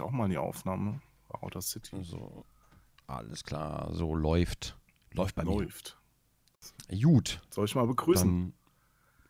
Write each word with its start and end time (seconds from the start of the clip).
auch 0.00 0.10
mal 0.10 0.24
in 0.24 0.30
die 0.30 0.38
Aufnahme 0.38 1.00
Outer 1.28 1.62
City. 1.62 2.02
So, 2.02 2.44
alles 3.06 3.44
klar, 3.44 3.90
so 3.92 4.14
läuft. 4.14 4.76
Läuft 5.12 5.34
bei 5.34 5.42
Läuft. 5.42 5.98
mir. 6.88 7.02
Gut. 7.02 7.40
Soll 7.50 7.66
ich 7.66 7.74
mal 7.74 7.86
begrüßen? 7.86 8.54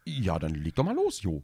Dann, 0.04 0.12
ja, 0.14 0.38
dann 0.38 0.54
leg 0.54 0.74
doch 0.74 0.84
mal 0.84 0.94
los, 0.94 1.22
Jo. 1.22 1.42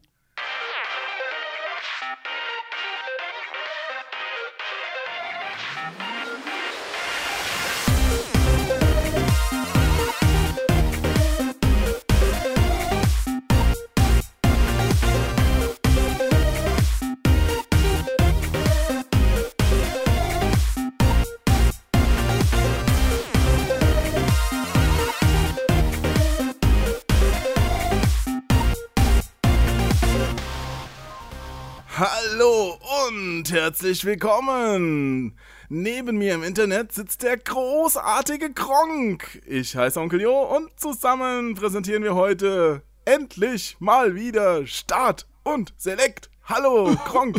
Herzlich 33.51 34.05
willkommen! 34.05 35.37
Neben 35.69 36.17
mir 36.17 36.35
im 36.35 36.43
Internet 36.43 36.91
sitzt 36.91 37.23
der 37.23 37.37
großartige 37.37 38.53
Kronk. 38.53 39.41
Ich 39.45 39.75
heiße 39.75 39.99
Onkel 39.99 40.21
Jo 40.21 40.41
und 40.41 40.79
zusammen 40.79 41.55
präsentieren 41.55 42.03
wir 42.03 42.15
heute 42.15 42.83
endlich 43.05 43.77
mal 43.79 44.15
wieder 44.15 44.67
Start 44.67 45.27
und 45.43 45.73
Select. 45.77 46.29
Hallo, 46.43 46.95
Kronk. 47.05 47.37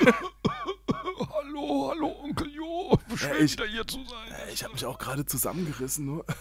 Hallo, 1.62 1.90
hallo, 1.90 2.16
Onkel 2.24 2.48
Jo. 2.52 2.98
Schön, 3.14 3.44
ich- 3.44 3.52
wieder 3.52 3.66
hier 3.66 3.86
zu 3.86 3.98
sein. 3.98 4.36
Ich 4.52 4.64
habe 4.64 4.72
mich 4.72 4.84
auch 4.84 4.98
gerade 4.98 5.24
zusammengerissen, 5.24 6.06
nur. 6.06 6.24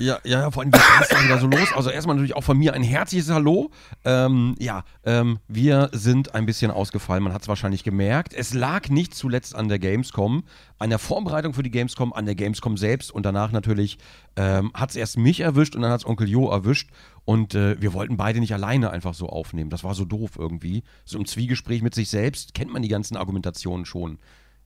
Ja, 0.00 0.18
ja, 0.24 0.40
ja, 0.40 0.50
vor 0.50 0.62
allem 0.64 0.72
geht 0.72 0.82
es 1.02 1.08
dann 1.08 1.24
wieder 1.24 1.38
so 1.38 1.46
los. 1.46 1.72
Also 1.72 1.90
erstmal 1.90 2.16
natürlich 2.16 2.34
auch 2.34 2.42
von 2.42 2.58
mir 2.58 2.72
ein 2.74 2.82
herzliches 2.82 3.30
Hallo. 3.30 3.70
Ähm, 4.04 4.56
ja, 4.58 4.82
ähm, 5.04 5.38
wir 5.46 5.90
sind 5.92 6.34
ein 6.34 6.46
bisschen 6.46 6.72
ausgefallen, 6.72 7.22
man 7.22 7.32
hat 7.32 7.42
es 7.42 7.48
wahrscheinlich 7.48 7.84
gemerkt. 7.84 8.34
Es 8.34 8.52
lag 8.54 8.88
nicht 8.88 9.14
zuletzt 9.14 9.54
an 9.54 9.68
der 9.68 9.78
Gamescom, 9.78 10.42
an 10.78 10.90
der 10.90 10.98
Vorbereitung 10.98 11.54
für 11.54 11.62
die 11.62 11.70
Gamescom, 11.70 12.12
an 12.12 12.26
der 12.26 12.34
Gamescom 12.34 12.76
selbst 12.76 13.12
und 13.12 13.24
danach 13.24 13.52
natürlich 13.52 13.98
ähm, 14.34 14.72
hat 14.74 14.90
es 14.90 14.96
erst 14.96 15.16
mich 15.16 15.38
erwischt 15.40 15.76
und 15.76 15.82
dann 15.82 15.92
hat 15.92 16.00
es 16.00 16.06
Onkel 16.06 16.28
Jo 16.28 16.48
erwischt. 16.50 16.90
Und 17.24 17.54
äh, 17.54 17.80
wir 17.80 17.92
wollten 17.94 18.16
beide 18.16 18.40
nicht 18.40 18.52
alleine 18.52 18.90
einfach 18.90 19.14
so 19.14 19.28
aufnehmen. 19.28 19.70
Das 19.70 19.84
war 19.84 19.94
so 19.94 20.04
doof 20.04 20.32
irgendwie. 20.36 20.82
So 21.04 21.16
im 21.18 21.24
Zwiegespräch 21.24 21.80
mit 21.82 21.94
sich 21.94 22.10
selbst 22.10 22.52
kennt 22.52 22.72
man 22.72 22.82
die 22.82 22.88
ganzen 22.88 23.16
Argumentationen 23.16 23.86
schon. 23.86 24.18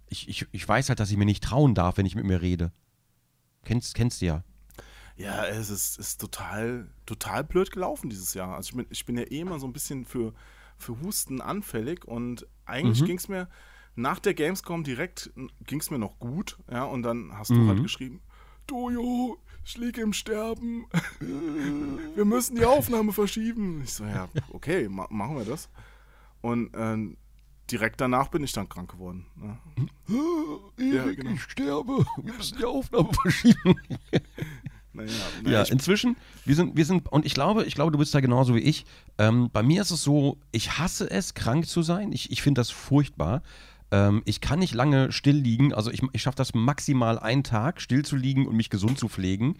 Ich, 0.09 0.28
ich, 0.28 0.47
ich 0.53 0.67
weiß 0.69 0.89
halt, 0.89 1.01
dass 1.01 1.11
ich 1.11 1.17
mir 1.17 1.25
nicht 1.25 1.45
trauen 1.45 1.75
darf, 1.75 1.97
wenn 1.98 2.06
ich 2.06 2.14
mit 2.14 2.25
mir 2.25 2.41
rede. 2.41 2.73
Kennst, 3.64 3.95
kennst 3.95 4.20
du 4.23 4.27
ja. 4.27 4.45
Ja, 5.17 5.45
es 5.47 5.69
ist, 5.69 5.98
ist 5.98 6.20
total, 6.20 6.89
total 7.05 7.42
blöd 7.45 7.70
gelaufen 7.73 8.09
dieses 8.09 8.34
Jahr. 8.34 8.55
Also 8.56 8.70
ich 8.70 8.77
bin, 8.77 8.87
ich 8.91 9.05
bin 9.05 9.17
ja 9.19 9.25
eh 9.25 9.41
immer 9.41 9.59
so 9.59 9.67
ein 9.67 9.73
bisschen 9.73 10.05
für, 10.05 10.33
für 10.77 11.00
Husten 11.00 11.41
anfällig 11.41 12.05
und 12.05 12.47
eigentlich 12.67 13.03
Mhm. 13.03 13.06
ging 13.06 13.19
es 13.19 13.28
mir 13.28 13.48
nach 13.97 14.20
der 14.20 14.34
Gamescom 14.34 14.84
direkt, 14.84 15.33
ging 15.67 15.81
es 15.81 15.91
mir 15.91 15.98
noch 15.98 16.20
gut, 16.20 16.56
ja, 16.70 16.84
und 16.84 17.03
dann 17.03 17.37
hast 17.37 17.50
Mhm. 17.50 17.56
du 17.56 17.67
halt 17.67 17.83
geschrieben, 17.83 18.20
Dojo, 18.69 19.39
ich 19.65 19.77
liege 19.77 20.03
im 20.03 20.12
Sterben, 20.12 20.87
wir 22.15 22.25
müssen 22.25 22.55
die 22.55 22.65
Aufnahme 22.65 23.12
verschieben. 23.12 23.83
Ich 23.83 23.95
so, 23.95 24.05
ja, 24.05 24.28
okay, 24.53 24.89
ma 24.89 25.09
machen 25.11 25.37
wir 25.37 25.45
das. 25.45 25.69
Und 26.43 26.70
ähm, 26.75 27.17
direkt 27.71 28.01
danach 28.01 28.29
bin 28.29 28.43
ich 28.43 28.53
dann 28.53 28.69
krank 28.69 28.91
geworden. 28.93 29.27
Ne? 29.37 29.59
Ja, 30.79 31.05
Erik, 31.05 31.21
genau. 31.21 31.31
ich 31.33 31.43
sterbe. 31.43 32.05
Wir 32.23 32.35
müssen 32.35 32.59
die 32.59 32.65
Aufnahme 32.65 33.13
verschieben. 33.13 33.77
Naja, 34.95 35.11
Ja, 35.11 35.43
naja, 35.43 35.63
ich, 35.63 35.71
inzwischen, 35.71 36.17
wir 36.45 36.57
sind, 36.57 36.77
wir 36.77 36.85
sind, 36.85 37.13
und 37.13 37.25
ich 37.25 37.35
glaube, 37.35 37.65
ich 37.65 37.75
glaube, 37.75 37.93
du 37.93 37.99
bist 37.99 38.15
da 38.15 38.21
genauso 38.21 38.55
wie 38.55 38.61
ich. 38.61 38.84
Ähm, 39.19 39.49
bei 39.53 39.62
mir 39.62 39.83
ist 39.83 39.91
es 39.91 40.03
so, 40.03 40.39
ich 40.51 40.78
hasse 40.78 41.09
es, 41.09 41.34
krank 41.34 41.67
zu 41.69 41.83
sein. 41.83 42.11
Ich, 42.11 42.33
ich 42.33 42.43
finde 42.43 42.61
das 42.61 42.71
furchtbar. 42.71 43.43
Ähm, 43.91 44.23
ich 44.25 44.41
kann 44.41 44.59
nicht 44.59 44.75
lange 44.75 45.12
still 45.12 45.37
liegen. 45.37 45.73
Also 45.73 45.91
ich, 45.91 46.03
ich 46.12 46.23
schaffe 46.23 46.37
das 46.37 46.55
maximal 46.55 47.19
einen 47.19 47.45
Tag, 47.45 47.81
still 47.81 48.05
zu 48.05 48.17
liegen 48.17 48.47
und 48.47 48.57
mich 48.57 48.71
gesund 48.71 48.99
zu 48.99 49.09
pflegen. 49.09 49.57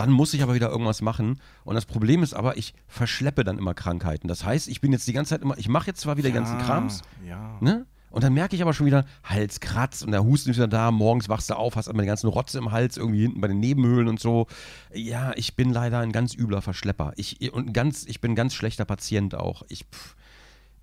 Dann 0.00 0.12
muss 0.12 0.32
ich 0.32 0.42
aber 0.42 0.54
wieder 0.54 0.70
irgendwas 0.70 1.02
machen. 1.02 1.42
Und 1.62 1.74
das 1.74 1.84
Problem 1.84 2.22
ist 2.22 2.32
aber, 2.32 2.56
ich 2.56 2.72
verschleppe 2.88 3.44
dann 3.44 3.58
immer 3.58 3.74
Krankheiten. 3.74 4.28
Das 4.28 4.46
heißt, 4.46 4.66
ich 4.68 4.80
bin 4.80 4.92
jetzt 4.92 5.06
die 5.06 5.12
ganze 5.12 5.28
Zeit 5.28 5.42
immer, 5.42 5.58
ich 5.58 5.68
mache 5.68 5.88
jetzt 5.88 6.00
zwar 6.00 6.16
wieder 6.16 6.30
ganzen 6.30 6.58
ja, 6.58 6.64
Krams, 6.64 7.02
Ja. 7.28 7.58
Ne? 7.60 7.84
Und 8.08 8.24
dann 8.24 8.32
merke 8.32 8.56
ich 8.56 8.62
aber 8.62 8.72
schon 8.72 8.86
wieder, 8.86 9.04
Halskratz 9.24 10.00
und 10.00 10.12
der 10.12 10.24
Husten 10.24 10.52
ist 10.52 10.56
wieder 10.56 10.68
da, 10.68 10.90
morgens 10.90 11.28
wachst 11.28 11.50
du 11.50 11.54
auf, 11.54 11.76
hast 11.76 11.86
immer 11.86 12.00
die 12.00 12.08
ganzen 12.08 12.28
Rotze 12.28 12.56
im 12.56 12.72
Hals, 12.72 12.96
irgendwie 12.96 13.20
hinten 13.20 13.42
bei 13.42 13.48
den 13.48 13.60
Nebenhöhlen 13.60 14.08
und 14.08 14.18
so. 14.18 14.46
Ja, 14.90 15.34
ich 15.36 15.54
bin 15.54 15.68
leider 15.68 15.98
ein 15.98 16.12
ganz 16.12 16.34
übler 16.34 16.62
Verschlepper. 16.62 17.12
Ich, 17.16 17.52
und 17.52 17.74
ganz, 17.74 18.06
ich 18.06 18.22
bin 18.22 18.32
ein 18.32 18.36
ganz 18.36 18.54
schlechter 18.54 18.86
Patient 18.86 19.34
auch. 19.34 19.64
Ich, 19.68 19.84
pff, 19.84 20.16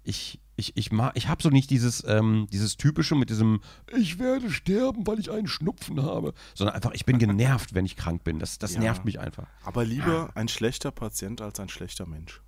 ich, 0.03 0.39
ich, 0.57 0.75
ich, 0.75 0.89
ich 1.13 1.27
habe 1.27 1.41
so 1.43 1.49
nicht 1.49 1.69
dieses, 1.69 2.03
ähm, 2.07 2.47
dieses 2.51 2.77
typische 2.77 3.15
mit 3.15 3.29
diesem, 3.29 3.61
ich 3.95 4.17
werde 4.19 4.49
sterben, 4.51 5.05
weil 5.07 5.19
ich 5.19 5.31
einen 5.31 5.47
Schnupfen 5.47 6.01
habe, 6.01 6.33
sondern 6.55 6.75
einfach, 6.75 6.91
ich 6.93 7.05
bin 7.05 7.19
genervt, 7.19 7.73
wenn 7.75 7.85
ich 7.85 7.95
krank 7.95 8.23
bin. 8.23 8.39
Das, 8.39 8.57
das 8.57 8.73
Ja. 8.73 8.79
nervt 8.81 9.05
mich 9.05 9.19
einfach. 9.19 9.47
Aber 9.63 9.85
lieber 9.85 10.31
ein 10.35 10.47
schlechter 10.47 10.91
Patient 10.91 11.41
als 11.41 11.59
ein 11.59 11.69
schlechter 11.69 12.07
Mensch. 12.07 12.41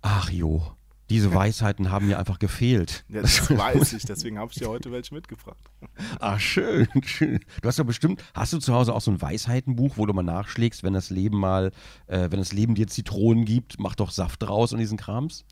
Ach 0.00 0.30
jo, 0.30 0.72
diese 1.10 1.34
Weisheiten 1.34 1.90
haben 1.90 2.06
mir 2.06 2.18
einfach 2.18 2.38
gefehlt. 2.38 3.04
Ja, 3.08 3.20
das 3.20 3.50
weiß 3.56 3.92
ich, 3.92 4.04
deswegen 4.04 4.38
habe 4.38 4.50
ich 4.52 4.58
dir 4.58 4.68
heute 4.68 4.90
welche 4.90 5.14
mitgebracht. 5.14 5.70
Ah, 6.18 6.38
schön, 6.38 6.88
schön. 7.04 7.40
Du 7.60 7.68
hast 7.68 7.78
doch 7.78 7.84
bestimmt, 7.84 8.22
hast 8.34 8.54
du 8.54 8.58
zu 8.58 8.72
Hause 8.72 8.94
auch 8.94 9.02
so 9.02 9.10
ein 9.10 9.20
Weisheitenbuch, 9.20 9.98
wo 9.98 10.06
du 10.06 10.14
mal 10.14 10.22
nachschlägst, 10.22 10.82
wenn 10.82 10.94
das 10.94 11.10
Leben 11.10 11.38
mal, 11.38 11.72
äh, 12.06 12.30
wenn 12.30 12.38
das 12.38 12.52
Leben 12.52 12.74
dir 12.74 12.86
Zitronen 12.86 13.44
gibt, 13.44 13.78
mach 13.78 13.94
doch 13.94 14.10
Saft 14.10 14.42
draus 14.42 14.72
und 14.72 14.78
diesen 14.78 14.96
Krams? 14.96 15.44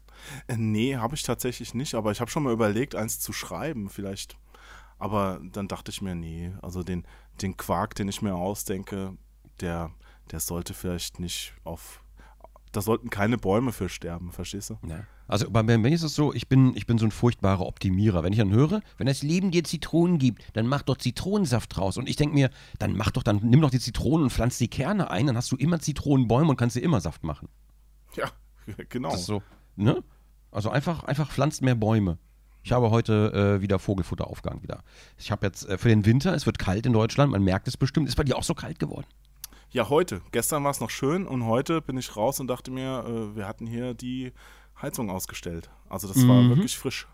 Äh, 0.47 0.57
nee, 0.57 0.97
habe 0.97 1.15
ich 1.15 1.23
tatsächlich 1.23 1.75
nicht, 1.75 1.95
aber 1.95 2.13
ich 2.13 2.21
habe 2.21 2.31
schon 2.31 2.43
mal 2.43 2.53
überlegt, 2.53 2.95
eins 2.95 3.21
zu 3.21 3.33
schreiben, 3.33 3.89
vielleicht. 3.89 4.37
Aber 4.99 5.41
dann 5.43 5.69
dachte 5.69 5.91
ich 5.91 6.01
mir, 6.01 6.15
nee, 6.15 6.53
also 6.63 6.83
den, 6.83 7.05
den 7.41 7.57
Quark, 7.57 7.95
den 7.95 8.09
ich 8.09 8.23
mir 8.23 8.35
ausdenke, 8.35 9.17
der, 9.61 9.91
der 10.31 10.41
sollte 10.41 10.75
vielleicht 10.75 11.19
nicht 11.19 11.55
auf. 11.65 12.03
Da 12.71 12.81
sollten 12.81 13.11
keine 13.11 13.37
Bäume 13.37 13.73
für 13.73 13.89
sterben, 13.89 14.33
verstehst 14.33 14.71
du? 14.71 14.79
Ja. 14.87 15.05
Also 15.33 15.51
bei 15.51 15.63
bei 15.63 15.79
mir 15.79 15.91
ist 15.93 16.03
es 16.03 16.15
so, 16.15 16.33
ich 16.35 16.49
bin, 16.49 16.77
ich 16.77 16.87
bin 16.87 16.99
so 16.99 17.07
ein 17.07 17.11
furchtbarer 17.11 17.67
Optimierer. 17.67 18.23
Wenn 18.23 18.33
ich 18.33 18.39
dann 18.39 18.51
höre, 18.51 18.83
wenn 18.99 19.07
das 19.07 19.23
Leben 19.23 19.51
dir 19.51 19.65
Zitronen 19.65 20.19
gibt, 20.19 20.45
dann 20.53 20.67
mach 20.67 20.83
doch 20.83 20.99
Zitronensaft 20.99 21.77
draus. 21.77 21.97
Und 21.97 22.09
ich 22.09 22.17
denke 22.17 22.35
mir, 22.35 22.51
dann 22.79 22.97
mach 22.97 23.11
doch, 23.11 23.23
dann 23.23 23.41
nimm 23.43 23.61
doch 23.61 23.71
die 23.71 23.81
Zitronen 23.81 24.25
und 24.25 24.31
pflanz 24.31 24.59
die 24.59 24.69
Kerne 24.69 25.11
ein, 25.11 25.27
dann 25.27 25.37
hast 25.37 25.51
du 25.51 25.57
immer 25.57 25.81
Zitronenbäume 25.81 26.51
und 26.51 26.57
kannst 26.57 26.77
dir 26.77 26.83
immer 26.83 27.01
Saft 27.01 27.25
machen. 27.25 27.49
Ja, 28.15 28.31
genau. 28.89 29.11
Das 29.11 29.21
ist 29.21 29.27
so, 29.27 29.43
ne? 29.77 30.03
Also 30.53 30.71
einfach, 30.71 31.03
einfach 31.05 31.31
pflanzt 31.31 31.63
mehr 31.63 31.75
Bäume. 31.75 32.19
Ich 32.63 32.71
habe 32.71 32.91
heute 32.91 33.57
äh, 33.59 33.63
wieder 33.63 33.79
Vogelfutter 33.79 34.29
aufgehangen 34.29 34.63
wieder. 34.63 34.85
Ich 35.19 35.33
habe 35.33 35.47
jetzt 35.47 35.69
äh, 35.69 35.79
für 35.79 35.89
den 35.89 36.07
Winter, 36.07 36.35
es 36.35 36.47
wird 36.47 36.59
kalt 36.59 36.87
in 36.87 36.93
Deutschland, 36.93 37.33
man 37.33 37.43
merkt 37.43 37.67
es 37.67 37.77
bestimmt. 37.77 38.09
Ist 38.09 38.15
bei 38.15 38.23
dir 38.23 38.37
auch 38.37 38.45
so 38.45 38.55
kalt 38.55 38.79
geworden? 38.79 39.07
Ja, 39.71 39.89
heute. 39.89 40.21
Gestern 40.31 40.63
war 40.63 40.71
es 40.71 40.81
noch 40.81 40.91
schön 40.91 41.27
und 41.27 41.47
heute 41.47 41.81
bin 41.81 41.97
ich 41.97 42.15
raus 42.15 42.39
und 42.39 42.47
dachte 42.47 42.71
mir, 42.71 43.05
äh, 43.05 43.37
wir 43.37 43.49
hatten 43.49 43.67
hier 43.67 43.95
die 43.95 44.33
Heizung 44.81 45.11
ausgestellt. 45.11 45.71
Also 45.89 46.07
das 46.07 46.27
war 46.29 46.49
wirklich 46.49 46.77
frisch. 46.79 47.09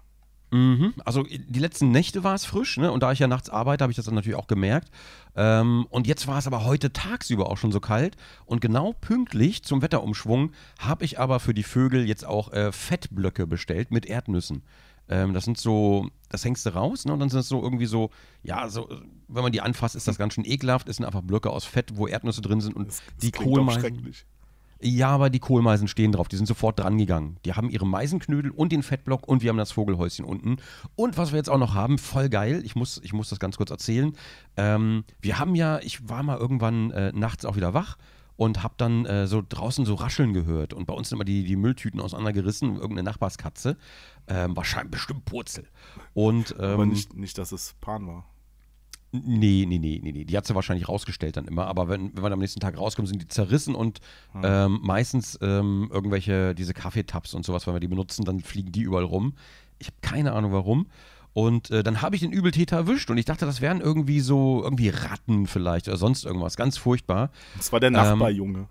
Mhm. 0.50 0.94
Also 1.04 1.24
die 1.24 1.58
letzten 1.58 1.90
Nächte 1.90 2.24
war 2.24 2.34
es 2.34 2.44
frisch, 2.44 2.78
ne? 2.78 2.90
Und 2.90 3.02
da 3.02 3.12
ich 3.12 3.18
ja 3.18 3.26
nachts 3.26 3.50
arbeite, 3.50 3.82
habe 3.82 3.92
ich 3.92 3.96
das 3.96 4.06
dann 4.06 4.14
natürlich 4.14 4.38
auch 4.38 4.46
gemerkt. 4.46 4.90
Ähm, 5.36 5.86
und 5.90 6.06
jetzt 6.06 6.26
war 6.26 6.38
es 6.38 6.46
aber 6.46 6.64
heute 6.64 6.92
tagsüber 6.92 7.50
auch 7.50 7.58
schon 7.58 7.72
so 7.72 7.80
kalt. 7.80 8.16
Und 8.46 8.60
genau 8.60 8.94
pünktlich 8.94 9.62
zum 9.62 9.82
Wetterumschwung 9.82 10.52
habe 10.78 11.04
ich 11.04 11.20
aber 11.20 11.40
für 11.40 11.54
die 11.54 11.62
Vögel 11.62 12.06
jetzt 12.06 12.24
auch 12.24 12.52
äh, 12.52 12.72
Fettblöcke 12.72 13.46
bestellt 13.46 13.90
mit 13.90 14.06
Erdnüssen. 14.06 14.62
Ähm, 15.10 15.34
das 15.34 15.44
sind 15.44 15.58
so, 15.58 16.08
das 16.30 16.44
hängst 16.44 16.64
du 16.66 16.70
raus, 16.70 17.04
ne? 17.04 17.12
Und 17.12 17.20
dann 17.20 17.28
sind 17.28 17.40
es 17.40 17.48
so 17.48 17.62
irgendwie 17.62 17.86
so, 17.86 18.10
ja, 18.42 18.68
so, 18.68 18.88
wenn 19.28 19.42
man 19.42 19.52
die 19.52 19.60
anfasst, 19.60 19.96
ist 19.96 20.08
das 20.08 20.18
ganz 20.18 20.34
schön 20.34 20.44
ekelhaft. 20.44 20.88
Es 20.88 20.96
sind 20.96 21.04
einfach 21.04 21.22
Blöcke 21.22 21.50
aus 21.50 21.64
Fett, 21.64 21.96
wo 21.96 22.06
Erdnüsse 22.06 22.40
drin 22.40 22.60
sind 22.60 22.74
und 22.74 22.88
Das, 22.88 23.02
das 23.06 23.16
die 23.18 23.32
schrecklich. 23.32 24.26
Ja, 24.80 25.08
aber 25.08 25.28
die 25.28 25.40
Kohlmeisen 25.40 25.88
stehen 25.88 26.12
drauf. 26.12 26.28
Die 26.28 26.36
sind 26.36 26.46
sofort 26.46 26.78
dran 26.78 26.98
gegangen. 26.98 27.38
Die 27.44 27.54
haben 27.54 27.68
ihre 27.68 27.86
Meisenknödel 27.86 28.50
und 28.50 28.70
den 28.70 28.82
Fettblock 28.82 29.26
und 29.26 29.42
wir 29.42 29.50
haben 29.50 29.56
das 29.56 29.72
Vogelhäuschen 29.72 30.24
unten. 30.24 30.58
Und 30.94 31.18
was 31.18 31.32
wir 31.32 31.36
jetzt 31.36 31.50
auch 31.50 31.58
noch 31.58 31.74
haben, 31.74 31.98
voll 31.98 32.28
geil, 32.28 32.62
ich 32.64 32.76
muss, 32.76 33.00
ich 33.02 33.12
muss 33.12 33.28
das 33.28 33.40
ganz 33.40 33.56
kurz 33.56 33.70
erzählen. 33.70 34.12
Ähm, 34.56 35.04
wir 35.20 35.38
haben 35.38 35.54
ja, 35.54 35.80
ich 35.80 36.08
war 36.08 36.22
mal 36.22 36.38
irgendwann 36.38 36.90
äh, 36.92 37.12
nachts 37.12 37.44
auch 37.44 37.56
wieder 37.56 37.74
wach 37.74 37.96
und 38.36 38.62
habe 38.62 38.74
dann 38.76 39.04
äh, 39.04 39.26
so 39.26 39.42
draußen 39.46 39.84
so 39.84 39.94
rascheln 39.94 40.32
gehört. 40.32 40.72
Und 40.72 40.86
bei 40.86 40.94
uns 40.94 41.08
sind 41.08 41.16
immer 41.16 41.24
die, 41.24 41.42
die 41.42 41.56
Mülltüten 41.56 42.00
auseinandergerissen, 42.00 42.76
irgendeine 42.76 43.02
Nachbarskatze. 43.02 43.76
Ähm, 44.28 44.56
wahrscheinlich 44.56 44.92
bestimmt 44.92 45.24
Purzel. 45.24 45.66
Und, 46.14 46.54
ähm, 46.56 46.64
Aber 46.64 46.86
nicht, 46.86 47.14
nicht, 47.14 47.36
dass 47.36 47.50
es 47.50 47.74
Pan 47.80 48.06
war. 48.06 48.26
Nee, 49.10 49.64
nee, 49.66 49.78
nee, 49.78 50.00
nee, 50.02 50.12
nee. 50.12 50.24
Die 50.24 50.36
hat 50.36 50.46
sie 50.46 50.54
wahrscheinlich 50.54 50.88
rausgestellt 50.88 51.36
dann 51.36 51.46
immer. 51.46 51.66
Aber 51.66 51.88
wenn, 51.88 52.14
wenn 52.14 52.22
wir 52.22 52.30
am 52.30 52.38
nächsten 52.38 52.60
Tag 52.60 52.76
rauskommen, 52.76 53.06
sind 53.06 53.22
die 53.22 53.28
zerrissen 53.28 53.74
und 53.74 54.00
ähm, 54.42 54.80
meistens 54.82 55.38
ähm, 55.40 55.88
irgendwelche, 55.90 56.54
diese 56.54 56.74
Kaffeetabs 56.74 57.32
und 57.32 57.46
sowas, 57.46 57.66
wenn 57.66 57.74
wir 57.74 57.80
die 57.80 57.88
benutzen, 57.88 58.24
dann 58.24 58.40
fliegen 58.40 58.70
die 58.70 58.82
überall 58.82 59.04
rum. 59.04 59.34
Ich 59.78 59.86
habe 59.86 59.96
keine 60.02 60.32
Ahnung 60.32 60.52
warum. 60.52 60.88
Und 61.32 61.70
äh, 61.70 61.82
dann 61.82 62.02
habe 62.02 62.16
ich 62.16 62.20
den 62.22 62.32
Übeltäter 62.32 62.76
erwischt 62.76 63.10
und 63.10 63.16
ich 63.16 63.24
dachte, 63.24 63.46
das 63.46 63.60
wären 63.60 63.80
irgendwie 63.80 64.20
so, 64.20 64.62
irgendwie 64.62 64.88
Ratten 64.88 65.46
vielleicht 65.46 65.88
oder 65.88 65.96
sonst 65.96 66.24
irgendwas. 66.24 66.56
Ganz 66.56 66.76
furchtbar. 66.76 67.30
Das 67.56 67.72
war 67.72 67.80
der 67.80 67.90
Nachbarjunge. 67.90 68.58
Ähm, 68.58 68.66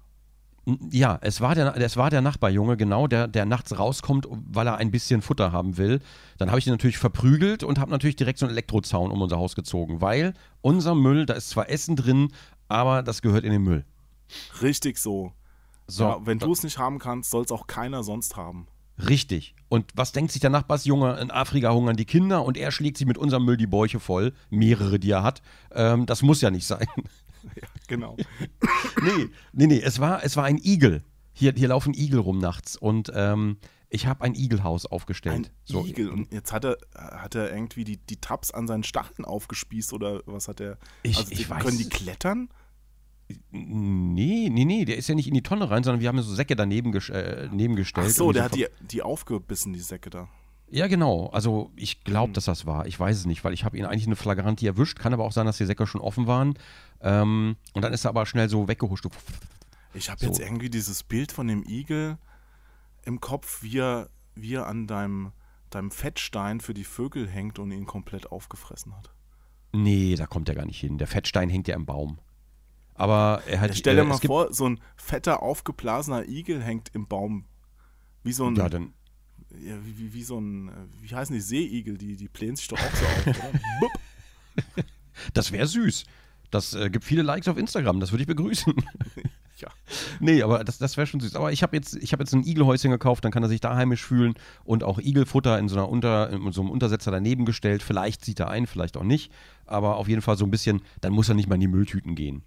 ja, 0.91 1.17
es 1.21 1.39
war, 1.39 1.55
der, 1.55 1.77
es 1.77 1.95
war 1.95 2.09
der 2.09 2.21
Nachbarjunge, 2.21 2.75
genau, 2.75 3.07
der, 3.07 3.27
der 3.27 3.45
nachts 3.45 3.79
rauskommt, 3.79 4.27
weil 4.29 4.67
er 4.67 4.77
ein 4.77 4.91
bisschen 4.91 5.21
Futter 5.21 5.53
haben 5.53 5.77
will. 5.77 6.01
Dann 6.37 6.49
habe 6.49 6.59
ich 6.59 6.67
ihn 6.67 6.73
natürlich 6.73 6.97
verprügelt 6.97 7.63
und 7.63 7.79
habe 7.79 7.91
natürlich 7.91 8.17
direkt 8.17 8.39
so 8.39 8.45
einen 8.45 8.53
Elektrozaun 8.53 9.11
um 9.11 9.21
unser 9.21 9.37
Haus 9.37 9.55
gezogen, 9.55 10.01
weil 10.01 10.33
unser 10.61 10.93
Müll, 10.93 11.25
da 11.25 11.35
ist 11.35 11.49
zwar 11.49 11.69
Essen 11.69 11.95
drin, 11.95 12.33
aber 12.67 13.01
das 13.01 13.21
gehört 13.21 13.45
in 13.45 13.51
den 13.51 13.63
Müll. 13.63 13.85
Richtig 14.61 14.97
so. 14.97 15.31
So, 15.87 16.03
ja, 16.03 16.17
wenn 16.25 16.39
du 16.39 16.51
es 16.51 16.63
nicht 16.63 16.77
haben 16.77 16.99
kannst, 16.99 17.31
soll 17.31 17.45
es 17.45 17.51
auch 17.51 17.67
keiner 17.67 18.03
sonst 18.03 18.35
haben. 18.35 18.67
Richtig. 19.07 19.55
Und 19.69 19.91
was 19.95 20.11
denkt 20.11 20.31
sich 20.31 20.41
der 20.41 20.49
Nachbarsjunge? 20.49 21.17
In 21.19 21.31
Afrika 21.31 21.71
hungern 21.71 21.95
die 21.95 22.05
Kinder 22.05 22.43
und 22.43 22.57
er 22.57 22.71
schlägt 22.71 22.97
sich 22.97 23.07
mit 23.07 23.17
unserem 23.17 23.45
Müll 23.45 23.57
die 23.57 23.67
Bäuche 23.67 23.99
voll. 23.99 24.33
Mehrere, 24.49 24.99
die 24.99 25.11
er 25.11 25.23
hat. 25.23 25.41
Ähm, 25.71 26.05
das 26.05 26.23
muss 26.23 26.41
ja 26.41 26.49
nicht 26.49 26.65
sein. 26.65 26.87
Ja, 27.61 27.67
genau. 27.88 28.17
nee, 29.01 29.29
nee, 29.53 29.67
nee. 29.67 29.81
Es 29.81 29.99
war, 29.99 30.23
es 30.23 30.35
war 30.35 30.45
ein 30.45 30.57
Igel. 30.57 31.03
Hier, 31.33 31.53
hier 31.55 31.67
laufen 31.69 31.94
Igel 31.94 32.19
rum 32.19 32.39
nachts. 32.39 32.75
Und 32.75 33.11
ähm, 33.13 33.57
ich 33.89 34.05
habe 34.05 34.23
ein 34.23 34.35
Igelhaus 34.35 34.85
aufgestellt. 34.85 35.35
Ein 35.35 35.49
so. 35.65 35.85
Igel. 35.85 36.09
Und 36.09 36.31
jetzt 36.33 36.51
hat 36.51 36.65
er, 36.65 36.77
hat 36.95 37.35
er 37.35 37.51
irgendwie 37.53 37.83
die, 37.83 37.97
die 37.97 38.17
Tabs 38.17 38.51
an 38.51 38.67
seinen 38.67 38.83
Stacheln 38.83 39.25
aufgespießt 39.25 39.94
oder 39.94 40.21
was 40.25 40.47
hat 40.47 40.59
er? 40.59 40.77
Ich, 41.03 41.17
also, 41.17 41.31
ich 41.31 41.47
können 41.47 41.63
weiß. 41.63 41.77
die 41.77 41.89
klettern? 41.89 42.49
Nee, 43.51 44.49
nee, 44.49 44.65
nee, 44.65 44.85
der 44.85 44.97
ist 44.97 45.09
ja 45.09 45.15
nicht 45.15 45.27
in 45.27 45.33
die 45.33 45.44
Tonne 45.44 45.69
rein, 45.69 45.83
sondern 45.83 46.01
wir 46.01 46.07
haben 46.07 46.21
so 46.21 46.33
Säcke 46.33 46.55
daneben 46.55 46.91
ges 46.91 47.09
äh, 47.09 47.49
nebengestellt. 47.51 48.07
Ach 48.09 48.13
so, 48.13 48.31
der 48.31 48.44
so 48.44 48.45
hat 48.45 48.55
die, 48.55 48.67
die 48.79 49.01
aufgebissen, 49.01 49.73
die 49.73 49.79
Säcke 49.79 50.09
da. 50.09 50.29
Ja, 50.69 50.87
genau. 50.87 51.27
Also 51.27 51.71
ich 51.75 52.03
glaube, 52.03 52.27
hm. 52.27 52.33
dass 52.33 52.45
das 52.45 52.65
war. 52.65 52.85
Ich 52.87 52.99
weiß 52.99 53.17
es 53.17 53.25
nicht, 53.25 53.43
weil 53.43 53.53
ich 53.53 53.63
habe 53.63 53.77
ihn 53.77 53.85
eigentlich 53.85 54.05
eine 54.05 54.15
Flagranti 54.15 54.67
erwischt. 54.67 54.99
Kann 54.99 55.13
aber 55.13 55.23
auch 55.23 55.31
sein, 55.31 55.45
dass 55.45 55.57
die 55.57 55.65
Säcke 55.65 55.87
schon 55.87 56.01
offen 56.01 56.27
waren. 56.27 56.57
Ähm, 57.01 57.55
und 57.73 57.81
dann 57.81 57.93
ist 57.93 58.05
er 58.05 58.09
aber 58.09 58.25
schnell 58.25 58.49
so 58.49 58.67
weggehuscht. 58.67 59.07
Ich 59.93 60.09
habe 60.09 60.19
so. 60.19 60.27
jetzt 60.27 60.39
irgendwie 60.39 60.69
dieses 60.69 61.03
Bild 61.03 61.31
von 61.31 61.47
dem 61.47 61.63
Igel 61.63 62.17
im 63.05 63.21
Kopf, 63.21 63.63
wie 63.63 63.79
er, 63.79 64.09
wie 64.35 64.55
er 64.55 64.67
an 64.67 64.87
deinem, 64.87 65.31
deinem 65.69 65.91
Fettstein 65.91 66.59
für 66.59 66.73
die 66.73 66.83
Vögel 66.83 67.27
hängt 67.27 67.59
und 67.59 67.71
ihn 67.71 67.85
komplett 67.85 68.31
aufgefressen 68.31 68.95
hat. 68.95 69.11
Nee, 69.71 70.15
da 70.15 70.25
kommt 70.25 70.49
er 70.49 70.55
gar 70.55 70.65
nicht 70.65 70.79
hin. 70.79 70.97
Der 70.97 71.07
Fettstein 71.07 71.49
hängt 71.49 71.67
ja 71.67 71.75
im 71.75 71.85
Baum. 71.85 72.19
Aber 72.95 73.43
er 73.45 73.61
hat. 73.61 73.75
Stell 73.75 73.95
dir 73.95 74.01
äh, 74.01 74.05
mal 74.05 74.17
vor, 74.17 74.53
so 74.53 74.67
ein 74.67 74.79
fetter, 74.95 75.43
aufgeblasener 75.43 76.27
Igel 76.27 76.61
hängt 76.61 76.89
im 76.93 77.07
Baum. 77.07 77.45
Wie 78.23 78.33
so 78.33 78.47
ein. 78.47 78.55
Ja, 78.55 78.69
dann. 78.69 78.93
Ja, 79.65 79.75
wie, 79.86 79.98
wie, 79.98 80.13
wie, 80.13 80.24
so 80.24 80.39
ein. 80.39 80.69
Äh, 80.69 80.71
wie 81.01 81.15
heißen 81.15 81.33
die 81.33 81.42
Seeigel? 81.42 81.98
Die, 81.98 82.15
die 82.15 82.27
plänen 82.27 82.56
sich 82.56 82.68
doch 82.68 82.77
auch 82.77 82.95
so 82.95 83.06
auf, 83.06 83.27
oder? 83.27 84.83
das 85.33 85.51
wäre 85.51 85.68
süß. 85.68 86.06
Das 86.51 86.74
äh, 86.74 86.89
gibt 86.89 87.04
viele 87.04 87.24
Likes 87.24 87.48
auf 87.48 87.57
Instagram, 87.57 88.00
das 88.00 88.12
würde 88.12 88.21
ich 88.24 88.27
begrüßen. 88.27 88.74
ja. 89.57 89.68
Nee, 90.19 90.42
aber 90.42 90.63
das, 90.63 90.77
das 90.77 90.95
wäre 90.95 91.06
schon 91.06 91.19
süß. 91.19 91.36
Aber 91.36 91.51
ich 91.51 91.62
habe 91.62 91.75
jetzt, 91.75 91.95
hab 91.95 92.19
jetzt 92.19 92.33
ein 92.33 92.44
Igelhäuschen 92.44 92.92
gekauft, 92.92 93.25
dann 93.25 93.31
kann 93.31 93.44
er 93.44 93.50
sich 93.50 93.59
da 93.59 93.75
heimisch 93.75 94.06
fühlen 94.06 94.36
und 94.63 94.83
auch 94.83 95.00
Igelfutter 95.00 95.59
in 95.59 95.68
so, 95.68 95.75
einer 95.75 95.89
Unter, 95.89 96.30
in 96.30 96.51
so 96.51 96.62
einem 96.62 96.69
Untersetzer 96.69 97.12
daneben 97.12 97.45
gestellt. 97.45 97.83
Vielleicht 97.83 98.24
zieht 98.24 98.39
er 98.39 98.50
ein, 98.50 98.65
vielleicht 98.65 98.95
auch 98.95 99.04
nicht. 99.04 99.31
Aber 99.65 99.98
auf 99.98 100.07
jeden 100.07 100.21
Fall 100.21 100.38
so 100.38 100.45
ein 100.45 100.51
bisschen, 100.51 100.81
dann 101.01 101.12
muss 101.12 101.27
er 101.27 101.36
nicht 101.36 101.50
mal 101.50 101.56
in 101.56 101.62
die 101.62 101.68
Mülltüten 101.68 102.15
gehen. 102.15 102.44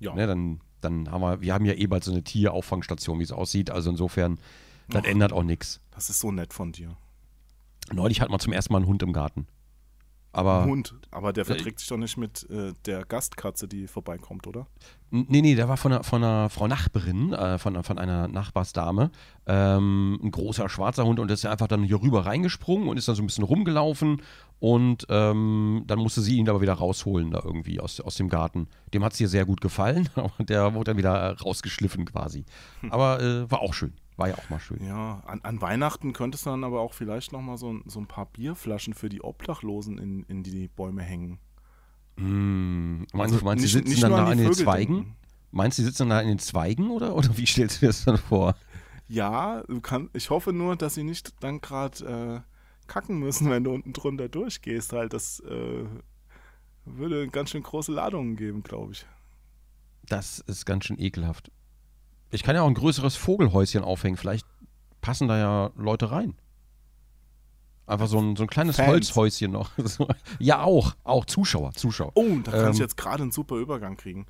Ja. 0.00 0.14
Ne, 0.14 0.26
dann, 0.26 0.60
dann 0.80 1.10
haben 1.10 1.20
wir, 1.20 1.40
wir 1.42 1.52
haben 1.52 1.66
ja 1.66 1.74
eh 1.74 1.86
bald 1.86 2.04
so 2.04 2.10
eine 2.10 2.24
Tierauffangstation, 2.24 3.18
wie 3.18 3.24
es 3.24 3.32
aussieht. 3.32 3.70
Also 3.70 3.90
insofern, 3.90 4.38
das 4.88 5.02
Och, 5.02 5.08
ändert 5.08 5.32
auch 5.32 5.42
nichts. 5.42 5.80
Das 5.90 6.10
ist 6.10 6.20
so 6.20 6.32
nett 6.32 6.52
von 6.52 6.72
dir. 6.72 6.96
Neulich 7.92 8.20
hat 8.20 8.30
man 8.30 8.40
zum 8.40 8.52
ersten 8.52 8.72
Mal 8.72 8.78
einen 8.78 8.86
Hund 8.86 9.02
im 9.02 9.12
Garten. 9.12 9.46
Aber, 10.34 10.64
Hund, 10.64 10.94
aber 11.10 11.34
der 11.34 11.44
verträgt 11.44 11.78
äh, 11.78 11.80
sich 11.80 11.88
doch 11.88 11.98
nicht 11.98 12.16
mit 12.16 12.48
äh, 12.48 12.72
der 12.86 13.04
Gastkatze, 13.04 13.68
die 13.68 13.86
vorbeikommt, 13.86 14.46
oder? 14.46 14.66
Nee, 15.10 15.42
nee, 15.42 15.54
der 15.54 15.68
war 15.68 15.76
von 15.76 15.92
einer, 15.92 16.04
von 16.04 16.24
einer 16.24 16.48
Frau 16.48 16.66
Nachbarin, 16.66 17.34
äh, 17.34 17.58
von, 17.58 17.82
von 17.84 17.98
einer 17.98 18.28
Nachbarsdame. 18.28 19.10
Ähm, 19.46 20.18
ein 20.22 20.30
großer 20.30 20.70
schwarzer 20.70 21.04
Hund 21.04 21.20
und 21.20 21.28
der 21.28 21.34
ist 21.34 21.42
ja 21.42 21.50
einfach 21.50 21.68
dann 21.68 21.82
hier 21.82 22.00
rüber 22.00 22.24
reingesprungen 22.24 22.88
und 22.88 22.96
ist 22.96 23.08
dann 23.08 23.14
so 23.14 23.22
ein 23.22 23.26
bisschen 23.26 23.44
rumgelaufen 23.44 24.22
und 24.58 25.06
ähm, 25.10 25.82
dann 25.86 25.98
musste 25.98 26.22
sie 26.22 26.38
ihn 26.38 26.48
aber 26.48 26.62
wieder 26.62 26.74
rausholen 26.74 27.30
da 27.30 27.42
irgendwie 27.44 27.78
aus, 27.78 28.00
aus 28.00 28.14
dem 28.14 28.30
Garten. 28.30 28.68
Dem 28.94 29.04
hat 29.04 29.12
es 29.12 29.20
ihr 29.20 29.28
sehr 29.28 29.44
gut 29.44 29.60
gefallen, 29.60 30.08
aber 30.14 30.32
der 30.38 30.72
wurde 30.72 30.92
dann 30.92 30.96
wieder 30.96 31.36
rausgeschliffen 31.36 32.06
quasi. 32.06 32.46
Hm. 32.80 32.90
Aber 32.90 33.20
äh, 33.20 33.50
war 33.50 33.60
auch 33.60 33.74
schön. 33.74 33.92
War 34.16 34.28
ja 34.28 34.34
auch 34.36 34.50
mal 34.50 34.60
schön. 34.60 34.84
Ja, 34.84 35.22
an, 35.26 35.40
an 35.42 35.60
Weihnachten 35.60 36.12
könntest 36.12 36.46
du 36.46 36.50
dann 36.50 36.64
aber 36.64 36.80
auch 36.80 36.92
vielleicht 36.92 37.32
nochmal 37.32 37.56
so, 37.56 37.80
so 37.86 37.98
ein 37.98 38.06
paar 38.06 38.26
Bierflaschen 38.26 38.94
für 38.94 39.08
die 39.08 39.22
Obdachlosen 39.22 39.98
in, 39.98 40.22
in 40.24 40.42
die 40.42 40.68
Bäume 40.68 41.02
hängen. 41.02 41.38
Mm, 42.16 43.04
meinst, 43.12 43.34
also 43.34 43.44
meinst 43.44 43.64
du, 43.64 43.68
die 43.68 43.90
sitzen 43.90 44.00
dann 44.02 44.12
da 44.12 44.26
an 44.26 44.38
den 44.38 44.48
Vögel 44.48 44.64
Zweigen? 44.64 44.94
Denken. 44.96 45.16
Meinst 45.50 45.78
du, 45.78 45.82
die 45.82 45.86
sitzen 45.86 46.08
dann 46.08 46.10
da 46.10 46.20
in 46.20 46.28
den 46.28 46.38
Zweigen 46.38 46.90
oder, 46.90 47.14
oder 47.14 47.36
wie 47.36 47.46
stellst 47.46 47.76
du 47.76 47.80
dir 47.80 47.86
das 47.88 48.04
dann 48.04 48.18
vor? 48.18 48.54
Ja, 49.08 49.62
kann, 49.82 50.10
ich 50.12 50.30
hoffe 50.30 50.52
nur, 50.52 50.76
dass 50.76 50.94
sie 50.94 51.04
nicht 51.04 51.34
dann 51.40 51.60
gerade 51.60 52.44
äh, 52.46 52.86
kacken 52.86 53.18
müssen, 53.18 53.50
wenn 53.50 53.64
du 53.64 53.72
unten 53.72 53.92
drunter 53.92 54.28
durchgehst. 54.28 54.92
Halt, 54.92 55.12
das 55.14 55.40
äh, 55.40 55.84
würde 56.84 57.28
ganz 57.28 57.50
schön 57.50 57.62
große 57.62 57.92
Ladungen 57.92 58.36
geben, 58.36 58.62
glaube 58.62 58.92
ich. 58.92 59.06
Das 60.06 60.40
ist 60.40 60.66
ganz 60.66 60.86
schön 60.86 60.98
ekelhaft. 60.98 61.50
Ich 62.32 62.42
kann 62.42 62.56
ja 62.56 62.62
auch 62.62 62.66
ein 62.66 62.74
größeres 62.74 63.14
Vogelhäuschen 63.14 63.84
aufhängen. 63.84 64.16
Vielleicht 64.16 64.46
passen 65.00 65.28
da 65.28 65.38
ja 65.38 65.70
Leute 65.76 66.10
rein. 66.10 66.34
Einfach 67.86 68.06
so 68.06 68.18
ein, 68.18 68.36
so 68.36 68.44
ein 68.44 68.48
kleines 68.48 68.76
Fans. 68.76 68.88
Holzhäuschen 68.88 69.52
noch. 69.52 69.70
ja, 70.38 70.62
auch. 70.62 70.94
Auch 71.04 71.26
Zuschauer. 71.26 71.72
Zuschauer. 71.72 72.12
Oh, 72.14 72.38
da 72.42 72.52
kann 72.52 72.66
ähm, 72.66 72.72
ich 72.72 72.78
jetzt 72.78 72.96
gerade 72.96 73.22
einen 73.22 73.32
super 73.32 73.56
Übergang 73.56 73.96
kriegen. 73.96 74.26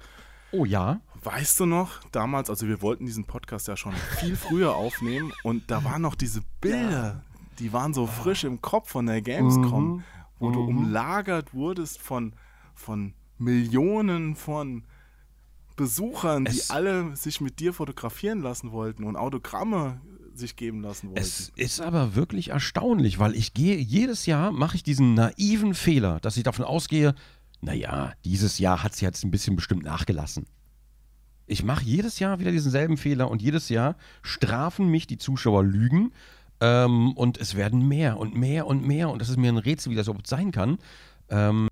Oh 0.51 0.65
ja. 0.65 1.01
Weißt 1.23 1.61
du 1.61 1.67
noch, 1.67 2.01
damals, 2.11 2.51
also 2.51 2.67
wir 2.67 2.83
wollten 2.83 3.07
diesen 3.07 3.25
Podcast 3.25 3.69
ja 3.69 3.77
schon 3.77 3.95
viel 4.19 4.37
früher 4.37 4.75
aufnehmen 4.75 5.33
und 5.45 5.71
da 5.71 5.85
waren 5.85 6.03
noch 6.03 6.17
diese 6.17 6.43
Bilder, 6.61 7.23
die 7.61 7.73
waren 7.73 7.95
so 7.95 8.09
frisch 8.09 8.43
im 8.43 8.61
Kopf 8.61 8.91
von 8.91 9.07
der 9.07 9.23
Gamescom, 9.23 9.85
mhm. 9.85 10.05
wo 10.41 10.49
mhm. 10.49 10.53
du 10.53 10.61
umlagert 10.65 11.55
wurdest 11.55 12.01
von, 12.01 12.35
von 12.75 13.15
Millionen 13.39 14.35
von 14.35 14.85
Besuchern, 15.83 16.47
es 16.47 16.69
die 16.69 16.73
alle 16.73 17.17
sich 17.17 17.41
mit 17.41 17.59
dir 17.59 17.73
fotografieren 17.73 18.41
lassen 18.41 18.71
wollten 18.71 19.03
und 19.03 19.17
Autogramme 19.17 20.01
sich 20.33 20.55
geben 20.55 20.81
lassen 20.81 21.09
wollten. 21.09 21.21
Es 21.21 21.51
ist 21.57 21.81
aber 21.81 22.15
wirklich 22.15 22.51
erstaunlich, 22.51 23.19
weil 23.19 23.35
ich 23.35 23.53
gehe, 23.53 23.77
jedes 23.77 24.27
Jahr 24.27 24.53
mache 24.53 24.77
ich 24.77 24.85
diesen 24.85 25.15
naiven 25.15 25.75
Fehler, 25.75 26.21
dass 26.21 26.37
ich 26.37 26.45
davon 26.45 26.65
ausgehe, 26.65 27.15
naja, 27.61 28.13
dieses 28.25 28.59
Jahr 28.59 28.83
hat 28.83 28.93
es 28.93 29.01
jetzt 29.01 29.25
ein 29.25 29.33
bisschen 29.33 29.57
bestimmt 29.57 29.83
nachgelassen. 29.83 30.47
Ich 31.47 31.65
mache 31.65 31.85
jedes 31.85 32.21
Jahr 32.21 32.39
wieder 32.39 32.53
diesen 32.53 32.71
selben 32.71 32.97
Fehler 32.97 33.29
und 33.29 33.43
jedes 33.43 33.69
Jahr 33.69 33.97
strafen 34.23 34.89
mich 34.89 35.09
die 35.09 35.19
Zuschauer 35.19 35.65
Lügen 35.65 36.13
ähm, 36.61 37.13
und 37.13 37.39
es 37.39 37.57
werden 37.57 37.89
mehr 37.89 38.19
und 38.19 38.37
mehr 38.37 38.69
und 38.69 38.87
mehr 38.87 39.11
und 39.11 39.21
das 39.21 39.29
ist 39.29 39.37
mir 39.37 39.51
ein 39.51 39.59
Rätsel, 39.59 39.91
wie 39.91 39.97
das 39.97 40.07
überhaupt 40.07 40.29
sein 40.29 40.53
kann. 40.53 40.79
Ähm, 41.29 41.69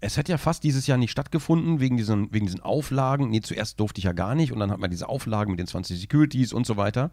es 0.00 0.16
hätte 0.16 0.32
ja 0.32 0.38
fast 0.38 0.62
dieses 0.64 0.86
Jahr 0.86 0.98
nicht 0.98 1.10
stattgefunden, 1.10 1.80
wegen 1.80 1.96
diesen, 1.96 2.32
wegen 2.32 2.46
diesen 2.46 2.60
Auflagen. 2.60 3.30
Nee, 3.30 3.40
zuerst 3.40 3.80
durfte 3.80 3.98
ich 3.98 4.04
ja 4.04 4.12
gar 4.12 4.34
nicht 4.34 4.52
und 4.52 4.60
dann 4.60 4.70
hat 4.70 4.78
man 4.78 4.90
diese 4.90 5.08
Auflagen 5.08 5.50
mit 5.50 5.60
den 5.60 5.66
20 5.66 6.00
Securities 6.00 6.52
und 6.52 6.66
so 6.66 6.76
weiter. 6.76 7.10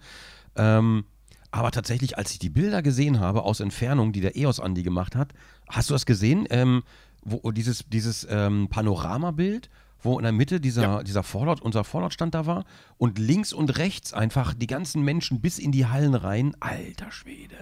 Ähm, 0.56 1.06
aber 1.52 1.72
tatsächlich, 1.72 2.18
als 2.18 2.32
ich 2.32 2.40
die 2.40 2.50
Bilder 2.50 2.82
gesehen 2.82 3.20
habe 3.20 3.44
aus 3.44 3.60
Entfernung, 3.60 4.12
die 4.12 4.22
der 4.22 4.36
EOS 4.36 4.60
Andi 4.60 4.84
gemacht 4.84 5.16
hat, 5.16 5.34
hast 5.70 5.90
du 5.90 5.94
das 5.94 6.06
gesehen? 6.06 6.46
Ähm, 6.50 6.84
wo 7.26 7.52
dieses, 7.52 7.86
dieses 7.88 8.28
ähm, 8.30 8.68
Panoramabild, 8.70 9.70
wo 10.02 10.20
in 10.20 10.24
der 10.24 10.32
Mitte 10.32 10.62
dieser, 10.62 10.82
ja. 10.82 11.04
dieser 11.04 11.24
Vorlaut, 11.24 11.62
unser 11.62 11.84
Vorlautstand 11.84 12.36
da 12.36 12.46
war 12.46 12.66
und 12.98 13.18
links 13.18 13.52
und 13.52 13.78
rechts 13.78 14.14
einfach 14.14 14.54
die 14.54 14.68
ganzen 14.68 15.02
Menschen 15.02 15.42
bis 15.42 15.58
in 15.58 15.72
die 15.72 15.88
Hallen 15.88 16.14
rein. 16.14 16.56
Alter 16.60 17.12
Schwede. 17.12 17.56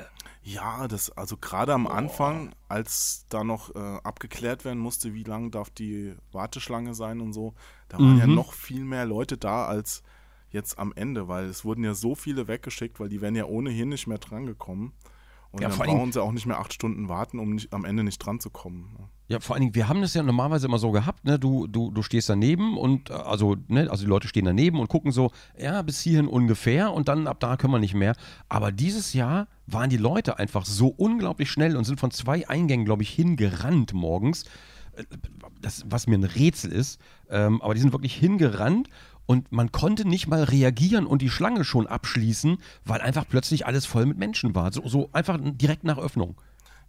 Ja, 0.46 0.90
das, 0.90 1.10
also 1.12 1.38
gerade 1.38 1.74
am 1.74 1.88
Anfang, 1.88 2.54
als 2.68 3.26
da 3.30 3.46
noch 3.46 3.74
äh, 3.76 3.80
abgeklärt 3.80 4.66
werden 4.66 4.80
musste, 4.80 5.14
wie 5.14 5.24
lang 5.24 5.52
darf 5.52 5.70
die 5.70 6.16
Warteschlange 6.34 6.94
sein 6.94 7.22
und 7.22 7.32
so, 7.32 7.54
da 7.88 7.98
waren 7.98 8.16
mhm. 8.16 8.20
ja 8.20 8.28
noch 8.28 8.52
viel 8.52 8.84
mehr 8.84 9.06
Leute 9.06 9.38
da 9.38 9.66
als 9.66 10.04
jetzt 10.50 10.78
am 10.78 10.92
Ende, 10.96 11.30
weil 11.30 11.46
es 11.46 11.64
wurden 11.64 11.84
ja 11.84 11.94
so 11.94 12.14
viele 12.14 12.48
weggeschickt, 12.50 13.00
weil 13.00 13.10
die 13.10 13.22
wären 13.22 13.36
ja 13.36 13.46
ohnehin 13.46 13.90
nicht 13.90 14.06
mehr 14.06 14.18
drangekommen. 14.18 14.92
Und 15.52 15.62
ja, 15.62 15.70
dann 15.70 15.78
brauchen 15.78 16.12
sie 16.12 16.22
auch 16.22 16.32
nicht 16.32 16.46
mehr 16.46 16.60
acht 16.60 16.74
Stunden 16.74 17.08
warten, 17.08 17.40
um 17.40 17.54
nicht, 17.56 17.74
am 17.74 17.86
Ende 17.86 18.04
nicht 18.04 18.20
dran 18.20 18.40
zu 18.40 18.50
kommen. 18.50 19.10
Ja, 19.30 19.40
vor 19.40 19.56
allen 19.56 19.62
Dingen, 19.62 19.76
wir 19.76 19.88
haben 19.88 20.02
das 20.02 20.14
ja 20.14 20.22
normalerweise 20.22 20.68
immer 20.68 20.80
so 20.80 20.92
gehabt, 20.92 21.24
ne? 21.24 21.40
Du, 21.40 21.66
du, 21.68 21.92
du 21.92 22.04
stehst 22.04 22.30
daneben 22.30 22.78
und 22.78 23.10
äh, 23.10 23.14
also, 23.14 23.56
ne, 23.68 23.90
also 23.90 24.04
die 24.04 24.10
Leute 24.10 24.28
stehen 24.28 24.46
daneben 24.46 24.80
und 24.80 24.90
gucken 24.90 25.12
so, 25.12 25.32
ja, 25.58 25.82
bis 25.82 26.02
hierhin 26.02 26.28
ungefähr 26.28 26.92
und 26.92 27.08
dann 27.08 27.28
ab 27.28 27.40
da 27.40 27.56
können 27.56 27.74
wir 27.74 27.80
nicht 27.80 27.94
mehr. 27.94 28.16
Aber 28.50 28.72
dieses 28.72 29.14
Jahr 29.14 29.48
waren 29.66 29.90
die 29.90 29.98
Leute 29.98 30.40
einfach 30.40 30.66
so 30.66 30.88
unglaublich 30.88 31.50
schnell 31.50 31.78
und 31.78 31.86
sind 31.86 32.00
von 32.00 32.12
zwei 32.12 32.48
Eingängen, 32.50 32.86
glaube 32.86 33.04
ich, 33.04 33.10
hingerannt 33.10 33.94
morgens. 33.94 34.44
Das, 35.62 35.86
was 35.88 36.06
mir 36.06 36.18
ein 36.18 36.24
Rätsel 36.24 36.72
ist, 36.72 37.00
ähm, 37.30 37.62
aber 37.64 37.74
die 37.74 37.80
sind 37.80 37.94
wirklich 37.94 38.14
hingerannt 38.14 38.90
und 39.26 39.52
man 39.52 39.72
konnte 39.72 40.08
nicht 40.08 40.28
mal 40.28 40.44
reagieren 40.44 41.08
und 41.08 41.22
die 41.22 41.30
Schlange 41.30 41.64
schon 41.64 41.88
abschließen, 41.88 42.58
weil 42.86 43.02
einfach 43.02 43.26
plötzlich 43.28 43.66
alles 43.66 43.86
voll 43.86 44.06
mit 44.06 44.18
Menschen 44.18 44.54
war. 44.54 44.72
So, 44.72 44.88
so 44.88 45.10
einfach 45.14 45.40
direkt 45.42 45.84
nach 45.84 45.98
Öffnung. 45.98 46.36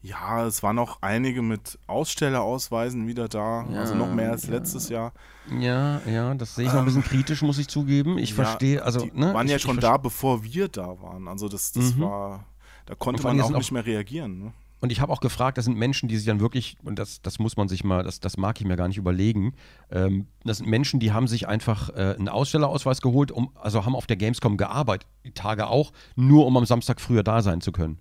Ja, 0.05 0.45
es 0.45 0.63
waren 0.63 0.79
auch 0.79 0.99
einige 1.01 1.41
mit 1.41 1.79
Ausstellerausweisen 1.87 3.07
wieder 3.07 3.27
da, 3.27 3.67
ja, 3.73 3.81
also 3.81 3.95
noch 3.95 4.13
mehr 4.13 4.33
als 4.33 4.45
ja. 4.47 4.53
letztes 4.53 4.91
Jahr. 4.91 5.15
Ja, 5.59 6.03
ja, 6.07 6.35
das 6.35 6.57
sehe 6.57 6.67
ich 6.67 6.73
noch 6.75 6.81
ein 6.81 6.85
bisschen 6.85 7.01
ähm, 7.01 7.09
kritisch, 7.09 7.41
muss 7.41 7.57
ich 7.57 7.69
zugeben. 7.69 8.19
Ich 8.19 8.31
ja, 8.31 8.45
verstehe, 8.45 8.83
also. 8.83 9.01
Die 9.01 9.19
ne, 9.19 9.33
waren 9.33 9.47
ich, 9.47 9.53
ja 9.53 9.59
schon 9.59 9.81
da, 9.81 9.97
bevor 9.97 10.45
wir 10.45 10.69
da 10.69 11.01
waren. 11.01 11.27
Also 11.27 11.49
das, 11.49 11.73
das 11.73 11.95
mhm. 11.95 12.03
war, 12.03 12.45
da 12.85 12.95
konnte 12.95 13.23
man 13.23 13.41
auch 13.41 13.49
nicht 13.49 13.73
mehr 13.73 13.87
reagieren. 13.87 14.39
Ne? 14.41 14.53
Und 14.81 14.93
ich 14.93 15.01
habe 15.01 15.11
auch 15.11 15.21
gefragt, 15.21 15.57
das 15.57 15.65
sind 15.65 15.79
Menschen, 15.79 16.11
die 16.11 16.19
sich 16.19 16.27
dann 16.27 16.39
wirklich, 16.39 16.77
und 16.85 16.99
das, 16.99 17.23
das 17.23 17.39
muss 17.39 17.57
man 17.57 17.69
sich 17.69 17.83
mal, 17.83 18.03
das, 18.03 18.21
das 18.21 18.37
mag 18.37 18.61
ich 18.61 18.67
mir 18.67 18.77
gar 18.77 18.89
nicht 18.89 18.99
überlegen, 18.99 19.55
ähm, 19.91 20.27
das 20.45 20.59
sind 20.59 20.69
Menschen, 20.69 21.01
die 21.01 21.13
haben 21.13 21.29
sich 21.29 21.49
einfach 21.49 21.89
äh, 21.89 22.15
einen 22.19 22.29
Ausstellerausweis 22.29 23.01
geholt, 23.01 23.33
um, 23.33 23.53
also 23.55 23.87
haben 23.87 23.97
auf 23.97 24.07
der 24.07 24.17
Gamescom 24.17 24.59
gearbeitet, 24.59 25.09
die 25.25 25.33
Tage 25.33 25.69
auch, 25.69 25.93
nur 26.15 26.45
um 26.45 26.59
am 26.59 26.67
Samstag 26.67 27.01
früher 27.01 27.23
da 27.23 27.41
sein 27.41 27.63
zu 27.63 27.73
können. 27.73 28.01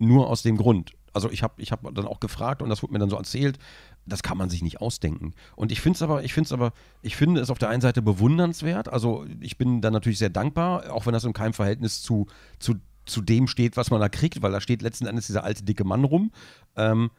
Nur 0.00 0.28
aus 0.28 0.42
dem 0.42 0.56
Grund. 0.56 0.95
Also 1.16 1.30
ich 1.30 1.42
habe 1.42 1.54
ich 1.56 1.72
hab 1.72 1.82
dann 1.94 2.06
auch 2.06 2.20
gefragt 2.20 2.62
und 2.62 2.68
das 2.68 2.82
wurde 2.82 2.92
mir 2.92 2.98
dann 2.98 3.10
so 3.10 3.16
erzählt, 3.16 3.58
das 4.06 4.22
kann 4.22 4.38
man 4.38 4.48
sich 4.48 4.62
nicht 4.62 4.80
ausdenken. 4.80 5.34
Und 5.56 5.72
ich 5.72 5.80
finde 5.80 5.96
es 5.96 6.02
aber, 6.02 6.22
ich 6.22 6.32
finde 6.32 6.54
aber, 6.54 6.72
ich 7.02 7.16
finde 7.16 7.40
es 7.40 7.50
auf 7.50 7.58
der 7.58 7.70
einen 7.70 7.80
Seite 7.80 8.02
bewundernswert. 8.02 8.88
Also 8.88 9.26
ich 9.40 9.58
bin 9.58 9.80
dann 9.80 9.92
natürlich 9.92 10.18
sehr 10.18 10.30
dankbar, 10.30 10.92
auch 10.92 11.06
wenn 11.06 11.12
das 11.12 11.24
in 11.24 11.32
keinem 11.32 11.54
Verhältnis 11.54 12.02
zu, 12.02 12.26
zu 12.58 12.76
zu 13.06 13.22
dem 13.22 13.46
steht, 13.46 13.76
was 13.76 13.90
man 13.90 14.00
da 14.00 14.08
kriegt, 14.08 14.42
weil 14.42 14.52
da 14.52 14.60
steht 14.60 14.82
letzten 14.82 15.06
Endes 15.06 15.28
dieser 15.28 15.44
alte 15.44 15.62
dicke 15.62 15.84
Mann 15.84 16.04
rum. 16.04 16.32
Ähm, 16.74 17.10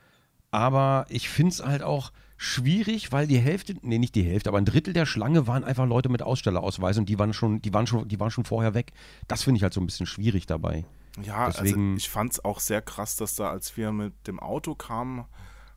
aber 0.51 1.05
ich 1.09 1.29
finde 1.29 1.53
es 1.53 1.65
halt 1.65 1.81
auch 1.81 2.11
schwierig, 2.37 3.11
weil 3.11 3.25
die 3.25 3.39
Hälfte, 3.39 3.75
nee, 3.81 3.97
nicht 3.97 4.15
die 4.15 4.23
Hälfte, 4.23 4.49
aber 4.49 4.59
ein 4.59 4.65
Drittel 4.65 4.93
der 4.93 5.05
Schlange 5.05 5.47
waren 5.47 5.63
einfach 5.63 5.87
Leute 5.87 6.09
mit 6.09 6.21
Ausstellerausweis 6.21 6.97
und 6.97 7.09
die 7.09 7.17
waren 7.17 7.33
schon, 7.33 7.61
die 7.61 7.73
waren 7.73 7.87
schon, 7.87 8.07
die 8.07 8.19
waren 8.19 8.31
schon 8.31 8.43
vorher 8.43 8.73
weg. 8.73 8.93
Das 9.27 9.43
finde 9.43 9.57
ich 9.57 9.63
halt 9.63 9.73
so 9.73 9.81
ein 9.81 9.85
bisschen 9.85 10.05
schwierig 10.05 10.45
dabei. 10.45 10.85
Ja, 11.21 11.45
also 11.45 11.63
Deswegen, 11.63 11.93
also 11.93 11.97
ich 11.97 12.09
fand 12.09 12.33
es 12.33 12.45
auch 12.45 12.59
sehr 12.59 12.81
krass, 12.81 13.15
dass 13.15 13.35
da, 13.35 13.49
als 13.49 13.75
wir 13.77 13.91
mit 13.91 14.27
dem 14.27 14.39
Auto 14.39 14.75
kamen, 14.75 15.25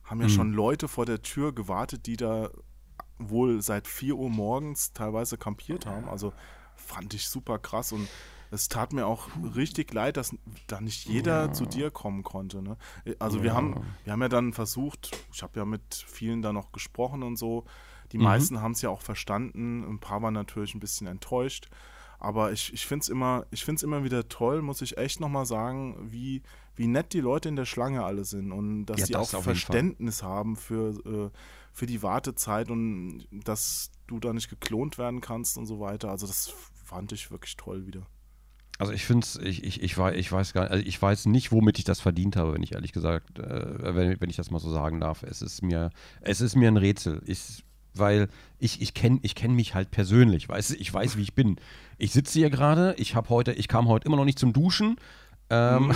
haben 0.03 0.21
ja 0.21 0.27
mh. 0.27 0.33
schon 0.33 0.53
Leute 0.53 0.87
vor 0.87 1.05
der 1.05 1.21
Tür 1.21 1.53
gewartet, 1.53 2.05
die 2.05 2.17
da 2.17 2.49
wohl 3.17 3.61
seit 3.61 3.87
4 3.87 4.15
Uhr 4.15 4.29
morgens 4.29 4.93
teilweise 4.93 5.37
kampiert 5.37 5.85
haben. 5.85 6.09
Also 6.09 6.33
fand 6.75 7.13
ich 7.13 7.27
super 7.27 7.59
krass 7.59 7.91
und 7.91 8.07
es 8.51 8.67
tat 8.67 8.91
mir 8.91 9.07
auch 9.07 9.29
richtig 9.55 9.93
leid, 9.93 10.17
dass 10.17 10.35
da 10.67 10.81
nicht 10.81 11.07
jeder 11.07 11.45
ja. 11.45 11.53
zu 11.53 11.65
dir 11.65 11.89
kommen 11.89 12.23
konnte. 12.23 12.61
Ne? 12.61 12.77
Also 13.17 13.37
ja. 13.37 13.43
wir 13.43 13.53
haben, 13.53 13.85
wir 14.03 14.13
haben 14.13 14.21
ja 14.21 14.29
dann 14.29 14.51
versucht, 14.51 15.11
ich 15.31 15.41
habe 15.41 15.59
ja 15.59 15.65
mit 15.65 15.95
vielen 16.07 16.41
da 16.41 16.51
noch 16.51 16.73
gesprochen 16.73 17.23
und 17.23 17.37
so. 17.37 17.65
Die 18.11 18.17
mhm. 18.17 18.25
meisten 18.25 18.61
haben 18.61 18.73
es 18.73 18.81
ja 18.81 18.89
auch 18.89 19.01
verstanden. 19.01 19.85
Ein 19.89 19.99
paar 19.99 20.21
waren 20.21 20.33
natürlich 20.33 20.75
ein 20.75 20.81
bisschen 20.81 21.07
enttäuscht. 21.07 21.69
Aber 22.21 22.51
ich, 22.51 22.71
ich 22.71 22.85
finde 22.85 23.01
es 23.01 23.09
immer, 23.09 23.47
immer 23.81 24.03
wieder 24.03 24.29
toll, 24.29 24.61
muss 24.61 24.83
ich 24.83 24.95
echt 24.95 25.19
nochmal 25.19 25.47
sagen, 25.47 25.97
wie, 26.11 26.43
wie 26.75 26.85
nett 26.85 27.13
die 27.13 27.19
Leute 27.19 27.49
in 27.49 27.55
der 27.55 27.65
Schlange 27.65 28.03
alle 28.03 28.25
sind 28.25 28.51
und 28.51 28.85
dass 28.85 28.99
ja, 28.99 29.05
die 29.07 29.13
das 29.13 29.33
auch 29.33 29.41
Verständnis 29.41 30.21
haben 30.21 30.55
für, 30.55 30.91
äh, 31.03 31.37
für 31.73 31.87
die 31.87 32.03
Wartezeit 32.03 32.69
und 32.69 33.25
dass 33.31 33.89
du 34.05 34.19
da 34.19 34.33
nicht 34.33 34.49
geklont 34.49 34.99
werden 34.99 35.19
kannst 35.19 35.57
und 35.57 35.65
so 35.65 35.79
weiter. 35.79 36.11
Also 36.11 36.27
das 36.27 36.53
fand 36.85 37.11
ich 37.11 37.31
wirklich 37.31 37.57
toll 37.57 37.87
wieder. 37.87 38.05
Also 38.77 38.93
ich 38.93 39.03
finde 39.03 39.25
es, 39.25 39.37
ich, 39.37 39.63
ich, 39.63 39.81
ich, 39.81 39.97
weiß, 39.97 40.15
ich 40.15 40.31
weiß 40.31 40.53
gar 40.53 40.69
also 40.69 40.85
ich 40.85 41.01
weiß 41.01 41.25
nicht, 41.25 41.51
womit 41.51 41.79
ich 41.79 41.85
das 41.85 42.01
verdient 42.01 42.35
habe, 42.35 42.53
wenn 42.53 42.61
ich 42.61 42.73
ehrlich 42.73 42.93
gesagt, 42.93 43.39
äh, 43.39 43.95
wenn, 43.95 44.21
wenn 44.21 44.29
ich 44.29 44.35
das 44.35 44.51
mal 44.51 44.59
so 44.59 44.71
sagen 44.71 44.99
darf. 44.99 45.23
Es 45.23 45.41
ist 45.41 45.63
mir, 45.63 45.89
es 46.21 46.39
ist 46.39 46.55
mir 46.55 46.67
ein 46.67 46.77
Rätsel. 46.77 47.23
Ich, 47.25 47.63
weil 47.93 48.27
ich, 48.59 48.81
ich 48.81 48.93
kenne 48.93 49.19
ich 49.21 49.35
kenn 49.35 49.53
mich 49.53 49.73
halt 49.73 49.91
persönlich, 49.91 50.47
weiß, 50.47 50.71
ich 50.71 50.93
weiß, 50.93 51.17
wie 51.17 51.23
ich 51.23 51.33
bin. 51.33 51.57
Ich 52.01 52.13
sitze 52.13 52.39
hier 52.39 52.49
gerade, 52.49 52.95
ich 52.97 53.15
habe 53.15 53.29
heute, 53.29 53.53
ich 53.53 53.67
kam 53.67 53.87
heute 53.87 54.07
immer 54.07 54.17
noch 54.17 54.25
nicht 54.25 54.39
zum 54.39 54.53
Duschen. 54.53 54.95
Ähm, 55.49 55.89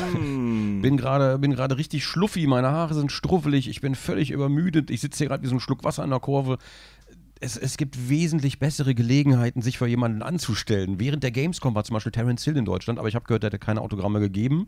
mm. 0.78 0.82
bin 0.84 0.98
gerade 0.98 1.40
bin 1.40 1.52
gerade 1.52 1.78
richtig 1.78 2.06
schluffi, 2.06 2.46
meine 2.46 2.72
Haare 2.72 2.94
sind 2.94 3.12
struffelig, 3.12 3.70
ich 3.70 3.82
bin 3.82 3.96
völlig 3.96 4.30
übermüdet, 4.30 4.92
ich 4.92 5.02
sitze 5.02 5.20
hier 5.20 5.28
gerade 5.28 5.44
wie 5.44 5.48
so 5.48 5.56
ein 5.56 5.60
Schluck 5.60 5.84
Wasser 5.84 6.04
in 6.04 6.10
der 6.10 6.20
Kurve 6.20 6.58
es, 7.40 7.58
es 7.58 7.78
gibt 7.78 8.10
wesentlich 8.10 8.60
bessere 8.60 8.96
Gelegenheiten, 8.96 9.62
sich 9.62 9.78
für 9.78 9.88
jemanden 9.88 10.22
anzustellen. 10.22 11.00
Während 11.00 11.24
der 11.24 11.32
Gamescom 11.32 11.76
war 11.76 11.84
zum 11.84 11.96
Beispiel 11.96 12.12
Terence 12.12 12.44
Hill 12.44 12.58
in 12.58 12.66
Deutschland, 12.66 13.00
aber 13.00 13.08
ich 13.08 13.16
habe 13.16 13.26
gehört, 13.26 13.44
er 13.44 13.48
hätte 13.48 13.60
keine 13.60 13.82
Autogramme 13.82 14.20
gegeben. 14.20 14.68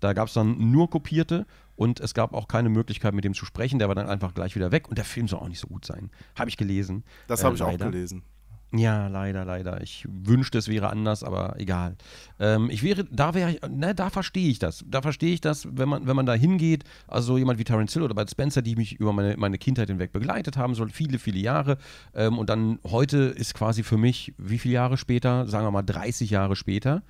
Da 0.00 0.12
gab 0.12 0.28
es 0.28 0.34
dann 0.34 0.70
nur 0.70 0.90
kopierte 0.90 1.46
und 1.76 2.00
es 2.00 2.14
gab 2.14 2.34
auch 2.34 2.48
keine 2.48 2.68
Möglichkeit, 2.68 3.14
mit 3.14 3.24
dem 3.24 3.34
zu 3.34 3.44
sprechen. 3.44 3.78
Der 3.78 3.88
war 3.88 3.94
dann 3.94 4.08
einfach 4.08 4.34
gleich 4.34 4.54
wieder 4.56 4.72
weg 4.72 4.88
und 4.88 4.98
der 4.98 5.04
Film 5.04 5.28
soll 5.28 5.40
auch 5.40 5.48
nicht 5.48 5.60
so 5.60 5.68
gut 5.68 5.84
sein. 5.84 6.10
Habe 6.36 6.50
ich 6.50 6.56
gelesen. 6.56 7.04
Das 7.28 7.44
habe 7.44 7.54
äh, 7.54 7.56
ich 7.56 7.62
auch 7.62 7.76
gelesen. 7.76 8.22
Ja, 8.72 9.08
leider, 9.08 9.46
leider. 9.46 9.80
Ich 9.80 10.06
wünschte, 10.06 10.58
es 10.58 10.68
wäre 10.68 10.90
anders, 10.90 11.24
aber 11.24 11.58
egal. 11.58 11.96
Ähm, 12.38 12.68
ich 12.68 12.82
wäre, 12.82 13.04
da 13.04 13.32
wäre 13.32 13.52
ich, 13.52 13.62
ne, 13.62 13.94
da 13.94 14.10
verstehe 14.10 14.50
ich 14.50 14.58
das. 14.58 14.84
Da 14.86 15.00
verstehe 15.00 15.32
ich 15.32 15.40
das, 15.40 15.66
wenn 15.72 15.88
man, 15.88 16.06
wenn 16.06 16.14
man 16.14 16.26
da 16.26 16.34
hingeht, 16.34 16.84
also 17.06 17.38
jemand 17.38 17.58
wie 17.58 17.64
Terence 17.64 17.94
Hill 17.94 18.02
oder 18.02 18.14
Bud 18.14 18.30
Spencer, 18.30 18.60
die 18.60 18.76
mich 18.76 18.96
über 18.96 19.14
meine, 19.14 19.36
meine 19.38 19.56
Kindheit 19.56 19.88
hinweg 19.88 20.12
begleitet 20.12 20.58
haben, 20.58 20.74
so 20.74 20.86
viele, 20.86 21.18
viele 21.18 21.38
Jahre. 21.38 21.78
Ähm, 22.14 22.38
und 22.38 22.50
dann 22.50 22.78
heute 22.86 23.16
ist 23.16 23.54
quasi 23.54 23.82
für 23.82 23.96
mich, 23.96 24.34
wie 24.36 24.58
viele 24.58 24.74
Jahre 24.74 24.98
später, 24.98 25.46
sagen 25.46 25.66
wir 25.66 25.70
mal 25.70 25.82
30 25.82 26.28
Jahre 26.28 26.54
später. 26.54 27.02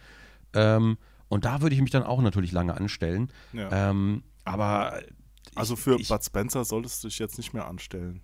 Ähm, 0.55 0.97
und 1.29 1.45
da 1.45 1.61
würde 1.61 1.75
ich 1.75 1.83
mich 1.83 1.91
dann 1.91 2.05
auch 2.05 2.23
natürlich 2.23 2.53
lange 2.53 2.75
anstellen. 2.75 3.33
Ja. 3.53 3.91
Ähm, 3.91 4.23
aber. 4.45 5.01
Also 5.57 5.75
für 5.75 5.99
ich, 5.99 6.09
Bud 6.09 6.25
Spencer 6.25 6.65
solltest 6.65 7.03
du 7.03 7.09
dich 7.09 7.19
jetzt 7.19 7.37
nicht 7.37 7.53
mehr 7.53 7.67
anstellen. 7.67 8.21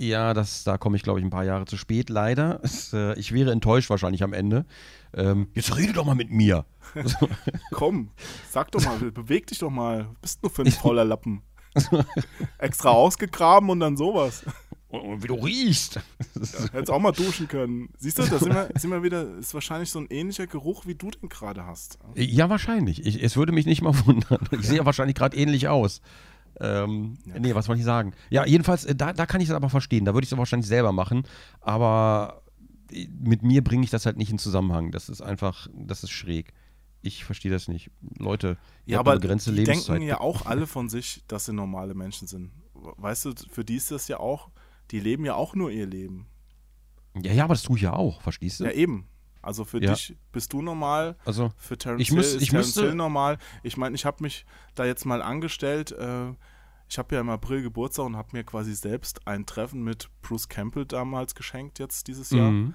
Ja, 0.00 0.32
das, 0.32 0.64
da 0.64 0.78
komme 0.78 0.96
ich, 0.96 1.02
glaube 1.02 1.18
ich, 1.18 1.26
ein 1.26 1.30
paar 1.30 1.44
Jahre 1.44 1.66
zu 1.66 1.76
spät, 1.76 2.08
leider. 2.08 2.58
Es, 2.62 2.94
äh, 2.94 3.12
ich 3.18 3.32
wäre 3.32 3.52
enttäuscht 3.52 3.90
wahrscheinlich 3.90 4.22
am 4.22 4.32
Ende. 4.32 4.64
Ähm, 5.12 5.48
jetzt 5.52 5.76
rede 5.76 5.92
doch 5.92 6.06
mal 6.06 6.14
mit 6.14 6.30
mir. 6.30 6.64
Komm, 7.70 8.08
sag 8.48 8.72
doch 8.72 8.82
mal, 8.82 8.98
beweg 9.10 9.46
dich 9.48 9.58
doch 9.58 9.68
mal. 9.68 10.08
Was 10.22 10.36
bist 10.36 10.38
du 10.42 10.48
für 10.48 10.62
ein 10.62 10.72
fauler 10.72 11.04
Lappen? 11.04 11.42
Extra 12.58 12.88
ausgegraben 12.88 13.68
und 13.68 13.80
dann 13.80 13.98
sowas. 13.98 14.42
Und 14.88 15.22
wie 15.22 15.26
du 15.28 15.34
riechst. 15.34 15.96
Ja, 15.96 16.02
hättest 16.72 16.90
auch 16.90 16.98
mal 16.98 17.12
duschen 17.12 17.46
können. 17.46 17.90
Siehst 17.98 18.18
du, 18.18 18.22
da 18.22 18.38
sind 18.38 18.54
wir, 18.54 18.70
sind 18.76 18.90
wir 18.90 19.02
wieder, 19.02 19.36
ist 19.36 19.52
wahrscheinlich 19.52 19.90
so 19.90 20.00
ein 20.00 20.06
ähnlicher 20.08 20.46
Geruch, 20.46 20.86
wie 20.86 20.94
du 20.94 21.10
den 21.10 21.28
gerade 21.28 21.66
hast. 21.66 21.98
Ja, 22.16 22.48
wahrscheinlich. 22.48 23.04
Ich, 23.04 23.22
es 23.22 23.36
würde 23.36 23.52
mich 23.52 23.66
nicht 23.66 23.82
mal 23.82 23.94
wundern. 24.06 24.48
Ich 24.50 24.66
sehe 24.66 24.78
ja 24.78 24.86
wahrscheinlich 24.86 25.14
gerade 25.14 25.36
ähnlich 25.36 25.68
aus. 25.68 26.00
Ähm, 26.58 27.18
ja. 27.26 27.38
Nee, 27.38 27.54
was 27.54 27.68
wollte 27.68 27.80
ich 27.80 27.84
sagen? 27.84 28.12
Ja, 28.30 28.46
jedenfalls, 28.46 28.84
äh, 28.84 28.94
da, 28.94 29.12
da 29.12 29.26
kann 29.26 29.40
ich 29.40 29.48
es 29.48 29.54
aber 29.54 29.70
verstehen. 29.70 30.04
Da 30.04 30.14
würde 30.14 30.24
ich 30.24 30.32
es 30.32 30.38
wahrscheinlich 30.38 30.68
selber 30.68 30.92
machen. 30.92 31.24
Aber 31.60 32.42
äh, 32.90 33.08
mit 33.20 33.42
mir 33.42 33.62
bringe 33.62 33.84
ich 33.84 33.90
das 33.90 34.06
halt 34.06 34.16
nicht 34.16 34.30
in 34.30 34.38
Zusammenhang. 34.38 34.90
Das 34.90 35.08
ist 35.08 35.22
einfach, 35.22 35.68
das 35.74 36.02
ist 36.02 36.10
schräg. 36.10 36.52
Ich 37.02 37.24
verstehe 37.24 37.50
das 37.50 37.68
nicht. 37.68 37.90
Leute, 38.18 38.58
ja, 38.84 39.00
aber 39.00 39.14
begrenzte 39.14 39.52
die 39.52 39.58
Lebenszeit. 39.58 39.96
denken 39.96 40.08
ja 40.08 40.20
auch 40.20 40.44
alle 40.44 40.66
von 40.66 40.88
sich, 40.90 41.24
dass 41.28 41.46
sie 41.46 41.52
normale 41.52 41.94
Menschen 41.94 42.28
sind. 42.28 42.50
Weißt 42.74 43.24
du, 43.24 43.32
für 43.50 43.64
die 43.64 43.76
ist 43.76 43.90
das 43.90 44.08
ja 44.08 44.18
auch, 44.20 44.50
die 44.90 45.00
leben 45.00 45.24
ja 45.24 45.34
auch 45.34 45.54
nur 45.54 45.70
ihr 45.70 45.86
Leben. 45.86 46.26
Ja, 47.22 47.32
ja, 47.32 47.44
aber 47.44 47.54
das 47.54 47.62
tue 47.62 47.76
ich 47.76 47.82
ja 47.82 47.94
auch, 47.94 48.20
verstehst 48.22 48.60
du? 48.60 48.64
Ja, 48.64 48.70
eben. 48.70 49.06
Also 49.42 49.64
für 49.64 49.82
ja. 49.82 49.92
dich 49.92 50.16
bist 50.32 50.52
du 50.52 50.62
normal, 50.62 51.16
also 51.24 51.52
für 51.56 51.78
Terence 51.78 52.02
ich 52.02 52.12
muss, 52.12 52.32
Hill 52.32 52.42
ist 52.42 52.50
Terence 52.50 52.74
Hill 52.74 52.94
normal. 52.94 53.38
Ich 53.62 53.76
meine, 53.76 53.94
ich 53.94 54.04
habe 54.04 54.22
mich 54.22 54.44
da 54.74 54.84
jetzt 54.84 55.06
mal 55.06 55.22
angestellt. 55.22 55.92
Äh, 55.92 56.32
ich 56.88 56.98
habe 56.98 57.14
ja 57.14 57.20
im 57.20 57.30
April 57.30 57.62
Geburtstag 57.62 58.06
und 58.06 58.16
habe 58.16 58.30
mir 58.32 58.44
quasi 58.44 58.74
selbst 58.74 59.26
ein 59.26 59.46
Treffen 59.46 59.82
mit 59.82 60.10
Bruce 60.22 60.48
Campbell 60.48 60.84
damals 60.84 61.34
geschenkt, 61.34 61.78
jetzt 61.78 62.08
dieses 62.08 62.30
Jahr. 62.30 62.50
Mhm. 62.50 62.74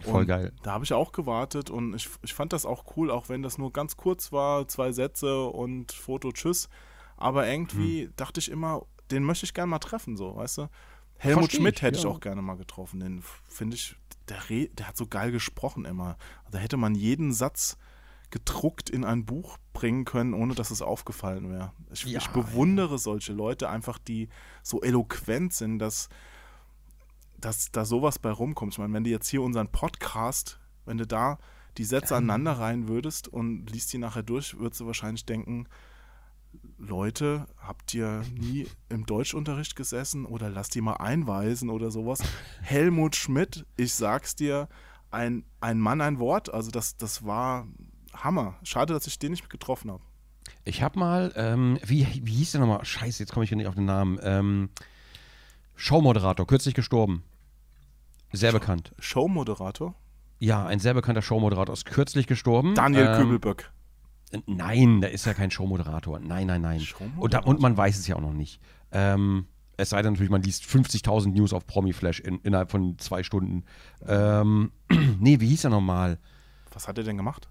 Voll 0.00 0.20
und 0.20 0.26
geil. 0.26 0.52
Da 0.62 0.72
habe 0.72 0.84
ich 0.84 0.92
auch 0.92 1.12
gewartet 1.12 1.70
und 1.70 1.94
ich, 1.94 2.08
ich 2.22 2.34
fand 2.34 2.52
das 2.52 2.66
auch 2.66 2.84
cool, 2.96 3.10
auch 3.10 3.28
wenn 3.28 3.42
das 3.42 3.58
nur 3.58 3.72
ganz 3.72 3.96
kurz 3.96 4.30
war, 4.30 4.68
zwei 4.68 4.92
Sätze 4.92 5.44
und 5.44 5.92
Foto, 5.92 6.32
tschüss. 6.32 6.68
Aber 7.16 7.48
irgendwie 7.48 8.06
mhm. 8.06 8.12
dachte 8.16 8.40
ich 8.40 8.50
immer, 8.50 8.86
den 9.10 9.24
möchte 9.24 9.46
ich 9.46 9.54
gerne 9.54 9.70
mal 9.70 9.78
treffen, 9.78 10.16
so, 10.16 10.36
weißt 10.36 10.58
du? 10.58 10.68
Helmut 11.18 11.44
Versteh 11.44 11.56
Schmidt 11.58 11.76
ich, 11.76 11.82
hätte 11.82 11.98
ja. 11.98 12.04
ich 12.04 12.06
auch 12.06 12.20
gerne 12.20 12.42
mal 12.42 12.56
getroffen. 12.56 13.00
Den 13.00 13.22
finde 13.48 13.76
ich, 13.76 13.96
der, 14.28 14.38
der 14.72 14.88
hat 14.88 14.96
so 14.96 15.06
geil 15.06 15.32
gesprochen 15.32 15.84
immer. 15.84 16.16
Da 16.50 16.58
hätte 16.58 16.76
man 16.76 16.94
jeden 16.94 17.32
Satz 17.32 17.76
gedruckt 18.30 18.90
in 18.90 19.04
ein 19.04 19.24
Buch 19.24 19.56
bringen 19.72 20.04
können, 20.04 20.34
ohne 20.34 20.54
dass 20.54 20.70
es 20.70 20.82
aufgefallen 20.82 21.50
wäre. 21.50 21.72
Ich, 21.92 22.04
ja, 22.04 22.18
ich 22.18 22.28
bewundere 22.28 22.92
ja. 22.92 22.98
solche 22.98 23.32
Leute 23.32 23.68
einfach, 23.68 23.98
die 23.98 24.28
so 24.62 24.82
eloquent 24.82 25.52
sind, 25.52 25.78
dass, 25.78 26.08
dass 27.38 27.70
da 27.70 27.84
sowas 27.84 28.18
bei 28.18 28.30
rumkommt. 28.30 28.72
Ich 28.72 28.78
meine, 28.78 28.92
wenn 28.94 29.04
du 29.04 29.10
jetzt 29.10 29.28
hier 29.28 29.42
unseren 29.42 29.68
Podcast, 29.68 30.58
wenn 30.86 30.98
du 30.98 31.06
da 31.06 31.38
die 31.78 31.84
Sätze 31.84 32.14
ja. 32.14 32.18
aneinander 32.18 32.52
rein 32.52 32.88
würdest 32.88 33.28
und 33.28 33.70
liest 33.70 33.92
die 33.92 33.98
nachher 33.98 34.22
durch, 34.22 34.58
würdest 34.58 34.80
du 34.80 34.86
wahrscheinlich 34.86 35.24
denken, 35.24 35.68
Leute, 36.78 37.46
habt 37.58 37.94
ihr 37.94 38.22
nie 38.38 38.66
im 38.88 39.06
Deutschunterricht 39.06 39.76
gesessen 39.76 40.26
oder 40.26 40.50
lasst 40.50 40.74
die 40.74 40.80
mal 40.80 40.94
einweisen 40.94 41.70
oder 41.70 41.90
sowas? 41.90 42.20
Helmut 42.60 43.16
Schmidt, 43.16 43.64
ich 43.76 43.94
sag's 43.94 44.36
dir, 44.36 44.68
ein, 45.10 45.44
ein 45.60 45.80
Mann, 45.80 46.00
ein 46.00 46.18
Wort. 46.18 46.52
Also 46.52 46.70
das, 46.70 46.96
das 46.96 47.24
war 47.24 47.66
Hammer. 48.12 48.56
Schade, 48.62 48.92
dass 48.92 49.06
ich 49.06 49.18
den 49.18 49.30
nicht 49.30 49.48
getroffen 49.48 49.90
habe. 49.90 50.02
Ich 50.64 50.82
habe 50.82 50.98
mal, 50.98 51.32
ähm, 51.36 51.78
wie, 51.84 52.06
wie 52.22 52.34
hieß 52.34 52.52
der 52.52 52.60
nochmal? 52.60 52.84
Scheiße, 52.84 53.22
jetzt 53.22 53.32
komme 53.32 53.44
ich 53.44 53.50
nicht 53.50 53.66
auf 53.66 53.74
den 53.74 53.86
Namen. 53.86 54.18
Ähm, 54.22 54.68
Showmoderator, 55.74 56.46
kürzlich 56.46 56.74
gestorben. 56.74 57.22
Sehr 58.32 58.52
bekannt. 58.52 58.92
Showmoderator? 58.98 59.94
Ja, 60.38 60.66
ein 60.66 60.78
sehr 60.78 60.94
bekannter 60.94 61.22
Showmoderator 61.22 61.72
ist 61.72 61.86
kürzlich 61.86 62.26
gestorben. 62.26 62.74
Daniel 62.74 63.06
ähm, 63.06 63.22
Kübelböck. 63.22 63.72
Nein, 64.46 65.00
der 65.00 65.12
ist 65.12 65.26
ja 65.26 65.34
kein 65.34 65.50
Showmoderator. 65.50 66.18
Nein, 66.18 66.48
nein, 66.48 66.60
nein. 66.60 66.82
Und, 67.16 67.34
da, 67.34 67.40
und 67.40 67.60
man 67.60 67.76
weiß 67.76 67.98
es 67.98 68.06
ja 68.06 68.16
auch 68.16 68.20
noch 68.20 68.32
nicht. 68.32 68.60
Ähm, 68.90 69.46
es 69.76 69.90
sei 69.90 70.02
denn 70.02 70.14
natürlich, 70.14 70.30
man 70.30 70.42
liest 70.42 70.64
50.000 70.64 71.28
News 71.28 71.52
auf 71.52 71.66
Promiflash 71.66 72.20
in, 72.20 72.40
innerhalb 72.40 72.70
von 72.70 72.98
zwei 72.98 73.22
Stunden. 73.22 73.64
Ähm, 74.06 74.72
nee, 75.20 75.40
wie 75.40 75.48
hieß 75.48 75.64
er 75.64 75.70
nochmal? 75.70 76.18
Was 76.72 76.88
hat 76.88 76.98
er 76.98 77.04
denn 77.04 77.16
gemacht? 77.16 77.48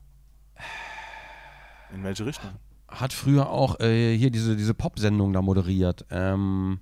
In 1.94 2.03
welche 2.03 2.25
Richtung? 2.25 2.51
Hat 2.88 3.13
früher 3.13 3.50
auch 3.50 3.79
äh, 3.79 4.17
hier 4.17 4.32
diese, 4.32 4.55
diese 4.55 4.74
Pop-Sendung 4.74 5.34
da 5.34 5.41
moderiert. 5.41 6.05
Ähm, 6.10 6.79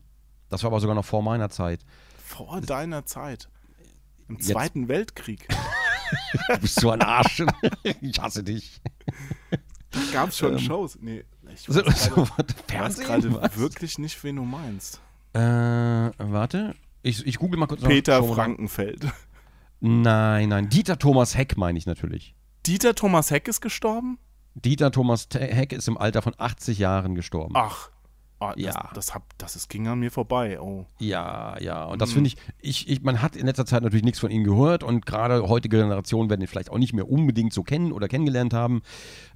das 0.50 0.64
war 0.64 0.72
aber 0.72 0.80
sogar 0.80 0.96
noch 0.96 1.06
vor 1.06 1.24
meiner 1.24 1.50
Zeit. 1.50 1.86
Vor 2.24 2.62
deiner 2.62 3.06
Zeit? 3.06 3.50
Im 4.28 4.36
Jetzt. 4.36 4.50
Zweiten 4.50 4.88
Weltkrieg? 4.88 5.48
du 6.48 6.58
bist 6.60 6.80
so 6.80 6.92
ein 6.92 7.02
Arsch. 7.02 7.44
ich 8.02 8.20
hasse 8.20 8.44
dich. 8.44 8.82
Da 9.94 10.00
gab 10.12 10.30
es 10.30 10.38
schon 10.38 10.54
ähm, 10.54 10.60
Shows. 10.60 10.98
Nee, 11.00 11.24
ich 11.54 11.70
weiß 11.70 12.04
so, 12.16 12.28
gerade 13.04 13.58
wirklich 13.58 13.98
nicht, 14.00 14.22
wen 14.24 14.36
du 14.38 14.44
meinst. 14.44 15.00
Äh, 15.34 15.40
warte. 15.40 16.76
Ich, 17.02 17.26
ich 17.26 17.38
google 17.38 17.60
mal 17.60 17.68
kurz. 17.68 17.82
Peter 17.82 18.22
noch. 18.22 18.34
Frankenfeld. 18.34 19.08
Nein, 19.80 20.50
nein. 20.50 20.70
Dieter 20.70 20.98
Thomas 20.98 21.36
Heck 21.38 21.58
meine 21.58 21.78
ich 21.78 21.86
natürlich. 21.86 22.36
Dieter 22.66 22.96
Thomas 22.96 23.32
Heck 23.32 23.48
ist 23.48 23.62
gestorben? 23.62 24.18
Dieter 24.56 24.92
Thomas 24.92 25.28
Heck 25.34 25.74
ist 25.74 25.88
im 25.88 25.98
Alter 25.98 26.22
von 26.22 26.34
80 26.38 26.80
Jahren 26.80 27.16
gestorben. 27.16 27.54
Ach. 27.58 27.90
Oh, 28.44 28.52
das, 28.56 28.76
ja. 28.76 28.90
Das, 28.94 29.14
hab, 29.14 29.38
das 29.38 29.56
ist, 29.56 29.70
ging 29.70 29.88
an 29.88 30.00
mir 30.00 30.12
vorbei. 30.12 30.60
Oh. 30.60 30.86
Ja, 31.00 31.58
ja. 31.60 31.86
Und 31.86 32.02
das 32.02 32.10
mhm. 32.10 32.14
finde 32.14 32.28
ich, 32.30 32.38
ich, 32.60 32.90
ich, 32.90 33.02
man 33.02 33.22
hat 33.22 33.36
in 33.36 33.46
letzter 33.46 33.66
Zeit 33.66 33.84
natürlich 33.84 34.04
nichts 34.04 34.20
von 34.20 34.32
ihm 34.32 34.44
gehört 34.44 34.84
und 34.84 35.06
gerade 35.06 35.48
heutige 35.48 35.78
Generationen 35.78 36.30
werden 36.30 36.42
ihn 36.42 36.48
vielleicht 36.48 36.70
auch 36.70 36.78
nicht 36.78 36.94
mehr 36.94 37.10
unbedingt 37.10 37.54
so 37.54 37.64
kennen 37.64 37.92
oder 37.92 38.08
kennengelernt 38.08 38.54
haben. 38.54 38.82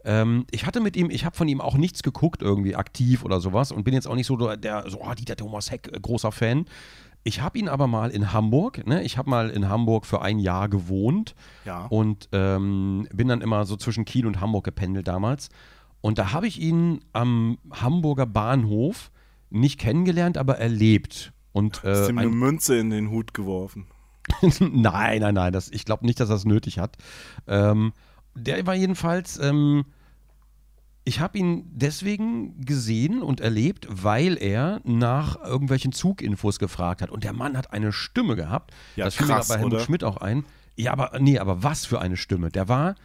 Ähm, 0.04 0.46
ich 0.52 0.66
hatte 0.66 0.80
mit 0.82 0.98
ihm, 0.98 1.10
ich 1.10 1.26
habe 1.26 1.36
von 1.36 1.48
ihm 1.48 1.62
auch 1.62 1.76
nichts 1.76 2.04
geguckt, 2.04 2.42
irgendwie 2.42 2.76
aktiv 2.76 3.24
oder 3.24 3.40
sowas 3.40 3.72
und 3.72 3.84
bin 3.84 3.94
jetzt 3.94 4.08
auch 4.08 4.16
nicht 4.16 4.28
so 4.28 4.36
der, 4.56 4.90
so, 4.90 5.02
oh, 5.02 5.14
Dieter 5.14 5.36
Thomas 5.36 5.72
Heck, 5.72 5.90
äh, 5.94 6.00
großer 6.00 6.32
Fan. 6.32 6.66
Ich 7.24 7.42
habe 7.42 7.60
ihn 7.60 7.68
aber 7.68 7.88
mal 7.88 8.12
in 8.12 8.32
Hamburg, 8.32 8.88
ne? 8.88 9.04
ich 9.04 9.18
habe 9.18 9.30
mal 9.30 9.50
in 9.50 9.68
Hamburg 9.68 10.06
für 10.06 10.22
ein 10.22 10.40
Jahr 10.40 10.70
gewohnt 10.70 11.36
ja. 11.66 11.86
und 11.88 12.30
ähm, 12.32 13.08
bin 13.14 13.28
dann 13.28 13.42
immer 13.42 13.66
so 13.66 13.76
zwischen 13.76 14.06
Kiel 14.06 14.26
und 14.26 14.40
Hamburg 14.40 14.64
gependelt 14.64 15.10
damals. 15.10 15.50
Und 16.02 16.18
da 16.18 16.32
habe 16.32 16.48
ich 16.48 16.60
ihn 16.62 17.02
am 17.14 17.58
Hamburger 17.72 18.26
Bahnhof 18.26 19.12
nicht 19.50 19.80
kennengelernt, 19.80 20.38
aber 20.38 20.58
erlebt. 20.58 21.34
Und, 21.52 21.84
äh, 21.84 21.92
Hast 21.92 22.10
ihm 22.10 22.18
eine 22.18 22.30
Münze 22.30 22.78
in 22.78 22.90
den 22.90 23.10
Hut 23.10 23.34
geworfen? 23.34 23.88
nein, 24.60 25.22
nein, 25.22 25.34
nein. 25.34 25.54
Das, 25.54 25.70
ich 25.70 25.86
glaube 25.86 26.06
nicht, 26.06 26.20
dass 26.20 26.30
er 26.30 26.36
es 26.36 26.46
nötig 26.46 26.80
hat. 26.80 26.98
Ähm, 27.48 27.94
der 28.36 28.66
war 28.68 28.76
jedenfalls. 28.76 29.40
Ähm, 29.40 29.86
ich 31.04 31.22
habe 31.22 31.38
ihn 31.38 31.64
deswegen 31.72 32.60
gesehen 32.60 33.22
und 33.22 33.40
erlebt, 33.40 33.88
weil 33.90 34.38
er 34.38 34.82
nach 34.84 35.42
irgendwelchen 35.42 35.94
Zuginfos 35.94 36.60
gefragt 36.60 37.02
hat. 37.02 37.10
Und 37.10 37.24
der 37.24 37.32
Mann 37.32 37.56
hat 37.56 37.72
eine 37.72 37.94
Stimme 37.94 38.36
gehabt. 38.36 38.72
Ja, 38.98 39.06
das 39.06 39.16
fiel 39.16 39.28
mir 39.28 39.42
bei 39.48 39.56
Helmut 39.56 39.74
oder? 39.74 39.84
Schmidt 39.84 40.04
auch 40.04 40.18
ein. 40.18 40.44
Ja, 40.76 40.92
aber 40.92 41.18
nee, 41.20 41.40
aber 41.40 41.64
was 41.64 41.86
für 41.86 42.02
eine 42.02 42.18
Stimme. 42.18 42.52
Der 42.52 42.68
war 42.68 42.96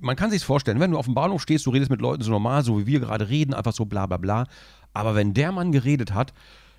man 0.00 0.16
kann 0.16 0.30
sich 0.30 0.44
vorstellen, 0.44 0.80
wenn 0.80 0.90
du 0.90 0.98
auf 0.98 1.06
dem 1.06 1.14
Bahnhof 1.14 1.42
stehst, 1.42 1.66
du 1.66 1.70
redest 1.70 1.90
mit 1.90 2.00
Leuten 2.00 2.22
so 2.22 2.30
normal, 2.30 2.62
so 2.64 2.78
wie 2.78 2.86
wir 2.86 3.00
gerade 3.00 3.28
reden, 3.28 3.54
einfach 3.54 3.72
so 3.72 3.84
bla 3.84 4.06
bla 4.06 4.16
bla. 4.16 4.46
Aber 4.92 5.14
wenn 5.14 5.34
der 5.34 5.52
Mann 5.52 5.72
geredet 5.72 6.14
hat, 6.14 6.32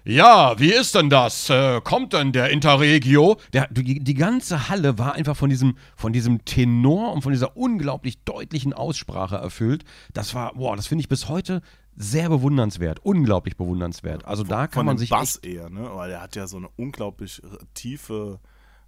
ja, 0.08 0.60
wie 0.60 0.72
ist 0.72 0.94
denn 0.94 1.10
das? 1.10 1.50
Äh, 1.50 1.82
kommt 1.82 2.14
denn 2.14 2.32
der 2.32 2.52
Interregio? 2.52 3.38
Der, 3.54 3.68
die, 3.72 4.00
die, 4.00 4.14
ganze 4.14 4.70
Halle 4.70 5.00
war 5.00 5.14
einfach 5.14 5.36
von 5.36 5.50
diesem, 5.50 5.78
von 5.96 6.14
diesem 6.14 6.46
Tenor 6.46 7.12
und 7.12 7.24
von 7.24 7.32
dieser 7.32 7.58
unglaublich 7.58 8.24
deutlichen 8.24 8.72
Aussprache 8.72 9.38
erfüllt. 9.38 9.84
Das 10.14 10.36
war, 10.36 10.54
boah, 10.54 10.76
das 10.76 10.86
finde 10.86 11.02
ich 11.02 11.10
bis 11.10 11.28
heute 11.28 11.64
sehr 11.96 12.30
bewundernswert, 12.30 13.00
unglaublich 13.04 13.58
bewundernswert. 13.58 14.26
Also 14.26 14.44
da 14.44 14.68
kann 14.68 14.82
von 14.82 14.86
man 14.86 14.98
sich 15.00 15.10
Bass 15.10 15.38
eher, 15.38 15.72
ne? 15.72 15.90
Weil 15.94 16.12
er 16.12 16.22
hat 16.22 16.36
ja 16.36 16.46
so 16.46 16.58
eine 16.58 16.70
unglaublich 16.76 17.42
tiefe 17.74 18.40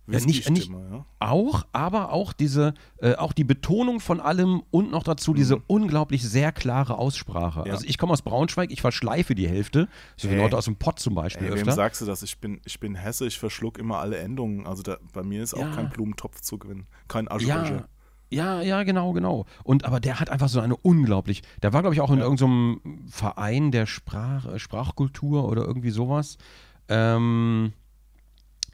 ja, 0.07 0.25
nicht, 0.25 0.49
nicht 0.49 0.71
ja? 0.71 1.05
Auch, 1.19 1.65
aber 1.73 2.13
auch 2.13 2.31
diese, 2.33 2.73
äh, 3.01 3.15
auch 3.15 3.33
die 3.33 3.43
Betonung 3.43 3.99
von 3.99 4.19
allem 4.19 4.63
und 4.71 4.89
noch 4.91 5.03
dazu 5.03 5.33
diese 5.33 5.57
mhm. 5.57 5.63
unglaublich 5.67 6.23
sehr 6.23 6.51
klare 6.51 6.97
Aussprache. 6.97 7.63
Ja. 7.65 7.73
Also 7.73 7.85
ich 7.85 7.97
komme 7.97 8.13
aus 8.13 8.21
Braunschweig, 8.21 8.71
ich 8.71 8.81
verschleife 8.81 9.35
die 9.35 9.47
Hälfte, 9.47 9.89
so 10.15 10.29
hey. 10.29 10.37
Leute 10.37 10.57
aus 10.57 10.65
dem 10.65 10.77
Pott 10.77 10.99
zum 10.99 11.13
Beispiel 11.13 11.47
hey, 11.47 11.55
öfter. 11.55 11.67
Wem 11.67 11.75
sagst 11.75 12.01
du 12.01 12.05
das? 12.05 12.23
Ich 12.23 12.39
bin, 12.39 12.61
ich 12.65 12.79
bin 12.79 12.95
Hesse, 12.95 13.27
ich 13.27 13.37
verschluck 13.37 13.77
immer 13.77 13.97
alle 13.97 14.17
Endungen. 14.17 14.65
Also 14.65 14.81
da, 14.83 14.97
bei 15.11 15.23
mir 15.23 15.43
ist 15.43 15.53
auch 15.53 15.71
kein 15.75 15.89
Blumentopf 15.89 16.39
zu 16.41 16.57
gewinnen, 16.57 16.87
kein 17.07 17.29
Aschrösche. 17.29 17.85
Ja, 18.29 18.61
ja, 18.61 18.83
genau, 18.83 19.13
genau. 19.13 19.45
Und 19.63 19.85
aber 19.85 19.99
der 19.99 20.19
hat 20.19 20.29
einfach 20.29 20.49
so 20.49 20.59
eine 20.59 20.75
unglaublich. 20.75 21.43
Der 21.63 21.71
war, 21.71 21.81
glaube 21.81 21.93
ich, 21.93 22.01
auch 22.01 22.11
in 22.11 22.19
ja. 22.19 22.23
irgendeinem 22.23 23.05
Verein 23.09 23.71
der 23.71 23.85
Sprach, 23.85 24.59
Sprachkultur 24.59 25.47
oder 25.47 25.65
irgendwie 25.65 25.91
sowas. 25.91 26.37
Ähm, 26.89 27.71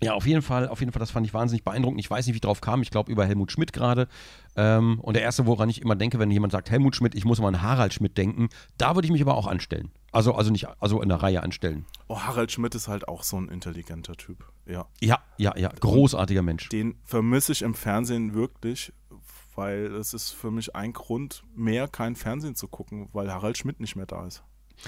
ja, 0.03 0.13
auf 0.13 0.25
jeden 0.25 0.41
Fall, 0.41 0.67
auf 0.67 0.79
jeden 0.79 0.91
Fall, 0.91 0.99
das 0.99 1.11
fand 1.11 1.25
ich 1.25 1.33
wahnsinnig 1.33 1.63
beeindruckend. 1.63 1.99
Ich 1.99 2.09
weiß 2.09 2.25
nicht, 2.25 2.33
wie 2.33 2.37
ich 2.37 2.41
drauf 2.41 2.61
kam. 2.61 2.81
Ich 2.81 2.91
glaube 2.91 3.11
über 3.11 3.25
Helmut 3.25 3.51
Schmidt 3.51 3.73
gerade. 3.73 4.07
Ähm, 4.55 4.99
und 5.01 5.15
der 5.15 5.23
erste, 5.23 5.45
woran 5.45 5.69
ich 5.69 5.81
immer 5.81 5.95
denke, 5.95 6.19
wenn 6.19 6.29
jemand 6.31 6.51
sagt 6.51 6.69
Helmut 6.69 6.95
Schmidt, 6.95 7.15
ich 7.15 7.25
muss 7.25 7.39
mal 7.39 7.47
an 7.47 7.61
Harald 7.61 7.93
Schmidt 7.93 8.17
denken, 8.17 8.49
da 8.77 8.95
würde 8.95 9.05
ich 9.05 9.11
mich 9.11 9.21
aber 9.21 9.35
auch 9.35 9.47
anstellen. 9.47 9.91
Also, 10.11 10.35
also 10.35 10.51
nicht, 10.51 10.67
also 10.79 11.01
in 11.01 11.09
der 11.09 11.23
Reihe 11.23 11.41
anstellen. 11.41 11.85
Oh, 12.07 12.19
Harald 12.19 12.51
Schmidt 12.51 12.75
ist 12.75 12.87
halt 12.87 13.07
auch 13.07 13.23
so 13.23 13.37
ein 13.37 13.49
intelligenter 13.49 14.13
Typ. 14.15 14.45
Ja. 14.65 14.85
Ja, 15.01 15.19
ja, 15.37 15.57
ja. 15.57 15.69
Großartiger 15.79 16.43
Mensch. 16.43 16.69
Den 16.69 16.95
vermisse 17.03 17.51
ich 17.51 17.63
im 17.63 17.73
Fernsehen 17.73 18.33
wirklich, 18.35 18.93
weil 19.55 19.95
es 19.95 20.13
ist 20.13 20.31
für 20.31 20.51
mich 20.51 20.75
ein 20.75 20.93
Grund, 20.93 21.43
mehr 21.55 21.87
kein 21.87 22.15
Fernsehen 22.15 22.55
zu 22.55 22.67
gucken, 22.67 23.09
weil 23.13 23.31
Harald 23.31 23.57
Schmidt 23.57 23.79
nicht 23.79 23.95
mehr 23.95 24.05
da 24.05 24.27
ist. 24.27 24.43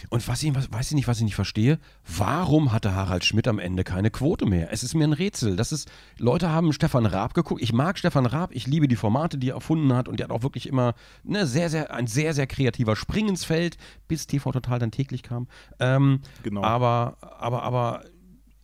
Und 0.10 0.27
was 0.27 0.43
ich, 0.43 0.53
was, 0.55 0.71
weiß 0.71 0.88
ich 0.88 0.95
nicht, 0.95 1.08
was 1.08 1.17
ich 1.17 1.23
nicht 1.23 1.36
verstehe, 1.36 1.79
warum 2.17 2.71
hatte 2.71 2.93
Harald 2.93 3.25
Schmidt 3.25 3.47
am 3.47 3.60
Ende 3.60 3.84
keine 3.84 4.12
Quote 4.12 4.45
mehr? 4.45 4.71
Es 4.71 4.84
ist 4.84 4.93
mir 4.93 5.05
ein 5.05 5.13
Rätsel. 5.13 5.55
Das 5.55 5.71
ist, 5.71 5.89
Leute 6.17 6.49
haben 6.49 6.73
Stefan 6.73 7.05
Raab 7.05 7.34
geguckt. 7.34 7.62
Ich 7.62 7.73
mag 7.73 7.97
Stefan 7.97 8.25
Raab, 8.25 8.51
ich 8.53 8.67
liebe 8.67 8.88
die 8.88 8.95
Formate, 8.95 9.38
die 9.38 9.49
er 9.49 9.55
erfunden 9.55 9.93
hat 9.93 10.08
und 10.08 10.19
der 10.19 10.25
hat 10.25 10.31
auch 10.31 10.43
wirklich 10.43 10.67
immer 10.67 10.95
ne, 11.23 11.45
sehr, 11.45 11.69
sehr, 11.69 11.93
ein 11.93 12.08
sehr, 12.08 12.34
sehr 12.34 12.47
kreativer 12.47 12.95
Springensfeld, 12.95 13.77
bis 14.08 14.27
TV 14.27 14.51
Total 14.51 14.79
dann 14.79 14.91
täglich 14.91 15.23
kam. 15.23 15.47
Ähm, 15.79 16.21
genau. 16.43 16.63
Aber, 16.63 17.17
aber, 17.21 17.63
aber 17.63 18.03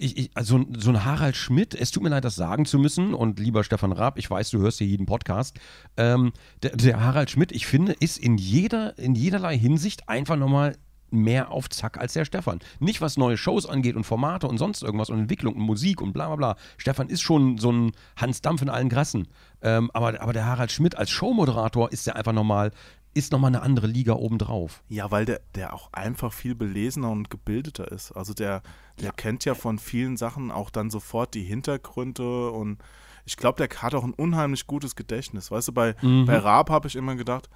ich, 0.02 0.17
ich, 0.17 0.32
also 0.34 0.65
so 0.78 0.89
ein 0.89 1.06
Harald 1.06 1.36
Schmidt, 1.36 1.76
es 1.76 1.91
tut 1.91 2.02
mir 2.04 2.10
leid, 2.10 2.26
das 2.26 2.36
sagen 2.36 2.65
zu 2.65 2.80
müssen. 2.80 3.13
Und 3.13 3.39
lieber 3.39 3.63
Stefan 3.63 3.91
Raab, 3.91 4.17
ich 4.17 4.30
weiß, 4.30 4.50
du 4.50 4.60
hörst 4.60 4.80
hier 4.80 4.88
jeden 4.88 5.06
Podcast. 5.06 5.60
Ähm, 5.96 6.34
der, 6.63 6.76
der, 6.76 7.00
Harald 7.00 7.30
Schmidt, 7.30 7.52
ich 7.52 7.67
finde, 7.67 7.94
ist 7.94 8.17
in 8.17 8.38
jeder, 8.38 8.98
in 8.98 9.15
jederlei 9.15 9.58
Hinsicht 9.58 10.10
einfach 10.10 10.38
nochmal 10.38 10.76
mehr 11.12 11.52
auf 11.52 11.69
Zack 11.69 11.97
als 11.97 12.13
der 12.13 12.26
Stefan. 12.26 12.60
Nicht 12.80 13.02
was 13.02 13.17
neue 13.17 13.38
Shows 13.38 13.65
angeht 13.65 13.95
und 13.95 14.04
Formate 14.04 14.47
und 14.47 14.58
sonst 14.58 14.82
irgendwas 14.82 15.10
und 15.10 15.19
Entwicklung 15.19 15.56
und 15.56 15.62
Musik 15.62 16.02
und 16.02 16.13
bla 16.13 16.28
bla 16.28 16.36
bla. 16.36 16.56
Stefan 16.78 17.10
ist 17.10 17.21
schon 17.21 17.58
so 17.58 17.71
ein 17.71 17.91
Hans 18.15 18.41
Dampf 18.41 18.62
in 18.62 18.69
allen 18.69 18.89
Grassen. 18.89 19.28
Ähm, 19.62 19.91
aber, 19.93 20.21
aber 20.21 20.34
der 20.34 20.45
Harald 20.45 20.71
Schmidt 20.71 20.97
als 20.97 21.10
Showmoderator 21.12 21.91
ist 21.91 22.08
ja 22.08 22.13
einfach 22.13 22.34
nochmal, 22.34 22.71
ist 23.13 23.32
nochmal 23.32 23.50
eine 23.50 23.62
andere 23.62 23.88
Liga 23.88 24.13
obendrauf. 24.13 24.84
Ja, 24.89 25.12
weil 25.12 25.26
der, 25.26 25.41
der 25.56 25.74
auch 25.74 25.91
einfach 25.93 26.34
viel 26.34 26.56
belesener 26.56 27.12
und 27.12 27.30
gebildeter 27.30 27.91
ist. 27.91 28.12
Also 28.13 28.34
der, 28.34 28.62
der 29.00 29.08
ja. 29.08 29.12
kennt 29.12 29.45
ja 29.45 29.54
von 29.54 29.80
vielen 29.80 30.17
Sachen 30.17 30.52
auch 30.52 30.69
dann 30.69 30.89
sofort 30.89 31.34
die 31.34 31.43
Hintergründe 31.43 32.52
und 32.52 32.80
ich 33.26 33.38
glaube, 33.38 33.65
der 33.65 33.82
hat 33.82 33.93
auch 33.93 34.04
ein 34.04 34.13
unheimlich 34.13 34.65
gutes 34.65 34.95
Gedächtnis. 34.95 35.52
Weißt 35.52 35.67
du, 35.67 35.74
bei, 35.74 35.95
mhm. 36.02 36.26
bei 36.26 36.38
Raab 36.38 36.69
habe 36.69 36.88
ich 36.88 36.95
immer 36.95 37.15
gedacht, 37.15 37.50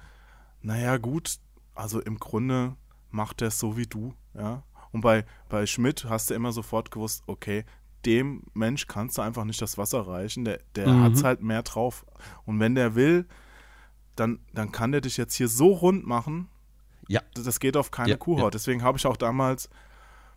naja, 0.62 0.96
gut, 0.96 1.38
also 1.74 2.00
im 2.00 2.18
Grunde 2.18 2.76
macht 3.10 3.42
er 3.42 3.48
es 3.48 3.58
so 3.58 3.76
wie 3.76 3.86
du, 3.86 4.14
ja. 4.34 4.62
Und 4.92 5.02
bei, 5.02 5.24
bei 5.48 5.66
Schmidt 5.66 6.06
hast 6.08 6.30
du 6.30 6.34
immer 6.34 6.52
sofort 6.52 6.90
gewusst, 6.90 7.22
okay, 7.26 7.64
dem 8.06 8.44
Mensch 8.54 8.86
kannst 8.86 9.18
du 9.18 9.22
einfach 9.22 9.44
nicht 9.44 9.60
das 9.60 9.76
Wasser 9.76 10.06
reichen, 10.06 10.44
der, 10.44 10.60
der 10.74 10.88
mhm. 10.88 11.02
hat 11.02 11.12
es 11.12 11.24
halt 11.24 11.42
mehr 11.42 11.62
drauf. 11.62 12.06
Und 12.44 12.60
wenn 12.60 12.74
der 12.74 12.94
will, 12.94 13.26
dann, 14.14 14.38
dann 14.54 14.72
kann 14.72 14.92
der 14.92 15.00
dich 15.00 15.16
jetzt 15.16 15.34
hier 15.34 15.48
so 15.48 15.72
rund 15.72 16.06
machen, 16.06 16.48
ja. 17.08 17.20
das 17.34 17.60
geht 17.60 17.76
auf 17.76 17.90
keine 17.90 18.10
ja, 18.10 18.16
Kuhhaut. 18.16 18.44
Ja. 18.44 18.50
Deswegen 18.50 18.82
habe 18.82 18.96
ich 18.96 19.06
auch 19.06 19.16
damals, 19.16 19.68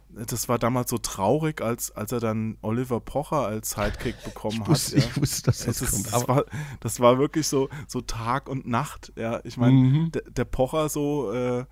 das 0.09 0.49
war 0.49 0.59
damals 0.59 0.89
so 0.89 0.97
traurig, 0.97 1.61
als, 1.61 1.91
als 1.91 2.11
er 2.11 2.19
dann 2.19 2.57
Oliver 2.61 2.99
Pocher 2.99 3.45
als 3.45 3.71
Sidekick 3.71 4.23
bekommen 4.23 4.61
ich 4.63 4.67
wusste, 4.67 4.97
hat. 4.97 5.03
Ja. 5.03 5.09
Ich 5.11 5.21
wusste, 5.21 5.43
dass 5.43 5.65
das, 5.65 5.79
das 5.79 5.91
kommt. 5.91 6.07
Das 6.07 6.27
war, 6.27 6.45
das 6.79 6.99
war 6.99 7.19
wirklich 7.19 7.47
so, 7.47 7.69
so 7.87 8.01
Tag 8.01 8.49
und 8.49 8.67
Nacht. 8.67 9.13
Ja, 9.15 9.39
ich 9.43 9.57
meine, 9.57 9.75
mhm. 9.75 10.11
der, 10.11 10.23
der, 10.23 10.45
Pocher 10.45 10.89
so 10.89 11.31
äh, 11.31 11.65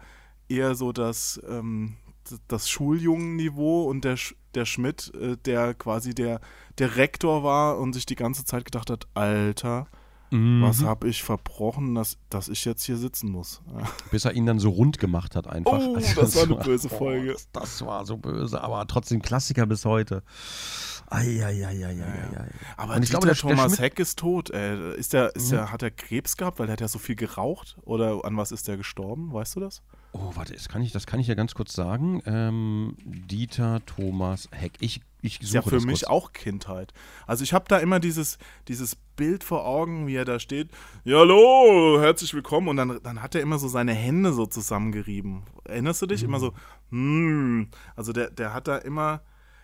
eher 0.50 0.76
so 0.76 0.92
das, 0.92 1.40
ähm, 1.50 1.96
das 2.48 2.70
Schuljungenniveau 2.70 3.84
und 3.90 4.04
der, 4.04 4.18
der 4.54 4.66
Schmidt, 4.66 5.14
äh, 5.16 5.38
der 5.38 5.74
quasi 5.74 6.14
der, 6.14 6.42
der 6.78 6.96
Rektor 6.98 7.44
war 7.44 7.78
und 7.80 7.94
sich 7.94 8.06
die 8.06 8.16
ganze 8.16 8.46
Zeit 8.46 8.66
gedacht 8.66 8.90
hat, 8.90 9.08
Alter, 9.14 9.88
mhm. 10.32 10.62
was 10.62 10.84
habe 10.84 11.08
ich 11.08 11.24
verbrochen, 11.24 11.96
dass, 11.96 12.18
dass 12.30 12.50
ich 12.50 12.66
jetzt 12.66 12.84
hier 12.84 12.98
sitzen 12.98 13.30
muss. 13.32 13.62
Bis 14.12 14.26
er 14.26 14.34
ihn 14.34 14.46
dann 14.46 14.60
so 14.60 14.70
rund 14.70 15.00
gemacht 15.00 15.36
hat 15.36 15.48
einfach. 15.48 15.72
Oh, 15.72 15.96
also, 15.96 16.16
das, 16.16 16.16
das, 16.16 16.36
war 16.36 16.44
eine 16.44 16.56
böse 16.64 16.90
Folge. 16.90 17.34
das, 17.34 17.50
das, 17.52 17.86
war 17.86 18.06
so 18.06 18.18
böse, 18.18 18.62
aber 18.62 18.86
trotzdem 18.88 19.22
Klassiker 19.22 19.66
bis 19.66 19.86
heute. 19.86 20.24
Eieieiei. 21.10 22.04
Aber 22.76 22.96
Und 22.96 23.04
ich 23.04 23.10
Dieter 23.10 23.20
glaube, 23.22 23.28
der- 23.28 23.36
der 23.36 23.42
Thomas 23.42 23.68
Schmidt- 23.76 23.80
Heck 23.80 24.00
ist 24.00 24.20
tot. 24.20 24.50
Äh, 24.50 24.96
ist 24.98 25.14
der, 25.14 25.36
ist 25.36 25.48
Mhm. 25.48 25.56
der, 25.56 25.72
hat 25.72 25.82
er 25.82 25.92
Krebs 25.92 26.36
gehabt, 26.36 26.60
weil 26.60 26.68
der 26.68 26.74
hat 26.74 26.82
ja 26.82 26.88
so 26.88 27.00
viel 27.00 27.16
geraucht? 27.16 27.78
Oder 27.84 28.26
an 28.26 28.36
was 28.38 28.52
ist 28.52 28.68
der 28.68 28.76
gestorben? 28.78 29.32
Weißt 29.34 29.56
du 29.56 29.62
das? 29.62 29.82
Oh, 30.14 30.32
warte, 30.36 30.54
das 30.54 30.68
kann 30.70 30.82
ich, 30.82 30.92
das 30.92 31.06
kann 31.06 31.20
ich 31.20 31.28
ja 31.28 31.36
ganz 31.36 31.54
kurz 31.54 31.74
sagen. 31.74 32.22
Ähm, 32.26 32.96
Dieter 33.06 33.82
Thomas 33.86 34.50
Heck. 34.52 34.74
Ich, 34.80 35.02
ich 35.22 35.42
Ist 35.42 35.50
suche 35.50 35.56
ja 35.56 35.62
für 35.62 35.70
das 35.72 35.86
mich 35.86 36.00
kurz. 36.02 36.10
auch 36.10 36.34
Kindheit. 36.34 36.94
Also 37.28 37.44
ich 37.44 37.54
habe 37.54 37.66
da 37.68 37.78
immer 37.78 38.00
dieses, 38.00 38.40
dieses 38.68 38.96
Bild 38.96 39.44
vor 39.44 39.66
Augen, 39.66 40.08
wie 40.08 40.16
er 40.16 40.26
da 40.26 40.40
steht. 40.40 40.70
Ja, 41.04 41.18
hallo, 41.20 42.00
herzlich 42.00 42.34
willkommen. 42.34 42.68
Und 42.70 42.78
dann, 42.78 43.00
dann 43.04 43.22
hat 43.22 43.36
er 43.36 43.42
immer 43.42 43.60
so 43.60 43.68
seine 43.68 43.94
Hände 43.94 44.34
so 44.34 44.46
zusammengerieben. 44.48 45.44
Erinnerst 45.66 46.02
du 46.02 46.08
dich? 46.08 46.24
Immer 46.24 46.40
so, 46.40 46.54
hm. 46.90 47.68
Also 47.96 48.12
der, 48.14 48.32
der 48.32 48.54
hat 48.54 48.68
da 48.68 48.78
immer, 48.78 49.22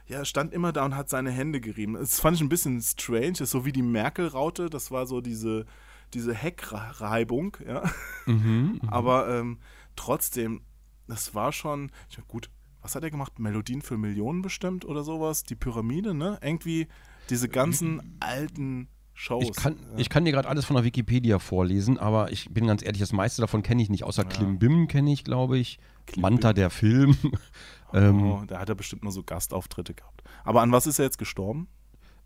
ja, 0.08 0.24
stand 0.26 0.54
immer 0.54 0.72
da 0.72 0.86
und 0.86 0.96
hat 0.96 1.10
seine 1.10 1.32
Hände 1.32 1.62
gerieben. 1.62 1.94
Das 1.96 2.20
fand 2.20 2.36
ich 2.38 2.44
ein 2.44 2.50
bisschen 2.50 2.80
strange. 2.82 3.40
Ist 3.40 3.52
so 3.52 3.66
wie 3.66 3.72
die 3.72 3.82
Merkel-Raute. 3.82 4.70
Das 4.70 4.92
war 4.92 5.08
so 5.08 5.22
diese, 5.22 5.66
diese 6.14 6.34
Heckreibung, 6.36 7.58
ja. 7.66 7.84
Mhm, 8.26 8.82
Aber 8.88 9.30
ähm, 9.30 9.58
trotzdem, 9.96 10.62
das 11.08 11.36
war 11.36 11.52
schon, 11.52 11.92
ich 12.10 12.18
meine, 12.18 12.28
gut, 12.28 12.50
was 12.82 12.96
hat 12.96 13.04
er 13.04 13.12
gemacht? 13.12 13.40
Melodien 13.40 13.82
für 13.82 13.98
Millionen 13.98 14.42
bestimmt 14.42 14.86
oder 14.86 15.04
sowas? 15.04 15.44
Die 15.44 15.56
Pyramide, 15.56 16.14
ne? 16.14 16.38
Irgendwie 16.42 16.88
diese 17.30 17.48
ganzen 17.48 18.18
alten 18.20 18.90
Shows. 19.14 19.44
Ich 19.44 19.56
kann, 19.56 19.78
ja. 19.94 19.98
ich 19.98 20.10
kann 20.10 20.26
dir 20.26 20.32
gerade 20.32 20.50
alles 20.50 20.66
von 20.66 20.76
der 20.76 20.84
Wikipedia 20.84 21.40
vorlesen, 21.40 21.98
aber 21.98 22.32
ich 22.32 22.50
bin 22.50 22.68
ganz 22.68 22.84
ehrlich, 22.84 23.00
das 23.00 23.14
meiste 23.14 23.42
davon 23.42 23.64
kenne 23.64 23.82
ich 23.82 23.90
nicht, 23.90 24.04
außer 24.04 24.26
Klimbim 24.26 24.88
kenne 24.88 25.14
ich, 25.14 25.24
glaube 25.24 25.58
ich. 25.58 25.80
Manta, 26.18 26.52
der 26.52 26.70
Film. 26.70 27.16
ähm, 27.94 28.24
oh, 28.24 28.44
da 28.46 28.60
hat 28.60 28.68
er 28.68 28.76
bestimmt 28.76 29.04
nur 29.04 29.14
so 29.14 29.24
Gastauftritte 29.24 29.94
gehabt. 29.94 30.24
Aber 30.44 30.62
an 30.62 30.72
was 30.74 30.88
ist 30.88 31.00
er 31.00 31.06
jetzt 31.06 31.18
gestorben? 31.18 31.70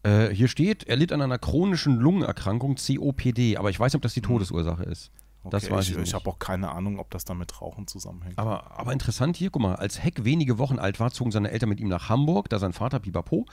äh, 0.08 0.34
hier 0.34 0.48
steht, 0.48 0.84
er 0.86 0.96
litt 0.96 1.12
an 1.12 1.22
einer 1.22 1.38
chronischen 1.38 1.98
Lungenerkrankung, 1.98 2.76
COPD, 2.76 3.58
aber 3.58 3.70
ich 3.70 3.80
weiß 3.80 3.94
nicht, 3.94 3.98
ob 3.98 4.02
das 4.02 4.14
die 4.14 4.22
Todesursache 4.22 4.84
ist. 4.84 5.12
Das 5.50 5.64
Hm. 5.64 5.70
Okay, 5.70 5.78
weiß 5.78 5.86
ich. 5.86 5.92
ich 5.92 5.98
nicht. 5.98 6.08
Ich 6.10 6.14
habe 6.14 6.30
auch 6.30 6.40
keine 6.40 6.72
Ahnung, 6.72 7.00
ob 7.00 7.12
das 7.12 7.26
da 7.26 7.34
mit 7.34 7.62
Rauchen 7.62 7.88
zusammenhängt. 7.88 8.38
Aber, 8.38 8.78
aber 8.78 8.94
interessant 8.94 9.38
hier, 9.38 9.50
guck 9.50 9.62
mal, 9.62 9.76
als 9.76 10.04
Heck 10.04 10.24
wenige 10.24 10.58
Wochen 10.58 10.80
alt 10.80 11.00
war, 11.00 11.12
zogen 11.12 11.32
seine 11.32 11.52
Eltern 11.52 11.70
mit 11.70 11.80
ihm 11.80 11.88
nach 11.88 12.10
Hamburg, 12.10 12.50
da 12.50 12.60
sein 12.60 12.74
Vater 12.74 13.00
Pipapo. 13.00 13.46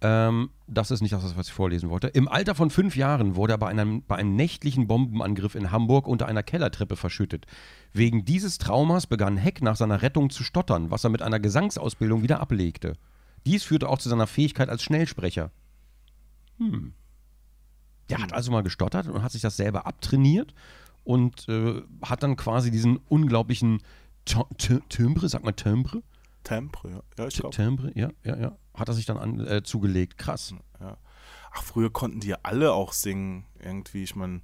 Ähm, 0.00 0.50
das 0.68 0.92
ist 0.92 1.00
nicht 1.00 1.12
das, 1.12 1.36
was 1.36 1.48
ich 1.48 1.52
vorlesen 1.52 1.90
wollte. 1.90 2.06
Im 2.08 2.28
Alter 2.28 2.54
von 2.54 2.70
fünf 2.70 2.94
Jahren 2.94 3.34
wurde 3.34 3.54
er 3.54 3.58
bei 3.58 3.68
einem, 3.68 4.04
bei 4.06 4.14
einem 4.16 4.36
nächtlichen 4.36 4.86
Bombenangriff 4.86 5.56
in 5.56 5.72
Hamburg 5.72 6.06
unter 6.06 6.26
einer 6.26 6.44
Kellertreppe 6.44 6.94
verschüttet. 6.94 7.46
Wegen 7.92 8.24
dieses 8.24 8.58
Traumas 8.58 9.08
begann 9.08 9.36
Heck 9.36 9.60
nach 9.60 9.76
seiner 9.76 10.02
Rettung 10.02 10.30
zu 10.30 10.44
stottern, 10.44 10.90
was 10.90 11.02
er 11.02 11.10
mit 11.10 11.22
einer 11.22 11.40
Gesangsausbildung 11.40 12.22
wieder 12.22 12.40
ablegte. 12.40 12.96
Dies 13.44 13.64
führte 13.64 13.88
auch 13.88 13.98
zu 13.98 14.08
seiner 14.08 14.28
Fähigkeit 14.28 14.68
als 14.68 14.84
Schnellsprecher. 14.84 15.50
Hm. 16.58 16.92
Der 18.08 18.18
hat 18.18 18.32
also 18.32 18.52
mal 18.52 18.62
gestottert 18.62 19.08
und 19.08 19.22
hat 19.22 19.32
sich 19.32 19.42
das 19.42 19.56
selber 19.56 19.86
abtrainiert 19.86 20.54
und 21.08 21.48
äh, 21.48 21.80
hat 22.02 22.22
dann 22.22 22.36
quasi 22.36 22.70
diesen 22.70 22.98
unglaublichen 23.08 23.82
Ti- 24.26 24.42
Ti- 24.58 24.80
Timbre, 24.90 25.26
sag 25.30 25.42
mal 25.42 25.52
Timbre? 25.52 26.02
Tempre, 26.44 26.90
ja. 26.90 27.00
ja 27.16 27.26
ich 27.28 27.36
glaube. 27.36 27.56
Timbre, 27.56 27.90
ja, 27.94 28.10
ja, 28.24 28.36
ja. 28.36 28.56
Hat 28.74 28.88
er 28.88 28.94
sich 28.94 29.06
dann 29.06 29.16
an, 29.16 29.40
äh, 29.40 29.62
zugelegt. 29.62 30.18
Krass. 30.18 30.54
Ja. 30.80 30.98
Ach, 31.50 31.62
früher 31.62 31.90
konnten 31.90 32.20
die 32.20 32.28
ja 32.28 32.36
alle 32.42 32.74
auch 32.74 32.92
singen, 32.92 33.46
irgendwie. 33.58 34.02
Ich 34.02 34.16
meine, 34.16 34.42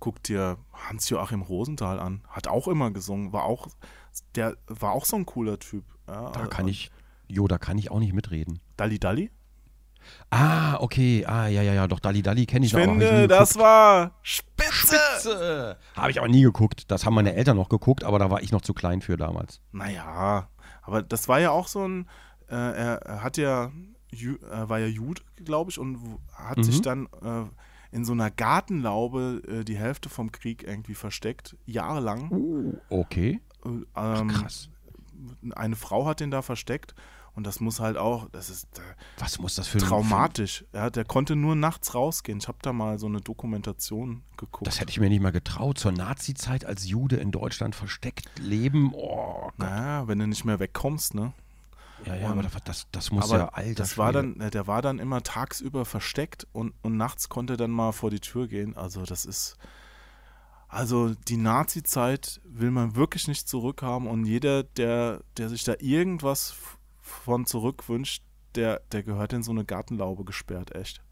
guck 0.00 0.20
dir 0.24 0.58
Hans-Joachim 0.72 1.42
Rosenthal 1.42 2.00
an. 2.00 2.22
Hat 2.28 2.48
auch 2.48 2.66
immer 2.66 2.90
gesungen. 2.90 3.32
War 3.32 3.44
auch, 3.44 3.68
der 4.34 4.56
war 4.66 4.92
auch 4.92 5.04
so 5.04 5.14
ein 5.14 5.26
cooler 5.26 5.60
Typ. 5.60 5.84
Ja, 6.08 6.30
Da 6.32 6.40
also- 6.40 6.50
kann 6.50 6.66
ich, 6.66 6.90
jo, 7.28 7.46
da 7.46 7.58
kann 7.58 7.78
ich 7.78 7.92
auch 7.92 8.00
nicht 8.00 8.14
mitreden. 8.14 8.58
Dalli 8.76 8.98
Dalli? 8.98 9.30
Ah, 10.30 10.76
okay. 10.80 11.24
Ah, 11.26 11.46
ja, 11.48 11.62
ja, 11.62 11.72
ja, 11.74 11.86
doch, 11.86 12.00
Dalli 12.00 12.22
Dalli 12.22 12.46
kenne 12.46 12.66
ich 12.66 12.72
Ich 12.72 12.76
noch, 12.78 12.82
aber 12.84 12.92
hab 12.96 13.00
ich 13.02 13.08
finde, 13.08 13.28
das 13.28 13.56
war 13.58 14.12
spitze. 14.22 14.96
geguckt. 15.24 15.78
Habe 15.96 16.10
ich 16.10 16.18
aber 16.18 16.28
nie 16.28 16.42
geguckt. 16.42 16.90
Das 16.90 17.04
haben 17.06 17.14
meine 17.14 17.34
Eltern 17.34 17.56
noch 17.56 17.68
geguckt, 17.68 18.04
aber 18.04 18.18
da 18.18 18.30
war 18.30 18.42
ich 18.42 18.52
noch 18.52 18.60
zu 18.62 18.74
klein 18.74 19.00
für 19.00 19.16
damals. 19.16 19.60
Naja, 19.72 20.48
aber 20.82 21.02
das 21.02 21.28
war 21.28 21.40
ja 21.40 21.50
auch 21.50 21.68
so 21.68 21.86
ein, 21.86 22.08
äh, 22.48 22.54
er, 22.54 23.22
hat 23.22 23.36
ja, 23.36 23.70
er 24.50 24.68
war 24.68 24.78
ja 24.78 24.86
Jude, 24.86 25.22
glaube 25.44 25.70
ich, 25.70 25.78
und 25.78 25.98
hat 26.34 26.64
sich 26.64 26.78
Mhm. 26.78 26.82
dann 26.82 27.06
äh, 27.22 27.96
in 27.96 28.04
so 28.04 28.12
einer 28.12 28.30
Gartenlaube 28.30 29.42
äh, 29.48 29.64
die 29.64 29.76
Hälfte 29.76 30.08
vom 30.08 30.30
Krieg 30.32 30.62
irgendwie 30.62 30.94
versteckt, 30.94 31.56
jahrelang. 31.66 32.78
Okay. 32.90 33.40
Äh, 33.64 33.68
ähm, 33.96 34.28
Krass. 34.28 34.68
Eine 35.54 35.74
Frau 35.76 36.06
hat 36.06 36.20
den 36.20 36.30
da 36.30 36.42
versteckt 36.42 36.94
und 37.38 37.46
das 37.46 37.60
muss 37.60 37.78
halt 37.78 37.96
auch, 37.96 38.28
das 38.32 38.50
ist 38.50 38.64
äh, 38.78 38.82
Was 39.18 39.38
muss 39.38 39.54
das 39.54 39.68
für 39.68 39.78
ein 39.78 39.84
traumatisch. 39.84 40.64
Ja, 40.72 40.90
der 40.90 41.04
konnte 41.04 41.36
nur 41.36 41.54
nachts 41.54 41.94
rausgehen. 41.94 42.38
Ich 42.38 42.48
habe 42.48 42.58
da 42.62 42.72
mal 42.72 42.98
so 42.98 43.06
eine 43.06 43.20
Dokumentation 43.20 44.24
geguckt. 44.36 44.66
Das 44.66 44.80
hätte 44.80 44.90
ich 44.90 44.98
mir 44.98 45.08
nicht 45.08 45.22
mal 45.22 45.30
getraut. 45.30 45.78
Zur 45.78 45.92
Nazi-Zeit 45.92 46.64
als 46.64 46.88
Jude 46.88 47.14
in 47.14 47.30
Deutschland 47.30 47.76
versteckt 47.76 48.28
leben. 48.40 48.90
Oh 48.92 49.42
Gott. 49.44 49.58
naja, 49.60 50.08
wenn 50.08 50.18
du 50.18 50.26
nicht 50.26 50.44
mehr 50.46 50.58
wegkommst, 50.58 51.14
ne? 51.14 51.32
Ja, 52.04 52.16
ja, 52.16 52.30
Und- 52.32 52.44
aber 52.44 52.58
das, 52.64 52.88
das, 52.90 53.12
muss 53.12 53.30
Aber 53.30 53.38
ja 53.38 53.48
alter 53.50 53.74
das 53.84 53.96
war 53.96 54.12
dann, 54.12 54.40
äh, 54.40 54.50
der 54.50 54.66
war 54.66 54.82
dann 54.82 54.98
immer 54.98 55.22
tagsüber 55.22 55.84
versteckt 55.84 56.48
und, 56.50 56.74
und 56.82 56.96
nachts 56.96 57.28
konnte 57.28 57.52
er 57.54 57.56
dann 57.56 57.70
mal 57.70 57.92
vor 57.92 58.10
die 58.10 58.18
Tür 58.18 58.48
gehen. 58.48 58.76
Also 58.76 59.04
das 59.04 59.24
ist, 59.24 59.58
also 60.66 61.14
die 61.28 61.36
Nazi-Zeit 61.36 62.40
will 62.44 62.72
man 62.72 62.96
wirklich 62.96 63.28
nicht 63.28 63.46
zurückhaben 63.48 64.08
und 64.08 64.24
jeder, 64.24 64.64
der, 64.64 65.20
der 65.36 65.48
sich 65.48 65.62
da 65.62 65.74
irgendwas 65.78 66.56
von 67.08 67.46
zurückwünscht, 67.46 68.22
der, 68.54 68.80
der 68.92 69.02
gehört 69.02 69.32
in 69.32 69.42
so 69.42 69.50
eine 69.50 69.64
Gartenlaube 69.64 70.24
gesperrt, 70.24 70.74
echt. 70.74 71.02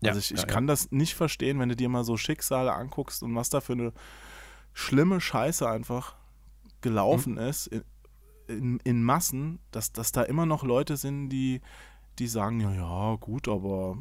Ja, 0.00 0.10
Also 0.10 0.18
ich, 0.20 0.32
ich 0.32 0.40
ja, 0.40 0.46
ja. 0.46 0.52
kann 0.52 0.66
das 0.66 0.90
nicht 0.90 1.14
verstehen, 1.14 1.58
wenn 1.58 1.68
du 1.68 1.76
dir 1.76 1.88
mal 1.88 2.04
so 2.04 2.16
Schicksale 2.16 2.72
anguckst 2.72 3.22
und 3.22 3.34
was 3.34 3.50
da 3.50 3.60
für 3.60 3.74
eine 3.74 3.92
schlimme 4.72 5.20
Scheiße 5.20 5.68
einfach 5.68 6.16
gelaufen 6.80 7.34
Mhm. 7.34 7.38
ist 7.40 7.66
in, 7.66 7.84
in, 8.48 8.80
in 8.84 9.04
Massen, 9.04 9.58
dass, 9.70 9.92
dass 9.92 10.12
da 10.12 10.22
immer 10.22 10.46
noch 10.46 10.62
Leute 10.64 10.96
sind, 10.96 11.28
die, 11.28 11.60
die 12.18 12.26
sagen, 12.26 12.60
ja, 12.60 12.72
ja, 12.72 13.16
gut, 13.16 13.48
aber 13.48 13.96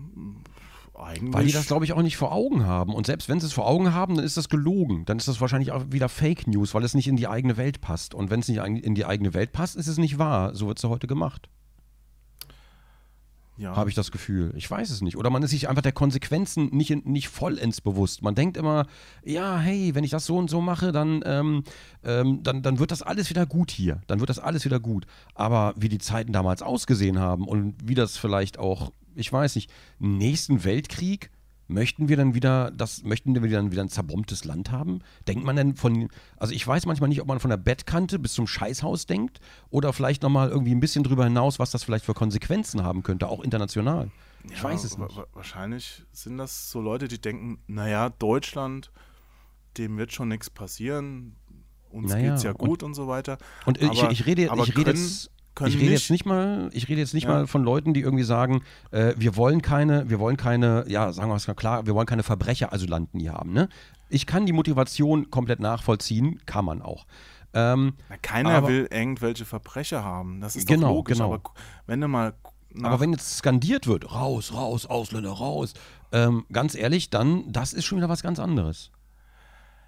eigentlich. 1.02 1.34
Weil 1.34 1.46
die 1.46 1.52
das, 1.52 1.68
glaube 1.68 1.86
ich, 1.86 1.94
auch 1.94 2.02
nicht 2.02 2.18
vor 2.18 2.32
Augen 2.32 2.66
haben. 2.66 2.94
Und 2.94 3.06
selbst 3.06 3.30
wenn 3.30 3.40
sie 3.40 3.48
es 3.48 3.54
vor 3.54 3.68
Augen 3.68 3.94
haben, 3.94 4.16
dann 4.16 4.26
ist 4.26 4.38
das 4.38 4.50
gelogen. 4.50 5.06
Dann 5.06 5.18
ist 5.18 5.28
das 5.28 5.42
wahrscheinlich 5.42 5.72
auch 5.72 5.86
wieder 5.90 6.10
Fake 6.10 6.48
News, 6.48 6.74
weil 6.74 6.84
es 6.84 6.94
nicht 6.94 7.08
in 7.08 7.16
die 7.16 7.28
eigene 7.28 7.58
Welt 7.58 7.82
passt. 7.82 8.14
Und 8.14 8.30
wenn 8.30 8.40
es 8.40 8.48
nicht 8.48 8.60
in 8.60 8.96
die 8.96 9.06
eigene 9.06 9.34
Welt 9.34 9.52
passt, 9.52 9.76
ist 9.76 9.88
es 9.88 9.98
nicht 9.98 10.18
wahr. 10.18 10.56
So 10.56 10.68
wird 10.68 10.78
es 10.78 10.84
ja 10.84 10.90
heute 10.90 11.08
gemacht. 11.08 11.50
ja. 13.60 13.76
Habe 13.76 13.90
ich 13.90 13.96
das 13.96 14.12
Gefühl. 14.12 14.54
Ich 14.56 14.72
weiß 14.72 14.90
es 14.90 15.02
nicht. 15.02 15.18
Oder 15.18 15.30
man 15.30 15.44
ist 15.44 15.52
sich 15.52 15.68
einfach 15.68 15.82
der 15.82 15.92
Konsequenzen 15.92 16.70
nicht, 16.72 16.92
in, 16.92 17.02
nicht 17.04 17.28
vollends 17.28 17.82
bewusst. 17.82 18.22
Man 18.22 18.34
denkt 18.34 18.56
immer, 18.56 18.86
ja, 19.24 19.60
hey, 19.60 19.94
wenn 19.96 20.06
ich 20.06 20.12
das 20.12 20.26
so 20.26 20.38
und 20.38 20.50
so 20.50 20.62
mache, 20.62 20.94
dann, 20.94 21.22
ähm, 21.26 21.64
ähm, 22.04 22.42
dann, 22.42 22.62
dann 22.62 22.80
wird 22.80 22.92
das 22.92 23.02
alles 23.02 23.30
wieder 23.30 23.46
gut 23.46 23.70
hier. 23.70 24.02
Dann 24.08 24.22
wird 24.22 24.30
das 24.30 24.40
alles 24.40 24.64
wieder 24.64 24.80
gut. 24.80 25.06
Aber 25.36 25.74
wie 25.76 25.90
die 25.90 25.98
Zeiten 25.98 26.32
damals 26.32 26.62
ausgesehen 26.62 27.20
haben 27.20 27.46
und 27.48 27.76
wie 27.84 27.96
das 27.96 28.18
vielleicht 28.18 28.58
auch, 28.58 28.94
ich 29.20 29.32
weiß 29.32 29.56
nicht, 29.56 29.72
nächsten 30.00 30.64
Weltkrieg, 30.64 31.30
möchten 31.68 32.10
wir 32.10 32.18
dann 32.18 32.34
wieder, 32.34 32.72
das, 32.72 33.04
möchten 33.04 33.36
wir 33.36 33.48
dann 33.52 33.72
wieder 33.72 33.84
ein 33.84 33.90
zerbombtes 33.90 34.44
Land 34.44 34.72
haben? 34.72 35.02
Denkt 35.28 35.44
man 35.44 35.56
denn 35.56 35.76
von, 35.76 36.10
also 36.38 36.52
ich 36.54 36.66
weiß 36.66 36.88
manchmal 36.88 37.10
nicht, 37.10 37.22
ob 37.22 37.28
man 37.28 37.40
von 37.40 37.52
der 37.52 37.58
Bettkante 37.58 38.18
bis 38.18 38.34
zum 38.34 38.48
Scheißhaus 38.48 39.06
denkt 39.06 39.40
oder 39.70 39.94
vielleicht 39.94 40.24
nochmal 40.24 40.50
irgendwie 40.50 40.72
ein 40.74 40.80
bisschen 40.80 41.04
drüber 41.04 41.26
hinaus, 41.26 41.60
was 41.60 41.70
das 41.70 41.84
vielleicht 41.84 42.06
für 42.06 42.16
Konsequenzen 42.16 42.82
haben 42.84 43.04
könnte, 43.04 43.28
auch 43.28 43.42
international. 43.44 44.10
Ich 44.50 44.58
Ja, 44.58 44.64
weiß 44.64 44.84
es 44.84 44.98
nicht. 44.98 45.16
wa- 45.16 45.28
Wahrscheinlich 45.34 46.04
sind 46.12 46.38
das 46.38 46.72
so 46.72 46.82
Leute, 46.82 47.08
die 47.08 47.20
denken, 47.22 47.60
naja, 47.68 48.10
Deutschland, 48.10 48.92
dem 49.78 49.98
wird 49.98 50.12
schon 50.12 50.30
nichts 50.30 50.50
passieren, 50.50 51.36
uns 51.92 52.10
Naja, 52.12 52.32
geht's 52.32 52.44
ja 52.44 52.52
und- 52.52 52.58
gut 52.58 52.82
und, 52.84 52.94
so 52.96 53.08
weiter. 53.08 53.38
Und 53.66 53.80
ich, 53.80 54.02
Aber- 54.02 54.12
ich 54.12 54.26
rede, 54.26 54.50
aber 54.52 54.64
ich 54.64 54.70
rede 54.76 54.86
können- 54.94 54.98
jetzt. 55.04 55.30
Können 55.60 55.70
Ich 55.70 55.76
rede 55.76 55.92
nicht- 55.92 56.00
jetzt 56.02 56.10
nicht 56.10 56.26
mal, 56.26 56.70
ich 56.74 56.88
rede 56.90 57.00
jetzt 57.02 57.14
nicht 57.14 57.26
Ja. 57.26 57.30
mal 57.30 57.48
von 57.48 57.64
Leuten, 57.64 57.94
die 57.94 58.02
irgendwie 58.02 58.24
sagen, 58.24 58.64
äh, 58.92 59.14
wir 59.18 59.36
wollen 59.36 59.62
keine, 59.62 60.10
wir 60.10 60.20
wollen 60.20 60.38
keine, 60.38 60.86
ja, 60.88 61.12
sagen 61.14 61.30
wir 61.30 61.36
es 61.36 61.48
mal 61.48 61.54
klar, 61.54 61.86
wir 61.86 61.94
wollen 61.96 62.08
keine 62.08 62.24
Verbrecher-Asylanten 62.24 63.20
hier 63.20 63.34
haben. 63.34 63.54
Ne? 63.54 63.70
Ich 64.10 64.26
kann 64.26 64.46
die 64.46 64.54
Motivation 64.54 65.30
komplett 65.30 65.60
nachvollziehen, 65.60 66.42
kann 66.46 66.66
man 66.66 66.82
auch. 66.82 67.06
Ähm, 67.54 67.94
keiner 68.22 68.50
Aber- 68.52 68.68
will 68.68 68.88
irgendwelche 68.92 69.46
Verbrecher 69.46 70.04
haben. 70.04 70.42
Das 70.42 70.56
ist 70.56 70.68
Genau, 70.68 70.94
logisch. 70.96 71.18
genau. 71.18 71.34
Aber 71.34 71.52
wenn 71.88 72.02
du 72.02 72.08
mal 72.08 72.34
aber 72.84 73.00
wenn 73.00 73.12
jetzt 73.12 73.38
skandiert 73.38 73.88
wird, 73.88 74.14
raus, 74.14 74.54
raus, 74.54 74.86
Ausländer, 74.86 75.32
raus, 75.32 75.74
ähm, 76.12 76.46
ganz 76.52 76.76
ehrlich, 76.76 77.10
dann, 77.10 77.52
das 77.52 77.74
ist 77.74 77.86
schon 77.86 77.98
wieder 77.98 78.10
was 78.10 78.22
ganz 78.22 78.38
anderes. 78.38 78.92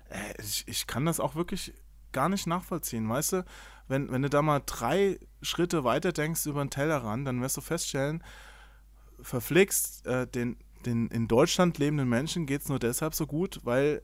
Äh, 0.10 0.42
ich, 0.42 0.64
ich 0.68 0.88
kann 0.88 1.06
das 1.06 1.20
auch 1.20 1.36
wirklich 1.36 1.74
gar 2.12 2.28
nicht 2.28 2.48
nachvollziehen. 2.48 3.08
Weißt 3.08 3.34
du, 3.34 3.46
wenn, 3.88 4.12
wenn 4.12 4.22
du 4.22 4.30
da 4.30 4.42
mal 4.42 4.62
drei 4.66 5.20
Schritte 5.42 5.84
weiter 5.84 6.12
denkst 6.12 6.46
über 6.46 6.64
den 6.64 6.70
Tellerrand, 6.70 7.28
dann 7.28 7.42
wirst 7.42 7.58
du 7.58 7.62
feststellen, 7.62 8.24
verflixt, 9.22 10.06
äh, 10.08 10.28
den, 10.28 10.58
den 10.86 11.08
in 11.08 11.28
Deutschland 11.28 11.78
lebenden 11.78 12.10
Menschen 12.10 12.46
geht 12.46 12.62
es 12.62 12.70
nur 12.70 12.80
deshalb 12.80 13.14
so 13.14 13.28
gut, 13.28 13.62
weil 13.64 14.02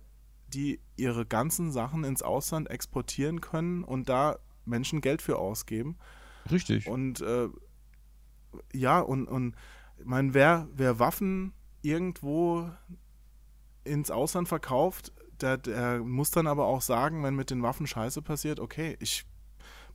die 0.47 0.79
ihre 0.95 1.25
ganzen 1.25 1.71
Sachen 1.71 2.03
ins 2.03 2.21
Ausland 2.21 2.69
exportieren 2.69 3.41
können 3.41 3.83
und 3.83 4.09
da 4.09 4.39
Menschen 4.65 5.01
Geld 5.01 5.21
für 5.21 5.37
ausgeben. 5.37 5.97
Richtig. 6.49 6.87
Und 6.87 7.21
äh, 7.21 7.49
ja, 8.73 8.99
und, 8.99 9.27
und 9.27 9.55
ich 9.99 10.05
meine, 10.05 10.33
wer, 10.33 10.67
wer 10.73 10.99
Waffen 10.99 11.53
irgendwo 11.81 12.69
ins 13.83 14.11
Ausland 14.11 14.47
verkauft, 14.47 15.13
der, 15.41 15.57
der 15.57 15.99
muss 15.99 16.31
dann 16.31 16.47
aber 16.47 16.65
auch 16.65 16.81
sagen, 16.81 17.23
wenn 17.23 17.35
mit 17.35 17.49
den 17.49 17.61
Waffen 17.63 17.87
Scheiße 17.87 18.21
passiert, 18.21 18.59
okay, 18.59 18.97
ich 18.99 19.25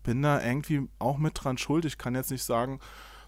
bin 0.03 0.23
da 0.23 0.43
irgendwie 0.43 0.89
auch 0.99 1.19
mit 1.19 1.43
dran 1.43 1.59
schuld. 1.59 1.85
Ich 1.85 1.99
kann 1.99 2.15
jetzt 2.15 2.31
nicht 2.31 2.45
sagen, 2.45 2.81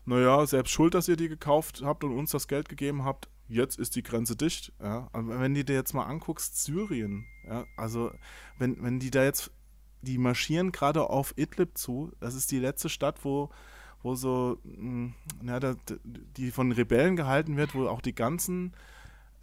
naja, 0.04 0.46
selbst 0.46 0.70
schuld, 0.70 0.94
dass 0.94 1.08
ihr 1.08 1.16
die 1.16 1.28
gekauft 1.28 1.82
habt 1.84 2.04
und 2.04 2.16
uns 2.16 2.30
das 2.30 2.48
Geld 2.48 2.68
gegeben 2.68 3.04
habt, 3.04 3.28
jetzt 3.48 3.78
ist 3.78 3.96
die 3.96 4.02
Grenze 4.02 4.36
dicht. 4.36 4.72
Ja. 4.80 5.08
Aber 5.12 5.40
wenn 5.40 5.54
du 5.54 5.64
dir 5.64 5.74
jetzt 5.74 5.94
mal 5.94 6.04
anguckst, 6.04 6.62
Syrien, 6.62 7.26
ja, 7.46 7.64
also 7.76 8.10
wenn, 8.58 8.82
wenn 8.82 8.98
die 8.98 9.10
da 9.10 9.24
jetzt, 9.24 9.50
die 10.02 10.18
marschieren 10.18 10.72
gerade 10.72 11.08
auf 11.08 11.36
Idlib 11.38 11.78
zu, 11.78 12.12
das 12.20 12.34
ist 12.34 12.50
die 12.50 12.58
letzte 12.58 12.88
Stadt, 12.88 13.24
wo, 13.24 13.50
wo 14.02 14.14
so, 14.14 14.58
mh, 14.64 15.12
ja, 15.44 15.60
da, 15.60 15.74
die 16.36 16.50
von 16.50 16.72
Rebellen 16.72 17.16
gehalten 17.16 17.56
wird, 17.56 17.74
wo 17.74 17.86
auch 17.86 18.02
die 18.02 18.14
ganzen 18.14 18.74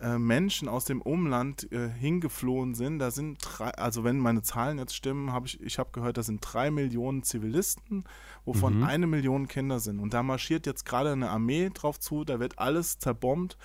äh, 0.02 0.18
Menschen 0.18 0.68
aus 0.68 0.86
dem 0.86 1.02
Umland 1.02 1.72
äh, 1.72 1.90
hingeflohen 1.90 2.74
sind. 2.74 3.00
Da 3.00 3.12
sind 3.12 3.38
drei, 3.42 3.70
also 3.72 4.04
wenn 4.04 4.18
meine 4.18 4.42
Zahlen 4.42 4.80
jetzt 4.80 4.96
stimmen, 4.96 5.32
habe 5.32 5.46
ich, 5.46 5.62
ich 5.62 5.78
habe 5.78 5.92
gehört, 5.92 6.18
da 6.18 6.24
sind 6.24 6.42
drei 6.42 6.72
Millionen 6.72 7.22
Zivilisten, 7.22 8.06
wovon 8.44 8.80
mhm. 8.80 8.84
eine 8.84 9.08
Million 9.08 9.48
Kinder 9.48 9.80
sind. 9.80 10.00
Und 10.00 10.14
da 10.14 10.24
marschiert 10.24 10.66
jetzt 10.66 10.86
gerade 10.86 11.12
eine 11.12 11.30
Armee 11.30 11.70
drauf 11.72 12.00
zu, 12.00 12.24
da 12.24 12.40
wird 12.40 12.58
alles 12.58 12.98
zerbombt 12.98 13.58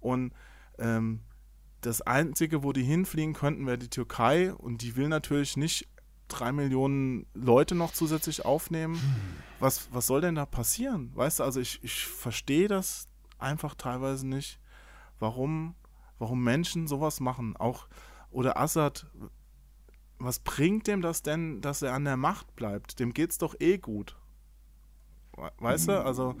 und 0.00 0.32
ähm, 0.78 1.20
das 1.80 2.02
Einzige, 2.02 2.62
wo 2.62 2.72
die 2.72 2.82
hinfliegen 2.82 3.34
könnten, 3.34 3.66
wäre 3.66 3.78
die 3.78 3.88
Türkei 3.88 4.52
und 4.52 4.82
die 4.82 4.96
will 4.96 5.08
natürlich 5.08 5.56
nicht 5.56 5.88
drei 6.26 6.52
Millionen 6.52 7.24
Leute 7.32 7.74
noch 7.74 7.92
zusätzlich 7.92 8.44
aufnehmen. 8.44 8.96
Hm. 8.96 9.14
Was, 9.60 9.88
was 9.92 10.06
soll 10.06 10.20
denn 10.20 10.34
da 10.34 10.44
passieren? 10.44 11.12
Weißt 11.14 11.38
du, 11.38 11.44
also 11.44 11.60
ich, 11.60 11.82
ich 11.82 12.04
verstehe 12.04 12.68
das 12.68 13.08
einfach 13.38 13.74
teilweise 13.74 14.26
nicht 14.26 14.60
warum, 15.18 15.74
warum 16.18 16.42
Menschen 16.42 16.86
sowas 16.86 17.20
machen. 17.20 17.56
Auch, 17.56 17.88
oder 18.30 18.58
Assad, 18.58 19.06
was 20.18 20.40
bringt 20.40 20.86
dem 20.86 21.00
das 21.00 21.22
denn, 21.22 21.60
dass 21.60 21.82
er 21.82 21.94
an 21.94 22.04
der 22.04 22.16
Macht 22.16 22.54
bleibt? 22.56 22.98
Dem 22.98 23.14
geht's 23.14 23.38
doch 23.38 23.54
eh 23.60 23.78
gut. 23.78 24.16
Weißt 25.58 25.88
du, 25.88 26.04
also. 26.04 26.34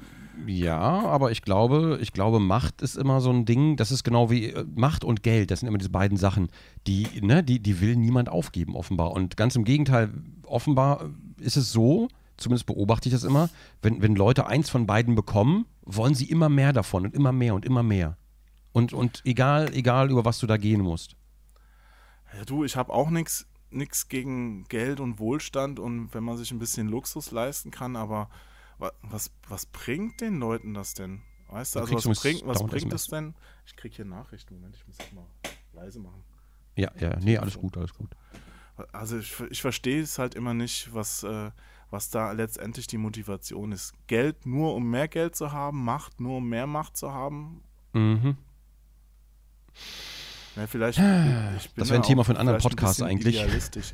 Ja, 0.46 0.78
aber 0.78 1.30
ich 1.30 1.42
glaube, 1.42 1.98
ich 2.00 2.12
glaube, 2.12 2.40
Macht 2.40 2.82
ist 2.82 2.96
immer 2.96 3.20
so 3.20 3.30
ein 3.30 3.44
Ding, 3.44 3.76
das 3.76 3.90
ist 3.90 4.02
genau 4.04 4.30
wie 4.30 4.46
äh, 4.46 4.64
Macht 4.74 5.04
und 5.04 5.22
Geld, 5.22 5.50
das 5.50 5.60
sind 5.60 5.68
immer 5.68 5.78
diese 5.78 5.90
beiden 5.90 6.16
Sachen, 6.16 6.48
die, 6.86 7.06
ne, 7.22 7.42
die, 7.42 7.60
die 7.60 7.80
will 7.80 7.96
niemand 7.96 8.28
aufgeben, 8.28 8.74
offenbar. 8.74 9.12
Und 9.12 9.36
ganz 9.36 9.56
im 9.56 9.64
Gegenteil, 9.64 10.10
offenbar 10.46 11.10
ist 11.38 11.56
es 11.56 11.72
so, 11.72 12.08
zumindest 12.36 12.66
beobachte 12.66 13.08
ich 13.08 13.12
das 13.12 13.24
immer, 13.24 13.50
wenn, 13.82 14.02
wenn 14.02 14.16
Leute 14.16 14.46
eins 14.46 14.70
von 14.70 14.86
beiden 14.86 15.14
bekommen, 15.14 15.66
wollen 15.84 16.14
sie 16.14 16.26
immer 16.26 16.48
mehr 16.48 16.72
davon 16.72 17.04
und 17.04 17.14
immer 17.14 17.32
mehr 17.32 17.54
und 17.54 17.64
immer 17.64 17.82
mehr. 17.82 18.16
Und, 18.72 18.92
und 18.92 19.22
egal, 19.24 19.74
egal, 19.74 20.10
über 20.10 20.24
was 20.24 20.38
du 20.38 20.46
da 20.46 20.56
gehen 20.56 20.80
musst. 20.80 21.16
Ja, 22.36 22.44
du, 22.44 22.64
ich 22.64 22.76
habe 22.76 22.92
auch 22.92 23.10
nichts 23.10 23.46
gegen 24.08 24.64
Geld 24.64 25.00
und 25.00 25.18
Wohlstand 25.18 25.78
und 25.78 26.12
wenn 26.14 26.24
man 26.24 26.36
sich 26.36 26.50
ein 26.52 26.58
bisschen 26.58 26.88
Luxus 26.88 27.30
leisten 27.30 27.70
kann, 27.70 27.96
aber 27.96 28.28
was, 29.02 29.32
was 29.48 29.66
bringt 29.66 30.20
den 30.20 30.38
Leuten 30.38 30.74
das 30.74 30.94
denn? 30.94 31.22
Weißt 31.48 31.74
du, 31.74 31.80
also 31.80 31.94
was 31.94 32.20
bringt, 32.20 32.46
was 32.46 32.64
bringt 32.64 32.92
es 32.92 33.06
denn? 33.06 33.34
Ich 33.66 33.74
kriege 33.76 33.96
hier 33.96 34.04
Nachrichten, 34.04 34.54
Moment, 34.54 34.76
ich 34.76 34.86
muss 34.86 34.98
das 34.98 35.12
mal 35.12 35.26
leise 35.72 35.98
machen. 35.98 36.22
Ja, 36.76 36.92
ja, 36.98 37.18
nee, 37.18 37.38
alles 37.38 37.58
gut, 37.58 37.76
alles 37.76 37.94
gut. 37.94 38.10
Also 38.92 39.18
ich, 39.18 39.34
ich 39.50 39.60
verstehe 39.60 40.00
es 40.00 40.18
halt 40.18 40.34
immer 40.34 40.54
nicht, 40.54 40.94
was, 40.94 41.24
äh, 41.24 41.50
was 41.90 42.10
da 42.10 42.32
letztendlich 42.32 42.86
die 42.86 42.98
Motivation 42.98 43.72
ist. 43.72 43.94
Geld 44.06 44.46
nur 44.46 44.74
um 44.74 44.88
mehr 44.88 45.08
Geld 45.08 45.34
zu 45.34 45.50
haben, 45.50 45.84
Macht 45.84 46.20
nur 46.20 46.36
um 46.36 46.48
mehr 46.48 46.66
Macht 46.66 46.96
zu 46.96 47.12
haben. 47.12 47.62
Mhm. 47.94 48.36
Ja, 50.58 50.66
vielleicht, 50.66 50.98
das 50.98 51.88
wäre 51.88 52.00
ein 52.00 52.02
Thema 52.02 52.24
für 52.24 52.32
einen 52.32 52.40
anderen 52.40 52.60
Podcast 52.60 53.00
ein 53.00 53.10
eigentlich. 53.10 53.40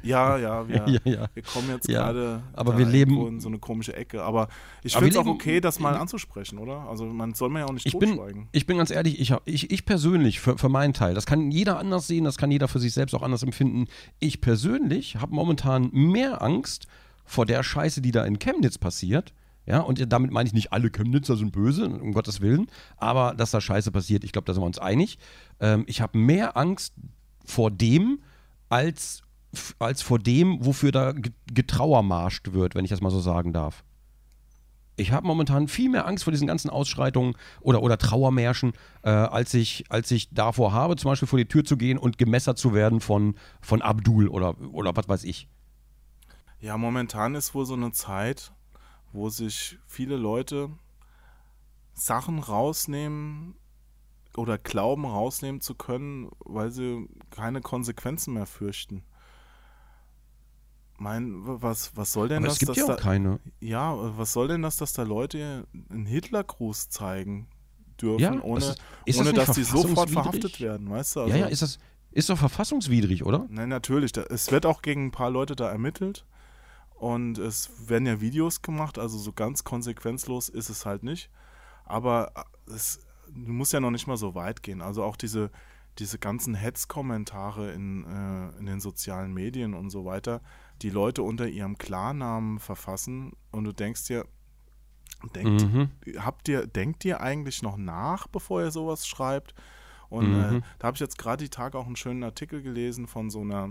Ja, 0.02 0.38
ja 0.38 0.66
wir, 0.68 0.88
ja, 0.88 1.00
ja. 1.04 1.28
wir 1.34 1.42
kommen 1.42 1.68
jetzt 1.68 1.88
ja, 1.88 2.04
gerade 2.10 2.42
aber 2.54 2.78
wir 2.78 2.86
leben 2.86 3.26
in 3.26 3.40
so 3.40 3.48
eine 3.48 3.58
komische 3.58 3.94
Ecke. 3.94 4.22
Aber 4.22 4.48
ich 4.82 4.94
finde 4.94 5.10
es 5.10 5.16
auch 5.16 5.26
okay, 5.26 5.60
das 5.60 5.78
mal 5.78 5.94
anzusprechen, 5.94 6.58
oder? 6.58 6.88
Also 6.88 7.04
man 7.04 7.34
soll 7.34 7.50
mir 7.50 7.60
ja 7.60 7.66
auch 7.66 7.72
nicht 7.72 7.84
ich 7.84 7.98
bin, 7.98 8.48
ich 8.52 8.66
bin 8.66 8.78
ganz 8.78 8.90
ehrlich, 8.90 9.20
ich, 9.20 9.34
ich, 9.44 9.70
ich 9.70 9.84
persönlich, 9.84 10.40
für, 10.40 10.56
für 10.56 10.70
meinen 10.70 10.94
Teil, 10.94 11.14
das 11.14 11.26
kann 11.26 11.50
jeder 11.50 11.78
anders 11.78 12.06
sehen, 12.06 12.24
das 12.24 12.38
kann 12.38 12.50
jeder 12.50 12.68
für 12.68 12.78
sich 12.78 12.94
selbst 12.94 13.14
auch 13.14 13.22
anders 13.22 13.42
empfinden. 13.42 13.86
Ich 14.18 14.40
persönlich 14.40 15.16
habe 15.16 15.34
momentan 15.34 15.90
mehr 15.92 16.40
Angst 16.40 16.86
vor 17.26 17.44
der 17.44 17.62
Scheiße, 17.62 18.00
die 18.00 18.10
da 18.10 18.24
in 18.24 18.38
Chemnitz 18.38 18.78
passiert, 18.78 19.34
ja, 19.66 19.80
und 19.80 20.12
damit 20.12 20.30
meine 20.30 20.46
ich 20.46 20.52
nicht, 20.52 20.72
alle 20.72 20.90
Chemnitzer 20.90 21.36
sind 21.36 21.52
böse, 21.52 21.88
um 21.88 22.12
Gottes 22.12 22.40
Willen, 22.40 22.66
aber 22.96 23.34
dass 23.34 23.50
da 23.50 23.60
Scheiße 23.60 23.90
passiert, 23.90 24.24
ich 24.24 24.32
glaube, 24.32 24.46
da 24.46 24.52
sind 24.52 24.62
wir 24.62 24.66
uns 24.66 24.78
einig. 24.78 25.18
Ähm, 25.60 25.84
ich 25.86 26.00
habe 26.00 26.18
mehr 26.18 26.56
Angst 26.56 26.94
vor 27.44 27.70
dem, 27.70 28.20
als, 28.68 29.22
als 29.78 30.02
vor 30.02 30.18
dem, 30.18 30.64
wofür 30.64 30.92
da 30.92 31.14
getrauermarscht 31.52 32.52
wird, 32.52 32.74
wenn 32.74 32.84
ich 32.84 32.90
das 32.90 33.00
mal 33.00 33.10
so 33.10 33.20
sagen 33.20 33.52
darf. 33.52 33.84
Ich 34.96 35.10
habe 35.10 35.26
momentan 35.26 35.66
viel 35.66 35.90
mehr 35.90 36.06
Angst 36.06 36.24
vor 36.24 36.30
diesen 36.30 36.46
ganzen 36.46 36.70
Ausschreitungen 36.70 37.34
oder, 37.60 37.82
oder 37.82 37.98
Trauermärschen, 37.98 38.74
äh, 39.02 39.10
als, 39.10 39.52
ich, 39.54 39.84
als 39.88 40.10
ich 40.10 40.30
davor 40.30 40.72
habe, 40.72 40.94
zum 40.96 41.10
Beispiel 41.10 41.26
vor 41.26 41.38
die 41.38 41.48
Tür 41.48 41.64
zu 41.64 41.76
gehen 41.76 41.98
und 41.98 42.16
gemessert 42.16 42.58
zu 42.58 42.74
werden 42.74 43.00
von, 43.00 43.34
von 43.60 43.82
Abdul 43.82 44.28
oder, 44.28 44.56
oder 44.72 44.94
was 44.94 45.08
weiß 45.08 45.24
ich. 45.24 45.48
Ja, 46.60 46.78
momentan 46.78 47.34
ist 47.34 47.54
wohl 47.54 47.66
so 47.66 47.74
eine 47.74 47.92
Zeit, 47.92 48.53
wo 49.14 49.28
sich 49.28 49.78
viele 49.86 50.16
Leute 50.16 50.70
Sachen 51.94 52.40
rausnehmen 52.40 53.54
oder 54.36 54.58
glauben 54.58 55.06
rausnehmen 55.06 55.60
zu 55.60 55.76
können, 55.76 56.30
weil 56.40 56.72
sie 56.72 57.08
keine 57.30 57.60
Konsequenzen 57.60 58.34
mehr 58.34 58.46
fürchten. 58.46 59.04
Mein, 60.98 61.40
was, 61.44 61.96
was 61.96 62.12
soll 62.12 62.28
denn 62.28 62.38
Aber 62.38 62.46
das? 62.46 62.54
Es 62.54 62.58
gibt 62.58 62.70
dass 62.70 62.76
ja 62.76 62.84
auch 62.84 62.88
da, 62.88 62.96
keine. 62.96 63.40
Ja, 63.60 63.96
was 64.18 64.32
soll 64.32 64.48
denn 64.48 64.62
das, 64.62 64.76
dass 64.76 64.92
da 64.92 65.04
Leute 65.04 65.66
einen 65.90 66.06
Hitlergruß 66.06 66.88
zeigen 66.88 67.46
dürfen, 68.00 68.20
ja, 68.20 68.42
ohne, 68.42 68.58
ist, 68.58 68.82
ist 69.04 69.20
ohne 69.20 69.32
das 69.32 69.46
dass 69.46 69.56
die 69.56 69.62
sofort 69.62 70.10
verhaftet 70.10 70.60
werden, 70.60 70.90
weißt 70.90 71.16
du? 71.16 71.20
Also, 71.20 71.34
ja, 71.34 71.42
ja, 71.42 71.46
ist 71.46 71.62
das, 71.62 71.78
ist 72.10 72.30
doch 72.30 72.38
verfassungswidrig, 72.38 73.24
oder? 73.24 73.46
Nein, 73.48 73.68
natürlich. 73.68 74.12
Da, 74.12 74.22
es 74.22 74.50
wird 74.50 74.66
auch 74.66 74.82
gegen 74.82 75.06
ein 75.06 75.10
paar 75.12 75.30
Leute 75.30 75.54
da 75.54 75.70
ermittelt. 75.70 76.24
Und 76.94 77.38
es 77.38 77.88
werden 77.88 78.06
ja 78.06 78.20
Videos 78.20 78.62
gemacht, 78.62 78.98
also 78.98 79.18
so 79.18 79.32
ganz 79.32 79.64
konsequenzlos 79.64 80.48
ist 80.48 80.70
es 80.70 80.86
halt 80.86 81.02
nicht. 81.02 81.30
Aber 81.84 82.32
äh, 82.34 82.72
es 82.72 83.00
muss 83.32 83.72
ja 83.72 83.80
noch 83.80 83.90
nicht 83.90 84.06
mal 84.06 84.16
so 84.16 84.34
weit 84.34 84.62
gehen. 84.62 84.80
Also 84.80 85.02
auch 85.02 85.16
diese, 85.16 85.50
diese 85.98 86.18
ganzen 86.18 86.54
Hetzkommentare 86.54 87.72
in, 87.72 88.04
äh, 88.04 88.58
in 88.58 88.66
den 88.66 88.80
sozialen 88.80 89.32
Medien 89.34 89.74
und 89.74 89.90
so 89.90 90.04
weiter, 90.04 90.40
die 90.82 90.90
Leute 90.90 91.22
unter 91.22 91.48
ihrem 91.48 91.78
Klarnamen 91.78 92.58
verfassen 92.58 93.32
und 93.50 93.64
du 93.64 93.72
denkst 93.72 94.06
dir, 94.06 94.26
denkt, 95.34 95.62
mhm. 95.62 95.90
habt 96.18 96.48
ihr, 96.48 96.66
denkt 96.66 97.04
ihr 97.04 97.20
eigentlich 97.20 97.62
noch 97.62 97.76
nach, 97.76 98.26
bevor 98.26 98.62
ihr 98.62 98.70
sowas 98.70 99.06
schreibt? 99.06 99.54
Und 100.10 100.26
äh, 100.26 100.50
mhm. 100.50 100.56
äh, 100.58 100.62
da 100.78 100.88
habe 100.88 100.96
ich 100.96 101.00
jetzt 101.00 101.18
gerade 101.18 101.42
die 101.42 101.50
Tage 101.50 101.78
auch 101.78 101.86
einen 101.86 101.96
schönen 101.96 102.22
Artikel 102.22 102.62
gelesen 102.62 103.06
von 103.06 103.30
so 103.30 103.40
einer 103.40 103.70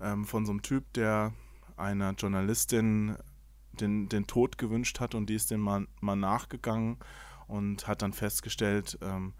ähm, 0.00 0.24
von 0.24 0.46
so 0.46 0.52
einem 0.52 0.62
Typ, 0.62 0.92
der 0.94 1.32
einer 1.76 2.12
Journalistin 2.12 3.16
den, 3.72 4.08
den 4.08 4.26
Tod 4.26 4.58
gewünscht 4.58 5.00
hat 5.00 5.14
und 5.14 5.30
die 5.30 5.34
ist 5.34 5.50
dem 5.50 5.60
mal, 5.60 5.86
mal 6.00 6.16
nachgegangen 6.16 6.98
und 7.46 7.88
hat 7.88 8.02
dann 8.02 8.12
festgestellt, 8.12 8.98
ähm, 9.02 9.34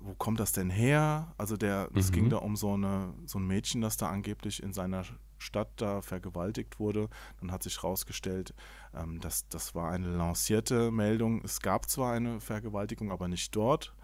wo 0.00 0.14
kommt 0.14 0.38
das 0.38 0.52
denn 0.52 0.70
her? 0.70 1.34
Also 1.38 1.56
der, 1.56 1.90
es 1.94 2.10
mhm. 2.10 2.14
ging 2.14 2.30
da 2.30 2.36
um 2.36 2.56
so 2.56 2.74
eine 2.74 3.12
so 3.26 3.38
ein 3.38 3.46
Mädchen, 3.46 3.80
das 3.80 3.96
da 3.96 4.08
angeblich 4.08 4.62
in 4.62 4.72
seiner 4.72 5.04
Stadt 5.38 5.68
da 5.76 6.02
vergewaltigt 6.02 6.78
wurde. 6.78 7.08
Dann 7.40 7.50
hat 7.50 7.62
sich 7.62 7.82
herausgestellt, 7.82 8.54
ähm, 8.94 9.20
dass 9.20 9.48
das 9.48 9.74
war 9.74 9.90
eine 9.90 10.08
lancierte 10.08 10.90
Meldung. 10.90 11.42
Es 11.44 11.60
gab 11.60 11.88
zwar 11.88 12.12
eine 12.12 12.40
Vergewaltigung, 12.40 13.10
aber 13.10 13.28
nicht 13.28 13.54
dort 13.56 13.94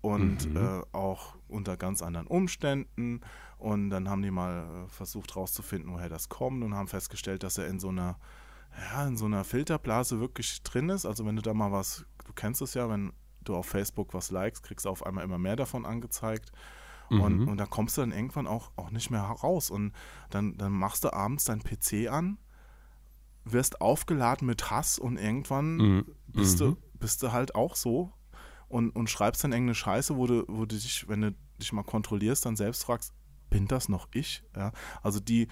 und 0.00 0.48
mhm. 0.48 0.56
äh, 0.56 0.82
auch 0.92 1.36
unter 1.48 1.76
ganz 1.76 2.02
anderen 2.02 2.26
Umständen. 2.26 3.20
Und 3.58 3.90
dann 3.90 4.08
haben 4.08 4.22
die 4.22 4.30
mal 4.30 4.84
äh, 4.84 4.88
versucht 4.88 5.34
herauszufinden, 5.34 5.92
woher 5.92 6.08
das 6.08 6.28
kommt 6.28 6.62
und 6.62 6.74
haben 6.74 6.88
festgestellt, 6.88 7.42
dass 7.42 7.58
er 7.58 7.66
in 7.66 7.80
so 7.80 7.88
einer, 7.88 8.18
ja, 8.92 9.06
in 9.06 9.16
so 9.16 9.26
einer 9.26 9.44
Filterblase 9.44 10.20
wirklich 10.20 10.62
drin 10.62 10.88
ist. 10.88 11.06
Also 11.06 11.26
wenn 11.26 11.36
du 11.36 11.42
da 11.42 11.54
mal 11.54 11.72
was, 11.72 12.06
du 12.24 12.32
kennst 12.32 12.62
es 12.62 12.74
ja, 12.74 12.88
wenn 12.88 13.12
du 13.42 13.56
auf 13.56 13.66
Facebook 13.66 14.14
was 14.14 14.30
likest, 14.30 14.62
kriegst 14.62 14.86
du 14.86 14.90
auf 14.90 15.04
einmal 15.04 15.24
immer 15.24 15.38
mehr 15.38 15.56
davon 15.56 15.84
angezeigt. 15.84 16.52
Mhm. 17.10 17.20
Und, 17.20 17.48
und 17.48 17.56
da 17.56 17.66
kommst 17.66 17.96
du 17.96 18.02
dann 18.02 18.12
irgendwann 18.12 18.46
auch, 18.46 18.70
auch 18.76 18.90
nicht 18.90 19.10
mehr 19.10 19.22
raus. 19.22 19.70
Und 19.70 19.92
dann, 20.30 20.56
dann 20.56 20.72
machst 20.72 21.04
du 21.04 21.12
abends 21.12 21.44
deinen 21.44 21.62
PC 21.62 22.08
an, 22.08 22.38
wirst 23.44 23.80
aufgeladen 23.80 24.46
mit 24.46 24.70
Hass 24.70 24.98
und 24.98 25.16
irgendwann 25.16 25.76
mhm. 25.76 26.06
bist, 26.28 26.60
du, 26.60 26.70
mhm. 26.70 26.76
bist 26.94 27.22
du 27.22 27.32
halt 27.32 27.54
auch 27.54 27.74
so 27.74 28.12
und, 28.68 28.90
und 28.90 29.10
schreibst 29.10 29.44
dann 29.44 29.52
irgendeine 29.52 29.74
Scheiße, 29.74 30.16
wo 30.16 30.26
du, 30.26 30.44
wo 30.48 30.66
du 30.66 30.76
dich, 30.76 31.08
wenn 31.08 31.20
du 31.20 31.34
dich 31.60 31.72
mal 31.72 31.84
kontrollierst, 31.84 32.44
dann 32.44 32.56
selbst 32.56 32.84
fragst, 32.84 33.12
bin 33.50 33.66
das 33.66 33.88
noch 33.88 34.08
ich? 34.12 34.42
Ja, 34.56 34.72
also 35.02 35.20
die 35.20 35.48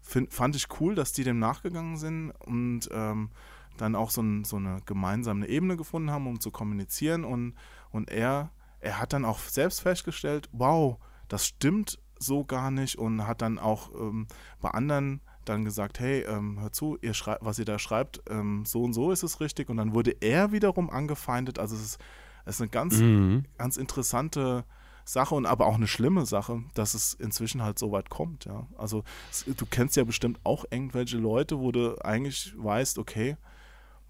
find, 0.00 0.32
fand 0.32 0.56
ich 0.56 0.68
cool, 0.80 0.94
dass 0.94 1.12
die 1.12 1.24
dem 1.24 1.38
nachgegangen 1.38 1.96
sind 1.96 2.30
und 2.30 2.88
ähm, 2.92 3.30
dann 3.76 3.94
auch 3.94 4.10
so, 4.10 4.22
ein, 4.22 4.44
so 4.44 4.56
eine 4.56 4.80
gemeinsame 4.84 5.48
Ebene 5.48 5.76
gefunden 5.76 6.10
haben, 6.10 6.26
um 6.26 6.40
zu 6.40 6.50
kommunizieren. 6.50 7.24
Und, 7.24 7.54
und 7.90 8.10
er, 8.10 8.50
er 8.80 9.00
hat 9.00 9.12
dann 9.12 9.24
auch 9.24 9.38
selbst 9.38 9.80
festgestellt, 9.80 10.48
wow, 10.52 10.98
das 11.28 11.46
stimmt 11.46 11.98
so 12.18 12.44
gar 12.44 12.70
nicht 12.70 12.96
und 12.96 13.26
hat 13.26 13.40
dann 13.40 13.58
auch 13.58 13.90
ähm, 13.94 14.26
bei 14.60 14.70
anderen 14.70 15.22
dann 15.46 15.64
gesagt, 15.64 16.00
hey, 16.00 16.20
ähm, 16.22 16.60
hör 16.60 16.70
zu, 16.70 16.98
ihr 17.00 17.12
was 17.40 17.58
ihr 17.58 17.64
da 17.64 17.78
schreibt, 17.78 18.22
ähm, 18.28 18.64
so 18.66 18.82
und 18.82 18.92
so 18.92 19.10
ist 19.10 19.22
es 19.22 19.40
richtig. 19.40 19.70
Und 19.70 19.78
dann 19.78 19.94
wurde 19.94 20.14
er 20.20 20.52
wiederum 20.52 20.90
angefeindet. 20.90 21.58
Also 21.58 21.76
es 21.76 21.82
ist, 21.82 21.98
es 22.44 22.56
ist 22.56 22.60
eine 22.62 22.70
ganz, 22.70 22.98
mhm. 22.98 23.44
ganz 23.58 23.76
interessante 23.76 24.64
Sache 25.04 25.34
und 25.34 25.46
aber 25.46 25.66
auch 25.66 25.74
eine 25.74 25.86
schlimme 25.86 26.26
Sache, 26.26 26.62
dass 26.74 26.94
es 26.94 27.14
inzwischen 27.14 27.62
halt 27.62 27.78
so 27.78 27.90
weit 27.92 28.10
kommt, 28.10 28.44
ja. 28.44 28.66
Also 28.76 29.02
es, 29.30 29.44
du 29.44 29.66
kennst 29.66 29.96
ja 29.96 30.04
bestimmt 30.04 30.38
auch 30.44 30.64
irgendwelche 30.70 31.16
Leute, 31.16 31.58
wo 31.58 31.72
du 31.72 31.96
eigentlich 32.04 32.54
weißt, 32.56 32.98
okay, 32.98 33.36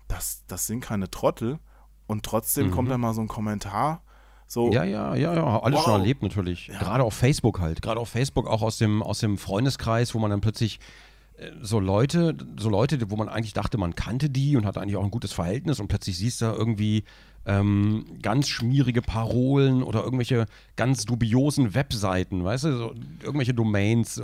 das, 0.09 0.45
das 0.47 0.67
sind 0.67 0.81
keine 0.81 1.11
Trottel 1.11 1.59
und 2.07 2.25
trotzdem 2.25 2.67
mhm. 2.67 2.71
kommt 2.73 2.91
dann 2.91 3.01
mal 3.01 3.15
so 3.15 3.21
ein 3.21 3.29
Kommentar, 3.29 4.03
so, 4.51 4.73
ja, 4.73 4.83
ja, 4.83 5.15
ja, 5.15 5.33
ja, 5.33 5.61
alles 5.61 5.79
wow. 5.79 5.85
schon 5.85 6.01
erlebt 6.01 6.25
natürlich. 6.25 6.67
Ja. 6.67 6.81
Gerade 6.81 7.05
auf 7.05 7.15
Facebook 7.15 7.61
halt. 7.61 7.83
Gerade 7.83 8.01
auf 8.01 8.09
Facebook 8.09 8.49
auch 8.49 8.63
aus 8.63 8.79
dem, 8.79 9.01
aus 9.01 9.21
dem 9.21 9.39
Freundeskreis, 9.39 10.13
wo 10.13 10.19
man 10.19 10.33
dann 10.33 10.41
plötzlich 10.41 10.81
so 11.63 11.81
Leute, 11.81 12.37
so 12.59 12.69
Leute, 12.69 13.11
wo 13.11 13.17
man 13.17 13.29
eigentlich 13.29 13.53
dachte, 13.55 13.79
man 13.79 13.95
kannte 13.95 14.31
die 14.31 14.57
und 14.57 14.67
hatte 14.67 14.81
eigentlich 14.81 14.97
auch 14.97 15.05
ein 15.05 15.11
gutes 15.11 15.33
Verhältnis 15.33 15.81
und 15.81 15.89
plötzlich 15.89 16.19
siehst 16.19 16.41
du 16.41 16.47
da 16.47 16.55
irgendwie 16.55 17.05
ähm, 17.47 18.05
ganz 18.21 18.49
schmierige 18.49 19.03
Parolen 19.03 19.83
oder 19.83 20.05
irgendwelche 20.05 20.47
ganz 20.77 21.05
dubiosen 21.05 21.75
Webseiten, 21.75 22.45
weißt 22.45 22.65
du, 22.65 22.77
so, 22.77 22.95
irgendwelche 23.23 23.55
Domains, 23.55 24.21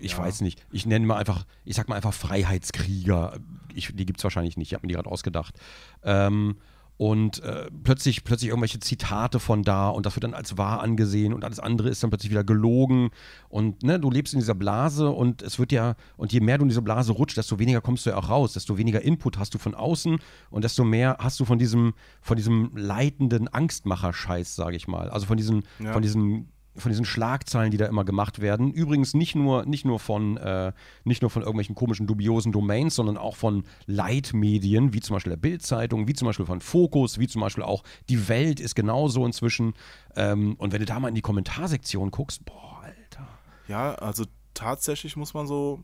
ich 0.00 0.12
ja. 0.12 0.18
weiß 0.18 0.40
nicht. 0.40 0.62
Ich 0.72 0.86
nenne 0.86 1.06
mal 1.06 1.18
einfach, 1.18 1.44
ich 1.64 1.76
sag 1.76 1.88
mal 1.88 1.96
einfach 1.96 2.14
Freiheitskrieger. 2.14 3.38
Ich, 3.74 3.94
die 3.94 4.06
gibt 4.06 4.20
es 4.20 4.24
wahrscheinlich 4.24 4.56
nicht, 4.56 4.68
ich 4.68 4.74
habe 4.74 4.86
mir 4.86 4.88
die 4.88 4.94
gerade 4.94 5.10
ausgedacht. 5.10 5.54
Ähm, 6.02 6.56
und 6.98 7.42
äh, 7.42 7.70
plötzlich, 7.84 8.24
plötzlich 8.24 8.48
irgendwelche 8.48 8.80
Zitate 8.80 9.38
von 9.38 9.62
da 9.62 9.88
und 9.90 10.06
das 10.06 10.16
wird 10.16 10.24
dann 10.24 10.34
als 10.34 10.56
wahr 10.56 10.80
angesehen 10.80 11.34
und 11.34 11.44
alles 11.44 11.60
andere 11.60 11.90
ist 11.90 12.02
dann 12.02 12.10
plötzlich 12.10 12.30
wieder 12.30 12.44
gelogen 12.44 13.10
und 13.48 13.82
ne, 13.82 14.00
du 14.00 14.10
lebst 14.10 14.32
in 14.32 14.40
dieser 14.40 14.54
Blase 14.54 15.10
und 15.10 15.42
es 15.42 15.58
wird 15.58 15.72
ja, 15.72 15.94
und 16.16 16.32
je 16.32 16.40
mehr 16.40 16.58
du 16.58 16.62
in 16.62 16.68
diese 16.68 16.82
Blase 16.82 17.12
rutscht, 17.12 17.36
desto 17.36 17.58
weniger 17.58 17.80
kommst 17.80 18.06
du 18.06 18.10
ja 18.10 18.16
auch 18.16 18.30
raus, 18.30 18.54
desto 18.54 18.78
weniger 18.78 19.02
Input 19.02 19.38
hast 19.38 19.52
du 19.54 19.58
von 19.58 19.74
außen 19.74 20.18
und 20.50 20.64
desto 20.64 20.84
mehr 20.84 21.18
hast 21.20 21.38
du 21.38 21.44
von 21.44 21.58
diesem, 21.58 21.94
von 22.22 22.36
diesem 22.36 22.70
leitenden 22.74 23.48
Angstmacher-Scheiß, 23.48 24.56
sage 24.56 24.76
ich 24.76 24.88
mal. 24.88 25.10
Also 25.10 25.26
von 25.26 25.36
diesem, 25.36 25.62
ja. 25.78 25.92
von 25.92 26.02
diesem 26.02 26.48
von 26.76 26.90
diesen 26.90 27.04
Schlagzeilen, 27.04 27.70
die 27.70 27.76
da 27.76 27.86
immer 27.86 28.04
gemacht 28.04 28.40
werden. 28.40 28.72
Übrigens 28.72 29.14
nicht 29.14 29.34
nur, 29.34 29.64
nicht 29.66 29.84
nur 29.84 29.98
von, 29.98 30.36
äh, 30.36 30.72
nicht 31.04 31.22
nur 31.22 31.30
von 31.30 31.42
irgendwelchen 31.42 31.74
komischen, 31.74 32.06
dubiosen 32.06 32.52
Domains, 32.52 32.94
sondern 32.94 33.16
auch 33.16 33.36
von 33.36 33.64
Leitmedien, 33.86 34.92
wie 34.92 35.00
zum 35.00 35.14
Beispiel 35.14 35.30
der 35.30 35.38
Bildzeitung, 35.38 36.08
wie 36.08 36.14
zum 36.14 36.26
Beispiel 36.26 36.46
von 36.46 36.60
Focus, 36.60 37.18
wie 37.18 37.28
zum 37.28 37.40
Beispiel 37.40 37.64
auch 37.64 37.82
die 38.08 38.28
Welt 38.28 38.60
ist 38.60 38.74
genauso 38.74 39.24
inzwischen. 39.24 39.74
Ähm, 40.14 40.54
und 40.58 40.72
wenn 40.72 40.80
du 40.80 40.86
da 40.86 41.00
mal 41.00 41.08
in 41.08 41.14
die 41.14 41.22
Kommentarsektion 41.22 42.10
guckst, 42.10 42.44
boah, 42.44 42.82
Alter. 42.82 43.28
Ja, 43.68 43.94
also 43.94 44.24
tatsächlich 44.54 45.16
muss 45.16 45.34
man 45.34 45.46
so 45.46 45.82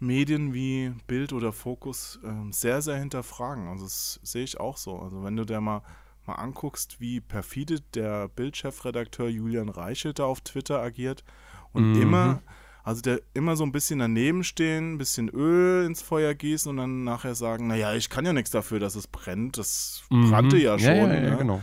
Medien 0.00 0.54
wie 0.54 0.92
Bild 1.06 1.32
oder 1.32 1.52
Fokus 1.52 2.18
äh, 2.22 2.52
sehr, 2.52 2.82
sehr 2.82 2.96
hinterfragen. 2.96 3.68
Also 3.68 3.84
das 3.84 4.20
sehe 4.22 4.44
ich 4.44 4.60
auch 4.60 4.76
so. 4.76 4.98
Also 4.98 5.24
wenn 5.24 5.36
du 5.36 5.44
da 5.44 5.60
mal 5.60 5.82
mal 6.28 6.36
anguckst, 6.36 7.00
wie 7.00 7.20
perfide 7.20 7.80
der 7.94 8.28
Bildchefredakteur 8.28 9.28
Julian 9.28 9.68
Reichelt 9.68 10.18
da 10.18 10.24
auf 10.24 10.40
Twitter 10.40 10.80
agiert 10.80 11.24
und 11.72 11.92
mhm. 11.92 12.02
immer, 12.02 12.42
also 12.84 13.02
der 13.02 13.20
immer 13.34 13.56
so 13.56 13.64
ein 13.64 13.72
bisschen 13.72 13.98
daneben 13.98 14.44
stehen, 14.44 14.94
ein 14.94 14.98
bisschen 14.98 15.28
Öl 15.28 15.84
ins 15.86 16.02
Feuer 16.02 16.34
gießen 16.34 16.70
und 16.70 16.76
dann 16.76 17.04
nachher 17.04 17.34
sagen, 17.34 17.66
naja, 17.66 17.94
ich 17.94 18.10
kann 18.10 18.24
ja 18.24 18.32
nichts 18.32 18.50
dafür, 18.50 18.78
dass 18.78 18.94
es 18.94 19.06
brennt, 19.06 19.58
das 19.58 20.04
mhm. 20.10 20.30
brannte 20.30 20.58
ja 20.58 20.78
schon. 20.78 20.88
Ja, 20.88 21.06
ja, 21.06 21.14
ja, 21.14 21.30
ne? 21.30 21.36
genau. 21.36 21.60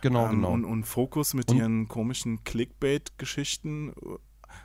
Genau, 0.00 0.26
ähm, 0.26 0.30
genau. 0.32 0.52
Und, 0.52 0.64
und 0.64 0.84
Fokus 0.84 1.34
mit 1.34 1.50
und? 1.50 1.56
ihren 1.56 1.88
komischen 1.88 2.44
Clickbait-Geschichten, 2.44 3.94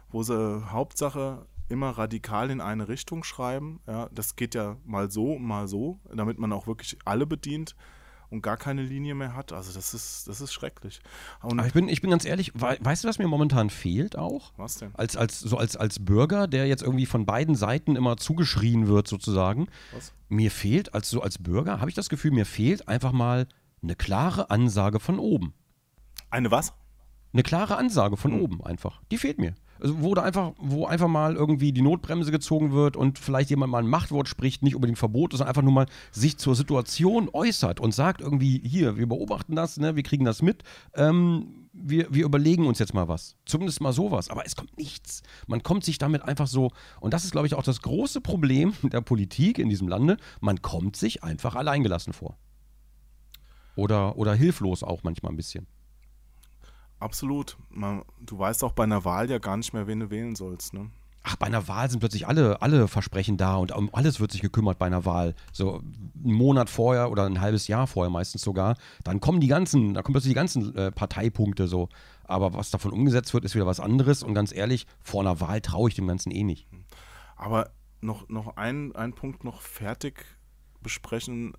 wo 0.10 0.24
sie 0.24 0.70
Hauptsache 0.70 1.46
immer 1.70 1.92
radikal 1.92 2.50
in 2.50 2.62
eine 2.62 2.88
Richtung 2.90 3.24
schreiben. 3.24 3.80
Ja, 3.88 4.10
das 4.12 4.36
geht 4.36 4.56
ja 4.56 4.78
mal 4.86 5.10
so, 5.10 5.38
mal 5.40 5.68
so, 5.68 6.00
damit 6.14 6.40
man 6.40 6.52
auch 6.52 6.68
wirklich 6.68 6.98
alle 7.06 7.26
bedient 7.26 7.76
und 8.30 8.42
gar 8.42 8.58
keine 8.58 8.84
Linie 8.84 9.16
mehr 9.16 9.36
hat. 9.36 9.52
Also 9.52 9.74
das 9.74 9.94
ist, 9.94 10.28
das 10.28 10.42
ist 10.42 10.54
schrecklich. 10.54 11.02
Und 11.42 11.60
Aber 11.60 11.68
ich 11.68 11.74
bin, 11.74 11.90
ich 11.90 12.02
bin 12.02 12.12
ganz 12.12 12.26
ehrlich, 12.26 12.52
weißt 12.56 13.04
du, 13.04 13.08
was 13.08 13.20
mir 13.20 13.28
momentan 13.28 13.70
fehlt 13.70 14.18
auch? 14.18 14.54
Was 14.58 14.78
denn? 14.78 14.92
Als, 14.96 15.18
als, 15.18 15.40
so 15.40 15.58
als, 15.58 15.76
als 15.76 16.04
Bürger, 16.04 16.48
der 16.48 16.68
jetzt 16.68 16.84
irgendwie 16.84 17.06
von 17.06 17.26
beiden 17.26 17.56
Seiten 17.56 17.96
immer 17.96 18.18
zugeschrien 18.18 18.88
wird, 18.88 19.08
sozusagen. 19.08 19.68
Was? 19.94 20.14
Mir 20.28 20.52
fehlt, 20.52 20.94
als 20.94 21.10
so 21.10 21.22
als 21.22 21.40
Bürger, 21.40 21.80
habe 21.80 21.90
ich 21.90 21.96
das 21.96 22.10
Gefühl, 22.10 22.32
mir 22.32 22.46
fehlt 22.46 22.88
einfach 22.88 23.12
mal 23.12 23.48
eine 23.82 23.96
klare 23.96 24.50
Ansage 24.50 25.00
von 25.00 25.20
oben. 25.20 25.54
Eine 26.30 26.52
was? 26.52 26.74
Eine 27.34 27.44
klare 27.44 27.78
Ansage 27.78 28.18
von 28.18 28.34
hm. 28.34 28.42
oben 28.42 28.64
einfach. 28.64 29.02
Die 29.12 29.18
fehlt 29.18 29.40
mir. 29.40 29.56
Also 29.80 30.02
wo 30.02 30.14
da 30.14 30.24
einfach, 30.24 30.52
wo 30.58 30.86
einfach 30.86 31.08
mal 31.08 31.36
irgendwie 31.36 31.72
die 31.72 31.82
Notbremse 31.82 32.32
gezogen 32.32 32.72
wird 32.72 32.98
und 32.98 33.20
vielleicht 33.20 33.50
jemand 33.50 33.72
mal 33.72 33.80
ein 33.80 33.88
Machtwort 33.88 34.28
spricht, 34.28 34.64
nicht 34.64 34.76
unbedingt 34.76 35.00
Verbot, 35.00 35.32
sondern 35.32 35.48
einfach 35.48 35.62
nur 35.62 35.72
mal 35.72 35.86
sich 36.12 36.38
zur 36.38 36.56
Situation 36.56 37.30
äußert 37.32 37.80
und 37.80 37.94
sagt 37.94 38.22
irgendwie, 38.22 38.62
hier, 38.64 38.98
wir 38.98 39.08
beobachten 39.08 39.56
das, 39.56 39.78
ne, 39.78 39.96
wir 39.96 40.04
kriegen 40.04 40.26
das 40.26 40.42
mit, 40.42 40.64
ähm, 40.96 41.68
wir, 41.72 42.08
wir 42.14 42.26
überlegen 42.26 42.68
uns 42.68 42.80
jetzt 42.80 42.94
mal 42.94 43.08
was. 43.08 43.38
Zumindest 43.46 43.82
mal 43.82 43.94
sowas. 43.94 44.30
Aber 44.30 44.46
es 44.46 44.56
kommt 44.56 44.78
nichts. 44.78 45.22
Man 45.48 45.64
kommt 45.64 45.84
sich 45.84 45.98
damit 45.98 46.24
einfach 46.24 46.48
so, 46.48 46.72
und 47.00 47.14
das 47.14 47.24
ist, 47.24 47.32
glaube 47.32 47.48
ich, 47.48 47.54
auch 47.54 47.64
das 47.64 47.82
große 47.82 48.22
Problem 48.22 48.74
der 48.84 49.02
Politik 49.02 49.60
in 49.60 49.70
diesem 49.70 49.88
Lande, 49.88 50.18
man 50.42 50.62
kommt 50.62 50.96
sich 50.96 51.24
einfach 51.24 51.56
alleingelassen 51.56 52.14
vor. 52.14 52.38
Oder, 53.76 54.18
oder 54.18 54.34
hilflos 54.34 54.84
auch 54.84 55.04
manchmal 55.04 55.32
ein 55.32 55.38
bisschen. 55.38 55.68
Absolut. 57.00 57.58
Man, 57.70 58.04
du 58.20 58.38
weißt 58.38 58.64
auch 58.64 58.74
bei 58.74 58.84
einer 58.84 59.06
Wahl 59.06 59.30
ja 59.30 59.38
gar 59.38 59.58
nicht 59.58 59.74
mehr, 59.74 59.88
wen 59.88 60.00
du 60.02 60.10
wählen 60.10 60.36
sollst, 60.36 60.74
ne? 60.74 60.90
Ach, 61.24 61.36
bei 61.36 61.48
einer 61.48 61.68
Wahl 61.68 61.90
sind 61.90 62.00
plötzlich 62.00 62.28
alle, 62.28 62.62
alle 62.62 62.88
Versprechen 62.88 63.36
da 63.36 63.58
und 63.58 63.74
um 63.74 63.90
alles 63.94 64.20
wird 64.20 64.32
sich 64.32 64.42
gekümmert 64.42 64.80
bei 64.80 64.86
einer 64.86 65.04
Wahl. 65.06 65.36
So 65.52 65.82
einen 66.24 66.34
Monat 66.34 66.70
vorher 66.70 67.12
oder 67.12 67.26
ein 67.26 67.42
halbes 67.42 67.68
Jahr 67.68 67.88
vorher 67.88 68.10
meistens 68.10 68.42
sogar. 68.42 68.78
Dann 69.04 69.20
kommen 69.20 69.42
die 69.42 69.48
ganzen, 69.48 69.94
da 69.94 70.02
kommen 70.02 70.14
plötzlich 70.14 70.32
die 70.32 70.36
ganzen 70.36 70.76
äh, 70.76 70.92
Parteipunkte 70.92 71.68
so. 71.68 71.90
Aber 72.24 72.54
was 72.54 72.72
davon 72.72 72.92
umgesetzt 72.92 73.34
wird, 73.34 73.44
ist 73.44 73.54
wieder 73.54 73.66
was 73.66 73.82
anderes. 73.82 74.24
Und 74.24 74.34
ganz 74.34 74.54
ehrlich, 74.54 74.88
vor 75.02 75.22
einer 75.22 75.42
Wahl 75.42 75.60
traue 75.62 75.90
ich 75.90 75.96
dem 75.96 76.08
Ganzen 76.08 76.32
eh 76.32 76.44
nicht. 76.44 76.68
Aber 77.36 77.70
noch, 78.02 78.30
noch 78.30 78.56
ein, 78.56 78.96
ein 78.96 79.14
Punkt 79.14 79.44
noch 79.44 79.62
fertig 79.62 80.26
besprechen. 80.82 81.54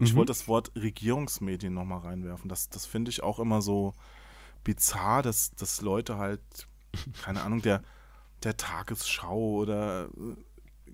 Ich 0.00 0.12
mhm. 0.12 0.16
wollte 0.16 0.30
das 0.30 0.48
Wort 0.48 0.72
Regierungsmedien 0.74 1.72
nochmal 1.72 2.00
reinwerfen. 2.00 2.48
Das, 2.48 2.70
das 2.70 2.86
finde 2.86 3.10
ich 3.10 3.22
auch 3.22 3.38
immer 3.38 3.62
so 3.62 3.94
bizarr, 4.66 5.22
dass, 5.22 5.54
dass 5.54 5.80
Leute 5.80 6.18
halt, 6.18 6.40
keine 7.22 7.42
Ahnung, 7.42 7.62
der, 7.62 7.84
der 8.42 8.56
Tagesschau 8.56 9.38
oder 9.38 10.06
äh, 10.06 10.36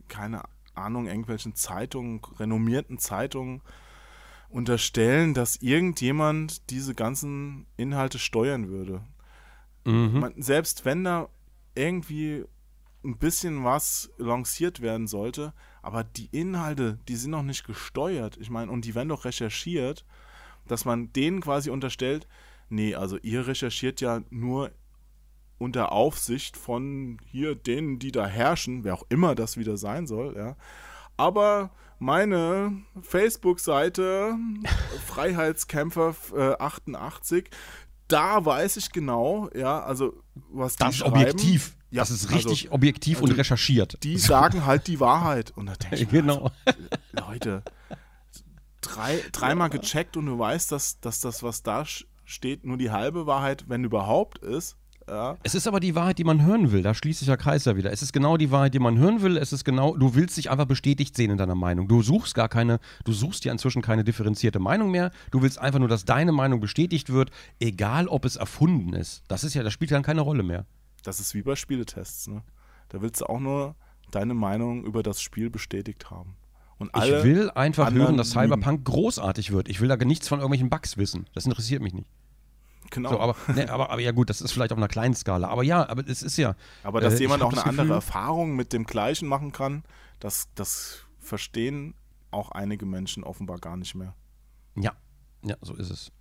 keine 0.08 0.42
Ahnung, 0.74 1.06
irgendwelchen 1.06 1.54
Zeitungen, 1.54 2.20
renommierten 2.38 2.98
Zeitungen 2.98 3.62
unterstellen, 4.50 5.32
dass 5.32 5.56
irgendjemand 5.56 6.68
diese 6.68 6.94
ganzen 6.94 7.66
Inhalte 7.78 8.18
steuern 8.18 8.68
würde. 8.68 9.02
Mhm. 9.86 10.20
Man, 10.20 10.42
selbst 10.42 10.84
wenn 10.84 11.04
da 11.04 11.30
irgendwie 11.74 12.44
ein 13.04 13.16
bisschen 13.16 13.64
was 13.64 14.10
lanciert 14.18 14.82
werden 14.82 15.06
sollte, 15.06 15.54
aber 15.80 16.04
die 16.04 16.28
Inhalte, 16.30 16.98
die 17.08 17.16
sind 17.16 17.30
noch 17.30 17.42
nicht 17.42 17.64
gesteuert. 17.64 18.36
Ich 18.36 18.50
meine, 18.50 18.70
und 18.70 18.84
die 18.84 18.94
werden 18.94 19.08
doch 19.08 19.24
recherchiert, 19.24 20.04
dass 20.68 20.84
man 20.84 21.10
denen 21.14 21.40
quasi 21.40 21.70
unterstellt, 21.70 22.28
Nee, 22.72 22.94
also 22.94 23.18
ihr 23.18 23.46
recherchiert 23.46 24.00
ja 24.00 24.22
nur 24.30 24.70
unter 25.58 25.92
Aufsicht 25.92 26.56
von 26.56 27.18
hier 27.30 27.54
denen, 27.54 27.98
die 27.98 28.12
da 28.12 28.26
herrschen, 28.26 28.82
wer 28.82 28.94
auch 28.94 29.04
immer 29.10 29.34
das 29.34 29.58
wieder 29.58 29.76
sein 29.76 30.06
soll, 30.06 30.34
ja. 30.34 30.56
Aber 31.18 31.70
meine 31.98 32.82
Facebook-Seite 33.02 34.36
Freiheitskämpfer 35.06 36.16
äh, 36.34 36.54
88, 36.58 37.50
da 38.08 38.42
weiß 38.42 38.78
ich 38.78 38.90
genau, 38.90 39.50
ja, 39.54 39.82
also 39.82 40.14
was 40.50 40.76
die 40.76 40.84
Das 40.84 40.94
ist 40.94 41.02
objektiv. 41.02 41.76
Ja, 41.90 42.00
das 42.00 42.10
ist 42.10 42.30
richtig 42.30 42.64
also, 42.64 42.74
objektiv 42.74 43.18
also 43.18 43.30
und 43.30 43.38
recherchiert. 43.38 44.02
Die 44.02 44.16
sagen 44.16 44.64
halt 44.64 44.86
die 44.86 44.98
Wahrheit. 44.98 45.52
Und 45.54 45.66
da 45.66 45.74
denke 45.74 45.96
ich 45.96 46.08
genau. 46.08 46.50
Mir, 46.64 47.20
Leute, 47.20 47.62
drei, 48.80 49.22
dreimal 49.30 49.68
gecheckt 49.68 50.16
und 50.16 50.24
du 50.24 50.38
weißt, 50.38 50.72
dass, 50.72 51.00
dass 51.00 51.20
das, 51.20 51.42
was 51.42 51.62
da 51.62 51.84
steht 52.32 52.64
nur 52.64 52.76
die 52.76 52.90
halbe 52.90 53.26
Wahrheit, 53.26 53.64
wenn 53.68 53.84
überhaupt 53.84 54.38
ist. 54.38 54.76
Ja. 55.08 55.36
Es 55.42 55.54
ist 55.54 55.66
aber 55.66 55.80
die 55.80 55.94
Wahrheit, 55.94 56.18
die 56.18 56.24
man 56.24 56.44
hören 56.44 56.70
will. 56.70 56.82
Da 56.82 56.94
schließt 56.94 57.18
sich 57.18 57.26
der 57.26 57.36
Kreis 57.36 57.64
ja 57.64 57.76
wieder. 57.76 57.90
Es 57.92 58.02
ist 58.02 58.12
genau 58.12 58.36
die 58.36 58.50
Wahrheit, 58.50 58.72
die 58.72 58.78
man 58.78 58.98
hören 58.98 59.20
will. 59.20 59.36
Es 59.36 59.52
ist 59.52 59.64
genau, 59.64 59.96
du 59.96 60.14
willst 60.14 60.36
dich 60.36 60.50
einfach 60.50 60.66
bestätigt 60.66 61.16
sehen 61.16 61.30
in 61.30 61.38
deiner 61.38 61.56
Meinung. 61.56 61.88
Du 61.88 62.02
suchst 62.02 62.34
gar 62.34 62.48
keine, 62.48 62.78
du 63.04 63.12
suchst 63.12 63.44
ja 63.44 63.52
inzwischen 63.52 63.82
keine 63.82 64.04
differenzierte 64.04 64.60
Meinung 64.60 64.90
mehr. 64.90 65.10
Du 65.30 65.42
willst 65.42 65.58
einfach 65.58 65.80
nur, 65.80 65.88
dass 65.88 66.04
deine 66.04 66.32
Meinung 66.32 66.60
bestätigt 66.60 67.12
wird, 67.12 67.30
egal 67.58 68.06
ob 68.06 68.24
es 68.24 68.36
erfunden 68.36 68.92
ist. 68.92 69.24
Das 69.28 69.44
ist 69.44 69.54
ja, 69.54 69.62
das 69.62 69.72
spielt 69.72 69.90
dann 69.90 70.02
keine 70.02 70.20
Rolle 70.20 70.44
mehr. 70.44 70.66
Das 71.02 71.18
ist 71.18 71.34
wie 71.34 71.42
bei 71.42 71.56
Spieletests, 71.56 72.28
ne? 72.28 72.42
Da 72.88 73.02
willst 73.02 73.22
du 73.22 73.26
auch 73.26 73.40
nur 73.40 73.74
deine 74.12 74.34
Meinung 74.34 74.84
über 74.84 75.02
das 75.02 75.20
Spiel 75.20 75.50
bestätigt 75.50 76.10
haben. 76.10 76.36
Ich 76.96 77.24
will 77.24 77.50
einfach 77.50 77.92
hören, 77.92 78.16
dass. 78.16 78.30
Cyberpunk 78.30 78.84
großartig 78.84 79.52
wird. 79.52 79.68
Ich 79.68 79.80
will 79.80 79.88
da 79.88 79.96
nichts 79.96 80.28
von 80.28 80.40
irgendwelchen 80.40 80.68
Bugs 80.68 80.96
wissen. 80.96 81.26
Das 81.34 81.44
interessiert 81.44 81.82
mich 81.82 81.94
nicht. 81.94 82.08
Genau. 82.92 83.08
So, 83.08 83.20
aber, 83.20 83.36
ne, 83.54 83.70
aber, 83.70 83.90
aber 83.90 84.00
ja 84.02 84.12
gut, 84.12 84.28
das 84.28 84.42
ist 84.42 84.52
vielleicht 84.52 84.70
auf 84.70 84.76
einer 84.78 84.86
kleinen 84.86 85.14
Skala. 85.14 85.48
Aber 85.48 85.62
ja, 85.62 85.88
aber 85.88 86.06
es 86.06 86.22
ist 86.22 86.36
ja. 86.36 86.54
Aber 86.82 87.00
dass 87.00 87.14
äh, 87.14 87.20
jemand 87.20 87.42
auch 87.42 87.48
eine 87.48 87.56
das 87.56 87.64
andere 87.66 87.86
Gefühl- 87.86 87.94
Erfahrung 87.94 88.54
mit 88.54 88.72
dem 88.74 88.84
Gleichen 88.84 89.26
machen 89.28 89.50
kann, 89.50 89.82
das, 90.20 90.48
das 90.54 91.00
verstehen 91.18 91.94
auch 92.30 92.50
einige 92.50 92.84
Menschen 92.84 93.24
offenbar 93.24 93.58
gar 93.58 93.78
nicht 93.78 93.94
mehr. 93.94 94.14
Ja, 94.76 94.92
ja, 95.42 95.56
so 95.62 95.74
ist 95.74 95.90
es. 95.90 96.12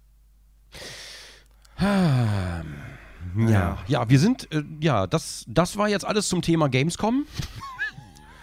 Ja, 3.38 3.78
ja, 3.88 4.10
wir 4.10 4.20
sind, 4.20 4.52
äh, 4.52 4.64
ja, 4.80 5.08
das, 5.08 5.46
das 5.48 5.78
war 5.78 5.90
jetzt 5.90 6.06
alles 6.06 6.28
zum 6.30 6.42
Thema 6.42 6.70
Gamescom. 6.70 7.26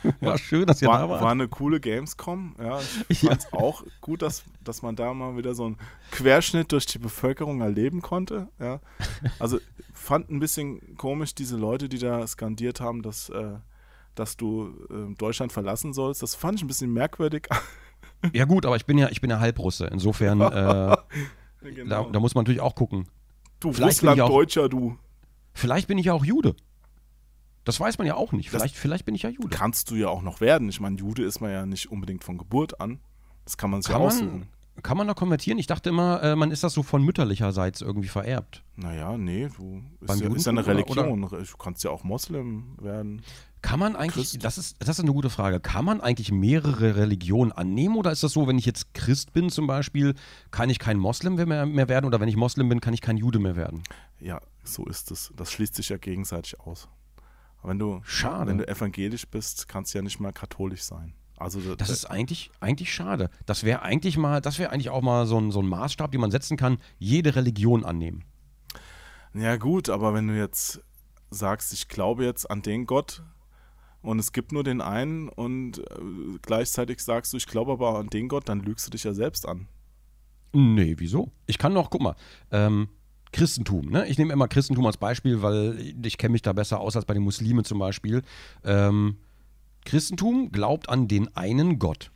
War 0.20 0.38
schön, 0.38 0.66
dass 0.66 0.80
ihr 0.82 0.88
da 0.88 0.94
War, 0.94 1.09
wart. 1.09 1.22
war 1.22 1.30
eine 1.32 1.49
coole 1.49 1.80
Gamescom. 1.80 2.55
Ja, 2.59 2.78
ich 3.09 3.22
Ja. 3.22 3.30
fand 3.30 3.40
es 3.42 3.53
auch 3.53 3.84
gut, 4.01 4.22
dass, 4.22 4.44
dass 4.62 4.82
man 4.82 4.96
da 4.96 5.12
mal 5.14 5.36
wieder 5.36 5.55
so 5.55 5.64
einen 5.66 5.76
Querschnitt 6.11 6.72
durch 6.72 6.86
die 6.86 6.99
Bevölkerung 6.99 7.61
erleben 7.61 8.01
konnte. 8.03 8.49
Ja. 8.59 8.80
Also 9.38 9.59
fand 9.92 10.30
ein 10.30 10.38
bisschen 10.40 10.96
komisch 10.96 11.34
diese 11.34 11.57
Leute, 11.57 11.88
die 11.88 11.99
da 11.99 12.26
skandiert 12.26 12.80
haben, 12.80 13.03
dass, 13.03 13.28
äh, 13.30 13.55
dass 14.14 14.36
du 14.36 14.74
äh, 14.90 15.14
Deutschland 15.16 15.53
verlassen 15.53 15.92
sollst. 15.92 16.22
Das 16.22 16.34
fand 16.34 16.59
ich 16.59 16.64
ein 16.64 16.68
bisschen 16.68 16.92
merkwürdig. 16.92 17.49
Ja 18.32 18.46
gut, 18.46 18.66
aber 18.66 18.74
ich 18.74 18.84
bin 18.84 18.99
ja, 18.99 19.09
ich 19.11 19.20
bin 19.20 19.30
ja 19.30 19.38
Halbrusse. 19.38 19.86
Insofern, 19.92 20.40
äh, 20.40 20.51
da, 20.51 21.05
Genau. 21.62 22.11
da 22.11 22.18
muss 22.18 22.34
man 22.34 22.42
natürlich 22.42 22.61
auch 22.61 22.74
gucken. 22.74 23.07
du 23.61 23.72
vielleicht 23.72 24.03
Russland-Deutscher, 24.03 24.68
du. 24.68 24.96
Vielleicht 25.55 25.86
bin 25.86 25.99
ich 25.99 26.07
ja 26.07 26.14
auch 26.14 26.24
Jude. 26.24 26.57
Das 27.69 27.79
weiß 27.79 27.99
man 27.99 28.07
ja 28.07 28.14
auch 28.14 28.33
nicht. 28.33 28.49
Vielleicht, 28.49 28.77
vielleicht 28.77 29.05
bin 29.05 29.14
ich 29.14 29.25
ja 29.25 29.29
Jude. 29.29 29.55
Kannst 29.55 29.91
du 29.91 29.95
ja 29.95 30.09
auch 30.09 30.23
noch 30.23 30.41
werden. 30.41 30.71
Ich 30.71 30.81
meine, 30.81 30.97
Jude 30.97 31.23
ist 31.23 31.43
man 31.43 31.51
ja 31.51 31.66
nicht 31.66 31.91
unbedingt 31.91 32.25
von 32.25 32.39
Geburt 32.39 32.81
an. 32.81 32.99
Das 33.45 33.59
kann 33.59 33.69
man 33.71 33.83
sich 33.83 33.93
Kann 33.93 34.01
ja 34.01 34.07
man, 34.09 34.16
aussuchen. 34.16 34.49
kann 34.83 34.97
man 34.97 35.07
da 35.07 35.12
konvertieren? 35.12 35.59
Ich 35.59 35.66
dachte 35.66 35.91
immer, 35.91 36.23
äh, 36.23 36.35
man 36.35 36.51
ist 36.51 36.64
das 36.64 36.73
so 36.73 36.83
von 36.83 37.03
mütterlicherseits 37.05 37.83
irgendwie 37.83 38.09
vererbt. 38.09 38.64
Naja, 38.77 39.19
nee, 39.19 39.51
du 39.55 39.83
ist 40.01 40.09
ja, 40.09 40.14
ist 40.35 40.47
ja 40.47 40.51
eine 40.53 40.61
Judentum 40.62 40.64
oder- 40.64 40.66
Religion. 40.66 41.21
Du 41.51 41.57
kannst 41.59 41.85
ja 41.85 41.91
auch 41.91 42.05
Moslem 42.05 42.75
werden. 42.81 43.21
Kann 43.61 43.79
man 43.81 43.97
eigentlich, 43.97 44.31
Christ. 44.31 44.45
das 44.45 44.57
ist, 44.57 44.77
das 44.79 44.89
ist 44.89 45.01
eine 45.01 45.12
gute 45.12 45.29
Frage, 45.29 45.61
kann 45.61 45.85
man 45.85 46.01
eigentlich 46.01 46.33
mehrere 46.33 46.97
Religionen 46.97 47.53
annehmen 47.53 47.97
oder 47.97 48.12
ist 48.12 48.23
das 48.23 48.33
so, 48.33 48.47
wenn 48.49 48.57
ich 48.57 48.64
jetzt 48.64 48.95
Christ 48.95 49.35
bin 49.35 49.51
zum 49.51 49.66
Beispiel, 49.66 50.14
kann 50.51 50.71
ich 50.71 50.79
kein 50.79 50.97
Moslem 50.97 51.35
mehr, 51.35 51.66
mehr 51.66 51.89
werden 51.89 52.07
oder 52.07 52.19
wenn 52.19 52.29
ich 52.29 52.37
Moslem 52.37 52.71
bin, 52.71 52.81
kann 52.81 52.95
ich 52.95 53.03
kein 53.03 53.19
Jude 53.19 53.41
mehr 53.41 53.57
werden? 53.57 53.83
Ja, 54.21 54.41
so 54.64 54.87
ist 54.87 55.11
es. 55.11 55.33
Das 55.37 55.53
schließt 55.53 55.75
sich 55.75 55.89
ja 55.91 55.99
gegenseitig 55.99 56.59
aus. 56.61 56.89
Aber 57.61 57.71
wenn 57.71 57.79
du, 57.79 58.01
Schade. 58.05 58.51
wenn 58.51 58.59
du 58.59 58.69
evangelisch 58.69 59.27
bist, 59.29 59.69
kannst 59.69 59.93
du 59.95 59.99
ja 59.99 60.03
nicht 60.03 60.21
mal 60.21 60.33
katholisch 60.33 60.83
sein. 60.83 61.15
Also 61.37 61.61
da- 61.61 61.77
Das 61.77 61.89
da- 61.89 61.95
ist 61.95 62.05
eigentlich, 62.07 62.51
eigentlich 62.61 62.93
schade. 62.93 63.31
Das 63.47 63.63
wäre 63.65 63.83
eigentlich 63.83 64.17
mal, 64.17 64.41
das 64.41 64.59
wäre 64.59 64.71
eigentlich 64.71 64.91
auch 64.91 65.03
mal 65.03 65.27
so 65.27 65.39
ein, 65.41 65.51
so 65.51 65.61
ein 65.61 65.69
Maßstab, 65.69 66.11
den 66.13 66.21
man 66.21 66.31
setzen 66.31 66.57
kann, 66.57 66.79
jede 66.99 67.35
Religion 67.37 67.85
annehmen. 67.85 68.25
ja 69.35 69.57
gut, 69.57 69.89
aber 69.89 70.15
wenn 70.15 70.27
du 70.29 70.37
jetzt 70.37 70.81
sagst, 71.31 71.73
ich 71.73 71.89
glaube 71.89 72.25
jetzt 72.25 72.51
an 72.51 72.63
den 72.63 72.87
Gott 72.87 73.23
und 74.03 74.19
es 74.19 74.33
gibt 74.33 74.53
nur 74.53 74.65
den 74.65 74.81
einen 74.81 75.29
und 75.29 75.79
äh, 75.79 76.39
gleichzeitig 76.43 77.01
sagst 77.01 77.33
du, 77.33 77.37
ich 77.37 77.47
glaube 77.47 77.73
aber 77.73 77.99
an 77.99 78.09
den 78.09 78.29
Gott, 78.29 78.49
dann 78.49 78.61
lügst 78.61 78.87
du 78.87 78.91
dich 78.91 79.05
ja 79.05 79.13
selbst 79.15 79.47
an. 79.47 79.69
Nee, 80.53 80.95
wieso? 80.99 81.31
Ich 81.47 81.59
kann 81.59 81.75
noch, 81.75 81.91
guck 81.91 82.01
mal, 82.01 82.17
ähm, 82.51 82.89
Christentum, 83.33 83.87
ne? 83.91 84.07
Ich 84.09 84.18
nehme 84.18 84.33
immer 84.33 84.49
Christentum 84.49 84.87
als 84.87 84.97
Beispiel, 84.97 85.43
weil 85.43 85.95
ich 86.03 86.18
kenne 86.18 86.33
mich 86.33 86.43
da 86.43 86.53
besser 86.53 86.81
aus 86.81 86.97
als 86.97 87.05
bei 87.05 87.14
den 87.14 87.22
Muslimen 87.22 87.64
zum 87.64 87.79
Beispiel. 87.79 88.22
Ähm, 88.64 89.16
Christentum 89.85 90.51
glaubt 90.53 90.89
an 90.89 91.09
den 91.09 91.35
einen 91.37 91.79
Gott. 91.79 92.11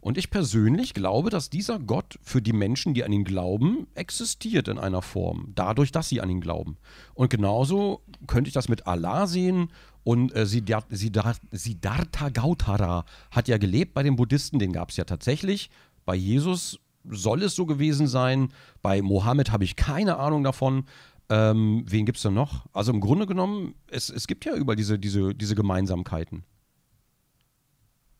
Und 0.00 0.18
ich 0.18 0.30
persönlich 0.30 0.94
glaube, 0.94 1.30
dass 1.30 1.50
dieser 1.50 1.80
Gott 1.80 2.16
für 2.22 2.40
die 2.40 2.52
Menschen, 2.52 2.94
die 2.94 3.02
an 3.02 3.12
ihn 3.12 3.24
glauben, 3.24 3.88
existiert 3.96 4.68
in 4.68 4.78
einer 4.78 5.02
Form, 5.02 5.50
dadurch, 5.56 5.90
dass 5.90 6.08
sie 6.08 6.20
an 6.20 6.30
ihn 6.30 6.40
glauben. 6.40 6.76
Und 7.14 7.28
genauso 7.28 8.02
könnte 8.28 8.46
ich 8.46 8.54
das 8.54 8.68
mit 8.68 8.86
Allah 8.86 9.26
sehen. 9.26 9.68
Und 10.04 10.32
äh, 10.36 10.46
Siddhar- 10.46 10.84
Siddhar- 10.90 11.34
Siddhartha 11.50 12.28
Gautara 12.28 13.04
hat 13.32 13.48
ja 13.48 13.58
gelebt 13.58 13.94
bei 13.94 14.04
den 14.04 14.14
Buddhisten, 14.14 14.60
den 14.60 14.72
gab 14.72 14.90
es 14.90 14.96
ja 14.96 15.02
tatsächlich. 15.02 15.70
Bei 16.04 16.14
Jesus 16.14 16.78
soll 17.10 17.42
es 17.42 17.54
so 17.54 17.66
gewesen 17.66 18.06
sein. 18.06 18.52
Bei 18.82 19.02
Mohammed 19.02 19.52
habe 19.52 19.64
ich 19.64 19.76
keine 19.76 20.18
Ahnung 20.18 20.42
davon. 20.42 20.86
Ähm, 21.28 21.84
wen 21.86 22.06
gibt 22.06 22.16
es 22.16 22.22
denn 22.22 22.34
noch? 22.34 22.66
Also 22.72 22.92
im 22.92 23.00
Grunde 23.00 23.26
genommen, 23.26 23.74
es, 23.88 24.10
es 24.10 24.26
gibt 24.26 24.44
ja 24.44 24.54
überall 24.54 24.76
diese, 24.76 24.98
diese, 24.98 25.34
diese 25.34 25.54
Gemeinsamkeiten. 25.54 26.44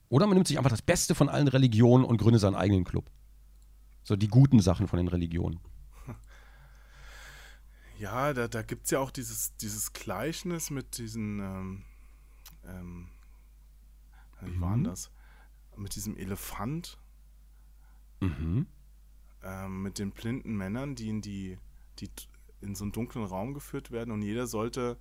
Oder 0.08 0.26
man 0.26 0.34
nimmt 0.34 0.48
sich 0.48 0.58
einfach 0.58 0.70
das 0.70 0.82
Beste 0.82 1.14
von 1.14 1.28
allen 1.28 1.48
Religionen 1.48 2.04
und 2.04 2.18
gründet 2.18 2.40
seinen 2.40 2.54
eigenen 2.54 2.84
Club. 2.84 3.10
So 4.02 4.16
die 4.16 4.28
guten 4.28 4.60
Sachen 4.60 4.88
von 4.88 4.98
den 4.98 5.08
Religionen. 5.08 5.60
Ja, 7.98 8.34
da, 8.34 8.46
da 8.46 8.60
gibt 8.60 8.84
es 8.84 8.90
ja 8.90 8.98
auch 8.98 9.10
dieses, 9.10 9.56
dieses 9.56 9.94
Gleichnis 9.94 10.68
mit 10.68 10.98
diesen, 10.98 11.40
ähm, 11.40 11.82
ähm, 12.66 13.08
wie 14.42 14.60
war 14.60 14.74
denn 14.74 14.84
das? 14.84 15.10
Mit 15.78 15.94
diesem 15.94 16.14
Elefant, 16.18 16.98
Mhm. 18.20 18.66
Ähm, 19.46 19.82
mit 19.82 19.98
den 19.98 20.10
blinden 20.10 20.56
Männern, 20.56 20.94
die 20.96 21.08
in 21.08 21.20
die, 21.22 21.58
die 22.00 22.10
in 22.60 22.74
so 22.74 22.84
einen 22.84 22.92
dunklen 22.92 23.24
Raum 23.24 23.54
geführt 23.54 23.90
werden 23.90 24.10
und 24.12 24.22
jeder 24.22 24.46
sollte, 24.46 24.96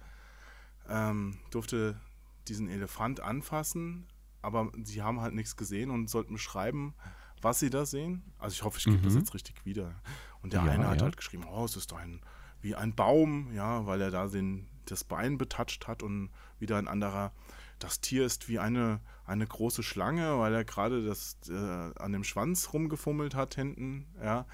ähm, 0.87 1.37
durfte 1.49 1.99
diesen 2.47 2.69
Elefant 2.69 3.19
anfassen, 3.21 4.05
aber 4.41 4.71
sie 4.83 5.01
haben 5.01 5.21
halt 5.21 5.33
nichts 5.33 5.55
gesehen 5.55 5.89
und 5.89 6.09
sollten 6.09 6.33
beschreiben, 6.33 6.93
was 7.41 7.59
sie 7.59 7.69
da 7.71 7.85
sehen. 7.85 8.21
Also 8.37 8.53
ich 8.53 8.63
hoffe, 8.63 8.77
ich 8.77 8.85
gebe 8.85 8.97
das 8.99 9.13
Mhm. 9.13 9.19
jetzt 9.19 9.33
richtig 9.33 9.65
wieder. 9.65 9.95
Und 10.43 10.53
der 10.53 10.63
Ja, 10.63 10.71
eine 10.71 10.87
hat 10.87 10.97
ja. 10.97 11.03
halt 11.05 11.17
geschrieben, 11.17 11.45
oh, 11.51 11.65
es 11.65 11.75
ist 11.75 11.91
ein 11.93 12.21
wie 12.61 12.75
ein 12.75 12.95
Baum, 12.95 13.51
ja, 13.53 13.85
weil 13.85 14.01
er 14.01 14.09
da 14.11 14.27
den, 14.27 14.67
das 14.85 15.03
Bein 15.03 15.37
betatscht 15.37 15.87
hat 15.87 16.01
und 16.01 16.29
wieder 16.59 16.77
ein 16.77 16.87
anderer, 16.87 17.31
das 17.79 18.01
Tier 18.01 18.25
ist 18.25 18.47
wie 18.47 18.59
eine, 18.59 18.99
eine 19.25 19.45
große 19.45 19.83
Schlange, 19.83 20.39
weil 20.39 20.53
er 20.53 20.63
gerade 20.63 21.05
das 21.05 21.37
äh, 21.49 21.53
an 21.53 22.11
dem 22.11 22.23
Schwanz 22.23 22.73
rumgefummelt 22.73 23.35
hat 23.35 23.55
hinten, 23.55 24.07
ja, 24.21 24.45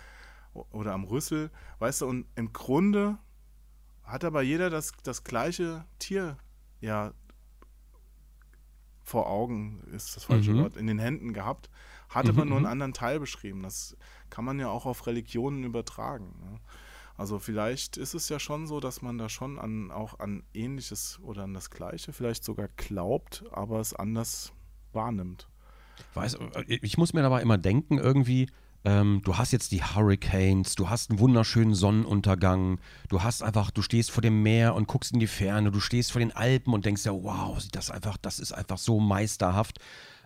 oder 0.53 0.93
am 0.93 1.03
Rüssel, 1.05 1.49
weißt 1.79 2.01
du, 2.01 2.07
und 2.07 2.25
im 2.35 2.51
Grunde 2.51 3.17
hat 4.03 4.25
aber 4.25 4.41
jeder 4.41 4.69
das, 4.69 4.91
das 5.03 5.23
gleiche 5.23 5.85
Tier, 5.99 6.37
ja, 6.81 7.13
vor 9.03 9.27
Augen, 9.27 9.81
ist 9.93 10.15
das 10.15 10.25
falsche 10.25 10.51
Mhm. 10.51 10.59
Wort, 10.59 10.77
in 10.77 10.87
den 10.87 10.99
Händen 10.99 11.33
gehabt, 11.33 11.69
hat 12.09 12.27
aber 12.29 12.43
Mhm, 12.43 12.49
nur 12.49 12.57
einen 12.57 12.65
mhm. 12.65 12.71
anderen 12.71 12.93
Teil 12.93 13.19
beschrieben. 13.19 13.63
Das 13.63 13.95
kann 14.29 14.45
man 14.45 14.59
ja 14.59 14.69
auch 14.69 14.85
auf 14.85 15.05
Religionen 15.07 15.63
übertragen. 15.63 16.33
Ne? 16.39 16.59
Also 17.21 17.37
vielleicht 17.37 17.97
ist 17.97 18.15
es 18.15 18.29
ja 18.29 18.39
schon 18.39 18.65
so, 18.65 18.79
dass 18.79 19.03
man 19.03 19.19
da 19.19 19.29
schon 19.29 19.59
an, 19.59 19.91
auch 19.91 20.19
an 20.19 20.41
Ähnliches 20.55 21.19
oder 21.21 21.43
an 21.43 21.53
das 21.53 21.69
Gleiche 21.69 22.13
vielleicht 22.13 22.43
sogar 22.43 22.67
glaubt, 22.77 23.43
aber 23.51 23.79
es 23.79 23.93
anders 23.93 24.53
wahrnimmt. 24.91 25.47
Weiß, 26.15 26.39
ich 26.65 26.97
muss 26.97 27.13
mir 27.13 27.21
dabei 27.21 27.43
immer 27.43 27.59
denken, 27.59 27.99
irgendwie, 27.99 28.49
ähm, 28.85 29.21
du 29.23 29.37
hast 29.37 29.51
jetzt 29.51 29.71
die 29.71 29.83
Hurricanes, 29.83 30.73
du 30.73 30.89
hast 30.89 31.11
einen 31.11 31.19
wunderschönen 31.19 31.75
Sonnenuntergang, 31.75 32.79
du 33.07 33.21
hast 33.21 33.43
einfach, 33.43 33.69
du 33.69 33.83
stehst 33.83 34.09
vor 34.09 34.23
dem 34.23 34.41
Meer 34.41 34.73
und 34.73 34.87
guckst 34.87 35.13
in 35.13 35.19
die 35.19 35.27
Ferne, 35.27 35.69
du 35.69 35.79
stehst 35.79 36.11
vor 36.11 36.21
den 36.21 36.31
Alpen 36.31 36.73
und 36.73 36.87
denkst 36.87 37.05
ja, 37.05 37.11
wow, 37.11 37.59
sieht 37.61 37.75
das 37.75 37.91
einfach, 37.91 38.17
das 38.17 38.39
ist 38.39 38.51
einfach 38.51 38.79
so 38.79 38.99
meisterhaft. 38.99 39.77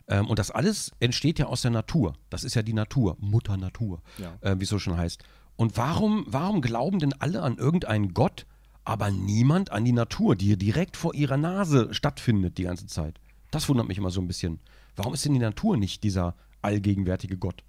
Ähm, 0.08 0.28
und 0.28 0.40
das 0.40 0.50
alles 0.50 0.94
entsteht 1.02 1.40
ja 1.40 1.48
aus 1.48 1.62
der 1.64 1.72
Natur. 1.72 2.14
Das 2.30 2.46
ist 2.46 2.54
ja 2.56 2.62
die 2.62 2.72
Natur, 2.72 3.18
Mutter 3.20 3.58
Natur, 3.58 4.02
Ja. 4.18 4.38
äh, 4.40 4.58
wie 4.58 4.64
es 4.64 4.70
so 4.70 4.80
schon 4.80 4.96
heißt. 4.96 5.22
Und 5.58 5.78
warum, 5.78 6.26
warum 6.28 6.62
glauben 6.62 7.00
denn 7.00 7.14
alle 7.14 7.42
an 7.42 7.58
irgendeinen 7.58 8.14
Gott, 8.14 8.46
aber 8.84 9.10
niemand 9.12 9.72
an 9.72 9.86
die 9.86 9.94
Natur, 9.94 10.36
die 10.36 10.58
direkt 10.58 10.98
vor 10.98 11.14
ihrer 11.16 11.38
Nase 11.38 11.94
stattfindet 11.94 12.58
die 12.58 12.64
ganze 12.64 12.88
Zeit? 12.88 13.20
Das 13.52 13.70
wundert 13.70 13.88
mich 13.88 13.98
immer 13.98 14.12
so 14.12 14.22
ein 14.22 14.28
bisschen. 14.28 14.60
Warum 14.96 15.14
ist 15.14 15.26
denn 15.26 15.34
die 15.34 15.40
Natur 15.40 15.78
nicht 15.78 16.04
dieser 16.04 16.36
allgegenwärtige 16.62 17.38
Gott? 17.38 17.64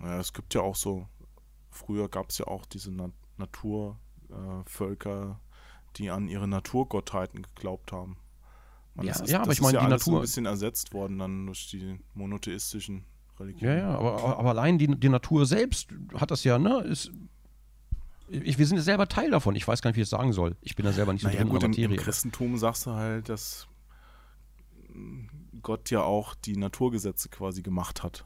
Ja, 0.00 0.18
es 0.18 0.32
gibt 0.32 0.54
ja 0.54 0.62
auch 0.62 0.76
so, 0.76 1.06
früher 1.70 2.08
gab 2.08 2.30
es 2.30 2.38
ja 2.38 2.46
auch 2.46 2.64
diese 2.64 2.90
Na 2.90 3.10
Naturvölker, 3.36 5.40
äh, 5.40 5.96
die 5.96 6.10
an 6.10 6.28
ihre 6.28 6.48
Naturgottheiten 6.48 7.42
geglaubt 7.42 7.92
haben. 7.92 8.16
Man, 8.94 9.06
Ja, 9.06 9.12
das 9.12 9.22
ist, 9.22 9.30
ja, 9.30 9.38
aber 9.38 9.46
das 9.48 9.56
ich 9.56 9.62
meine, 9.62 9.78
ist 9.78 9.82
ja 9.82 9.86
die 9.86 9.86
alles 9.92 10.04
so 10.04 10.10
ein 10.10 10.14
Natur- 10.14 10.20
bisschen 10.22 10.46
ersetzt 10.46 10.94
worden 10.94 11.18
dann 11.18 11.46
durch 11.46 11.68
die 11.70 11.98
monotheistischen 12.14 13.04
Religionen. 13.40 13.76
Ja, 13.78 13.82
ja, 13.90 13.98
aber, 13.98 14.38
aber 14.38 14.50
allein 14.50 14.78
die, 14.78 14.86
die 14.88 15.08
Natur 15.08 15.46
selbst 15.46 15.88
hat 16.14 16.30
das 16.30 16.44
ja, 16.44 16.58
ne? 16.58 16.80
Ist, 16.82 17.10
ich, 18.28 18.58
wir 18.58 18.66
sind 18.66 18.76
ja 18.76 18.82
selber 18.82 19.08
Teil 19.08 19.30
davon. 19.30 19.56
Ich 19.56 19.66
weiß 19.66 19.82
gar 19.82 19.90
nicht, 19.90 19.96
wie 19.96 20.00
ich 20.02 20.06
es 20.06 20.10
sagen 20.10 20.32
soll. 20.32 20.56
Ich 20.60 20.76
bin 20.76 20.84
da 20.86 20.92
selber 20.92 21.12
nicht 21.12 21.22
so 21.22 21.28
Naja, 21.28 21.40
drin 21.40 21.48
gut, 21.48 21.62
in 21.62 21.70
im, 21.70 21.72
der 21.72 21.84
im 21.84 21.90
Materie. 21.90 22.04
Christentum 22.04 22.56
sagst 22.58 22.86
du 22.86 22.92
halt, 22.92 23.28
dass 23.28 23.66
Gott 25.62 25.90
ja 25.90 26.02
auch 26.02 26.34
die 26.34 26.56
Naturgesetze 26.56 27.28
quasi 27.28 27.62
gemacht 27.62 28.02
hat. 28.02 28.24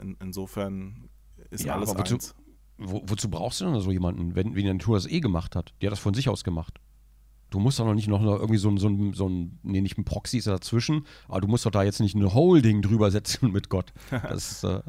In, 0.00 0.16
insofern 0.20 1.08
ist 1.50 1.64
Ja, 1.64 1.74
alles 1.74 1.90
wozu- 1.94 2.14
eins. 2.14 2.34
Wo, 2.80 3.02
wozu 3.06 3.28
brauchst 3.28 3.60
du 3.60 3.64
denn 3.64 3.80
so 3.80 3.90
jemanden, 3.90 4.36
wenn, 4.36 4.54
wenn 4.54 4.62
die 4.64 4.72
Natur 4.72 4.96
das 4.96 5.06
eh 5.06 5.18
gemacht 5.20 5.56
hat? 5.56 5.74
Die 5.82 5.86
hat 5.86 5.92
das 5.92 5.98
von 5.98 6.14
sich 6.14 6.28
aus 6.28 6.44
gemacht. 6.44 6.78
Du 7.50 7.58
musst 7.58 7.78
doch 7.78 7.86
noch 7.86 7.94
nicht 7.94 8.08
noch 8.08 8.22
irgendwie 8.22 8.58
so 8.58 8.68
ein, 8.68 8.76
so 8.76 8.88
ein, 8.88 9.14
so 9.14 9.28
ein 9.28 9.58
nee, 9.62 9.80
nicht 9.80 9.96
ein 9.96 10.04
Proxy 10.04 10.38
ist 10.38 10.46
dazwischen, 10.46 11.06
aber 11.28 11.40
du 11.40 11.48
musst 11.48 11.64
doch 11.64 11.70
da 11.70 11.82
jetzt 11.82 12.00
nicht 12.00 12.14
eine 12.14 12.34
Holding 12.34 12.82
drüber 12.82 13.10
setzen 13.10 13.52
mit 13.52 13.68
Gott. 13.70 13.92
Das, 14.10 14.62
äh, 14.64 14.82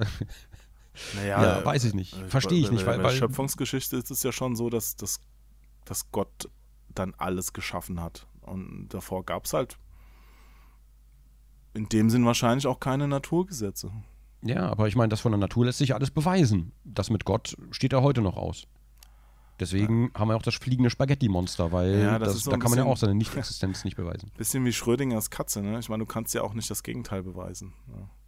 naja, 1.15 1.59
ja, 1.59 1.65
weiß 1.65 1.85
ich 1.85 1.93
nicht. 1.93 2.17
Äh, 2.17 2.27
Verstehe 2.27 2.59
ich 2.59 2.71
nicht. 2.71 2.85
Weil, 2.85 2.97
bei 2.97 3.11
der 3.11 3.17
Schöpfungsgeschichte 3.17 3.95
ist 3.95 4.11
es 4.11 4.23
ja 4.23 4.31
schon 4.31 4.55
so, 4.55 4.69
dass, 4.69 4.95
dass, 4.95 5.21
dass 5.85 6.11
Gott 6.11 6.49
dann 6.93 7.13
alles 7.17 7.53
geschaffen 7.53 8.01
hat. 8.01 8.27
Und 8.41 8.89
davor 8.89 9.23
gab 9.23 9.45
es 9.45 9.53
halt 9.53 9.77
in 11.73 11.87
dem 11.87 12.09
Sinn 12.09 12.25
wahrscheinlich 12.25 12.67
auch 12.67 12.79
keine 12.79 13.07
Naturgesetze. 13.07 13.91
Ja, 14.41 14.69
aber 14.69 14.87
ich 14.87 14.95
meine, 14.95 15.09
das 15.09 15.21
von 15.21 15.31
der 15.31 15.39
Natur 15.39 15.65
lässt 15.65 15.79
sich 15.79 15.93
alles 15.93 16.11
beweisen. 16.11 16.71
Das 16.83 17.09
mit 17.09 17.25
Gott 17.25 17.55
steht 17.71 17.93
ja 17.93 18.01
heute 18.01 18.21
noch 18.21 18.37
aus. 18.37 18.67
Deswegen 19.59 20.05
ja. 20.13 20.19
haben 20.19 20.29
wir 20.29 20.35
auch 20.35 20.41
das 20.41 20.55
fliegende 20.55 20.89
Spaghetti-Monster, 20.89 21.71
weil 21.71 21.99
ja, 21.99 22.19
das 22.19 22.33
das, 22.33 22.43
so 22.43 22.51
da 22.51 22.57
kann 22.57 22.71
man 22.71 22.79
ja 22.79 22.85
auch 22.85 22.97
seine 22.97 23.15
Nicht-Existenz 23.15 23.83
nicht 23.83 23.97
beweisen. 23.97 24.31
Bisschen 24.37 24.63
wie 24.65 24.71
Schrödingers 24.71 25.29
Katze, 25.29 25.61
ne? 25.61 25.79
Ich 25.79 25.89
meine, 25.89 26.03
du 26.03 26.05
kannst 26.05 26.33
ja 26.33 26.41
auch 26.43 26.53
nicht 26.53 26.69
das 26.69 26.83
Gegenteil 26.83 27.23
beweisen. 27.23 27.73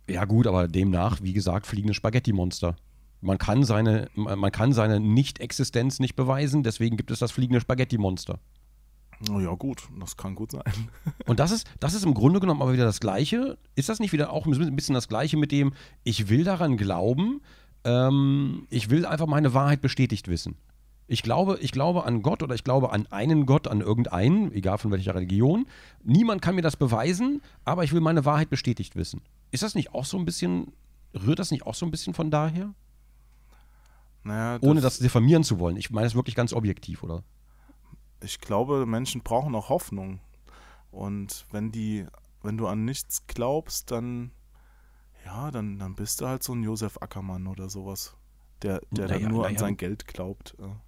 Ja, 0.07 0.13
ja 0.13 0.25
gut, 0.25 0.47
aber 0.47 0.67
demnach, 0.67 1.19
wie 1.21 1.33
gesagt, 1.33 1.67
fliegende 1.67 1.93
Spaghetti-Monster. 1.93 2.75
Man 3.21 3.37
kann 3.37 3.63
seine, 3.63 4.09
man 4.15 4.51
kann 4.51 4.73
seine 4.73 4.99
Nicht-Existenz 4.99 5.99
nicht 5.99 6.15
beweisen, 6.15 6.63
deswegen 6.63 6.97
gibt 6.97 7.11
es 7.11 7.19
das 7.19 7.31
fliegende 7.31 7.61
Spaghetti-Monster. 7.61 8.39
Ja, 9.29 9.53
gut, 9.53 9.83
das 9.99 10.17
kann 10.17 10.33
gut 10.35 10.51
sein. 10.51 10.63
Und 11.27 11.39
das 11.39 11.51
ist, 11.51 11.67
das 11.79 11.93
ist 11.93 12.03
im 12.03 12.15
Grunde 12.15 12.39
genommen 12.39 12.61
aber 12.61 12.73
wieder 12.73 12.85
das 12.85 12.99
Gleiche. 12.99 13.57
Ist 13.75 13.87
das 13.87 13.99
nicht 13.99 14.13
wieder 14.13 14.31
auch 14.31 14.47
ein 14.47 14.75
bisschen 14.75 14.95
das 14.95 15.07
Gleiche 15.07 15.37
mit 15.37 15.51
dem, 15.51 15.73
ich 16.03 16.29
will 16.29 16.43
daran 16.43 16.75
glauben, 16.75 17.41
ähm, 17.83 18.65
ich 18.69 18.89
will 18.89 19.05
einfach 19.05 19.27
meine 19.27 19.53
Wahrheit 19.53 19.81
bestätigt 19.81 20.27
wissen. 20.27 20.55
Ich 21.11 21.23
glaube, 21.23 21.57
ich 21.61 21.71
glaube 21.71 22.05
an 22.05 22.21
Gott 22.21 22.41
oder 22.41 22.55
ich 22.55 22.63
glaube 22.63 22.91
an 22.91 23.05
einen 23.11 23.45
Gott, 23.45 23.67
an 23.67 23.81
irgendeinen, 23.81 24.51
egal 24.53 24.77
von 24.77 24.91
welcher 24.91 25.13
Religion. 25.13 25.67
Niemand 26.03 26.41
kann 26.41 26.55
mir 26.55 26.61
das 26.61 26.77
beweisen, 26.77 27.41
aber 27.65 27.83
ich 27.83 27.91
will 27.91 28.01
meine 28.01 28.25
Wahrheit 28.25 28.49
bestätigt 28.49 28.95
wissen. 28.95 29.21
Ist 29.51 29.63
das 29.63 29.75
nicht 29.75 29.93
auch 29.93 30.05
so 30.05 30.17
ein 30.17 30.25
bisschen, 30.25 30.71
rührt 31.13 31.39
das 31.39 31.51
nicht 31.51 31.65
auch 31.65 31.75
so 31.75 31.85
ein 31.85 31.91
bisschen 31.91 32.13
von 32.13 32.31
daher? 32.31 32.73
Naja, 34.23 34.59
das 34.59 34.69
Ohne 34.69 34.81
das 34.81 34.99
diffamieren 34.99 35.43
zu 35.43 35.59
wollen. 35.59 35.75
Ich 35.77 35.89
meine 35.89 36.07
es 36.07 36.15
wirklich 36.15 36.35
ganz 36.35 36.53
objektiv, 36.53 37.03
oder? 37.03 37.23
ich 38.23 38.39
glaube, 38.39 38.85
Menschen 38.85 39.21
brauchen 39.21 39.55
auch 39.55 39.69
Hoffnung. 39.69 40.19
Und 40.91 41.45
wenn 41.51 41.71
die, 41.71 42.05
wenn 42.41 42.57
du 42.57 42.67
an 42.67 42.85
nichts 42.85 43.27
glaubst, 43.27 43.91
dann, 43.91 44.31
ja, 45.25 45.51
dann, 45.51 45.79
dann 45.79 45.95
bist 45.95 46.21
du 46.21 46.27
halt 46.27 46.43
so 46.43 46.53
ein 46.53 46.63
Josef 46.63 46.97
Ackermann 47.01 47.47
oder 47.47 47.69
sowas, 47.69 48.15
der, 48.61 48.81
der 48.91 49.07
naja, 49.07 49.19
dann 49.19 49.31
nur 49.31 49.43
naja. 49.43 49.55
an 49.55 49.57
sein 49.57 49.77
Geld 49.77 50.07
glaubt. 50.07 50.55
Ja. 50.59 50.79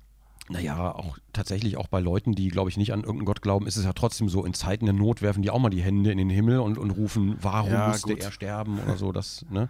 Naja, 0.49 0.93
auch 0.93 1.17
tatsächlich 1.31 1.77
auch 1.77 1.87
bei 1.87 2.01
Leuten, 2.01 2.33
die, 2.33 2.49
glaube 2.49 2.69
ich, 2.69 2.75
nicht 2.75 2.91
an 2.91 2.99
irgendeinen 2.99 3.25
Gott 3.25 3.41
glauben, 3.41 3.65
ist 3.65 3.77
es 3.77 3.85
ja 3.85 3.93
trotzdem 3.93 4.27
so, 4.27 4.43
in 4.43 4.53
Zeiten 4.53 4.85
der 4.85 4.93
Not 4.93 5.21
werfen 5.21 5.41
die 5.41 5.49
auch 5.49 5.59
mal 5.59 5.69
die 5.69 5.81
Hände 5.81 6.11
in 6.11 6.17
den 6.17 6.29
Himmel 6.29 6.59
und, 6.59 6.77
und 6.77 6.91
rufen, 6.91 7.37
warum 7.41 7.71
ja, 7.71 7.87
musste 7.87 8.13
gut. 8.13 8.21
er 8.21 8.31
sterben 8.31 8.79
oder 8.79 8.97
so. 8.97 9.11
Das, 9.13 9.45
ne? 9.49 9.69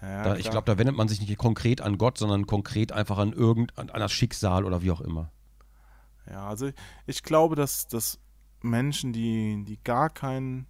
Ja, 0.00 0.22
da, 0.22 0.36
ich 0.36 0.50
glaube, 0.50 0.66
da 0.66 0.78
wendet 0.78 0.96
man 0.96 1.08
sich 1.08 1.20
nicht 1.20 1.36
konkret 1.38 1.80
an 1.80 1.98
Gott, 1.98 2.18
sondern 2.18 2.46
konkret 2.46 2.92
einfach 2.92 3.18
an 3.18 3.32
irgendein 3.32 3.90
an 3.90 4.00
das 4.00 4.12
Schicksal 4.12 4.64
oder 4.64 4.82
wie 4.82 4.90
auch 4.90 5.00
immer. 5.00 5.30
Ja, 6.30 6.48
also 6.48 6.70
ich 7.06 7.22
glaube, 7.22 7.56
dass, 7.56 7.88
dass 7.88 8.18
Menschen, 8.62 9.12
die, 9.12 9.64
die 9.64 9.78
gar 9.82 10.08
kein 10.08 10.66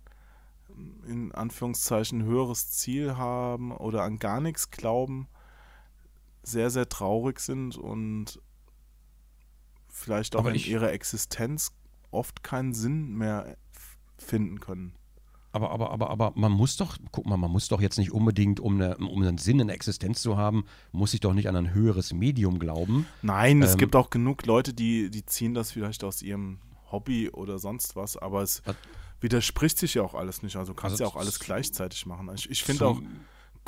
in 1.07 1.33
Anführungszeichen 1.33 2.23
höheres 2.23 2.71
Ziel 2.71 3.17
haben 3.17 3.73
oder 3.73 4.03
an 4.03 4.19
gar 4.19 4.41
nichts 4.41 4.71
glauben, 4.71 5.29
sehr, 6.43 6.71
sehr 6.71 6.89
traurig 6.89 7.41
sind 7.41 7.77
und 7.77 8.41
vielleicht 9.93 10.35
auch 10.35 10.41
Aber 10.41 10.55
in 10.55 10.61
ihrer 10.61 10.93
Existenz 10.93 11.73
oft 12.11 12.43
keinen 12.43 12.75
Sinn 12.75 13.15
mehr 13.15 13.57
finden 14.19 14.59
können. 14.59 14.95
Aber, 15.55 15.71
aber, 15.71 15.91
aber, 15.91 16.09
aber 16.09 16.33
man 16.35 16.51
muss 16.51 16.77
doch, 16.77 16.97
guck 17.11 17.27
mal, 17.27 17.37
man 17.37 17.51
muss 17.51 17.69
doch 17.69 17.81
jetzt 17.81 17.99
nicht 17.99 18.11
unbedingt, 18.11 18.59
um, 18.59 18.81
eine, 18.81 18.97
um 18.97 19.23
einen 19.23 19.37
Sinn 19.37 19.61
in 19.61 19.67
der 19.67 19.77
Existenz 19.77 20.23
zu 20.23 20.39
haben, 20.39 20.65
muss 20.93 21.13
ich 21.13 21.21
doch 21.21 21.35
nicht 21.35 21.47
an 21.47 21.57
ein 21.57 21.75
höheres 21.75 22.15
Medium 22.15 22.59
glauben. 22.59 23.07
Nein, 23.21 23.59
ähm, 23.59 23.63
es 23.63 23.77
gibt 23.77 23.95
auch 23.95 24.09
genug 24.09 24.47
Leute, 24.47 24.73
die, 24.73 25.11
die 25.11 25.27
ziehen 25.27 25.53
das 25.53 25.71
vielleicht 25.71 26.05
aus 26.05 26.23
ihrem 26.23 26.59
Hobby 26.91 27.29
oder 27.29 27.59
sonst 27.59 27.97
was, 27.97 28.17
aber 28.17 28.43
es 28.43 28.63
was? 28.65 28.77
widerspricht 29.21 29.79
sich 29.79 29.95
ja 29.95 30.03
auch 30.03 30.15
alles 30.15 30.43
nicht. 30.43 30.57
Also 30.57 30.73
kannst 30.73 30.95
also 30.95 31.05
ja 31.05 31.11
auch 31.11 31.17
alles 31.17 31.39
gleichzeitig 31.39 32.07
machen. 32.07 32.31
Ich, 32.35 32.51
ich 32.51 32.65
finde 32.65 32.87
auch 32.87 33.01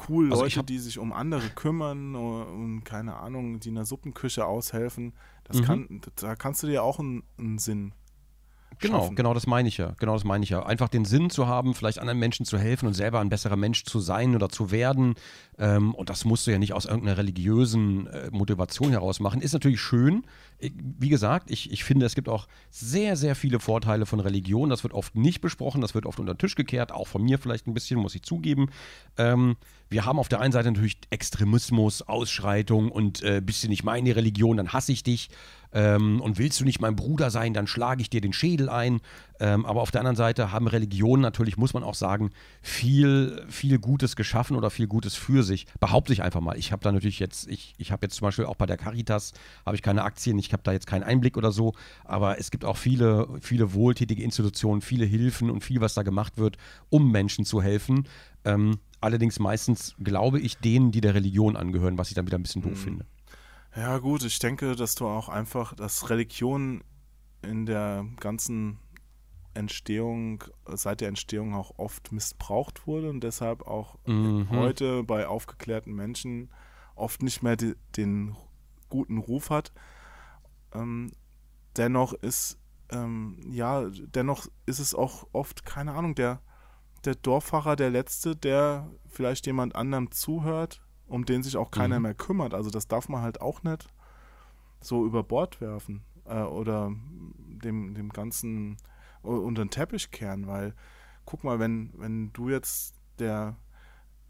cool 0.09 0.31
also 0.31 0.43
Leute, 0.43 0.65
die 0.65 0.79
sich 0.79 0.99
um 0.99 1.13
andere 1.13 1.49
kümmern 1.51 2.17
und 2.17 2.85
keine 2.85 3.17
Ahnung, 3.17 3.61
die 3.61 3.69
in 3.69 3.75
der 3.75 3.85
Suppenküche 3.85 4.47
aushelfen. 4.47 5.13
Das 5.45 5.59
mhm. 5.59 5.65
kann, 5.65 6.01
da 6.17 6.37
kannst 6.37 6.63
du 6.63 6.67
dir 6.67 6.83
auch 6.83 6.99
einen, 6.99 7.23
einen 7.39 7.59
Sinn 7.59 7.93
Genau, 8.81 9.01
schaffen. 9.01 9.17
genau 9.17 9.35
das 9.35 9.47
meine 9.47 9.69
ich 9.69 9.77
ja. 9.77 9.95
Genau 9.99 10.15
das 10.15 10.25
meine 10.25 10.45
ich 10.45 10.51
ja. 10.51 10.65
Einfach 10.65 10.89
den 10.89 11.05
Sinn 11.05 11.31
zu 11.31 11.47
haben, 11.47 11.75
vielleicht 11.75 11.99
anderen 11.99 12.19
Menschen 12.19 12.45
zu 12.45 12.59
helfen 12.59 12.87
und 12.87 12.95
selber 12.95 13.21
ein 13.21 13.29
besserer 13.29 13.57
Mensch 13.57 13.85
zu 13.85 14.01
sein 14.01 14.35
oder 14.35 14.49
zu 14.49 14.71
werden. 14.71 15.15
Ähm, 15.59 15.95
und 15.95 16.11
das 16.11 16.25
musst 16.25 16.47
du 16.47 16.51
ja 16.51 16.59
nicht 16.59 16.73
aus 16.73 16.85
irgendeiner 16.85 17.19
religiösen 17.19 18.07
äh, 18.09 18.29
Motivation 18.31 18.91
heraus 18.91 19.21
machen. 19.21 19.41
Ist 19.41 19.53
natürlich 19.53 19.81
schön. 19.81 20.25
Wie 20.61 21.09
gesagt, 21.09 21.51
ich, 21.51 21.71
ich 21.73 21.85
finde, 21.85 22.07
es 22.07 22.15
gibt 22.15 22.29
auch 22.29 22.49
sehr, 22.71 23.17
sehr 23.17 23.35
viele 23.35 23.61
Vorteile 23.61 24.07
von 24.07 24.21
Religion. 24.21 24.71
Das 24.71 24.83
wird 24.83 24.95
oft 24.95 25.15
nicht 25.15 25.41
besprochen, 25.41 25.81
das 25.81 25.95
wird 25.95 26.07
oft 26.07 26.19
unter 26.19 26.35
den 26.35 26.39
Tisch 26.39 26.55
gekehrt, 26.55 26.93
auch 26.93 27.07
von 27.07 27.23
mir 27.23 27.39
vielleicht 27.39 27.67
ein 27.67 27.75
bisschen, 27.75 28.01
muss 28.01 28.15
ich 28.15 28.23
zugeben. 28.23 28.71
Ähm, 29.17 29.57
wir 29.89 30.07
haben 30.07 30.19
auf 30.19 30.29
der 30.29 30.41
einen 30.41 30.53
Seite 30.53 30.71
natürlich 30.73 30.99
Extremismus, 31.11 32.03
Ausschreitung 32.03 32.91
und 32.91 33.23
äh, 33.23 33.41
bist 33.45 33.63
du 33.63 33.69
nicht 33.69 33.85
meine 33.85 34.17
Religion, 34.17 34.57
dann 34.57 34.73
hasse 34.73 34.93
ich 34.93 35.03
dich. 35.03 35.29
Ähm, 35.73 36.21
und 36.21 36.39
willst 36.39 36.61
du 36.61 36.65
nicht 36.65 36.81
mein 36.81 36.97
Bruder 36.97 37.31
sein, 37.31 37.53
dann 37.53 37.67
schlage 37.67 38.01
ich 38.01 38.09
dir 38.09 38.21
den 38.21 38.33
Schädel 38.33 38.69
ein. 38.69 39.01
Ähm, 39.41 39.67
aber 39.67 39.81
auf 39.83 39.91
der 39.91 40.01
anderen 40.01 40.17
Seite 40.17 40.53
haben 40.53 40.69
Religionen 40.69 41.21
natürlich, 41.21 41.57
muss 41.57 41.75
man 41.75 41.83
auch 41.83 41.95
sagen, 41.95 42.31
viel, 42.63 43.45
viel 43.49 43.79
Gutes 43.79 44.15
geschaffen 44.15 44.57
oder 44.57 44.71
viel 44.71 44.87
Gutes 44.87 45.17
für 45.17 45.43
sich. 45.43 45.67
Behaupte 45.81 46.13
ich 46.13 46.23
einfach 46.23 46.41
mal. 46.41 46.57
Ich 46.57 46.71
habe 46.71 46.83
da 46.83 46.93
natürlich 46.93 47.19
jetzt, 47.19 47.49
ich, 47.49 47.75
ich 47.77 47.91
habe 47.91 48.07
jetzt 48.07 48.17
zum 48.17 48.27
Beispiel 48.27 48.45
auch 48.45 48.55
bei 48.55 48.67
der 48.67 48.77
Caritas, 48.77 49.33
habe 49.67 49.77
ich 49.77 49.83
keine 49.83 50.05
Aktien, 50.05 50.39
ich 50.39 50.53
habe 50.53 50.63
da 50.63 50.73
jetzt 50.73 50.87
keinen 50.87 51.03
Einblick 51.03 51.37
oder 51.37 51.51
so. 51.51 51.75
Aber 52.05 52.39
es 52.39 52.51
gibt 52.51 52.65
auch 52.65 52.77
viele, 52.77 53.29
viele 53.41 53.75
wohltätige 53.75 54.23
Institutionen, 54.23 54.81
viele 54.81 55.05
Hilfen 55.05 55.51
und 55.51 55.65
viel, 55.65 55.81
was 55.81 55.95
da 55.95 56.03
gemacht 56.03 56.39
wird, 56.39 56.57
um 56.89 57.11
Menschen 57.11 57.45
zu 57.45 57.61
helfen. 57.61 58.07
Ähm, 58.45 58.79
allerdings 59.01 59.41
meistens 59.41 59.97
glaube 60.03 60.39
ich 60.39 60.59
denen, 60.59 60.93
die 60.93 61.01
der 61.01 61.15
Religion 61.15 61.57
angehören, 61.57 61.99
was 61.99 62.09
ich 62.09 62.15
dann 62.15 62.27
wieder 62.27 62.39
ein 62.39 62.43
bisschen 62.43 62.63
doof 62.63 62.73
mhm. 62.73 62.77
finde. 62.77 63.07
Ja, 63.77 63.99
gut, 63.99 64.23
ich 64.23 64.39
denke, 64.39 64.77
dass 64.77 64.95
du 64.95 65.07
auch 65.07 65.29
einfach, 65.29 65.75
dass 65.75 66.09
Religion 66.09 66.85
in 67.43 67.67
der 67.67 68.07
ganzen 68.21 68.79
Entstehung, 69.55 70.45
seit 70.67 71.01
der 71.01 71.09
Entstehung 71.09 71.55
auch 71.55 71.79
oft 71.79 72.13
missbraucht 72.13 72.87
wurde 72.87 73.11
und 73.11 73.23
deshalb 73.23 73.67
auch 73.67 73.97
mhm. 74.07 74.49
heute 74.51 75.05
bei 75.05 75.27
aufgeklärten 75.27 75.95
Menschen 75.95 76.51
oft 76.95 77.23
nicht 77.23 77.43
mehr 77.43 77.57
die, 77.57 77.75
den 77.97 78.37
guten 78.89 79.19
Ruf 79.19 79.51
hat. 79.51 79.73
Ähm, 80.73 81.13
dennoch 81.77 82.13
ist, 82.13 82.59
ähm, 82.91 83.39
ja, 83.51 83.89
dennoch 83.91 84.47
ist 84.67 84.79
es 84.79 84.95
auch 84.95 85.27
oft, 85.33 85.65
keine 85.65 85.93
Ahnung, 85.93 86.15
der, 86.15 86.41
der 87.05 87.15
Dorffahrer 87.15 87.77
der 87.77 87.91
Letzte, 87.91 88.37
der 88.37 88.91
vielleicht 89.07 89.47
jemand 89.47 89.75
anderem 89.75 90.11
zuhört 90.11 90.85
um 91.07 91.25
den 91.25 91.43
sich 91.43 91.57
auch 91.57 91.71
keiner 91.71 91.97
mhm. 91.97 92.03
mehr 92.03 92.15
kümmert. 92.15 92.55
Also 92.55 92.71
das 92.71 92.89
darf 92.89 93.09
man 93.09 93.23
halt 93.23 93.41
auch 93.41 93.63
nicht 93.63 93.89
so 94.81 95.05
über 95.05 95.23
Bord 95.23 95.61
werfen 95.61 96.03
äh, 96.27 96.43
oder 96.43 96.93
dem, 97.63 97.95
dem 97.95 98.11
Ganzen 98.11 98.77
unter 99.25 99.65
den 99.65 99.71
Teppich 99.71 100.11
kehren, 100.11 100.47
weil 100.47 100.75
guck 101.25 101.45
mal, 101.45 101.59
wenn, 101.59 101.93
wenn 101.97 102.33
du 102.33 102.51
jetzt 102.51 102.95
der 103.19 103.57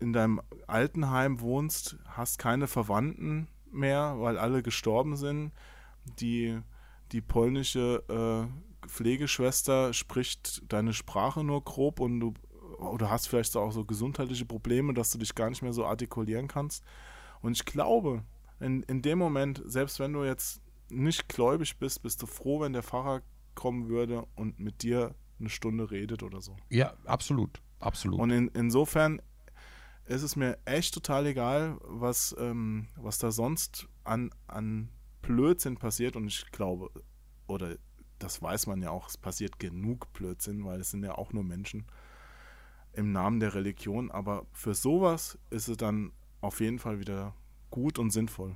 in 0.01 0.13
deinem 0.13 0.41
Altenheim 0.67 1.41
wohnst, 1.41 1.97
hast 2.07 2.39
keine 2.39 2.67
Verwandten 2.67 3.49
mehr, 3.71 4.17
weil 4.19 4.39
alle 4.39 4.63
gestorben 4.63 5.17
sind, 5.17 5.53
die, 6.21 6.61
die 7.13 7.21
polnische 7.21 8.03
äh, 8.09 8.87
Pflegeschwester 8.89 9.93
spricht 9.93 10.71
deine 10.71 10.93
Sprache 10.93 11.43
nur 11.43 11.65
grob 11.65 12.01
und 12.01 12.21
du 12.21 12.35
oder 12.79 13.09
hast 13.11 13.29
vielleicht 13.29 13.57
auch 13.57 13.71
so 13.71 13.85
gesundheitliche 13.85 14.45
Probleme, 14.45 14.93
dass 14.95 15.11
du 15.11 15.19
dich 15.19 15.35
gar 15.35 15.49
nicht 15.49 15.63
mehr 15.63 15.73
so 15.73 15.87
artikulieren 15.87 16.49
kannst. 16.49 16.85
Und 17.41 17.53
ich 17.53 17.65
glaube, 17.65 18.25
in, 18.61 18.83
in 18.83 19.01
dem 19.01 19.19
Moment, 19.19 19.63
selbst 19.65 20.01
wenn 20.01 20.13
du 20.13 20.25
jetzt 20.25 20.61
nicht 20.91 21.29
gläubig 21.29 21.79
bist, 21.79 22.03
bist 22.03 22.21
du 22.21 22.27
froh, 22.27 22.61
wenn 22.61 22.73
der 22.73 22.83
Pfarrer 22.83 23.23
kommen 23.55 23.89
würde 23.89 24.27
und 24.35 24.59
mit 24.59 24.83
dir 24.83 25.15
eine 25.39 25.49
Stunde 25.49 25.91
redet 25.91 26.23
oder 26.23 26.41
so. 26.41 26.57
Ja, 26.71 26.95
absolut. 27.05 27.61
Absolut. 27.81 28.19
Und 28.19 28.31
in, 28.31 28.49
insofern 28.49 29.21
ist 30.07 30.23
es 30.23 30.37
mir 30.37 30.59
echt 30.65 30.95
total 30.95 31.27
egal, 31.27 31.79
was, 31.83 32.35
ähm, 32.39 32.89
was 32.97 33.19
da 33.19 33.31
sonst 33.31 33.89
an, 34.05 34.31
an 34.47 34.89
Blödsinn 35.23 35.77
passiert. 35.77 36.17
Und 36.17 36.27
ich 36.27 36.51
glaube, 36.51 36.91
oder 37.47 37.77
das 38.19 38.41
weiß 38.41 38.67
man 38.67 38.83
ja 38.83 38.91
auch, 38.91 39.09
es 39.09 39.19
passiert 39.19 39.59
genug 39.59 40.13
Blödsinn, 40.13 40.65
weil 40.65 40.81
es 40.81 40.91
sind 40.91 41.05
ja 41.05 41.17
auch 41.17 41.33
nur 41.33 41.45
Menschen 41.45 41.87
im 42.93 43.13
Namen 43.13 43.41
der 43.41 43.55
Religion, 43.55 44.11
aber 44.11 44.47
für 44.53 44.75
sowas 44.75 45.39
ist 45.51 45.69
es 45.69 45.77
dann 45.77 46.13
auf 46.41 46.61
jeden 46.61 46.79
Fall 46.79 47.01
wieder 47.01 47.35
gut 47.71 47.99
und 47.99 48.11
sinnvoll. 48.11 48.55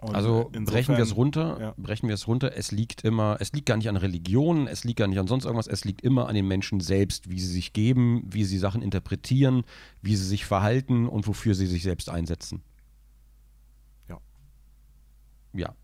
Und 0.00 0.14
Also 0.14 0.50
insofern- 0.52 0.64
brechen 0.64 0.96
wir 0.96 1.02
es 1.02 1.16
runter, 1.16 1.58
ja. 1.60 1.74
brechen 1.76 2.06
wir 2.06 2.14
es 2.14 2.28
runter. 2.28 2.56
Es 2.56 2.70
liegt 2.70 3.02
immer, 3.02 3.36
es 3.40 3.52
liegt 3.52 3.66
gar 3.66 3.76
nicht 3.76 3.88
an 3.88 3.96
Religion, 3.96 4.68
es 4.68 4.84
liegt 4.84 4.98
gar 5.00 5.08
nicht 5.08 5.18
an 5.18 5.26
sonst 5.26 5.44
irgendwas, 5.44 5.66
es 5.66 5.84
liegt 5.84 6.02
immer 6.02 6.28
an 6.28 6.36
den 6.36 6.46
Menschen 6.46 6.78
selbst, 6.78 7.28
wie 7.30 7.40
sie 7.40 7.52
sich 7.52 7.72
geben, 7.72 8.22
wie 8.26 8.44
sie 8.44 8.58
Sachen 8.58 8.80
interpretieren, 8.80 9.64
wie 10.00 10.14
sie 10.14 10.24
sich 10.24 10.44
verhalten 10.46 11.08
und 11.08 11.26
wofür 11.26 11.54
sie 11.56 11.66
sich 11.66 11.82
selbst 11.82 12.10
einsetzen. 12.10 12.62
Ja. 14.08 14.18
Ja. 15.52 15.74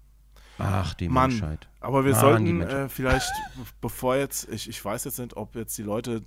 Ach, 0.59 0.95
die 0.95 1.09
Mann, 1.09 1.31
Menschheit. 1.31 1.69
Aber 1.81 2.05
wir 2.05 2.13
Mann, 2.13 2.21
sollten 2.21 2.61
äh, 2.61 2.89
vielleicht, 2.89 3.33
be- 3.57 3.63
bevor 3.81 4.15
jetzt, 4.17 4.49
ich, 4.49 4.69
ich 4.69 4.85
weiß 4.85 5.03
jetzt 5.05 5.19
nicht, 5.19 5.37
ob 5.37 5.57
jetzt 5.57 5.77
die 5.77 5.83
Leute 5.83 6.23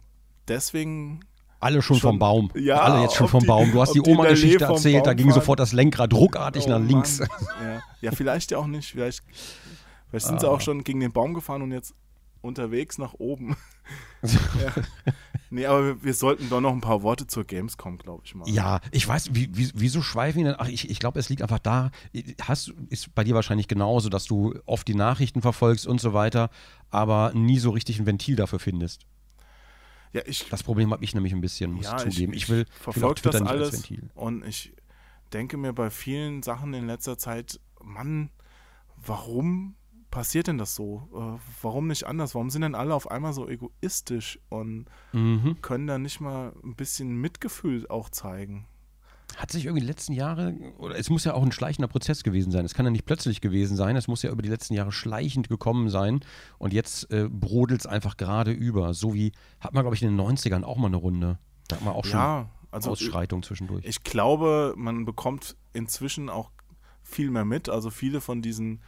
deswegen 0.49 1.21
Alle 1.59 1.81
schon, 1.81 1.97
schon- 1.97 2.11
vom 2.11 2.19
Baum. 2.19 2.51
Ja, 2.55 2.81
Alle 2.81 3.01
jetzt 3.03 3.15
schon 3.15 3.27
vom 3.27 3.41
die- 3.41 3.47
Baum. 3.47 3.71
Du 3.71 3.81
hast 3.81 3.93
die 3.93 4.01
die 4.01 4.09
Oma-Geschichte 4.09 4.63
erzählt, 4.65 5.05
da 5.05 5.13
ging 5.13 5.27
fahren. 5.27 5.39
sofort 5.39 5.59
das 5.59 5.73
Lenkrad 5.73 6.13
ruckartig 6.13 6.65
Oh 6.67 6.69
nach 6.69 6.79
links. 6.79 7.19
Ja. 7.19 7.81
ja, 8.01 8.11
vielleicht 8.11 8.51
ja 8.51 8.57
auch 8.59 8.67
nicht. 8.67 8.91
Vielleicht, 8.91 9.23
vielleicht 10.09 10.25
sind 10.27 10.35
Ah. 10.37 10.39
sie 10.39 10.49
auch 10.49 10.61
schon 10.61 10.83
gegen 10.83 10.99
den 10.99 11.11
Baum 11.11 11.33
gefahren 11.33 11.61
und 11.63 11.71
jetzt 11.71 11.93
unterwegs 12.41 12.97
nach 12.99 13.13
oben. 13.15 13.57
ja. 14.23 14.83
Nee, 15.49 15.65
aber 15.65 15.85
wir, 15.85 16.03
wir 16.03 16.13
sollten 16.13 16.49
doch 16.49 16.59
noch 16.61 16.73
ein 16.73 16.81
paar 16.81 17.01
Worte 17.03 17.25
zur 17.25 17.45
Gamescom, 17.45 17.97
glaube 17.97 18.21
ich 18.25 18.35
mal. 18.35 18.47
Ja, 18.49 18.79
ich 18.91 19.07
weiß, 19.07 19.29
wie, 19.33 19.49
wie, 19.57 19.71
wieso 19.73 20.01
schweifen 20.01 20.39
wir 20.43 20.51
denn? 20.51 20.55
Ach, 20.59 20.67
ich, 20.67 20.89
ich 20.89 20.99
glaube, 20.99 21.19
es 21.19 21.29
liegt 21.29 21.41
einfach 21.41 21.59
da. 21.59 21.91
Hast, 22.41 22.73
ist 22.89 23.15
bei 23.15 23.23
dir 23.23 23.33
wahrscheinlich 23.33 23.67
genauso, 23.67 24.09
dass 24.09 24.25
du 24.25 24.53
oft 24.65 24.87
die 24.87 24.93
Nachrichten 24.95 25.41
verfolgst 25.41 25.87
und 25.87 26.01
so 26.01 26.13
weiter, 26.13 26.49
aber 26.91 27.31
nie 27.33 27.59
so 27.59 27.69
richtig 27.71 27.99
ein 27.99 28.05
Ventil 28.05 28.35
dafür 28.35 28.59
findest. 28.59 29.05
Ja 30.17 30.23
ich, 30.25 30.49
Das 30.49 30.63
Problem 30.63 30.91
habe 30.91 31.03
ich 31.03 31.13
nämlich 31.13 31.33
ein 31.33 31.41
bisschen, 31.41 31.71
muss 31.71 31.85
ja, 31.85 31.97
ich 32.05 32.13
zugeben. 32.13 32.33
Ich, 32.33 32.49
will, 32.49 32.61
ich 32.61 32.67
will 32.95 33.03
auch 33.03 33.17
verfolge 33.17 33.21
das 33.21 33.41
alles 33.41 33.83
und 34.15 34.45
ich 34.45 34.73
denke 35.33 35.57
mir 35.57 35.73
bei 35.73 35.89
vielen 35.89 36.43
Sachen 36.43 36.73
in 36.73 36.87
letzter 36.87 37.17
Zeit, 37.17 37.59
Mann, 37.81 38.29
warum 38.95 39.75
passiert 40.11 40.47
denn 40.47 40.57
das 40.57 40.75
so? 40.75 41.09
Äh, 41.13 41.39
warum 41.61 41.87
nicht 41.87 42.05
anders? 42.05 42.33
Warum 42.33 42.49
sind 42.49 42.61
denn 42.61 42.75
alle 42.75 42.95
auf 42.95 43.11
einmal 43.11 43.33
so 43.33 43.47
egoistisch 43.47 44.39
und 44.49 44.85
Mhm. 45.13 45.61
können 45.61 45.87
da 45.87 45.97
nicht 45.97 46.19
mal 46.21 46.53
ein 46.63 46.75
bisschen 46.75 47.15
Mitgefühl 47.19 47.87
auch 47.87 48.09
zeigen? 48.09 48.67
Hat 49.37 49.51
sich 49.51 49.65
irgendwie 49.65 49.81
die 49.81 49.87
letzten 49.87 50.13
Jahre, 50.13 50.55
oder 50.79 50.97
es 50.97 51.11
muss 51.11 51.23
ja 51.23 51.35
auch 51.35 51.43
ein 51.43 51.51
schleichender 51.51 51.87
Prozess 51.87 52.23
gewesen 52.23 52.51
sein. 52.51 52.65
Es 52.65 52.73
kann 52.73 52.85
ja 52.85 52.91
nicht 52.91 53.05
plötzlich 53.05 53.39
gewesen 53.39 53.77
sein, 53.77 53.95
es 53.95 54.07
muss 54.07 54.23
ja 54.23 54.31
über 54.31 54.41
die 54.41 54.49
letzten 54.49 54.73
Jahre 54.73 54.91
schleichend 54.91 55.47
gekommen 55.47 55.89
sein. 55.89 56.21
Und 56.57 56.73
jetzt 56.73 57.11
äh, 57.11 57.29
brodelt 57.29 57.81
es 57.81 57.85
einfach 57.85 58.17
gerade 58.17 58.51
über. 58.51 58.95
So 58.95 59.13
wie, 59.13 59.31
hat 59.59 59.73
man, 59.73 59.83
glaube 59.83 59.95
ich, 59.95 60.01
in 60.01 60.17
den 60.17 60.19
90ern 60.19 60.63
auch 60.63 60.77
mal 60.77 60.87
eine 60.87 60.97
Runde. 60.97 61.37
Da 61.67 61.75
hat 61.75 61.83
man 61.85 61.93
auch 61.93 62.03
schon 62.03 62.19
Ja, 62.19 62.49
also 62.71 62.91
Ausschreitung 62.91 63.43
zwischendurch. 63.43 63.85
Ich 63.85 64.03
glaube, 64.03 64.73
man 64.75 65.05
bekommt 65.05 65.55
inzwischen 65.73 66.29
auch 66.29 66.49
viel 67.03 67.29
mehr 67.29 67.45
mit. 67.45 67.69
Also 67.69 67.91
viele 67.91 68.21
von 68.21 68.41
diesen 68.41 68.81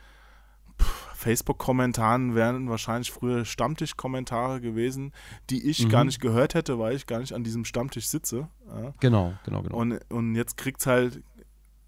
Facebook-Kommentaren 1.16 2.34
wären 2.34 2.70
wahrscheinlich 2.70 3.12
früher 3.12 3.44
Stammtisch-Kommentare 3.44 4.62
gewesen, 4.62 5.12
die 5.50 5.70
ich 5.70 5.86
Mhm. 5.86 5.90
gar 5.90 6.04
nicht 6.06 6.22
gehört 6.22 6.54
hätte, 6.54 6.80
weil 6.80 6.96
ich 6.96 7.08
gar 7.08 7.20
nicht 7.20 7.34
an 7.34 7.44
diesem 7.44 7.66
Stammtisch 7.66 8.08
sitze. 8.08 8.48
Ja. 8.68 8.94
Genau, 9.00 9.34
genau, 9.44 9.62
genau. 9.62 9.76
Und, 9.76 10.00
und 10.10 10.36
jetzt 10.36 10.56
kriegt 10.58 10.80
es 10.80 10.88
halt 10.88 11.22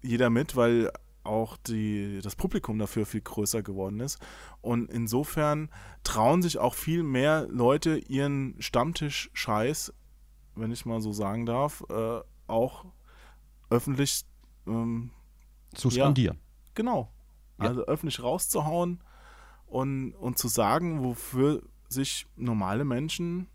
jeder 0.02 0.28
mit, 0.28 0.54
weil 0.54 0.90
auch 1.24 1.56
die, 1.56 2.20
das 2.22 2.36
Publikum 2.36 2.78
dafür 2.78 3.06
viel 3.06 3.20
größer 3.20 3.62
geworden 3.62 4.00
ist. 4.00 4.18
Und 4.60 4.90
insofern 4.90 5.70
trauen 6.04 6.42
sich 6.42 6.58
auch 6.58 6.74
viel 6.74 7.02
mehr 7.02 7.46
Leute 7.48 7.96
ihren 7.98 8.56
Stammtisch-Scheiß, 8.60 9.94
wenn 10.56 10.72
ich 10.72 10.84
mal 10.84 11.00
so 11.00 11.12
sagen 11.12 11.46
darf, 11.46 11.84
äh, 11.88 12.20
auch 12.48 12.84
öffentlich, 13.70 14.24
ähm, 14.66 15.10
zu 15.74 15.88
ja. 15.88 16.04
skandieren. 16.04 16.38
genau, 16.74 17.10
Ja. 17.62 17.68
also 17.70 17.82
öffentlich 17.86 18.22
rauszuhauen 18.22 19.00
und, 19.66 20.12
und 20.14 20.38
zu 20.38 20.48
sagen, 20.48 21.02
wofür 21.02 21.62
sich 21.88 22.26
normale 22.36 22.84
Menschen, 22.84 23.48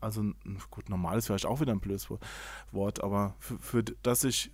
also 0.00 0.22
gut, 0.70 0.88
normal 0.88 1.18
ist 1.18 1.26
vielleicht 1.26 1.46
auch 1.46 1.60
wieder 1.60 1.72
ein 1.72 1.80
blödes 1.80 2.10
Wo- 2.10 2.18
Wort, 2.72 3.02
aber 3.04 3.34
für, 3.38 3.58
für 3.58 3.82
das 3.84 4.20
sich 4.20 4.50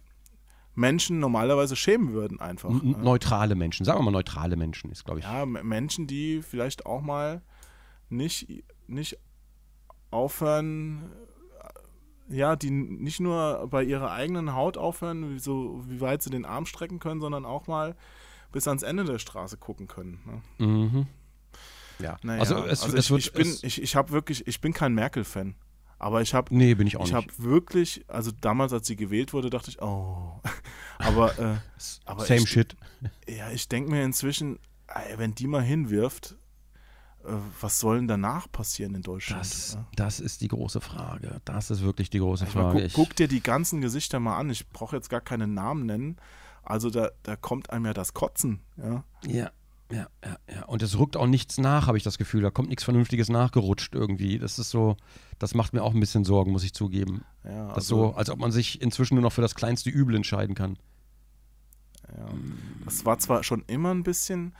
Menschen 0.75 1.19
normalerweise 1.19 1.75
schämen 1.75 2.13
würden 2.13 2.39
einfach. 2.41 2.71
Ne? 2.71 2.81
Neutrale 2.99 3.55
Menschen, 3.55 3.85
sagen 3.85 3.99
wir 3.99 4.05
mal 4.05 4.11
neutrale 4.13 4.57
Menschen 4.57 4.91
ist, 4.93 5.05
glaube 5.05 5.21
ich. 5.21 5.27
Ja, 5.27 5.45
Menschen, 5.47 6.07
die 6.07 6.43
vielleicht 6.43 6.87
auch 6.87 7.01
mal 7.01 7.43
nicht, 8.11 8.63
nicht 8.87 9.19
aufhören, 10.11 11.11
äh, 12.31 12.37
ja, 12.37 12.57
die 12.57 12.71
nicht 12.71 13.21
nur 13.21 13.67
bei 13.71 13.83
ihrer 13.83 14.13
eigenen 14.13 14.55
Haut 14.55 14.77
aufhören, 14.77 15.39
so, 15.39 15.83
wie 15.87 16.01
weit 16.01 16.23
sie 16.23 16.31
den 16.31 16.45
Arm 16.45 16.67
strecken 16.67 16.99
können, 16.99 17.21
sondern 17.21 17.45
auch 17.45 17.67
mal 17.67 17.97
bis 18.53 18.67
ans 18.69 18.83
Ende 18.83 19.05
der 19.05 19.19
Straße 19.19 19.57
gucken 19.57 19.89
können. 19.89 20.43
Ne? 20.59 20.67
Mhm. 20.67 21.07
Ja, 22.01 22.17
Naja, 22.23 22.41
also 22.41 22.65
es, 22.65 22.83
also 22.85 22.97
es 22.97 23.05
ich, 23.07 23.11
wird. 23.11 23.21
ich 23.23 23.33
bin, 23.33 23.49
es, 23.49 23.63
ich, 23.65 23.83
ich 23.83 23.97
habe 23.97 24.11
wirklich, 24.13 24.47
ich 24.47 24.61
bin 24.61 24.73
kein 24.73 24.95
Merkel-Fan, 24.95 25.57
aber 25.99 26.23
ich 26.23 26.33
habe 26.33 26.55
nee, 26.55 26.75
bin 26.75 26.87
ich 26.87 26.97
auch 26.97 27.05
ich 27.07 27.13
nicht. 27.13 27.17
habe 27.17 27.27
wirklich, 27.39 28.05
also 28.09 28.31
damals, 28.41 28.73
als 28.73 28.87
sie 28.87 28.95
gewählt 28.97 29.33
wurde, 29.33 29.51
dachte 29.51 29.71
ich, 29.71 29.83
oh. 29.83 30.41
Aber, 31.01 31.39
äh, 31.39 31.57
aber 32.07 32.25
Same 32.25 32.41
ich, 32.41 32.49
shit. 32.51 32.77
ja, 33.29 33.51
ich 33.53 33.69
denke 33.69 33.91
mir 33.93 34.03
inzwischen, 34.03 34.59
ey, 34.89 35.17
wenn 35.17 35.33
die 35.33 35.47
mal 35.47 35.63
hinwirft, 35.63 36.35
äh, 37.25 37.29
was 37.61 37.79
soll 37.79 37.99
denn 37.99 38.09
danach 38.09 38.51
passieren 38.51 38.97
in 38.97 39.03
Deutschland? 39.03 39.41
Das, 39.43 39.75
ja? 39.75 39.87
das 39.95 40.19
ist 40.19 40.41
die 40.41 40.49
große 40.49 40.81
Frage. 40.81 41.41
Das 41.45 41.71
ist 41.71 41.83
wirklich 41.83 42.11
die 42.11 42.19
große 42.19 42.47
Ich 42.49 42.55
meine, 42.57 42.67
Frage. 42.71 42.79
guck, 42.81 42.87
Ich, 42.89 42.93
guck 42.95 43.15
dir 43.17 43.29
die 43.29 43.41
ganzen 43.43 43.81
Gesichter 43.81 44.19
mal 44.19 44.37
an. 44.39 44.51
Ich 44.51 44.69
brauche 44.71 44.97
jetzt 44.97 45.09
gar 45.09 45.21
keine 45.21 45.47
Namen 45.47 45.87
nennen. 45.87 46.17
Also 46.69 46.91
da, 46.91 47.11
da 47.23 47.35
kommt 47.35 47.71
einem 47.71 47.87
ja 47.87 47.95
das 47.95 48.13
Kotzen. 48.13 48.61
Ja, 48.77 49.03
ja, 49.25 49.51
ja, 49.91 50.07
ja, 50.23 50.37
ja. 50.55 50.65
Und 50.67 50.83
es 50.83 50.99
rückt 50.99 51.17
auch 51.17 51.27
nichts 51.27 51.57
nach, 51.57 51.87
habe 51.87 51.97
ich 51.97 52.05
das 52.05 52.19
Gefühl. 52.19 52.43
Da 52.43 52.51
kommt 52.51 52.69
nichts 52.69 52.85
Vernünftiges 52.85 53.31
nachgerutscht 53.31 53.95
irgendwie. 53.95 54.39
Das 54.39 54.59
ist 54.59 54.69
so, 54.69 54.99
das 55.39 55.55
macht 55.55 55.73
mir 55.73 55.83
auch 55.83 55.95
ein 55.95 56.01
bisschen 56.01 56.25
Sorgen, 56.25 56.53
muss 56.53 56.65
ich 56.65 56.75
zugeben. 56.75 57.25
ja, 57.43 57.69
Das 57.69 57.77
also, 57.77 57.97
so, 58.11 58.15
als 58.17 58.29
ob 58.29 58.39
man 58.39 58.53
sich 58.53 58.83
inzwischen 58.83 59.15
nur 59.15 59.23
noch 59.23 59.33
für 59.33 59.41
das 59.41 59.55
kleinste 59.55 59.89
Übel 59.89 60.15
entscheiden 60.15 60.55
kann. 60.55 60.77
ja. 62.15 62.29
Das 62.85 63.07
war 63.07 63.19
zwar 63.19 63.43
schon 63.45 63.65
immer 63.67 63.95
ein 63.95 64.03
bisschen, 64.03 64.55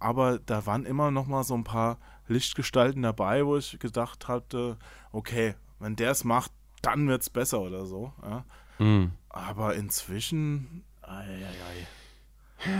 aber 0.00 0.40
da 0.40 0.66
waren 0.66 0.84
immer 0.84 1.12
noch 1.12 1.28
mal 1.28 1.44
so 1.44 1.54
ein 1.54 1.62
paar 1.62 1.98
Lichtgestalten 2.26 3.02
dabei, 3.02 3.46
wo 3.46 3.56
ich 3.56 3.78
gedacht 3.78 4.26
hatte, 4.26 4.78
okay, 5.12 5.54
wenn 5.78 5.94
der 5.94 6.10
es 6.10 6.24
macht, 6.24 6.50
dann 6.82 7.06
wird 7.06 7.22
es 7.22 7.30
besser 7.30 7.60
oder 7.60 7.86
so. 7.86 8.12
Ja. 8.20 8.44
Mhm. 8.80 9.12
Aber 9.28 9.76
inzwischen, 9.76 10.82
ei, 11.02 11.24
ei, 11.24 12.66
ei. 12.66 12.72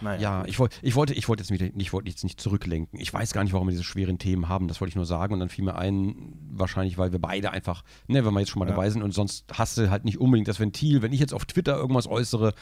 Naja, 0.00 0.20
Ja, 0.20 0.44
ich, 0.46 0.58
wollt, 0.58 0.78
ich, 0.82 0.94
wollte, 0.94 1.14
ich 1.14 1.28
wollte 1.28 1.42
jetzt, 1.42 1.50
wieder, 1.50 1.66
ich 1.76 1.92
wollte 1.92 2.08
jetzt 2.08 2.22
nicht 2.24 2.40
zurücklenken. 2.40 3.00
Ich 3.00 3.12
weiß 3.12 3.32
gar 3.32 3.42
nicht, 3.44 3.52
warum 3.52 3.66
wir 3.68 3.72
diese 3.72 3.84
schweren 3.84 4.18
Themen 4.18 4.48
haben. 4.48 4.68
Das 4.68 4.80
wollte 4.80 4.90
ich 4.90 4.96
nur 4.96 5.06
sagen. 5.06 5.34
Und 5.34 5.40
dann 5.40 5.48
fiel 5.48 5.64
mir 5.64 5.76
ein, 5.76 6.32
wahrscheinlich, 6.50 6.98
weil 6.98 7.12
wir 7.12 7.18
beide 7.20 7.50
einfach, 7.50 7.82
ne, 8.06 8.24
wenn 8.24 8.32
wir 8.32 8.40
jetzt 8.40 8.50
schon 8.50 8.60
mal 8.60 8.66
Ja. 8.68 8.72
dabei 8.74 8.90
sind 8.90 9.02
und 9.02 9.12
sonst 9.12 9.44
hast 9.52 9.76
du 9.78 9.90
halt 9.90 10.04
nicht 10.04 10.18
unbedingt 10.20 10.48
das 10.48 10.60
Ventil. 10.60 11.02
Wenn 11.02 11.12
ich 11.12 11.20
jetzt 11.20 11.34
auf 11.34 11.44
Twitter 11.46 11.76
irgendwas 11.76 12.06
äußere, 12.06 12.54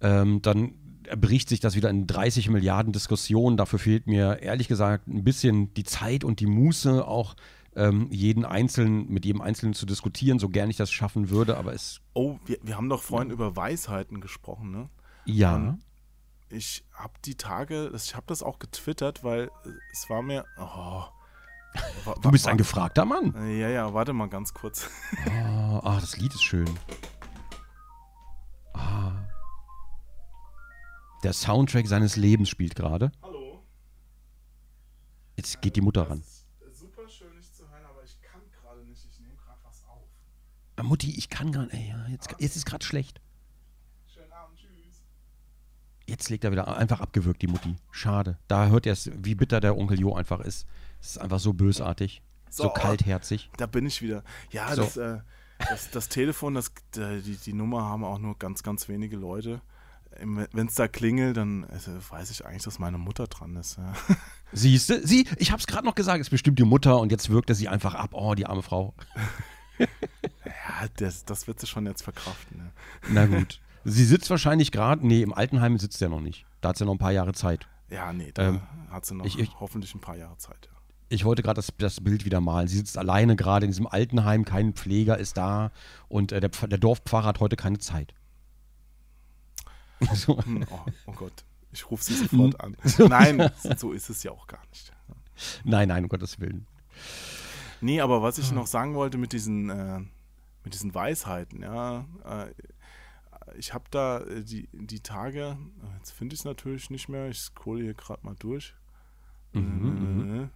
ähm, 0.00 0.40
dann 0.42 0.74
bricht 1.16 1.48
sich 1.48 1.58
das 1.60 1.74
wieder 1.74 1.90
in 1.90 2.06
30 2.06 2.48
Milliarden 2.48 2.92
Diskussionen. 2.92 3.56
Dafür 3.56 3.78
fehlt 3.80 4.06
mir 4.06 4.38
ehrlich 4.40 4.68
gesagt 4.68 5.08
ein 5.08 5.24
bisschen 5.24 5.74
die 5.74 5.84
Zeit 5.84 6.22
und 6.24 6.38
die 6.40 6.46
Muße, 6.46 7.06
auch 7.06 7.34
ähm, 7.74 8.08
jeden 8.10 8.44
Einzelnen, 8.44 9.08
mit 9.08 9.24
jedem 9.24 9.40
Einzelnen 9.40 9.74
zu 9.74 9.86
diskutieren, 9.86 10.38
so 10.38 10.48
gern 10.48 10.68
ich 10.70 10.76
das 10.76 10.90
schaffen 10.90 11.30
würde. 11.30 11.56
Aber 11.56 11.72
es, 11.72 12.00
Oh, 12.14 12.38
wir, 12.44 12.58
wir 12.62 12.76
haben 12.76 12.88
doch 12.88 13.02
vorhin 13.02 13.30
über 13.30 13.56
Weisheiten 13.56 14.20
gesprochen, 14.20 14.70
ne? 14.70 14.90
ja. 15.24 15.56
Ähm, 15.56 15.80
Ich 16.50 16.84
habe 16.92 17.14
die 17.24 17.34
Tage, 17.36 17.90
ich 17.94 18.14
habe 18.14 18.26
das 18.26 18.42
auch 18.42 18.58
getwittert, 18.58 19.24
weil 19.24 19.44
äh, 19.64 19.68
es 19.92 20.08
war 20.10 20.22
mir. 20.22 20.44
Oh, 20.58 21.04
Du 22.20 22.30
bist 22.30 22.46
ein 22.48 22.58
gefragter 22.58 23.06
Mann. 23.06 23.34
Äh, 23.34 23.58
Ja, 23.60 23.68
ja, 23.70 23.94
warte 23.94 24.12
mal 24.12 24.28
ganz 24.28 24.52
kurz. 24.52 24.90
Ah, 25.30 25.80
ah, 25.82 25.98
das 26.00 26.18
Lied 26.18 26.34
ist 26.34 26.42
schön. 26.42 26.68
Ah. 28.74 29.12
Der 31.24 31.32
Soundtrack 31.32 31.86
seines 31.86 32.16
Lebens 32.16 32.48
spielt 32.50 32.74
gerade. 32.74 33.12
Hallo. 33.22 33.62
Jetzt 35.36 35.62
geht 35.62 35.76
die 35.76 35.80
Mutter 35.80 36.10
ran. 36.10 36.22
Super 36.72 37.08
schön, 37.08 37.34
dich 37.36 37.50
zu 37.54 37.62
hören, 37.70 37.84
aber 37.88 38.02
ich 38.04 38.20
kann 38.20 38.40
gerade 38.50 38.84
nicht. 38.84 39.04
Ich 39.10 39.20
nehme 39.20 39.34
gerade 39.36 39.58
was 39.62 39.84
auf. 39.88 40.08
Ah, 40.82 40.84
Mutti, 40.84 41.14
ich 41.16 41.28
kann 41.28 41.52
gar 41.52 41.66
nicht. 41.66 41.88
Ja, 41.88 42.06
jetzt, 42.08 42.34
jetzt 42.40 42.56
ist 42.56 42.66
gerade 42.66 42.84
schlecht. 42.84 43.20
Schönen 44.12 44.32
Abend, 44.32 44.58
tschüss. 44.58 45.04
Jetzt 46.08 46.28
legt 46.28 46.42
er 46.42 46.50
wieder 46.50 46.76
einfach 46.76 47.00
abgewürgt, 47.00 47.40
die 47.40 47.46
Mutti. 47.46 47.76
Schade. 47.92 48.36
Da 48.48 48.66
hört 48.66 48.86
er 48.86 48.94
es, 48.94 49.08
wie 49.14 49.36
bitter 49.36 49.60
der 49.60 49.78
Onkel 49.78 50.00
Jo 50.00 50.16
einfach 50.16 50.40
ist. 50.40 50.66
Es 51.00 51.10
ist 51.10 51.18
einfach 51.18 51.38
so 51.38 51.52
bösartig. 51.52 52.20
So, 52.50 52.64
So, 52.64 52.70
kaltherzig. 52.70 53.48
Da 53.58 53.66
bin 53.66 53.86
ich 53.86 54.02
wieder. 54.02 54.24
Ja, 54.50 54.74
So. 54.74 54.82
das, 54.82 54.96
äh, 54.96 55.20
das, 55.70 55.90
das 55.92 56.08
Telefon, 56.08 56.54
das, 56.54 56.72
die, 56.96 57.36
die 57.36 57.52
Nummer 57.52 57.82
haben 57.82 58.02
auch 58.02 58.18
nur 58.18 58.36
ganz, 58.36 58.64
ganz 58.64 58.88
wenige 58.88 59.16
Leute. 59.16 59.60
Wenn 60.20 60.66
es 60.66 60.74
da 60.74 60.88
klingelt, 60.88 61.36
dann 61.36 61.64
also, 61.66 61.92
weiß 62.10 62.32
ich 62.32 62.44
eigentlich, 62.44 62.64
dass 62.64 62.80
meine 62.80 62.98
Mutter 62.98 63.28
dran 63.28 63.54
ist. 63.54 63.78
Ja. 63.78 63.94
Siehst 64.52 64.90
du? 64.90 65.06
Sie, 65.06 65.28
ich 65.36 65.52
hab's 65.52 65.68
gerade 65.68 65.86
noch 65.86 65.94
gesagt, 65.94 66.20
es 66.20 66.26
ist 66.26 66.30
bestimmt 66.30 66.58
die 66.58 66.64
Mutter 66.64 66.98
und 66.98 67.12
jetzt 67.12 67.30
wirkt 67.30 67.50
er 67.50 67.54
sie 67.54 67.68
einfach 67.68 67.94
ab. 67.94 68.10
Oh, 68.14 68.34
die 68.34 68.46
arme 68.46 68.62
Frau. 68.62 68.94
Ja, 70.44 70.88
das, 70.96 71.24
das 71.24 71.46
wird 71.46 71.60
sie 71.60 71.66
schon 71.66 71.86
jetzt 71.86 72.02
verkraften. 72.02 72.58
Ja. 72.58 72.70
Na 73.10 73.26
gut. 73.26 73.60
Sie 73.84 74.04
sitzt 74.04 74.30
wahrscheinlich 74.30 74.70
gerade, 74.70 75.06
nee, 75.06 75.22
im 75.22 75.32
Altenheim 75.34 75.78
sitzt 75.78 76.00
er 76.02 76.08
noch 76.08 76.20
nicht. 76.20 76.46
Da 76.60 76.70
hat 76.70 76.76
sie 76.78 76.84
noch 76.84 76.92
ein 76.92 76.98
paar 76.98 77.12
Jahre 77.12 77.32
Zeit. 77.32 77.66
Ja, 77.90 78.12
nee, 78.12 78.30
da 78.32 78.48
Ähm, 78.50 78.60
hat 78.90 79.04
sie 79.06 79.14
noch 79.14 79.24
ich- 79.26 79.38
ich- 79.38 79.58
hoffentlich 79.60 79.94
ein 79.94 80.00
paar 80.00 80.16
Jahre 80.16 80.36
Zeit. 80.38 80.66
Ja. 80.66 80.78
Ich 81.08 81.24
wollte 81.24 81.42
gerade 81.42 81.56
das, 81.56 81.72
das 81.78 82.00
Bild 82.02 82.24
wieder 82.24 82.40
malen. 82.40 82.68
Sie 82.68 82.76
sitzt 82.78 82.96
alleine 82.96 83.36
gerade 83.36 83.66
in 83.66 83.70
diesem 83.72 83.86
Altenheim, 83.86 84.44
kein 84.44 84.72
Pfleger 84.72 85.18
ist 85.18 85.36
da 85.36 85.70
und 86.08 86.32
äh, 86.32 86.40
der, 86.40 86.48
der 86.50 86.78
Dorfpfarrer 86.78 87.26
hat 87.26 87.40
heute 87.40 87.56
keine 87.56 87.78
Zeit. 87.78 88.14
So. 90.14 90.42
Hm, 90.42 90.64
oh, 90.70 90.80
oh 91.06 91.12
Gott, 91.12 91.44
ich 91.70 91.88
rufe 91.90 92.02
sie 92.02 92.14
sofort 92.28 92.60
an. 92.60 92.76
Nein, 93.08 93.50
so 93.76 93.92
ist 93.92 94.10
es 94.10 94.22
ja 94.24 94.32
auch 94.32 94.46
gar 94.48 94.62
nicht. 94.70 94.92
Nein, 95.64 95.88
nein, 95.88 96.02
um 96.04 96.08
Gottes 96.08 96.40
Willen. 96.40 96.66
Nee, 97.82 98.00
aber 98.00 98.22
was 98.22 98.38
ich 98.38 98.52
noch 98.52 98.66
sagen 98.66 98.94
wollte 98.94 99.18
mit 99.18 99.32
diesen, 99.32 99.68
äh, 99.70 100.00
mit 100.64 100.72
diesen 100.74 100.94
Weisheiten, 100.94 101.62
ja, 101.62 102.06
äh, 102.24 102.54
ich 103.58 103.74
habe 103.74 103.84
da 103.90 104.20
äh, 104.20 104.42
die, 104.44 104.68
die 104.72 105.00
Tage, 105.00 105.58
äh, 105.82 105.96
jetzt 105.98 106.12
finde 106.12 106.34
ich 106.34 106.40
es 106.40 106.44
natürlich 106.44 106.90
nicht 106.90 107.08
mehr, 107.08 107.28
ich 107.28 107.40
scrolle 107.40 107.82
hier 107.82 107.94
gerade 107.94 108.24
mal 108.24 108.36
durch. 108.38 108.74
Mhm, 109.52 110.48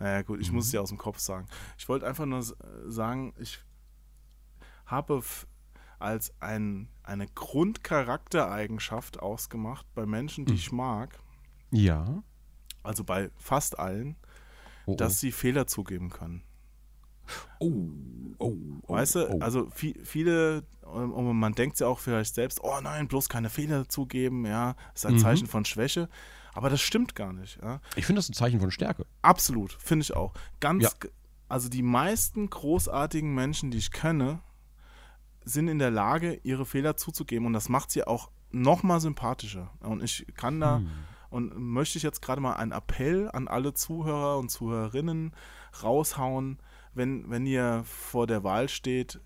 Äh, 0.00 0.02
Naja 0.02 0.22
gut, 0.22 0.40
ich 0.40 0.50
muss 0.50 0.66
es 0.66 0.72
ja 0.72 0.80
aus 0.80 0.88
dem 0.88 0.98
Kopf 0.98 1.18
sagen. 1.18 1.46
Ich 1.78 1.88
wollte 1.88 2.06
einfach 2.06 2.26
nur 2.26 2.40
äh, 2.40 2.44
sagen, 2.86 3.32
ich 3.38 3.60
habe 4.86 5.22
als 5.98 6.32
ein, 6.40 6.88
eine 7.02 7.26
Grundcharaktereigenschaft 7.28 9.20
ausgemacht 9.20 9.86
bei 9.94 10.06
Menschen, 10.06 10.46
die 10.46 10.54
ich 10.54 10.72
mag, 10.72 11.18
Ja. 11.70 12.22
also 12.82 13.04
bei 13.04 13.30
fast 13.36 13.78
allen, 13.78 14.16
Oh, 14.92 14.96
dass 14.96 15.20
sie 15.20 15.32
Fehler 15.32 15.66
zugeben 15.66 16.10
können. 16.10 16.42
oh, 17.60 17.72
oh, 18.38 18.56
oh, 18.86 18.92
Weißt 18.94 19.14
du, 19.16 19.28
oh. 19.30 19.38
also 19.40 19.68
vi- 19.76 19.98
viele, 20.04 20.64
ähm, 20.84 21.12
und 21.12 21.36
man 21.38 21.54
denkt 21.54 21.78
ja 21.80 21.86
auch 21.86 21.98
vielleicht 22.00 22.34
selbst, 22.34 22.60
oh 22.62 22.80
nein, 22.82 23.06
bloß 23.08 23.28
keine 23.28 23.50
Fehler 23.50 23.88
zugeben, 23.88 24.44
ja, 24.46 24.74
ist 24.94 25.06
ein 25.06 25.14
Mhm. 25.14 25.18
Zeichen 25.18 25.46
von 25.46 25.64
Schwäche. 25.64 26.08
Aber 26.52 26.68
das 26.68 26.80
stimmt 26.80 27.14
gar 27.14 27.32
nicht. 27.32 27.60
Ja. 27.62 27.80
Ich 27.94 28.06
finde 28.06 28.18
das 28.18 28.28
ein 28.28 28.32
Zeichen 28.34 28.58
von 28.58 28.72
Stärke. 28.72 29.06
Absolut, 29.22 29.72
finde 29.74 30.02
ich 30.02 30.16
auch. 30.16 30.32
Ganz, 30.58 30.82
Ja. 30.82 30.90
also 31.48 31.68
die 31.68 31.82
meisten 31.82 32.50
großartigen 32.50 33.32
Menschen, 33.32 33.70
die 33.70 33.78
ich 33.78 33.92
kenne, 33.92 34.40
sind 35.44 35.68
in 35.68 35.78
der 35.78 35.92
Lage, 35.92 36.40
ihre 36.42 36.66
Fehler 36.66 36.96
zuzugeben 36.96 37.46
und 37.46 37.52
das 37.52 37.68
macht 37.68 37.92
sie 37.92 38.04
auch 38.04 38.30
noch 38.50 38.82
mal 38.82 38.98
sympathischer. 39.00 39.70
Und 39.80 40.02
ich 40.02 40.26
kann 40.34 40.58
da 40.58 40.78
Hm. 40.78 40.90
Und 41.30 41.56
möchte 41.56 41.98
ich 41.98 42.04
jetzt 42.04 42.20
gerade 42.22 42.40
mal 42.40 42.54
einen 42.54 42.72
Appell 42.72 43.30
an 43.32 43.48
alle 43.48 43.72
Zuhörer 43.72 44.38
und 44.38 44.50
Zuhörerinnen 44.50 45.32
raushauen, 45.82 46.58
wenn, 46.92 47.30
wenn 47.30 47.46
ihr 47.46 47.82
vor 47.84 48.26
der 48.26 48.44
Wahl 48.44 48.68
steht, 48.68 49.20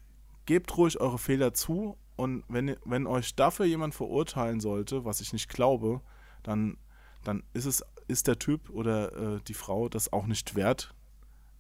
gebt 0.47 0.77
ruhig 0.77 1.01
eure 1.01 1.19
Fehler 1.19 1.55
zu 1.55 1.97
und 2.17 2.45
wenn, 2.49 2.77
wenn 2.85 3.07
euch 3.07 3.35
dafür 3.35 3.67
jemand 3.67 3.95
verurteilen 3.95 4.61
sollte, 4.61 5.05
was 5.05 5.21
ich 5.21 5.33
nicht 5.33 5.49
glaube, 5.49 6.01
dann, 6.43 6.77
dann 7.25 7.43
ist 7.55 7.65
es 7.65 7.83
ist 8.07 8.27
der 8.27 8.39
Typ 8.39 8.69
oder 8.69 9.37
äh, 9.37 9.41
die 9.49 9.55
Frau 9.55 9.89
das 9.89 10.13
auch 10.13 10.27
nicht 10.27 10.55
wert, 10.55 10.95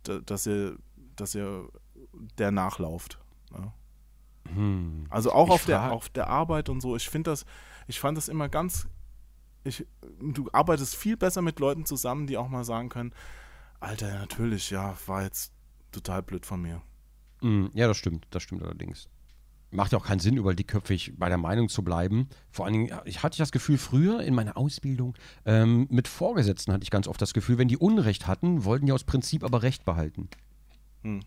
da, 0.03 0.19
dass 0.19 0.47
ihr 0.47 0.77
dass 1.17 1.35
ihr 1.35 1.69
der 2.39 2.51
nachlauft. 2.51 3.19
Ja. 3.53 3.73
Hm. 4.55 5.07
Also 5.11 5.33
auch 5.33 5.49
Ich 5.49 5.53
auf 5.55 5.65
der, 5.65 5.93
auf 5.93 6.09
der 6.09 6.29
Arbeit 6.29 6.69
und 6.69 6.81
so. 6.81 6.97
Ich 6.97 7.09
finde 7.09 7.31
das, 7.31 7.45
ich 7.87 8.01
fand 8.01 8.19
das 8.19 8.29
immer 8.29 8.49
ganz. 8.49 8.89
Ich, 9.65 9.87
du 10.21 10.49
arbeitest 10.53 10.95
viel 10.95 11.17
besser 11.17 11.43
mit 11.43 11.59
Leuten 11.59 11.87
zusammen, 11.87 12.27
die 12.27 12.37
auch 12.37 12.49
mal 12.49 12.65
sagen 12.65 12.89
können, 12.91 13.13
Alter, 13.81 14.13
natürlich, 14.19 14.71
ja, 14.71 14.97
war 15.07 15.23
jetzt 15.25 15.53
total 15.93 16.23
blöd 16.23 16.47
von 16.47 16.61
mir. 16.63 16.83
Mm, 17.43 17.67
Ja, 17.75 17.87
das 17.87 17.97
stimmt, 17.97 18.27
das 18.31 18.43
stimmt 18.43 18.63
allerdings. 18.63 19.09
Macht 19.71 19.93
ja 19.93 19.99
auch 19.99 20.07
keinen 20.07 20.21
Sinn, 20.21 20.37
über 20.37 20.55
dickköpfig 20.55 21.15
bei 21.19 21.29
der 21.29 21.37
Meinung 21.39 21.69
zu 21.69 21.83
bleiben. 21.83 22.29
Vor 22.51 22.65
allen 22.65 22.75
Dingen, 22.75 23.01
ich 23.07 23.23
hatte 23.23 23.39
das 23.39 23.51
Gefühl, 23.51 23.77
früher 23.77 24.21
in 24.21 24.35
meiner 24.35 24.57
Ausbildung 24.57 25.15
ähm, 25.45 25.87
mit 25.91 26.07
Vorgesetzten 26.09 26.73
hatte 26.73 26.85
ich 26.85 26.91
ganz 26.91 27.09
oft 27.09 27.21
das 27.21 27.35
Gefühl, 27.35 27.59
wenn 27.59 27.67
die 27.69 27.77
Unrecht 27.77 28.27
hatten, 28.29 28.65
wollten 28.65 28.87
die 28.87 28.93
aus 28.93 29.03
Prinzip 29.05 29.43
aber 29.43 29.63
Recht 29.63 29.85
behalten. 29.85 30.29
Hm. 31.03 31.21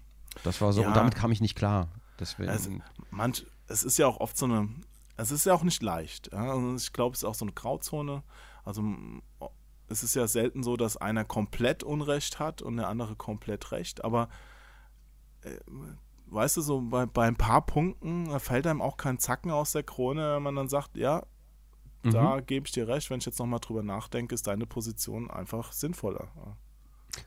Das 0.44 0.62
war 0.62 0.72
so, 0.72 0.82
Ja. 0.84 0.88
und 0.88 0.96
damit 0.96 1.16
kam 1.16 1.32
ich 1.32 1.42
nicht 1.42 1.56
klar. 1.56 1.90
Deswegen, 2.20 2.50
Also, 2.50 2.72
manch, 3.12 3.46
es 3.68 3.84
ist 3.84 3.98
ja 3.98 4.08
auch 4.08 4.20
oft 4.22 4.38
so 4.38 4.46
eine, 4.46 4.70
es 5.18 5.32
ist 5.32 5.46
ja 5.46 5.54
auch 5.54 5.64
nicht 5.64 5.82
leicht. 5.84 6.32
Ja? 6.32 6.54
Also 6.54 6.76
ich 6.76 6.94
glaube, 6.94 7.14
es 7.14 7.20
ist 7.20 7.26
auch 7.26 7.36
so 7.36 7.46
eine 7.46 7.54
Grauzone. 7.54 8.24
Also 8.64 8.84
es 9.88 10.04
ist 10.04 10.16
ja 10.16 10.28
selten 10.28 10.64
so, 10.64 10.78
dass 10.78 10.98
einer 10.98 11.26
komplett 11.26 11.84
Unrecht 11.84 12.40
hat 12.40 12.62
und 12.62 12.78
der 12.78 12.88
andere 12.88 13.16
komplett 13.16 13.72
Recht. 13.72 14.04
Aber 14.04 14.30
äh, 15.42 15.58
weißt 16.28 16.58
du, 16.58 16.62
so 16.62 16.82
bei, 16.82 17.06
bei 17.06 17.28
ein 17.28 17.38
paar 17.38 17.66
Punkten 17.66 18.30
da 18.30 18.40
fällt 18.40 18.68
einem 18.68 18.82
auch 18.82 18.98
kein 18.98 19.20
Zacken 19.20 19.52
aus 19.52 19.72
der 19.72 19.84
Krone, 19.84 20.36
wenn 20.36 20.44
man 20.44 20.56
dann 20.56 20.70
sagt, 20.70 20.98
ja, 20.98 21.26
Mhm. 22.04 22.12
da 22.12 22.40
gebe 22.42 22.68
ich 22.68 22.72
dir 22.72 22.88
recht, 22.88 23.10
wenn 23.10 23.20
ich 23.20 23.26
jetzt 23.26 23.40
nochmal 23.40 23.60
drüber 23.60 23.84
nachdenke, 23.84 24.36
ist 24.36 24.48
deine 24.48 24.66
Position 24.66 25.30
einfach 25.30 25.72
sinnvoller. 25.72 26.28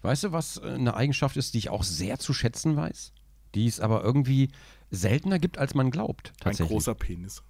Weißt 0.03 0.24
du, 0.24 0.32
was 0.32 0.59
äh, 0.59 0.66
eine 0.70 0.95
Eigenschaft 0.95 1.36
ist, 1.36 1.55
die 1.55 1.59
ich 1.59 1.70
auch 1.70 1.82
sehr 1.82 2.18
zu 2.18 2.32
schätzen 2.32 2.76
weiß? 2.76 3.12
Die 3.55 3.66
es 3.66 3.80
aber 3.80 4.05
irgendwie 4.05 4.51
seltener 4.91 5.38
gibt, 5.38 5.59
als 5.59 5.74
man 5.74 5.91
glaubt. 5.91 6.32
Ein 6.45 6.55
großer 6.55 6.95
Penis. 6.95 7.43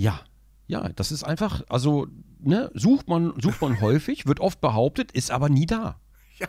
Ja, 0.00 0.18
ja, 0.66 0.88
das 0.88 1.12
ist 1.12 1.24
einfach, 1.24 1.62
also, 1.68 2.06
ne, 2.38 2.70
sucht 2.72 3.06
man, 3.06 3.34
sucht 3.38 3.60
man 3.60 3.80
häufig, 3.82 4.24
wird 4.24 4.40
oft 4.40 4.62
behauptet, 4.62 5.12
ist 5.12 5.30
aber 5.30 5.50
nie 5.50 5.66
da. 5.66 6.00
Ja. 6.38 6.48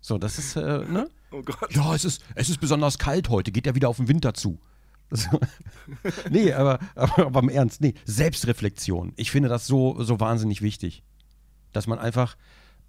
So, 0.00 0.16
das 0.16 0.38
ist, 0.38 0.56
äh, 0.56 0.78
ne? 0.88 1.10
Oh 1.32 1.42
Gott. 1.42 1.74
Ja, 1.74 1.92
es 1.94 2.04
ist, 2.04 2.22
es 2.36 2.48
ist 2.48 2.58
besonders 2.58 2.98
kalt 2.98 3.28
heute, 3.28 3.50
geht 3.50 3.66
ja 3.66 3.74
wieder 3.74 3.88
auf 3.88 3.96
den 3.96 4.08
Winter 4.08 4.32
zu. 4.32 4.60
So. 5.10 5.40
nee, 6.30 6.52
aber, 6.52 6.78
aber, 6.94 7.26
aber 7.26 7.40
im 7.40 7.48
Ernst, 7.48 7.82
nee, 7.82 7.94
Selbstreflexion. 8.04 9.12
Ich 9.16 9.32
finde 9.32 9.48
das 9.48 9.66
so, 9.66 10.02
so 10.02 10.18
wahnsinnig 10.20 10.62
wichtig. 10.62 11.02
Dass 11.72 11.88
man 11.88 11.98
einfach 11.98 12.36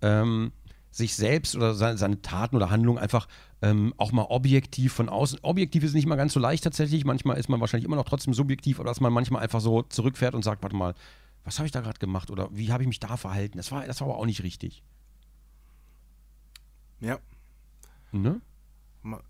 ähm, 0.02 0.54
sich 0.92 1.16
selbst 1.16 1.56
oder 1.56 1.74
seine, 1.74 1.98
seine 1.98 2.22
Taten 2.22 2.56
oder 2.56 2.70
Handlungen 2.70 2.98
einfach 2.98 3.28
ähm, 3.62 3.94
auch 3.98 4.12
mal 4.12 4.26
objektiv 4.30 4.94
von 4.94 5.10
außen. 5.10 5.40
Objektiv 5.42 5.84
ist 5.84 5.94
nicht 5.94 6.08
mal 6.08 6.16
ganz 6.16 6.34
so 6.34 6.40
leicht 6.40 6.64
tatsächlich. 6.64 7.06
Manchmal 7.06 7.38
ist 7.38 7.50
man 7.50 7.60
wahrscheinlich 7.60 7.86
immer 7.86 7.96
noch 7.96 8.06
trotzdem 8.06 8.34
subjektiv, 8.34 8.80
aber 8.80 8.90
dass 8.90 9.02
man 9.02 9.14
manchmal 9.14 9.44
einfach 9.44 9.62
so 9.62 9.84
zurückfährt 9.84 10.34
und 10.34 10.44
sagt, 10.44 10.64
warte 10.64 10.76
mal, 10.76 10.96
was 11.44 11.60
habe 11.60 11.66
ich 11.66 11.72
da 11.72 11.82
gerade 11.82 12.00
gemacht 12.00 12.30
oder 12.30 12.50
wie 12.52 12.72
habe 12.72 12.84
ich 12.84 12.88
mich 12.88 13.00
da 13.00 13.18
verhalten? 13.18 13.58
Das 13.58 13.72
war, 13.72 13.86
das 13.86 14.02
war 14.02 14.10
aber 14.10 14.18
auch 14.18 14.26
nicht 14.26 14.44
richtig. 14.44 14.84
Ja. 17.00 17.20
Ne? 18.12 18.42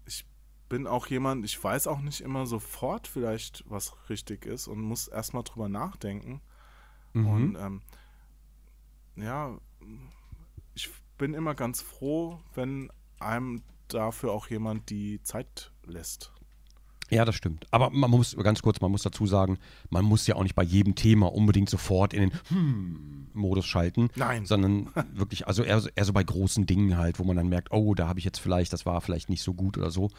Ich 0.06 0.26
bin 0.70 0.88
auch 0.88 1.08
jemand, 1.08 1.46
ich 1.46 1.62
weiß 1.62 1.88
auch 1.88 2.00
nicht 2.00 2.22
immer 2.22 2.46
sofort 2.46 3.08
vielleicht, 3.08 3.64
was 3.68 3.94
richtig 4.10 4.46
ist 4.46 4.68
und 4.68 4.82
muss 4.82 5.08
erstmal 5.08 5.44
drüber 5.44 5.70
nachdenken. 5.70 6.42
Mhm. 7.14 7.28
Und 7.28 7.56
ähm, 7.56 7.82
ja, 9.16 9.58
bin 11.18 11.34
immer 11.34 11.56
ganz 11.56 11.82
froh, 11.82 12.40
wenn 12.54 12.90
einem 13.20 13.62
dafür 13.88 14.32
auch 14.32 14.48
jemand 14.50 14.90
die 14.90 15.22
Zeit 15.24 15.72
lässt. 15.86 16.32
Ja, 17.10 17.24
das 17.24 17.36
stimmt. 17.36 17.66
Aber 17.72 17.90
man 17.90 18.12
muss, 18.12 18.36
ganz 18.36 18.62
kurz, 18.62 18.82
man 18.82 18.92
muss 18.92 19.04
dazu 19.04 19.26
sagen, 19.26 19.60
man 19.90 20.04
muss 20.04 20.28
ja 20.28 20.36
auch 20.36 20.44
nicht 20.44 20.56
bei 20.56 20.64
jedem 20.64 20.94
Thema 20.96 21.32
unbedingt 21.32 21.70
sofort 21.70 22.14
in 22.14 22.20
den 22.30 22.32
Hm-Modus 22.50 23.66
schalten. 23.66 24.10
Nein. 24.16 24.46
Sondern 24.46 24.90
wirklich, 25.14 25.48
also 25.48 25.64
eher, 25.64 25.80
so- 25.80 25.90
eher 25.96 26.04
so 26.04 26.12
bei 26.12 26.24
großen 26.24 26.66
Dingen 26.66 26.98
halt, 26.98 27.18
wo 27.20 27.24
man 27.24 27.38
dann 27.38 27.48
merkt, 27.48 27.72
oh, 27.72 27.94
da 27.96 28.10
habe 28.10 28.20
ich 28.20 28.26
jetzt 28.26 28.40
vielleicht, 28.40 28.74
das 28.74 28.86
war 28.86 29.00
vielleicht 29.00 29.30
nicht 29.30 29.42
so 29.42 29.54
gut 29.54 29.78
oder 29.78 29.90
so. 29.90 30.10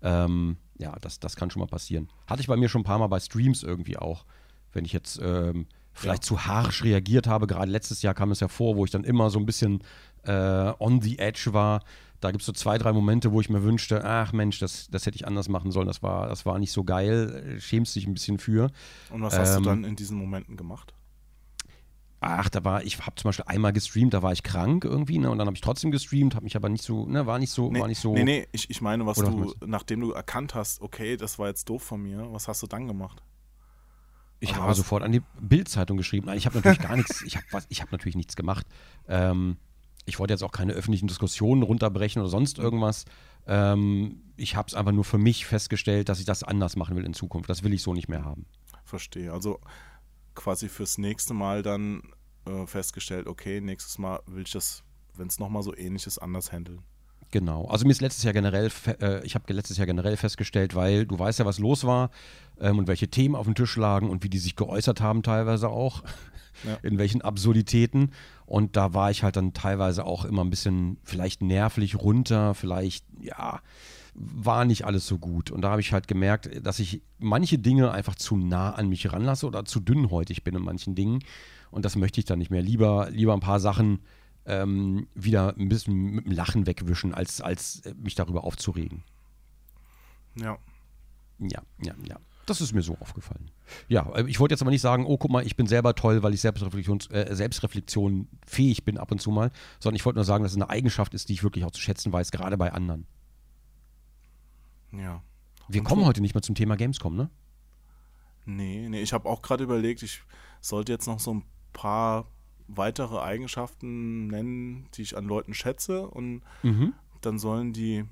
Ähm, 0.00 0.56
ja, 0.78 0.96
das, 1.02 1.20
das 1.20 1.36
kann 1.36 1.50
schon 1.50 1.60
mal 1.60 1.66
passieren. 1.66 2.08
Hatte 2.26 2.40
ich 2.40 2.46
bei 2.46 2.56
mir 2.56 2.70
schon 2.70 2.80
ein 2.80 2.84
paar 2.84 2.98
Mal 2.98 3.08
bei 3.08 3.20
Streams 3.20 3.62
irgendwie 3.62 3.98
auch. 3.98 4.24
Wenn 4.72 4.86
ich 4.86 4.92
jetzt 4.94 5.20
ähm, 5.22 5.66
vielleicht 5.92 6.24
zu 6.24 6.46
harsch 6.46 6.82
reagiert 6.82 7.26
habe, 7.26 7.46
gerade 7.46 7.70
letztes 7.70 8.00
Jahr 8.00 8.14
kam 8.14 8.30
es 8.30 8.40
ja 8.40 8.48
vor, 8.48 8.76
wo 8.76 8.84
ich 8.86 8.90
dann 8.90 9.04
immer 9.04 9.28
so 9.28 9.38
ein 9.38 9.44
bisschen 9.46 9.82
äh, 10.24 10.72
on 10.78 11.00
the 11.00 11.18
edge 11.18 11.52
war. 11.52 11.82
Da 12.20 12.32
gibt 12.32 12.42
es 12.42 12.46
so 12.46 12.52
zwei, 12.52 12.78
drei 12.78 12.92
Momente, 12.92 13.30
wo 13.32 13.40
ich 13.40 13.48
mir 13.48 13.62
wünschte, 13.62 14.04
ach 14.04 14.32
Mensch, 14.32 14.58
das, 14.58 14.88
das 14.90 15.06
hätte 15.06 15.14
ich 15.16 15.26
anders 15.26 15.48
machen 15.48 15.70
sollen, 15.70 15.86
das 15.86 16.02
war, 16.02 16.28
das 16.28 16.44
war 16.46 16.58
nicht 16.58 16.72
so 16.72 16.82
geil, 16.82 17.56
schämst 17.60 17.94
dich 17.94 18.06
ein 18.08 18.14
bisschen 18.14 18.38
für. 18.38 18.70
Und 19.10 19.22
was 19.22 19.38
hast 19.38 19.56
Ähm, 19.56 19.62
du 19.64 19.68
dann 19.68 19.84
in 19.84 19.94
diesen 19.96 20.18
Momenten 20.18 20.56
gemacht? 20.56 20.94
Ach, 22.20 22.48
da 22.48 22.64
war, 22.64 22.82
ich 22.82 22.98
habe 23.06 23.14
zum 23.14 23.28
Beispiel 23.28 23.44
einmal 23.46 23.72
gestreamt, 23.72 24.12
da 24.12 24.22
war 24.22 24.32
ich 24.32 24.42
krank 24.42 24.84
irgendwie, 24.84 25.18
ne, 25.18 25.30
und 25.30 25.38
dann 25.38 25.46
habe 25.46 25.54
ich 25.54 25.60
trotzdem 25.60 25.92
gestreamt, 25.92 26.34
habe 26.34 26.42
mich 26.44 26.56
aber 26.56 26.68
nicht 26.68 26.82
so, 26.82 27.06
ne, 27.06 27.26
war 27.26 27.38
nicht 27.38 27.52
so, 27.52 27.72
war 27.78 27.86
nicht 27.86 28.00
so. 28.00 28.12
nee, 28.14 28.24
nee, 28.24 28.48
ich, 28.50 28.68
ich 28.70 28.80
meine, 28.80 29.06
was 29.06 29.18
was 29.18 29.24
du, 29.24 29.38
meinst 29.38 29.56
nachdem 29.64 30.00
du 30.00 30.10
erkannt 30.10 30.54
hast, 30.56 30.80
okay, 30.80 31.16
das 31.16 31.38
war 31.38 31.46
jetzt 31.46 31.68
doof 31.68 31.82
von 31.84 32.02
mir, 32.02 32.26
was 32.32 32.48
hast 32.48 32.60
du 32.62 32.66
dann 32.66 32.88
gemacht? 32.88 33.22
Ich 34.40 34.50
Also 34.50 34.60
habe 34.60 34.70
hast- 34.70 34.76
sofort 34.78 35.02
an 35.02 35.12
die 35.12 35.22
Bildzeitung 35.40 35.96
geschrieben. 35.96 36.26
Nein, 36.26 36.38
ich 36.38 36.46
habe 36.46 36.56
natürlich 36.56 36.80
gar 36.80 36.96
nichts, 36.96 37.22
ich 37.22 37.36
habe 37.36 37.46
was, 37.50 37.66
ich 37.68 37.80
habe 37.82 37.90
natürlich 37.92 38.16
nichts 38.16 38.36
gemacht. 38.36 38.66
Ähm, 39.08 39.56
ich 40.08 40.18
wollte 40.18 40.32
jetzt 40.32 40.42
auch 40.42 40.52
keine 40.52 40.72
öffentlichen 40.72 41.06
Diskussionen 41.06 41.62
runterbrechen 41.62 42.20
oder 42.20 42.30
sonst 42.30 42.58
irgendwas. 42.58 43.04
Ähm, 43.46 44.22
ich 44.36 44.56
habe 44.56 44.68
es 44.68 44.74
einfach 44.74 44.92
nur 44.92 45.04
für 45.04 45.18
mich 45.18 45.46
festgestellt, 45.46 46.08
dass 46.08 46.18
ich 46.18 46.24
das 46.24 46.42
anders 46.42 46.76
machen 46.76 46.96
will 46.96 47.04
in 47.04 47.14
Zukunft. 47.14 47.50
Das 47.50 47.62
will 47.62 47.74
ich 47.74 47.82
so 47.82 47.92
nicht 47.92 48.08
mehr 48.08 48.24
haben. 48.24 48.46
Verstehe. 48.84 49.32
Also 49.32 49.60
quasi 50.34 50.68
fürs 50.68 50.98
nächste 50.98 51.34
Mal 51.34 51.62
dann 51.62 52.02
äh, 52.46 52.66
festgestellt, 52.66 53.26
okay, 53.26 53.60
nächstes 53.60 53.98
Mal 53.98 54.20
will 54.26 54.44
ich 54.44 54.52
das, 54.52 54.82
wenn 55.14 55.28
es 55.28 55.38
nochmal 55.38 55.62
so 55.62 55.76
ähnlich 55.76 56.06
ist, 56.06 56.18
anders 56.18 56.52
handeln. 56.52 56.82
Genau. 57.30 57.66
Also 57.66 57.84
mir 57.84 57.92
ist 57.92 58.00
letztes 58.00 58.24
Jahr 58.24 58.32
generell, 58.32 58.70
äh, 59.02 59.24
ich 59.26 59.34
habe 59.34 59.52
letztes 59.52 59.76
Jahr 59.76 59.86
generell 59.86 60.16
festgestellt, 60.16 60.74
weil 60.74 61.04
du 61.04 61.18
weißt 61.18 61.38
ja, 61.38 61.44
was 61.44 61.58
los 61.58 61.84
war 61.84 62.10
ähm, 62.58 62.78
und 62.78 62.88
welche 62.88 63.08
Themen 63.08 63.34
auf 63.34 63.44
dem 63.44 63.54
Tisch 63.54 63.76
lagen 63.76 64.08
und 64.08 64.24
wie 64.24 64.30
die 64.30 64.38
sich 64.38 64.56
geäußert 64.56 65.02
haben 65.02 65.22
teilweise 65.22 65.68
auch, 65.68 66.02
ja. 66.64 66.78
in 66.82 66.98
welchen 66.98 67.22
Absurditäten. 67.22 68.12
Und 68.46 68.76
da 68.76 68.94
war 68.94 69.10
ich 69.10 69.22
halt 69.22 69.36
dann 69.36 69.52
teilweise 69.52 70.04
auch 70.04 70.24
immer 70.24 70.42
ein 70.44 70.50
bisschen 70.50 70.98
vielleicht 71.04 71.42
nervlich 71.42 71.96
runter, 71.96 72.54
vielleicht, 72.54 73.04
ja, 73.20 73.60
war 74.14 74.64
nicht 74.64 74.84
alles 74.84 75.06
so 75.06 75.18
gut. 75.18 75.50
Und 75.50 75.62
da 75.62 75.70
habe 75.70 75.80
ich 75.80 75.92
halt 75.92 76.08
gemerkt, 76.08 76.50
dass 76.66 76.78
ich 76.78 77.02
manche 77.18 77.58
Dinge 77.58 77.92
einfach 77.92 78.14
zu 78.14 78.36
nah 78.36 78.70
an 78.70 78.88
mich 78.88 79.12
ranlasse 79.12 79.46
oder 79.46 79.64
zu 79.64 79.80
dünnhäutig 79.80 80.44
bin 80.44 80.56
in 80.56 80.62
manchen 80.62 80.94
Dingen. 80.94 81.20
Und 81.70 81.84
das 81.84 81.96
möchte 81.96 82.20
ich 82.20 82.24
dann 82.24 82.38
nicht 82.38 82.50
mehr. 82.50 82.62
Lieber, 82.62 83.08
lieber 83.10 83.34
ein 83.34 83.40
paar 83.40 83.60
Sachen 83.60 84.00
ähm, 84.46 85.06
wieder 85.14 85.54
ein 85.56 85.68
bisschen 85.68 85.94
mit 85.94 86.24
dem 86.24 86.32
Lachen 86.32 86.66
wegwischen, 86.66 87.14
als, 87.14 87.40
als 87.40 87.82
mich 88.02 88.14
darüber 88.14 88.44
aufzuregen. 88.44 89.04
Ja. 90.34 90.58
Ja, 91.38 91.62
ja, 91.82 91.94
ja. 92.08 92.16
Das 92.48 92.62
ist 92.62 92.72
mir 92.72 92.80
so 92.80 92.96
aufgefallen. 92.98 93.50
Ja, 93.88 94.10
äh, 94.14 94.24
ich 94.26 94.40
wollte 94.40 94.54
jetzt 94.54 94.62
aber 94.62 94.70
nicht 94.70 94.80
sagen, 94.80 95.04
oh, 95.04 95.18
guck 95.18 95.30
mal, 95.30 95.46
ich 95.46 95.54
bin 95.54 95.66
selber 95.66 95.94
toll, 95.94 96.22
weil 96.22 96.32
ich 96.32 96.40
Selbstreflexion, 96.40 97.00
äh, 97.10 97.34
Selbstreflexion 97.34 98.26
fähig 98.46 98.86
bin 98.86 98.96
ab 98.96 99.12
und 99.12 99.20
zu 99.20 99.30
mal, 99.30 99.50
sondern 99.80 99.96
ich 99.96 100.06
wollte 100.06 100.16
nur 100.16 100.24
sagen, 100.24 100.44
dass 100.44 100.52
es 100.52 100.56
eine 100.56 100.70
Eigenschaft 100.70 101.12
ist, 101.12 101.28
die 101.28 101.34
ich 101.34 101.42
wirklich 101.42 101.66
auch 101.66 101.70
zu 101.70 101.80
schätzen 101.82 102.10
weiß, 102.10 102.30
gerade 102.30 102.56
bei 102.56 102.72
anderen. 102.72 103.06
Ja. 104.92 105.22
Wir 105.68 105.82
und 105.82 105.86
kommen 105.86 106.06
heute 106.06 106.22
nicht 106.22 106.34
mehr 106.34 106.40
zum 106.40 106.54
Thema 106.54 106.76
Gamescom, 106.76 107.14
ne? 107.14 107.28
Nee, 108.46 108.88
nee, 108.88 109.02
ich 109.02 109.12
habe 109.12 109.28
auch 109.28 109.42
gerade 109.42 109.64
überlegt, 109.64 110.02
ich 110.02 110.22
sollte 110.62 110.90
jetzt 110.90 111.06
noch 111.06 111.20
so 111.20 111.34
ein 111.34 111.44
paar 111.74 112.24
weitere 112.66 113.18
Eigenschaften 113.18 114.28
nennen, 114.28 114.88
die 114.94 115.02
ich 115.02 115.18
an 115.18 115.26
Leuten 115.26 115.52
schätze 115.52 116.08
und 116.08 116.40
mhm. 116.62 116.94
dann 117.20 117.38
sollen 117.38 117.74
die 117.74 118.06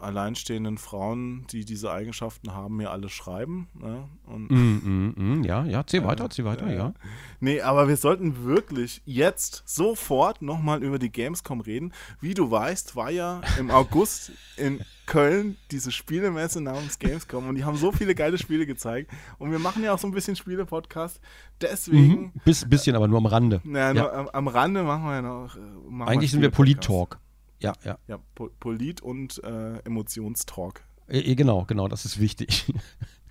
alleinstehenden 0.00 0.78
Frauen, 0.78 1.46
die 1.50 1.64
diese 1.64 1.90
Eigenschaften 1.92 2.54
haben, 2.54 2.76
mir 2.76 2.90
alle 2.90 3.08
schreiben. 3.08 3.68
Ne? 3.74 4.08
Und, 4.26 4.50
mm, 4.50 4.54
mm, 4.56 5.14
mm, 5.16 5.44
ja, 5.44 5.64
ja, 5.64 5.86
zieh 5.86 6.02
weiter, 6.04 6.26
äh, 6.26 6.28
zieh 6.30 6.44
weiter, 6.44 6.66
äh, 6.66 6.76
ja. 6.76 6.94
Nee, 7.40 7.60
aber 7.60 7.88
wir 7.88 7.96
sollten 7.96 8.44
wirklich 8.44 9.02
jetzt 9.04 9.62
sofort 9.66 10.42
nochmal 10.42 10.82
über 10.82 10.98
die 10.98 11.10
Gamescom 11.10 11.60
reden. 11.60 11.92
Wie 12.20 12.34
du 12.34 12.50
weißt, 12.50 12.96
war 12.96 13.10
ja 13.10 13.40
im 13.58 13.70
August 13.70 14.32
in 14.56 14.80
Köln 15.06 15.56
diese 15.70 15.90
Spielemesse 15.90 16.60
namens 16.60 16.98
Gamescom 16.98 17.48
und 17.48 17.56
die 17.56 17.64
haben 17.64 17.76
so 17.76 17.90
viele 17.90 18.14
geile 18.14 18.38
Spiele 18.38 18.64
gezeigt. 18.64 19.10
Und 19.38 19.50
wir 19.50 19.58
machen 19.58 19.82
ja 19.82 19.92
auch 19.92 19.98
so 19.98 20.06
ein 20.06 20.12
bisschen 20.12 20.36
Spiele-Podcast. 20.36 21.20
Deswegen. 21.60 22.20
Mhm, 22.20 22.32
Biss, 22.44 22.68
bisschen, 22.68 22.94
aber 22.94 23.08
nur 23.08 23.18
am 23.18 23.26
Rande. 23.26 23.60
Naja, 23.64 23.92
ja. 23.92 24.12
am, 24.12 24.28
am, 24.28 24.48
Rande 24.48 24.82
machen 24.82 25.04
wir 25.04 25.14
ja 25.14 25.22
noch. 25.22 25.56
Äh, 25.56 26.04
Eigentlich 26.04 26.30
sind 26.30 26.42
wir 26.42 26.50
Polit-Talk. 26.50 27.18
Ja, 27.60 27.74
ja. 27.84 27.98
Ja, 28.08 28.18
Polit 28.58 29.00
und 29.02 29.42
äh, 29.44 29.78
Emotionstalk. 29.80 30.82
Äh, 31.08 31.34
genau, 31.34 31.64
genau, 31.64 31.88
das 31.88 32.04
ist 32.04 32.18
wichtig. 32.18 32.72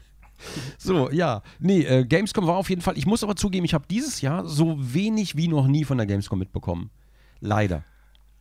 so, 0.78 1.10
ja. 1.10 1.42
Nee, 1.60 1.82
äh, 1.82 2.06
Gamescom 2.06 2.46
war 2.48 2.58
auf 2.58 2.70
jeden 2.70 2.82
Fall. 2.82 2.98
Ich 2.98 3.06
muss 3.06 3.24
aber 3.24 3.36
zugeben, 3.36 3.66
ich 3.66 3.74
habe 3.74 3.86
dieses 3.90 4.22
Jahr 4.22 4.46
so 4.46 4.76
wenig 4.78 5.36
wie 5.36 5.48
noch 5.48 5.68
nie 5.68 5.84
von 5.84 5.98
der 5.98 6.06
Gamescom 6.06 6.40
mitbekommen. 6.40 6.92
Leider. 7.40 7.84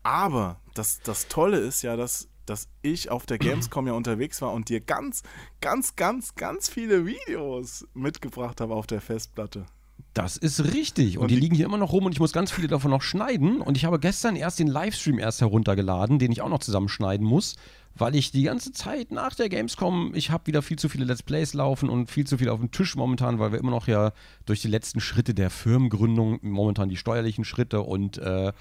Aber 0.03 0.61
das, 0.74 1.01
das 1.01 1.28
Tolle 1.28 1.59
ist 1.59 1.82
ja, 1.82 1.97
dass, 1.97 2.28
dass 2.47 2.68
ich 2.82 3.11
auf 3.11 3.26
der 3.26 3.39
Gamescom 3.39 3.86
ja 3.86 3.93
unterwegs 3.95 4.43
war 4.43 4.53
und 4.53 4.68
dir 4.68 4.80
ganz, 4.80 5.22
ganz, 5.61 5.97
ganz, 5.97 6.34
ganz 6.34 6.68
viele 6.68 7.07
Videos 7.07 7.86
mitgebracht 7.95 8.61
habe 8.61 8.74
auf 8.74 8.86
der 8.86 9.01
Festplatte. 9.01 9.66
Das 10.14 10.36
ist 10.36 10.72
richtig. 10.72 11.16
Und, 11.16 11.22
und 11.22 11.30
die, 11.30 11.36
die, 11.36 11.40
liegen 11.40 11.55
hier 11.55 11.66
immer 11.66 11.78
noch 11.78 11.92
rum 11.92 12.07
und 12.07 12.12
ich 12.12 12.20
muss 12.20 12.32
ganz 12.32 12.51
viele 12.51 12.68
davon 12.68 12.90
noch 12.90 13.03
schneiden. 13.03 13.61
Und 13.61 13.76
ich 13.76 13.84
habe 13.84 14.01
gestern 14.01 14.36
erst 14.36 14.59
den 14.59 14.66
Livestream 14.66 15.18
erst 15.18 15.40
heruntergeladen, 15.40 16.18
den 16.18 16.32
ich 16.32 16.42
auch 16.42 16.49
noch 16.49 16.59
zusammenschneiden 16.59 17.26
muss, 17.26 17.57
weil 17.94 18.14
ich 18.14 18.30
die 18.30 18.44
ganze 18.44 18.72
Zeit 18.72 19.11
nach 19.11 19.34
der 19.34 19.49
Gamescom, 19.49 20.12
ich 20.14 20.30
habe 20.30 20.46
wieder 20.46 20.62
viel 20.62 20.78
zu 20.78 20.88
viele 20.88 21.05
Let's 21.05 21.22
Plays 21.22 21.55
laufen 21.55 21.88
und 21.88 22.11
viel 22.11 22.26
zu 22.26 22.38
viel 22.38 22.49
auf 22.49 22.61
dem 22.61 22.70
Tisch 22.70 22.96
momentan, 22.96 23.38
weil 23.38 23.53
wir 23.53 23.59
immer 23.59 23.70
noch 23.70 23.86
ja 23.86 24.12
durch 24.46 24.61
die 24.61 24.68
letzten 24.68 25.01
Schritte 25.01 25.34
der 25.34 25.51
Firmengründung, 25.51 26.38
momentan 26.42 26.88
die 26.88 26.96
steuerlichen 26.96 27.44
Schritte 27.44 27.82
und 27.82 28.18
äh, 28.18 28.53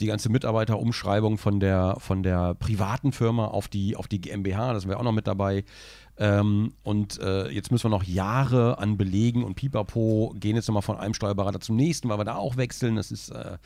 die 0.00 0.06
ganze 0.06 0.30
Mitarbeiterumschreibung 0.30 1.38
von 1.38 1.60
der, 1.60 1.96
von 1.98 2.22
der 2.22 2.54
privaten 2.54 3.12
Firma 3.12 3.46
auf 3.46 3.68
die, 3.68 3.96
auf 3.96 4.08
die 4.08 4.20
GmbH, 4.20 4.72
das 4.72 4.86
wäre 4.86 4.98
auch 4.98 5.04
noch 5.04 5.12
mit 5.12 5.26
dabei. 5.26 5.64
Ähm, 6.16 6.72
und 6.82 7.18
äh, 7.20 7.48
jetzt 7.48 7.72
müssen 7.72 7.84
wir 7.84 7.90
noch 7.90 8.04
Jahre 8.04 8.78
an 8.78 8.96
Belegen 8.96 9.42
und 9.42 9.54
Pipapo 9.54 10.34
gehen 10.38 10.56
jetzt 10.56 10.68
nochmal 10.68 10.82
von 10.82 10.96
einem 10.96 11.14
Steuerberater 11.14 11.60
zum 11.60 11.76
nächsten, 11.76 12.08
weil 12.08 12.18
wir 12.18 12.24
da 12.24 12.36
auch 12.36 12.56
wechseln. 12.56 12.96
Das 12.96 13.10
ist, 13.10 13.30
äh, 13.30 13.58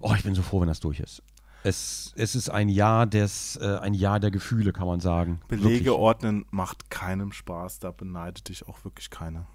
oh, 0.00 0.12
ich 0.16 0.22
bin 0.22 0.34
so 0.34 0.42
froh, 0.42 0.60
wenn 0.60 0.68
das 0.68 0.80
durch 0.80 1.00
ist. 1.00 1.22
Es, 1.64 2.12
es 2.16 2.34
ist 2.34 2.50
ein 2.50 2.68
Jahr 2.68 3.06
des, 3.06 3.56
äh, 3.56 3.78
ein 3.78 3.94
Jahr 3.94 4.20
der 4.20 4.30
Gefühle, 4.30 4.72
kann 4.72 4.86
man 4.86 5.00
sagen. 5.00 5.40
Belege 5.48 5.70
wirklich. 5.70 5.90
ordnen 5.90 6.44
macht 6.50 6.90
keinem 6.90 7.32
Spaß, 7.32 7.78
da 7.78 7.90
beneidet 7.90 8.50
dich 8.50 8.68
auch 8.68 8.84
wirklich 8.84 9.10
keiner. 9.10 9.46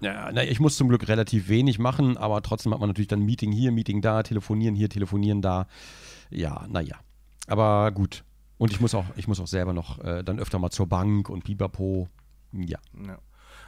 Ja, 0.00 0.30
na, 0.32 0.44
ich 0.44 0.60
muss 0.60 0.76
zum 0.76 0.88
Glück 0.88 1.08
relativ 1.08 1.48
wenig 1.48 1.80
machen, 1.80 2.16
aber 2.16 2.40
trotzdem 2.42 2.72
hat 2.72 2.78
man 2.78 2.88
natürlich 2.88 3.08
dann 3.08 3.22
Meeting 3.22 3.50
hier, 3.50 3.72
Meeting 3.72 4.00
da, 4.00 4.22
telefonieren 4.22 4.76
hier, 4.76 4.88
telefonieren 4.88 5.42
da. 5.42 5.66
Ja, 6.30 6.64
naja. 6.68 6.96
Aber 7.48 7.90
gut, 7.90 8.22
und 8.58 8.72
ich 8.72 8.80
muss 8.80 8.94
auch, 8.94 9.04
ich 9.16 9.28
muss 9.28 9.40
auch 9.40 9.46
selber 9.46 9.72
noch 9.72 9.98
äh, 10.00 10.22
dann 10.22 10.38
öfter 10.38 10.58
mal 10.58 10.70
zur 10.70 10.86
Bank 10.86 11.28
und 11.28 11.44
Bibapo. 11.44 12.08
Ja. 12.52 12.78
ja. 13.06 13.18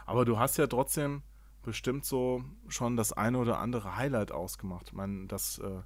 Aber 0.07 0.25
du 0.25 0.39
hast 0.39 0.57
ja 0.59 0.67
trotzdem 0.67 1.23
bestimmt 1.63 2.05
so 2.05 2.43
schon 2.69 2.97
das 2.97 3.13
eine 3.13 3.39
oder 3.39 3.59
andere 3.59 3.97
Highlight 3.97 4.33
ausgemacht. 4.33 4.89
Ich 4.89 4.93
meine, 4.93 5.27
das 5.27 5.59
äh, 5.59 5.83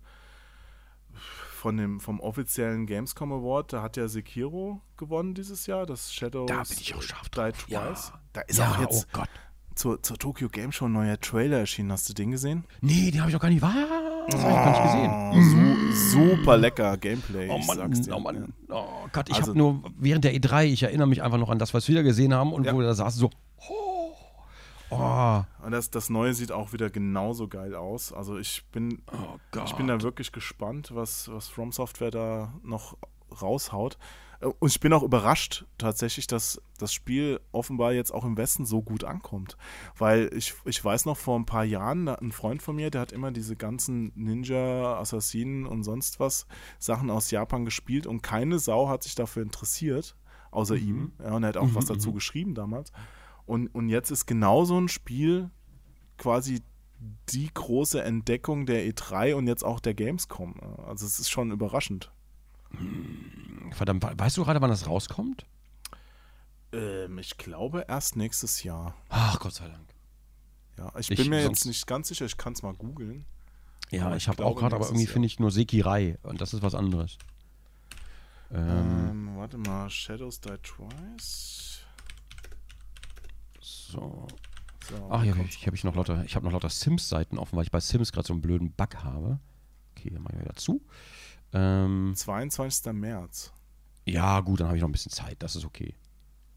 von 1.15 1.77
dem, 1.77 2.01
vom 2.01 2.21
offiziellen 2.21 2.87
Gamescom 2.87 3.33
Award, 3.33 3.73
da 3.73 3.83
hat 3.83 3.97
ja 3.97 4.09
Sekiro 4.09 4.81
gewonnen 4.97 5.35
dieses 5.35 5.67
Jahr, 5.67 5.87
das 5.87 6.13
Shadow 6.13 6.47
Da 6.47 6.63
bin 6.63 6.79
ich 6.81 6.95
auch 6.95 7.03
scharf 7.03 7.29
drauf. 7.29 7.67
Ja. 7.69 7.95
Da 8.33 8.41
ist 8.43 8.59
ja, 8.59 8.71
auch 8.71 8.81
jetzt 8.81 9.07
oh 9.09 9.19
Gott. 9.19 9.29
Zur, 9.75 10.03
zur 10.03 10.19
Tokyo 10.19 10.49
Game 10.49 10.71
Show 10.71 10.87
ein 10.87 10.93
neuer 10.93 11.19
Trailer 11.19 11.59
erschienen. 11.59 11.91
Hast 11.91 12.09
du 12.09 12.15
den 12.15 12.31
gesehen? 12.31 12.65
Nee, 12.81 13.11
den 13.11 13.21
habe 13.21 13.31
ich 13.31 13.35
noch 13.35 13.41
gar 13.41 13.49
nicht. 13.49 13.63
Was? 13.63 13.73
Das 14.29 14.43
habe 14.43 14.53
ich 14.53 14.59
gar 14.59 14.71
nicht 14.71 15.35
gesehen. 15.35 15.93
Su 15.93 16.15
super 16.15 16.57
lecker 16.57 16.97
Gameplay. 16.97 17.49
Oh 17.49 17.59
Mann, 17.59 18.05
oh 18.13 18.21
Mann. 18.21 18.53
Oh 18.69 18.85
Gott, 19.13 19.29
ich 19.29 19.37
also, 19.37 19.49
habe 19.49 19.59
nur 19.59 19.83
während 19.99 20.25
der 20.25 20.35
E3, 20.35 20.65
ich 20.65 20.83
erinnere 20.83 21.07
mich 21.07 21.23
einfach 21.23 21.39
noch 21.39 21.51
an 21.51 21.59
das, 21.59 21.75
was 21.75 21.89
wir 21.89 22.03
gesehen 22.03 22.35
haben 22.35 22.53
und 22.53 22.65
ja. 22.65 22.73
wo 22.73 22.79
wir 22.79 22.87
da 22.87 22.95
saßen, 22.95 23.21
so. 23.21 23.31
Oh. 23.69 24.13
Oh. 24.91 25.43
Und 25.65 25.73
das, 25.73 25.91
das 25.91 26.11
Neue 26.11 26.35
sieht 26.35 26.53
auch 26.53 26.73
wieder 26.73 26.91
genauso 26.91 27.49
geil 27.49 27.75
aus. 27.75 28.13
Also 28.13 28.39
ich 28.39 28.65
bin, 28.71 29.03
oh 29.13 29.61
ich 29.65 29.73
bin 29.75 29.89
da 29.89 30.01
wirklich 30.03 30.31
gespannt, 30.31 30.91
was, 30.95 31.31
was 31.33 31.49
From 31.49 31.73
Software 31.73 32.11
da 32.11 32.53
noch 32.63 32.97
raushaut. 33.43 33.99
Und 34.45 34.71
ich 34.71 34.81
bin 34.81 34.93
auch 34.93 35.03
überrascht 35.03 35.65
tatsächlich, 35.79 36.27
dass 36.27 36.61
das 36.79 36.93
Spiel 36.93 37.41
offenbar 37.53 37.93
jetzt 37.93 38.13
auch 38.13 38.25
im 38.25 38.37
Westen 38.37 38.67
so 38.67 38.83
gut 38.83 39.05
ankommt. 39.05 39.57
Weil 39.97 40.31
ich, 40.35 40.55
ich 40.65 40.85
weiß 40.85 41.07
noch 41.07 41.17
vor 41.17 41.39
ein 41.39 41.47
paar 41.47 41.65
Jahren, 41.65 42.09
ein 42.09 42.33
Freund 42.33 42.63
von 42.63 42.77
mir, 42.77 42.91
der 42.91 43.01
hat 43.01 43.13
immer 43.13 43.31
diese 43.31 43.57
ganzen 43.57 44.13
Ninja, 44.15 44.99
Assassinen 44.99 45.67
und 45.67 45.83
sonst 45.83 46.21
was 46.21 46.47
Sachen 46.79 47.11
aus 47.11 47.31
Japan 47.31 47.65
gespielt 47.65 48.07
und 48.07 48.23
keine 48.23 48.59
Sau 48.59 48.89
hat 48.89 49.03
sich 49.03 49.15
dafür 49.15 49.43
interessiert, 49.43 50.17
außer 50.51 50.75
mhm. 50.75 50.89
ihm. 50.89 51.13
Ja, 51.23 51.33
und 51.33 51.45
er 51.45 51.49
hat 51.49 51.57
auch 51.57 51.67
mhm, 51.67 51.75
was 51.75 51.87
dazu 51.87 52.11
mhm. 52.11 52.15
geschrieben 52.15 52.55
damals. 52.55 52.93
Und, 53.47 53.69
und 53.69 53.89
jetzt 53.89 54.11
ist 54.11 54.27
genau 54.27 54.65
so 54.65 54.81
ein 54.81 54.89
Spiel 54.89 55.51
quasi 56.19 56.63
die 57.31 57.53
große 57.53 58.03
Entdeckung 58.03 58.67
der 58.67 58.87
E3 58.87 59.35
und 59.35 59.47
jetzt 59.47 59.65
auch 59.65 59.81
der 59.81 59.95
Gamescom. 59.95 60.55
Also 60.87 61.07
es 61.07 61.19
ist 61.19 61.31
schon 61.31 61.51
überraschend. 61.51 62.11
Verdammt, 63.73 64.05
weißt 64.05 64.37
du 64.37 64.45
gerade, 64.45 64.61
wann 64.61 64.71
das 64.71 64.87
rauskommt? 64.87 65.47
Ähm, 66.73 67.19
ich 67.19 67.37
glaube 67.37 67.85
erst 67.89 68.17
nächstes 68.17 68.63
Jahr. 68.63 68.95
Ach, 69.09 69.39
Gott 69.41 69.55
sei 69.55 69.69
Dank. 69.69 69.95
Ja, 70.79 70.93
ich, 70.99 71.11
ich 71.11 71.19
bin 71.19 71.31
mir 71.31 71.43
jetzt 71.43 71.67
nicht 71.67 71.87
ganz 71.87 72.09
sicher, 72.09 72.27
ich 72.27 72.37
kann 72.37 72.53
es 72.53 72.63
mal 72.63 72.75
googeln. 72.75 73.25
Ja, 73.91 74.07
aber 74.07 74.17
ich, 74.17 74.29
habe 74.29 74.45
auch 74.45 74.57
gerade, 74.57 74.75
aber 74.75 74.87
irgendwie 74.87 75.07
finde 75.07 75.27
ich 75.27 75.39
nur 75.39 75.51
Sekirai 75.51 76.19
und 76.23 76.41
das 76.41 76.53
ist 76.53 76.63
was 76.63 76.75
anderes. 76.75 77.19
Ähm, 78.53 79.09
ähm, 79.11 79.37
warte 79.37 79.59
mal, 79.59 79.89
Shadows 79.89 80.41
Die 80.41 80.57
Twice. 80.63 81.81
So. 83.61 84.27
so 84.89 85.09
Ach 85.11 85.23
ja, 85.23 85.33
okay. 85.33 85.47
ich 85.49 85.67
habe 85.67 85.77
ich 85.77 85.85
noch 85.85 85.95
lauter, 85.95 86.25
ich 86.25 86.35
habe 86.35 86.45
noch 86.45 86.53
lauter 86.53 86.71
Sims-Seiten 86.71 87.39
offen, 87.39 87.57
weil 87.57 87.65
ich 87.65 87.71
bei 87.71 87.81
Sims 87.81 88.13
gerade 88.13 88.27
so 88.27 88.33
einen 88.33 88.43
blöden 88.43 88.73
Bug 88.73 88.97
habe. 89.03 89.39
Okay, 89.97 90.11
dann 90.11 90.23
mache 90.23 90.35
ich 90.35 90.41
wieder 90.41 90.55
zu. 90.55 90.81
Ähm, 91.55 92.13
22. 92.15 92.93
März. 92.93 93.53
Ja, 94.05 94.41
gut, 94.41 94.61
dann 94.61 94.67
habe 94.67 94.77
ich 94.77 94.83
noch 94.83 94.89
ein 94.89 94.93
bisschen 94.93 95.13
Zeit. 95.13 95.37
Das 95.39 95.57
ist 95.57 95.65
okay. 95.65 95.95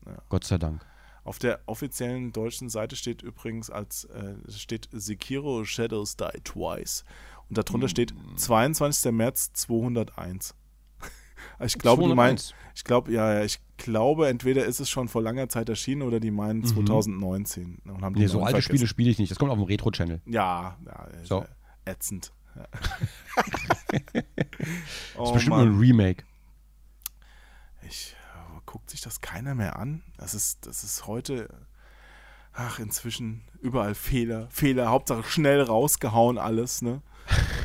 Ja. 0.06 0.18
Gott 0.30 0.44
sei 0.44 0.58
Dank. 0.58 0.86
Auf 1.24 1.40
der 1.40 1.60
offiziellen 1.66 2.32
deutschen 2.32 2.70
Seite 2.70 2.96
steht 2.96 3.22
übrigens 3.22 3.70
als 3.70 4.06
äh, 4.06 4.36
steht 4.50 4.90
Sekiro 4.92 5.66
Shadows 5.66 6.16
Die 6.16 6.42
Twice. 6.44 7.04
Und 7.50 7.58
darunter 7.58 7.88
mm. 7.88 7.90
steht 7.90 8.14
22. 8.38 9.12
März 9.12 9.52
201. 9.54 10.56
ich 11.60 11.78
glaube, 11.78 12.04
die 12.04 12.16
meinen, 12.16 12.40
ich 12.76 12.84
glaube, 12.84 13.12
ja, 13.12 13.34
ja, 13.34 13.44
ich 13.44 13.60
glaube, 13.78 14.28
entweder 14.30 14.66
ist 14.66 14.80
es 14.80 14.90
schon 14.90 15.08
vor 15.08 15.22
langer 15.22 15.50
Zeit 15.50 15.70
erschienen 15.70 16.02
oder 16.02 16.20
die 16.20 16.32
meinen 16.32 16.64
2019. 16.64 17.82
Mhm. 17.84 17.92
Und 17.92 18.02
haben 18.04 18.16
nee, 18.16 18.28
so 18.28 18.40
alte 18.40 18.62
vergessen. 18.62 18.70
Spiele 18.70 18.88
spiele 18.88 19.10
ich 19.12 19.20
nicht. 19.20 19.30
Das 19.30 19.38
kommt 19.38 19.52
auf 19.52 19.58
dem 19.58 19.66
Retro-Channel. 19.66 20.22
Ja, 20.26 20.78
ja, 20.86 21.08
so. 21.24 21.46
ätzend. 21.86 22.32
Ja. 22.58 22.68
das 25.16 25.28
ist 25.28 25.34
bestimmt 25.34 25.50
Mann. 25.58 25.68
nur 25.68 25.76
ein 25.76 25.80
Remake. 25.80 26.24
ich 27.82 28.16
guckt 28.68 28.92
sich 28.92 29.02
das 29.02 29.22
keiner 29.22 29.56
mehr 29.56 29.80
an. 29.80 30.04
Das 30.18 30.36
ist, 30.36 30.68
das 30.68 30.84
ist 30.84 31.08
heute, 31.08 31.50
ach, 32.54 32.78
inzwischen 32.78 33.42
überall 33.60 33.96
Fehler, 33.96 34.48
Fehler, 34.52 34.90
Hauptsache 34.90 35.24
schnell 35.24 35.62
rausgehauen 35.64 36.38
alles, 36.38 36.84
ne? 36.84 37.02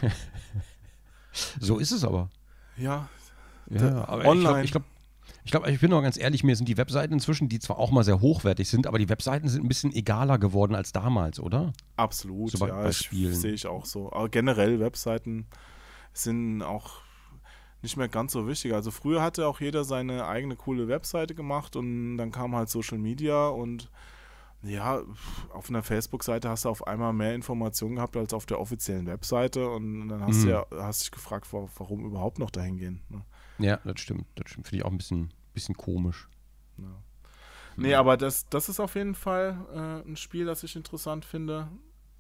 so 1.61 1.79
ist 1.79 1.91
es 1.91 2.05
aber. 2.05 2.31
Ja. 2.77 3.09
Ja, 3.69 4.07
aber 4.09 4.25
online. 4.25 4.65
ich 4.65 4.71
glaube, 4.71 4.87
ich, 5.45 5.51
glaub, 5.51 5.67
ich, 5.67 5.81
bin 5.81 5.93
auch 5.93 6.03
ganz 6.03 6.17
ehrlich, 6.17 6.45
mir 6.45 6.57
sind 6.57 6.69
die 6.69 6.77
Webseiten 6.77 7.13
inzwischen, 7.13 7.49
die 7.49 7.59
zwar 7.59 7.79
auch 7.79 7.91
mal 7.91 8.05
sehr 8.05 8.21
hochwertig 8.21 8.69
sind, 8.69 8.87
aber 8.87 8.99
die 8.99 9.09
Webseiten 9.09 9.49
sind 9.49 9.65
ein 9.65 9.69
bisschen 9.69 9.93
egaler 9.93 10.39
geworden 10.39 10.75
als 10.75 10.93
damals, 10.93 11.41
oder? 11.41 11.73
Absolut, 11.97 12.51
so 12.51 12.59
bei, 12.59 12.69
ja, 12.69 12.83
bei 12.83 12.93
sehe 12.93 13.53
ich 13.53 13.67
auch 13.67 13.85
so. 13.85 14.13
Aber 14.13 14.29
generell 14.29 14.79
Webseiten 14.81 15.47
sind 16.13 16.63
auch 16.63 17.03
nicht 17.83 17.97
mehr 17.97 18.09
ganz 18.09 18.33
so 18.33 18.47
wichtig. 18.47 18.73
Also 18.73 18.91
früher 18.91 19.23
hatte 19.23 19.47
auch 19.47 19.61
jeder 19.61 19.85
seine 19.85 20.27
eigene 20.27 20.57
coole 20.57 20.89
Webseite 20.89 21.35
gemacht 21.35 21.77
und 21.77 22.17
dann 22.17 22.31
kam 22.31 22.55
halt 22.55 22.69
Social 22.69 22.99
Media 22.99 23.49
und 23.49 23.91
ja, 24.63 25.03
auf 25.53 25.69
einer 25.69 25.83
Facebook-Seite 25.83 26.49
hast 26.49 26.65
du 26.65 26.69
auf 26.69 26.87
einmal 26.87 27.13
mehr 27.13 27.35
Informationen 27.35 27.97
gehabt 27.97 28.17
als 28.17 28.33
auf 28.33 28.47
der 28.47 28.61
offiziellen 28.61 29.07
Webseite 29.07 29.69
und 29.69 30.09
dann 30.09 30.25
hast 30.25 30.37
mhm. 30.37 30.45
du 30.45 30.51
ja 30.51 30.67
hast 30.71 31.03
dich 31.03 31.11
gefragt, 31.11 31.49
warum 31.53 32.05
überhaupt 32.05 32.39
noch 32.39 32.51
dahin 32.51 32.77
gehen. 32.77 33.01
Ne? 33.09 33.23
Ja, 33.63 33.79
das 33.85 34.01
stimmt. 34.01 34.27
Das 34.35 34.51
stimmt. 34.51 34.67
Finde 34.67 34.79
ich 34.79 34.85
auch 34.85 34.91
ein 34.91 34.99
bisschen, 34.99 35.33
bisschen 35.53 35.77
komisch. 35.77 36.29
Ja. 36.79 37.03
Nee, 37.77 37.95
aber 37.95 38.17
das, 38.17 38.49
das 38.49 38.69
ist 38.69 38.81
auf 38.81 38.95
jeden 38.95 39.15
Fall 39.15 39.67
äh, 39.73 40.09
ein 40.09 40.17
Spiel, 40.17 40.45
das 40.45 40.63
ich 40.63 40.77
interessant 40.77 41.25
finde. 41.25 41.69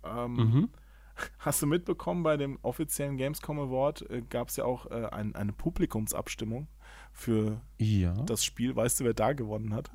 Ähm, 0.02 0.34
mhm. 0.34 0.68
Hast 1.38 1.60
du 1.60 1.66
mitbekommen, 1.66 2.22
bei 2.22 2.36
dem 2.36 2.58
offiziellen 2.62 3.16
Gamescom 3.16 3.58
Award 3.58 4.08
äh, 4.10 4.22
gab 4.22 4.48
es 4.48 4.56
ja 4.56 4.64
auch 4.64 4.86
äh, 4.90 5.08
ein, 5.12 5.34
eine 5.34 5.52
Publikumsabstimmung 5.52 6.68
für 7.12 7.60
ja. 7.78 8.14
das 8.24 8.44
Spiel. 8.44 8.74
Weißt 8.74 9.00
du, 9.00 9.04
wer 9.04 9.14
da 9.14 9.32
gewonnen 9.32 9.74
hat? 9.74 9.90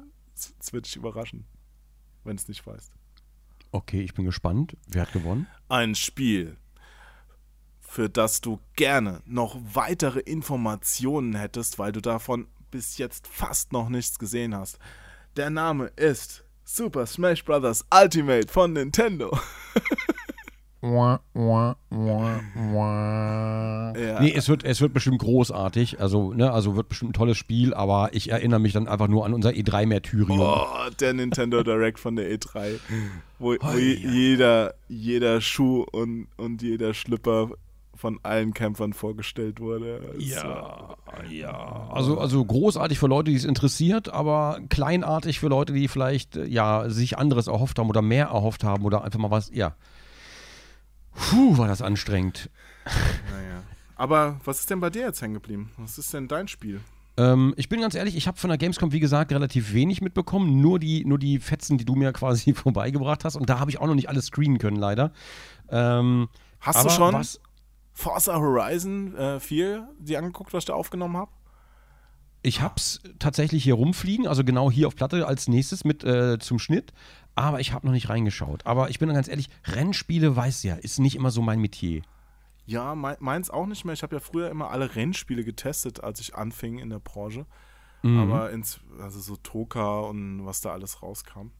Das 0.59 0.73
wird 0.73 0.85
dich 0.85 0.95
überraschen, 0.95 1.45
wenn 2.23 2.37
du 2.37 2.41
es 2.41 2.47
nicht 2.47 2.65
weißt. 2.65 2.93
Okay, 3.71 4.01
ich 4.01 4.13
bin 4.13 4.25
gespannt. 4.25 4.77
Wer 4.87 5.03
hat 5.03 5.13
gewonnen? 5.13 5.47
Ein 5.67 5.95
Spiel, 5.95 6.57
für 7.97 8.09
das 8.11 8.41
du 8.41 8.59
gerne 8.75 9.21
noch 9.25 9.57
weitere 9.73 10.19
Informationen 10.19 11.33
hättest, 11.33 11.79
weil 11.79 11.91
du 11.91 11.99
davon 11.99 12.45
bis 12.69 12.99
jetzt 12.99 13.25
fast 13.25 13.73
noch 13.73 13.89
nichts 13.89 14.19
gesehen 14.19 14.53
hast. 14.53 14.77
Der 15.35 15.49
Name 15.49 15.87
ist 15.95 16.43
Super 16.63 17.07
Smash 17.07 17.43
Bros. 17.43 17.85
Ultimate 17.91 18.53
von 18.53 18.73
Nintendo. 18.73 19.35
Ja. 23.99 24.21
Nee, 24.21 24.31
es 24.35 24.47
wird, 24.47 24.63
es 24.63 24.79
wird 24.79 24.93
bestimmt 24.93 25.17
großartig. 25.17 25.99
Also, 25.99 26.33
ne, 26.33 26.51
also 26.51 26.75
wird 26.75 26.89
bestimmt 26.89 27.09
ein 27.09 27.13
tolles 27.13 27.37
Spiel, 27.37 27.73
aber 27.73 28.09
ich 28.13 28.29
erinnere 28.29 28.59
mich 28.59 28.73
dann 28.73 28.87
einfach 28.87 29.07
nur 29.07 29.25
an 29.25 29.33
unser 29.33 29.49
E3-Märtyrium. 29.49 30.39
Oh, 30.39 30.89
der 30.99 31.13
Nintendo 31.13 31.63
Direct 31.63 31.97
von 31.97 32.15
der 32.15 32.31
E3. 32.31 32.79
Wo, 33.39 33.53
wo 33.53 33.57
oh, 33.59 33.75
jeder, 33.75 34.75
jeder 34.87 35.41
Schuh 35.41 35.83
und, 35.91 36.27
und 36.37 36.61
jeder 36.61 36.93
Schlipper 36.93 37.49
von 37.97 38.19
allen 38.23 38.53
Kämpfern 38.53 38.93
vorgestellt 38.93 39.59
wurde. 39.59 40.13
ja, 40.17 40.95
ja. 41.29 41.89
Also, 41.91 42.19
also 42.19 42.43
großartig 42.45 42.99
für 42.99 43.07
Leute, 43.07 43.31
die 43.31 43.37
es 43.37 43.45
interessiert, 43.45 44.09
aber 44.09 44.59
kleinartig 44.69 45.39
für 45.39 45.47
Leute, 45.47 45.73
die 45.73 45.87
vielleicht 45.87 46.35
ja 46.35 46.89
sich 46.89 47.17
anderes 47.17 47.47
erhofft 47.47 47.79
haben 47.79 47.89
oder 47.89 48.01
mehr 48.01 48.27
erhofft 48.27 48.63
haben 48.63 48.85
oder 48.85 49.03
einfach 49.03 49.19
mal 49.19 49.31
was, 49.31 49.49
ja. 49.53 49.75
Puh, 51.13 51.57
war 51.57 51.67
das 51.67 51.81
anstrengend. 51.81 52.49
Naja. 52.85 53.63
Aber 53.95 54.39
was 54.45 54.59
ist 54.59 54.69
denn 54.69 54.79
bei 54.79 54.91
dir 54.91 55.01
jetzt 55.01 55.21
hängen 55.21 55.33
geblieben? 55.33 55.71
Was 55.77 55.97
ist 55.97 56.13
denn 56.13 56.27
dein 56.27 56.47
Spiel? 56.47 56.81
Ähm, 57.17 57.55
ich 57.57 57.67
bin 57.67 57.81
ganz 57.81 57.95
ehrlich, 57.95 58.15
ich 58.15 58.27
habe 58.27 58.37
von 58.37 58.49
der 58.49 58.57
Gamescom, 58.57 58.91
wie 58.91 58.99
gesagt, 58.99 59.31
relativ 59.31 59.73
wenig 59.73 60.01
mitbekommen. 60.01 60.61
Nur 60.61 60.79
die, 60.79 61.03
nur 61.03 61.17
die 61.17 61.39
Fetzen, 61.39 61.77
die 61.77 61.85
du 61.85 61.95
mir 61.95 62.13
quasi 62.13 62.53
vorbeigebracht 62.53 63.25
hast. 63.25 63.35
Und 63.35 63.49
da 63.49 63.59
habe 63.59 63.71
ich 63.71 63.79
auch 63.79 63.87
noch 63.87 63.95
nicht 63.95 64.09
alles 64.09 64.27
screenen 64.27 64.59
können, 64.59 64.77
leider. 64.77 65.11
Ähm, 65.69 66.29
hast 66.59 66.85
du 66.85 66.89
schon 66.89 67.13
was? 67.13 67.41
Forza 67.97 68.35
Horizon 68.35 69.15
äh, 69.15 69.39
4 69.39 69.89
die 69.99 70.17
angeguckt, 70.17 70.53
was 70.53 70.61
ich 70.61 70.65
da 70.65 70.73
aufgenommen 70.73 71.17
habe? 71.17 71.31
Ich 72.43 72.61
habe 72.61 72.75
es 72.77 73.01
tatsächlich 73.19 73.63
hier 73.63 73.73
rumfliegen, 73.73 74.27
also 74.27 74.43
genau 74.43 74.69
hier 74.69 74.87
auf 74.87 74.95
Platte 74.95 75.27
als 75.27 75.47
nächstes 75.47 75.83
mit 75.83 76.03
äh, 76.03 76.37
zum 76.39 76.59
Schnitt 76.59 76.93
aber 77.37 77.59
ich 77.59 77.71
habe 77.71 77.85
noch 77.85 77.93
nicht 77.93 78.09
reingeschaut. 78.09 78.65
Aber 78.65 78.89
ich 78.89 78.97
bin 78.97 79.13
ganz 79.13 79.27
ehrlich, 79.27 79.49
Rennspiele, 79.63 80.35
weiß 80.35 80.63
ja, 80.63 80.73
ist 80.73 80.99
nicht 80.99 81.15
immer 81.15 81.29
so 81.29 81.43
mein 81.43 81.59
Metier. 81.59 82.01
Ja, 82.65 82.95
meins 82.95 83.49
auch 83.51 83.67
nicht 83.67 83.85
mehr. 83.85 83.93
Ich 83.93 84.01
habe 84.01 84.15
ja 84.15 84.19
früher 84.19 84.49
immer 84.49 84.71
alle 84.71 84.95
Rennspiele 84.95 85.43
getestet, 85.43 86.03
als 86.03 86.19
ich 86.19 86.35
anfing 86.35 86.79
in 86.79 86.89
der 86.89 86.99
Branche. 86.99 87.45
Mhm. 88.01 88.19
Aber 88.19 88.49
ins, 88.49 88.79
also 88.99 89.19
so 89.19 89.35
Toka 89.37 89.99
und 89.99 90.45
was 90.45 90.61
da 90.61 90.71
alles 90.71 91.03
rauskam. 91.03 91.51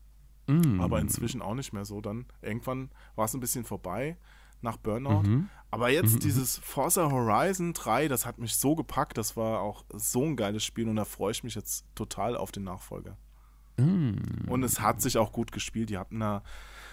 Mhm. 0.48 0.82
Aber 0.82 1.00
inzwischen 1.00 1.44
auch 1.44 1.54
nicht 1.54 1.74
mehr 1.74 1.86
so. 1.86 2.02
Dann 2.02 2.26
irgendwann 2.42 2.90
war 3.16 3.26
es 3.26 3.36
ein 3.36 3.40
bisschen 3.40 3.64
vorbei 3.64 4.18
nach 4.62 4.78
Burnout. 4.78 5.24
Mhm. 5.24 5.49
Aber 5.70 5.89
jetzt 5.89 6.16
mhm. 6.16 6.20
dieses 6.20 6.58
Forza 6.60 7.12
Horizon 7.12 7.74
3, 7.74 8.08
das 8.08 8.26
hat 8.26 8.38
mich 8.38 8.55
so 8.55 8.76
gepackt. 8.76 9.18
Das 9.18 9.36
war 9.36 9.60
auch 9.60 9.84
so 9.93 10.24
ein 10.24 10.36
geiles 10.36 10.64
Spiel 10.64 10.88
und 10.88 10.95
da 10.95 11.05
freue 11.05 11.32
ich 11.32 11.43
mich 11.43 11.55
jetzt 11.55 11.86
total 11.93 12.38
auf 12.38 12.51
den 12.51 12.64
Nachfolger. 12.64 13.18
Mm. 13.78 14.47
Und 14.47 14.64
es 14.64 14.80
hat 14.82 15.01
sich 15.01 15.18
auch 15.18 15.32
gut 15.32 15.51
gespielt. 15.51 15.89
Die 15.89 15.97
hatten 15.97 16.20
da, 16.20 16.41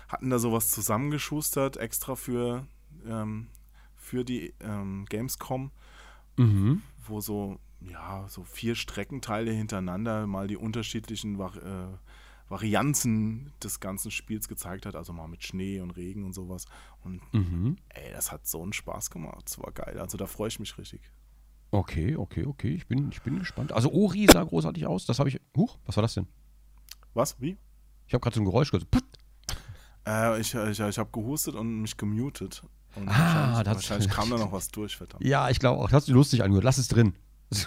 hatten 0.09 0.29
da 0.29 0.39
sowas 0.39 0.71
zusammengeschustert, 0.71 1.77
extra 1.77 2.17
für, 2.17 2.67
ähm, 3.07 3.49
für 3.97 4.25
die 4.25 4.55
ähm, 4.61 5.07
Gamescom, 5.09 5.71
mhm. 6.37 6.83
wo 7.07 7.21
so, 7.21 7.59
ja, 7.81 8.27
so 8.29 8.45
vier 8.45 8.75
Streckenteile 8.75 9.53
hintereinander 9.53 10.27
mal 10.27 10.49
die 10.49 10.57
unterschiedlichen 10.57 11.41
äh, 11.41 11.97
Varianzen 12.49 13.53
des 13.63 13.81
ganzen 13.81 14.11
Spiels 14.11 14.49
gezeigt 14.49 14.87
hat, 14.87 14.97
also 14.97 15.13
mal 15.13 15.29
mit 15.29 15.43
Schnee 15.43 15.81
und 15.81 15.91
Regen 15.93 16.25
und 16.25 16.35
sowas. 16.35 16.67
Und 17.03 17.23
mhm. 17.33 17.77
ey, 17.89 18.13
das 18.13 18.33
hat 18.33 18.47
so 18.47 18.63
einen 18.63 18.73
Spaß 18.73 19.11
gemacht. 19.11 19.43
Das 19.47 19.59
war 19.59 19.73
geil. 19.73 19.99
Also 19.99 20.19
da 20.19 20.27
freue 20.27 20.49
ich 20.49 20.61
mich 20.61 20.77
richtig. 20.79 21.01
Okay, 21.71 22.17
okay, 22.17 22.45
okay. 22.47 22.75
Ich 22.75 22.87
bin, 22.87 23.11
ich 23.11 23.23
bin 23.23 23.39
gespannt. 23.39 23.73
Also 23.73 23.91
Ori 23.91 24.27
sah 24.33 24.45
großartig 24.45 24.87
aus. 24.87 25.07
Das 25.07 25.19
habe 25.19 25.29
ich. 25.29 25.41
Huch, 25.57 25.79
was 25.87 25.97
war 25.97 26.03
das 26.03 26.15
denn? 26.15 26.27
Was? 27.15 27.41
Wie? 27.41 27.57
Ich 28.07 28.15
habe 28.15 28.21
gerade 28.21 28.35
so 28.35 28.43
ein 28.43 28.45
Geräusch 28.45 28.71
gehört. 28.71 28.87
Äh, 30.07 30.41
ich 30.41 30.55
ich, 30.55 30.81
ich 30.81 30.99
habe 30.99 31.11
gehustet 31.11 31.55
und 31.55 31.83
mich 31.83 31.97
gemutet. 31.97 32.63
Und 32.95 33.09
ah, 33.09 33.57
wahrscheinlich, 33.57 33.67
wahrscheinlich 33.67 34.11
kam 34.11 34.31
da 34.31 34.37
noch 34.37 34.53
was 34.53 34.69
durch, 34.69 34.97
verdammt. 34.97 35.25
Ja, 35.25 35.51
ich 35.51 35.59
glaube 35.59 35.81
auch. 35.81 35.87
Das 35.87 36.03
hast 36.03 36.09
du 36.09 36.13
lustig 36.13 36.45
angehört. 36.45 36.65
Lass 36.65 36.79
es 36.79 36.89
drin. 36.89 37.15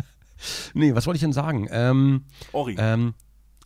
nee, 0.74 0.94
was 0.94 1.06
wollte 1.06 1.16
ich 1.16 1.22
denn 1.22 1.32
sagen? 1.32 1.68
Ähm, 1.70 2.24
Ori. 2.52 2.76
Ähm, 2.78 3.14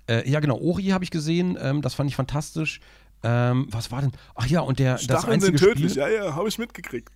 äh, 0.08 0.28
ja, 0.28 0.40
genau. 0.40 0.58
Ori 0.58 0.84
habe 0.86 1.04
ich 1.04 1.10
gesehen. 1.10 1.58
Ähm, 1.60 1.82
das 1.82 1.94
fand 1.94 2.10
ich 2.10 2.16
fantastisch. 2.16 2.80
Ähm, 3.22 3.66
was 3.70 3.90
war 3.90 4.00
denn? 4.00 4.12
Ach 4.34 4.46
ja, 4.46 4.60
und 4.60 4.78
der 4.78 4.98
Stacheln 4.98 5.40
das 5.40 5.46
sind 5.46 5.58
tödlich, 5.58 5.92
Spiel, 5.92 6.02
ja, 6.02 6.08
ja, 6.08 6.34
habe 6.34 6.48
ich 6.48 6.58
mitgekriegt. 6.58 7.10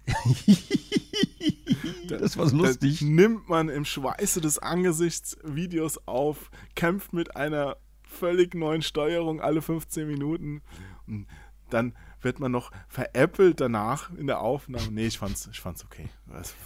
das 2.09 2.36
war 2.36 2.51
lustig. 2.51 2.99
Da 2.99 3.05
nimmt 3.07 3.49
man 3.49 3.68
im 3.68 3.84
Schweiße 3.84 4.40
des 4.40 4.59
Angesichts 4.59 5.36
Videos 5.45 6.07
auf, 6.09 6.51
kämpft 6.74 7.12
mit 7.12 7.36
einer 7.36 7.76
völlig 8.03 8.55
neuen 8.55 8.82
Steuerung 8.82 9.40
alle 9.40 9.62
15 9.62 10.07
Minuten 10.07 10.62
und 11.07 11.26
dann 11.70 11.95
wird 12.20 12.40
man 12.40 12.53
noch 12.53 12.70
veräppelt 12.88 13.61
danach 13.61 14.11
in 14.16 14.26
der 14.26 14.40
Aufnahme. 14.40 14.88
Nee, 14.90 15.07
ich 15.07 15.18
fand's, 15.18 15.49
ich 15.51 15.61
fand's 15.61 15.84
okay. 15.84 16.09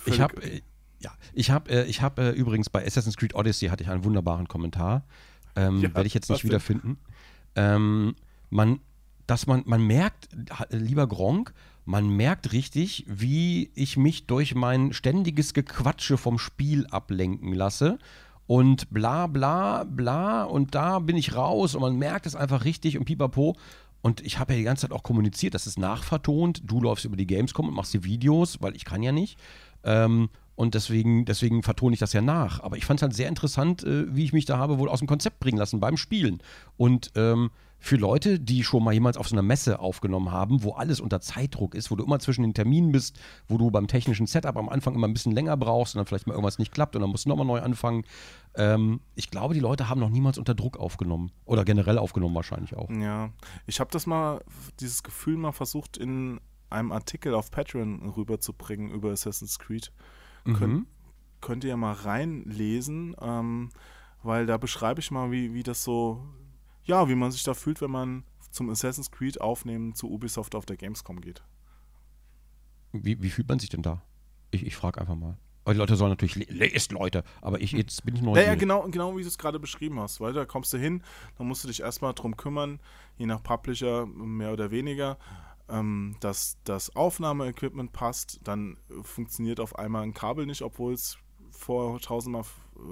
Ich 0.07 0.20
habe 0.20 0.43
äh, 0.43 0.61
ja, 0.99 1.12
ich 1.33 1.51
habe 1.51 1.70
äh, 1.70 1.85
ich 1.85 2.03
hab, 2.03 2.18
äh, 2.18 2.31
übrigens 2.31 2.70
bei 2.70 2.85
Assassin's 2.85 3.16
Creed 3.16 3.35
Odyssey 3.35 3.68
hatte 3.68 3.83
ich 3.83 3.91
einen 3.91 4.05
wunderbaren 4.05 4.49
Kommentar. 4.49 5.05
Ähm, 5.57 5.80
ja, 5.80 5.94
Werde 5.94 6.07
ich 6.07 6.14
jetzt 6.14 6.30
nicht 6.30 6.44
wiederfinden. 6.44 6.98
Ähm, 7.54 8.14
man, 8.50 8.80
dass 9.26 9.46
man, 9.46 9.62
man 9.66 9.86
merkt, 9.86 10.28
lieber 10.70 11.07
Gronk, 11.07 11.52
man 11.84 12.09
merkt 12.09 12.52
richtig, 12.52 13.04
wie 13.09 13.70
ich 13.74 13.96
mich 13.96 14.26
durch 14.26 14.54
mein 14.54 14.92
ständiges 14.92 15.54
Gequatsche 15.54 16.18
vom 16.18 16.38
Spiel 16.38 16.86
ablenken 16.88 17.52
lasse 17.52 17.98
und 18.46 18.90
bla 18.90 19.26
bla 19.26 19.84
bla 19.84 20.44
und 20.44 20.74
da 20.74 20.98
bin 20.98 21.16
ich 21.16 21.34
raus 21.34 21.74
und 21.74 21.80
man 21.80 21.96
merkt 21.96 22.26
es 22.26 22.36
einfach 22.36 22.64
richtig 22.64 22.98
und 22.98 23.04
pipapo. 23.04 23.57
Und 24.02 24.20
ich 24.20 24.38
habe 24.38 24.52
ja 24.52 24.59
die 24.59 24.64
ganze 24.64 24.82
Zeit 24.82 24.92
auch 24.92 25.02
kommuniziert, 25.02 25.54
das 25.54 25.66
ist 25.66 25.78
nachvertont. 25.78 26.62
Du 26.64 26.80
läufst 26.80 27.04
über 27.04 27.16
die 27.16 27.26
Gamescom 27.26 27.68
und 27.68 27.74
machst 27.74 27.94
die 27.94 28.04
Videos, 28.04 28.61
weil 28.62 28.76
ich 28.76 28.84
kann 28.84 29.02
ja 29.02 29.11
nicht. 29.11 29.38
Ähm, 29.82 30.28
und 30.57 30.74
deswegen, 30.74 31.24
deswegen 31.26 31.62
vertone 31.62 31.94
ich 31.94 32.00
das 32.00 32.12
ja 32.12 32.22
nach. 32.22 32.61
Aber 32.61 32.76
ich 32.76 32.86
fand 32.86 32.98
es 32.98 33.02
halt 33.02 33.14
sehr 33.14 33.28
interessant, 33.28 33.84
äh, 33.84 34.14
wie 34.14 34.24
ich 34.24 34.32
mich 34.32 34.46
da 34.46 34.59
habe 34.59 34.78
wohl 34.78 34.88
aus 34.88 34.98
dem 34.98 35.09
Konzept 35.09 35.38
bringen 35.38 35.59
lassen 35.59 35.80
beim 35.80 35.96
Spielen. 35.96 36.42
Und 36.76 37.12
ähm, 37.14 37.50
für 37.78 37.96
Leute, 37.96 38.40
die 38.40 38.64
schon 38.64 38.82
mal 38.82 38.94
jemals 38.94 39.18
auf 39.18 39.28
so 39.28 39.34
einer 39.34 39.42
Messe 39.42 39.78
aufgenommen 39.78 40.32
haben, 40.32 40.62
wo 40.62 40.72
alles 40.72 40.98
unter 40.98 41.20
Zeitdruck 41.20 41.74
ist, 41.74 41.90
wo 41.90 41.96
du 41.96 42.04
immer 42.04 42.18
zwischen 42.18 42.42
den 42.42 42.54
Terminen 42.54 42.90
bist, 42.90 43.20
wo 43.48 43.59
du 43.59 43.70
beim 43.70 43.86
technischen 43.86 44.26
Setup 44.26 44.57
am 44.57 44.68
Anfang 44.70 44.94
immer 44.94 45.07
ein 45.07 45.12
bisschen 45.12 45.32
länger 45.32 45.57
brauchst 45.59 45.94
und 45.94 45.98
dann 45.98 46.07
vielleicht 46.07 46.26
mal 46.26 46.32
irgendwas 46.32 46.59
nicht 46.59 46.72
klappt 46.72 46.96
und 46.96 47.02
dann 47.02 47.11
musst 47.11 47.26
du 47.26 47.28
nochmal 47.28 47.46
neu 47.46 47.61
anfangen. 47.61 48.04
Ähm, 48.54 49.00
ich 49.14 49.30
glaube, 49.30 49.52
die 49.52 49.61
Leute 49.61 49.88
haben 49.88 50.00
noch 50.00 50.09
niemals 50.09 50.38
unter 50.38 50.54
Druck 50.54 50.78
aufgenommen. 50.78 51.32
Oder 51.44 51.64
generell 51.64 51.98
aufgenommen 51.98 52.34
wahrscheinlich 52.34 52.74
auch. 52.74 52.88
Ja, 52.90 53.30
ich 53.66 53.78
habe 53.78 53.90
das 53.92 54.07
mal, 54.07 54.42
dieses 54.80 55.02
Gefühl 55.02 55.36
mal 55.36 55.52
versucht 55.52 55.98
in 55.98 56.40
einem 56.70 56.92
Artikel 56.92 57.34
auf 57.34 57.50
Patreon 57.50 58.09
rüberzubringen 58.16 58.90
über 58.90 59.11
Assassin's 59.11 59.59
Creed. 59.59 59.92
Mhm. 60.47 60.86
könnt 61.40 61.64
ihr 61.64 61.70
ja 61.70 61.76
mal 61.76 61.92
reinlesen, 61.92 63.14
ähm, 63.20 63.70
weil 64.22 64.47
da 64.47 64.57
beschreibe 64.57 65.01
ich 65.01 65.11
mal, 65.11 65.30
wie, 65.30 65.55
wie 65.55 65.62
das 65.62 65.84
so, 65.84 66.24
ja, 66.84 67.09
wie 67.09 67.14
man 67.14 67.30
sich 67.30 67.42
da 67.42 67.55
fühlt, 67.55 67.80
wenn 67.80 67.90
man 67.90 68.24
zum 68.51 68.70
Assassin's 68.70 69.11
Creed 69.11 69.40
aufnehmen 69.40 69.94
zu 69.94 70.11
Ubisoft 70.11 70.55
auf 70.55 70.66
der 70.66 70.76
Gamescom 70.76 71.20
geht. 71.20 71.42
Wie, 72.92 73.22
wie 73.22 73.30
fühlt 73.30 73.49
man 73.49 73.59
sich 73.59 73.68
denn 73.68 73.82
da? 73.82 74.03
Ich, 74.51 74.64
ich 74.64 74.76
frage 74.76 75.01
einfach 75.01 75.16
mal. 75.16 75.36
Die 75.68 75.72
Leute 75.72 75.97
sollen 75.97 76.11
natürlich, 76.11 76.49
lest 76.49 76.92
Leute, 76.92 77.24
aber 77.42 77.61
ich, 77.61 77.72
jetzt 77.72 78.05
bin 78.05 78.14
ich 78.14 78.22
neugierig. 78.22 78.47
Ja, 78.47 78.53
ja, 78.53 78.59
genau, 78.59 78.82
genau 78.88 79.16
wie 79.16 79.22
du 79.22 79.28
es 79.28 79.36
gerade 79.36 79.59
beschrieben 79.59 79.99
hast, 79.99 80.20
weil 80.20 80.32
da 80.32 80.44
kommst 80.44 80.72
du 80.72 80.78
hin, 80.78 81.03
dann 81.36 81.49
musst 81.49 81.64
du 81.64 81.68
dich 81.68 81.80
erstmal 81.80 82.14
drum 82.14 82.36
kümmern, 82.36 82.78
je 83.18 83.26
nach 83.26 83.42
Publisher 83.42 84.07
mehr 84.07 84.53
oder 84.53 84.70
weniger, 84.70 85.18
ähm, 85.69 86.17
dass 86.21 86.59
das 86.64 86.95
Aufnahmeequipment 86.95 87.93
passt, 87.93 88.41
dann 88.45 88.77
funktioniert 89.03 89.61
auf 89.61 89.79
einmal 89.79 90.03
ein 90.03 90.14
Kabel 90.14 90.47
nicht, 90.47 90.62
obwohl 90.62 90.93
es 90.93 91.19
vor 91.51 92.01
tausendmal 92.01 92.45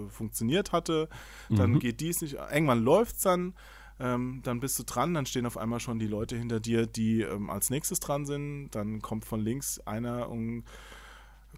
funktioniert 0.09 0.73
hatte, 0.73 1.09
dann 1.51 1.73
mhm. 1.73 1.79
geht 1.79 2.01
dies 2.01 2.23
nicht, 2.23 2.35
irgendwann 2.35 2.83
läuft 2.83 3.17
es 3.17 3.23
dann, 3.23 3.55
ähm, 4.01 4.41
dann 4.43 4.61
bist 4.61 4.79
du 4.79 4.83
dran, 4.83 5.15
dann 5.15 5.27
stehen 5.27 5.47
auf 5.47 5.57
einmal 5.57 5.81
schon 5.81 5.99
die 5.99 6.07
Leute 6.07 6.37
hinter 6.37 6.61
dir, 6.61 6.87
die 6.87 7.21
ähm, 7.21 7.51
als 7.51 7.71
nächstes 7.71 8.01
dran 8.01 8.27
sind, 8.27 8.71
dann 8.71 9.03
kommt 9.03 9.25
von 9.25 9.41
links 9.41 9.79
einer 9.81 10.29
und 10.29 10.65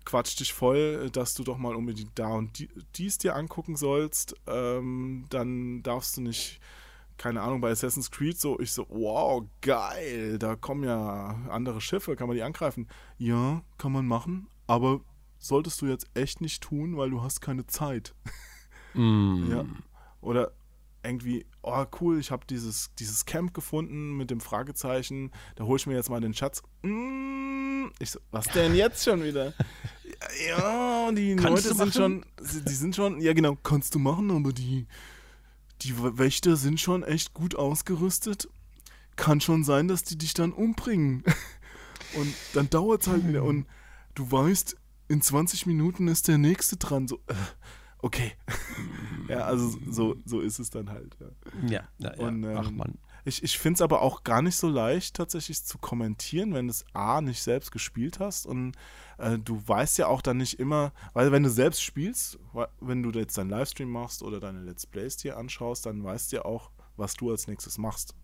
quatscht 0.04 0.40
dich 0.40 0.52
voll, 0.52 1.10
dass 1.10 1.34
du 1.34 1.44
doch 1.44 1.56
mal 1.56 1.74
unbedingt 1.74 2.18
da 2.18 2.28
und 2.28 2.58
die, 2.58 2.68
dies 2.94 3.18
dir 3.18 3.34
angucken 3.34 3.76
sollst, 3.76 4.34
ähm, 4.46 5.24
dann 5.30 5.82
darfst 5.82 6.16
du 6.16 6.20
nicht, 6.20 6.60
keine 7.18 7.40
Ahnung, 7.42 7.60
bei 7.60 7.70
Assassin's 7.70 8.10
Creed 8.10 8.38
so, 8.38 8.58
ich 8.60 8.72
so, 8.72 8.86
wow, 8.88 9.44
geil, 9.60 10.38
da 10.38 10.56
kommen 10.56 10.84
ja 10.84 11.40
andere 11.48 11.80
Schiffe, 11.80 12.16
kann 12.16 12.28
man 12.28 12.36
die 12.36 12.42
angreifen? 12.42 12.88
Ja, 13.18 13.62
kann 13.78 13.92
man 13.92 14.06
machen, 14.06 14.48
aber 14.66 15.00
solltest 15.38 15.80
du 15.80 15.86
jetzt 15.86 16.06
echt 16.14 16.40
nicht 16.40 16.62
tun, 16.62 16.96
weil 16.96 17.10
du 17.10 17.22
hast 17.22 17.40
keine 17.40 17.66
Zeit. 17.66 18.14
Mm. 18.98 19.50
Ja. 19.50 19.66
Oder 20.22 20.52
irgendwie, 21.06 21.46
oh 21.62 21.84
cool, 22.00 22.18
ich 22.18 22.30
habe 22.30 22.46
dieses, 22.48 22.90
dieses 22.98 23.24
Camp 23.24 23.54
gefunden 23.54 24.16
mit 24.16 24.30
dem 24.30 24.40
Fragezeichen, 24.40 25.30
da 25.54 25.64
hole 25.64 25.76
ich 25.76 25.86
mir 25.86 25.94
jetzt 25.94 26.10
mal 26.10 26.20
den 26.20 26.34
Schatz. 26.34 26.62
Mm, 26.82 27.86
ich 27.98 28.10
so, 28.10 28.20
was 28.30 28.46
denn 28.46 28.74
jetzt 28.74 29.04
schon 29.04 29.22
wieder? 29.22 29.52
ja, 30.48 31.12
die 31.12 31.36
kannst 31.36 31.66
Leute 31.66 31.76
sind 31.76 31.94
schon, 31.94 32.24
die 32.40 32.74
sind 32.74 32.96
schon, 32.96 33.20
ja 33.20 33.32
genau, 33.32 33.56
kannst 33.62 33.94
du 33.94 33.98
machen, 33.98 34.30
aber 34.30 34.52
die, 34.52 34.86
die 35.82 35.96
Wächter 35.98 36.56
sind 36.56 36.80
schon 36.80 37.02
echt 37.02 37.34
gut 37.34 37.54
ausgerüstet. 37.54 38.48
Kann 39.16 39.40
schon 39.40 39.64
sein, 39.64 39.88
dass 39.88 40.02
die 40.02 40.18
dich 40.18 40.34
dann 40.34 40.52
umbringen. 40.52 41.24
Und 42.16 42.34
dann 42.54 42.70
dauert 42.70 43.02
es 43.02 43.08
halt 43.08 43.26
wieder. 43.26 43.42
Und 43.42 43.66
du 44.14 44.30
weißt, 44.30 44.76
in 45.08 45.22
20 45.22 45.66
Minuten 45.66 46.08
ist 46.08 46.28
der 46.28 46.38
nächste 46.38 46.76
dran. 46.76 47.08
So, 47.08 47.16
äh, 47.26 47.34
okay. 47.98 48.32
ja, 49.28 49.40
also 49.40 49.76
so, 49.88 50.16
so 50.24 50.40
ist 50.40 50.58
es 50.58 50.70
dann 50.70 50.90
halt. 50.90 51.16
Ja, 51.20 51.28
ja, 51.68 51.84
ja, 51.98 52.26
Und, 52.26 52.44
ähm, 52.44 52.56
ach 52.56 52.70
man. 52.70 52.98
Ich, 53.26 53.42
ich 53.42 53.58
finde 53.58 53.78
es 53.78 53.82
aber 53.82 54.02
auch 54.02 54.22
gar 54.22 54.40
nicht 54.40 54.54
so 54.54 54.68
leicht, 54.68 55.16
tatsächlich 55.16 55.64
zu 55.64 55.78
kommentieren, 55.78 56.54
wenn 56.54 56.68
du 56.68 56.70
es 56.70 56.84
A 56.92 57.20
nicht 57.20 57.42
selbst 57.42 57.72
gespielt 57.72 58.20
hast 58.20 58.46
und 58.46 58.76
äh, 59.18 59.36
du 59.36 59.60
weißt 59.66 59.98
ja 59.98 60.06
auch 60.06 60.22
dann 60.22 60.36
nicht 60.36 60.60
immer, 60.60 60.92
weil 61.12 61.32
wenn 61.32 61.42
du 61.42 61.50
selbst 61.50 61.82
spielst, 61.82 62.38
wenn 62.80 63.02
du 63.02 63.10
jetzt 63.18 63.36
deinen 63.36 63.50
Livestream 63.50 63.90
machst 63.90 64.22
oder 64.22 64.38
deine 64.38 64.60
Let's 64.60 64.86
Plays 64.86 65.16
dir 65.16 65.36
anschaust, 65.36 65.86
dann 65.86 66.04
weißt 66.04 66.30
du 66.30 66.36
ja 66.36 66.44
auch, 66.44 66.70
was 66.96 67.14
du 67.14 67.32
als 67.32 67.48
nächstes 67.48 67.78
machst. 67.78 68.14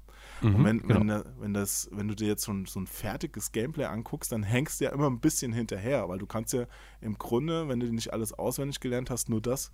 Mhm, 0.41 0.55
und 0.55 0.65
wenn, 0.65 0.79
genau. 0.79 1.01
wenn, 1.01 1.25
wenn, 1.41 1.55
das, 1.55 1.89
wenn 1.91 2.07
du 2.07 2.15
dir 2.15 2.29
jetzt 2.29 2.45
schon 2.45 2.67
so 2.67 2.79
ein 2.79 2.87
fertiges 2.87 3.51
Gameplay 3.51 3.87
anguckst, 3.87 4.31
dann 4.31 4.45
hängst 4.45 4.81
du 4.81 4.85
ja 4.85 4.93
immer 4.93 5.11
ein 5.11 5.19
bisschen 5.19 5.53
hinterher, 5.53 6.09
weil 6.09 6.21
du 6.21 6.27
kannst 6.27 6.53
ja 6.53 6.67
im 7.01 7.19
Grunde, 7.19 7.67
wenn 7.67 7.81
du 7.81 7.93
nicht 7.93 8.13
alles 8.13 8.33
auswendig 8.33 8.79
gelernt 8.79 9.11
hast, 9.11 9.29
nur 9.29 9.41
das 9.41 9.73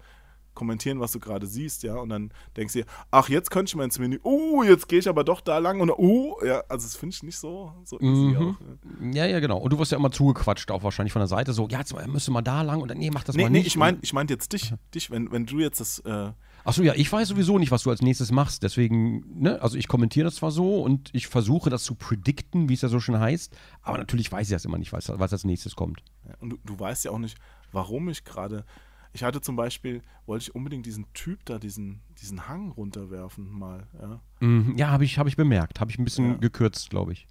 kommentieren, 0.58 0.98
was 1.00 1.12
du 1.12 1.20
gerade 1.20 1.46
siehst, 1.46 1.84
ja, 1.84 1.94
und 1.94 2.08
dann 2.08 2.30
denkst 2.56 2.72
du 2.72 2.80
dir, 2.80 2.86
ach, 3.10 3.28
jetzt 3.28 3.50
könnte 3.50 3.70
ich 3.70 3.76
mal 3.76 3.84
ins 3.84 3.98
Menü, 3.98 4.18
oh, 4.24 4.62
jetzt 4.62 4.88
gehe 4.88 4.98
ich 4.98 5.08
aber 5.08 5.24
doch 5.24 5.40
da 5.40 5.58
lang 5.58 5.80
und 5.80 5.90
oh, 5.90 6.36
ja, 6.44 6.62
also 6.68 6.84
das 6.84 6.96
finde 6.96 7.14
ich 7.14 7.22
nicht 7.22 7.38
so, 7.38 7.72
so 7.84 7.98
easy 8.00 8.08
mhm. 8.10 8.36
auch. 8.36 9.14
Ja. 9.14 9.26
ja, 9.26 9.40
genau. 9.40 9.58
Und 9.58 9.72
du 9.72 9.78
wirst 9.78 9.92
ja 9.92 9.98
immer 9.98 10.10
zugequatscht, 10.10 10.70
auch 10.70 10.82
wahrscheinlich 10.82 11.12
von 11.12 11.20
der 11.20 11.28
Seite, 11.28 11.52
so, 11.52 11.68
ja, 11.68 11.78
jetzt 11.78 11.94
müsste 12.08 12.32
mal 12.32 12.42
da 12.42 12.62
lang 12.62 12.82
und 12.82 12.88
dann, 12.90 12.98
nee, 12.98 13.10
mach 13.10 13.24
das 13.24 13.36
nee, 13.36 13.44
mal 13.44 13.50
nee, 13.50 13.58
nicht. 13.58 13.66
Nee, 13.66 13.68
ich 13.68 13.76
meine 13.76 13.98
ich 14.02 14.12
mein 14.12 14.26
jetzt 14.26 14.52
dich, 14.52 14.74
dich, 14.94 15.10
wenn, 15.10 15.30
wenn 15.30 15.46
du 15.46 15.60
jetzt 15.60 15.80
das, 15.80 16.00
äh, 16.00 16.32
Achso, 16.64 16.82
ja, 16.82 16.92
ich 16.94 17.10
weiß 17.10 17.28
sowieso 17.28 17.58
nicht, 17.58 17.70
was 17.70 17.84
du 17.84 17.90
als 17.90 18.02
nächstes 18.02 18.30
machst. 18.30 18.62
Deswegen, 18.62 19.24
ne, 19.40 19.62
also 19.62 19.78
ich 19.78 19.88
kommentiere 19.88 20.24
das 20.24 20.34
zwar 20.34 20.50
so 20.50 20.82
und 20.82 21.08
ich 21.14 21.26
versuche 21.26 21.70
das 21.70 21.84
zu 21.84 21.94
predikten, 21.94 22.68
wie 22.68 22.74
es 22.74 22.82
ja 22.82 22.88
so 22.88 23.00
schön 23.00 23.18
heißt, 23.18 23.56
aber 23.80 23.96
natürlich 23.96 24.30
weiß 24.30 24.48
ich 24.48 24.52
das 24.54 24.64
immer 24.64 24.76
nicht, 24.76 24.92
was, 24.92 25.08
was 25.08 25.32
als 25.32 25.44
nächstes 25.44 25.76
kommt. 25.76 26.02
Ja, 26.26 26.34
und 26.40 26.50
du, 26.50 26.58
du 26.64 26.78
weißt 26.78 27.06
ja 27.06 27.12
auch 27.12 27.18
nicht, 27.18 27.38
warum 27.72 28.08
ich 28.08 28.24
gerade. 28.24 28.64
Ich 29.12 29.22
hatte 29.22 29.40
zum 29.40 29.56
Beispiel, 29.56 30.02
wollte 30.26 30.42
ich 30.42 30.54
unbedingt 30.54 30.86
diesen 30.86 31.12
Typ 31.12 31.44
da, 31.44 31.58
diesen, 31.58 32.00
diesen 32.20 32.48
Hang 32.48 32.70
runterwerfen 32.72 33.50
mal. 33.50 33.86
Ja, 34.00 34.20
mhm, 34.40 34.76
ja 34.76 34.88
habe 34.88 35.04
ich, 35.04 35.18
hab 35.18 35.26
ich 35.26 35.36
bemerkt. 35.36 35.80
Habe 35.80 35.90
ich 35.90 35.98
ein 35.98 36.04
bisschen 36.04 36.32
ja. 36.32 36.36
gekürzt, 36.36 36.90
glaube 36.90 37.12
ich. 37.12 37.26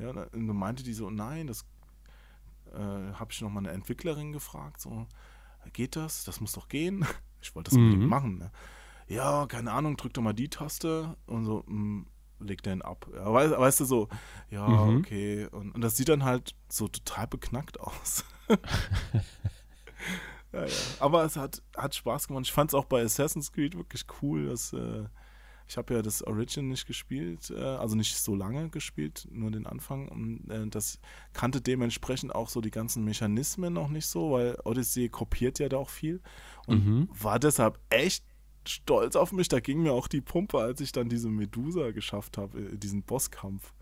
Ja, 0.00 0.10
und 0.10 0.46
dann 0.46 0.56
meinte 0.56 0.82
die 0.82 0.94
so, 0.94 1.10
nein, 1.10 1.46
das 1.46 1.64
äh, 2.72 2.78
habe 2.78 3.30
ich 3.30 3.40
nochmal 3.40 3.64
eine 3.64 3.72
Entwicklerin 3.72 4.32
gefragt, 4.32 4.80
so, 4.80 5.06
geht 5.72 5.96
das? 5.96 6.24
Das 6.24 6.40
muss 6.40 6.52
doch 6.52 6.68
gehen. 6.68 7.04
Ich 7.44 7.56
wollte 7.56 7.70
das 7.70 7.76
mhm. 7.76 7.86
unbedingt 7.86 8.08
machen. 8.08 8.38
Ne? 8.38 8.52
ja, 9.08 9.46
keine 9.46 9.72
Ahnung, 9.72 9.96
drück 9.96 10.14
doch 10.14 10.22
mal 10.22 10.32
die 10.32 10.48
Taste 10.48 11.16
und 11.26 11.44
so, 11.44 11.64
mh, 11.66 11.66
hm, 11.66 12.06
leg 12.40 12.62
den 12.62 12.82
ab. 12.82 13.06
Ja, 13.14 13.32
weißt, 13.32 13.58
weißt, 13.58 13.80
du 13.80 13.84
so, 13.84 14.08
ja, 14.50 14.66
mhm. 14.66 14.98
okay. 14.98 15.46
Und, 15.46 15.72
und, 15.72 15.80
das 15.80 15.96
sieht 15.96 16.08
dann 16.08 16.24
halt 16.24 16.54
so 16.68 16.88
total 16.88 17.26
beknackt 17.26 17.78
aus. 17.80 18.24
ja, 20.52 20.66
ja. 20.66 20.72
Aber 21.00 21.24
es 21.24 21.36
hat, 21.36 21.62
hat 21.76 21.94
Spaß 21.94 22.28
gemacht. 22.28 22.44
Ich 22.46 22.52
fand 22.52 22.70
es 22.70 22.74
auch 22.74 22.84
bei 22.84 23.02
Assassin's 23.02 23.52
Creed 23.52 23.76
wirklich 23.76 24.04
cool, 24.20 24.46
dass 24.46 24.72
äh, 24.72 25.04
ich 25.68 25.76
habe 25.76 25.94
ja 25.94 26.02
das 26.02 26.22
Origin 26.22 26.68
nicht 26.68 26.86
gespielt, 26.86 27.50
äh, 27.50 27.60
also 27.60 27.96
nicht 27.96 28.16
so 28.16 28.34
lange 28.34 28.68
gespielt, 28.68 29.26
nur 29.30 29.50
den 29.50 29.66
Anfang. 29.66 30.08
Und 30.08 30.50
äh, 30.50 30.66
das 30.66 30.98
kannte 31.32 31.60
dementsprechend 31.60 32.34
auch 32.34 32.48
so 32.48 32.60
die 32.60 32.70
ganzen 32.70 33.04
Mechanismen 33.04 33.72
noch 33.72 33.88
nicht 33.88 34.06
so, 34.06 34.32
weil 34.32 34.58
Odyssey 34.64 35.08
kopiert 35.08 35.58
ja 35.58 35.68
da 35.68 35.78
auch 35.78 35.90
viel. 35.90 36.20
Und 36.66 36.86
mhm. 36.86 37.08
war 37.12 37.38
deshalb 37.38 37.78
echt 37.88 38.24
stolz 38.68 39.16
auf 39.16 39.32
mich. 39.32 39.48
Da 39.48 39.60
ging 39.60 39.82
mir 39.82 39.92
auch 39.92 40.08
die 40.08 40.20
Pumpe, 40.20 40.58
als 40.58 40.80
ich 40.80 40.92
dann 40.92 41.08
diese 41.08 41.28
Medusa 41.28 41.90
geschafft 41.92 42.38
habe, 42.38 42.60
äh, 42.60 42.76
diesen 42.76 43.02
Bosskampf. 43.02 43.72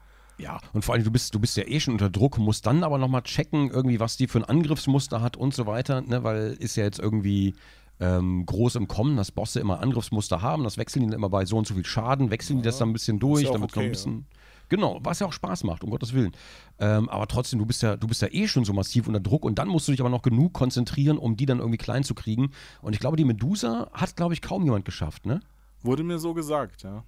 Ja, 0.41 0.59
und 0.73 0.85
vor 0.85 0.95
allem, 0.95 1.05
du 1.05 1.11
bist, 1.11 1.35
du 1.35 1.39
bist 1.39 1.57
ja 1.57 1.65
eh 1.67 1.81
schon 1.81 1.95
unter 1.95 2.09
Druck, 2.09 2.39
musst 2.39 2.67
dann 2.67 2.83
aber 2.83 2.99
nochmal 2.99 3.23
checken, 3.23 3.71
irgendwie, 3.71 4.01
was 4.01 4.17
die 4.17 4.27
für 4.27 4.39
ein 4.39 4.45
Angriffsmuster 4.45 5.21
hat 5.21 5.37
und 5.37 5.55
so 5.55 5.67
weiter, 5.67 6.01
ne? 6.01 6.25
weil 6.25 6.57
ist 6.59 6.77
ja 6.77 6.85
jetzt 6.85 6.99
irgendwie 6.99 7.55
ähm, 8.01 8.47
groß 8.47 8.77
im 8.77 8.89
Kommen, 8.89 9.17
dass 9.17 9.31
Bosse 9.31 9.61
immer 9.61 9.81
Angriffsmuster 9.81 10.41
haben, 10.41 10.65
das 10.65 10.79
wechseln 10.79 11.03
die 11.03 11.09
dann 11.09 11.19
immer 11.19 11.29
bei 11.29 11.45
so 11.45 11.59
und 11.59 11.67
so 11.67 11.75
viel 11.75 11.85
Schaden, 11.85 12.31
wechseln 12.31 12.59
ja, 12.59 12.63
die 12.63 12.67
das 12.67 12.79
dann 12.79 12.89
ein 12.89 12.93
bisschen 12.95 13.19
durch, 13.19 13.43
ja 13.43 13.53
damit 13.53 13.71
okay, 13.71 13.81
noch 13.81 13.85
ein 13.85 13.91
bisschen. 13.91 14.15
Ja. 14.19 14.37
Genau, 14.71 15.01
was 15.03 15.19
ja 15.19 15.27
auch 15.27 15.33
Spaß 15.33 15.65
macht, 15.65 15.83
um 15.83 15.91
Gottes 15.91 16.15
Willen. 16.15 16.31
Ähm, 16.79 17.09
aber 17.09 17.27
trotzdem, 17.27 17.59
du 17.59 17.67
bist 17.67 17.83
ja, 17.83 17.97
du 17.97 18.07
bist 18.07 18.23
ja 18.23 18.29
eh 18.31 18.47
schon 18.47 18.65
so 18.65 18.73
massiv 18.73 19.09
unter 19.09 19.19
Druck 19.19 19.45
und 19.45 19.59
dann 19.59 19.69
musst 19.69 19.89
du 19.89 19.93
dich 19.93 20.01
aber 20.01 20.11
noch 20.11 20.23
genug 20.23 20.53
konzentrieren, 20.53 21.19
um 21.19 21.37
die 21.37 21.45
dann 21.45 21.59
irgendwie 21.59 21.77
klein 21.77 22.05
zu 22.05 22.15
kriegen. 22.15 22.53
Und 22.81 22.93
ich 22.95 23.01
glaube, 23.01 23.17
die 23.17 23.25
Medusa 23.25 23.91
hat, 23.93 24.15
glaube 24.15 24.33
ich, 24.33 24.41
kaum 24.41 24.65
jemand 24.65 24.85
geschafft, 24.85 25.27
ne? 25.27 25.41
Wurde 25.83 26.05
mir 26.05 26.21
so 26.21 26.35
gesagt, 26.35 26.85
ja. 26.85 27.03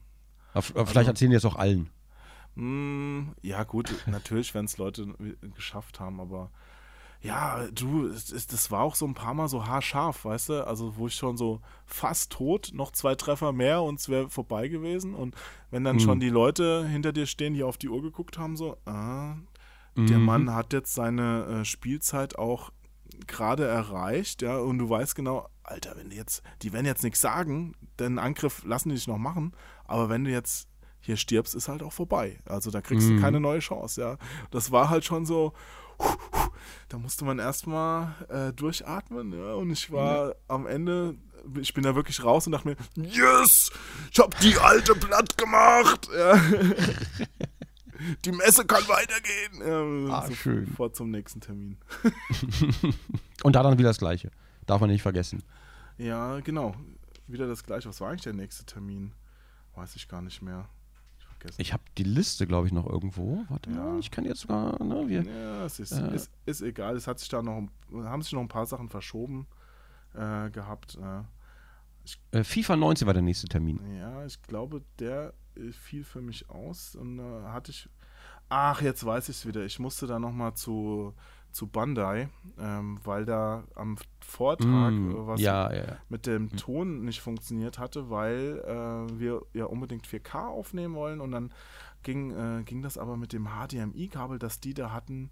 Aber 0.52 0.62
vielleicht 0.62 0.96
also, 0.96 1.10
erzählen 1.10 1.30
die 1.30 1.36
es 1.36 1.44
auch 1.44 1.56
allen. 1.56 1.88
Mh, 2.54 2.64
mm, 2.64 3.34
ja, 3.42 3.64
gut, 3.64 3.94
natürlich, 4.06 4.54
wenn 4.54 4.66
es 4.66 4.78
Leute 4.78 5.14
geschafft 5.54 6.00
haben, 6.00 6.20
aber 6.20 6.50
ja, 7.22 7.68
du, 7.72 8.08
das 8.08 8.70
war 8.72 8.80
auch 8.80 8.96
so 8.96 9.06
ein 9.06 9.14
paar 9.14 9.32
Mal 9.32 9.48
so 9.48 9.64
haarscharf, 9.64 10.24
weißt 10.24 10.48
du? 10.48 10.66
Also, 10.66 10.96
wo 10.96 11.06
ich 11.06 11.14
schon 11.14 11.36
so 11.36 11.60
fast 11.86 12.32
tot, 12.32 12.72
noch 12.74 12.90
zwei 12.90 13.14
Treffer 13.14 13.52
mehr 13.52 13.82
und 13.82 14.00
es 14.00 14.08
wäre 14.08 14.28
vorbei 14.28 14.66
gewesen. 14.66 15.14
Und 15.14 15.36
wenn 15.70 15.84
dann 15.84 15.96
mhm. 15.96 16.00
schon 16.00 16.20
die 16.20 16.30
Leute 16.30 16.84
hinter 16.88 17.12
dir 17.12 17.26
stehen, 17.26 17.54
die 17.54 17.62
auf 17.62 17.78
die 17.78 17.88
Uhr 17.88 18.02
geguckt 18.02 18.38
haben, 18.38 18.56
so, 18.56 18.76
ah, 18.86 19.36
mhm. 19.94 20.06
der 20.08 20.18
Mann 20.18 20.52
hat 20.52 20.72
jetzt 20.72 20.94
seine 20.94 21.44
äh, 21.60 21.64
Spielzeit 21.64 22.36
auch 22.38 22.72
gerade 23.28 23.66
erreicht, 23.66 24.42
ja, 24.42 24.58
und 24.58 24.78
du 24.78 24.88
weißt 24.88 25.14
genau, 25.14 25.48
Alter, 25.62 25.96
wenn 25.96 26.10
die 26.10 26.16
jetzt, 26.16 26.42
die 26.62 26.72
werden 26.72 26.86
jetzt 26.86 27.04
nichts 27.04 27.20
sagen, 27.20 27.74
den 28.00 28.18
Angriff 28.18 28.64
lassen 28.64 28.88
die 28.88 28.96
dich 28.96 29.06
noch 29.06 29.18
machen, 29.18 29.52
aber 29.84 30.08
wenn 30.08 30.24
du 30.24 30.30
jetzt 30.30 30.68
hier 31.02 31.16
stirbst, 31.16 31.54
ist 31.54 31.68
halt 31.68 31.82
auch 31.82 31.92
vorbei. 31.92 32.38
Also 32.46 32.70
da 32.70 32.80
kriegst 32.80 33.08
mhm. 33.08 33.16
du 33.16 33.22
keine 33.22 33.40
neue 33.40 33.58
Chance, 33.58 34.00
ja. 34.00 34.16
Das 34.50 34.70
war 34.70 34.88
halt 34.88 35.04
schon 35.04 35.26
so, 35.26 35.52
da 36.88 36.98
musste 36.98 37.24
man 37.24 37.38
erstmal 37.38 38.14
äh, 38.28 38.52
durchatmen, 38.52 39.32
ja. 39.32 39.54
Und 39.54 39.70
ich 39.70 39.90
war 39.90 40.28
ja. 40.28 40.34
am 40.48 40.66
Ende, 40.66 41.16
ich 41.60 41.74
bin 41.74 41.82
da 41.82 41.94
wirklich 41.94 42.22
raus 42.22 42.46
und 42.46 42.52
dachte 42.52 42.68
mir, 42.68 42.76
yes, 42.96 43.72
ich 44.10 44.18
hab 44.18 44.38
die 44.38 44.56
alte 44.56 44.94
platt 44.94 45.36
gemacht. 45.36 46.08
Ja. 46.16 46.40
die 48.24 48.32
Messe 48.32 48.64
kann 48.64 48.86
weitergehen. 48.88 50.08
Ja, 50.08 50.14
ah, 50.14 50.26
so 50.28 50.34
schön. 50.34 50.68
Vor 50.68 50.92
zum 50.92 51.10
nächsten 51.10 51.40
Termin. 51.40 51.78
und 53.42 53.56
da 53.56 53.62
dann 53.62 53.78
wieder 53.78 53.90
das 53.90 53.98
Gleiche. 53.98 54.30
Darf 54.66 54.80
man 54.80 54.90
nicht 54.90 55.02
vergessen. 55.02 55.42
Ja, 55.98 56.38
genau. 56.40 56.76
Wieder 57.26 57.48
das 57.48 57.64
Gleiche. 57.64 57.88
Was 57.88 58.00
war 58.00 58.10
eigentlich 58.10 58.22
der 58.22 58.34
nächste 58.34 58.64
Termin? 58.64 59.12
Weiß 59.74 59.96
ich 59.96 60.06
gar 60.06 60.22
nicht 60.22 60.42
mehr 60.42 60.68
vergessen. 61.42 61.60
Ich 61.60 61.72
habe 61.72 61.82
die 61.98 62.04
Liste, 62.04 62.46
glaube 62.46 62.66
ich, 62.66 62.72
noch 62.72 62.86
irgendwo. 62.86 63.44
Warte 63.48 63.70
ja. 63.70 63.76
mal, 63.76 63.98
ich 63.98 64.10
kann 64.10 64.24
jetzt 64.24 64.40
sogar. 64.40 64.82
Ne, 64.82 65.08
wir, 65.08 65.22
ja, 65.22 65.64
es 65.64 65.80
ist, 65.80 65.92
äh, 65.92 66.14
ist, 66.14 66.30
ist, 66.46 66.62
egal. 66.62 66.96
Es 66.96 67.06
hat 67.06 67.18
sich 67.18 67.28
da 67.28 67.42
noch, 67.42 67.68
haben 67.92 68.22
sich 68.22 68.32
noch 68.32 68.40
ein 68.40 68.48
paar 68.48 68.66
Sachen 68.66 68.88
verschoben. 68.88 69.46
äh, 70.14 70.50
gehabt. 70.50 70.98
Äh, 72.32 72.44
FIFA 72.44 72.76
19 72.76 73.06
war 73.06 73.14
der 73.14 73.22
nächste 73.22 73.48
Termin. 73.48 73.80
Ja, 73.96 74.24
ich 74.26 74.42
glaube, 74.42 74.82
der 74.98 75.34
äh, 75.56 75.72
fiel 75.72 76.04
für 76.04 76.20
mich 76.20 76.48
aus. 76.50 76.94
Und 76.94 77.18
äh, 77.18 77.44
hatte 77.48 77.70
ich. 77.70 77.88
Ach, 78.48 78.82
jetzt 78.82 79.04
weiß 79.04 79.30
ich 79.30 79.36
es 79.36 79.46
wieder. 79.46 79.64
Ich 79.64 79.78
musste 79.78 80.06
da 80.06 80.18
nochmal 80.18 80.54
zu, 80.54 81.14
zu 81.52 81.66
Bandai, 81.66 82.28
ähm, 82.58 82.98
weil 83.04 83.24
da 83.24 83.64
am 83.74 83.96
Vortrag 84.20 84.92
Mm, 84.92 85.12
was 85.26 85.40
ja, 85.40 85.72
ja, 85.72 85.96
mit 86.08 86.26
dem 86.26 86.50
Ton 86.56 87.04
nicht 87.04 87.20
funktioniert 87.20 87.78
hatte, 87.78 88.08
weil 88.10 88.62
äh, 88.66 89.18
wir 89.18 89.42
ja 89.52 89.66
unbedingt 89.66 90.06
4K 90.06 90.48
aufnehmen 90.48 90.94
wollen 90.94 91.20
und 91.20 91.30
dann 91.32 91.52
ging, 92.02 92.30
äh, 92.30 92.62
ging 92.64 92.82
das 92.82 92.96
aber 92.98 93.16
mit 93.16 93.32
dem 93.32 93.46
HDMI-Kabel, 93.48 94.38
das 94.38 94.60
die 94.60 94.74
da 94.74 94.92
hatten, 94.92 95.30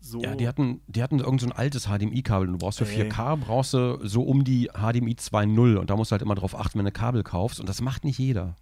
so. 0.00 0.20
Ja, 0.22 0.34
die 0.36 0.46
hatten, 0.46 0.80
die 0.86 1.02
hatten 1.02 1.18
irgend 1.18 1.40
so 1.40 1.46
ein 1.48 1.52
altes 1.52 1.86
HDMI-Kabel. 1.88 2.46
Du 2.46 2.58
brauchst 2.58 2.78
für 2.78 2.86
Ey. 2.86 3.10
4K 3.10 3.36
brauchst 3.36 3.74
du 3.74 3.98
so 4.06 4.22
um 4.22 4.44
die 4.44 4.68
HDMI 4.72 5.14
2.0 5.14 5.76
und 5.76 5.90
da 5.90 5.96
musst 5.96 6.10
du 6.10 6.12
halt 6.12 6.22
immer 6.22 6.36
drauf 6.36 6.56
achten, 6.58 6.78
wenn 6.78 6.84
du 6.84 6.92
Kabel 6.92 7.22
kaufst 7.24 7.58
und 7.58 7.68
das 7.68 7.80
macht 7.80 8.04
nicht 8.04 8.18
jeder. 8.18 8.54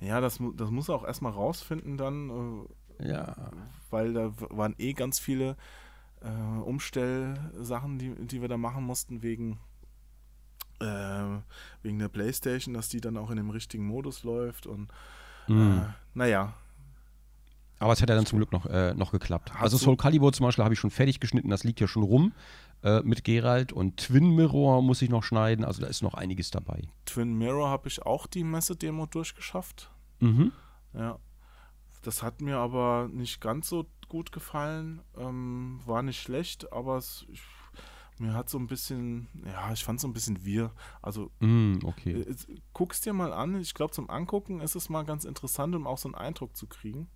ja, 0.00 0.20
das, 0.20 0.38
das 0.56 0.70
muss 0.70 0.88
er 0.88 0.94
auch 0.94 1.04
erstmal 1.04 1.32
rausfinden 1.32 1.98
dann, 1.98 2.66
äh, 3.00 3.08
Ja. 3.10 3.34
weil 3.90 4.12
da 4.14 4.32
waren 4.50 4.74
eh 4.78 4.92
ganz 4.94 5.18
viele 5.18 5.56
äh, 6.22 6.60
Umstellsachen, 6.60 7.98
die, 7.98 8.14
die 8.26 8.40
wir 8.40 8.48
da 8.48 8.56
machen 8.56 8.84
mussten 8.84 9.22
wegen, 9.22 9.58
äh, 10.80 11.38
wegen 11.82 11.98
der 11.98 12.08
Playstation, 12.08 12.74
dass 12.74 12.88
die 12.88 13.00
dann 13.00 13.16
auch 13.16 13.30
in 13.30 13.36
dem 13.36 13.50
richtigen 13.50 13.86
Modus 13.86 14.22
läuft 14.24 14.66
und 14.66 14.88
Mhm. 15.48 15.78
äh, 15.82 15.86
naja, 16.14 16.52
Aber 17.80 17.92
es 17.92 18.02
hat 18.02 18.08
ja 18.10 18.16
dann 18.16 18.26
zum 18.26 18.38
Glück 18.38 18.52
noch, 18.52 18.66
äh, 18.66 18.92
noch 18.94 19.12
geklappt. 19.12 19.54
Hast 19.54 19.62
also 19.62 19.78
Soul 19.78 19.96
Calibur 19.96 20.32
zum 20.32 20.44
Beispiel 20.44 20.64
habe 20.64 20.74
ich 20.74 20.80
schon 20.80 20.90
fertig 20.90 21.20
geschnitten, 21.20 21.48
das 21.48 21.62
liegt 21.64 21.80
ja 21.80 21.86
schon 21.88 22.02
rum 22.02 22.32
äh, 22.82 23.00
mit 23.02 23.24
Geralt 23.24 23.72
und 23.72 23.96
Twin 23.98 24.34
Mirror 24.34 24.82
muss 24.82 25.00
ich 25.00 25.08
noch 25.08 25.22
schneiden, 25.22 25.64
also 25.64 25.80
da 25.80 25.86
ist 25.86 26.02
noch 26.02 26.14
einiges 26.14 26.50
dabei. 26.50 26.82
Twin 27.06 27.38
Mirror 27.38 27.68
habe 27.70 27.88
ich 27.88 28.04
auch 28.04 28.26
die 28.26 28.42
Messe-Demo 28.44 29.06
durchgeschafft. 29.06 29.90
Mhm. 30.20 30.52
Ja. 30.92 31.18
Das 32.08 32.22
hat 32.22 32.40
mir 32.40 32.56
aber 32.56 33.10
nicht 33.12 33.38
ganz 33.38 33.68
so 33.68 33.84
gut 34.08 34.32
gefallen. 34.32 35.02
Ähm, 35.18 35.78
war 35.84 36.02
nicht 36.02 36.22
schlecht, 36.22 36.72
aber 36.72 36.96
es, 36.96 37.26
ich, 37.30 37.42
mir 38.18 38.32
hat 38.32 38.48
so 38.48 38.58
ein 38.58 38.66
bisschen, 38.66 39.28
ja, 39.44 39.70
ich 39.74 39.84
fand 39.84 39.98
es 39.98 40.02
so 40.02 40.08
ein 40.08 40.14
bisschen 40.14 40.42
wir. 40.42 40.72
Also 41.02 41.30
Mm, 41.40 41.80
okay. 41.84 42.12
äh, 42.12 42.30
es- 42.30 42.46
guck's 42.72 43.02
dir 43.02 43.12
mal 43.12 43.34
an. 43.34 43.60
Ich 43.60 43.74
glaube, 43.74 43.92
zum 43.92 44.08
Angucken 44.08 44.62
ist 44.62 44.74
es 44.74 44.88
mal 44.88 45.04
ganz 45.04 45.26
interessant, 45.26 45.74
um 45.74 45.86
auch 45.86 45.98
so 45.98 46.08
einen 46.08 46.14
Eindruck 46.14 46.56
zu 46.56 46.66
kriegen. 46.66 47.08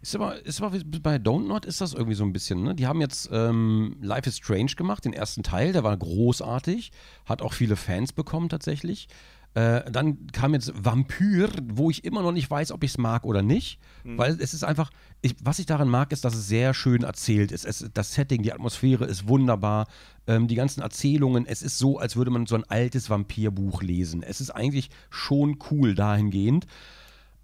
Ist 0.00 0.14
aber, 0.14 0.46
ist 0.46 0.62
aber 0.62 0.72
wie- 0.80 0.98
bei 1.00 1.16
Don't 1.16 1.46
Not 1.46 1.66
ist 1.66 1.82
das 1.82 1.92
irgendwie 1.92 2.14
so 2.14 2.24
ein 2.24 2.32
bisschen, 2.32 2.62
ne? 2.62 2.74
Die 2.74 2.86
haben 2.86 3.02
jetzt 3.02 3.28
ähm, 3.30 3.98
Life 4.00 4.26
is 4.30 4.38
Strange 4.38 4.72
gemacht, 4.76 5.04
den 5.04 5.12
ersten 5.12 5.42
Teil, 5.42 5.74
der 5.74 5.84
war 5.84 5.94
großartig, 5.98 6.90
hat 7.26 7.42
auch 7.42 7.52
viele 7.52 7.76
Fans 7.76 8.14
bekommen 8.14 8.48
tatsächlich. 8.48 9.08
Äh, 9.54 9.90
dann 9.90 10.28
kam 10.32 10.54
jetzt 10.54 10.72
Vampyr, 10.74 11.50
wo 11.74 11.90
ich 11.90 12.04
immer 12.04 12.22
noch 12.22 12.32
nicht 12.32 12.50
weiß, 12.50 12.72
ob 12.72 12.82
ich 12.84 12.92
es 12.92 12.98
mag 12.98 13.24
oder 13.24 13.42
nicht, 13.42 13.78
weil 14.16 14.40
es 14.40 14.54
ist 14.54 14.64
einfach, 14.64 14.90
ich, 15.20 15.36
was 15.42 15.58
ich 15.58 15.66
daran 15.66 15.88
mag, 15.88 16.10
ist, 16.10 16.24
dass 16.24 16.34
es 16.34 16.48
sehr 16.48 16.72
schön 16.72 17.02
erzählt 17.02 17.52
ist. 17.52 17.66
Es, 17.66 17.88
das 17.92 18.14
Setting, 18.14 18.42
die 18.42 18.52
Atmosphäre 18.52 19.04
ist 19.04 19.28
wunderbar, 19.28 19.88
ähm, 20.26 20.48
die 20.48 20.54
ganzen 20.54 20.80
Erzählungen, 20.80 21.44
es 21.46 21.60
ist 21.62 21.76
so, 21.76 21.98
als 21.98 22.16
würde 22.16 22.30
man 22.30 22.46
so 22.46 22.54
ein 22.54 22.64
altes 22.64 23.10
Vampirbuch 23.10 23.82
lesen. 23.82 24.22
Es 24.22 24.40
ist 24.40 24.50
eigentlich 24.50 24.88
schon 25.10 25.58
cool 25.70 25.94
dahingehend. 25.94 26.66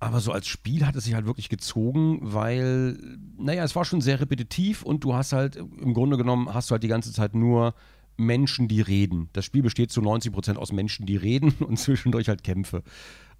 Aber 0.00 0.20
so 0.20 0.30
als 0.30 0.46
Spiel 0.46 0.86
hat 0.86 0.94
es 0.94 1.04
sich 1.04 1.14
halt 1.14 1.26
wirklich 1.26 1.48
gezogen, 1.48 2.20
weil, 2.22 2.98
naja, 3.36 3.64
es 3.64 3.74
war 3.74 3.84
schon 3.84 4.00
sehr 4.00 4.20
repetitiv 4.20 4.84
und 4.84 5.02
du 5.02 5.12
hast 5.12 5.32
halt, 5.32 5.56
im 5.56 5.92
Grunde 5.92 6.16
genommen, 6.16 6.54
hast 6.54 6.70
du 6.70 6.72
halt 6.72 6.84
die 6.84 6.88
ganze 6.88 7.12
Zeit 7.12 7.34
nur 7.34 7.74
Menschen, 8.18 8.68
die 8.68 8.80
reden. 8.80 9.30
Das 9.32 9.44
Spiel 9.44 9.62
besteht 9.62 9.90
zu 9.90 10.00
90% 10.00 10.56
aus 10.56 10.72
Menschen, 10.72 11.06
die 11.06 11.16
reden 11.16 11.52
und 11.60 11.78
zwischendurch 11.78 12.28
halt 12.28 12.44
Kämpfe. 12.44 12.82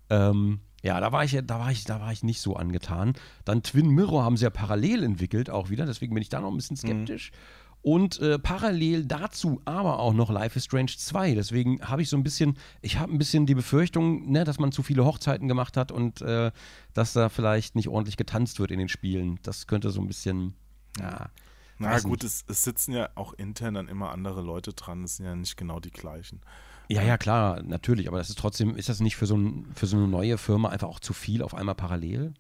Ähm, 0.09 0.60
ja, 0.82 1.00
da 1.00 1.12
war 1.12 1.24
ich, 1.24 1.38
da 1.44 1.59
war 1.59 1.70
ich, 1.70 1.84
da 1.84 2.00
war 2.00 2.12
ich 2.12 2.22
nicht 2.22 2.40
so 2.40 2.55
angetan. 2.56 3.14
Dann 3.44 3.62
Twin 3.62 3.90
Mirror 3.90 4.24
haben 4.24 4.36
sie 4.36 4.44
ja 4.44 4.50
parallel 4.50 5.02
entwickelt 5.02 5.50
auch 5.50 5.70
wieder, 5.70 5.86
deswegen 5.86 6.14
bin 6.14 6.22
ich 6.22 6.28
da 6.28 6.40
noch 6.40 6.50
ein 6.50 6.56
bisschen 6.56 6.76
skeptisch. 6.76 7.32
Und 7.80 8.20
äh, 8.20 8.38
parallel 8.38 9.05
dazu 9.05 9.60
aber 9.64 10.00
auch 10.00 10.12
noch 10.12 10.30
Life 10.30 10.59
is 10.59 10.64
Strange 10.64 10.92
2. 10.96 11.34
Deswegen 11.34 11.80
habe 11.80 12.02
ich 12.02 12.09
so 12.09 12.16
ein 12.16 12.24
bisschen, 12.24 12.56
ich 12.82 12.98
habe 12.98 13.12
ein 13.12 13.18
bisschen 13.18 13.46
die 13.46 13.55
Befürchtung, 13.55 14.30
ne, 14.30 14.44
dass 14.44 14.59
man 14.59 14.72
zu 14.72 14.82
viele 14.82 15.05
Hochzeiten 15.05 15.46
gemacht 15.46 15.76
hat 15.76 15.92
und 15.92 16.20
äh, 16.20 16.50
dass 16.92 17.12
da 17.12 17.28
vielleicht 17.28 17.76
nicht 17.76 17.88
ordentlich 17.88 18.16
getanzt 18.16 18.59
wird 18.59 18.72
in 18.72 18.80
den 18.80 18.88
Spielen. 18.88 19.38
Das 19.42 19.68
könnte 19.68 19.90
so 19.90 20.00
ein 20.00 20.09
bisschen, 20.09 20.55
ja. 20.98 21.30
Na 21.78 21.90
weiß 21.90 22.05
gut, 22.05 22.24
es, 22.24 22.44
es 22.48 22.64
sitzen 22.64 22.92
ja 22.92 23.09
auch 23.14 23.32
intern 23.34 23.74
dann 23.74 23.88
immer 23.88 24.10
andere 24.10 24.42
Leute 24.42 24.72
dran. 24.72 25.05
Es 25.05 25.16
sind 25.16 25.26
ja 25.26 25.34
nicht 25.34 25.56
genau 25.56 25.80
die 25.80 25.90
gleichen. 25.90 26.40
Ja, 26.88 27.02
ja, 27.02 27.18
klar, 27.18 27.62
natürlich, 27.62 28.09
aber 28.09 28.18
das 28.18 28.30
ist 28.30 28.38
trotzdem, 28.38 28.74
ist 28.74 28.88
das 28.88 29.00
nicht 29.00 29.16
für 29.16 29.26
so, 29.26 29.36
ein, 29.36 29.70
für 29.74 29.86
so 29.86 29.96
eine 29.98 30.09
neue 30.09 30.38
Firma 30.38 30.70
einfach 30.70 30.88
auch 30.88 31.00
zu 31.00 31.12
viel 31.12 31.42
auf 31.42 31.55
einmal 31.55 31.74
parallel? 31.74 32.32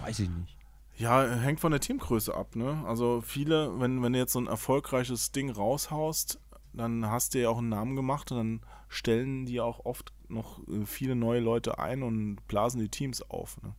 Weiß 0.00 0.18
ich 0.18 0.28
nicht. 0.28 0.56
Ja, 0.96 1.26
hängt 1.26 1.60
von 1.60 1.70
der 1.70 1.80
Teamgröße 1.80 2.34
ab, 2.34 2.54
ne? 2.56 2.82
Also 2.86 3.22
viele, 3.24 3.80
wenn, 3.80 4.02
wenn 4.02 4.12
du 4.12 4.18
jetzt 4.18 4.32
so 4.32 4.40
ein 4.40 4.46
erfolgreiches 4.46 5.32
Ding 5.32 5.48
raushaust, 5.48 6.40
dann 6.72 7.06
hast 7.06 7.34
du 7.34 7.40
ja 7.40 7.48
auch 7.48 7.58
einen 7.58 7.70
Namen 7.70 7.96
gemacht 7.96 8.30
und 8.32 8.38
dann 8.38 8.60
stellen 8.88 9.46
die 9.46 9.60
auch 9.60 9.84
oft 9.84 10.12
noch 10.28 10.60
äh, 10.68 10.84
viele 10.84 11.14
neue 11.14 11.40
Leute 11.40 11.78
ein 11.78 12.02
und 12.02 12.46
blasen 12.46 12.80
die 12.80 12.88
Teams 12.88 13.22
auf. 13.30 13.58
Ne? 13.62 13.74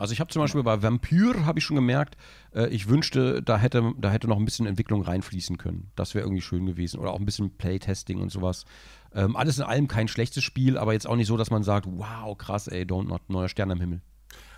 Also 0.00 0.14
ich 0.14 0.20
habe 0.20 0.32
zum 0.32 0.40
Beispiel 0.40 0.62
bei 0.62 0.82
Vampyr 0.82 1.44
habe 1.44 1.58
ich 1.58 1.64
schon 1.66 1.74
gemerkt, 1.76 2.16
äh, 2.54 2.68
ich 2.68 2.88
wünschte, 2.88 3.42
da 3.42 3.58
hätte, 3.58 3.92
da 3.98 4.10
hätte 4.10 4.28
noch 4.28 4.38
ein 4.38 4.46
bisschen 4.46 4.64
Entwicklung 4.66 5.02
reinfließen 5.02 5.58
können. 5.58 5.90
Das 5.94 6.14
wäre 6.14 6.24
irgendwie 6.24 6.40
schön 6.40 6.64
gewesen. 6.64 6.98
Oder 7.00 7.12
auch 7.12 7.18
ein 7.18 7.26
bisschen 7.26 7.50
Playtesting 7.58 8.18
und 8.18 8.30
sowas. 8.32 8.64
Ähm, 9.14 9.36
alles 9.36 9.58
in 9.58 9.64
allem 9.64 9.88
kein 9.88 10.08
schlechtes 10.08 10.42
Spiel, 10.42 10.78
aber 10.78 10.94
jetzt 10.94 11.06
auch 11.06 11.16
nicht 11.16 11.26
so, 11.26 11.36
dass 11.36 11.50
man 11.50 11.62
sagt, 11.62 11.86
wow, 11.86 12.36
krass, 12.38 12.66
ey, 12.66 12.84
Don't 12.84 13.08
Not, 13.08 13.28
neuer 13.28 13.50
Stern 13.50 13.70
am 13.72 13.78
Himmel. 13.78 14.00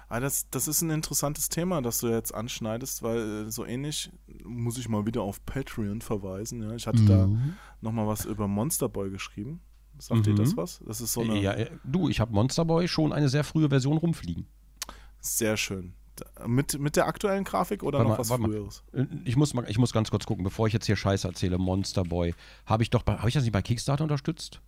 Aber 0.08 0.20
das, 0.20 0.48
das 0.50 0.68
ist 0.68 0.80
ein 0.82 0.90
interessantes 0.90 1.48
Thema, 1.48 1.82
das 1.82 1.98
du 1.98 2.06
jetzt 2.08 2.32
anschneidest, 2.32 3.02
weil 3.02 3.46
äh, 3.46 3.50
so 3.50 3.64
ähnlich 3.64 4.12
muss 4.44 4.78
ich 4.78 4.88
mal 4.88 5.06
wieder 5.06 5.22
auf 5.22 5.44
Patreon 5.44 6.02
verweisen. 6.02 6.62
Ja? 6.62 6.72
Ich 6.76 6.86
hatte 6.86 7.04
da 7.04 7.28
nochmal 7.80 8.06
was 8.06 8.26
über 8.26 8.46
Monster 8.46 8.88
Boy 8.88 9.10
geschrieben. 9.10 9.60
Sagt 9.98 10.24
dir 10.26 10.34
Mhm. 10.34 10.36
das 10.36 10.56
was? 10.56 10.80
Das 10.86 11.00
ist 11.00 11.14
so 11.14 11.22
eine 11.22 11.40
ja, 11.40 11.52
äh, 11.54 11.70
du, 11.82 12.08
ich 12.08 12.20
habe 12.20 12.32
Monster 12.32 12.64
Boy 12.64 12.86
schon 12.86 13.12
eine 13.12 13.28
sehr 13.28 13.42
frühe 13.42 13.68
Version 13.70 13.96
rumfliegen. 13.96 14.46
Sehr 15.22 15.56
schön. 15.56 15.94
Mit, 16.46 16.78
mit 16.78 16.96
der 16.96 17.06
aktuellen 17.06 17.42
Grafik 17.42 17.82
oder 17.82 17.98
Warte 17.98 18.10
noch 18.10 18.18
mal, 18.18 18.28
was 18.30 18.38
mal. 18.38 18.46
früheres? 18.48 18.84
Äh, 18.92 19.06
Ich 19.24 19.36
muss, 19.36 19.54
mal, 19.54 19.64
ich 19.68 19.78
muss 19.78 19.92
ganz 19.92 20.10
kurz 20.10 20.26
gucken, 20.26 20.44
bevor 20.44 20.66
ich 20.66 20.72
jetzt 20.74 20.84
hier 20.86 20.94
Scheiße 20.96 21.26
erzähle. 21.26 21.56
Monster 21.56 22.04
Boy. 22.04 22.34
Habe 22.66 22.82
ich 22.82 22.90
doch 22.90 23.02
bei, 23.02 23.16
habe 23.16 23.28
ich 23.28 23.34
das 23.34 23.42
nicht 23.44 23.52
bei 23.52 23.62
Kickstarter 23.62 24.04
unterstützt? 24.04 24.60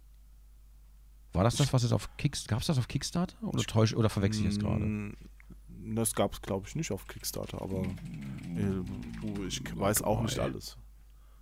War 1.34 1.44
das 1.44 1.56
das, 1.56 1.72
was 1.72 1.82
es 1.82 1.92
auf 1.92 2.16
Kickstarter, 2.16 2.54
gab 2.54 2.60
es 2.62 2.66
das 2.68 2.78
auf 2.78 2.88
Kickstarter? 2.88 3.36
Oder, 3.42 3.62
täusch, 3.64 3.94
oder 3.94 4.08
verwechsel 4.08 4.44
ich 4.46 4.52
es 4.52 4.58
gerade? 4.58 4.84
Mm, 4.84 5.16
Das 5.94 6.14
gab 6.14 6.32
es, 6.32 6.40
glaube 6.40 6.66
ich, 6.66 6.76
nicht 6.76 6.92
auf 6.92 7.06
Kickstarter, 7.08 7.60
aber 7.60 7.82
äh, 7.82 9.46
ich 9.46 9.60
weiß 9.76 10.02
auch 10.02 10.22
nicht 10.22 10.38
alles. 10.38 10.78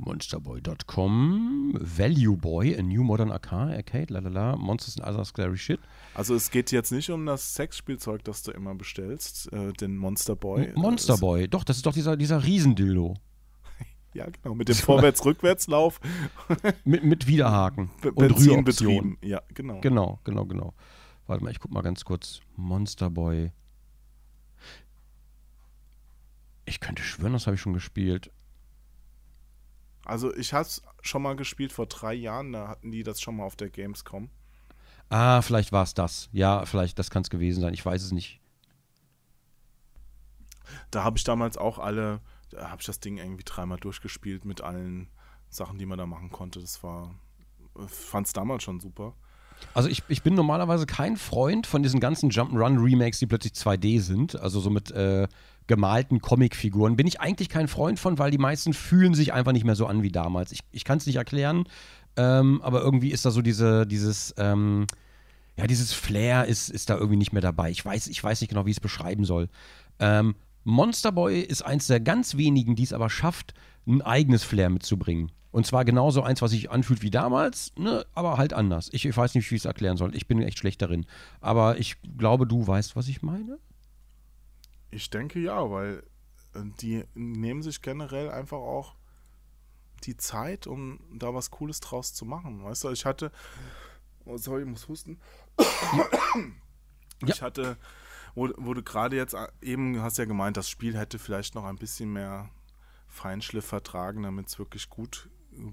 Monsterboy.com, 0.05 1.79
Value 1.81 2.37
Boy, 2.37 2.75
a 2.79 2.83
new 2.83 3.03
modern 3.03 3.31
arcade, 3.31 3.77
arcade, 3.77 4.11
lalala, 4.11 4.57
Monsters 4.57 4.99
and 4.99 5.07
other 5.07 5.25
scary 5.25 5.57
shit. 5.57 5.81
Also 6.15 6.35
es 6.35 6.51
geht 6.51 6.73
jetzt 6.73 6.91
nicht 6.93 7.11
um 7.11 7.25
das 7.27 7.55
Sexspielzeug, 7.55 8.25
das 8.25 8.43
du 8.43 8.51
immer 8.53 8.75
bestellst, 8.75 9.53
äh, 9.53 9.73
den 9.73 9.97
Monster 9.97 10.37
Boy. 10.37 10.73
Monster 10.75 11.17
Boy, 11.19 11.49
doch, 11.49 11.65
das 11.65 11.77
ist 11.77 11.87
doch 11.87 11.93
dieser, 11.95 12.17
dieser 12.17 12.43
Riesendildo. 12.45 13.15
Ja, 14.15 14.27
genau, 14.29 14.55
mit 14.55 14.69
dem 14.69 14.75
Vorwärts-Rückwärtslauf, 14.75 15.99
Mit, 16.85 17.03
mit 17.03 17.27
Widerhaken 17.27 17.89
Be- 18.03 18.13
und 18.13 18.25
Rühroption. 18.25 18.63
betrieben. 18.65 19.19
Ja, 19.23 19.41
genau. 19.55 19.81
Genau, 19.81 20.21
genau, 20.25 20.45
genau. 20.45 20.75
Warte 21.27 21.43
mal, 21.43 21.51
ich 21.51 21.59
guck 21.61 21.71
mal 21.71 21.81
ganz 21.81 22.05
kurz. 22.05 22.41
Monster 22.55 23.09
Boy. 23.09 23.53
Ich 26.67 26.79
könnte 26.81 27.03
schwören, 27.03 27.33
das 27.33 27.47
habe 27.47 27.55
ich 27.55 27.63
schon 27.63 27.73
gespielt. 27.73 28.31
Also 30.05 30.35
ich 30.35 30.53
habe 30.53 30.65
es 30.65 30.83
schon 31.03 31.23
mal 31.23 31.37
gespielt 31.37 31.73
vor 31.73 31.87
drei 31.87 32.15
Jahren, 32.15 32.53
da 32.53 32.69
hatten 32.69 32.91
die 32.91 33.03
das 33.03 33.21
schon 33.21 33.37
mal 33.37 33.45
auf 33.45 33.57
der 33.57 33.71
Gamescom. 33.71 34.29
Ah, 35.09 35.43
vielleicht 35.43 35.73
war 35.73 35.85
es 35.85 35.95
das. 35.95 36.29
Ja, 36.33 36.65
vielleicht, 36.65 36.99
das 36.99 37.11
kann 37.11 37.23
es 37.23 37.31
gewesen 37.31 37.61
sein. 37.61 37.75
Ich 37.75 37.85
weiß 37.85 38.03
es 38.03 38.13
nicht. 38.13 38.41
Da 40.91 41.05
habe 41.05 41.19
ich 41.19 41.25
damals 41.25 41.59
auch 41.59 41.79
alle, 41.79 42.21
da 42.51 42.71
habe 42.71 42.81
ich 42.81 42.87
das 42.87 42.99
Ding 42.99 43.19
irgendwie 43.19 43.45
dreimal 43.45 43.79
durchgespielt 43.79 44.45
mit 44.45 44.63
allen 44.63 45.09
Sachen, 45.51 45.79
die 45.79 45.87
man 45.87 45.99
da 45.99 46.07
machen 46.07 46.31
konnte. 46.31 46.61
Das 46.61 46.83
war, 46.83 47.15
fand 47.87 48.27
es 48.27 48.33
damals 48.33 48.63
schon 48.63 48.81
super. 48.81 49.15
Also 49.75 49.89
ich, 49.89 50.03
ich 50.09 50.23
bin 50.23 50.35
normalerweise 50.35 50.87
kein 50.87 51.17
Freund 51.17 51.67
von 51.67 51.83
diesen 51.83 52.01
ganzen 52.01 52.31
Jump'n'Run-Remakes, 52.31 53.19
die 53.19 53.27
plötzlich 53.27 53.53
2D 53.53 54.01
sind, 54.01 54.41
also 54.41 54.61
so 54.61 54.71
mit 54.71 54.91
äh, 54.91 55.29
gemalten 55.67 56.21
Comicfiguren. 56.21 56.97
Bin 56.97 57.07
ich 57.07 57.21
eigentlich 57.21 57.49
kein 57.49 57.69
Freund 57.69 57.99
von, 57.99 58.19
weil 58.19 58.31
die 58.31 58.39
meisten 58.39 58.73
fühlen 58.73 59.15
sich 59.15 59.33
einfach 59.33 59.53
nicht 59.53 59.65
mehr 59.65 59.77
so 59.77 59.87
an 59.87 60.03
wie 60.03 60.11
damals. 60.11 60.53
Ich, 60.53 60.61
ich 60.71 60.85
kann 60.85 60.99
es 60.99 61.07
nicht 61.07 61.17
erklären, 61.17 61.65
ähm, 62.17 62.61
aber 62.63 62.83
irgendwie 62.83 63.11
ist 63.11 63.25
da 63.25 63.31
so 63.31 63.43
diese, 63.43 63.87
dieses, 63.87 64.35
ähm, 64.39 64.87
ja, 65.57 65.67
dieses 65.67 65.93
Flair 65.93 66.47
ist, 66.47 66.69
ist 66.69 66.91
da 66.91 66.97
irgendwie 66.97 67.17
nicht 67.17 67.33
mehr 67.33 67.43
dabei. 67.43 67.71
Ich 67.71 67.85
weiß, 67.85 68.09
ich 68.09 68.23
weiß 68.23 68.41
nicht 68.41 68.51
genau, 68.51 68.67
wie 68.67 68.71
ich 68.71 68.77
es 68.77 68.81
beschreiben 68.81 69.25
soll. 69.25 69.49
Ähm, 69.99 70.35
Monster 70.65 71.13
Boy 71.13 71.41
ist 71.41 71.63
eins 71.63 71.87
der 71.87 72.01
ganz 72.01 72.37
wenigen, 72.37 72.77
die 72.77 72.85
es 72.85 72.93
aber 72.93 73.11
schafft, 73.11 73.55
ein 73.87 74.03
eigenes 74.03 74.45
Flair 74.45 74.71
mitzubringen. 74.71 75.33
Und 75.51 75.67
zwar 75.67 75.85
genauso 75.85 76.23
eins, 76.23 76.41
was 76.41 76.53
sich 76.53 76.71
anfühlt 76.71 77.03
wie 77.03 77.11
damals, 77.11 77.73
ne, 77.77 78.07
aber 78.15 78.39
halt 78.39 78.55
anders. 78.55 78.89
Ich, 78.93 79.05
ich 79.05 79.17
weiß 79.17 79.35
nicht, 79.35 79.51
wie 79.51 79.57
ich 79.57 79.63
es 79.63 79.67
erklären 79.67 79.99
soll. 79.99 80.15
Ich 80.17 80.27
bin 80.27 80.41
echt 80.41 80.59
schlecht 80.59 80.81
darin. 80.81 81.05
Aber 81.41 81.79
ich 81.79 81.97
glaube, 82.17 82.47
du 82.47 82.67
weißt, 82.67 82.97
was 82.97 83.09
ich 83.09 83.23
meine. 83.23 83.59
Ich 84.93 85.11
denke 85.11 85.41
ja, 85.41 85.69
weil 85.71 86.05
äh, 86.55 86.61
die 86.81 87.05
nehmen 87.15 87.63
sich 87.63 87.83
generell 87.83 88.31
einfach 88.31 88.59
auch 88.59 88.95
die 90.05 90.17
Zeit, 90.17 90.67
um 90.67 91.01
da 91.13 91.33
was 91.35 91.51
Cooles 91.51 91.81
draus 91.81 92.13
zu 92.15 92.25
machen. 92.25 92.63
Weißt 92.63 92.85
du, 92.85 92.91
ich 92.91 93.05
hatte. 93.05 93.33
Oh, 94.25 94.37
sorry, 94.37 94.63
ich 94.63 94.69
muss 94.69 94.87
husten. 94.89 95.19
Ich 97.25 97.37
Ja. 97.39 97.41
hatte, 97.41 97.77
wo, 98.35 98.49
wo 98.57 98.75
du 98.75 98.83
gerade 98.83 99.17
jetzt 99.17 99.35
äh, 99.35 99.47
eben 99.61 100.01
hast 100.03 100.19
ja 100.19 100.25
gemeint, 100.25 100.57
das 100.57 100.69
Spiel 100.69 100.97
hätte 100.97 101.19
vielleicht 101.19 101.55
noch 101.55 101.65
ein 101.65 101.77
bisschen 101.77 102.13
mehr 102.13 102.51
Feinschliff 103.09 103.65
vertragen, 103.67 104.23
damit 104.23 104.49
es 104.49 104.59
wirklich 104.59 104.89
gut 104.91 105.29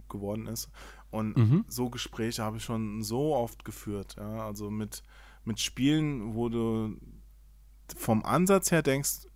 geworden 0.10 0.48
ist. 0.48 0.70
Und 1.10 1.38
Mhm. 1.38 1.66
so 1.68 1.90
Gespräche 1.90 2.44
habe 2.44 2.58
ich 2.58 2.64
schon 2.64 3.02
so 3.02 3.34
oft 3.36 3.66
geführt. 3.66 4.16
Ja? 4.18 4.46
Also 4.46 4.70
mit, 4.70 5.04
mit 5.46 5.60
Spielen, 5.60 6.36
wo 6.36 6.50
du 6.50 6.98
vom 7.98 8.24
Ansatz 8.24 8.72
her 8.72 8.82
denkst, 8.82 9.28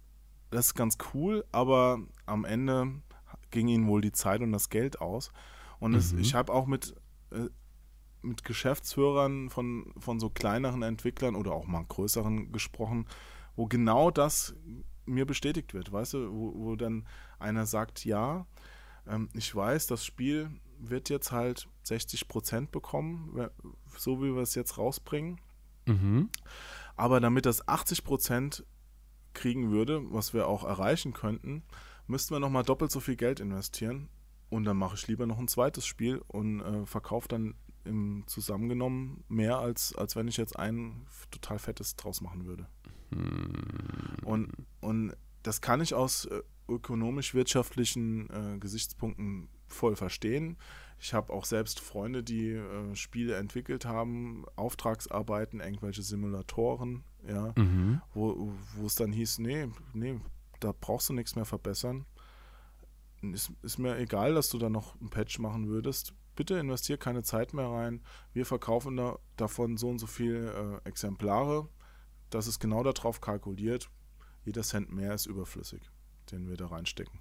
das 0.51 0.67
ist 0.67 0.75
ganz 0.75 0.97
cool, 1.13 1.45
aber 1.51 1.99
am 2.25 2.45
Ende 2.45 3.01
ging 3.51 3.67
ihnen 3.67 3.87
wohl 3.87 4.01
die 4.01 4.11
Zeit 4.11 4.41
und 4.41 4.51
das 4.51 4.69
Geld 4.69 5.01
aus. 5.01 5.31
Und 5.79 5.93
es, 5.95 6.13
Mhm. 6.13 6.19
ich 6.19 6.35
habe 6.35 6.51
auch 6.53 6.65
mit, 6.65 6.95
äh, 7.31 7.49
mit 8.21 8.43
Geschäftsführern 8.43 9.49
von, 9.49 9.93
von 9.97 10.19
so 10.19 10.29
kleineren 10.29 10.81
Entwicklern 10.83 11.35
oder 11.35 11.51
auch 11.51 11.65
mal 11.65 11.83
größeren 11.83 12.51
gesprochen, 12.51 13.05
wo 13.55 13.65
genau 13.67 14.11
das 14.11 14.55
mir 15.05 15.25
bestätigt 15.25 15.73
wird, 15.73 15.91
weißt 15.91 16.13
du, 16.13 16.31
wo, 16.33 16.53
wo 16.55 16.75
dann 16.75 17.05
einer 17.39 17.65
sagt, 17.65 18.05
ja, 18.05 18.45
ähm, 19.07 19.27
ich 19.33 19.53
weiß, 19.53 19.87
das 19.87 20.05
Spiel 20.05 20.49
wird 20.79 21.09
jetzt 21.09 21.31
halt 21.31 21.67
60% 21.83 22.71
bekommen, 22.71 23.29
we- 23.33 23.51
so 23.97 24.19
wie 24.21 24.33
wir 24.33 24.41
es 24.41 24.55
jetzt 24.55 24.77
rausbringen. 24.77 25.39
Mhm. 25.85 26.29
Aber 26.95 27.19
damit 27.19 27.45
das 27.45 27.67
80% 27.67 28.63
kriegen 29.33 29.71
würde, 29.71 30.01
was 30.11 30.33
wir 30.33 30.47
auch 30.47 30.63
erreichen 30.63 31.13
könnten, 31.13 31.63
müssten 32.07 32.35
wir 32.35 32.39
nochmal 32.39 32.63
doppelt 32.63 32.91
so 32.91 32.99
viel 32.99 33.15
Geld 33.15 33.39
investieren. 33.39 34.09
Und 34.49 34.65
dann 34.65 34.77
mache 34.77 34.95
ich 34.95 35.07
lieber 35.07 35.25
noch 35.25 35.39
ein 35.39 35.47
zweites 35.47 35.85
Spiel 35.85 36.21
und 36.27 36.61
äh, 36.61 36.85
verkaufe 36.85 37.27
dann 37.27 37.55
im 37.85 38.23
Zusammengenommen 38.27 39.23
mehr, 39.27 39.57
als, 39.57 39.95
als 39.95 40.15
wenn 40.15 40.27
ich 40.27 40.37
jetzt 40.37 40.57
ein 40.57 41.05
total 41.31 41.59
fettes 41.59 41.95
draus 41.95 42.21
machen 42.21 42.45
würde. 42.45 42.67
Und, 44.23 44.51
und 44.79 45.13
das 45.41 45.61
kann 45.61 45.81
ich 45.81 45.93
aus 45.93 46.25
äh, 46.25 46.41
ökonomisch-wirtschaftlichen 46.69 48.29
äh, 48.29 48.57
Gesichtspunkten 48.59 49.49
voll 49.67 49.95
verstehen. 49.95 50.57
Ich 51.03 51.13
habe 51.13 51.33
auch 51.33 51.43
selbst 51.43 51.81
Freunde, 51.81 52.23
die 52.23 52.51
äh, 52.51 52.95
Spiele 52.95 53.35
entwickelt 53.35 53.83
haben, 53.85 54.45
Auftragsarbeiten, 54.55 55.59
irgendwelche 55.59 56.01
Simulatoren, 56.01 57.03
ja, 57.27 57.51
Mhm. 57.57 58.01
wo, 58.13 58.53
es 58.85 58.95
dann 58.95 59.11
hieß, 59.11 59.39
nee, 59.39 59.67
nee, 59.91 60.17
da 60.61 60.71
brauchst 60.71 61.09
du 61.09 61.13
nichts 61.13 61.35
mehr 61.35 61.43
verbessern. 61.43 62.05
Ist, 63.21 63.51
ist 63.63 63.79
mir 63.79 63.97
egal, 63.97 64.33
dass 64.33 64.47
du 64.47 64.57
da 64.57 64.69
noch 64.69 64.95
ein 65.01 65.09
Patch 65.09 65.39
machen 65.39 65.67
würdest. 65.67 66.13
Bitte 66.37 66.57
investier 66.57 66.97
keine 66.97 67.21
Zeit 67.23 67.53
mehr 67.53 67.67
rein. 67.67 68.01
Wir 68.31 68.45
verkaufen 68.45 68.95
da, 68.95 69.19
davon 69.35 69.75
so 69.75 69.89
und 69.89 69.99
so 69.99 70.07
viel 70.07 70.53
äh, 70.85 70.87
Exemplare. 70.87 71.67
Das 72.29 72.47
ist 72.47 72.59
genau 72.59 72.81
darauf 72.81 73.19
kalkuliert. 73.19 73.89
Jeder 74.45 74.61
Cent 74.63 74.89
mehr 74.93 75.13
ist 75.13 75.25
überflüssig, 75.25 75.81
den 76.31 76.47
wir 76.47 76.55
da 76.55 76.67
reinstecken. 76.67 77.19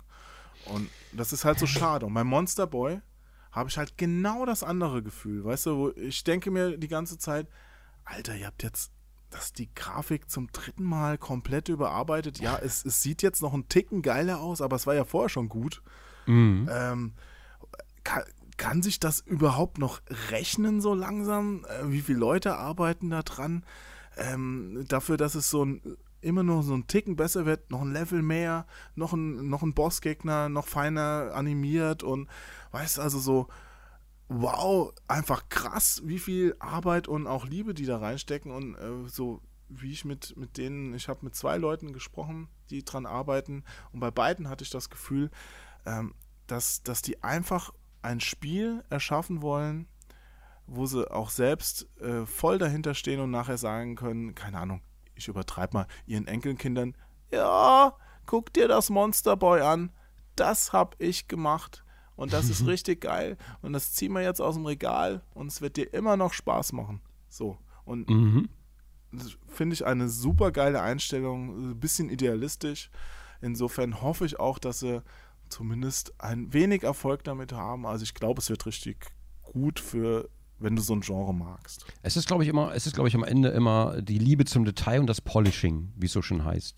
Und 0.67 0.89
das 1.13 1.33
ist 1.33 1.45
halt 1.45 1.59
so 1.59 1.67
schade. 1.67 2.07
Und 2.07 2.15
bei 2.15 2.23
Monster 2.23 2.69
Boy 2.69 3.01
habe 3.53 3.69
ich 3.69 3.79
halt 3.79 3.97
genau 3.97 4.47
das 4.47 4.65
andere 4.65 5.03
Gefühl. 5.03 5.45
Weißt 5.45 5.67
du, 5.67 5.77
wo 5.77 5.91
ich 5.91 6.25
denke 6.25 6.51
mir 6.51 6.79
die 6.79 6.89
ganze 6.89 7.19
Zeit, 7.19 7.49
Alter, 8.05 8.35
ihr 8.35 8.47
habt 8.47 8.63
jetzt 8.63 8.91
das 9.31 9.53
die 9.53 9.73
Grafik 9.75 10.31
zum 10.31 10.51
dritten 10.53 10.85
Mal 10.85 11.19
komplett 11.19 11.69
überarbeitet. 11.69 12.39
Ja, 12.41 12.59
es, 12.59 12.85
es 12.85 13.03
sieht 13.03 13.23
jetzt 13.23 13.43
noch 13.43 13.55
einen 13.55 13.69
Ticken 13.69 14.03
geiler 14.03 14.41
aus, 14.41 14.61
aber 14.61 14.77
es 14.77 14.87
war 14.87 14.95
ja 14.95 15.05
vorher 15.05 15.29
schon 15.29 15.49
gut. 15.49 15.83
Mhm. 16.27 16.69
Ähm, 16.71 17.13
kann, 18.05 18.25
kann 18.57 18.83
sich 18.83 19.01
das 19.01 19.21
überhaupt 19.21 19.79
noch 19.79 20.01
rechnen 20.31 20.81
so 20.81 20.95
langsam? 20.95 21.65
Äh, 21.65 21.91
wie 21.91 22.03
viele 22.03 22.19
Leute 22.19 22.57
arbeiten 22.57 23.11
da 23.11 23.23
dran? 23.23 23.65
Ähm, 24.17 24.85
dafür, 24.89 25.17
dass 25.17 25.35
es 25.35 25.49
so 25.49 25.65
ein, 25.65 25.97
immer 26.23 26.43
nur 26.43 26.63
so 26.63 26.75
ein 26.75 26.87
Ticken 26.87 27.17
besser 27.17 27.47
wird, 27.47 27.71
noch 27.71 27.83
ein 27.83 27.93
Level 27.93 28.23
mehr, 28.23 28.67
noch 28.95 29.13
ein, 29.13 29.49
noch 29.49 29.63
ein 29.63 29.75
Bossgegner, 29.75 30.49
noch 30.49 30.67
feiner 30.67 31.33
animiert 31.35 32.03
und 32.03 32.29
weißt 32.71 32.99
also 32.99 33.19
so, 33.19 33.49
wow, 34.29 34.93
einfach 35.09 35.49
krass, 35.49 36.01
wie 36.05 36.19
viel 36.19 36.57
Arbeit 36.59 37.09
und 37.09 37.27
auch 37.27 37.47
Liebe 37.47 37.75
die 37.75 37.87
da 37.87 37.99
reinstecken 37.99 38.51
und 38.51 38.75
äh, 38.77 39.09
so 39.09 39.43
wie 39.69 39.93
ich 39.93 40.05
mit, 40.05 40.37
mit 40.37 40.59
denen, 40.59 40.95
ich 40.95 41.09
habe 41.09 41.25
mit 41.25 41.35
zwei 41.35 41.57
Leuten 41.57 41.93
gesprochen, 41.93 42.49
die 42.71 42.85
dran 42.85 43.07
arbeiten 43.07 43.65
und 43.93 44.01
bei 44.01 44.11
beiden 44.11 44.49
hatte 44.49 44.65
ich 44.65 44.71
das 44.71 44.91
Gefühl, 44.91 45.31
ähm, 45.87 46.15
dass, 46.47 46.83
dass 46.83 47.03
die 47.03 47.23
einfach 47.23 47.73
ein 48.03 48.21
Spiel 48.21 48.85
erschaffen 48.91 49.43
wollen, 49.43 49.89
wo 50.67 50.87
sie 50.87 51.11
auch 51.11 51.31
selbst 51.31 51.89
äh, 52.01 52.27
voll 52.27 52.59
dahinter 52.59 52.95
stehen 52.95 53.21
und 53.21 53.31
nachher 53.31 53.59
sagen 53.59 53.97
können, 53.97 54.35
keine 54.35 54.59
Ahnung, 54.59 54.83
ich 55.15 55.29
übertreibe 55.29 55.75
mal, 55.75 55.87
ihren 56.07 56.27
Enkelkindern, 56.27 56.97
ja, 57.31 57.95
guck 58.27 58.53
dir 58.53 58.69
das 58.69 58.91
Monster 58.91 59.37
Boy 59.37 59.61
an, 59.61 59.91
das 60.37 60.73
hab 60.73 60.95
ich 60.99 61.29
gemacht 61.29 61.85
und 62.17 62.33
das 62.33 62.51
ist 62.51 62.67
richtig 62.67 63.01
geil 63.03 63.37
und 63.63 63.73
das 63.73 63.93
ziehen 63.93 64.13
wir 64.13 64.23
jetzt 64.23 64.41
aus 64.41 64.55
dem 64.55 64.67
Regal 64.67 65.23
und 65.35 65.49
es 65.49 65.61
wird 65.61 65.77
dir 65.77 65.93
immer 65.93 66.17
noch 66.17 66.33
Spaß 66.33 66.73
machen. 66.73 67.01
So, 67.29 67.59
und 67.85 68.09
Mhm. 68.11 68.49
das 69.13 69.37
finde 69.49 69.75
ich 69.75 69.85
eine 69.87 70.09
super 70.09 70.53
geile 70.53 70.81
Einstellung, 70.83 71.71
ein 71.73 71.81
bisschen 71.81 72.09
idealistisch. 72.11 72.91
Insofern 73.41 74.01
hoffe 74.01 74.25
ich 74.25 74.39
auch, 74.39 74.59
dass 74.59 74.81
sie 74.81 75.03
zumindest 75.49 76.15
ein 76.19 76.53
wenig 76.53 76.83
Erfolg 76.83 77.25
damit 77.25 77.53
haben. 77.53 77.87
Also 77.87 78.05
ich 78.05 78.15
glaube, 78.15 78.41
es 78.41 78.49
wird 78.49 78.65
richtig 78.67 79.11
gut 79.43 79.81
für, 79.81 80.29
wenn 80.63 80.77
du 80.77 80.83
so 80.83 80.95
ein 80.95 81.01
Genre 81.01 81.35
magst. 81.35 81.85
Es 82.03 82.17
ist, 82.17 82.27
glaube 82.27 82.43
ich, 82.45 82.49
immer, 82.49 82.75
es 82.75 82.87
ist, 82.87 82.95
glaube 82.95 83.09
ich, 83.09 83.15
am 83.15 83.25
Ende 83.25 83.49
immer 83.51 84.01
die 84.03 84.19
Liebe 84.19 84.45
zum 84.45 84.65
Detail 84.65 85.01
und 85.01 85.07
das 85.07 85.21
Polishing, 85.21 85.93
wie 85.97 86.07
es 86.07 86.13
so 86.13 86.23
schön 86.23 86.45
heißt. 86.45 86.77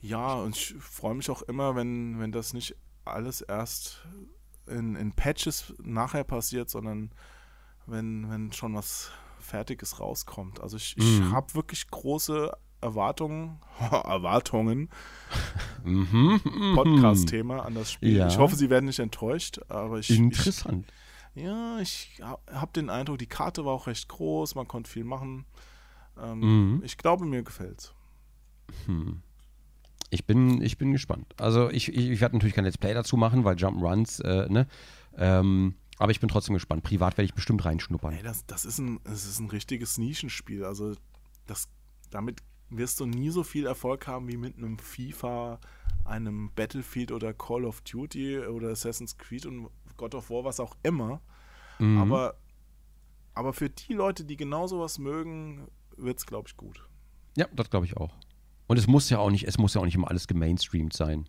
Ja, 0.00 0.34
und 0.34 0.56
ich 0.56 0.74
freue 0.80 1.14
mich 1.14 1.30
auch 1.30 1.42
immer, 1.42 1.76
wenn, 1.76 2.18
wenn 2.18 2.32
das 2.32 2.52
nicht 2.54 2.74
alles 3.04 3.40
erst 3.40 4.00
in, 4.66 4.96
in 4.96 5.12
Patches 5.12 5.72
nachher 5.82 6.24
passiert, 6.24 6.70
sondern 6.70 7.10
wenn, 7.86 8.28
wenn 8.30 8.52
schon 8.52 8.74
was 8.74 9.10
Fertiges 9.38 10.00
rauskommt. 10.00 10.60
Also 10.60 10.76
ich, 10.76 10.96
ich 10.96 11.20
Mhm. 11.20 11.32
habe 11.32 11.54
wirklich 11.54 11.88
große 11.88 12.52
Erwartungen, 12.80 13.60
Erwartungen, 13.80 14.88
Mhm. 15.84 16.40
Podcast-Thema 16.74 17.64
an 17.64 17.74
das 17.74 17.90
Spiel. 17.92 18.16
Ja. 18.16 18.28
Ich 18.28 18.38
hoffe, 18.38 18.56
sie 18.56 18.70
werden 18.70 18.86
nicht 18.86 18.98
enttäuscht, 19.00 19.60
aber 19.68 19.98
ich, 19.98 20.10
ich 20.10 20.18
Interessant. 20.18 20.86
Ja, 21.34 21.78
ich 21.80 22.20
habe 22.20 22.72
den 22.74 22.90
Eindruck, 22.90 23.18
die 23.18 23.26
Karte 23.26 23.64
war 23.64 23.72
auch 23.72 23.86
recht 23.86 24.08
groß, 24.08 24.54
man 24.54 24.68
konnte 24.68 24.90
viel 24.90 25.04
machen. 25.04 25.46
Ähm, 26.20 26.40
Mhm. 26.40 26.82
Ich 26.84 26.98
glaube, 26.98 27.24
mir 27.24 27.42
gefällt's. 27.42 27.94
Ich 30.10 30.26
bin, 30.26 30.60
ich 30.62 30.78
bin 30.78 30.92
gespannt. 30.92 31.34
Also 31.38 31.70
ich, 31.70 31.88
ich, 31.88 32.10
ich 32.10 32.20
werde 32.20 32.36
natürlich 32.36 32.54
kein 32.54 32.64
Let's 32.64 32.78
Play 32.78 32.94
dazu 32.94 33.16
machen, 33.16 33.44
weil 33.44 33.56
Jump'n'Runs, 33.56 34.22
äh, 34.22 34.48
ne? 34.50 34.66
Ähm, 35.16 35.74
aber 35.98 36.10
ich 36.12 36.20
bin 36.20 36.28
trotzdem 36.28 36.54
gespannt. 36.54 36.82
Privat 36.82 37.16
werde 37.16 37.26
ich 37.26 37.34
bestimmt 37.34 37.64
reinschnuppern. 37.64 38.14
Ey, 38.14 38.22
das, 38.22 38.44
das, 38.46 38.64
ist 38.64 38.78
ein, 38.78 39.00
das 39.04 39.24
ist 39.24 39.38
ein 39.38 39.48
richtiges 39.48 39.98
Nischenspiel. 39.98 40.64
Also 40.64 40.94
das, 41.46 41.68
damit 42.10 42.42
wirst 42.70 43.00
du 43.00 43.06
nie 43.06 43.30
so 43.30 43.42
viel 43.42 43.66
Erfolg 43.66 44.06
haben 44.06 44.28
wie 44.28 44.36
mit 44.36 44.56
einem 44.56 44.78
FIFA, 44.78 45.60
einem 46.04 46.50
Battlefield 46.54 47.12
oder 47.12 47.32
Call 47.32 47.64
of 47.64 47.82
Duty 47.82 48.40
oder 48.40 48.70
Assassin's 48.70 49.16
Creed 49.16 49.46
und 49.46 49.68
God 50.02 50.16
of 50.16 50.30
War, 50.30 50.44
was 50.44 50.58
auch 50.58 50.76
immer. 50.82 51.20
Mhm. 51.78 51.98
Aber, 51.98 52.34
aber 53.34 53.52
für 53.52 53.70
die 53.70 53.92
Leute, 53.92 54.24
die 54.24 54.36
genau 54.36 54.66
sowas 54.66 54.98
mögen, 54.98 55.68
wird 55.96 56.18
es, 56.18 56.26
glaube 56.26 56.48
ich, 56.48 56.56
gut. 56.56 56.82
Ja, 57.36 57.46
das 57.54 57.70
glaube 57.70 57.86
ich 57.86 57.96
auch. 57.96 58.12
Und 58.66 58.78
es 58.78 58.88
muss 58.88 59.10
ja 59.10 59.18
auch 59.18 59.30
nicht, 59.30 59.46
es 59.46 59.58
muss 59.58 59.74
ja 59.74 59.80
auch 59.80 59.84
nicht 59.84 59.94
immer 59.94 60.10
alles 60.10 60.26
gemainstreamt 60.26 60.92
sein. 60.92 61.28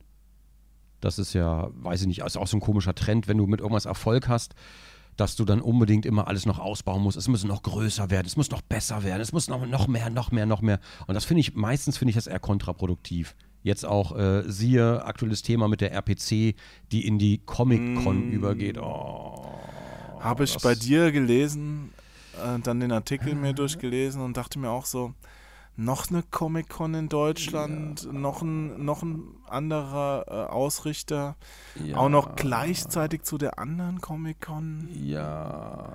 Das 1.01 1.19
ist 1.19 1.33
ja, 1.33 1.69
weiß 1.71 2.01
ich 2.01 2.07
nicht, 2.07 2.19
ist 2.19 2.35
auch 2.35 2.47
so 2.47 2.57
ein 2.57 2.61
komischer 2.61 2.95
Trend, 2.95 3.27
wenn 3.27 3.37
du 3.37 3.45
mit 3.45 3.59
irgendwas 3.59 3.85
Erfolg 3.85 4.27
hast, 4.27 4.55
dass 5.17 5.35
du 5.35 5.45
dann 5.45 5.61
unbedingt 5.61 6.07
immer 6.07 6.27
alles 6.27 6.47
noch 6.47 6.57
ausbauen 6.57 7.03
musst. 7.03 7.17
Es 7.17 7.27
muss 7.27 7.43
noch 7.43 7.61
größer 7.61 8.09
werden, 8.09 8.25
es 8.25 8.37
muss 8.37 8.49
noch 8.49 8.61
besser 8.61 9.03
werden, 9.03 9.21
es 9.21 9.33
muss 9.33 9.49
noch, 9.49 9.67
noch 9.67 9.87
mehr, 9.87 10.09
noch 10.09 10.31
mehr, 10.31 10.47
noch 10.47 10.61
mehr. 10.61 10.79
Und 11.05 11.13
das 11.13 11.25
finde 11.25 11.41
ich, 11.41 11.53
meistens 11.53 11.99
finde 11.99 12.09
ich 12.09 12.15
das 12.15 12.25
eher 12.25 12.39
kontraproduktiv. 12.39 13.35
Jetzt 13.63 13.85
auch, 13.85 14.15
äh, 14.17 14.43
siehe, 14.45 15.03
aktuelles 15.05 15.41
Thema 15.41 15.67
mit 15.67 15.81
der 15.81 15.91
RPC, 15.93 16.55
die 16.91 17.07
in 17.07 17.17
die 17.17 17.39
Comic-Con 17.45 18.29
Mm. 18.29 18.33
übergeht. 18.33 18.77
Oh, 18.77 19.45
Habe 20.19 20.43
ich 20.43 20.57
bei 20.57 20.75
dir 20.75 21.11
gelesen, 21.11 21.91
äh, 22.43 22.59
dann 22.59 22.79
den 22.79 22.91
Artikel 22.91 23.35
mir 23.35 23.53
durchgelesen 23.53 24.21
und 24.21 24.37
dachte 24.37 24.59
mir 24.59 24.69
auch 24.69 24.85
so, 24.85 25.13
noch 25.75 26.09
eine 26.09 26.23
Comic-Con 26.23 26.93
in 26.93 27.09
Deutschland, 27.09 28.03
ja. 28.03 28.11
noch, 28.11 28.41
ein, 28.41 28.85
noch 28.85 29.01
ein 29.01 29.23
anderer 29.47 30.25
äh, 30.27 30.51
Ausrichter, 30.51 31.35
ja. 31.83 31.97
auch 31.97 32.09
noch 32.09 32.35
gleichzeitig 32.35 33.23
zu 33.23 33.37
der 33.37 33.57
anderen 33.57 33.99
Comic-Con. 33.99 34.89
Ja, 34.93 35.93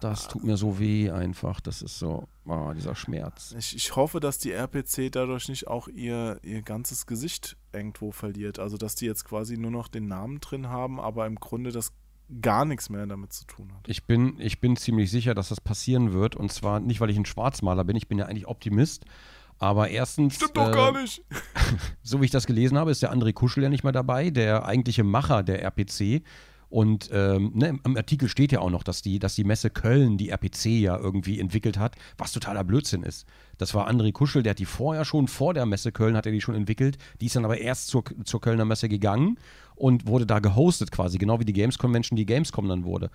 das 0.00 0.26
tut 0.26 0.42
mir 0.42 0.56
so 0.56 0.78
weh 0.78 1.10
einfach. 1.10 1.60
Das 1.60 1.82
ist 1.82 1.98
so, 1.98 2.26
oh, 2.46 2.72
dieser 2.74 2.96
Schmerz. 2.96 3.54
Ich, 3.56 3.76
ich 3.76 3.94
hoffe, 3.94 4.18
dass 4.18 4.38
die 4.38 4.50
RPC 4.50 5.12
dadurch 5.12 5.48
nicht 5.48 5.68
auch 5.68 5.86
ihr, 5.86 6.40
ihr 6.42 6.62
ganzes 6.62 7.06
Gesicht 7.06 7.56
irgendwo 7.72 8.10
verliert. 8.10 8.58
Also, 8.58 8.76
dass 8.76 8.96
die 8.96 9.06
jetzt 9.06 9.24
quasi 9.24 9.56
nur 9.56 9.70
noch 9.70 9.86
den 9.86 10.08
Namen 10.08 10.40
drin 10.40 10.68
haben, 10.68 10.98
aber 10.98 11.26
im 11.26 11.36
Grunde 11.36 11.70
das 11.70 11.92
gar 12.40 12.64
nichts 12.64 12.88
mehr 12.90 13.06
damit 13.06 13.32
zu 13.32 13.44
tun 13.46 13.72
hat. 13.74 13.88
Ich 13.88 14.04
bin, 14.04 14.38
ich 14.38 14.60
bin 14.60 14.76
ziemlich 14.76 15.10
sicher, 15.10 15.34
dass 15.34 15.48
das 15.48 15.60
passieren 15.60 16.12
wird. 16.12 16.36
Und 16.36 16.52
zwar 16.52 16.80
nicht, 16.80 17.00
weil 17.00 17.10
ich 17.10 17.16
ein 17.16 17.26
Schwarzmaler 17.26 17.84
bin, 17.84 17.96
ich 17.96 18.08
bin 18.08 18.18
ja 18.18 18.26
eigentlich 18.26 18.46
Optimist. 18.46 19.04
Aber 19.58 19.90
erstens. 19.90 20.36
Stimmt 20.36 20.56
doch 20.56 20.70
äh, 20.70 20.72
gar 20.72 21.00
nicht. 21.00 21.22
so 22.02 22.20
wie 22.20 22.24
ich 22.24 22.30
das 22.30 22.46
gelesen 22.46 22.78
habe, 22.78 22.90
ist 22.90 23.02
der 23.02 23.12
André 23.12 23.32
Kuschel 23.32 23.62
ja 23.62 23.68
nicht 23.68 23.84
mehr 23.84 23.92
dabei, 23.92 24.30
der 24.30 24.66
eigentliche 24.66 25.04
Macher 25.04 25.42
der 25.42 25.62
RPC. 25.62 26.22
Und 26.68 27.10
ähm, 27.12 27.52
ne, 27.54 27.78
im 27.84 27.96
Artikel 27.98 28.30
steht 28.30 28.50
ja 28.50 28.60
auch 28.60 28.70
noch, 28.70 28.82
dass 28.82 29.02
die, 29.02 29.18
dass 29.18 29.34
die 29.34 29.44
Messe 29.44 29.68
Köln 29.68 30.16
die 30.16 30.30
RPC 30.30 30.80
ja 30.80 30.96
irgendwie 30.96 31.38
entwickelt 31.38 31.78
hat, 31.78 31.96
was 32.16 32.32
totaler 32.32 32.64
Blödsinn 32.64 33.02
ist. 33.02 33.26
Das 33.58 33.74
war 33.74 33.90
André 33.90 34.10
Kuschel, 34.10 34.42
der 34.42 34.52
hat 34.52 34.58
die 34.58 34.64
vorher 34.64 35.04
schon, 35.04 35.28
vor 35.28 35.52
der 35.52 35.66
Messe 35.66 35.92
Köln 35.92 36.16
hat 36.16 36.24
er 36.24 36.32
die 36.32 36.40
schon 36.40 36.54
entwickelt. 36.54 36.96
Die 37.20 37.26
ist 37.26 37.36
dann 37.36 37.44
aber 37.44 37.58
erst 37.58 37.88
zur, 37.88 38.04
zur 38.24 38.40
Kölner 38.40 38.64
Messe 38.64 38.88
gegangen 38.88 39.38
und 39.74 40.06
wurde 40.06 40.26
da 40.26 40.38
gehostet 40.38 40.90
quasi, 40.90 41.18
genau 41.18 41.40
wie 41.40 41.44
die 41.44 41.52
Games 41.52 41.78
Convention 41.78 42.16
die 42.16 42.26
Gamescom 42.26 42.68
dann 42.68 42.84
wurde. 42.84 43.10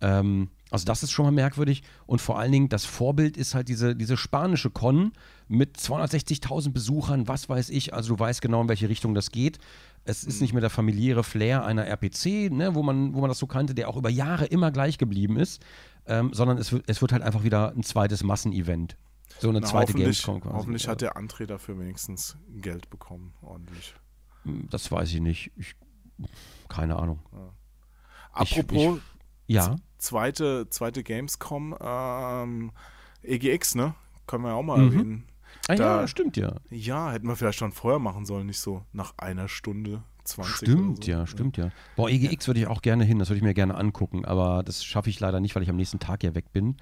Ähm, 0.00 0.50
also 0.70 0.84
das 0.84 1.02
ist 1.02 1.12
schon 1.12 1.24
mal 1.24 1.32
merkwürdig 1.32 1.82
und 2.06 2.20
vor 2.20 2.38
allen 2.38 2.52
Dingen 2.52 2.68
das 2.68 2.84
Vorbild 2.84 3.36
ist 3.36 3.54
halt 3.54 3.68
diese, 3.68 3.94
diese 3.96 4.16
spanische 4.16 4.70
Con 4.70 5.12
mit 5.48 5.76
260.000 5.78 6.72
Besuchern, 6.72 7.28
was 7.28 7.48
weiß 7.48 7.70
ich, 7.70 7.94
also 7.94 8.14
du 8.14 8.20
weißt 8.20 8.42
genau, 8.42 8.62
in 8.62 8.68
welche 8.68 8.88
Richtung 8.88 9.14
das 9.14 9.30
geht. 9.30 9.58
Es 10.04 10.22
ist 10.22 10.40
nicht 10.40 10.52
mehr 10.52 10.60
der 10.60 10.70
familiäre 10.70 11.24
Flair 11.24 11.64
einer 11.64 11.84
RPC, 11.86 12.52
ne, 12.52 12.74
wo, 12.74 12.82
man, 12.82 13.14
wo 13.14 13.20
man 13.20 13.28
das 13.28 13.38
so 13.38 13.46
kannte, 13.46 13.74
der 13.74 13.88
auch 13.88 13.96
über 13.96 14.10
Jahre 14.10 14.44
immer 14.44 14.70
gleich 14.70 14.98
geblieben 14.98 15.36
ist, 15.36 15.64
ähm, 16.06 16.32
sondern 16.32 16.58
es, 16.58 16.72
es 16.86 17.00
wird 17.00 17.12
halt 17.12 17.22
einfach 17.22 17.42
wieder 17.42 17.72
ein 17.72 17.82
zweites 17.82 18.22
Massenevent. 18.22 18.96
So 19.38 19.48
eine 19.48 19.60
Na, 19.60 19.66
zweite 19.66 19.92
Gamescom 19.94 20.40
quasi. 20.40 20.54
Hoffentlich 20.54 20.88
hat 20.88 21.00
der 21.00 21.16
André 21.16 21.46
dafür 21.46 21.78
wenigstens 21.78 22.36
Geld 22.54 22.88
bekommen, 22.88 23.34
ordentlich. 23.42 23.94
Hm, 24.44 24.68
das 24.70 24.90
weiß 24.90 25.12
ich 25.12 25.20
nicht. 25.20 25.50
Ich, 25.56 25.74
keine 26.68 26.96
Ahnung. 26.96 27.20
Ja. 27.32 27.52
Apropos, 28.32 28.98
ich, 28.98 29.02
ich, 29.46 29.54
ja. 29.56 29.76
Zweite, 29.98 30.68
zweite 30.68 31.02
Gamescom, 31.02 31.76
ähm, 31.80 32.72
EGX, 33.22 33.74
ne? 33.74 33.94
Können 34.26 34.44
wir 34.44 34.50
ja 34.50 34.54
auch 34.56 34.62
mal 34.62 34.78
mhm. 34.78 34.92
erwähnen. 34.92 35.28
Ah, 35.68 35.74
da, 35.74 36.00
ja, 36.00 36.08
stimmt 36.08 36.36
ja. 36.36 36.54
Ja, 36.70 37.12
hätten 37.12 37.26
wir 37.26 37.36
vielleicht 37.36 37.58
schon 37.58 37.72
vorher 37.72 37.98
machen 37.98 38.26
sollen, 38.26 38.46
nicht 38.46 38.60
so 38.60 38.84
nach 38.92 39.14
einer 39.16 39.48
Stunde 39.48 40.02
20. 40.24 40.56
Stimmt, 40.56 41.04
so. 41.04 41.10
ja, 41.10 41.26
stimmt 41.26 41.56
ja. 41.56 41.70
Boah, 41.96 42.10
EGX 42.10 42.46
würde 42.46 42.60
ich 42.60 42.66
auch 42.66 42.82
gerne 42.82 43.04
hin, 43.04 43.18
das 43.18 43.30
würde 43.30 43.38
ich 43.38 43.42
mir 43.42 43.54
gerne 43.54 43.74
angucken, 43.74 44.24
aber 44.24 44.62
das 44.62 44.84
schaffe 44.84 45.10
ich 45.10 45.18
leider 45.18 45.40
nicht, 45.40 45.54
weil 45.54 45.62
ich 45.62 45.70
am 45.70 45.76
nächsten 45.76 45.98
Tag 45.98 46.22
ja 46.22 46.34
weg 46.34 46.52
bin. 46.52 46.76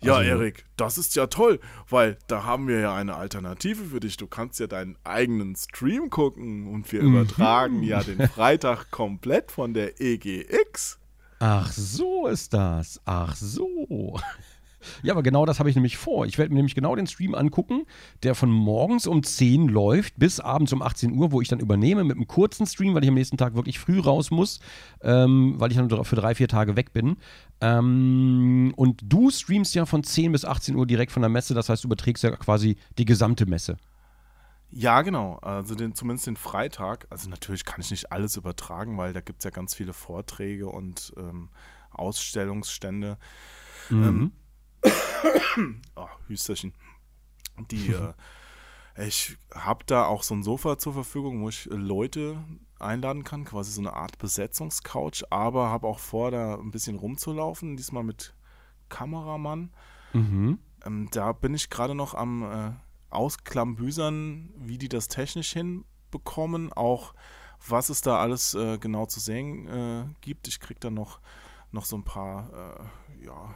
Ja, 0.00 0.16
also, 0.16 0.30
Erik, 0.30 0.64
das 0.76 0.96
ist 0.96 1.16
ja 1.16 1.26
toll, 1.26 1.58
weil 1.88 2.18
da 2.28 2.44
haben 2.44 2.68
wir 2.68 2.78
ja 2.80 2.94
eine 2.94 3.16
Alternative 3.16 3.84
für 3.84 4.00
dich. 4.00 4.16
Du 4.16 4.26
kannst 4.26 4.60
ja 4.60 4.66
deinen 4.66 4.96
eigenen 5.04 5.56
Stream 5.56 6.08
gucken 6.08 6.68
und 6.68 6.90
wir 6.92 7.02
mhm. 7.02 7.16
übertragen 7.16 7.82
ja 7.82 8.02
den 8.02 8.28
Freitag 8.28 8.90
komplett 8.90 9.50
von 9.50 9.74
der 9.74 10.00
EGX. 10.00 10.98
Ach, 11.40 11.70
so 11.72 12.26
ist 12.26 12.54
das. 12.54 13.00
Ach 13.04 13.34
so. 13.34 14.20
Ja, 15.02 15.12
aber 15.12 15.22
genau 15.22 15.46
das 15.46 15.58
habe 15.58 15.70
ich 15.70 15.76
nämlich 15.76 15.96
vor. 15.96 16.26
Ich 16.26 16.38
werde 16.38 16.50
mir 16.50 16.56
nämlich 16.56 16.74
genau 16.74 16.94
den 16.94 17.06
Stream 17.06 17.34
angucken, 17.34 17.84
der 18.22 18.34
von 18.34 18.50
morgens 18.50 19.06
um 19.06 19.22
10 19.22 19.68
läuft 19.68 20.18
bis 20.18 20.40
abends 20.40 20.72
um 20.72 20.82
18 20.82 21.12
Uhr, 21.12 21.32
wo 21.32 21.40
ich 21.40 21.48
dann 21.48 21.60
übernehme 21.60 22.04
mit 22.04 22.16
einem 22.16 22.26
kurzen 22.26 22.66
Stream, 22.66 22.94
weil 22.94 23.02
ich 23.02 23.08
am 23.08 23.14
nächsten 23.14 23.36
Tag 23.36 23.54
wirklich 23.54 23.78
früh 23.78 24.00
raus 24.00 24.30
muss, 24.30 24.60
ähm, 25.02 25.54
weil 25.58 25.70
ich 25.70 25.76
dann 25.76 25.88
für 26.04 26.16
drei, 26.16 26.34
vier 26.34 26.48
Tage 26.48 26.76
weg 26.76 26.92
bin. 26.92 27.16
Ähm, 27.60 28.72
und 28.76 29.00
du 29.02 29.30
streamst 29.30 29.74
ja 29.74 29.86
von 29.86 30.04
10 30.04 30.32
bis 30.32 30.44
18 30.44 30.76
Uhr 30.76 30.86
direkt 30.86 31.12
von 31.12 31.22
der 31.22 31.30
Messe, 31.30 31.54
das 31.54 31.68
heißt, 31.68 31.84
du 31.84 31.88
überträgst 31.88 32.22
ja 32.24 32.30
quasi 32.36 32.76
die 32.98 33.04
gesamte 33.04 33.46
Messe. 33.46 33.76
Ja, 34.70 35.02
genau. 35.02 35.36
Also 35.36 35.74
den, 35.74 35.94
zumindest 35.94 36.26
den 36.26 36.36
Freitag. 36.36 37.06
Also 37.10 37.30
natürlich 37.30 37.64
kann 37.64 37.80
ich 37.80 37.90
nicht 37.90 38.12
alles 38.12 38.36
übertragen, 38.36 38.98
weil 38.98 39.12
da 39.12 39.20
gibt 39.20 39.38
es 39.40 39.44
ja 39.44 39.50
ganz 39.50 39.74
viele 39.74 39.92
Vorträge 39.94 40.68
und 40.68 41.14
ähm, 41.16 41.48
Ausstellungsstände. 41.90 43.16
Mhm. 43.88 44.32
Oh, 45.96 46.08
Hüsterchen. 46.28 46.72
Die, 47.70 47.92
äh, 47.92 48.14
ich 49.06 49.36
habe 49.54 49.84
da 49.86 50.06
auch 50.06 50.22
so 50.22 50.34
ein 50.34 50.42
Sofa 50.42 50.78
zur 50.78 50.92
Verfügung, 50.92 51.42
wo 51.42 51.48
ich 51.48 51.66
Leute 51.66 52.42
einladen 52.78 53.24
kann, 53.24 53.44
quasi 53.44 53.72
so 53.72 53.80
eine 53.80 53.94
Art 53.94 54.18
Besetzungscouch, 54.18 55.24
aber 55.30 55.68
habe 55.68 55.86
auch 55.86 55.98
vor, 55.98 56.30
da 56.30 56.54
ein 56.54 56.70
bisschen 56.70 56.96
rumzulaufen, 56.96 57.76
diesmal 57.76 58.04
mit 58.04 58.34
Kameramann. 58.88 59.70
Mhm. 60.12 60.58
Ähm, 60.84 61.08
da 61.10 61.32
bin 61.32 61.54
ich 61.54 61.70
gerade 61.70 61.94
noch 61.94 62.14
am 62.14 62.42
äh, 62.42 62.72
Ausklambüsern, 63.10 64.50
wie 64.56 64.78
die 64.78 64.88
das 64.88 65.08
technisch 65.08 65.52
hinbekommen, 65.52 66.72
auch 66.72 67.14
was 67.66 67.88
es 67.88 68.00
da 68.00 68.18
alles 68.18 68.54
äh, 68.54 68.78
genau 68.78 69.06
zu 69.06 69.20
sehen 69.20 69.66
äh, 69.66 70.04
gibt. 70.20 70.46
Ich 70.46 70.60
kriege 70.60 70.80
dann 70.80 70.94
noch, 70.94 71.20
noch 71.72 71.84
so 71.84 71.96
ein 71.96 72.04
paar 72.04 72.52
äh, 72.52 73.24
ja, 73.24 73.54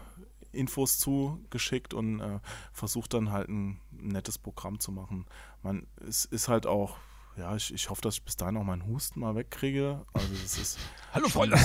Infos 0.53 0.99
zugeschickt 0.99 1.95
und 1.95 2.21
äh, 2.21 2.41
versucht 2.73 3.15
dann 3.15 3.33
halt 3.33 3.49
ein 3.49 3.81
nettes 3.91 4.39
Programm 4.39 4.81
zu 4.81 4.93
machen. 4.93 5.27
Man, 5.63 5.87
es 6.07 6.25
ist 6.25 6.49
halt 6.49 6.67
auch, 6.67 6.97
ja, 7.37 7.57
ich, 7.57 7.73
ich 7.73 7.89
hoffe, 7.89 8.03
dass 8.03 8.15
ich 8.15 8.25
bis 8.25 8.37
dahin 8.37 8.57
auch 8.57 8.65
meinen 8.65 8.87
Husten 8.87 9.21
mal 9.21 9.35
wegkriege. 9.35 10.05
Also 10.13 10.29
das 10.43 10.59
ist. 10.59 10.79
Hallo 11.13 11.29
Freunde! 11.29 11.57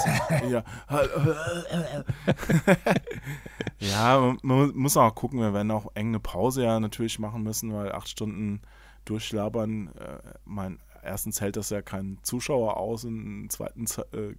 ja, 0.50 0.64
ja, 3.80 4.36
man 4.42 4.76
muss 4.76 4.98
auch 4.98 5.16
gucken, 5.16 5.40
wir 5.40 5.54
werden 5.54 5.72
auch 5.72 5.92
eng 5.96 6.08
eine 6.08 6.20
Pause 6.20 6.64
ja 6.64 6.80
natürlich 6.80 7.20
machen 7.20 7.44
müssen, 7.44 7.74
weil 7.74 7.92
acht 7.92 8.10
Stunden 8.10 8.62
durchlabern, 9.06 9.88
äh, 9.96 10.20
mein, 10.46 10.80
erstens 11.04 11.42
hält 11.42 11.56
das 11.56 11.70
ja 11.70 11.82
keinen 11.82 12.22
Zuschauer 12.24 12.78
aus 12.78 13.06
und 13.06 13.48
zweitens 13.50 13.98
äh, 13.98 14.36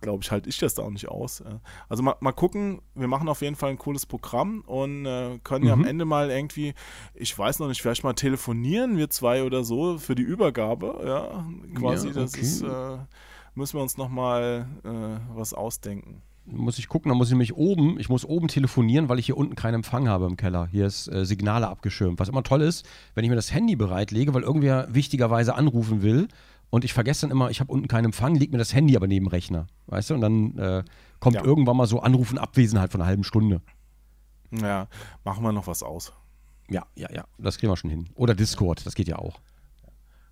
glaube 0.00 0.22
ich, 0.22 0.30
halte 0.30 0.48
ich 0.48 0.58
das 0.58 0.74
da 0.74 0.82
auch 0.82 0.90
nicht 0.90 1.08
aus. 1.08 1.42
Also 1.88 2.02
mal, 2.02 2.16
mal 2.20 2.32
gucken, 2.32 2.80
wir 2.94 3.08
machen 3.08 3.28
auf 3.28 3.42
jeden 3.42 3.56
Fall 3.56 3.70
ein 3.70 3.78
cooles 3.78 4.06
Programm 4.06 4.62
und 4.66 5.06
äh, 5.06 5.38
können 5.42 5.64
mhm. 5.64 5.68
ja 5.68 5.72
am 5.72 5.84
Ende 5.84 6.04
mal 6.04 6.30
irgendwie, 6.30 6.74
ich 7.14 7.36
weiß 7.36 7.58
noch 7.58 7.68
nicht, 7.68 7.82
vielleicht 7.82 8.04
mal 8.04 8.14
telefonieren, 8.14 8.96
wir 8.96 9.10
zwei 9.10 9.42
oder 9.42 9.64
so, 9.64 9.98
für 9.98 10.14
die 10.14 10.22
Übergabe, 10.22 11.02
ja, 11.04 11.46
quasi, 11.74 12.08
ja, 12.08 12.12
okay. 12.12 12.20
das 12.20 12.34
ist, 12.34 12.62
äh, 12.62 12.98
müssen 13.54 13.78
wir 13.78 13.82
uns 13.82 13.96
nochmal 13.96 14.66
äh, 14.84 15.36
was 15.36 15.54
ausdenken 15.54 16.22
muss 16.46 16.78
ich 16.78 16.88
gucken, 16.88 17.08
dann 17.08 17.18
muss 17.18 17.28
ich 17.28 17.32
nämlich 17.32 17.56
oben, 17.56 17.98
ich 17.98 18.08
muss 18.08 18.24
oben 18.24 18.48
telefonieren, 18.48 19.08
weil 19.08 19.18
ich 19.18 19.26
hier 19.26 19.36
unten 19.36 19.56
keinen 19.56 19.74
Empfang 19.74 20.08
habe 20.08 20.26
im 20.26 20.36
Keller. 20.36 20.68
Hier 20.70 20.86
ist 20.86 21.08
äh, 21.08 21.24
Signale 21.24 21.68
abgeschirmt. 21.68 22.18
Was 22.20 22.28
immer 22.28 22.42
toll 22.42 22.62
ist, 22.62 22.86
wenn 23.14 23.24
ich 23.24 23.30
mir 23.30 23.36
das 23.36 23.52
Handy 23.52 23.76
bereitlege, 23.76 24.32
weil 24.32 24.42
irgendwer 24.42 24.86
wichtigerweise 24.94 25.54
anrufen 25.54 26.02
will 26.02 26.28
und 26.70 26.84
ich 26.84 26.92
vergesse 26.92 27.22
dann 27.22 27.30
immer, 27.30 27.50
ich 27.50 27.60
habe 27.60 27.72
unten 27.72 27.88
keinen 27.88 28.06
Empfang, 28.06 28.34
liegt 28.34 28.52
mir 28.52 28.58
das 28.58 28.74
Handy 28.74 28.96
aber 28.96 29.06
neben 29.06 29.26
dem 29.26 29.30
Rechner. 29.30 29.66
Weißt 29.86 30.10
du? 30.10 30.14
Und 30.14 30.20
dann 30.20 30.58
äh, 30.58 30.84
kommt 31.20 31.36
ja. 31.36 31.44
irgendwann 31.44 31.76
mal 31.76 31.86
so 31.86 32.00
Anrufen 32.00 32.38
Abwesenheit 32.38 32.92
von 32.92 33.00
einer 33.00 33.08
halben 33.08 33.24
Stunde. 33.24 33.62
Ja, 34.50 34.88
machen 35.24 35.42
wir 35.42 35.52
noch 35.52 35.66
was 35.66 35.82
aus. 35.82 36.12
Ja, 36.68 36.84
ja, 36.96 37.10
ja, 37.12 37.24
das 37.38 37.58
kriegen 37.58 37.70
wir 37.70 37.76
schon 37.76 37.90
hin. 37.90 38.08
Oder 38.14 38.34
Discord, 38.34 38.84
das 38.84 38.94
geht 38.94 39.08
ja 39.08 39.16
auch. 39.16 39.40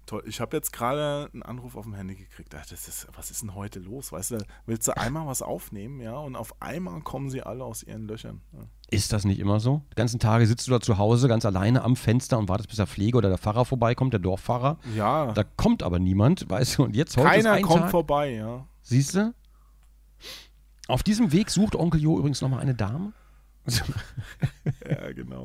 Toll. 0.06 0.22
Ich 0.26 0.40
habe 0.40 0.56
jetzt 0.56 0.72
gerade 0.72 1.30
einen 1.32 1.42
Anruf 1.42 1.76
auf 1.76 1.84
dem 1.84 1.94
Handy 1.94 2.14
gekriegt. 2.14 2.54
Ach, 2.54 2.66
das 2.66 2.88
ist, 2.88 3.08
was 3.16 3.30
ist 3.30 3.42
denn 3.42 3.54
heute 3.54 3.80
los? 3.80 4.12
Weißt 4.12 4.32
du, 4.32 4.38
willst 4.66 4.86
du 4.86 4.96
einmal 4.96 5.26
was 5.26 5.40
aufnehmen, 5.40 6.00
ja? 6.00 6.16
Und 6.16 6.36
auf 6.36 6.60
einmal 6.60 7.00
kommen 7.00 7.30
sie 7.30 7.42
alle 7.42 7.64
aus 7.64 7.82
ihren 7.82 8.06
Löchern. 8.06 8.42
Ja. 8.52 8.60
Ist 8.90 9.12
das 9.12 9.24
nicht 9.24 9.38
immer 9.38 9.60
so? 9.60 9.82
Die 9.92 9.96
ganzen 9.96 10.20
Tage 10.20 10.46
sitzt 10.46 10.66
du 10.66 10.72
da 10.72 10.80
zu 10.80 10.98
Hause 10.98 11.26
ganz 11.26 11.46
alleine 11.46 11.82
am 11.82 11.96
Fenster 11.96 12.38
und 12.38 12.48
wartest, 12.48 12.68
bis 12.68 12.76
der 12.76 12.86
Pflege 12.86 13.16
oder 13.16 13.30
der 13.30 13.38
Pfarrer 13.38 13.64
vorbeikommt, 13.64 14.12
der 14.12 14.20
Dorffahrer. 14.20 14.78
Ja. 14.94 15.32
Da 15.32 15.42
kommt 15.42 15.82
aber 15.82 15.98
niemand, 15.98 16.48
weißt 16.50 16.78
du? 16.78 16.84
Und 16.84 16.94
jetzt 16.94 17.16
heute 17.16 17.28
Keiner 17.28 17.60
kommt 17.62 17.82
Tag. 17.82 17.90
vorbei, 17.90 18.34
ja. 18.34 18.66
Siehst 18.82 19.14
du? 19.14 19.34
Auf 20.86 21.02
diesem 21.02 21.32
Weg 21.32 21.50
sucht 21.50 21.74
Onkel 21.74 22.00
Jo 22.00 22.18
übrigens 22.18 22.42
nochmal 22.42 22.60
eine 22.60 22.74
Dame. 22.74 23.12
ja, 24.88 25.12
genau. 25.12 25.44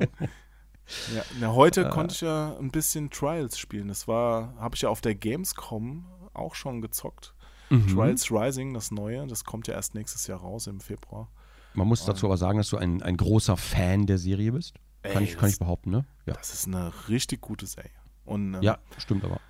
Ja, 1.14 1.22
na, 1.38 1.54
heute 1.54 1.86
äh, 1.86 1.90
konnte 1.90 2.14
ich 2.14 2.20
ja 2.20 2.56
ein 2.58 2.70
bisschen 2.70 3.10
Trials 3.10 3.58
spielen. 3.58 3.88
Das 3.88 4.08
war, 4.08 4.54
habe 4.58 4.74
ich 4.74 4.82
ja 4.82 4.88
auf 4.88 5.00
der 5.00 5.14
Gamescom 5.14 6.06
auch 6.34 6.54
schon 6.54 6.80
gezockt. 6.80 7.34
Mhm. 7.70 7.88
Trials 7.88 8.30
Rising, 8.30 8.74
das 8.74 8.90
neue, 8.90 9.26
das 9.26 9.44
kommt 9.44 9.68
ja 9.68 9.74
erst 9.74 9.94
nächstes 9.94 10.26
Jahr 10.26 10.40
raus 10.40 10.66
im 10.66 10.80
Februar. 10.80 11.28
Man 11.74 11.86
muss 11.86 12.04
dazu 12.04 12.26
aber 12.26 12.36
sagen, 12.36 12.58
dass 12.58 12.68
du 12.68 12.76
ein, 12.76 13.02
ein 13.02 13.16
großer 13.16 13.56
Fan 13.56 14.06
der 14.06 14.18
Serie 14.18 14.52
bist. 14.52 14.74
Ey, 15.02 15.12
kann, 15.12 15.22
ich, 15.22 15.38
kann 15.38 15.48
ich 15.48 15.58
behaupten, 15.58 15.90
ne? 15.90 16.04
Ja. 16.26 16.34
Das 16.34 16.52
ist 16.52 16.66
eine 16.66 16.92
richtig 17.08 17.40
gute 17.40 17.66
Serie. 17.66 17.90
Und, 18.24 18.54
ähm, 18.54 18.62
ja, 18.62 18.78
stimmt 18.98 19.24
aber. 19.24 19.40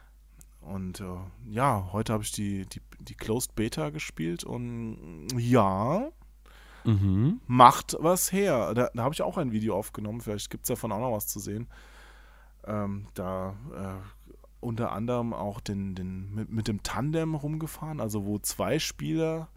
Und 0.60 1.00
äh, 1.00 1.04
ja, 1.48 1.88
heute 1.92 2.12
habe 2.12 2.22
ich 2.22 2.32
die, 2.32 2.66
die, 2.66 2.80
die 3.00 3.14
Closed 3.14 3.54
Beta 3.54 3.90
gespielt 3.90 4.44
und 4.44 5.28
ja, 5.36 6.10
mhm. 6.84 7.40
macht 7.46 7.96
was 8.00 8.32
her. 8.32 8.74
Da, 8.74 8.90
da 8.94 9.02
habe 9.02 9.14
ich 9.14 9.22
auch 9.22 9.38
ein 9.38 9.52
Video 9.52 9.76
aufgenommen, 9.76 10.20
vielleicht 10.20 10.50
gibt 10.50 10.64
es 10.64 10.68
davon 10.68 10.92
auch 10.92 11.00
noch 11.00 11.12
was 11.12 11.26
zu 11.26 11.38
sehen. 11.38 11.68
ähm, 12.66 13.06
da 13.14 13.54
äh, 13.74 14.20
unter 14.60 14.92
anderem 14.92 15.32
auch 15.32 15.60
den, 15.60 15.94
den, 15.94 16.34
mit, 16.34 16.50
mit 16.50 16.68
dem 16.68 16.82
Tandem 16.82 17.34
rumgefahren, 17.34 18.00
also 18.00 18.26
wo 18.26 18.38
zwei 18.38 18.78
Spieler 18.78 19.48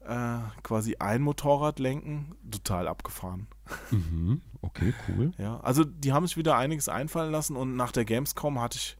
äh, 0.00 0.38
quasi 0.62 0.96
ein 0.98 1.22
Motorrad 1.22 1.78
lenken, 1.78 2.34
total 2.50 2.88
abgefahren. 2.88 3.46
Mhm. 3.90 4.40
Okay, 4.62 4.94
cool. 5.08 5.32
Ja, 5.38 5.60
also 5.60 5.84
die 5.84 6.12
haben 6.12 6.26
sich 6.26 6.36
wieder 6.36 6.56
einiges 6.56 6.88
einfallen 6.88 7.30
lassen 7.30 7.56
und 7.56 7.76
nach 7.76 7.92
der 7.92 8.04
Gamescom 8.04 8.60
hatte 8.60 8.78
ich, 8.78 8.96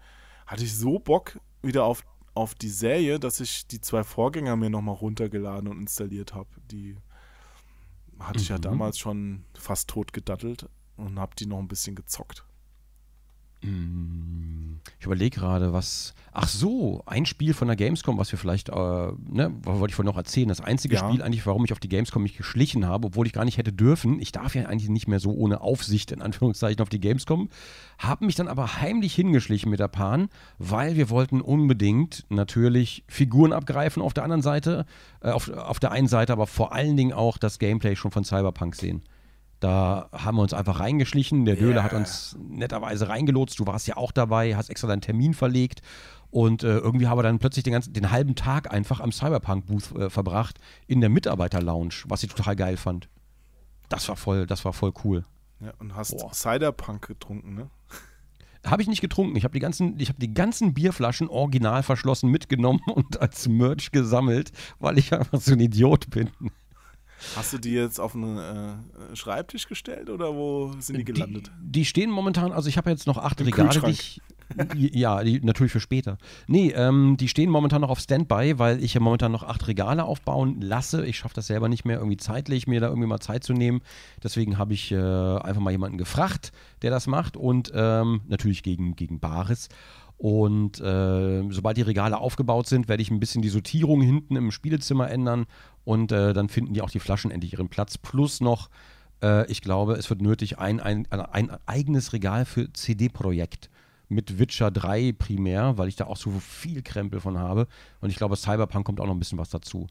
hatte 0.46 0.64
ich 0.64 0.76
so 0.76 0.98
Bock 0.98 1.38
wieder 1.62 1.84
auf, 1.84 2.04
auf 2.34 2.54
die 2.54 2.68
Serie, 2.68 3.18
dass 3.18 3.40
ich 3.40 3.66
die 3.66 3.80
zwei 3.80 4.04
Vorgänger 4.04 4.56
mir 4.56 4.70
nochmal 4.70 4.96
runtergeladen 4.96 5.68
und 5.68 5.80
installiert 5.80 6.34
habe. 6.34 6.48
Die 6.70 6.96
hatte 8.18 8.40
ich 8.40 8.48
ja 8.48 8.56
Mhm. 8.56 8.62
damals 8.62 8.98
schon 8.98 9.44
fast 9.54 9.88
tot 9.90 10.12
gedattelt 10.12 10.68
und 10.96 11.18
habe 11.18 11.34
die 11.36 11.46
noch 11.46 11.58
ein 11.58 11.68
bisschen 11.68 11.94
gezockt. 11.96 12.44
Ich 13.62 15.04
überlege 15.06 15.38
gerade, 15.40 15.72
was. 15.72 16.14
Ach 16.38 16.48
so, 16.48 17.02
ein 17.06 17.24
Spiel 17.24 17.54
von 17.54 17.66
der 17.66 17.76
Gamescom, 17.76 18.18
was 18.18 18.30
wir 18.30 18.38
vielleicht, 18.38 18.68
äh, 18.68 18.72
ne, 18.74 19.54
was 19.62 19.78
wollte 19.78 19.92
ich 19.92 19.94
vorhin 19.94 20.10
noch 20.10 20.18
erzählen. 20.18 20.48
Das 20.48 20.60
einzige 20.60 20.96
Ja. 20.96 21.08
Spiel 21.08 21.22
eigentlich, 21.22 21.46
warum 21.46 21.64
ich 21.64 21.72
auf 21.72 21.80
die 21.80 21.88
Gamescom 21.88 22.22
mich 22.22 22.36
geschlichen 22.36 22.86
habe, 22.86 23.06
obwohl 23.06 23.26
ich 23.26 23.32
gar 23.32 23.46
nicht 23.46 23.56
hätte 23.56 23.72
dürfen. 23.72 24.20
Ich 24.20 24.32
darf 24.32 24.54
ja 24.54 24.66
eigentlich 24.66 24.90
nicht 24.90 25.08
mehr 25.08 25.18
so 25.18 25.32
ohne 25.32 25.62
Aufsicht 25.62 26.12
in 26.12 26.20
Anführungszeichen 26.20 26.82
auf 26.82 26.90
die 26.90 27.00
Gamescom. 27.00 27.48
Habe 27.98 28.26
mich 28.26 28.34
dann 28.34 28.48
aber 28.48 28.82
heimlich 28.82 29.14
hingeschlichen 29.14 29.70
mit 29.70 29.80
der 29.80 29.88
Pan, 29.88 30.28
weil 30.58 30.96
wir 30.96 31.08
wollten 31.08 31.40
unbedingt 31.40 32.26
natürlich 32.28 33.02
Figuren 33.08 33.54
abgreifen 33.54 34.02
auf 34.02 34.12
der 34.12 34.24
anderen 34.24 34.42
Seite, 34.42 34.84
äh, 35.22 35.30
auf, 35.30 35.48
auf 35.48 35.80
der 35.80 35.90
einen 35.92 36.08
Seite, 36.08 36.34
aber 36.34 36.46
vor 36.46 36.74
allen 36.74 36.98
Dingen 36.98 37.14
auch 37.14 37.38
das 37.38 37.58
Gameplay 37.58 37.96
schon 37.96 38.10
von 38.10 38.24
Cyberpunk 38.24 38.74
sehen. 38.76 39.02
Da 39.60 40.08
haben 40.12 40.36
wir 40.36 40.42
uns 40.42 40.52
einfach 40.52 40.80
reingeschlichen. 40.80 41.44
Der 41.46 41.56
Döler 41.56 41.76
Ja. 41.76 41.82
hat 41.84 41.92
uns 41.94 42.36
netterweise 42.48 43.08
reingelotst. 43.08 43.58
Du 43.58 43.66
warst 43.66 43.86
ja 43.86 43.96
auch 43.96 44.12
dabei, 44.12 44.54
hast 44.56 44.68
extra 44.70 44.86
deinen 44.88 45.00
Termin 45.00 45.32
verlegt. 45.34 45.80
Und 46.30 46.62
äh, 46.62 46.78
irgendwie 46.78 47.06
haben 47.06 47.16
wir 47.18 47.22
dann 47.22 47.38
plötzlich 47.38 47.62
den, 47.64 47.72
ganzen, 47.72 47.92
den 47.94 48.10
halben 48.10 48.34
Tag 48.34 48.70
einfach 48.70 49.00
am 49.00 49.12
Cyberpunk-Booth 49.12 49.92
äh, 49.96 50.10
verbracht 50.10 50.58
in 50.86 51.00
der 51.00 51.08
Mitarbeiter-Lounge, 51.08 51.94
was 52.08 52.22
ich 52.22 52.30
total 52.34 52.56
geil 52.56 52.76
fand. 52.76 53.08
Das 53.88 54.08
war 54.08 54.16
voll, 54.16 54.46
das 54.46 54.64
war 54.64 54.72
voll 54.72 54.92
cool. 55.04 55.24
Ja, 55.60 55.72
und 55.78 55.94
hast 55.94 56.18
Boah. 56.18 56.32
Ciderpunk 56.32 57.06
getrunken, 57.06 57.54
ne? 57.54 57.70
Habe 58.66 58.82
ich 58.82 58.88
nicht 58.88 59.00
getrunken. 59.00 59.36
Ich 59.36 59.44
habe 59.44 59.52
die 59.54 59.60
ganzen, 59.60 59.98
ich 60.00 60.08
habe 60.08 60.18
die 60.18 60.34
ganzen 60.34 60.74
Bierflaschen 60.74 61.28
original 61.28 61.82
verschlossen 61.84 62.30
mitgenommen 62.30 62.80
und 62.94 63.20
als 63.20 63.48
Merch 63.48 63.92
gesammelt, 63.92 64.50
weil 64.80 64.98
ich 64.98 65.14
einfach 65.14 65.40
so 65.40 65.52
ein 65.52 65.60
Idiot 65.60 66.10
bin. 66.10 66.30
Hast 67.34 67.52
du 67.52 67.58
die 67.58 67.72
jetzt 67.72 67.98
auf 67.98 68.14
einen 68.14 68.38
äh, 68.38 69.16
Schreibtisch 69.16 69.68
gestellt 69.68 70.10
oder 70.10 70.34
wo 70.34 70.74
sind 70.78 70.98
die 70.98 71.04
gelandet? 71.04 71.50
Die, 71.60 71.72
die 71.72 71.84
stehen 71.84 72.10
momentan, 72.10 72.52
also 72.52 72.68
ich 72.68 72.76
habe 72.76 72.90
jetzt 72.90 73.06
noch 73.06 73.18
acht 73.18 73.40
Im 73.40 73.46
Regale, 73.46 73.80
die 73.80 73.90
ich, 73.90 74.20
ja, 74.74 75.22
die, 75.22 75.40
natürlich 75.40 75.72
für 75.72 75.80
später. 75.80 76.18
Nee, 76.46 76.72
ähm, 76.74 77.16
die 77.18 77.28
stehen 77.28 77.50
momentan 77.50 77.80
noch 77.80 77.90
auf 77.90 77.98
Standby, 77.98 78.58
weil 78.58 78.82
ich 78.82 78.94
ja 78.94 79.00
momentan 79.00 79.32
noch 79.32 79.42
acht 79.42 79.66
Regale 79.66 80.04
aufbauen 80.04 80.60
lasse. 80.60 81.04
Ich 81.04 81.18
schaffe 81.18 81.34
das 81.34 81.46
selber 81.46 81.68
nicht 81.68 81.84
mehr 81.84 81.98
irgendwie 81.98 82.16
zeitlich, 82.16 82.66
mir 82.66 82.80
da 82.80 82.88
irgendwie 82.88 83.08
mal 83.08 83.20
Zeit 83.20 83.44
zu 83.44 83.52
nehmen. 83.52 83.80
Deswegen 84.22 84.58
habe 84.58 84.74
ich 84.74 84.92
äh, 84.92 84.96
einfach 84.96 85.60
mal 85.60 85.72
jemanden 85.72 85.98
gefragt, 85.98 86.52
der 86.82 86.90
das 86.90 87.06
macht 87.06 87.36
und 87.36 87.72
ähm, 87.74 88.22
natürlich 88.28 88.62
gegen, 88.62 88.94
gegen 88.94 89.18
Bares. 89.20 89.68
Und 90.18 90.80
äh, 90.80 91.42
sobald 91.50 91.76
die 91.76 91.82
Regale 91.82 92.16
aufgebaut 92.16 92.66
sind, 92.66 92.88
werde 92.88 93.02
ich 93.02 93.10
ein 93.10 93.20
bisschen 93.20 93.42
die 93.42 93.50
Sortierung 93.50 94.00
hinten 94.00 94.36
im 94.36 94.50
Spielezimmer 94.50 95.10
ändern 95.10 95.44
und 95.86 96.10
äh, 96.10 96.34
dann 96.34 96.48
finden 96.48 96.74
die 96.74 96.82
auch 96.82 96.90
die 96.90 96.98
Flaschen 96.98 97.30
endlich 97.30 97.52
ihren 97.52 97.68
Platz. 97.68 97.96
Plus 97.96 98.40
noch, 98.40 98.68
äh, 99.22 99.48
ich 99.50 99.62
glaube, 99.62 99.94
es 99.94 100.10
wird 100.10 100.20
nötig, 100.20 100.58
ein, 100.58 100.80
ein, 100.80 101.06
ein 101.12 101.50
eigenes 101.64 102.12
Regal 102.12 102.44
für 102.44 102.72
CD-Projekt 102.72 103.70
mit 104.08 104.40
Witcher 104.40 104.72
3 104.72 105.12
primär, 105.12 105.78
weil 105.78 105.86
ich 105.86 105.94
da 105.94 106.06
auch 106.06 106.16
so 106.16 106.32
viel 106.40 106.82
Krempel 106.82 107.20
von 107.20 107.38
habe. 107.38 107.68
Und 108.00 108.10
ich 108.10 108.16
glaube, 108.16 108.34
Cyberpunk 108.36 108.84
kommt 108.84 109.00
auch 109.00 109.06
noch 109.06 109.14
ein 109.14 109.20
bisschen 109.20 109.38
was 109.38 109.50
dazu. 109.50 109.86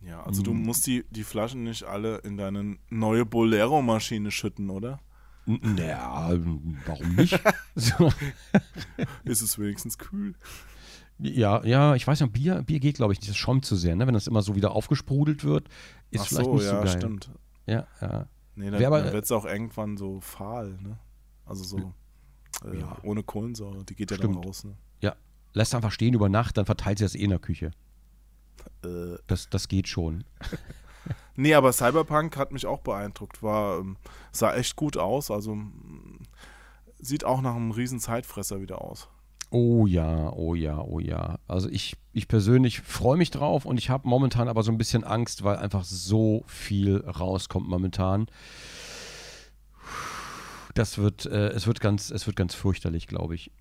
Ja, 0.00 0.20
also 0.24 0.38
Hm. 0.40 0.44
du 0.46 0.54
musst 0.54 0.84
die, 0.88 1.04
die 1.10 1.22
Flaschen 1.22 1.62
nicht 1.62 1.84
alle 1.84 2.18
in 2.18 2.36
deine 2.36 2.76
neue 2.90 3.24
Bolero-Maschine 3.24 4.32
schütten, 4.32 4.68
oder? 4.68 4.98
Naja, 5.46 6.30
warum 6.86 7.14
nicht? 7.14 7.38
so, 7.76 8.10
Ist 9.24 9.42
es 9.42 9.58
wenigstens 9.60 9.96
kühl? 9.96 10.34
Ja, 11.18 11.64
ja, 11.64 11.94
ich 11.94 12.06
weiß 12.06 12.20
noch, 12.20 12.28
Bier, 12.28 12.62
Bier 12.62 12.80
geht, 12.80 12.96
glaube 12.96 13.12
ich, 13.12 13.20
nicht. 13.20 13.30
Das 13.30 13.36
schäumt 13.36 13.64
zu 13.64 13.76
sehr, 13.76 13.94
ne? 13.96 14.06
Wenn 14.06 14.14
das 14.14 14.26
immer 14.26 14.42
so 14.42 14.54
wieder 14.56 14.72
aufgesprudelt 14.72 15.44
wird, 15.44 15.68
ist 16.10 16.22
Ach 16.22 16.26
vielleicht 16.28 16.44
so, 16.46 16.54
nicht 16.54 16.64
ja, 16.64 16.70
so 16.78 16.84
geil. 16.84 16.98
stimmt. 16.98 17.30
Ja, 17.66 17.86
ja. 18.00 18.26
Nee, 18.56 18.70
dann, 18.70 18.80
dann 18.80 19.12
wird 19.12 19.24
es 19.24 19.32
auch 19.32 19.44
irgendwann 19.44 19.96
so 19.96 20.20
fahl, 20.20 20.78
ne? 20.80 20.98
Also 21.44 21.64
so 21.64 21.92
äh, 22.64 22.78
Ja. 22.78 22.96
ohne 23.02 23.22
Kohlensäure, 23.22 23.84
die 23.84 23.94
geht 23.94 24.10
ja 24.10 24.16
Stimmt. 24.16 24.36
dann 24.36 24.44
raus, 24.44 24.64
ne? 24.64 24.76
Ja, 25.00 25.16
lässt 25.52 25.74
einfach 25.74 25.90
stehen 25.90 26.14
über 26.14 26.28
Nacht, 26.28 26.56
dann 26.56 26.66
verteilt 26.66 26.98
sie 26.98 27.04
das 27.04 27.14
eh 27.14 27.22
in 27.24 27.30
der 27.30 27.38
Küche. 27.40 27.70
Äh, 28.84 29.16
Das, 29.26 29.48
das 29.50 29.68
geht 29.68 29.88
schon. 29.88 30.24
nee, 31.36 31.54
aber 31.54 31.72
Cyberpunk 31.72 32.36
hat 32.36 32.52
mich 32.52 32.66
auch 32.66 32.80
beeindruckt. 32.80 33.42
War, 33.42 33.78
ähm, 33.80 33.96
sah 34.32 34.54
echt 34.54 34.76
gut 34.76 34.96
aus, 34.96 35.30
also 35.30 35.56
sieht 36.98 37.24
auch 37.24 37.40
nach 37.42 37.56
einem 37.56 37.72
riesen 37.72 37.98
Zeitfresser 38.00 38.60
wieder 38.60 38.80
aus. 38.82 39.08
Oh 39.56 39.86
ja, 39.86 40.32
oh 40.32 40.56
ja, 40.56 40.80
oh 40.80 40.98
ja. 40.98 41.38
Also 41.46 41.68
ich, 41.68 41.96
ich 42.12 42.26
persönlich 42.26 42.80
freue 42.80 43.16
mich 43.16 43.30
drauf 43.30 43.66
und 43.66 43.78
ich 43.78 43.88
habe 43.88 44.08
momentan 44.08 44.48
aber 44.48 44.64
so 44.64 44.72
ein 44.72 44.78
bisschen 44.78 45.04
Angst, 45.04 45.44
weil 45.44 45.58
einfach 45.58 45.84
so 45.84 46.42
viel 46.48 46.96
rauskommt 47.06 47.68
momentan. 47.68 48.26
Das 50.74 50.98
wird, 50.98 51.26
äh, 51.26 51.50
es 51.50 51.68
wird 51.68 51.78
ganz, 51.78 52.10
es 52.10 52.26
wird 52.26 52.34
ganz 52.34 52.52
fürchterlich, 52.52 53.06
glaube 53.06 53.36
ich. 53.36 53.52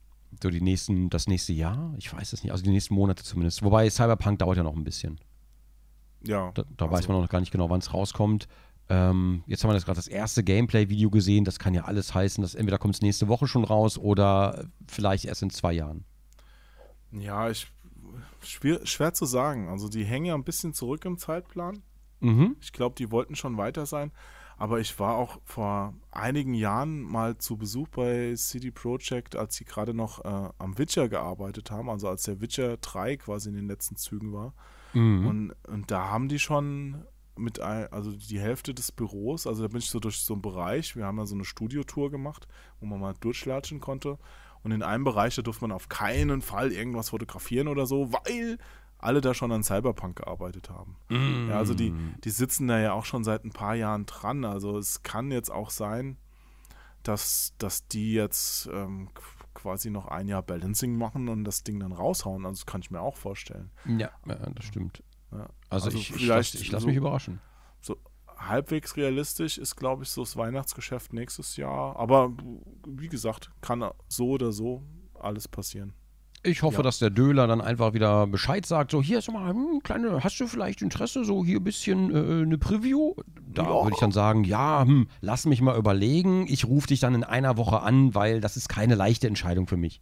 So 0.42 0.50
die 0.50 0.62
nächsten, 0.62 1.12
das 1.12 1.28
nächste 1.28 1.54
Jahr, 1.54 1.94
ich 2.00 2.12
weiß 2.12 2.34
es 2.34 2.42
nicht, 2.42 2.54
also 2.54 2.64
die 2.64 2.72
nächsten 2.72 2.96
Monate 2.96 3.24
zumindest. 3.24 3.62
Wobei 3.62 3.88
Cyberpunk 3.88 4.40
dauert 4.40 4.58
ja 4.58 4.64
noch 4.64 4.76
ein 4.76 4.84
bisschen. 4.84 5.20
Ja. 6.24 6.50
Da, 6.56 6.64
da 6.76 6.86
also, 6.86 6.98
weiß 6.98 7.08
man 7.08 7.22
noch 7.22 7.30
gar 7.30 7.40
nicht 7.40 7.52
genau, 7.52 7.70
wann 7.70 7.82
es 7.82 7.94
rauskommt. 7.94 8.48
Ähm, 8.90 9.44
jetzt 9.48 9.64
haben 9.64 9.70
wir 9.70 9.76
das 9.76 9.86
gerade 9.86 9.98
das 9.98 10.08
erste 10.08 10.44
Gameplay-Video 10.44 11.10
gesehen. 11.10 11.46
Das 11.46 11.60
kann 11.60 11.74
ja 11.74 11.86
alles 11.86 12.14
heißen, 12.14 12.42
dass 12.42 12.56
entweder 12.56 12.78
kommt 12.78 12.96
es 12.96 13.02
nächste 13.02 13.28
Woche 13.28 13.48
schon 13.48 13.64
raus 13.64 13.98
oder 13.98 14.66
vielleicht 14.88 15.26
erst 15.26 15.42
in 15.42 15.50
zwei 15.50 15.74
Jahren. 15.74 16.06
Ja, 17.12 17.50
ich 17.50 17.68
schwer, 18.42 18.86
schwer 18.86 19.14
zu 19.14 19.26
sagen. 19.26 19.70
Also 19.70 19.88
die 19.88 20.04
hängen 20.04 20.26
ja 20.26 20.36
ein 20.36 20.44
bisschen 20.44 20.74
zurück 20.74 21.06
im 21.06 21.18
Zeitplan. 21.18 21.82
Mhm. 22.20 22.56
Ich 22.62 22.74
glaube, 22.74 22.96
die 22.96 23.12
wollten 23.12 23.36
schon 23.36 23.58
weiter 23.58 23.86
sein. 23.86 24.12
Aber 24.58 24.80
ich 24.80 25.00
war 25.00 25.18
auch 25.18 25.40
vor 25.44 25.94
einigen 26.12 26.54
Jahren 26.54 27.02
mal 27.02 27.38
zu 27.38 27.58
Besuch 27.58 27.88
bei 27.90 28.34
CD 28.36 28.72
Projekt, 28.72 29.36
als 29.36 29.56
sie 29.56 29.66
gerade 29.66 29.94
noch 29.94 30.24
äh, 30.24 30.50
am 30.58 30.78
Witcher 30.78 31.10
gearbeitet 31.10 31.72
haben, 31.72 31.90
also 31.90 32.08
als 32.08 32.24
der 32.24 32.40
Witcher 32.40 32.78
3 32.78 33.18
quasi 33.18 33.50
in 33.50 33.56
den 33.56 33.68
letzten 33.68 33.96
Zügen 33.96 34.32
war. 34.32 34.54
Mhm. 34.94 35.28
Und, 35.28 35.54
und 35.68 35.92
da 35.92 36.10
haben 36.10 36.30
die 36.30 36.40
schon 36.40 37.04
mit, 37.36 37.60
ein, 37.60 37.92
also 37.92 38.12
die 38.12 38.40
Hälfte 38.40 38.74
des 38.74 38.92
Büros, 38.92 39.48
also 39.48 39.64
da 39.64 39.68
bin 39.68 39.80
ich 39.80 39.90
so 39.90 40.00
durch 40.00 40.18
so 40.20 40.34
einen 40.34 40.42
Bereich, 40.42 40.96
wir 40.96 41.06
haben 41.06 41.18
ja 41.18 41.26
so 41.26 41.36
eine 41.36 41.46
Studiotour 41.46 42.12
gemacht, 42.12 42.48
wo 42.80 42.86
man 42.86 43.00
mal 43.00 43.14
durchlatschen 43.20 43.80
konnte. 43.80 44.18
Und 44.64 44.72
in 44.72 44.82
einem 44.84 45.04
Bereich, 45.04 45.36
da 45.36 45.42
durfte 45.42 45.64
man 45.66 45.72
auf 45.74 45.90
keinen 45.90 46.42
Fall 46.42 46.72
irgendwas 46.72 47.10
fotografieren 47.10 47.68
oder 47.68 47.86
so, 47.86 48.14
weil 48.14 48.58
alle 48.98 49.20
da 49.20 49.34
schon 49.34 49.52
an 49.52 49.64
Cyberpunk 49.64 50.16
gearbeitet 50.18 50.70
haben. 50.70 50.96
Ja, 51.50 51.58
also 51.58 51.74
die, 51.74 51.90
die 52.24 52.30
sitzen 52.30 52.70
da 52.70 52.80
ja 52.80 52.94
auch 52.94 53.04
schon 53.04 53.26
seit 53.26 53.44
ein 53.44 53.52
paar 53.52 53.76
Jahren 53.76 54.06
dran. 54.06 54.46
Also 54.46 54.78
es 54.78 55.04
kann 55.04 55.32
jetzt 55.32 55.52
auch 55.52 55.70
sein, 55.70 56.16
dass, 57.04 57.54
dass 57.58 57.88
die 57.90 58.14
jetzt 58.14 58.70
ähm, 58.72 59.10
qu- 59.14 59.44
quasi 59.54 59.90
noch 59.90 60.08
ein 60.08 60.30
Jahr 60.30 60.42
Balancing 60.42 60.98
machen 60.98 61.28
und 61.28 61.44
das 61.44 61.64
Ding 61.64 61.80
dann 61.82 61.92
raushauen. 61.92 62.46
Also 62.46 62.62
das 62.62 62.66
kann 62.66 62.80
ich 62.80 62.92
mir 62.92 63.02
auch 63.02 63.18
vorstellen. 63.18 63.72
Ja, 63.86 64.12
ja, 64.26 64.50
das 64.56 64.64
stimmt. 64.66 65.04
Ja. 65.34 65.48
Also, 65.70 65.86
Also 65.88 65.98
ich, 65.98 66.10
ich 66.10 66.16
vielleicht 66.16 66.54
lasse 66.54 66.64
ich 66.64 66.72
lass 66.72 66.82
so- 66.84 66.88
mich 66.88 66.98
überraschen. 66.98 67.40
So 67.82 67.98
halbwegs 68.38 68.96
realistisch 68.98 69.58
ist, 69.58 69.76
glaube 69.76 70.04
ich, 70.04 70.10
so 70.10 70.22
das 70.24 70.36
Weihnachtsgeschäft 70.38 71.14
nächstes 71.14 71.58
Jahr. 71.58 71.96
Aber 71.98 72.32
wie 72.88 73.08
gesagt, 73.08 73.52
kann 73.62 73.84
so 74.08 74.30
oder 74.32 74.52
so 74.52 74.84
alles 75.20 75.48
passieren. 75.48 75.94
Ich 76.46 76.62
hoffe, 76.62 76.78
Ja. 76.78 76.84
dass 76.84 77.00
der 77.00 77.10
Döler 77.10 77.48
dann 77.48 77.62
einfach 77.62 77.94
wieder 77.94 78.28
Bescheid 78.28 78.66
sagt. 78.66 78.92
So, 78.92 79.02
hier 79.02 79.20
ist 79.20 79.32
mal, 79.32 79.50
hm, 79.54 79.80
kleine, 79.82 80.22
hast 80.26 80.38
du 80.42 80.48
vielleicht 80.48 80.82
Interesse, 80.82 81.24
so 81.24 81.46
hier 81.46 81.62
ein 81.62 81.64
bisschen 81.64 82.14
äh, 82.14 82.42
eine 82.44 82.58
Preview? 82.58 83.14
Da 83.48 83.64
Ja. 83.64 83.70
würde 83.84 83.94
ich 83.94 84.00
dann 84.02 84.12
sagen, 84.12 84.44
ja, 84.44 84.84
hm, 84.86 85.08
lass 85.22 85.46
mich 85.46 85.62
mal 85.62 85.78
überlegen. 85.78 86.46
Ich 86.50 86.66
rufe 86.66 86.88
dich 86.88 87.00
dann 87.00 87.16
in 87.16 87.24
einer 87.24 87.56
Woche 87.56 87.80
an, 87.82 88.14
weil 88.14 88.42
das 88.42 88.58
ist 88.58 88.68
keine 88.68 88.96
leichte 88.96 89.28
Entscheidung 89.30 89.68
für 89.68 89.78
mich. 89.78 90.02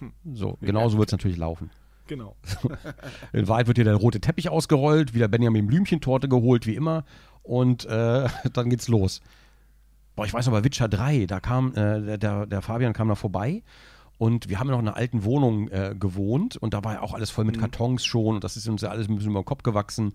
Hm. 0.00 0.12
So, 0.34 0.58
genauso 0.60 0.98
wird 0.98 1.08
es 1.08 1.12
natürlich 1.12 1.38
laufen. 1.38 1.70
Genau. 2.10 2.34
In 3.32 3.46
Wahrheit 3.46 3.68
wird 3.68 3.78
hier 3.78 3.84
der 3.84 3.94
rote 3.94 4.20
Teppich 4.20 4.48
ausgerollt, 4.48 5.14
wieder 5.14 5.28
Benjamin 5.28 5.68
Blümchentorte 5.68 6.28
geholt, 6.28 6.66
wie 6.66 6.74
immer. 6.74 7.04
Und 7.44 7.86
äh, 7.86 8.28
dann 8.52 8.68
geht's 8.68 8.88
los. 8.88 9.20
Boah, 10.16 10.26
ich 10.26 10.34
weiß 10.34 10.46
noch, 10.46 10.52
bei 10.52 10.64
Witcher 10.64 10.88
3, 10.88 11.26
da 11.26 11.38
kam, 11.38 11.72
äh, 11.74 12.18
der- 12.18 12.46
der, 12.46 12.62
Fabian 12.62 12.92
kam 12.92 13.06
da 13.08 13.14
vorbei 13.14 13.62
und 14.18 14.48
wir 14.48 14.58
haben 14.58 14.66
ja 14.66 14.72
noch 14.72 14.80
in 14.80 14.88
einer 14.88 14.96
alten 14.96 15.22
Wohnung 15.24 15.68
äh, 15.68 15.94
gewohnt 15.98 16.56
und 16.56 16.74
da 16.74 16.82
war 16.82 16.94
ja 16.94 17.02
auch 17.02 17.14
alles 17.14 17.30
voll 17.30 17.44
mit 17.44 17.56
Mhm. 17.56 17.60
Kartons 17.60 18.04
schon 18.04 18.34
und 18.34 18.42
das 18.44 18.56
ist 18.56 18.68
uns 18.68 18.82
ja 18.82 18.88
alles 18.90 19.08
ein 19.08 19.14
bisschen 19.14 19.30
über 19.30 19.40
den 19.42 19.46
Kopf 19.46 19.62
gewachsen. 19.62 20.12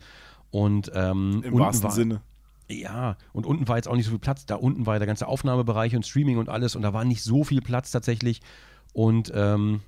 Und 0.51 0.91
ähm, 0.93 1.41
Im 1.45 1.53
unten 1.53 1.59
wahrsten 1.59 1.83
war, 1.85 1.91
Sinne. 1.91 2.21
Ja, 2.69 3.15
und 3.31 3.45
unten 3.45 3.67
war 3.69 3.77
jetzt 3.77 3.87
auch 3.87 3.95
nicht 3.95 4.05
so 4.05 4.11
viel 4.11 4.19
Platz. 4.19 4.45
Da 4.45 4.55
unten 4.55 4.85
war 4.85 4.95
ja 4.95 4.99
der 4.99 5.07
ganze 5.07 5.27
Aufnahmebereich 5.27 5.95
und 5.95 6.05
Streaming 6.05 6.37
und 6.39 6.49
alles 6.49 6.75
und 6.75 6.81
da 6.81 6.91
war 6.93 7.05
nicht 7.05 7.23
so 7.23 7.43
viel 7.45 7.61
Platz 7.61 7.89
tatsächlich. 7.91 8.41
Und 8.93 9.31
ähm, 9.33 9.79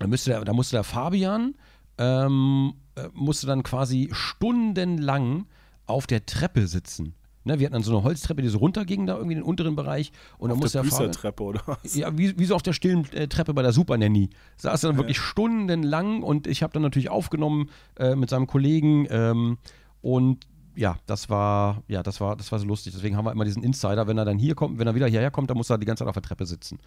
da, 0.00 0.06
müsste 0.06 0.30
der, 0.30 0.44
da 0.44 0.52
musste 0.52 0.76
der 0.76 0.84
Fabian, 0.84 1.54
ähm, 1.98 2.72
äh, 2.96 3.08
musste 3.14 3.46
dann 3.46 3.62
quasi 3.62 4.08
stundenlang 4.12 5.46
auf 5.86 6.06
der 6.06 6.26
Treppe 6.26 6.66
sitzen. 6.66 7.14
Ne, 7.44 7.58
wir 7.58 7.66
hatten 7.66 7.74
dann 7.74 7.82
so 7.82 7.92
eine 7.92 8.02
Holztreppe, 8.02 8.42
die 8.42 8.48
so 8.48 8.58
runterging, 8.58 9.06
da 9.06 9.14
irgendwie 9.14 9.32
in 9.32 9.40
den 9.40 9.46
unteren 9.46 9.74
Bereich. 9.76 10.12
Und 10.38 10.50
auf 10.50 10.56
dann 10.56 10.60
musste 10.60 10.82
der 10.82 10.90
Fabian, 10.90 11.12
Treppe 11.12 11.42
oder 11.42 11.62
was? 11.66 11.94
ja, 11.94 12.16
wie, 12.16 12.38
wie 12.38 12.44
so 12.44 12.54
auf 12.54 12.62
der 12.62 12.72
stillen 12.72 13.10
äh, 13.12 13.28
Treppe 13.28 13.54
bei 13.54 13.62
der 13.62 13.72
Super 13.72 13.96
Nanny. 13.96 14.30
Saß 14.56 14.82
dann 14.82 14.96
wirklich 14.96 15.18
stundenlang 15.18 16.22
und 16.22 16.46
ich 16.46 16.62
habe 16.62 16.72
dann 16.72 16.82
natürlich 16.82 17.10
aufgenommen 17.10 17.70
äh, 17.96 18.14
mit 18.14 18.30
seinem 18.30 18.46
Kollegen 18.46 19.06
ähm, 19.10 19.58
und 20.02 20.46
ja, 20.76 20.96
das 21.06 21.28
war, 21.28 21.82
ja, 21.88 22.02
das 22.02 22.20
war, 22.20 22.36
das 22.36 22.50
war 22.52 22.58
so 22.58 22.66
lustig. 22.66 22.92
Deswegen 22.94 23.16
haben 23.16 23.24
wir 23.24 23.32
immer 23.32 23.44
diesen 23.44 23.62
Insider, 23.62 24.06
wenn 24.06 24.16
er 24.16 24.24
dann 24.24 24.38
hier 24.38 24.54
kommt, 24.54 24.78
wenn 24.78 24.86
er 24.86 24.94
wieder 24.94 25.08
hierher 25.08 25.30
kommt, 25.30 25.50
dann 25.50 25.56
muss 25.56 25.68
er 25.68 25.78
die 25.78 25.86
ganze 25.86 26.04
Zeit 26.04 26.08
auf 26.08 26.14
der 26.14 26.22
Treppe 26.22 26.46
sitzen. 26.46 26.78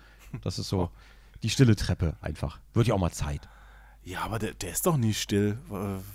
Das 0.42 0.58
ist 0.58 0.70
so 0.70 0.90
die 1.44 1.50
stille 1.50 1.76
Treppe 1.76 2.16
einfach. 2.22 2.60
Wird 2.74 2.88
ja 2.88 2.94
auch 2.96 3.00
mal 3.00 3.12
Zeit. 3.12 3.48
Ja, 4.06 4.22
aber 4.24 4.38
der, 4.38 4.54
der 4.54 4.72
ist 4.72 4.86
doch 4.86 4.98
nie 4.98 5.14
still. 5.14 5.58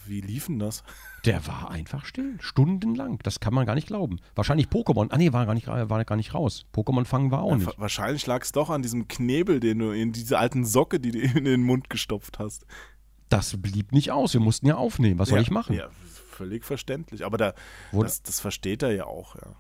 Wie 0.07 0.21
lief 0.21 0.47
denn 0.47 0.59
das? 0.59 0.83
Der 1.25 1.47
war 1.47 1.71
einfach 1.71 2.05
still, 2.05 2.37
stundenlang. 2.41 3.19
Das 3.25 3.41
kann 3.41 3.53
man 3.55 3.67
gar 3.67 3.75
nicht 3.75 3.87
glauben. 3.89 4.21
Wahrscheinlich 4.35 4.69
Pokémon. 4.69 5.09
Ah 5.11 5.17
nee, 5.19 5.33
war 5.33 5.47
gar 5.47 5.55
nicht, 5.55 5.67
war 5.67 6.05
gar 6.05 6.17
nicht 6.17 6.33
raus. 6.35 6.65
Pokémon 6.75 7.05
fangen 7.07 7.31
war 7.31 7.43
auch 7.43 7.51
Ja, 7.53 7.57
nicht. 7.57 7.67
wa- 7.67 7.75
wahrscheinlich 7.79 8.27
lag 8.27 8.43
es 8.43 8.53
doch 8.53 8.69
an 8.71 8.83
diesem 8.83 9.09
Knebel, 9.09 9.59
den 9.59 9.79
du 9.81 9.91
in 9.91 10.13
diese 10.13 10.39
alten 10.39 10.65
Socke, 10.65 11.01
die 11.01 11.11
du 11.13 11.19
in 11.19 11.45
den 11.45 11.63
Mund 11.63 11.89
gestopft 11.91 12.39
hast. 12.39 12.67
Das 13.31 13.61
blieb 13.61 13.93
nicht 13.93 14.13
aus. 14.13 14.33
Wir 14.35 14.41
mussten 14.41 14.67
ja 14.67 14.77
aufnehmen. 14.77 15.19
Was 15.19 15.31
soll 15.31 15.39
ja, 15.39 15.43
ich 15.43 15.51
machen? 15.51 15.75
Ja, 15.75 15.89
völlig 16.31 16.65
verständlich. 16.65 17.25
Aber 17.25 17.37
da, 17.39 17.55
das, 17.93 18.23
das 18.23 18.39
versteht 18.39 18.83
er 18.83 18.93
ja 18.93 19.05
auch, 19.07 19.35
ja. 19.35 19.55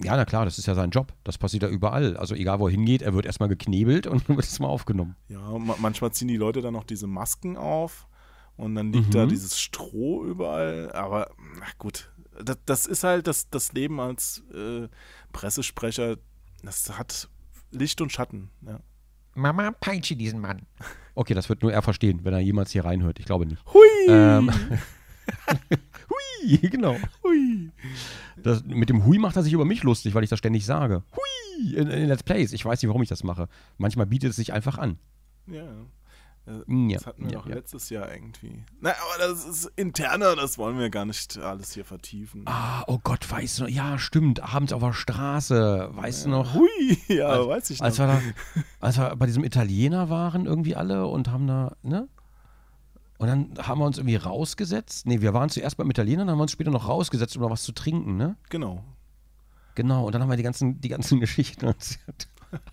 Ja, 0.00 0.16
na 0.16 0.24
klar, 0.24 0.44
das 0.44 0.58
ist 0.58 0.66
ja 0.66 0.74
sein 0.74 0.90
Job. 0.90 1.12
Das 1.24 1.38
passiert 1.38 1.64
ja 1.64 1.68
überall. 1.68 2.16
Also 2.16 2.34
egal, 2.34 2.60
wo 2.60 2.68
er 2.68 2.70
hingeht, 2.70 3.02
er 3.02 3.14
wird 3.14 3.26
erstmal 3.26 3.48
geknebelt 3.48 4.06
und 4.06 4.22
dann 4.28 4.36
wird 4.36 4.46
erstmal 4.46 4.70
aufgenommen. 4.70 5.16
Ja, 5.28 5.40
ma 5.58 5.74
manchmal 5.78 6.12
ziehen 6.12 6.28
die 6.28 6.36
Leute 6.36 6.60
dann 6.62 6.74
noch 6.74 6.84
diese 6.84 7.06
Masken 7.06 7.56
auf 7.56 8.06
und 8.56 8.74
dann 8.76 8.92
liegt 8.92 9.08
Mhm. 9.08 9.12
da 9.12 9.26
dieses 9.26 9.58
Stroh 9.60 10.24
überall. 10.24 10.92
Aber 10.92 11.30
na 11.58 11.66
gut, 11.78 12.12
das, 12.44 12.58
das 12.66 12.86
ist 12.86 13.02
halt 13.04 13.26
das, 13.26 13.50
das 13.50 13.72
Leben 13.72 13.98
als 14.00 14.42
äh, 14.54 14.88
Pressesprecher. 15.32 16.16
Das 16.62 16.96
hat 16.98 17.28
Licht 17.72 18.00
und 18.00 18.12
Schatten. 18.12 18.50
Ja. 18.66 18.80
Mama, 19.34 19.70
peitsche 19.72 20.16
diesen 20.16 20.40
Mann. 20.40 20.62
Okay, 21.14 21.34
das 21.34 21.48
wird 21.48 21.62
nur 21.62 21.72
er 21.72 21.82
verstehen, 21.82 22.20
wenn 22.24 22.32
er 22.34 22.40
jemals 22.40 22.70
hier 22.72 22.84
reinhört. 22.84 23.18
Ich 23.18 23.24
glaube 23.26 23.46
nicht. 23.46 23.62
Hui! 23.72 23.86
Ähm, 24.08 24.50
Hui, 26.42 26.58
genau. 26.70 26.96
Hui! 27.24 27.70
Das, 28.36 28.64
mit 28.64 28.88
dem 28.88 29.04
Hui 29.04 29.18
macht 29.18 29.36
er 29.36 29.42
sich 29.42 29.52
über 29.52 29.64
mich 29.64 29.82
lustig, 29.82 30.14
weil 30.14 30.24
ich 30.24 30.30
das 30.30 30.38
ständig 30.38 30.64
sage. 30.66 31.02
Hui! 31.16 31.74
In, 31.74 31.88
in 31.88 32.08
Let's 32.08 32.22
Plays. 32.22 32.52
Ich 32.52 32.64
weiß 32.64 32.80
nicht, 32.82 32.88
warum 32.88 33.02
ich 33.02 33.08
das 33.08 33.24
mache. 33.24 33.48
Manchmal 33.78 34.06
bietet 34.06 34.30
es 34.30 34.36
sich 34.36 34.52
einfach 34.52 34.78
an. 34.78 34.98
Ja. 35.46 35.62
Äh, 36.46 36.62
Ja, 36.68 36.98
Das 36.98 37.06
hatten 37.06 37.24
wir 37.24 37.32
ja, 37.32 37.38
doch 37.38 37.48
ja. 37.48 37.54
letztes 37.56 37.90
Jahr 37.90 38.12
irgendwie. 38.12 38.62
Na, 38.80 38.90
aber 38.90 39.26
das 39.28 39.44
ist 39.44 39.70
interner, 39.76 40.36
das 40.36 40.56
wollen 40.56 40.78
wir 40.78 40.88
gar 40.88 41.04
nicht 41.04 41.36
alles 41.38 41.72
hier 41.72 41.84
vertiefen. 41.84 42.42
Ah, 42.46 42.84
oh 42.86 42.98
Gott, 43.02 43.28
weißt 43.30 43.58
du 43.58 43.62
noch? 43.64 43.70
Ja, 43.70 43.98
stimmt. 43.98 44.40
Abends 44.40 44.72
auf 44.72 44.80
der 44.82 44.92
Straße. 44.92 45.88
Weißt 45.92 46.26
du 46.26 46.30
noch? 46.30 46.54
Hui! 46.54 46.98
Ja, 47.08 47.26
Als- 47.28 47.48
weiß 47.48 47.70
ich 47.70 47.82
Als 47.82 47.98
noch. 47.98 48.06
wir, 48.06 48.20
da, 48.54 48.62
als 48.86 48.98
wir 48.98 49.16
bei 49.16 49.26
diesem 49.26 49.44
Italiener 49.44 50.08
waren, 50.10 50.46
irgendwie 50.46 50.76
alle 50.76 51.06
und 51.06 51.28
haben 51.28 51.46
da, 51.46 51.76
ne? 51.82 52.08
Und 53.18 53.26
dann 53.26 53.66
haben 53.66 53.80
wir 53.80 53.86
uns 53.86 53.98
irgendwie 53.98 54.16
rausgesetzt. 54.16 55.06
Nee, 55.06 55.20
wir 55.20 55.34
waren 55.34 55.50
zuerst 55.50 55.76
beim 55.76 55.90
Italiener, 55.90 56.22
dann 56.22 56.30
haben 56.30 56.38
wir 56.38 56.42
uns 56.42 56.52
später 56.52 56.70
noch 56.70 56.88
rausgesetzt, 56.88 57.36
um 57.36 57.42
noch 57.42 57.50
was 57.50 57.64
zu 57.64 57.72
trinken, 57.72 58.16
ne? 58.16 58.36
Genau. 58.48 58.84
Genau, 59.74 60.06
und 60.06 60.14
dann 60.14 60.22
haben 60.22 60.30
wir 60.30 60.36
die 60.36 60.42
ganzen, 60.42 60.80
die 60.80 60.88
ganzen 60.88 61.20
Geschichten 61.20 61.66
erzählt. 61.66 62.28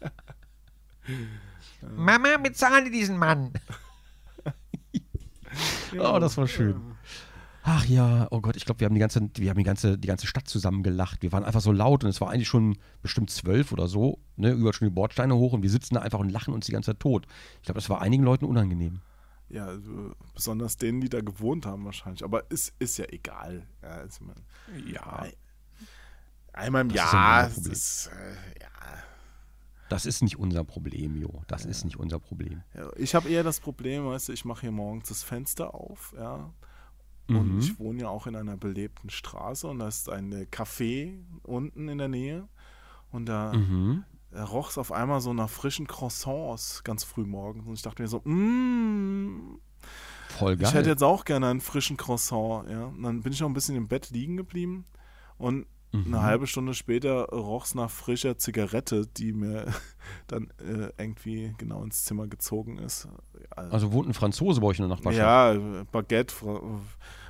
Mama, 1.95 2.37
bezahle 2.37 2.89
diesen 2.89 3.17
Mann. 3.17 3.51
Oh, 5.97 6.19
das 6.19 6.37
war 6.37 6.47
schön. 6.47 6.75
Ach 7.63 7.85
ja, 7.85 8.27
oh 8.29 8.41
Gott, 8.41 8.57
ich 8.57 8.65
glaube, 8.65 8.81
wir 8.81 8.85
haben 8.85 8.93
die 8.93 8.99
ganze, 8.99 9.29
wir 9.37 9.49
haben 9.49 9.57
die 9.57 9.63
ganze, 9.63 9.97
die 9.97 10.07
ganze 10.07 10.27
Stadt 10.27 10.47
zusammen 10.47 10.83
gelacht. 10.83 11.21
Wir 11.21 11.31
waren 11.31 11.45
einfach 11.45 11.61
so 11.61 11.71
laut 11.71 12.03
und 12.03 12.09
es 12.09 12.19
war 12.19 12.29
eigentlich 12.29 12.47
schon 12.47 12.77
bestimmt 13.01 13.31
zwölf 13.31 13.71
oder 13.71 13.87
so, 13.87 14.19
ne, 14.35 14.51
über 14.51 14.73
schon 14.73 14.89
die 14.89 14.93
Bordsteine 14.93 15.35
hoch 15.35 15.53
und 15.53 15.63
wir 15.63 15.69
sitzen 15.69 15.95
da 15.95 16.01
einfach 16.01 16.19
und 16.19 16.29
lachen 16.29 16.53
uns 16.53 16.65
die 16.65 16.73
ganze 16.73 16.91
Zeit 16.91 16.99
tot. 16.99 17.25
Ich 17.61 17.63
glaube, 17.63 17.79
das 17.79 17.89
war 17.89 18.01
einigen 18.01 18.23
Leuten 18.23 18.45
unangenehm. 18.45 18.99
Ja, 19.49 19.65
also 19.67 20.13
besonders 20.33 20.77
denen, 20.77 21.01
die 21.01 21.09
da 21.09 21.21
gewohnt 21.21 21.65
haben 21.65 21.85
wahrscheinlich. 21.85 22.23
Aber 22.23 22.49
ist, 22.49 22.73
ist 22.79 22.97
ja 22.97 23.05
egal. 23.09 23.67
Ja, 23.81 24.01
ist 24.01 24.19
immer, 24.21 24.33
Ja. 24.87 25.25
einmal 26.53 26.81
im 26.81 26.89
Das 26.89 27.05
ist 27.05 27.13
ja 27.13 27.39
Jahr. 27.41 27.49
Problem. 27.49 27.71
ist, 27.71 28.07
äh, 28.07 28.61
ja. 28.61 28.69
Das 29.89 30.07
ist 30.07 30.23
nicht 30.23 30.39
unser 30.39 30.63
Problem, 30.63 31.15
Jo. 31.15 31.43
Das 31.47 31.63
ist 31.65 31.85
nicht 31.85 31.97
unser 31.97 32.19
Problem. 32.19 32.63
Ja, 32.73 32.89
Ich 32.97 33.13
habe 33.13 33.29
eher 33.29 33.43
das 33.43 33.59
Problem, 33.59 34.05
weißt 34.07 34.29
du, 34.29 34.33
ich 34.33 34.43
mache 34.45 34.61
hier 34.61 34.71
morgens 34.71 35.09
das 35.09 35.21
Fenster 35.23 35.75
auf, 35.75 36.13
ja. 36.17 36.51
Und 37.27 37.53
Mhm. 37.53 37.59
ich 37.59 37.79
wohne 37.79 38.01
ja 38.01 38.07
auch 38.09 38.25
in 38.27 38.35
einer 38.35 38.57
belebten 38.57 39.09
Straße 39.09 39.67
und 39.67 39.79
da 39.79 39.87
ist 39.87 40.09
ein 40.09 40.31
äh, 40.31 40.47
Café 40.51 41.23
unten 41.43 41.87
in 41.87 41.97
der 41.99 42.07
Nähe. 42.07 42.47
Und 43.11 43.27
da, 43.27 43.53
Mhm. 43.53 44.03
Da 44.35 44.43
roch 44.43 44.69
es 44.69 44.77
auf 44.77 44.91
einmal 44.91 45.21
so 45.21 45.33
nach 45.33 45.49
frischen 45.49 45.87
Croissants 45.87 46.83
ganz 46.83 47.03
früh 47.03 47.25
morgens. 47.25 47.65
Und 47.65 47.73
ich 47.73 47.81
dachte 47.81 48.01
mir 48.01 48.07
so, 48.07 48.21
mmm, 48.23 49.59
Voll 50.37 50.57
geil. 50.57 50.67
ich 50.67 50.73
hätte 50.73 50.89
jetzt 50.89 51.03
auch 51.03 51.23
gerne 51.25 51.47
einen 51.47 51.61
frischen 51.61 51.97
Croissant, 51.97 52.69
ja. 52.69 52.85
Und 52.85 53.03
dann 53.03 53.21
bin 53.21 53.31
ich 53.33 53.39
noch 53.39 53.47
ein 53.49 53.53
bisschen 53.53 53.75
im 53.75 53.87
Bett 53.87 54.09
liegen 54.11 54.37
geblieben 54.37 54.85
und 55.37 55.65
Mhm. 55.91 56.13
eine 56.13 56.23
halbe 56.23 56.45
Stunde 56.45 56.73
später 56.73 57.25
roch 57.29 57.63
es 57.63 57.73
nach 57.75 57.89
frischer 57.89 58.37
Zigarette, 58.37 59.07
die 59.07 59.31
mir 59.31 59.65
dann 60.27 60.49
äh, 60.59 60.89
irgendwie 60.97 61.53
genau 61.57 61.83
ins 61.83 62.03
Zimmer 62.03 62.27
gezogen 62.27 62.77
ist. 62.79 63.07
also 63.55 63.93
wohnt 63.93 64.09
ein 64.09 64.13
Franzose 64.13 64.59
bei 64.59 64.67
euch 64.67 64.79
in 64.79 64.89
der 64.89 64.95
Nachbarschaft? 64.97 65.17
ja, 65.57 65.83
Baguette, 65.93 66.33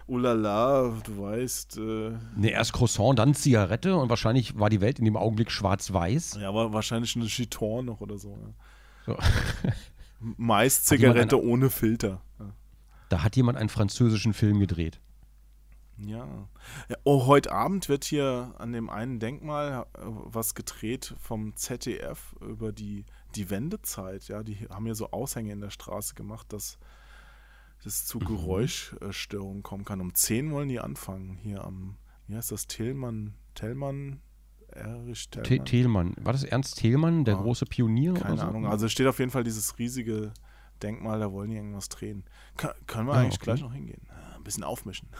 Fra- 0.05 0.13
Ulala, 0.13 0.93
du 1.03 1.17
weißt. 1.21 1.77
Äh, 1.77 2.11
Ne, 2.35 2.49
erst 2.51 2.73
Croissant, 2.73 3.17
dann 3.19 3.33
Zigarette 3.33 3.95
und 3.95 4.09
wahrscheinlich 4.09 4.57
war 4.57 4.69
die 4.69 4.81
Welt 4.81 4.99
in 4.99 5.05
dem 5.05 5.17
Augenblick 5.17 5.51
schwarz-weiß. 5.51 6.37
ja, 6.41 6.53
war 6.53 6.73
wahrscheinlich 6.73 7.15
eine 7.15 7.25
Chiton 7.25 7.85
noch 7.85 8.01
oder 8.01 8.17
so. 8.17 8.37
Ja. 9.07 9.13
So. 9.15 9.17
Meist 10.37 10.87
Zigarette 10.87 11.41
ohne 11.43 11.69
Filter. 11.69 12.21
Ja. 12.39 12.53
Da 13.09 13.23
hat 13.23 13.35
jemand 13.35 13.57
einen 13.57 13.69
französischen 13.69 14.33
Film 14.33 14.59
gedreht. 14.59 14.99
Ja. 15.97 16.27
ja. 16.89 16.97
Oh, 17.03 17.25
heute 17.25 17.51
Abend 17.51 17.87
wird 17.87 18.03
hier 18.03 18.53
an 18.57 18.73
dem 18.73 18.89
einen 18.89 19.19
Denkmal 19.19 19.85
äh, 19.93 19.99
was 20.03 20.53
gedreht 20.55 21.15
vom 21.19 21.55
ZDF 21.55 22.35
über 22.41 22.71
die, 22.73 23.05
die 23.35 23.49
Wendezeit. 23.49 24.27
Ja, 24.27 24.43
die 24.43 24.67
haben 24.69 24.85
hier 24.85 24.95
so 24.95 25.11
Aushänge 25.11 25.51
in 25.53 25.61
der 25.61 25.69
Straße 25.69 26.15
gemacht, 26.15 26.51
dass 26.51 26.77
es 27.85 28.05
zu 28.05 28.19
Geräuschstörungen 28.19 29.63
kommen 29.63 29.85
kann. 29.85 30.01
Um 30.01 30.13
10 30.13 30.51
wollen 30.51 30.69
die 30.69 30.79
anfangen. 30.79 31.37
Hier 31.37 31.63
am, 31.63 31.97
wie 32.27 32.35
heißt 32.35 32.51
das, 32.51 32.67
Tillmann, 32.67 33.33
Tellmann, 33.53 34.21
Erich 34.69 35.29
Te- 35.29 35.43
Tellmann? 35.43 35.65
Thielmann. 35.65 36.13
War 36.21 36.33
das 36.33 36.43
Ernst 36.43 36.77
Thielmann, 36.77 37.23
der 37.25 37.37
Ah, 37.37 37.41
große 37.41 37.65
Pionier? 37.65 38.13
Keine 38.15 38.37
so? 38.37 38.43
Ahnung. 38.43 38.65
Also 38.67 38.89
steht 38.89 39.07
auf 39.07 39.19
jeden 39.19 39.31
Fall 39.31 39.43
dieses 39.43 39.77
riesige 39.79 40.33
Denkmal, 40.81 41.19
da 41.19 41.31
wollen 41.31 41.49
die 41.51 41.55
irgendwas 41.55 41.87
drehen. 41.89 42.25
Kann, 42.57 42.71
können 42.87 43.07
wir 43.07 43.13
Ah, 43.13 43.19
eigentlich 43.19 43.35
okay. 43.35 43.45
gleich 43.45 43.61
noch 43.61 43.73
hingehen? 43.73 44.01
Äh, 44.09 44.35
Ein 44.35 44.43
bisschen 44.43 44.63
aufmischen. 44.63 45.09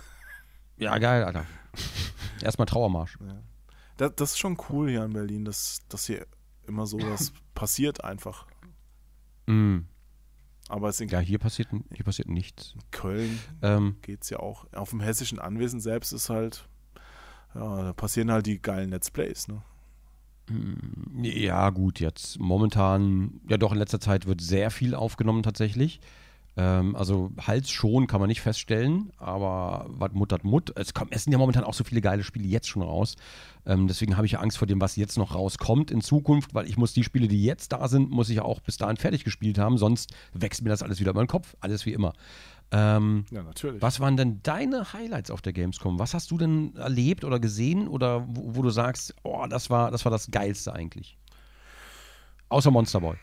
Ja, 0.77 0.97
geil, 0.97 1.23
Alter. 1.23 1.45
Erstmal 2.41 2.65
Trauermarsch. 2.65 3.17
Ja. 3.25 3.41
Das, 3.95 4.11
das 4.17 4.31
ist 4.31 4.39
schon 4.39 4.57
cool 4.69 4.89
hier 4.89 5.05
in 5.05 5.13
Berlin, 5.13 5.45
dass, 5.45 5.83
dass 5.87 6.05
hier 6.07 6.27
immer 6.67 6.85
sowas 6.85 7.31
passiert 7.55 8.03
einfach. 8.03 8.45
Mm. 9.47 9.83
Aber 10.67 10.89
es 10.89 10.99
in 10.99 11.09
Ja, 11.09 11.19
hier 11.19 11.37
passiert, 11.37 11.69
hier 11.93 12.05
passiert 12.05 12.27
nichts. 12.27 12.75
Köln 12.91 13.39
Ähm, 13.61 13.97
geht 14.01 14.23
es 14.23 14.29
ja 14.29 14.39
auch. 14.39 14.65
Auf 14.73 14.89
dem 14.89 14.99
hessischen 14.99 15.39
Anwesen 15.39 15.79
selbst 15.79 16.11
ist 16.11 16.29
halt, 16.29 16.67
ja, 17.53 17.83
da 17.83 17.93
passieren 17.93 18.31
halt 18.31 18.45
die 18.47 18.61
geilen 18.61 18.89
Let's 18.89 19.11
Plays, 19.11 19.47
ne? 19.47 19.61
ja, 21.21 21.71
gut, 21.71 21.99
jetzt 21.99 22.39
momentan, 22.39 23.41
ja 23.49 23.57
doch, 23.57 23.71
in 23.71 23.79
letzter 23.79 23.99
Zeit 23.99 24.27
wird 24.27 24.41
sehr 24.41 24.69
viel 24.69 24.93
aufgenommen 24.93 25.41
tatsächlich. 25.41 25.99
Ähm, 26.57 26.95
also 26.95 27.31
Hals 27.45 27.69
schon 27.69 28.07
kann 28.07 28.21
man 28.21 28.29
nicht 28.29 28.41
feststellen, 28.41 29.11
aber 29.17 29.85
was 29.89 30.13
muttert 30.13 30.43
Mut. 30.45 30.71
Es, 30.77 30.93
kommt, 30.93 31.13
es 31.13 31.25
sind 31.25 31.33
ja 31.33 31.37
momentan 31.37 31.65
auch 31.65 31.73
so 31.73 31.83
viele 31.83 31.99
geile 32.01 32.23
Spiele 32.23 32.47
jetzt 32.47 32.67
schon 32.67 32.81
raus. 32.81 33.15
Ähm, 33.65 33.87
deswegen 33.87 34.15
habe 34.15 34.25
ich 34.25 34.33
ja 34.33 34.39
Angst 34.39 34.57
vor 34.57 34.67
dem, 34.67 34.79
was 34.79 34.95
jetzt 34.95 35.17
noch 35.17 35.35
rauskommt 35.35 35.91
in 35.91 36.01
Zukunft, 36.01 36.53
weil 36.53 36.67
ich 36.67 36.77
muss 36.77 36.93
die 36.93 37.03
Spiele, 37.03 37.27
die 37.27 37.43
jetzt 37.43 37.73
da 37.73 37.87
sind, 37.87 38.09
muss 38.09 38.29
ich 38.29 38.39
auch 38.39 38.61
bis 38.61 38.77
dahin 38.77 38.95
fertig 38.97 39.23
gespielt 39.23 39.57
haben, 39.57 39.77
sonst 39.77 40.13
wächst 40.33 40.61
mir 40.61 40.69
das 40.69 40.81
alles 40.81 40.99
wieder 40.99 41.11
über 41.11 41.23
den 41.23 41.27
Kopf. 41.27 41.55
Alles 41.59 41.85
wie 41.85 41.93
immer. 41.93 42.13
Ähm, 42.71 43.25
Ja, 43.31 43.43
natürlich. 43.43 43.81
was 43.81 43.99
waren 43.99 44.15
denn 44.17 44.41
deine 44.41 44.93
Highlights 44.93 45.31
auf 45.31 45.41
der 45.41 45.53
Gamescom? 45.53 45.99
Was 45.99 46.13
hast 46.13 46.31
du 46.31 46.37
denn 46.37 46.75
erlebt 46.77 47.23
oder 47.23 47.39
gesehen 47.39 47.87
oder 47.87 48.25
wo, 48.27 48.55
wo 48.55 48.61
du 48.61 48.69
sagst, 48.69 49.13
oh, 49.23 49.45
das 49.49 49.69
war, 49.69 49.91
das 49.91 50.05
war 50.05 50.11
das 50.11 50.31
Geilste 50.31 50.73
eigentlich? 50.73 51.17
Außer 52.49 52.71
Monster 52.71 53.01
Boy. 53.01 53.15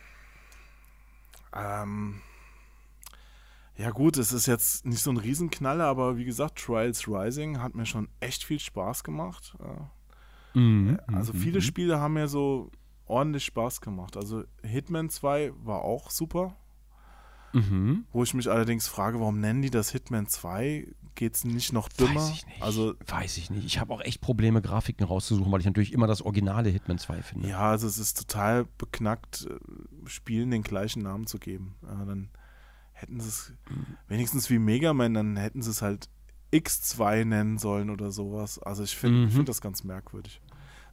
Ähm, 1.55 2.21
ja 3.77 3.91
gut, 3.91 4.17
es 4.19 4.33
ist 4.33 4.47
jetzt 4.47 4.85
nicht 4.85 5.03
so 5.03 5.11
ein 5.11 5.17
Riesenknaller, 5.17 5.85
aber 5.85 6.17
wie 6.17 6.25
gesagt, 6.25 6.59
Trials 6.59 7.09
Rising 7.09 7.61
hat 7.61 7.75
mir 7.75 7.87
schon 7.87 8.09
echt 8.21 8.45
viel 8.45 8.59
Spaß 8.61 9.03
gemacht. 9.05 9.57
Ja. 9.59 9.91
Mhm. 10.55 10.99
Also 11.07 11.33
viele 11.33 11.63
Spiele 11.63 11.99
haben 11.99 12.15
mir 12.15 12.29
so 12.29 12.71
ordentlich 13.07 13.45
Spaß 13.45 13.81
gemacht. 13.81 14.17
Also 14.17 14.45
Hitman 14.63 15.09
2 15.09 15.53
war 15.65 15.83
auch 15.83 16.11
super. 16.11 16.57
Mhm. 17.53 18.07
Wo 18.13 18.23
ich 18.23 18.35
mich 18.35 18.51
allerdings 18.51 18.89
frage, 18.89 19.21
warum 19.21 19.41
nennen 19.41 19.63
die 19.63 19.71
das 19.71 19.91
Hitman 19.91 20.27
2? 20.27 20.89
Geht 21.15 21.35
es 21.35 21.45
nicht 21.45 21.75
noch 21.75 21.89
dümmer? 21.91 22.15
Weiß 22.15 22.31
ich 22.31 22.47
nicht. 22.47 22.63
Also 22.63 22.95
Weiß 23.07 23.37
ich 23.37 23.51
nicht. 23.51 23.67
Ich 23.67 23.79
habe 23.79 23.93
auch 23.93 24.01
echt 24.01 24.23
Probleme, 24.23 24.63
Grafiken 24.63 25.05
rauszusuchen, 25.05 25.53
weil 25.53 25.61
ich 25.61 25.67
natürlich 25.67 25.93
immer 25.93 26.07
das 26.07 26.23
originale 26.23 26.71
Hitman 26.71 26.99
2 26.99 27.23
finde. 27.23 27.49
ja, 27.49 27.71
also 27.71 27.87
es 27.87 27.99
ist 27.99 28.19
total 28.19 28.67
beknackt, 28.79 29.47
äh, 29.51 30.09
Spielen 30.09 30.51
den 30.51 30.63
gleichen 30.63 31.03
Namen 31.03 31.27
zu 31.27 31.39
geben. 31.39 31.77
Ja, 31.83 32.05
dann 32.07 32.31
hätten 33.03 33.21
sie 33.21 33.29
es 33.29 33.53
wenigstens 34.09 34.49
wie 34.49 34.59
Mega 34.59 34.95
Man, 34.95 35.13
dann 35.15 35.37
hätten 35.37 35.61
sie 35.63 35.71
es 35.71 35.83
halt 35.83 36.09
X2 36.53 37.25
nennen 37.25 37.59
sollen 37.59 37.91
oder 37.91 38.11
sowas. 38.11 38.59
Also 38.59 38.83
ich 38.83 38.97
finde 38.97 39.27
Mhm. 39.27 39.31
find 39.31 39.49
das 39.49 39.61
ganz 39.61 39.85
merkwürdig. 39.85 40.41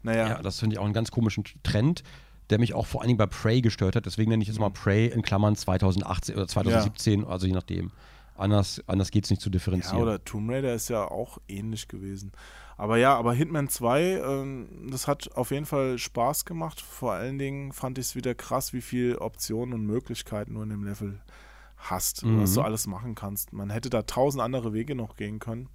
Naja, 0.03 0.27
Ja, 0.29 0.41
das 0.41 0.59
finde 0.59 0.73
ich 0.75 0.79
auch 0.79 0.85
einen 0.85 0.93
ganz 0.93 1.11
komischen 1.11 1.43
Trend, 1.63 2.03
der 2.49 2.59
mich 2.59 2.73
auch 2.73 2.85
vor 2.87 3.01
allen 3.01 3.09
Dingen 3.09 3.17
bei 3.17 3.25
Prey 3.27 3.61
gestört 3.61 3.95
hat. 3.95 4.05
Deswegen 4.05 4.29
nenne 4.31 4.41
ich 4.41 4.47
jetzt 4.49 4.59
mal 4.59 4.69
Prey 4.69 5.07
in 5.07 5.21
Klammern 5.21 5.55
2018 5.55 6.35
oder 6.35 6.47
2017, 6.47 7.25
also 7.25 7.45
je 7.47 7.53
nachdem. 7.53 7.91
Anders, 8.35 8.81
anders 8.87 9.11
geht 9.11 9.25
es 9.25 9.29
nicht 9.31 9.41
zu 9.41 9.49
Ja, 9.49 9.51
differenzieren. 9.51 10.01
oder 10.01 10.23
Tomb 10.23 10.49
Raider 10.49 10.73
ist 10.73 10.87
ja 10.87 11.03
auch 11.03 11.39
ähnlich 11.49 11.89
gewesen. 11.89 12.31
Aber 12.77 12.95
ja, 12.95 13.13
aber 13.17 13.33
Hitman 13.33 13.67
2, 13.67 14.21
ähm, 14.21 14.87
das 14.89 15.07
hat 15.09 15.35
auf 15.35 15.51
jeden 15.51 15.65
Fall 15.65 15.97
Spaß 15.97 16.45
gemacht. 16.45 16.79
Vor 16.79 17.11
allen 17.11 17.37
Dingen 17.37 17.73
fand 17.73 17.97
ich 17.97 18.05
es 18.05 18.15
wieder 18.15 18.33
krass, 18.35 18.71
wie 18.71 18.79
viele 18.79 19.19
Optionen 19.19 19.73
und 19.73 19.85
Möglichkeiten 19.85 20.53
du 20.53 20.61
in 20.61 20.69
dem 20.69 20.85
Level 20.85 21.19
hast, 21.79 22.23
Mhm. 22.23 22.39
was 22.41 22.53
du 22.53 22.61
alles 22.61 22.87
machen 22.87 23.15
kannst. 23.15 23.53
Man 23.53 23.69
hätte 23.69 23.89
da 23.89 24.03
tausend 24.03 24.43
andere 24.43 24.73
Wege 24.73 24.95
noch 24.95 25.15
gehen 25.15 25.39
können. 25.39 25.69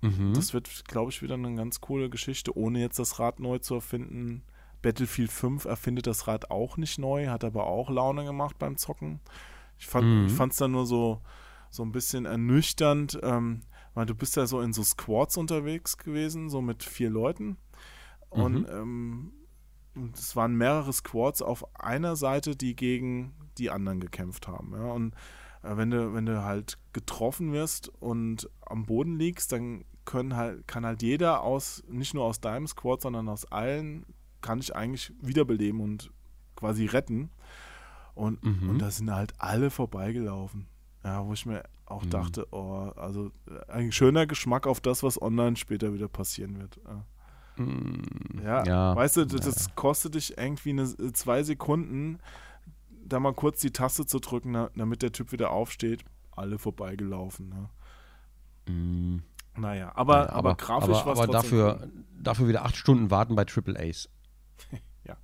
mhm. 0.00 0.32
Das 0.34 0.54
wird, 0.54 0.84
glaube 0.86 1.10
ich, 1.10 1.20
wieder 1.22 1.34
eine 1.34 1.54
ganz 1.54 1.80
coole 1.80 2.08
Geschichte, 2.08 2.56
ohne 2.56 2.80
jetzt 2.80 2.98
das 2.98 3.18
Rad 3.18 3.40
neu 3.40 3.58
zu 3.58 3.74
erfinden. 3.74 4.42
Battlefield 4.82 5.30
5 5.30 5.66
erfindet 5.66 6.06
das 6.06 6.26
Rad 6.26 6.50
auch 6.50 6.76
nicht 6.78 6.98
neu, 6.98 7.26
hat 7.28 7.44
aber 7.44 7.66
auch 7.66 7.90
Laune 7.90 8.24
gemacht 8.24 8.58
beim 8.58 8.76
Zocken. 8.78 9.20
Ich 9.78 9.86
fand 9.86 10.06
Mhm. 10.06 10.26
es 10.50 10.56
dann 10.56 10.72
nur 10.72 10.86
so, 10.86 11.20
so 11.70 11.82
ein 11.82 11.92
bisschen 11.92 12.24
ernüchternd, 12.24 13.18
ähm, 13.22 13.60
weil 13.94 14.06
du 14.06 14.14
bist 14.14 14.36
ja 14.36 14.46
so 14.46 14.60
in 14.60 14.72
so 14.72 14.82
Squads 14.82 15.36
unterwegs 15.36 15.98
gewesen, 15.98 16.48
so 16.48 16.62
mit 16.62 16.82
vier 16.82 17.10
Leuten. 17.10 17.58
Und 18.30 18.60
Mhm. 18.60 18.66
ähm, 18.70 19.32
und 19.96 20.16
es 20.16 20.36
waren 20.36 20.54
mehrere 20.54 20.92
Squads 20.92 21.42
auf 21.42 21.66
einer 21.78 22.14
Seite, 22.16 22.54
die 22.56 22.76
gegen 22.76 23.34
die 23.60 23.70
anderen 23.70 24.00
gekämpft 24.00 24.48
haben. 24.48 24.72
Ja? 24.72 24.84
Und 24.92 25.14
äh, 25.62 25.76
wenn 25.76 25.90
du, 25.90 26.14
wenn 26.14 26.26
du 26.26 26.42
halt 26.42 26.78
getroffen 26.92 27.52
wirst 27.52 27.88
und 28.00 28.48
am 28.66 28.86
Boden 28.86 29.18
liegst, 29.18 29.52
dann 29.52 29.84
können 30.04 30.34
halt, 30.36 30.66
kann 30.66 30.84
halt 30.86 31.02
jeder 31.02 31.42
aus, 31.42 31.82
nicht 31.88 32.14
nur 32.14 32.24
aus 32.24 32.40
deinem 32.40 32.66
Squad, 32.66 33.02
sondern 33.02 33.28
aus 33.28 33.44
allen, 33.52 34.04
kann 34.40 34.58
ich 34.58 34.74
eigentlich 34.74 35.12
wiederbeleben 35.20 35.80
und 35.80 36.10
quasi 36.56 36.86
retten. 36.86 37.30
Und, 38.14 38.42
Mhm. 38.44 38.70
und 38.70 38.78
da 38.78 38.90
sind 38.90 39.10
halt 39.14 39.34
alle 39.38 39.70
vorbeigelaufen. 39.70 40.66
Ja, 41.04 41.24
wo 41.24 41.32
ich 41.32 41.46
mir 41.46 41.62
auch 41.86 42.04
Mhm. 42.04 42.10
dachte, 42.10 42.46
oh, 42.52 42.90
also 42.96 43.30
äh, 43.48 43.70
ein 43.72 43.92
schöner 43.92 44.26
Geschmack 44.26 44.66
auf 44.66 44.80
das, 44.80 45.02
was 45.02 45.20
online 45.20 45.56
später 45.56 45.92
wieder 45.94 46.08
passieren 46.08 46.58
wird. 46.58 46.80
Ja. 46.84 46.92
Ja, 46.92 47.04
Mm, 47.64 48.40
Ja, 48.42 48.96
weißt 48.96 49.18
du, 49.18 49.24
das, 49.26 49.42
das 49.42 49.74
kostet 49.74 50.14
dich 50.14 50.38
irgendwie 50.38 50.70
eine, 50.70 51.12
zwei 51.12 51.42
Sekunden, 51.42 52.18
da 53.04 53.20
mal 53.20 53.34
kurz 53.34 53.60
die 53.60 53.72
Taste 53.72 54.06
zu 54.06 54.18
drücken, 54.20 54.52
na- 54.52 54.70
damit 54.76 55.02
der 55.02 55.12
Typ 55.12 55.32
wieder 55.32 55.50
aufsteht. 55.50 56.04
Alle 56.32 56.58
vorbeigelaufen. 56.58 57.48
Ne? 57.48 58.72
Mm, 58.72 59.22
Naja, 59.60 59.92
aber, 59.94 60.26
ja, 60.26 60.32
aber, 60.32 60.54
grafisch 60.54 60.96
aber, 60.96 61.06
war 61.06 61.12
es 61.14 61.18
aber 61.20 61.32
dafür, 61.32 61.78
cool. 61.82 62.04
dafür 62.22 62.48
wieder 62.48 62.64
acht 62.64 62.76
Stunden 62.76 63.10
warten 63.10 63.34
bei 63.34 63.44
Triple 63.44 63.78
A's. 63.78 64.08
Ja. 65.04 65.16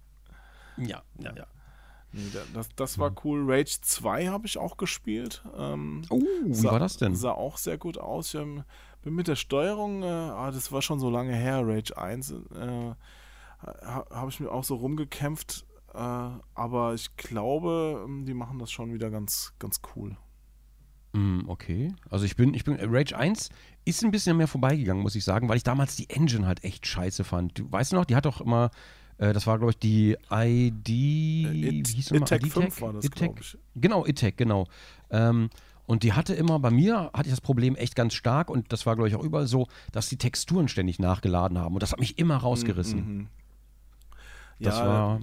Ja, 0.79 1.03
ja, 1.19 1.35
ja. 1.37 1.47
Nee, 2.13 2.29
da- 2.33 2.41
das, 2.55 2.69
das 2.77 2.99
war 2.99 3.13
cool. 3.25 3.45
Rage 3.51 3.79
2 3.83 4.29
habe 4.29 4.47
ich 4.47 4.59
auch 4.59 4.77
gespielt. 4.79 5.43
Ähm, 5.57 6.03
Oh, 6.09 6.21
wie 6.45 6.55
sah, 6.55 6.73
war 6.73 6.79
das 6.79 6.97
denn? 6.97 7.15
Sah 7.15 7.33
auch 7.33 7.57
sehr 7.59 7.77
gut 7.79 7.99
aus. 7.99 8.33
Ich 8.35 8.41
ähm, 8.41 8.65
bin 9.03 9.15
mit 9.15 9.29
der 9.29 9.37
Steuerung, 9.37 10.03
äh, 10.03 10.07
ah, 10.07 10.51
das 10.51 10.73
war 10.73 10.81
schon 10.83 10.99
so 10.99 11.11
lange 11.11 11.35
her, 11.35 11.61
Rage 11.67 11.97
1, 11.97 12.31
äh, 12.31 12.95
ha, 13.63 14.05
habe 14.11 14.31
ich 14.31 14.41
mir 14.41 14.51
auch 14.51 14.65
so 14.65 14.77
rumgekämpft. 14.77 15.66
Äh, 15.97 16.41
aber 16.55 16.95
ich 16.95 17.17
glaube, 17.17 18.05
ähm, 18.07 18.27
die 18.27 18.35
machen 18.35 18.59
das 18.59 18.71
schon 18.71 18.93
wieder 18.93 19.11
ganz, 19.11 19.55
ganz 19.59 19.81
cool. 19.95 20.17
Mm, 21.15 21.49
okay. 21.49 21.95
Also 22.11 22.27
ich 22.27 22.37
bin, 22.37 22.53
ich 22.53 22.65
bin, 22.65 22.77
Rage 22.81 23.17
1 23.17 23.49
ist 23.87 24.05
ein 24.05 24.11
bisschen 24.11 24.37
mehr 24.37 24.49
vorbeigegangen, 24.49 25.03
muss 25.03 25.15
ich 25.15 25.25
sagen, 25.25 25.49
weil 25.49 25.57
ich 25.57 25.63
damals 25.63 25.97
die 25.97 26.11
Engine 26.11 26.47
halt 26.47 26.63
echt 26.65 26.87
scheiße 26.87 27.25
fand. 27.25 27.59
Du 27.59 27.71
weißt 27.73 27.95
noch, 27.95 28.05
die 28.05 28.15
hat 28.15 28.27
doch 28.27 28.43
immer, 28.43 28.71
äh, 29.17 29.33
das 29.33 29.47
war 29.47 29.57
glaube 29.59 29.71
ich 29.71 29.79
die 29.79 30.17
ID, 30.31 30.87
wie 30.87 31.79
It- 31.81 31.87
hieß 31.89 32.07
die 32.09 32.15
nochmal? 32.15 32.27
Itech 32.39 32.43
ID-Tech? 32.43 32.63
5 32.75 32.81
war 32.83 32.93
das, 32.93 33.11
glaube 33.11 33.41
ich. 33.41 33.59
Genau, 33.77 34.05
Itech, 34.05 34.37
genau. 34.37 34.67
Ähm, 35.11 35.49
und 35.87 36.03
die 36.03 36.13
hatte 36.13 36.35
immer, 36.35 36.59
bei 36.59 36.71
mir 36.71 37.11
hatte 37.15 37.29
ich 37.29 37.33
das 37.33 37.41
Problem 37.41 37.75
echt 37.77 37.95
ganz 37.97 38.13
stark 38.13 38.51
und 38.51 38.71
das 38.73 38.85
war 38.85 38.97
glaube 38.97 39.09
ich 39.09 39.15
auch 39.15 39.23
überall 39.25 39.47
so, 39.47 39.69
dass 39.93 40.09
die 40.11 40.19
Texturen 40.19 40.69
ständig 40.69 40.99
nachgeladen 40.99 41.57
haben 41.59 41.75
und 41.75 41.83
das 41.83 41.93
hat 41.93 42.01
mich 42.01 42.19
immer 42.19 42.37
rausgerissen. 42.37 42.99
Mhm. 43.19 43.29
Das 44.61 44.79
ja, 44.79 44.87
war- 44.87 45.21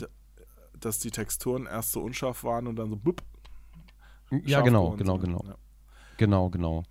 dass 0.85 0.99
die 0.99 1.11
Texturen 1.11 1.65
erst 1.65 1.91
so 1.91 2.01
unscharf 2.01 2.43
waren 2.43 2.67
und 2.67 2.75
dann 2.75 2.89
so 2.89 2.95
bupp, 2.95 3.21
Ja, 4.45 4.61
genau, 4.61 4.91
genau, 4.91 5.17
sind. 5.19 5.25
genau. 5.25 5.43
Ja. 5.45 5.55
Genau, 6.17 6.49
genau. 6.49 6.83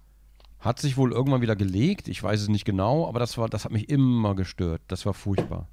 Hat 0.61 0.79
sich 0.79 0.97
wohl 0.97 1.13
irgendwann 1.13 1.41
wieder 1.41 1.57
gelegt, 1.57 2.09
ich 2.09 2.23
weiß 2.23 2.41
es 2.41 2.49
nicht 2.49 2.65
genau, 2.65 3.09
aber 3.09 3.19
das 3.19 3.37
war, 3.37 3.49
das 3.49 3.65
hat 3.65 3.73
mich 3.73 3.89
immer 3.89 4.35
gestört. 4.35 4.81
Das 4.89 5.05
war 5.07 5.15
furchtbar. 5.15 5.67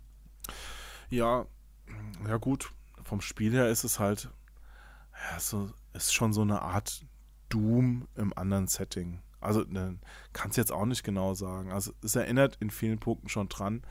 Ja, 1.09 1.45
ja 2.27 2.37
gut. 2.37 2.71
Vom 3.03 3.21
Spiel 3.21 3.51
her 3.53 3.69
ist 3.69 3.83
es 3.83 3.99
halt, 3.99 4.29
ja, 5.31 5.39
so, 5.39 5.69
ist 5.93 6.13
schon 6.13 6.33
so 6.33 6.41
eine 6.41 6.61
Art 6.61 7.05
Doom 7.49 8.07
im 8.15 8.35
anderen 8.37 8.67
Setting. 8.67 9.21
Also 9.41 9.61
ne, 9.61 9.97
kann 10.33 10.51
es 10.51 10.57
jetzt 10.57 10.71
auch 10.71 10.85
nicht 10.85 11.03
genau 11.03 11.33
sagen. 11.33 11.71
Also 11.71 11.91
es 12.03 12.15
erinnert 12.15 12.57
in 12.59 12.69
vielen 12.69 12.99
Punkten 12.99 13.29
schon 13.29 13.47
dran, 13.49 13.83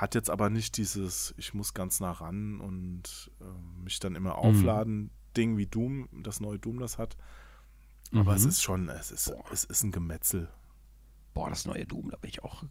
hat 0.00 0.14
jetzt 0.14 0.30
aber 0.30 0.48
nicht 0.50 0.76
dieses, 0.76 1.34
ich 1.36 1.52
muss 1.54 1.74
ganz 1.74 2.00
nah 2.00 2.12
ran 2.12 2.60
und 2.60 3.30
äh, 3.40 3.82
mich 3.82 3.98
dann 4.00 4.14
immer 4.14 4.36
aufladen, 4.38 5.10
Ding 5.36 5.56
wie 5.58 5.66
Doom, 5.66 6.08
das 6.22 6.40
neue 6.40 6.58
Doom 6.58 6.78
das 6.78 6.96
hat. 6.98 7.16
Aber 8.12 8.34
es 8.34 8.42
Mhm. 8.44 8.48
ist 8.48 8.62
schon, 8.62 8.88
es 8.88 9.10
ist, 9.10 9.32
es 9.52 9.64
ist 9.64 9.82
ein 9.84 9.92
Gemetzel. 9.92 10.48
Boah, 11.34 11.48
das 11.50 11.66
neue 11.66 11.86
Doom, 11.86 12.10
da 12.10 12.16
bin 12.16 12.28
ich 12.30 12.42
auch. 12.42 12.64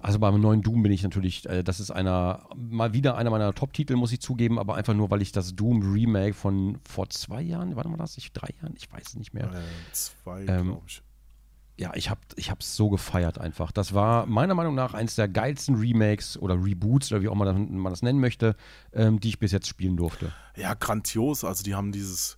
Also 0.00 0.18
beim 0.20 0.40
neuen 0.40 0.62
Doom 0.62 0.82
bin 0.82 0.92
ich 0.92 1.02
natürlich, 1.02 1.44
äh, 1.48 1.62
das 1.64 1.80
ist 1.80 1.90
einer, 1.90 2.48
mal 2.56 2.92
wieder 2.92 3.16
einer 3.16 3.30
meiner 3.30 3.52
Top-Titel, 3.52 3.96
muss 3.96 4.12
ich 4.12 4.20
zugeben, 4.20 4.58
aber 4.58 4.76
einfach 4.76 4.94
nur, 4.94 5.10
weil 5.10 5.22
ich 5.22 5.32
das 5.32 5.54
Doom 5.56 5.92
Remake 5.92 6.34
von 6.34 6.78
vor 6.88 7.10
zwei 7.10 7.42
Jahren, 7.42 7.74
warte 7.76 7.88
mal 7.88 7.96
das, 7.96 8.16
ich, 8.16 8.32
drei 8.32 8.54
Jahren, 8.62 8.74
ich 8.76 8.90
weiß 8.90 9.08
es 9.08 9.16
nicht 9.16 9.34
mehr. 9.34 9.52
Äh, 9.52 9.92
zwei, 9.92 10.44
Ähm, 10.46 10.66
glaube 10.68 10.84
ich. 10.86 11.02
Ja, 11.78 11.92
ich 11.94 12.10
habe 12.10 12.20
ich 12.34 12.50
hab's 12.50 12.74
so 12.74 12.90
gefeiert 12.90 13.38
einfach. 13.38 13.70
Das 13.70 13.94
war 13.94 14.26
meiner 14.26 14.54
Meinung 14.56 14.74
nach 14.74 14.94
eins 14.94 15.14
der 15.14 15.28
geilsten 15.28 15.76
Remakes 15.76 16.36
oder 16.36 16.54
Reboots 16.62 17.12
oder 17.12 17.22
wie 17.22 17.28
auch 17.28 17.36
man 17.36 17.46
das, 17.46 17.56
man 17.70 17.92
das 17.92 18.02
nennen 18.02 18.18
möchte, 18.18 18.56
ähm, 18.92 19.20
die 19.20 19.28
ich 19.28 19.38
bis 19.38 19.52
jetzt 19.52 19.68
spielen 19.68 19.96
durfte. 19.96 20.32
ja, 20.56 20.74
grandios. 20.74 21.44
Also 21.44 21.62
die 21.62 21.76
haben 21.76 21.92
dieses 21.92 22.36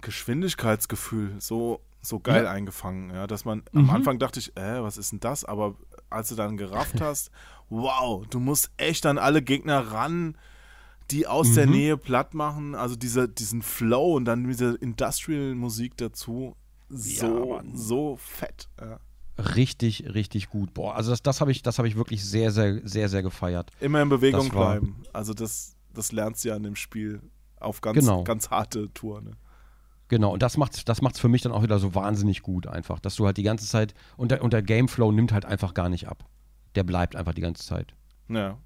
Geschwindigkeitsgefühl 0.00 1.36
so, 1.40 1.80
so 2.02 2.20
geil 2.20 2.44
Ja. 2.44 2.50
eingefangen, 2.52 3.10
ja, 3.10 3.26
dass 3.26 3.44
man 3.44 3.62
Mhm. 3.72 3.80
am 3.80 3.90
Anfang 3.90 4.18
dachte 4.18 4.38
ich, 4.38 4.56
äh, 4.56 4.82
was 4.82 4.98
ist 4.98 5.12
denn 5.12 5.20
das? 5.20 5.44
Aber 5.44 5.74
als 6.10 6.28
du 6.28 6.34
dann 6.34 6.56
gerafft 6.56 7.00
hast, 7.00 7.30
wow, 7.68 8.26
du 8.28 8.38
musst 8.38 8.70
echt 8.76 9.06
an 9.06 9.18
alle 9.18 9.42
Gegner 9.42 9.92
ran, 9.92 10.36
die 11.10 11.26
aus 11.26 11.54
der 11.54 11.66
Mhm. 11.66 11.72
Nähe 11.72 11.96
platt 11.96 12.34
machen, 12.34 12.74
also 12.74 12.94
dieser, 12.96 13.26
diesen 13.26 13.62
Flow 13.62 14.14
und 14.14 14.26
dann 14.26 14.46
diese 14.46 14.74
Industrial-Musik 14.76 15.96
dazu, 15.96 16.54
so, 16.90 17.46
Mann. 17.56 17.76
so 17.76 18.16
fett. 18.16 18.68
Ja. 18.80 18.98
Richtig, 19.56 20.04
richtig 20.12 20.50
gut. 20.50 20.74
Boah, 20.74 20.96
also 20.96 21.10
das, 21.10 21.22
das 21.22 21.40
habe 21.40 21.50
ich, 21.50 21.62
das 21.62 21.78
hab 21.78 21.86
ich 21.86 21.96
wirklich 21.96 22.22
sehr, 22.24 22.50
sehr, 22.50 22.86
sehr, 22.86 23.08
sehr 23.08 23.22
gefeiert. 23.22 23.70
Immer 23.80 24.02
in 24.02 24.08
Bewegung 24.10 24.46
Das 24.48 24.54
war- 24.54 24.72
bleiben. 24.78 25.02
Also 25.12 25.32
das, 25.32 25.76
das 25.94 26.12
lernst 26.12 26.44
du 26.44 26.48
ja 26.50 26.56
in 26.56 26.62
dem 26.62 26.76
Spiel 26.76 27.20
auf 27.58 27.80
ganz, 27.80 27.98
Genau. 27.98 28.22
ganz 28.24 28.50
harte 28.50 28.92
Tour. 28.92 29.22
Ne? 29.22 29.32
Genau, 30.08 30.32
und 30.34 30.42
das 30.42 30.56
macht 30.56 30.88
das 30.88 31.00
macht's 31.02 31.20
für 31.20 31.28
mich 31.28 31.40
dann 31.42 31.52
auch 31.52 31.62
wieder 31.62 31.78
so 31.78 31.94
wahnsinnig 31.94 32.42
gut 32.42 32.66
einfach, 32.66 32.98
dass 33.00 33.14
du 33.16 33.24
halt 33.26 33.36
die 33.36 33.42
ganze 33.44 33.66
Zeit 33.66 33.94
und 34.16 34.30
der, 34.32 34.42
und 34.42 34.52
der 34.52 34.62
Gameflow 34.62 35.12
nimmt 35.12 35.32
halt 35.32 35.44
einfach 35.46 35.72
gar 35.72 35.88
nicht 35.88 36.08
ab. 36.08 36.24
Der 36.74 36.82
bleibt 36.84 37.16
einfach 37.16 37.32
die 37.34 37.40
ganze 37.42 37.64
Zeit. 37.64 37.94
Ja. 38.28 38.58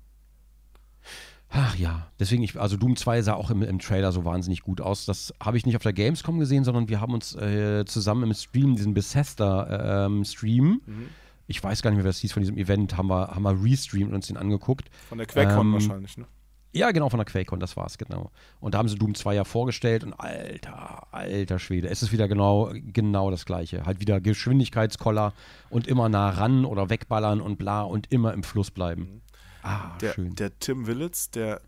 Ach 1.56 1.76
ja, 1.76 2.08
deswegen, 2.18 2.42
ich, 2.42 2.60
also 2.60 2.76
Doom 2.76 2.96
2 2.96 3.22
sah 3.22 3.34
auch 3.34 3.48
im, 3.50 3.62
im 3.62 3.78
Trailer 3.78 4.10
so 4.10 4.24
wahnsinnig 4.24 4.62
gut 4.62 4.80
aus. 4.80 5.06
Das 5.06 5.32
habe 5.40 5.56
ich 5.56 5.64
nicht 5.64 5.76
auf 5.76 5.82
der 5.82 5.92
Gamescom 5.92 6.40
gesehen, 6.40 6.64
sondern 6.64 6.88
wir 6.88 7.00
haben 7.00 7.14
uns 7.14 7.34
äh, 7.36 7.84
zusammen 7.84 8.24
im 8.24 8.34
Stream, 8.34 8.74
diesen 8.74 8.92
Bethesda-Stream, 8.94 10.80
Mhm. 10.86 11.08
ich 11.46 11.62
weiß 11.62 11.82
gar 11.82 11.90
nicht 11.90 11.96
mehr, 11.98 12.04
wie 12.04 12.08
das 12.08 12.18
hieß 12.18 12.32
von 12.32 12.42
diesem 12.42 12.56
Event, 12.56 12.96
haben 12.96 13.08
wir, 13.08 13.28
haben 13.28 13.42
wir 13.42 13.62
restreamt 13.62 14.08
und 14.10 14.14
uns 14.16 14.26
den 14.26 14.36
angeguckt. 14.36 14.88
Von 15.08 15.18
der 15.18 15.26
QuakeCon 15.26 15.66
Ähm, 15.66 15.72
wahrscheinlich, 15.74 16.16
ne? 16.16 16.26
Ja, 16.72 16.90
genau, 16.90 17.08
von 17.08 17.18
der 17.18 17.24
QuakeCon, 17.24 17.60
das 17.60 17.76
war's, 17.76 17.98
genau. 17.98 18.32
Und 18.58 18.74
da 18.74 18.78
haben 18.78 18.88
sie 18.88 18.96
Doom 18.96 19.14
2 19.14 19.34
ja 19.36 19.44
vorgestellt 19.44 20.02
und 20.02 20.12
alter, 20.14 21.06
alter 21.12 21.60
Schwede, 21.60 21.88
es 21.88 22.02
ist 22.02 22.10
wieder 22.10 22.26
genau, 22.26 22.72
genau 22.92 23.30
das 23.30 23.44
Gleiche. 23.46 23.86
Halt 23.86 24.00
wieder 24.00 24.20
Geschwindigkeitskoller 24.20 25.32
und 25.70 25.86
immer 25.86 26.08
nah 26.08 26.30
ran 26.30 26.64
oder 26.64 26.90
wegballern 26.90 27.40
und 27.40 27.58
bla 27.58 27.82
und 27.82 28.10
immer 28.10 28.32
im 28.32 28.42
Fluss 28.42 28.72
bleiben. 28.72 29.20
Ah, 29.64 29.96
Der, 30.00 30.12
schön. 30.12 30.34
der 30.34 30.58
Tim 30.58 30.86
Willits, 30.86 31.30
der 31.30 31.60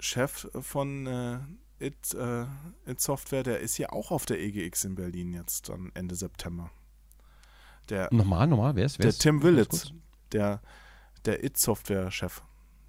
Chef 0.00 0.48
von 0.60 1.06
äh, 1.06 1.38
It, 1.78 2.14
äh, 2.14 2.44
It 2.90 3.00
Software, 3.00 3.42
der 3.42 3.60
ist 3.60 3.76
ja 3.78 3.90
auch 3.90 4.10
auf 4.10 4.24
der 4.24 4.40
EGX 4.40 4.84
in 4.84 4.94
Berlin 4.94 5.32
jetzt 5.34 5.68
dann 5.68 5.90
Ende 5.94 6.14
September. 6.14 6.70
Der, 7.90 8.08
nochmal, 8.12 8.46
nochmal, 8.46 8.74
wer 8.76 8.86
ist, 8.86 8.98
wer 8.98 9.02
der 9.04 9.10
ist? 9.10 9.20
Tim 9.20 9.42
Willits, 9.42 9.92
der, 10.32 10.62
der 11.24 11.44
It 11.44 11.58
Software 11.58 12.10
Chef. 12.10 12.42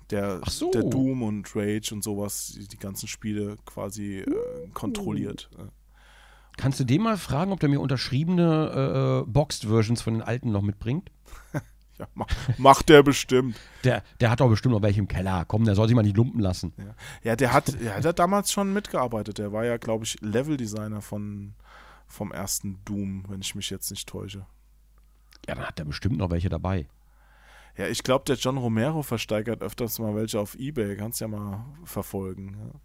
Der, 0.09 0.41
so. 0.47 0.71
der 0.71 0.83
Doom 0.83 1.23
und 1.23 1.53
Rage 1.55 1.91
und 1.93 2.03
sowas, 2.03 2.53
die, 2.55 2.67
die 2.67 2.77
ganzen 2.77 3.07
Spiele 3.07 3.57
quasi 3.65 4.19
äh, 4.19 4.67
kontrolliert. 4.73 5.49
Äh, 5.57 5.63
Kannst 6.55 6.79
du 6.79 6.83
den 6.83 7.01
mal 7.01 7.17
fragen, 7.17 7.51
ob 7.51 7.59
der 7.59 7.69
mir 7.69 7.79
unterschriebene 7.81 9.23
äh, 9.25 9.29
Boxed-Versions 9.29 10.01
von 10.01 10.13
den 10.13 10.21
alten 10.21 10.51
noch 10.51 10.61
mitbringt? 10.61 11.09
Ja, 11.99 12.07
ma 12.15 12.25
macht 12.57 12.89
der 12.89 13.03
bestimmt. 13.03 13.55
Der, 13.83 14.03
der 14.19 14.31
hat 14.31 14.39
doch 14.39 14.49
bestimmt 14.49 14.73
noch 14.73 14.81
welche 14.81 14.99
im 14.99 15.07
Keller. 15.07 15.45
Komm, 15.47 15.63
der 15.65 15.75
soll 15.75 15.87
sich 15.87 15.95
mal 15.95 16.01
nicht 16.01 16.17
lumpen 16.17 16.39
lassen. 16.39 16.73
Ja, 16.77 16.95
ja 17.23 17.35
der 17.35 17.53
hat, 17.53 17.79
der 17.79 17.95
hat 17.95 18.03
ja 18.03 18.13
damals 18.13 18.51
schon 18.51 18.73
mitgearbeitet. 18.73 19.37
Der 19.37 19.51
war 19.51 19.63
ja, 19.63 19.77
glaube 19.77 20.05
ich, 20.05 20.19
Leveldesigner 20.21 21.01
von 21.01 21.53
vom 22.07 22.31
ersten 22.31 22.79
Doom, 22.85 23.25
wenn 23.27 23.41
ich 23.41 23.55
mich 23.55 23.69
jetzt 23.69 23.89
nicht 23.89 24.07
täusche. 24.07 24.45
Ja, 25.47 25.55
dann 25.55 25.65
hat 25.65 25.79
der 25.79 25.85
bestimmt 25.85 26.17
noch 26.17 26.29
welche 26.29 26.49
dabei. 26.49 26.87
Ja, 27.75 27.87
ich 27.87 28.03
glaube, 28.03 28.25
der 28.25 28.35
John 28.35 28.57
Romero 28.57 29.01
versteigert 29.01 29.61
öfters 29.61 29.97
mal 29.99 30.15
welche 30.15 30.39
auf 30.39 30.55
Ebay. 30.55 30.95
Kannst 30.95 31.21
ja 31.21 31.27
mal 31.27 31.65
verfolgen. 31.83 32.55
Ja. 32.59 32.79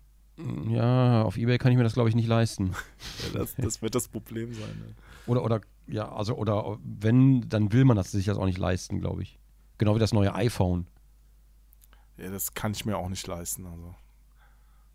Ja, 0.68 1.22
auf 1.22 1.36
Ebay 1.36 1.58
kann 1.58 1.72
ich 1.72 1.78
mir 1.78 1.84
das, 1.84 1.94
glaube 1.94 2.08
ich, 2.08 2.14
nicht 2.14 2.28
leisten. 2.28 2.72
Ja, 3.32 3.40
das, 3.40 3.56
das 3.56 3.82
wird 3.82 3.94
das 3.94 4.08
Problem 4.08 4.54
sein. 4.54 4.68
Ne? 4.78 4.94
Oder, 5.26 5.44
oder, 5.44 5.60
ja, 5.88 6.12
also, 6.12 6.34
oder 6.34 6.78
wenn, 6.82 7.48
dann 7.48 7.72
will 7.72 7.84
man 7.84 7.96
das, 7.96 8.12
sich 8.12 8.26
das 8.26 8.38
auch 8.38 8.46
nicht 8.46 8.58
leisten, 8.58 9.00
glaube 9.00 9.22
ich. 9.22 9.38
Genau 9.78 9.94
wie 9.94 10.00
das 10.00 10.12
neue 10.12 10.34
iPhone. 10.34 10.86
Ja, 12.18 12.30
das 12.30 12.54
kann 12.54 12.72
ich 12.72 12.84
mir 12.84 12.96
auch 12.96 13.08
nicht 13.08 13.26
leisten. 13.26 13.66
Also. 13.66 13.94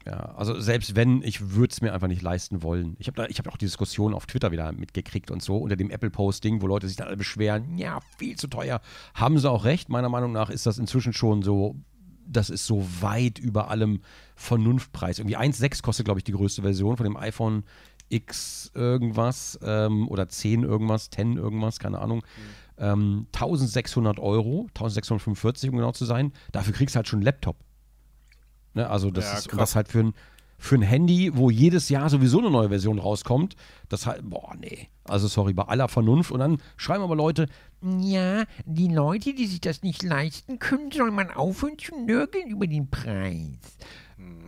Ja, 0.06 0.34
also 0.36 0.60
selbst 0.60 0.96
wenn, 0.96 1.24
ich 1.24 1.52
würde 1.52 1.72
es 1.72 1.82
mir 1.82 1.94
einfach 1.94 2.10
nicht 2.10 2.22
leisten 2.22 2.62
wollen. 2.62 2.96
Ich 3.00 3.08
habe 3.08 3.24
habe 3.24 3.52
auch 3.52 3.58
die 3.58 3.66
Diskussion 3.66 4.14
auf 4.14 4.26
Twitter 4.26 4.52
wieder 4.52 4.72
mitgekriegt 4.74 5.32
und 5.32 5.42
so, 5.42 5.58
unter 5.58 5.78
dem 5.78 5.90
Apple-Posting, 5.90 6.62
wo 6.62 6.68
Leute 6.68 6.88
sich 6.88 6.98
dann 6.98 7.08
alle 7.08 7.18
beschweren, 7.18 7.78
ja, 7.78 8.00
viel 8.18 8.38
zu 8.38 8.48
teuer. 8.48 8.82
Haben 9.14 9.38
sie 9.40 9.50
auch 9.50 9.64
recht. 9.64 9.88
Meiner 9.88 10.10
Meinung 10.10 10.34
nach 10.34 10.50
ist 10.50 10.66
das 10.66 10.78
inzwischen 10.78 11.14
schon 11.14 11.42
so, 11.42 11.78
das 12.28 12.50
ist 12.50 12.66
so 12.66 12.86
weit 13.00 13.40
über 13.40 13.70
allem 13.70 14.02
Vernunftpreis. 14.36 15.20
Irgendwie 15.20 15.38
1,6 15.38 15.82
kostet, 15.82 16.06
glaube 16.06 16.20
ich, 16.20 16.26
die 16.26 16.34
größte 16.34 16.62
Version 16.62 16.98
von 16.98 17.06
dem 17.06 17.16
iPhone 17.16 17.64
X 18.14 18.72
irgendwas 18.76 19.60
ähm, 19.64 20.08
oder 20.08 20.30
10 20.30 20.64
irgendwas, 20.64 21.10
10 21.10 21.38
irgendwas, 21.38 21.80
keine 21.80 22.00
Ahnung. 22.00 22.24
Ähm, 22.78 23.28
1600 23.34 24.20
Euro, 24.20 24.68
1645 24.70 25.70
um 25.70 25.78
genau 25.78 25.92
zu 25.92 26.06
sein. 26.06 26.32
Dafür 26.52 26.74
kriegst 26.74 26.96
du 26.96 26.98
halt 26.98 27.08
schon 27.08 27.18
einen 27.20 27.26
Laptop. 27.26 27.58
Ne, 28.74 28.90
also 28.90 29.12
das 29.12 29.26
Ja, 29.26 29.38
ist 29.38 29.52
und 29.52 29.60
das 29.60 29.76
halt 29.76 29.88
für 29.88 30.00
ein, 30.00 30.14
für 30.58 30.76
ein 30.76 30.82
Handy, 30.82 31.32
wo 31.36 31.50
jedes 31.52 31.90
Jahr 31.90 32.10
sowieso 32.10 32.40
eine 32.40 32.50
neue 32.50 32.70
Version 32.70 32.98
rauskommt, 32.98 33.56
das 33.90 34.08
halt, 34.08 34.28
boah, 34.28 34.56
nee. 34.60 34.88
Also 35.04 35.28
sorry, 35.28 35.54
bei 35.54 35.64
aller 35.64 35.88
Vernunft. 35.88 36.32
Und 36.32 36.40
dann 36.40 36.58
schreiben 36.78 37.04
aber 37.04 37.16
Leute, 37.16 37.48
Ja, 38.00 38.46
die 38.66 38.88
Leute, 38.88 39.34
die 39.34 39.46
sich 39.46 39.62
das 39.62 39.84
nicht 39.84 40.02
leisten 40.02 40.58
können, 40.60 40.90
soll 40.92 41.12
man 41.12 41.30
aufhören 41.32 41.78
zu 41.78 41.94
nörgeln 42.06 42.48
über 42.48 42.66
den 42.66 42.90
Preis. 42.90 43.60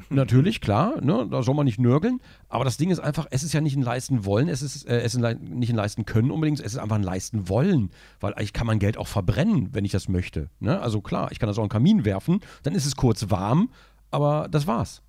Natürlich, 0.10 0.62
klar, 0.62 1.02
ne, 1.02 1.28
da 1.30 1.42
soll 1.44 1.56
man 1.56 1.66
nicht 1.66 1.80
nörgeln. 1.80 2.22
Aber 2.50 2.64
das 2.64 2.78
Ding 2.78 2.90
ist 2.92 3.00
einfach, 3.00 3.28
es 3.32 3.44
ist 3.44 3.54
ja 3.54 3.62
nicht 3.62 3.76
ein 3.76 3.82
Leisten 3.82 4.26
wollen, 4.26 4.48
es 4.50 4.62
ist, 4.62 4.84
äh, 4.88 5.02
es 5.02 5.16
ist 5.16 5.24
ein 5.24 5.40
nicht 5.44 5.70
ein 5.70 5.76
Leisten 5.76 6.06
können 6.06 6.32
unbedingt, 6.32 6.60
es 6.60 6.74
ist 6.74 6.78
einfach 6.78 6.96
ein 6.96 7.04
Leisten 7.04 7.50
wollen. 7.50 7.92
Weil 8.20 8.34
ich 8.40 8.54
kann 8.54 8.68
mein 8.68 8.80
Geld 8.80 8.98
auch 8.98 9.08
verbrennen, 9.08 9.70
wenn 9.74 9.86
ich 9.86 9.92
das 9.92 10.08
möchte. 10.10 10.50
Ne? 10.60 10.80
Also 10.80 11.02
klar, 11.02 11.32
ich 11.32 11.40
kann 11.40 11.48
das 11.48 11.58
auch 11.58 11.64
in 11.64 11.68
den 11.70 11.74
Kamin 11.74 12.06
werfen, 12.06 12.40
dann 12.64 12.76
ist 12.76 12.86
es 12.86 12.96
kurz 12.96 13.30
warm, 13.30 13.70
aber 14.12 14.48
das 14.50 14.68
war's. 14.68 15.02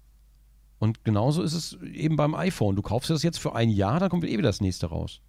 Und 0.78 1.04
genauso 1.04 1.42
ist 1.42 1.54
es 1.54 1.78
eben 1.82 2.16
beim 2.16 2.34
iPhone. 2.34 2.76
Du 2.76 2.82
kaufst 2.82 3.08
das 3.10 3.22
jetzt 3.22 3.38
für 3.38 3.54
ein 3.54 3.70
Jahr, 3.70 3.98
dann 4.00 4.10
kommt 4.10 4.24
eh 4.24 4.32
wieder 4.32 4.42
das 4.48 4.60
nächste 4.60 4.86
raus. 4.86 5.20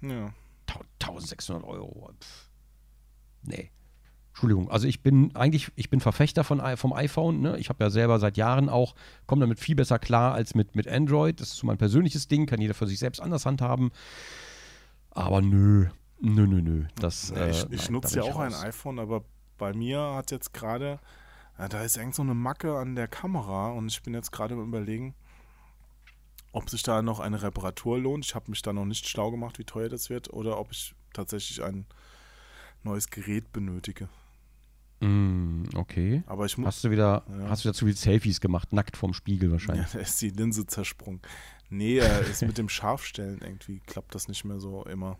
Ja. 0.00 0.32
Tau- 0.66 0.80
1600 1.00 1.64
Euro. 1.64 2.10
Pff. 2.20 2.48
Nee. 3.44 3.70
Entschuldigung, 4.38 4.70
also 4.70 4.86
ich 4.86 5.02
bin 5.02 5.34
eigentlich, 5.34 5.72
ich 5.74 5.90
bin 5.90 5.98
Verfechter 5.98 6.44
von, 6.44 6.62
vom 6.76 6.92
iPhone. 6.92 7.40
Ne? 7.40 7.58
Ich 7.58 7.70
habe 7.70 7.82
ja 7.82 7.90
selber 7.90 8.20
seit 8.20 8.36
Jahren 8.36 8.68
auch, 8.68 8.94
komme 9.26 9.40
damit 9.40 9.58
viel 9.58 9.74
besser 9.74 9.98
klar 9.98 10.32
als 10.32 10.54
mit, 10.54 10.76
mit 10.76 10.86
Android. 10.86 11.40
Das 11.40 11.48
ist 11.48 11.56
so 11.56 11.66
mein 11.66 11.76
persönliches 11.76 12.28
Ding, 12.28 12.46
kann 12.46 12.60
jeder 12.60 12.74
für 12.74 12.86
sich 12.86 13.00
selbst 13.00 13.20
anders 13.20 13.46
handhaben. 13.46 13.90
Aber 15.10 15.42
nö, 15.42 15.88
nö, 16.20 16.46
nö, 16.46 16.62
nö. 16.62 16.84
Das, 17.00 17.32
äh, 17.32 17.50
ich 17.50 17.64
nein, 17.64 17.72
ich 17.72 17.86
da 17.86 17.92
nutze 17.92 18.16
ja 18.18 18.22
auch 18.22 18.38
ein 18.38 18.52
raus. 18.52 18.62
iPhone, 18.62 19.00
aber 19.00 19.24
bei 19.56 19.72
mir 19.72 19.98
hat 20.14 20.30
jetzt 20.30 20.54
gerade, 20.54 21.00
ja, 21.58 21.68
da 21.68 21.82
ist 21.82 21.96
irgend 21.96 22.14
so 22.14 22.22
eine 22.22 22.34
Macke 22.34 22.78
an 22.78 22.94
der 22.94 23.08
Kamera 23.08 23.72
und 23.72 23.88
ich 23.88 24.04
bin 24.04 24.14
jetzt 24.14 24.30
gerade 24.30 24.54
am 24.54 24.60
überlegen, 24.60 25.16
ob 26.52 26.70
sich 26.70 26.84
da 26.84 27.02
noch 27.02 27.18
eine 27.18 27.42
Reparatur 27.42 27.98
lohnt. 27.98 28.24
Ich 28.24 28.36
habe 28.36 28.52
mich 28.52 28.62
da 28.62 28.72
noch 28.72 28.84
nicht 28.84 29.08
schlau 29.08 29.32
gemacht, 29.32 29.58
wie 29.58 29.64
teuer 29.64 29.88
das 29.88 30.10
wird, 30.10 30.32
oder 30.32 30.60
ob 30.60 30.70
ich 30.70 30.94
tatsächlich 31.12 31.60
ein 31.60 31.86
neues 32.84 33.10
Gerät 33.10 33.52
benötige. 33.52 34.08
Mm, 35.00 35.64
okay. 35.76 36.22
Aber 36.26 36.44
ich. 36.46 36.56
Hast 36.58 36.82
du 36.84 36.90
wieder, 36.90 37.24
Ja. 37.28 37.50
hast 37.50 37.62
du 37.64 37.68
wieder 37.68 37.74
zu 37.74 37.84
viel 37.86 37.96
Selfies 37.96 38.40
gemacht, 38.40 38.72
nackt 38.72 38.96
vorm 38.96 39.14
Spiegel 39.14 39.48
Ja, 39.48 39.52
wahrscheinlich. 39.52 39.86
da 39.92 39.98
ist 40.00 40.20
die 40.20 40.30
Linse 40.30 40.66
zersprungen. 40.66 41.20
Nee, 41.70 41.98
äh, 41.98 42.22
ist 42.30 42.42
mit 42.42 42.58
dem 42.58 42.68
Scharfstellen 42.68 43.40
irgendwie 43.40 43.80
klappt 43.80 44.14
das 44.14 44.26
nicht 44.28 44.44
mehr 44.44 44.58
so 44.58 44.84
immer. 44.84 45.18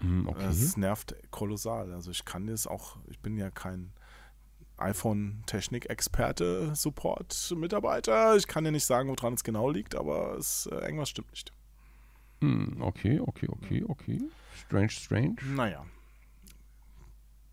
Mm, 0.00 0.26
okay. 0.28 0.46
Es 0.46 0.76
nervt 0.76 1.14
kolossal. 1.30 1.92
Also 1.92 2.10
ich 2.10 2.24
kann 2.24 2.46
das 2.46 2.66
auch, 2.66 2.98
ich 3.08 3.18
bin 3.18 3.36
ja 3.36 3.50
kein 3.50 3.92
iPhone-Technik-Experte, 4.76 6.74
Support-Mitarbeiter. 6.74 8.36
Ich 8.36 8.46
kann 8.46 8.64
dir 8.64 8.72
nicht 8.72 8.84
sagen, 8.84 9.08
woran 9.08 9.34
es 9.34 9.44
genau 9.44 9.70
liegt, 9.70 9.94
aber 9.94 10.36
es, 10.36 10.66
äh, 10.66 10.74
irgendwas 10.76 11.08
stimmt 11.10 11.30
nicht. 11.30 11.52
Mm, 12.40 12.80
okay, 12.82 13.20
okay, 13.20 13.46
okay, 13.48 13.84
okay. 13.86 14.20
Strange, 14.66 14.90
strange. 14.90 15.36
Naja. 15.54 15.84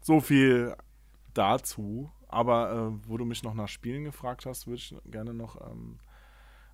So 0.01 0.19
viel 0.19 0.75
dazu. 1.33 2.11
Aber 2.27 2.71
äh, 2.71 3.09
wo 3.09 3.17
du 3.17 3.25
mich 3.25 3.43
noch 3.43 3.53
nach 3.53 3.67
Spielen 3.67 4.03
gefragt 4.03 4.45
hast, 4.45 4.67
würde 4.67 4.77
ich 4.77 4.95
gerne 5.05 5.33
noch 5.33 5.59
ähm, 5.69 5.99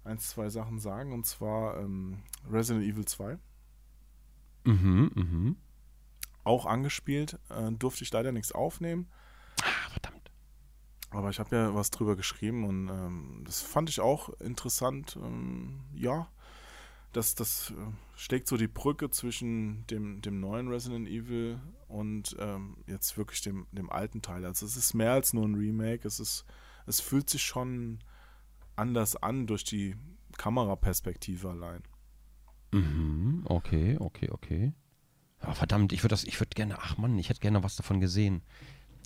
ein, 0.04 0.20
zwei 0.20 0.50
Sachen 0.50 0.80
sagen. 0.80 1.14
Und 1.14 1.26
zwar 1.26 1.78
ähm, 1.78 2.24
Resident 2.50 2.86
Evil 2.86 3.06
2. 3.06 3.38
Mhm, 4.66 5.12
mhm. 5.16 5.58
Auch 6.44 6.66
angespielt. 6.66 7.40
Äh, 7.50 7.72
durfte 7.72 8.04
ich 8.04 8.12
leider 8.12 8.32
nichts 8.32 8.52
aufnehmen. 8.52 9.08
Ah, 9.62 9.90
verdammt. 9.90 10.32
Aber 11.10 11.30
ich 11.30 11.40
habe 11.40 11.56
ja 11.56 11.74
was 11.74 11.90
drüber 11.90 12.16
geschrieben 12.16 12.66
und 12.66 12.90
ähm, 12.90 13.44
das 13.46 13.62
fand 13.62 13.90
ich 13.90 14.00
auch 14.00 14.30
interessant. 14.40 15.18
Ähm, 15.22 15.86
ja, 15.94 16.28
das, 17.18 17.34
das 17.34 17.72
äh, 17.72 17.74
schlägt 18.16 18.48
so 18.48 18.58
die 18.58 18.68
Brücke 18.68 19.10
zwischen 19.10 19.88
dem, 19.88 20.22
dem 20.22 20.40
neuen 20.40 20.68
Resident 20.68 21.08
Evil 21.08 21.60
und 21.88 22.36
ähm, 22.40 22.78
jetzt 22.86 23.18
wirklich 23.18 23.42
dem, 23.42 23.66
dem 23.72 23.90
alten 23.90 24.22
Teil. 24.22 24.46
Also 24.46 24.66
es 24.68 24.78
ist 24.78 24.94
mehr 24.94 25.14
als 25.14 25.34
nur 25.34 25.46
ein 25.46 25.56
Remake. 25.56 26.08
Es, 26.08 26.20
ist, 26.20 26.46
es 26.86 27.02
fühlt 27.02 27.30
sich 27.30 27.44
schon 27.44 28.00
anders 28.76 29.16
an 29.16 29.48
durch 29.48 29.64
die 29.64 29.96
Kameraperspektive 30.38 31.50
allein. 31.50 31.82
Mhm, 32.72 33.42
okay, 33.46 33.98
okay, 34.00 34.30
okay. 34.30 34.74
Ja, 35.42 35.54
verdammt, 35.56 35.94
ich 35.94 36.04
würde 36.04 36.14
das, 36.14 36.24
ich 36.24 36.40
würde 36.40 36.54
gerne, 36.56 36.78
ach 36.80 36.98
Mann, 36.98 37.18
ich 37.18 37.30
hätte 37.30 37.40
gerne 37.40 37.64
was 37.64 37.76
davon 37.76 38.00
gesehen. 38.00 38.44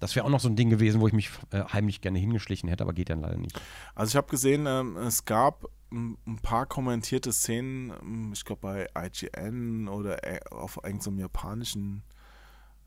Das 0.02 0.16
wäre 0.16 0.26
auch 0.26 0.30
noch 0.30 0.40
so 0.40 0.50
ein 0.50 0.56
Ding 0.58 0.70
gewesen, 0.70 1.00
wo 1.00 1.08
ich 1.08 1.14
mich 1.14 1.30
äh, 1.52 1.64
heimlich 1.72 2.02
gerne 2.02 2.20
hingeschlichen 2.20 2.68
hätte, 2.68 2.84
aber 2.84 2.94
geht 2.94 3.10
dann 3.10 3.22
leider 3.22 3.38
nicht. 3.38 3.62
Also 3.96 4.12
ich 4.12 4.16
habe 4.18 4.28
gesehen, 4.28 4.66
ähm, 4.68 4.98
es 4.98 5.24
gab 5.24 5.70
ein 5.92 6.40
paar 6.42 6.66
kommentierte 6.66 7.34
Szenen, 7.34 8.32
ich 8.34 8.46
glaube 8.46 8.62
bei 8.62 8.88
IGN 8.98 9.88
oder 9.90 10.24
äh, 10.26 10.40
auf 10.52 10.80
irgendeinem 10.84 11.20
japanischen 11.20 12.04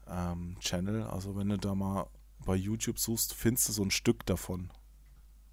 ähm, 0.07 0.57
Channel. 0.61 1.03
Also 1.05 1.37
wenn 1.37 1.49
du 1.51 1.59
da 1.59 1.75
mal 1.75 2.07
bei 2.47 2.57
YouTube 2.57 2.99
suchst, 2.99 3.35
findest 3.35 3.69
du 3.69 3.73
so 3.73 3.83
ein 3.83 3.91
Stück 3.91 4.25
davon. 4.27 4.71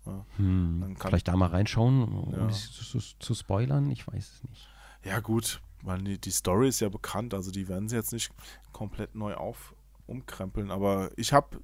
Ja, 0.05 0.25
Hm, 0.37 0.95
vielleicht 0.99 1.27
da 1.27 1.35
mal 1.35 1.47
reinschauen, 1.49 2.03
um 2.03 2.33
Ja. 2.33 2.49
zu, 2.49 2.99
zu 2.99 3.33
spoilern, 3.35 3.89
ich 3.91 4.07
weiß 4.07 4.31
es 4.33 4.43
nicht. 4.49 4.67
ja 5.03 5.19
gut, 5.19 5.61
weil 5.83 6.01
die, 6.01 6.17
die 6.19 6.31
Story 6.31 6.69
ist 6.69 6.79
ja 6.79 6.89
bekannt, 6.89 7.33
also 7.33 7.51
die 7.51 7.67
werden 7.67 7.87
sie 7.87 7.95
jetzt 7.97 8.11
nicht 8.13 8.31
komplett 8.71 9.13
neu 9.13 9.35
auf 9.35 9.75
umkrempeln, 10.07 10.71
aber 10.71 11.11
ich 11.17 11.33
habe 11.33 11.61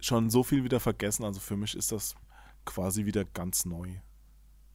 schon 0.00 0.28
so 0.30 0.42
viel 0.42 0.64
wieder 0.64 0.80
vergessen, 0.80 1.24
also 1.24 1.38
für 1.38 1.56
mich 1.56 1.76
ist 1.76 1.92
das 1.92 2.14
quasi 2.64 3.04
wieder 3.04 3.24
ganz 3.24 3.64
neu. 3.64 3.96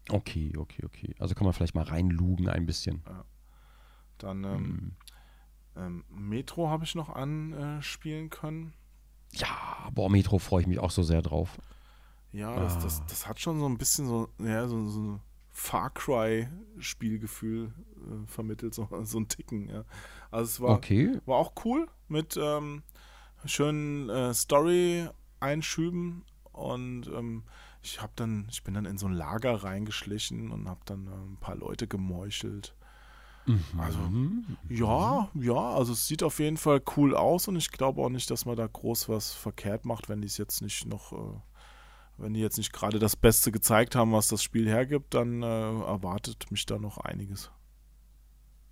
Okay, 0.10 0.54
okay, 0.58 0.86
okay. 0.86 1.16
Also 1.20 1.36
kann 1.36 1.46
man 1.46 1.54
vielleicht 1.54 1.76
mal 1.76 1.84
reinlugen 1.84 2.48
ein 2.50 2.66
bisschen. 2.66 3.02
Dann 4.18 4.44
ähm, 4.44 4.54
Hm. 4.56 4.96
ähm, 5.76 6.06
Metro 6.10 6.70
habe 6.70 6.84
ich 6.86 6.96
noch 6.96 7.10
anspielen 7.10 8.30
können. 8.30 8.74
Ja, 9.34 9.90
boah, 9.94 10.10
Metro 10.10 10.40
freue 10.40 10.62
ich 10.62 10.68
mich 10.68 10.80
auch 10.80 10.92
so 10.92 11.04
sehr 11.04 11.22
drauf. 11.22 11.58
Ja, 12.32 12.60
das, 12.60 12.78
Ah. 12.78 12.82
das, 12.84 13.06
das 13.08 13.28
hat 13.28 13.40
schon 13.40 13.60
so 13.60 13.68
ein 13.68 13.78
bisschen 13.78 14.08
so, 14.08 14.30
ja, 14.40 14.68
so, 14.68 14.90
so 14.90 15.00
ein 15.02 15.20
Far 15.50 15.90
Cry-Spielgefühl 15.92 17.74
äh, 17.96 18.28
vermittelt, 18.28 18.74
so, 18.74 18.88
so 19.04 19.20
ein 19.20 19.28
Ticken, 19.28 19.68
ja. 19.70 19.84
Also 20.32 20.46
es 20.50 20.60
war, 20.62 20.78
Okay. 20.78 21.20
war 21.26 21.38
auch 21.38 21.54
cool 21.66 21.88
mit 22.08 22.38
ähm, 22.42 22.84
schönen 23.46 24.10
äh, 24.10 24.34
Story-Einschüben 24.34 26.24
und 26.54 27.08
ähm, 27.08 27.44
ich 27.82 28.02
habe 28.02 28.14
dann, 28.16 28.48
ich 28.50 28.64
bin 28.64 28.74
dann 28.74 28.86
in 28.86 28.98
so 28.98 29.08
ein 29.08 29.14
Lager 29.14 29.64
reingeschlichen 29.64 30.52
und 30.52 30.68
habe 30.68 30.82
dann 30.86 31.08
äh, 31.08 31.12
ein 31.12 31.38
paar 31.40 31.56
Leute 31.56 31.88
gemeuchelt. 31.88 32.76
Also 33.78 34.00
Mhm. 34.00 34.58
ja, 34.70 35.30
ja, 35.36 35.54
also 35.76 35.94
es 35.94 36.08
sieht 36.08 36.24
auf 36.24 36.40
jeden 36.40 36.58
Fall 36.58 36.82
cool 36.98 37.16
aus 37.16 37.48
und 37.48 37.56
ich 37.56 37.72
glaube 37.72 38.02
auch 38.02 38.10
nicht, 38.10 38.30
dass 38.32 38.46
man 38.46 38.56
da 38.58 38.68
groß 38.68 39.10
was 39.10 39.32
verkehrt 39.34 39.86
macht, 39.86 40.10
wenn 40.10 40.22
die 40.22 40.28
es 40.28 40.38
jetzt 40.38 40.62
nicht 40.62 40.86
noch, 40.86 41.14
äh, 41.14 41.40
wenn 42.18 42.34
die 42.34 42.42
jetzt 42.42 42.58
nicht 42.58 42.74
gerade 42.74 43.00
das 43.00 43.16
Beste 43.16 43.52
gezeigt 43.52 43.96
haben, 43.96 44.12
was 44.14 44.28
das 44.28 44.44
Spiel 44.44 44.68
hergibt, 44.68 45.14
dann 45.14 45.44
äh, 45.44 45.46
erwartet 45.46 46.52
mich 46.52 46.66
da 46.66 46.78
noch 46.80 46.98
einiges. 46.98 47.52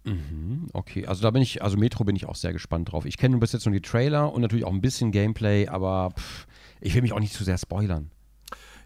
Mhm, 0.03 0.67
okay, 0.73 1.07
also 1.07 1.23
da 1.23 1.31
bin 1.31 1.41
ich, 1.41 1.63
also 1.63 1.77
Metro 1.77 2.03
bin 2.03 2.15
ich 2.15 2.27
auch 2.27 2.35
sehr 2.35 2.53
gespannt 2.53 2.91
drauf. 2.91 3.05
Ich 3.05 3.17
kenne 3.17 3.37
bis 3.37 3.53
jetzt 3.53 3.65
nur 3.65 3.73
die 3.73 3.81
Trailer 3.81 4.31
und 4.31 4.41
natürlich 4.41 4.65
auch 4.65 4.71
ein 4.71 4.81
bisschen 4.81 5.11
Gameplay, 5.11 5.67
aber 5.67 6.11
pff, 6.15 6.45
ich 6.79 6.93
will 6.93 7.01
mich 7.01 7.13
auch 7.13 7.19
nicht 7.19 7.33
zu 7.33 7.43
sehr 7.43 7.57
spoilern. 7.57 8.11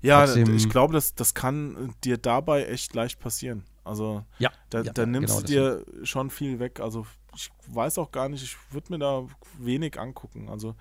Ja, 0.01 0.25
Trotzdem- 0.25 0.55
ich 0.55 0.69
glaube, 0.69 0.93
das, 0.93 1.13
das 1.15 1.33
kann 1.33 1.93
dir 2.03 2.17
dabei 2.17 2.65
echt 2.65 2.93
leicht 2.93 3.19
passieren. 3.19 3.63
Also 3.83 4.23
Ja, 4.37 4.51
da, 4.69 4.81
ja, 4.81 4.93
da 4.93 5.05
nimmst 5.05 5.29
genau 5.29 5.41
du 5.41 5.47
dir 5.47 6.05
schon 6.05 6.29
viel 6.29 6.59
weg. 6.59 6.79
Also 6.79 7.05
ich 7.35 7.49
weiß 7.67 7.97
auch 7.97 8.11
gar 8.11 8.29
nicht, 8.29 8.43
ich 8.43 8.55
würde 8.71 8.93
mir 8.93 8.99
da 8.99 9.25
wenig 9.57 9.99
angucken. 9.99 10.47
Also 10.49 10.75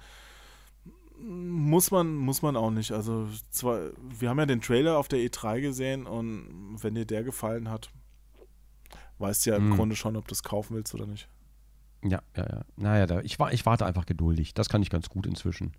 muss 1.21 1.91
man, 1.91 2.15
muss 2.15 2.43
man 2.43 2.57
auch 2.57 2.71
nicht. 2.71 2.93
Also 2.93 3.29
zwar, 3.51 3.91
wir 4.19 4.29
haben 4.31 4.39
ja 4.39 4.47
den 4.47 4.61
Trailer 4.61 4.99
auf 4.99 5.09
der 5.09 5.19
E3 5.19 5.61
gesehen 5.61 6.07
und 6.07 6.77
wenn 6.81 6.95
dir 6.95 7.07
der 7.07 7.25
gefallen 7.25 7.69
hat, 7.71 7.91
weißt 9.19 9.47
du 9.47 9.51
ja 9.51 9.57
im 9.57 9.71
Mhm. 9.71 9.75
Grunde 9.77 9.97
schon, 9.97 10.17
ob 10.17 10.29
du 10.29 10.33
es 10.33 10.43
kaufen 10.45 10.77
willst 10.77 10.95
oder 10.95 11.07
nicht. 11.07 11.29
Ja, 12.05 12.23
ja, 12.37 12.47
ja. 12.49 12.65
Naja, 12.77 13.07
da, 13.07 13.21
ich, 13.23 13.39
ich 13.51 13.67
warte 13.67 13.85
einfach 13.85 14.07
geduldig. 14.07 14.55
Das 14.55 14.69
kann 14.69 14.83
ich 14.83 14.91
ganz 14.91 15.09
gut 15.09 15.27
inzwischen. 15.27 15.73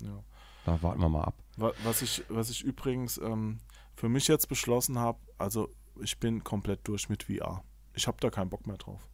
Ja. 0.00 0.22
Da 0.64 0.80
warten 0.82 1.00
wir 1.00 1.08
mal 1.08 1.24
ab. 1.24 1.34
Wa- 1.56 1.72
Was 1.84 2.02
ich, 2.02 2.24
was 2.28 2.50
ich 2.50 2.62
übrigens 2.62 3.18
ähm, 3.18 3.58
für 3.94 4.08
mich 4.08 4.28
jetzt 4.28 4.48
beschlossen 4.48 4.98
habe, 4.98 5.18
also 5.38 5.68
ich 6.00 6.18
bin 6.18 6.42
komplett 6.42 6.86
durch 6.88 7.08
mit 7.08 7.24
VR. 7.24 7.62
Ich 7.94 8.06
habe 8.06 8.16
da 8.20 8.30
keinen 8.30 8.50
Bock 8.50 8.66
mehr 8.66 8.76
drauf. 8.76 9.08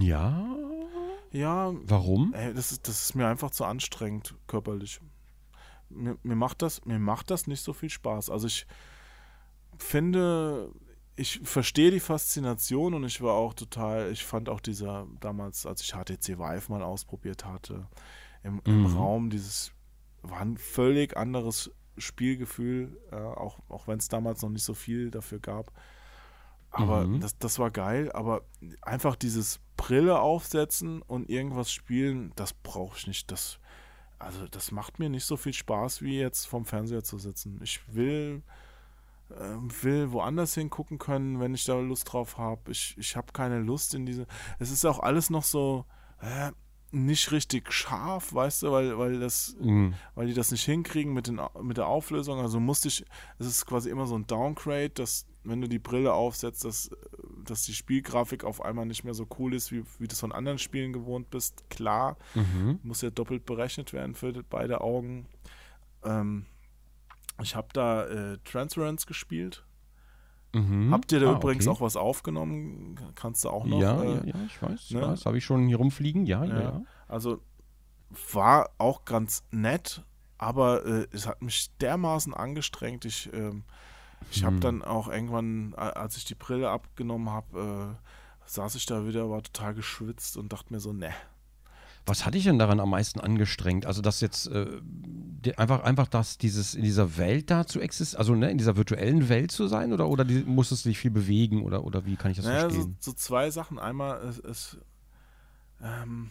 Ja, 0.00 0.46
Ja, 1.32 1.72
warum? 1.84 2.34
ey, 2.34 2.52
das 2.52 2.72
ist, 2.72 2.86
das 2.88 3.02
ist 3.02 3.14
mir 3.14 3.26
einfach 3.28 3.50
zu 3.50 3.64
anstrengend 3.64 4.34
körperlich. 4.46 5.00
Mir, 5.88 6.18
mir, 6.22 6.34
macht 6.36 6.60
das, 6.60 6.84
mir 6.84 6.98
macht 6.98 7.30
das 7.30 7.46
nicht 7.46 7.62
so 7.62 7.72
viel 7.72 7.88
Spaß. 7.88 8.28
Also 8.28 8.46
ich 8.46 8.66
finde, 9.78 10.72
ich 11.16 11.40
verstehe 11.44 11.90
die 11.90 12.00
Faszination 12.00 12.94
und 12.94 13.04
ich 13.04 13.20
war 13.22 13.34
auch 13.34 13.54
total, 13.54 14.10
ich 14.12 14.24
fand 14.24 14.48
auch 14.48 14.60
dieser, 14.60 15.06
damals, 15.20 15.66
als 15.66 15.80
ich 15.82 15.92
HTC 15.92 16.38
Vive 16.38 16.70
mal 16.70 16.82
ausprobiert 16.82 17.44
hatte, 17.44 17.86
im, 18.42 18.60
im 18.64 18.80
Mhm. 18.82 18.86
Raum, 18.96 19.30
dieses 19.30 19.72
war 20.22 20.40
ein 20.40 20.56
völlig 20.56 21.16
anderes 21.16 21.70
Spielgefühl, 21.96 22.96
äh, 23.10 23.16
auch, 23.16 23.58
auch 23.68 23.88
wenn 23.88 23.98
es 23.98 24.08
damals 24.08 24.42
noch 24.42 24.50
nicht 24.50 24.64
so 24.64 24.74
viel 24.74 25.10
dafür 25.10 25.40
gab. 25.40 25.72
Aber 26.70 27.06
Mhm. 27.06 27.20
das, 27.20 27.38
das 27.38 27.58
war 27.58 27.70
geil, 27.70 28.12
aber 28.12 28.42
einfach 28.82 29.16
dieses 29.16 29.60
Brille 29.76 30.20
aufsetzen 30.20 31.02
und 31.02 31.28
irgendwas 31.30 31.72
spielen, 31.72 32.32
das 32.36 32.52
brauche 32.52 32.96
ich 32.98 33.06
nicht. 33.06 33.30
Das, 33.32 33.58
also 34.18 34.46
das 34.48 34.70
macht 34.70 34.98
mir 34.98 35.08
nicht 35.08 35.24
so 35.24 35.36
viel 35.36 35.54
Spaß, 35.54 36.02
wie 36.02 36.18
jetzt 36.18 36.46
vom 36.46 36.64
Fernseher 36.66 37.02
zu 37.02 37.18
sitzen. 37.18 37.58
Ich 37.62 37.80
will, 37.94 38.42
ähm, 39.40 39.70
will 39.82 40.12
woanders 40.12 40.54
hingucken 40.54 40.98
können, 40.98 41.40
wenn 41.40 41.54
ich 41.54 41.64
da 41.64 41.78
Lust 41.78 42.12
drauf 42.12 42.36
habe. 42.38 42.70
Ich, 42.70 42.96
ich 42.98 43.16
habe 43.16 43.32
keine 43.32 43.60
Lust 43.60 43.94
in 43.94 44.04
diese. 44.04 44.26
Es 44.58 44.70
ist 44.70 44.84
auch 44.84 45.00
alles 45.00 45.30
noch 45.30 45.44
so 45.44 45.84
äh, 46.20 46.52
nicht 46.90 47.32
richtig 47.32 47.72
scharf, 47.72 48.32
weißt 48.32 48.62
du, 48.62 48.72
weil, 48.72 48.96
weil 48.98 49.20
das 49.20 49.54
Mhm. 49.60 49.94
weil 50.14 50.26
die 50.28 50.34
das 50.34 50.50
nicht 50.50 50.64
hinkriegen 50.64 51.12
mit, 51.12 51.26
den, 51.26 51.40
mit 51.62 51.76
der 51.76 51.86
Auflösung. 51.86 52.40
Also 52.40 52.60
musste 52.60 52.88
ich, 52.88 53.04
es 53.38 53.46
ist 53.46 53.66
quasi 53.66 53.90
immer 53.90 54.06
so 54.06 54.14
ein 54.16 54.26
Downgrade, 54.26 54.90
dass 54.90 55.26
wenn 55.44 55.60
du 55.60 55.68
die 55.68 55.78
Brille 55.78 56.12
aufsetzt, 56.12 56.64
dass, 56.64 56.90
dass 57.44 57.62
die 57.64 57.74
Spielgrafik 57.74 58.44
auf 58.44 58.62
einmal 58.62 58.86
nicht 58.86 59.04
mehr 59.04 59.14
so 59.14 59.26
cool 59.38 59.54
ist, 59.54 59.70
wie, 59.72 59.82
wie 59.98 60.08
du 60.08 60.12
es 60.12 60.20
von 60.20 60.32
anderen 60.32 60.58
Spielen 60.58 60.92
gewohnt 60.92 61.30
bist. 61.30 61.68
Klar, 61.70 62.16
Mhm. 62.34 62.80
muss 62.82 63.02
ja 63.02 63.10
doppelt 63.10 63.44
berechnet 63.46 63.92
werden 63.92 64.14
für 64.14 64.32
beide 64.48 64.80
Augen. 64.80 65.26
Ähm, 66.04 66.46
ich 67.42 67.54
habe 67.54 67.68
da 67.72 68.06
äh, 68.06 68.38
Transference 68.44 69.06
gespielt. 69.06 69.64
Mhm. 70.54 70.92
Habt 70.92 71.12
ihr 71.12 71.20
da 71.20 71.32
Ah, 71.32 71.36
übrigens 71.36 71.66
okay. 71.66 71.76
auch 71.76 71.80
was 71.80 71.96
aufgenommen? 71.96 72.98
Kannst 73.14 73.44
du 73.44 73.50
auch 73.50 73.64
noch? 73.64 73.80
ja, 73.80 74.02
äh, 74.02 74.14
ja, 74.16 74.24
ja, 74.24 74.34
ich 74.46 74.62
weiß. 74.62 74.80
Ich 74.80 74.90
ne? 74.92 75.02
weiß. 75.02 75.26
Habe 75.26 75.38
ich 75.38 75.44
schon 75.44 75.66
hier 75.68 75.76
rumfliegen? 75.76 76.24
Ja, 76.26 76.44
ja. 76.44 76.60
Ja. 76.60 76.82
Also 77.06 77.40
war 78.32 78.70
auch 78.78 79.04
ganz 79.04 79.44
nett, 79.50 80.02
aber 80.38 80.86
äh, 80.86 81.06
es 81.12 81.26
hat 81.26 81.42
mich 81.42 81.70
dermaßen 81.78 82.32
angestrengt. 82.32 83.04
Ich, 83.04 83.30
ähm, 83.34 83.64
ich 84.30 84.42
habe 84.44 84.54
Hm. 84.54 84.60
dann 84.60 84.82
auch 84.82 85.08
irgendwann, 85.08 85.74
als 85.74 86.16
ich 86.16 86.24
die 86.24 86.34
Brille 86.34 86.70
abgenommen 86.70 87.30
habe, 87.30 87.96
äh, 88.00 88.08
saß 88.46 88.74
ich 88.76 88.86
da 88.86 89.06
wieder, 89.06 89.28
war 89.28 89.42
total 89.42 89.74
geschwitzt 89.74 90.36
und 90.38 90.52
dachte 90.52 90.72
mir 90.72 90.80
so, 90.80 90.92
ne. 90.94 91.10
Was 92.08 92.24
hat 92.26 92.34
dich 92.34 92.44
denn 92.44 92.58
daran 92.58 92.80
am 92.80 92.90
meisten 92.90 93.20
angestrengt? 93.20 93.86
Also, 93.86 94.02
dass 94.02 94.20
jetzt 94.20 94.46
äh, 94.48 94.80
die, 94.82 95.56
einfach, 95.58 95.82
einfach, 95.82 96.08
dass 96.08 96.38
dieses 96.38 96.74
in 96.74 96.82
dieser 96.82 97.16
Welt 97.16 97.50
da 97.50 97.66
zu 97.66 97.80
existieren, 97.80 98.18
also 98.18 98.34
ne, 98.34 98.50
in 98.50 98.58
dieser 98.58 98.76
virtuellen 98.76 99.28
Welt 99.28 99.50
zu 99.50 99.68
sein 99.68 99.92
oder, 99.92 100.08
oder 100.08 100.24
die, 100.24 100.42
musstest 100.44 100.84
du 100.84 100.88
dich 100.88 100.98
viel 100.98 101.10
bewegen 101.10 101.62
oder, 101.62 101.84
oder 101.84 102.04
wie 102.06 102.16
kann 102.16 102.30
ich 102.30 102.38
das 102.38 102.46
Naja, 102.46 102.62
so, 102.62 102.70
verstehen? 102.70 102.96
so 103.00 103.12
zwei 103.12 103.50
Sachen. 103.50 103.78
Einmal 103.78 104.20
ist, 104.22 104.38
ist 104.40 104.78
ähm, 105.82 106.30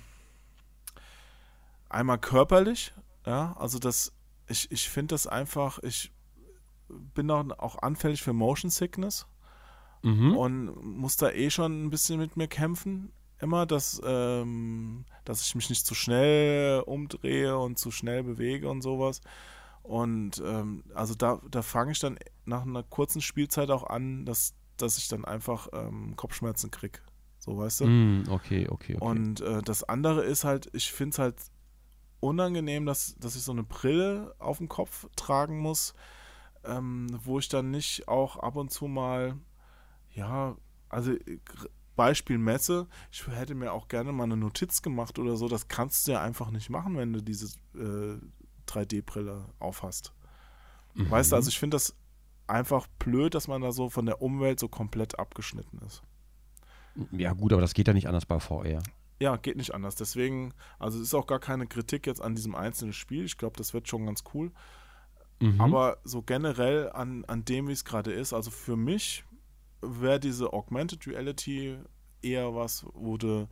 einmal 1.90 2.18
körperlich, 2.18 2.94
ja, 3.26 3.56
also 3.58 3.80
das, 3.80 4.12
ich, 4.48 4.72
ich 4.72 4.90
finde 4.90 5.14
das 5.14 5.28
einfach, 5.28 5.80
ich 5.84 6.12
bin 6.90 7.30
auch, 7.32 7.48
auch 7.60 7.82
anfällig 7.82 8.22
für 8.22 8.34
Motion 8.34 8.72
Sickness. 8.72 9.28
Mhm. 10.04 10.38
und 10.38 10.98
muss 11.00 11.18
da 11.18 11.32
eh 11.32 11.50
schon 11.50 11.86
ein 11.86 11.90
bisschen 11.90 12.20
mit 12.20 12.38
mir 12.38 12.48
kämpfen. 12.48 13.12
Immer, 13.40 13.66
dass, 13.66 14.02
ähm, 14.04 15.06
dass 15.26 15.42
ich 15.42 15.54
mich 15.56 15.70
nicht 15.70 15.86
zu 15.86 15.94
schnell 15.94 16.82
umdrehe 16.82 17.58
und 17.58 17.78
zu 17.78 17.92
schnell 17.92 18.24
bewege 18.24 18.70
und 18.70 18.82
sowas. 18.82 19.22
Und 19.84 20.42
ähm, 20.46 20.84
also 20.96 21.16
da, 21.16 21.40
da 21.50 21.62
fange 21.62 21.92
ich 21.92 22.00
dann 22.00 22.18
nach 22.46 22.64
einer 22.64 22.84
kurzen 22.84 23.22
Spielzeit 23.22 23.70
auch 23.70 23.86
an, 23.86 24.26
dass, 24.26 24.54
dass 24.76 24.98
ich 24.98 25.08
dann 25.08 25.24
einfach 25.24 25.70
ähm, 25.72 26.16
Kopfschmerzen 26.16 26.72
kriege. 26.72 27.00
So, 27.40 27.58
weißt 27.58 27.82
du? 27.82 27.86
Mm, 27.86 28.24
okay, 28.30 28.68
okay, 28.68 28.96
okay. 28.96 28.98
Und 28.98 29.40
äh, 29.42 29.62
das 29.62 29.84
andere 29.84 30.24
ist 30.26 30.44
halt, 30.44 30.70
ich 30.74 30.92
finde 30.92 31.12
es 31.12 31.20
halt 31.20 31.36
unangenehm, 32.20 32.86
dass, 32.86 33.16
dass 33.16 33.36
ich 33.36 33.44
so 33.44 33.52
eine 33.52 33.64
Brille 33.64 34.36
auf 34.40 34.58
dem 34.58 34.68
Kopf 34.68 35.08
tragen 35.16 35.60
muss, 35.60 35.94
ähm, 36.66 37.08
wo 37.24 37.40
ich 37.40 37.48
dann 37.48 37.72
nicht 37.72 38.08
auch 38.08 38.38
ab 38.38 38.56
und 38.56 38.72
zu 38.72 38.88
mal, 38.88 39.36
ja, 40.14 40.58
also 40.90 41.12
äh, 41.12 41.40
Beispiel 41.98 42.38
Messe, 42.38 42.88
ich 43.12 43.28
hätte 43.28 43.56
mir 43.56 43.74
auch 43.74 43.90
gerne 43.90 44.14
mal 44.14 44.24
eine 44.24 44.38
Notiz 44.38 44.82
gemacht 44.82 45.20
oder 45.20 45.36
so, 45.36 45.50
das 45.50 45.68
kannst 45.68 46.08
du 46.08 46.14
ja 46.14 46.22
einfach 46.22 46.50
nicht 46.52 46.70
machen, 46.70 46.96
wenn 46.96 47.12
du 47.12 47.22
diese 47.22 47.48
äh, 47.76 48.18
3D-Brille 48.72 49.44
aufhast. 49.60 50.14
Weißt 50.96 51.32
du, 51.32 51.36
Mhm. 51.36 51.38
also 51.38 51.50
ich 51.50 51.60
finde 51.60 51.76
das 51.76 51.96
einfach 52.48 52.88
blöd, 53.00 53.36
dass 53.36 53.48
man 53.50 53.62
da 53.62 53.72
so 53.74 53.90
von 53.90 54.06
der 54.06 54.22
Umwelt 54.22 54.60
so 54.60 54.70
komplett 54.70 55.20
abgeschnitten 55.20 55.80
ist. 55.86 56.02
ja, 57.12 57.34
gut, 57.34 57.52
aber 57.52 57.62
das 57.62 57.74
geht 57.74 57.88
ja 57.88 57.94
nicht 57.94 58.08
anders 58.08 58.26
bei 58.26 58.40
VR. 58.40 58.82
Ja, 59.20 59.36
geht 59.36 59.58
nicht 59.58 59.74
anders. 59.74 59.96
Deswegen, 59.96 60.54
also 60.80 60.98
es 61.00 61.06
ist 61.06 61.14
auch 61.14 61.28
gar 61.28 61.40
keine 61.40 61.68
Kritik 61.68 62.08
jetzt 62.08 62.22
an 62.22 62.36
diesem 62.36 62.56
einzelnen 62.56 62.94
Spiel. 62.94 63.26
Ich 63.26 63.38
glaube, 63.38 63.58
das 63.58 63.74
wird 63.74 63.88
schon 63.88 64.06
ganz 64.06 64.24
cool. 64.34 64.52
Mhm. 65.40 65.60
Aber 65.62 65.98
so 66.04 66.22
generell 66.22 66.90
an, 66.92 67.26
an 67.26 67.44
dem, 67.46 67.68
wie 67.68 67.72
es 67.74 67.84
gerade 67.86 68.12
ist, 68.12 68.34
also 68.34 68.50
für 68.52 68.76
mich 68.76 69.24
wäre 69.82 70.20
diese 70.20 70.54
Augmented 70.54 71.06
Reality 71.08 71.78
eher 72.22 72.54
was, 72.56 72.86
wo 72.94 73.18
du 73.18 73.48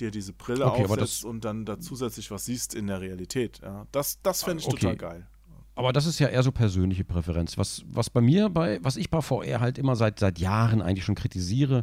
dir 0.00 0.10
diese 0.10 0.32
Brille 0.32 0.66
Okay, 0.66 0.84
aufsetzt 0.84 1.24
und 1.24 1.44
dann 1.44 1.64
da 1.64 1.78
zusätzlich 1.78 2.30
was 2.30 2.46
siehst 2.46 2.74
in 2.74 2.86
der 2.86 3.00
Realität. 3.00 3.60
Ja, 3.62 3.86
das 3.92 4.20
das 4.22 4.42
fände 4.42 4.60
ich 4.62 4.66
Okay. 4.66 4.80
total 4.80 4.96
geil. 4.96 5.26
Aber 5.74 5.94
das 5.94 6.04
ist 6.04 6.18
ja 6.18 6.28
eher 6.28 6.42
so 6.42 6.52
persönliche 6.52 7.02
Präferenz. 7.02 7.56
Was, 7.56 7.82
was 7.86 8.10
bei 8.10 8.20
mir, 8.20 8.50
bei, 8.50 8.78
was 8.82 8.96
ich 8.96 9.08
bei 9.08 9.22
VR 9.22 9.60
halt 9.60 9.78
immer 9.78 9.96
seit, 9.96 10.18
seit 10.18 10.38
Jahren 10.38 10.82
eigentlich 10.82 11.04
schon 11.04 11.14
kritisiere, 11.14 11.82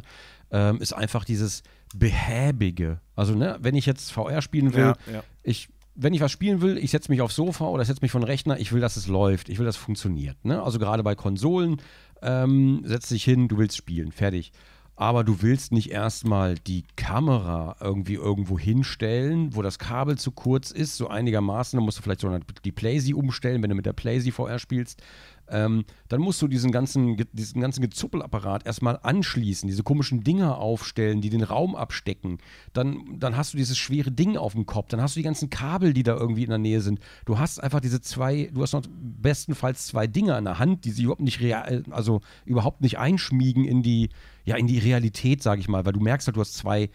ähm, 0.52 0.80
ist 0.80 0.92
einfach 0.92 1.24
dieses 1.24 1.64
Behäbige. 1.96 3.00
Also, 3.16 3.34
ne, 3.34 3.58
wenn 3.60 3.74
ich 3.74 3.86
jetzt 3.86 4.12
VR 4.12 4.42
spielen 4.42 4.74
will, 4.74 4.94
Ja, 5.06 5.12
ja. 5.12 5.24
ich, 5.42 5.68
wenn 5.96 6.14
ich 6.14 6.20
was 6.20 6.30
spielen 6.30 6.60
will, 6.60 6.78
ich 6.78 6.92
setze 6.92 7.10
mich 7.10 7.20
aufs 7.20 7.34
Sofa 7.34 7.66
oder 7.66 7.84
setze 7.84 8.00
mich 8.02 8.12
vor 8.12 8.20
den 8.20 8.26
Rechner, 8.26 8.58
ich 8.60 8.70
will, 8.72 8.80
dass 8.80 8.96
es 8.96 9.08
läuft, 9.08 9.48
ich 9.48 9.58
will, 9.58 9.66
dass 9.66 9.76
es 9.76 9.82
funktioniert. 9.82 10.44
Ne? 10.44 10.62
Also 10.62 10.78
gerade 10.78 11.02
bei 11.02 11.16
Konsolen, 11.16 11.82
ähm, 12.22 12.82
setz 12.84 13.08
dich 13.08 13.24
hin, 13.24 13.48
du 13.48 13.58
willst 13.58 13.76
spielen, 13.76 14.12
fertig. 14.12 14.52
aber 15.00 15.24
du 15.24 15.40
willst 15.40 15.72
nicht 15.72 15.90
erstmal 15.90 16.56
die 16.56 16.84
Kamera 16.94 17.76
irgendwie 17.80 18.16
irgendwo 18.16 18.58
hinstellen, 18.58 19.56
wo 19.56 19.62
das 19.62 19.78
Kabel 19.78 20.18
zu 20.18 20.30
kurz 20.30 20.70
ist, 20.70 20.98
so 20.98 21.08
einigermaßen. 21.08 21.78
Dann 21.78 21.86
musst 21.86 21.96
du 21.96 22.02
vielleicht 22.02 22.20
so 22.20 22.38
die 22.64 22.72
Playsee 22.72 23.14
umstellen, 23.14 23.62
wenn 23.62 23.70
du 23.70 23.76
mit 23.76 23.86
der 23.86 23.94
Playsee 23.94 24.30
VR 24.30 24.58
spielst. 24.58 25.02
Ähm, 25.50 25.84
dann 26.08 26.20
musst 26.20 26.40
du 26.42 26.48
diesen 26.48 26.72
ganzen, 26.72 27.16
diesen 27.32 27.60
ganzen 27.60 27.82
Gezuppelapparat 27.82 28.66
erstmal 28.66 28.98
anschließen, 29.02 29.68
diese 29.68 29.82
komischen 29.82 30.22
Dinger 30.22 30.58
aufstellen, 30.58 31.20
die 31.20 31.30
den 31.30 31.42
Raum 31.42 31.76
abstecken. 31.76 32.38
Dann, 32.72 33.18
dann 33.18 33.36
hast 33.36 33.52
du 33.52 33.58
dieses 33.58 33.78
schwere 33.78 34.10
Ding 34.10 34.36
auf 34.36 34.52
dem 34.52 34.66
Kopf, 34.66 34.88
dann 34.88 35.00
hast 35.00 35.16
du 35.16 35.20
die 35.20 35.24
ganzen 35.24 35.50
Kabel, 35.50 35.92
die 35.92 36.02
da 36.02 36.16
irgendwie 36.16 36.44
in 36.44 36.50
der 36.50 36.58
Nähe 36.58 36.80
sind. 36.80 37.00
Du 37.24 37.38
hast 37.38 37.62
einfach 37.62 37.80
diese 37.80 38.00
zwei, 38.00 38.50
du 38.52 38.62
hast 38.62 38.72
noch 38.72 38.82
bestenfalls 38.90 39.86
zwei 39.86 40.06
Dinger 40.06 40.38
in 40.38 40.44
der 40.44 40.58
Hand, 40.58 40.84
die 40.84 40.90
sie 40.90 41.04
überhaupt 41.04 41.22
nicht 41.22 41.40
real, 41.40 41.84
also 41.90 42.20
überhaupt 42.44 42.80
nicht 42.80 42.98
einschmiegen 42.98 43.64
in 43.64 43.82
die, 43.82 44.10
ja, 44.44 44.56
in 44.56 44.66
die 44.66 44.78
Realität, 44.78 45.42
sage 45.42 45.60
ich 45.60 45.68
mal, 45.68 45.84
weil 45.84 45.92
du 45.92 46.00
merkst 46.00 46.28
halt, 46.28 46.36
du 46.36 46.40
hast 46.40 46.54
zwei, 46.54 46.90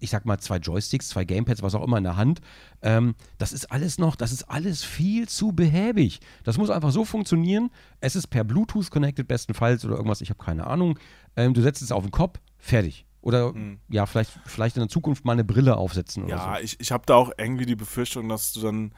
ich 0.00 0.10
sag 0.10 0.24
mal, 0.24 0.38
zwei 0.38 0.58
Joysticks, 0.58 1.08
zwei 1.08 1.24
Gamepads, 1.24 1.62
was 1.62 1.74
auch 1.74 1.84
immer 1.84 1.98
in 1.98 2.04
der 2.04 2.16
Hand. 2.16 2.40
Ähm, 2.82 3.14
das 3.38 3.52
ist 3.52 3.70
alles 3.70 3.98
noch, 3.98 4.16
das 4.16 4.32
ist 4.32 4.44
alles 4.44 4.84
viel 4.84 5.28
zu 5.28 5.52
behäbig. 5.52 6.20
Das 6.44 6.58
muss 6.58 6.70
einfach 6.70 6.90
so 6.90 7.04
funktionieren. 7.04 7.70
Es 8.00 8.16
ist 8.16 8.28
per 8.28 8.44
Bluetooth 8.44 8.90
connected, 8.90 9.28
bestenfalls 9.28 9.84
oder 9.84 9.96
irgendwas, 9.96 10.20
ich 10.20 10.30
habe 10.30 10.42
keine 10.42 10.66
Ahnung. 10.66 10.98
Ähm, 11.36 11.54
du 11.54 11.62
setzt 11.62 11.82
es 11.82 11.92
auf 11.92 12.04
den 12.04 12.12
Kopf, 12.12 12.40
fertig. 12.58 13.06
Oder 13.20 13.52
hm. 13.52 13.80
ja, 13.88 14.06
vielleicht, 14.06 14.38
vielleicht 14.46 14.76
in 14.76 14.80
der 14.80 14.88
Zukunft 14.88 15.24
mal 15.24 15.32
eine 15.32 15.44
Brille 15.44 15.76
aufsetzen 15.76 16.24
oder 16.24 16.36
ja, 16.36 16.56
so. 16.56 16.62
ich, 16.62 16.80
ich 16.80 16.92
habe 16.92 17.04
da 17.06 17.16
auch 17.16 17.32
irgendwie 17.36 17.66
die 17.66 17.76
Befürchtung, 17.76 18.28
dass 18.28 18.52
du 18.52 18.60
dann, 18.60 18.92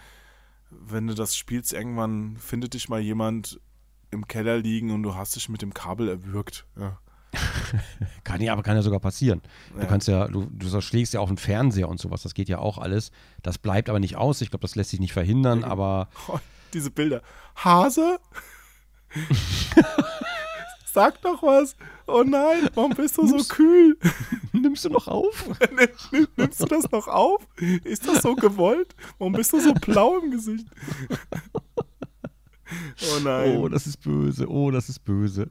wenn 0.70 1.06
du 1.06 1.14
das 1.14 1.36
spielst, 1.36 1.72
irgendwann 1.72 2.36
findet 2.36 2.74
dich 2.74 2.88
mal 2.88 3.00
jemand 3.00 3.60
im 4.10 4.28
Keller 4.28 4.58
liegen 4.58 4.90
und 4.90 5.02
du 5.02 5.14
hast 5.14 5.36
dich 5.36 5.48
mit 5.48 5.62
dem 5.62 5.72
Kabel 5.72 6.08
erwürgt. 6.08 6.66
Ja. 6.78 6.98
kann 8.24 8.40
ja, 8.40 8.52
aber 8.52 8.62
kann 8.62 8.76
ja 8.76 8.82
sogar 8.82 9.00
passieren. 9.00 9.40
Ja. 9.74 9.82
Du 9.82 9.86
kannst 9.86 10.08
ja, 10.08 10.28
du, 10.28 10.48
du 10.50 10.80
schlägst 10.80 11.14
ja 11.14 11.20
auch 11.20 11.28
einen 11.28 11.36
Fernseher 11.36 11.88
und 11.88 12.00
sowas, 12.00 12.22
das 12.22 12.34
geht 12.34 12.48
ja 12.48 12.58
auch 12.58 12.78
alles. 12.78 13.10
Das 13.42 13.58
bleibt 13.58 13.88
aber 13.88 14.00
nicht 14.00 14.16
aus. 14.16 14.40
Ich 14.40 14.50
glaube, 14.50 14.62
das 14.62 14.74
lässt 14.74 14.90
sich 14.90 15.00
nicht 15.00 15.12
verhindern, 15.12 15.64
aber. 15.64 16.08
Oh, 16.28 16.38
diese 16.72 16.90
Bilder. 16.90 17.22
Hase? 17.56 18.18
Sag 20.92 21.22
doch 21.22 21.42
was. 21.42 21.76
Oh 22.06 22.24
nein, 22.26 22.68
warum 22.74 22.92
bist 22.92 23.16
du 23.16 23.26
so 23.26 23.36
kühl? 23.44 23.96
Nimmst 24.52 24.84
du 24.84 24.88
noch 24.88 25.06
auf? 25.06 25.48
Nimmst 26.36 26.60
du 26.60 26.66
das 26.66 26.90
noch 26.90 27.06
auf? 27.06 27.46
Ist 27.84 28.08
das 28.08 28.22
so 28.22 28.34
gewollt? 28.34 28.96
Warum 29.18 29.34
bist 29.34 29.52
du 29.52 29.60
so 29.60 29.72
blau 29.72 30.18
im 30.18 30.32
Gesicht? 30.32 30.66
Oh 33.02 33.20
nein. 33.22 33.56
Oh, 33.56 33.68
das 33.68 33.86
ist 33.86 34.00
böse. 34.00 34.48
Oh, 34.48 34.70
das 34.72 34.88
ist 34.88 35.04
böse. 35.04 35.50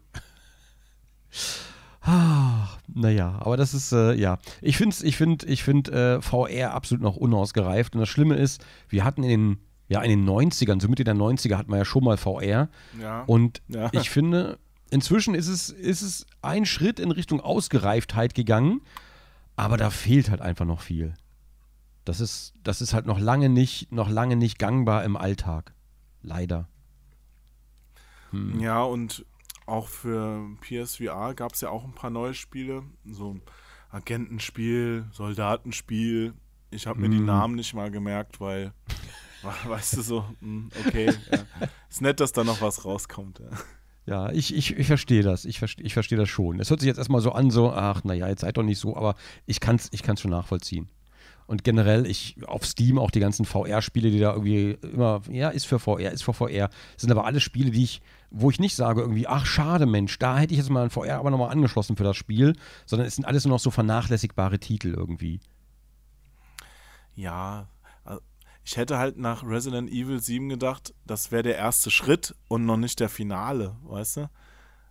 Ah, 2.02 2.68
naja, 2.88 3.38
aber 3.42 3.58
das 3.58 3.74
ist, 3.74 3.92
äh, 3.92 4.14
ja. 4.14 4.40
Ich 4.62 4.78
finde 4.78 4.96
ich 5.04 5.18
find, 5.18 5.44
ich 5.44 5.64
find, 5.64 5.90
äh, 5.90 6.22
VR 6.22 6.74
absolut 6.74 7.04
noch 7.04 7.18
unausgereift. 7.18 7.94
Und 7.94 8.00
das 8.00 8.10
Schlimme 8.10 8.36
ist, 8.36 8.64
wir 8.88 9.04
hatten 9.04 9.24
in 9.24 9.30
den, 9.30 9.60
ja, 9.90 10.02
in 10.02 10.10
den 10.10 10.30
90ern, 10.30 10.82
so 10.82 10.88
Mitte 10.88 11.04
der 11.04 11.16
90er 11.16 11.58
hatten 11.58 11.72
wir 11.72 11.78
ja 11.78 11.86
schon 11.86 12.04
mal 12.04 12.18
VR. 12.18 12.70
Ja. 13.02 13.24
Und 13.24 13.62
ja. 13.68 13.90
ich 13.92 14.10
finde, 14.10 14.60
inzwischen 14.92 15.36
ist 15.36 15.48
es, 15.48 15.70
ist 15.70 16.02
es 16.02 16.26
ein 16.42 16.66
Schritt 16.66 17.00
in 17.00 17.12
Richtung 17.12 17.42
Ausgereiftheit 17.42 18.34
gegangen, 18.34 18.82
aber 19.56 19.76
da 19.76 19.90
fehlt 19.90 20.30
halt 20.30 20.42
einfach 20.42 20.66
noch 20.66 20.82
viel. 20.82 21.14
Das 22.06 22.22
ist, 22.22 22.54
das 22.64 22.82
ist 22.82 22.94
halt 22.94 23.06
noch 23.06 23.20
lange 23.20 23.50
nicht, 23.50 23.92
noch 23.92 24.10
lange 24.10 24.36
nicht 24.36 24.58
gangbar 24.58 25.04
im 25.04 25.18
Alltag. 25.18 25.74
Leider. 26.22 26.68
Hm. 28.32 28.60
Ja, 28.60 28.84
und 28.84 29.26
auch 29.70 29.88
für 29.88 30.46
PSVR 30.62 31.34
gab 31.34 31.54
es 31.54 31.62
ja 31.62 31.70
auch 31.70 31.84
ein 31.84 31.94
paar 31.94 32.10
neue 32.10 32.34
Spiele. 32.34 32.84
So 33.06 33.40
Agentenspiel, 33.90 35.06
Soldatenspiel. 35.12 36.34
Ich 36.72 36.88
habe 36.88 37.00
mir 37.00 37.10
mm. 37.10 37.12
die 37.12 37.20
Namen 37.20 37.56
nicht 37.56 37.74
mal 37.74 37.90
gemerkt, 37.90 38.40
weil, 38.40 38.74
weißt 39.66 39.98
du 39.98 40.02
so, 40.02 40.26
hm, 40.42 40.70
okay. 40.86 41.12
Ja. 41.32 41.68
Ist 41.90 42.02
nett, 42.02 42.20
dass 42.20 42.32
da 42.32 42.44
noch 42.44 42.62
was 42.62 42.86
rauskommt. 42.86 43.40
Ja. 43.40 43.50
Ja, 44.06 44.32
ich, 44.32 44.56
ich, 44.56 44.76
ich 44.76 44.88
verstehe 44.88 45.22
das. 45.22 45.46
Ich 45.46 45.60
verstehe 45.60 45.86
ich 45.86 45.94
versteh 45.94 46.16
das 46.16 46.30
schon. 46.30 46.60
Es 46.60 46.72
hört 46.72 46.80
sich 46.80 46.88
jetzt 46.88 46.98
erstmal 46.98 47.22
so 47.22 47.32
an, 47.32 47.52
so, 47.52 47.72
ach, 47.72 48.04
naja, 48.04 48.28
jetzt 48.28 48.42
seid 48.42 48.58
doch 48.58 48.64
nicht 48.64 48.80
so, 48.80 48.96
aber 48.98 49.14
ich 49.46 49.60
kann 49.60 49.76
es 49.76 49.90
ich 49.92 50.02
kann's 50.02 50.22
schon 50.22 50.32
nachvollziehen. 50.32 50.90
Und 51.50 51.64
generell, 51.64 52.06
ich 52.06 52.36
auf 52.46 52.64
Steam 52.64 53.00
auch 53.00 53.10
die 53.10 53.20
ganzen 53.20 53.44
VR-Spiele, 53.44 54.12
die 54.12 54.20
da 54.20 54.34
irgendwie 54.34 54.78
immer, 54.84 55.24
ja, 55.32 55.50
ist 55.50 55.66
für 55.66 55.80
VR, 55.80 56.12
ist 56.12 56.24
für 56.24 56.32
VR, 56.32 56.70
sind 56.96 57.10
aber 57.10 57.26
alle 57.26 57.40
Spiele, 57.40 57.72
die 57.72 57.86
ich, 57.86 58.04
wo 58.30 58.52
ich 58.52 58.60
nicht 58.60 58.76
sage 58.76 59.02
irgendwie, 59.02 59.26
ach 59.26 59.48
schade 59.48 59.88
Mensch, 59.88 60.20
da 60.20 60.38
hätte 60.38 60.54
ich 60.54 60.60
jetzt 60.60 60.70
mal 60.70 60.84
ein 60.84 60.92
VR 60.92 61.18
aber 61.18 61.32
nochmal 61.32 61.50
angeschlossen 61.50 61.96
für 61.96 62.04
das 62.04 62.16
Spiel, 62.16 62.56
sondern 62.86 63.08
es 63.08 63.16
sind 63.16 63.26
alles 63.26 63.46
nur 63.46 63.56
noch 63.56 63.60
so 63.60 63.72
vernachlässigbare 63.72 64.60
Titel 64.60 64.94
irgendwie. 64.96 65.40
Ja, 67.16 67.68
äh, 68.06 68.18
ich 68.64 68.78
hätte 68.78 69.00
halt 69.00 69.18
nach 69.18 69.44
Resident 69.44 69.90
Evil 69.90 70.20
7 70.20 70.50
gedacht, 70.50 70.94
das 71.08 71.32
wäre 71.32 71.42
der 71.42 71.56
erste 71.56 71.90
Schritt 71.90 72.36
und 72.48 72.68
noch 72.68 72.78
nicht 72.78 73.00
der 73.00 73.10
Finale, 73.10 73.76
weißt 73.86 74.18
du? 74.18 74.30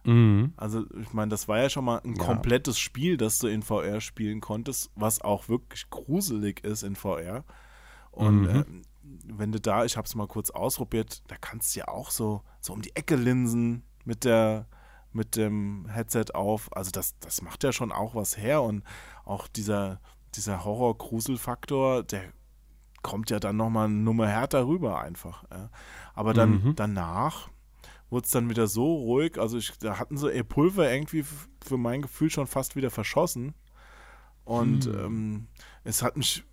Mhm. 0.04 0.52
Also, 0.56 0.84
ich 1.00 1.12
meine, 1.12 1.30
das 1.30 1.48
war 1.48 1.58
ja 1.58 1.68
schon 1.68 1.84
mal 1.84 2.00
ein 2.04 2.14
ja. 2.14 2.24
komplettes 2.24 2.78
Spiel, 2.78 3.16
das 3.16 3.38
du 3.38 3.48
in 3.48 3.62
VR 3.62 4.00
spielen 4.00 4.40
konntest, 4.40 4.90
was 4.94 5.20
auch 5.20 5.48
wirklich 5.48 5.90
gruselig 5.90 6.64
ist 6.64 6.82
in 6.82 6.96
VR. 6.96 7.44
Und 8.10 8.42
mhm. 8.42 8.48
äh, 8.48 8.64
wenn 9.26 9.52
du 9.52 9.60
da, 9.60 9.84
ich 9.84 9.96
habe 9.96 10.06
es 10.06 10.14
mal 10.14 10.26
kurz 10.26 10.50
ausprobiert, 10.50 11.22
da 11.28 11.36
kannst 11.36 11.74
du 11.74 11.80
ja 11.80 11.88
auch 11.88 12.10
so, 12.10 12.42
so 12.60 12.72
um 12.72 12.82
die 12.82 12.94
Ecke 12.96 13.16
linsen 13.16 13.82
mit 14.04 14.24
der 14.24 14.66
mit 15.12 15.36
dem 15.36 15.86
Headset 15.88 16.26
auf. 16.34 16.74
Also 16.76 16.90
das, 16.90 17.18
das 17.18 17.42
macht 17.42 17.64
ja 17.64 17.72
schon 17.72 17.92
auch 17.92 18.14
was 18.14 18.36
her 18.36 18.62
und 18.62 18.84
auch 19.24 19.48
dieser, 19.48 20.00
dieser 20.34 20.64
Horror-Grusel-Faktor, 20.64 22.02
der 22.02 22.22
kommt 23.02 23.30
ja 23.30 23.40
dann 23.40 23.56
nochmal 23.56 23.86
eine 23.86 23.94
Nummer 23.94 24.26
härter 24.26 24.66
rüber 24.66 25.00
einfach. 25.00 25.44
Ja. 25.50 25.70
Aber 26.14 26.34
dann 26.34 26.62
mhm. 26.62 26.76
danach 26.76 27.48
wurde 28.10 28.24
es 28.24 28.30
dann 28.30 28.50
wieder 28.50 28.66
so 28.66 28.94
ruhig. 28.94 29.38
Also 29.38 29.58
ich, 29.58 29.76
da 29.78 29.98
hatten 29.98 30.16
sie 30.16 30.30
ihr 30.30 30.44
Pulver 30.44 30.90
irgendwie 30.90 31.24
für 31.64 31.76
mein 31.76 32.02
Gefühl 32.02 32.30
schon 32.30 32.46
fast 32.46 32.76
wieder 32.76 32.90
verschossen. 32.90 33.54
Und 34.44 34.86
hm. 34.86 34.98
ähm, 34.98 35.46
es 35.84 36.02
hat 36.02 36.16
mich, 36.16 36.44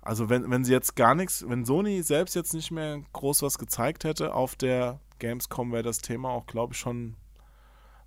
also 0.00 0.28
wenn, 0.28 0.50
wenn 0.50 0.64
sie 0.64 0.72
jetzt 0.72 0.96
gar 0.96 1.14
nichts, 1.14 1.44
wenn 1.46 1.64
Sony 1.64 2.02
selbst 2.02 2.34
jetzt 2.34 2.54
nicht 2.54 2.70
mehr 2.70 3.02
groß 3.12 3.42
was 3.42 3.58
gezeigt 3.58 4.04
hätte 4.04 4.32
auf 4.34 4.56
der 4.56 5.00
Gamescom, 5.18 5.72
wäre 5.72 5.82
das 5.82 5.98
Thema 5.98 6.30
auch, 6.30 6.46
glaube 6.46 6.72
ich, 6.72 6.78
schon 6.78 7.16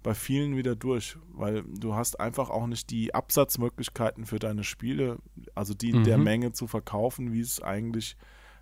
bei 0.02 0.16
vielen 0.16 0.56
wieder 0.56 0.76
durch, 0.76 1.18
weil 1.34 1.64
du 1.64 1.94
hast 1.94 2.20
einfach 2.20 2.50
auch 2.50 2.68
nicht 2.68 2.90
die 2.90 3.14
Absatzmöglichkeiten 3.14 4.26
für 4.26 4.40
deine 4.40 4.64
Spiele, 4.64 5.18
also 5.56 5.74
die 5.74 5.94
mhm. 5.94 6.06
der 6.06 6.18
Menge 6.18 6.54
zu 6.54 6.68
verkaufen, 6.68 7.34
wie 7.34 7.42
es 7.42 7.62
eigentlich 7.62 8.16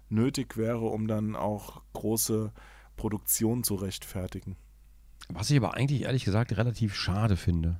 nötig 0.10 0.58
wäre, 0.58 0.86
um 0.88 1.08
dann 1.08 1.36
auch 1.36 1.82
große 1.94 2.52
Produktion 2.98 3.64
zu 3.64 3.76
rechtfertigen. 3.76 4.58
Was 5.30 5.50
ich 5.50 5.58
aber 5.58 5.76
eigentlich 5.76 6.04
ehrlich 6.04 6.26
gesagt 6.26 6.56
relativ 6.58 6.96
schade 6.96 7.38
finde. 7.38 7.80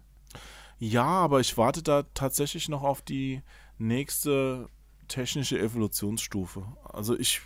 Ja, 0.80 1.06
aber 1.06 1.40
ich 1.40 1.58
warte 1.58 1.82
da 1.84 2.04
tatsächlich 2.14 2.70
noch 2.70 2.84
auf 2.84 3.02
die 3.02 3.42
nächste 3.78 4.68
technische 5.08 5.60
Evolutionsstufe. 5.60 6.64
Also 6.84 7.18
ich 7.18 7.42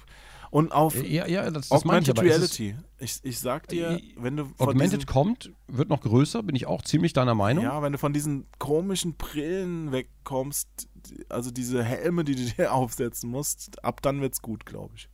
und 0.52 0.74
auf 0.74 1.02
ja, 1.02 1.28
ja, 1.28 1.50
das, 1.50 1.70
das 1.70 1.72
Augmented 1.72 2.18
ich, 2.18 2.24
Reality. 2.24 2.76
Ich, 3.00 3.20
ich 3.24 3.40
sag 3.40 3.70
dir, 3.70 3.92
äh, 3.92 4.02
wenn 4.18 4.36
du 4.36 4.52
Augmented 4.58 5.02
diesen, 5.02 5.06
kommt, 5.06 5.54
wird 5.68 5.88
noch 5.88 6.02
größer, 6.02 6.44
bin 6.44 6.56
ich 6.56 6.66
auch 6.66 6.82
ziemlich 6.82 7.14
deiner 7.14 7.36
Meinung. 7.36 7.64
Ja, 7.64 7.82
wenn 7.82 7.94
du 7.94 7.98
von 7.98 8.12
diesen 8.12 8.48
komischen 8.60 9.16
Brillen 9.16 9.94
wegkommst, 9.94 10.90
also 11.30 11.52
diese 11.52 11.82
Helme, 11.86 12.26
die 12.26 12.36
du 12.36 12.44
dir 12.44 12.74
aufsetzen 12.74 13.30
musst, 13.30 13.82
ab 13.86 14.02
dann 14.02 14.20
wird's 14.20 14.42
gut, 14.42 14.66
glaube 14.66 14.94
ich. 14.98 15.08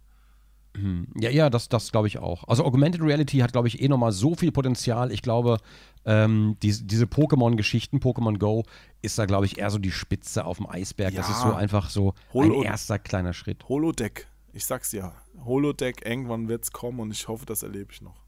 Hm. 0.77 1.07
Ja, 1.19 1.29
ja, 1.29 1.49
das, 1.49 1.69
das 1.69 1.91
glaube 1.91 2.07
ich 2.07 2.19
auch. 2.19 2.47
Also 2.47 2.63
Augmented 2.63 3.01
Reality 3.01 3.39
hat, 3.39 3.51
glaube 3.51 3.67
ich, 3.67 3.81
eh 3.81 3.87
nochmal 3.87 4.11
so 4.11 4.35
viel 4.35 4.51
Potenzial. 4.51 5.11
Ich 5.11 5.21
glaube, 5.21 5.57
ähm, 6.05 6.55
die, 6.61 6.71
diese 6.85 7.05
Pokémon-Geschichten, 7.05 7.99
Pokémon 7.99 8.37
Go, 8.37 8.63
ist 9.01 9.17
da, 9.17 9.25
glaube 9.25 9.45
ich, 9.45 9.57
eher 9.57 9.69
so 9.69 9.79
die 9.79 9.91
Spitze 9.91 10.45
auf 10.45 10.57
dem 10.57 10.67
Eisberg. 10.69 11.13
Ja. 11.13 11.21
Das 11.21 11.29
ist 11.29 11.41
so 11.41 11.53
einfach 11.53 11.89
so 11.89 12.13
Holo 12.33 12.59
ein 12.59 12.65
erster 12.65 12.99
kleiner 12.99 13.33
Schritt. 13.33 13.67
Holodeck, 13.67 14.27
ich 14.53 14.65
sag's 14.65 14.91
ja. 14.91 15.13
Holodeck, 15.43 16.05
irgendwann 16.05 16.47
wird's 16.47 16.71
kommen 16.71 16.99
und 16.99 17.11
ich 17.11 17.27
hoffe, 17.27 17.45
das 17.45 17.63
erlebe 17.63 17.91
ich 17.91 18.01
noch. 18.01 18.27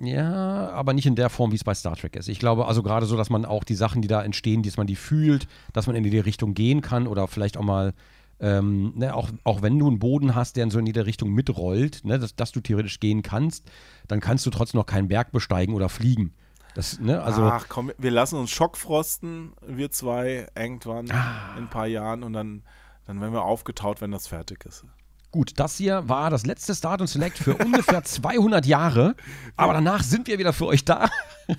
Ja, 0.00 0.70
aber 0.70 0.92
nicht 0.92 1.06
in 1.06 1.16
der 1.16 1.28
Form, 1.28 1.50
wie 1.50 1.56
es 1.56 1.64
bei 1.64 1.74
Star 1.74 1.96
Trek 1.96 2.14
ist. 2.14 2.28
Ich 2.28 2.38
glaube 2.38 2.66
also 2.66 2.82
gerade 2.82 3.06
so, 3.06 3.16
dass 3.16 3.30
man 3.30 3.44
auch 3.44 3.64
die 3.64 3.74
Sachen, 3.74 4.00
die 4.00 4.08
da 4.08 4.22
entstehen, 4.22 4.62
dass 4.62 4.76
man 4.76 4.86
die 4.86 4.96
fühlt, 4.96 5.48
dass 5.72 5.86
man 5.86 5.96
in 5.96 6.04
die 6.04 6.18
Richtung 6.18 6.54
gehen 6.54 6.82
kann 6.82 7.08
oder 7.08 7.26
vielleicht 7.26 7.56
auch 7.56 7.64
mal 7.64 7.94
ähm, 8.42 8.92
ne, 8.96 9.14
auch, 9.14 9.30
auch 9.44 9.62
wenn 9.62 9.78
du 9.78 9.86
einen 9.86 10.00
Boden 10.00 10.34
hast, 10.34 10.56
der 10.56 10.64
in 10.64 10.70
so 10.70 10.80
in 10.80 10.86
jede 10.86 11.06
Richtung 11.06 11.30
mitrollt, 11.30 12.04
ne, 12.04 12.18
dass, 12.18 12.34
dass 12.34 12.50
du 12.50 12.60
theoretisch 12.60 12.98
gehen 12.98 13.22
kannst, 13.22 13.70
dann 14.08 14.18
kannst 14.18 14.44
du 14.44 14.50
trotzdem 14.50 14.80
noch 14.80 14.86
keinen 14.86 15.06
Berg 15.06 15.30
besteigen 15.30 15.74
oder 15.74 15.88
fliegen. 15.88 16.34
Das, 16.74 16.98
ne, 16.98 17.22
also 17.22 17.44
Ach 17.44 17.66
komm, 17.68 17.92
wir 17.98 18.10
lassen 18.10 18.36
uns 18.36 18.50
schockfrosten, 18.50 19.52
wir 19.64 19.92
zwei, 19.92 20.48
irgendwann 20.56 21.08
ah. 21.12 21.54
in 21.56 21.64
ein 21.64 21.70
paar 21.70 21.86
Jahren 21.86 22.24
und 22.24 22.32
dann, 22.32 22.62
dann 23.06 23.20
werden 23.20 23.32
wir 23.32 23.44
aufgetaut, 23.44 24.00
wenn 24.00 24.10
das 24.10 24.26
fertig 24.26 24.64
ist. 24.66 24.84
Gut, 25.30 25.60
das 25.60 25.76
hier 25.76 26.08
war 26.08 26.28
das 26.28 26.44
letzte 26.44 26.74
Start 26.74 27.00
und 27.00 27.06
Select 27.06 27.38
für 27.38 27.54
ungefähr 27.54 28.02
200 28.04 28.66
Jahre, 28.66 29.14
aber 29.56 29.72
danach 29.72 30.02
sind 30.02 30.26
wir 30.26 30.40
wieder 30.40 30.52
für 30.52 30.66
euch 30.66 30.84
da. 30.84 31.08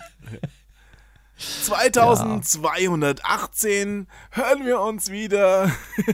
2218 1.38 4.08
hören 4.32 4.66
wir 4.66 4.82
uns 4.82 5.12
wieder. 5.12 5.72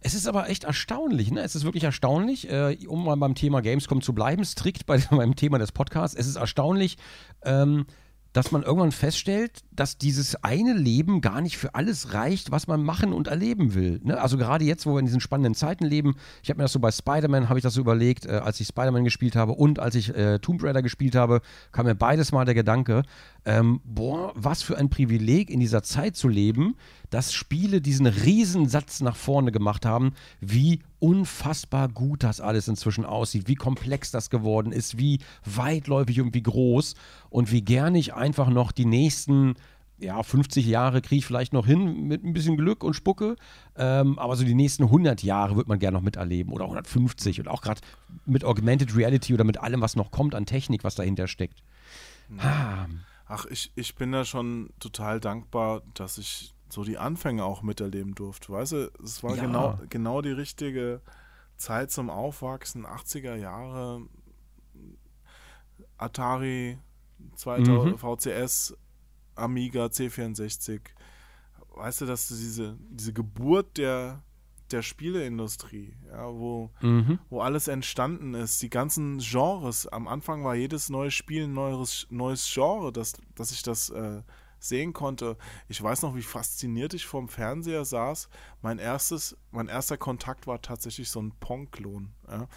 Es 0.00 0.14
ist 0.14 0.26
aber 0.26 0.48
echt 0.48 0.64
erstaunlich, 0.64 1.30
ne? 1.30 1.40
Es 1.40 1.54
ist 1.54 1.64
wirklich 1.64 1.84
erstaunlich, 1.84 2.50
äh, 2.50 2.76
um 2.86 3.04
mal 3.04 3.16
beim 3.16 3.34
Thema 3.34 3.62
Gamescom 3.62 4.02
zu 4.02 4.14
bleiben, 4.14 4.44
strikt 4.44 4.86
bei, 4.86 4.98
beim 5.10 5.36
Thema 5.36 5.58
des 5.58 5.72
Podcasts. 5.72 6.16
Es 6.16 6.26
ist 6.26 6.36
erstaunlich, 6.36 6.96
ähm, 7.42 7.86
dass 8.32 8.52
man 8.52 8.62
irgendwann 8.62 8.92
feststellt, 8.92 9.62
dass 9.76 9.98
dieses 9.98 10.42
eine 10.42 10.72
Leben 10.72 11.20
gar 11.20 11.40
nicht 11.40 11.58
für 11.58 11.74
alles 11.74 12.14
reicht, 12.14 12.50
was 12.50 12.66
man 12.66 12.82
machen 12.82 13.12
und 13.12 13.28
erleben 13.28 13.74
will. 13.74 14.00
Ne? 14.02 14.20
Also 14.20 14.36
gerade 14.38 14.64
jetzt, 14.64 14.86
wo 14.86 14.94
wir 14.94 15.00
in 15.00 15.06
diesen 15.06 15.20
spannenden 15.20 15.54
Zeiten 15.54 15.84
leben, 15.84 16.16
ich 16.42 16.50
habe 16.50 16.58
mir 16.58 16.64
das 16.64 16.72
so 16.72 16.80
bei 16.80 16.90
Spider-Man, 16.90 17.48
habe 17.48 17.58
ich 17.58 17.62
das 17.62 17.74
so 17.74 17.80
überlegt, 17.80 18.26
äh, 18.26 18.40
als 18.42 18.60
ich 18.60 18.66
Spider-Man 18.68 19.04
gespielt 19.04 19.36
habe 19.36 19.52
und 19.52 19.78
als 19.78 19.94
ich 19.94 20.14
äh, 20.14 20.38
Tomb 20.38 20.62
Raider 20.62 20.82
gespielt 20.82 21.14
habe, 21.14 21.40
kam 21.72 21.86
mir 21.86 21.94
beides 21.94 22.32
mal 22.32 22.44
der 22.44 22.54
Gedanke, 22.54 23.02
ähm, 23.44 23.80
boah, 23.84 24.32
was 24.34 24.62
für 24.62 24.76
ein 24.76 24.90
Privileg 24.90 25.50
in 25.50 25.60
dieser 25.60 25.82
Zeit 25.82 26.16
zu 26.16 26.28
leben, 26.28 26.76
dass 27.10 27.32
Spiele 27.32 27.80
diesen 27.80 28.06
Riesensatz 28.06 29.00
nach 29.00 29.16
vorne 29.16 29.52
gemacht 29.52 29.86
haben, 29.86 30.12
wie 30.40 30.80
unfassbar 30.98 31.88
gut 31.88 32.24
das 32.24 32.40
alles 32.40 32.68
inzwischen 32.68 33.04
aussieht, 33.04 33.46
wie 33.46 33.54
komplex 33.54 34.10
das 34.10 34.30
geworden 34.30 34.72
ist, 34.72 34.98
wie 34.98 35.20
weitläufig 35.44 36.20
und 36.20 36.34
wie 36.34 36.42
groß 36.42 36.94
und 37.30 37.52
wie 37.52 37.62
gern 37.62 37.94
ich 37.94 38.14
einfach 38.14 38.48
noch 38.48 38.72
die 38.72 38.86
nächsten 38.86 39.54
ja, 39.98 40.22
50 40.22 40.66
Jahre 40.66 41.00
kriege 41.00 41.20
ich 41.20 41.26
vielleicht 41.26 41.52
noch 41.52 41.66
hin 41.66 42.06
mit 42.06 42.22
ein 42.24 42.32
bisschen 42.32 42.56
Glück 42.56 42.84
und 42.84 42.94
Spucke. 42.94 43.36
Ähm, 43.76 44.18
aber 44.18 44.36
so 44.36 44.44
die 44.44 44.54
nächsten 44.54 44.84
100 44.84 45.22
Jahre 45.22 45.56
wird 45.56 45.68
man 45.68 45.78
gerne 45.78 45.96
noch 45.96 46.04
miterleben 46.04 46.52
oder 46.52 46.64
150 46.64 47.40
und 47.40 47.48
auch 47.48 47.62
gerade 47.62 47.80
mit 48.26 48.44
Augmented 48.44 48.94
Reality 48.96 49.32
oder 49.34 49.44
mit 49.44 49.58
allem, 49.58 49.80
was 49.80 49.96
noch 49.96 50.10
kommt 50.10 50.34
an 50.34 50.46
Technik, 50.46 50.84
was 50.84 50.94
dahinter 50.94 51.28
steckt. 51.28 51.62
Ah. 52.38 52.86
Ach, 53.28 53.46
ich, 53.46 53.72
ich 53.74 53.94
bin 53.96 54.12
da 54.12 54.24
schon 54.24 54.70
total 54.78 55.18
dankbar, 55.18 55.82
dass 55.94 56.18
ich 56.18 56.54
so 56.68 56.84
die 56.84 56.98
Anfänge 56.98 57.44
auch 57.44 57.62
miterleben 57.62 58.14
durfte. 58.14 58.52
Weißt 58.52 58.72
du, 58.72 58.90
es 59.02 59.22
war 59.22 59.36
ja. 59.36 59.42
genau, 59.42 59.78
genau 59.88 60.22
die 60.22 60.30
richtige 60.30 61.00
Zeit 61.56 61.90
zum 61.90 62.10
Aufwachsen, 62.10 62.86
80er 62.86 63.34
Jahre, 63.34 64.02
Atari, 65.98 66.78
2000, 67.34 67.92
mhm. 67.92 67.98
VCS, 67.98 68.76
Amiga, 69.36 69.86
C64. 69.86 70.80
Weißt 71.74 72.00
du, 72.00 72.06
dass 72.06 72.28
du 72.28 72.34
diese, 72.34 72.76
diese 72.90 73.12
Geburt 73.12 73.76
der, 73.76 74.22
der 74.70 74.82
Spieleindustrie, 74.82 75.94
ja, 76.10 76.32
wo, 76.32 76.70
mhm. 76.80 77.18
wo 77.28 77.40
alles 77.40 77.68
entstanden 77.68 78.34
ist, 78.34 78.62
die 78.62 78.70
ganzen 78.70 79.18
Genres. 79.18 79.86
Am 79.86 80.08
Anfang 80.08 80.42
war 80.42 80.54
jedes 80.54 80.88
neue 80.88 81.10
Spiel 81.10 81.44
ein 81.44 81.52
neues, 81.52 82.06
neues 82.10 82.50
Genre, 82.52 82.92
dass, 82.92 83.14
dass 83.34 83.52
ich 83.52 83.62
das 83.62 83.90
äh, 83.90 84.22
sehen 84.58 84.92
konnte. 84.92 85.36
Ich 85.68 85.82
weiß 85.82 86.02
noch, 86.02 86.16
wie 86.16 86.22
fasziniert 86.22 86.94
ich 86.94 87.06
vorm 87.06 87.28
Fernseher 87.28 87.84
saß. 87.84 88.28
Mein 88.62 88.78
erstes, 88.78 89.36
mein 89.50 89.68
erster 89.68 89.98
Kontakt 89.98 90.46
war 90.46 90.62
tatsächlich 90.62 91.10
so 91.10 91.20
ein 91.20 91.32
Pong-Klon. 91.38 92.10
Ja, 92.28 92.48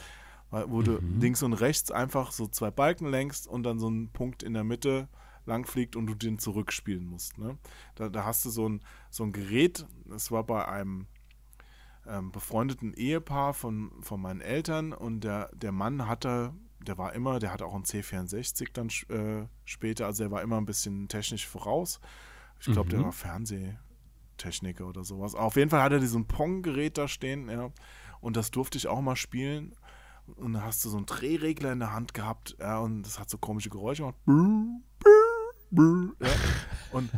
wo 0.51 0.77
mhm. 0.77 0.83
du 0.83 0.99
links 1.19 1.43
und 1.43 1.53
rechts 1.53 1.91
einfach 1.91 2.31
so 2.31 2.47
zwei 2.47 2.71
Balken 2.71 3.07
längst 3.07 3.47
und 3.47 3.63
dann 3.63 3.79
so 3.79 3.89
ein 3.89 4.09
Punkt 4.11 4.43
in 4.43 4.53
der 4.53 4.63
Mitte 4.63 5.07
langfliegt 5.49 5.97
und 5.97 6.07
du 6.07 6.15
den 6.15 6.39
zurückspielen 6.39 7.05
musst. 7.05 7.37
Ne? 7.37 7.57
Da, 7.95 8.07
da 8.07 8.23
hast 8.23 8.45
du 8.45 8.49
so 8.49 8.69
ein, 8.69 8.81
so 9.09 9.23
ein 9.23 9.33
Gerät, 9.33 9.85
das 10.05 10.31
war 10.31 10.45
bei 10.45 10.65
einem 10.65 11.07
ähm, 12.07 12.31
befreundeten 12.31 12.93
Ehepaar 12.93 13.53
von, 13.53 13.91
von 14.01 14.21
meinen 14.21 14.41
Eltern 14.41 14.93
und 14.93 15.23
der, 15.23 15.49
der 15.53 15.71
Mann 15.71 16.07
hatte, 16.07 16.53
der 16.79 16.97
war 16.97 17.13
immer, 17.13 17.39
der 17.39 17.51
hatte 17.51 17.65
auch 17.65 17.75
einen 17.75 17.83
C64 17.83 18.69
dann 18.73 18.87
äh, 19.09 19.47
später, 19.65 20.05
also 20.05 20.23
er 20.23 20.31
war 20.31 20.41
immer 20.41 20.57
ein 20.57 20.65
bisschen 20.65 21.07
technisch 21.07 21.45
voraus. 21.45 21.99
Ich 22.59 22.67
glaube, 22.67 22.87
mhm. 22.87 22.91
der 22.91 23.03
war 23.03 23.11
Fernsehtechniker 23.11 24.87
oder 24.87 25.03
sowas. 25.03 25.35
Auf 25.35 25.55
jeden 25.55 25.69
Fall 25.69 25.81
hatte 25.81 25.95
er 25.95 26.01
diesen 26.01 26.25
Pong-Gerät 26.25 26.97
da 26.97 27.07
stehen, 27.07 27.49
ja, 27.49 27.71
und 28.21 28.35
das 28.35 28.51
durfte 28.51 28.77
ich 28.77 28.87
auch 28.87 29.01
mal 29.01 29.15
spielen. 29.15 29.75
Und 30.35 30.53
da 30.53 30.61
hast 30.61 30.85
du 30.85 30.89
so 30.89 30.97
einen 30.97 31.07
Drehregler 31.07 31.71
in 31.71 31.79
der 31.79 31.93
Hand 31.93 32.13
gehabt, 32.13 32.55
ja, 32.59 32.79
und 32.79 33.03
das 33.03 33.19
hat 33.19 33.29
so 33.29 33.37
komische 33.37 33.69
Geräusche 33.69 34.03
gemacht. 34.03 34.19
Ja. 36.19 36.29
Und, 36.91 37.09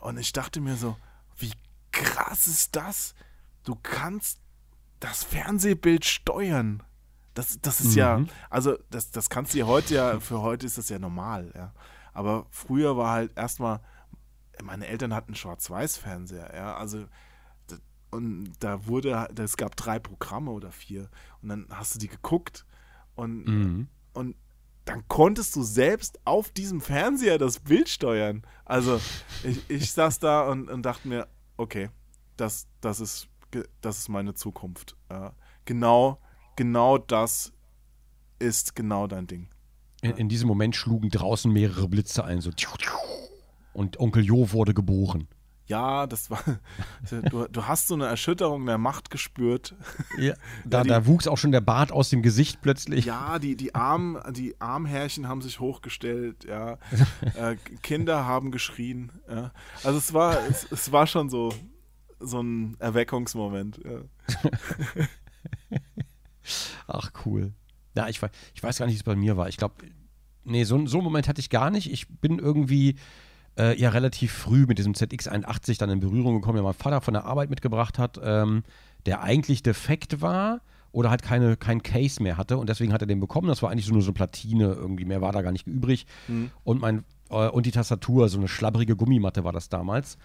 und 0.00 0.18
ich 0.18 0.32
dachte 0.32 0.60
mir 0.60 0.76
so, 0.76 0.96
wie 1.36 1.52
krass 1.92 2.46
ist 2.46 2.76
das? 2.76 3.14
Du 3.64 3.76
kannst 3.80 4.40
das 4.98 5.24
Fernsehbild 5.24 6.04
steuern. 6.04 6.82
Das, 7.34 7.58
das 7.62 7.80
ist 7.80 7.92
mhm. 7.92 7.98
ja, 7.98 8.24
also 8.50 8.76
das, 8.90 9.10
das 9.10 9.30
kannst 9.30 9.54
du 9.54 9.58
ja 9.58 9.66
heute 9.66 9.94
ja, 9.94 10.20
für 10.20 10.40
heute 10.40 10.66
ist 10.66 10.78
das 10.78 10.88
ja 10.88 10.98
normal, 10.98 11.52
ja. 11.54 11.72
Aber 12.12 12.46
früher 12.50 12.96
war 12.96 13.12
halt 13.12 13.36
erstmal, 13.36 13.80
meine 14.62 14.86
Eltern 14.88 15.14
hatten 15.14 15.34
Schwarz-Weiß-Fernseher, 15.34 16.52
ja, 16.54 16.76
also 16.76 17.06
und 18.10 18.52
da 18.58 18.86
wurde, 18.86 19.28
es 19.38 19.56
gab 19.56 19.76
drei 19.76 19.98
Programme 19.98 20.50
oder 20.50 20.72
vier 20.72 21.08
und 21.42 21.48
dann 21.48 21.66
hast 21.70 21.94
du 21.94 21.98
die 21.98 22.08
geguckt 22.08 22.66
und, 23.14 23.44
mhm. 23.44 23.88
und 24.12 24.34
dann 24.90 25.06
konntest 25.06 25.54
du 25.54 25.62
selbst 25.62 26.18
auf 26.24 26.50
diesem 26.50 26.80
Fernseher 26.80 27.38
das 27.38 27.60
Bild 27.60 27.88
steuern. 27.88 28.42
Also 28.64 29.00
ich, 29.44 29.70
ich 29.70 29.92
saß 29.92 30.18
da 30.18 30.48
und, 30.48 30.68
und 30.68 30.82
dachte 30.82 31.06
mir, 31.06 31.28
okay, 31.56 31.90
das, 32.36 32.66
das, 32.80 32.98
ist, 32.98 33.28
das 33.80 33.98
ist 33.98 34.08
meine 34.08 34.34
Zukunft. 34.34 34.96
Ja, 35.08 35.32
genau, 35.64 36.18
genau 36.56 36.98
das 36.98 37.52
ist 38.40 38.74
genau 38.74 39.06
dein 39.06 39.28
Ding. 39.28 39.48
In, 40.02 40.16
in, 40.16 40.28
diesem 40.28 40.48
Moment 40.48 40.74
schlugen 40.74 41.10
draußen 41.10 41.52
mehrere 41.52 41.86
Blitze 41.86 42.24
ein, 42.24 42.40
so 42.40 42.50
und 43.72 44.00
Onkel 44.00 44.24
Jo 44.24 44.50
wurde 44.50 44.74
geboren 44.74 45.28
ja, 45.70 46.06
das 46.08 46.30
war, 46.30 46.42
du, 47.30 47.46
du 47.46 47.66
hast 47.66 47.86
so 47.86 47.94
eine 47.94 48.06
Erschütterung 48.06 48.66
der 48.66 48.76
Macht 48.76 49.08
gespürt. 49.08 49.74
Ja, 50.18 50.34
da, 50.64 50.78
ja, 50.78 50.82
die, 50.82 50.88
da 50.90 51.06
wuchs 51.06 51.28
auch 51.28 51.38
schon 51.38 51.52
der 51.52 51.60
Bart 51.60 51.92
aus 51.92 52.10
dem 52.10 52.22
Gesicht 52.22 52.60
plötzlich. 52.60 53.04
Ja, 53.04 53.38
die, 53.38 53.56
die, 53.56 53.74
Arm, 53.74 54.20
die 54.32 54.60
Armhärchen 54.60 55.28
haben 55.28 55.40
sich 55.40 55.60
hochgestellt, 55.60 56.44
ja. 56.44 56.78
äh, 57.34 57.56
Kinder 57.82 58.26
haben 58.26 58.50
geschrien, 58.50 59.12
ja. 59.28 59.52
Also 59.84 59.98
es 59.98 60.12
war, 60.12 60.36
es, 60.48 60.66
es 60.70 60.90
war 60.90 61.06
schon 61.06 61.30
so, 61.30 61.54
so 62.18 62.42
ein 62.42 62.76
Erweckungsmoment, 62.80 63.80
ja. 63.84 64.00
Ach, 66.88 67.12
cool. 67.24 67.52
Ja, 67.94 68.08
ich, 68.08 68.20
ich 68.54 68.62
weiß 68.62 68.78
gar 68.78 68.86
nicht, 68.86 68.94
wie 68.94 68.98
es 68.98 69.04
bei 69.04 69.14
mir 69.14 69.36
war. 69.36 69.48
Ich 69.48 69.56
glaube, 69.56 69.76
nee, 70.42 70.64
so, 70.64 70.84
so 70.86 70.98
einen 70.98 71.04
Moment 71.04 71.28
hatte 71.28 71.40
ich 71.40 71.48
gar 71.48 71.70
nicht. 71.70 71.92
Ich 71.92 72.08
bin 72.08 72.40
irgendwie 72.40 72.96
äh, 73.60 73.78
ja 73.78 73.90
relativ 73.90 74.32
früh 74.32 74.64
mit 74.66 74.78
diesem 74.78 74.94
ZX81 74.94 75.78
dann 75.78 75.90
in 75.90 76.00
Berührung 76.00 76.34
gekommen, 76.36 76.56
der 76.56 76.64
mein 76.64 76.74
Vater 76.74 77.00
von 77.00 77.14
der 77.14 77.24
Arbeit 77.24 77.50
mitgebracht 77.50 77.98
hat, 77.98 78.18
ähm, 78.22 78.62
der 79.06 79.22
eigentlich 79.22 79.62
defekt 79.62 80.22
war 80.22 80.60
oder 80.92 81.10
halt 81.10 81.22
keine, 81.22 81.56
kein 81.56 81.82
Case 81.82 82.22
mehr 82.22 82.36
hatte 82.36 82.56
und 82.56 82.68
deswegen 82.68 82.92
hat 82.92 83.02
er 83.02 83.06
den 83.06 83.20
bekommen. 83.20 83.48
Das 83.48 83.62
war 83.62 83.70
eigentlich 83.70 83.86
so 83.86 83.92
nur 83.92 84.02
so 84.02 84.08
eine 84.08 84.14
Platine, 84.14 84.72
irgendwie 84.72 85.04
mehr 85.04 85.20
war 85.20 85.32
da 85.32 85.42
gar 85.42 85.52
nicht 85.52 85.66
übrig. 85.66 86.06
Mhm. 86.26 86.50
Und, 86.64 86.80
mein, 86.80 87.04
äh, 87.28 87.48
und 87.48 87.66
die 87.66 87.70
Tastatur, 87.70 88.28
so 88.28 88.38
eine 88.38 88.48
schlabbrige 88.48 88.96
Gummimatte 88.96 89.44
war 89.44 89.52
das 89.52 89.68
damals. 89.68 90.16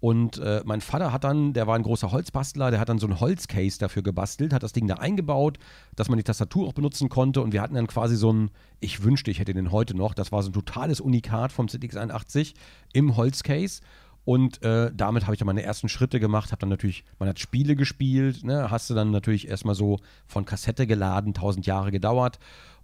Und 0.00 0.38
äh, 0.38 0.62
mein 0.64 0.80
Vater 0.80 1.12
hat 1.12 1.24
dann, 1.24 1.52
der 1.52 1.66
war 1.66 1.74
ein 1.74 1.82
großer 1.82 2.12
Holzbastler, 2.12 2.70
der 2.70 2.78
hat 2.78 2.88
dann 2.88 2.98
so 2.98 3.08
ein 3.08 3.18
Holzcase 3.18 3.78
dafür 3.78 4.02
gebastelt, 4.02 4.52
hat 4.52 4.62
das 4.62 4.72
Ding 4.72 4.86
da 4.86 4.94
eingebaut, 4.94 5.58
dass 5.96 6.08
man 6.08 6.18
die 6.18 6.24
Tastatur 6.24 6.68
auch 6.68 6.72
benutzen 6.72 7.08
konnte. 7.08 7.40
Und 7.40 7.52
wir 7.52 7.60
hatten 7.60 7.74
dann 7.74 7.88
quasi 7.88 8.16
so 8.16 8.32
ein, 8.32 8.50
ich 8.78 9.02
wünschte, 9.02 9.30
ich 9.30 9.40
hätte 9.40 9.54
den 9.54 9.72
heute 9.72 9.96
noch, 9.96 10.14
das 10.14 10.30
war 10.30 10.42
so 10.42 10.50
ein 10.50 10.52
totales 10.52 11.00
Unikat 11.00 11.50
vom 11.50 11.66
ZX81 11.66 12.54
im 12.92 13.16
Holzcase. 13.16 13.80
Und 14.24 14.62
äh, 14.62 14.92
damit 14.94 15.22
habe 15.24 15.34
ich 15.34 15.38
dann 15.38 15.46
meine 15.46 15.62
ersten 15.62 15.88
Schritte 15.88 16.20
gemacht, 16.20 16.52
habe 16.52 16.60
dann 16.60 16.68
natürlich, 16.68 17.02
man 17.18 17.30
hat 17.30 17.38
Spiele 17.40 17.74
gespielt, 17.74 18.44
ne, 18.44 18.70
hast 18.70 18.90
du 18.90 18.94
dann 18.94 19.10
natürlich 19.10 19.48
erstmal 19.48 19.74
so 19.74 20.00
von 20.26 20.44
Kassette 20.44 20.86
geladen, 20.86 21.32
tausend 21.32 21.64
Jahre 21.64 21.90
gedauert. 21.90 22.38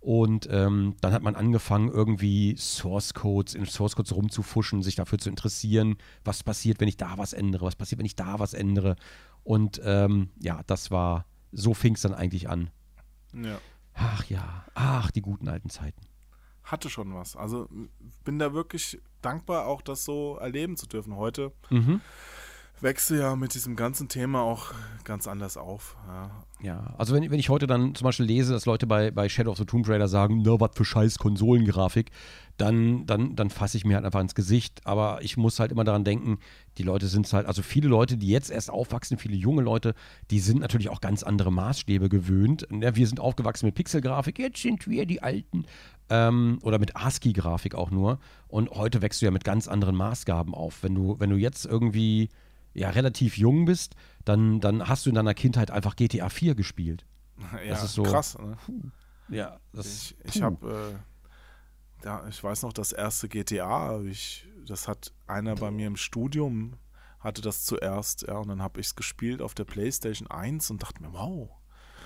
Und 0.05 0.47
ähm, 0.51 0.97
dann 1.01 1.14
hat 1.14 1.22
man 1.22 1.35
angefangen, 1.35 1.89
irgendwie 1.89 2.56
Source 2.59 3.14
Codes 3.14 3.55
in 3.55 3.64
Source 3.64 3.97
Codes 3.97 4.14
rumzufuschen, 4.14 4.82
sich 4.82 4.97
dafür 4.97 5.18
zu 5.18 5.31
interessieren, 5.31 5.97
was 6.24 6.43
passiert, 6.43 6.78
wenn 6.78 6.89
ich 6.89 6.98
da 6.98 7.16
was 7.16 7.32
ändere, 7.32 7.64
was 7.64 7.74
passiert, 7.74 8.01
wenn 8.01 8.05
ich 8.05 8.14
da 8.14 8.39
was 8.39 8.52
ändere. 8.52 8.97
Und 9.44 9.81
ähm, 9.82 10.28
ja, 10.39 10.60
das 10.66 10.90
war, 10.90 11.24
so 11.52 11.72
fing 11.72 11.94
es 11.94 12.02
dann 12.02 12.12
eigentlich 12.12 12.51
an. 12.51 12.68
Ja. 13.32 13.59
Ach 13.94 14.26
ja, 14.26 14.66
ach, 14.74 15.10
die 15.10 15.22
guten 15.22 15.48
alten 15.48 15.70
Zeiten. 15.70 16.02
Hatte 16.64 16.90
schon 16.90 17.14
was. 17.14 17.35
Also 17.35 17.70
bin 18.24 18.39
da 18.39 18.52
wirklich 18.52 19.01
dankbar, 19.22 19.66
auch 19.66 19.81
das 19.81 20.05
so 20.05 20.36
erleben 20.36 20.76
zu 20.76 20.86
dürfen 20.86 21.16
heute. 21.16 21.51
Mhm 21.70 22.02
wächst 22.80 23.10
du 23.10 23.14
ja 23.14 23.36
mit 23.36 23.55
diesem 23.55 23.76
ganzen 23.76 24.09
Thema 24.09 24.42
auch 24.42 24.72
ganz 25.05 25.26
anders 25.26 25.56
auf. 25.56 25.96
Ja, 26.06 26.30
ja 26.60 26.94
also 26.98 27.14
wenn, 27.14 27.30
wenn 27.30 27.38
ich 27.38 27.48
heute 27.48 27.66
dann 27.66 27.94
zum 27.94 28.05
Beispiel 28.05 28.26
lese, 28.26 28.52
dass 28.52 28.66
Leute 28.66 28.86
bei, 28.86 29.10
bei 29.10 29.28
Shadow 29.28 29.52
of 29.52 29.59
the 29.59 29.64
Tomb 29.64 29.88
Raider 29.88 30.09
sagen, 30.09 30.42
na, 30.44 30.60
was 30.60 30.70
für 30.74 30.84
scheiß 30.84 31.18
Konsolengrafik, 31.18 32.10
dann, 32.56 33.06
dann, 33.06 33.34
dann 33.34 33.51
fasse 33.51 33.76
ich 33.76 33.84
mir 33.84 33.96
halt 33.96 34.05
einfach 34.05 34.20
ins 34.20 34.34
Gesicht. 34.34 34.82
Aber 34.84 35.22
ich 35.22 35.36
muss 35.36 35.59
halt 35.59 35.72
immer 35.72 35.84
daran 35.84 36.05
denken, 36.05 36.38
die 36.78 36.82
Leute 36.82 37.06
sind 37.06 37.32
halt, 37.32 37.46
also 37.46 37.62
viele 37.62 37.88
Leute, 37.88 38.16
die 38.16 38.28
jetzt 38.28 38.51
erst 38.51 38.70
aufwachsen, 38.70 39.18
viele 39.18 39.36
junge 39.36 39.62
Leute, 39.62 39.94
die 40.30 40.40
sind 40.40 40.60
natürlich 40.60 40.88
auch 40.88 41.01
ganz 41.01 41.22
andere 41.22 41.52
Maßstäbe 41.52 42.09
gewöhnt. 42.09 42.66
Wir 42.70 43.06
sind 43.06 43.20
aufgewachsen 43.20 43.66
mit 43.66 43.74
Pixelgrafik, 43.74 44.38
jetzt 44.38 44.62
sind 44.62 44.86
wir 44.86 45.06
die 45.06 45.22
Alten. 45.22 45.64
ähm, 46.10 46.59
oder 46.62 46.78
mit 46.78 46.96
ASCII-Grafik 46.96 47.74
auch 47.74 47.90
nur. 47.90 48.18
Und 48.48 48.70
heute 48.70 49.02
wächst 49.02 49.22
du 49.22 49.26
ja 49.26 49.30
mit 49.30 49.44
ganz 49.44 49.68
anderen 49.68 49.96
Maßgaben 49.96 50.55
auf. 50.55 50.82
Wenn 50.82 50.94
du, 50.94 51.16
wenn 51.18 51.30
du 51.30 51.36
jetzt 51.36 51.66
irgendwie 51.66 52.28
ja, 52.74 52.90
relativ 52.90 53.38
jung 53.38 53.64
bist, 53.64 53.94
dann, 54.24 54.60
dann 54.60 54.88
hast 54.88 55.06
du 55.06 55.10
in 55.10 55.14
deiner 55.14 55.34
Kindheit 55.34 55.70
einfach 55.70 55.96
GTA 55.96 56.28
4 56.28 56.55
gespielt. 56.55 57.06
Ja, 57.64 57.70
Das 57.70 57.84
ist 57.84 57.94
so- 57.94 58.02
krass. 58.02 58.36
Ne? 58.38 58.56
Ja, 59.28 59.59
das 59.72 59.86
Ich, 59.86 60.16
ich 60.36 60.42
habe, 60.42 60.98
äh, 62.02 62.05
ja, 62.05 62.26
ich 62.28 62.42
weiß 62.44 62.62
noch, 62.62 62.72
das 62.72 62.92
erste 62.92 63.28
GTA, 63.28 64.01
ich, 64.02 64.46
das 64.66 64.86
hat 64.88 65.12
einer 65.26 65.55
bei 65.55 65.70
mir 65.70 65.86
im 65.86 65.96
Studium, 65.96 66.74
hatte 67.20 67.40
das 67.40 67.64
zuerst, 67.64 68.22
ja, 68.28 68.36
und 68.36 68.48
dann 68.48 68.60
habe 68.60 68.80
ich 68.80 68.88
es 68.88 68.96
gespielt 68.96 69.40
auf 69.40 69.55
der 69.55 69.64
PlayStation 69.64 70.30
1 70.30 70.70
und 70.70 70.82
dachte 70.82 71.02
mir, 71.02 71.12
wow. 71.14 71.51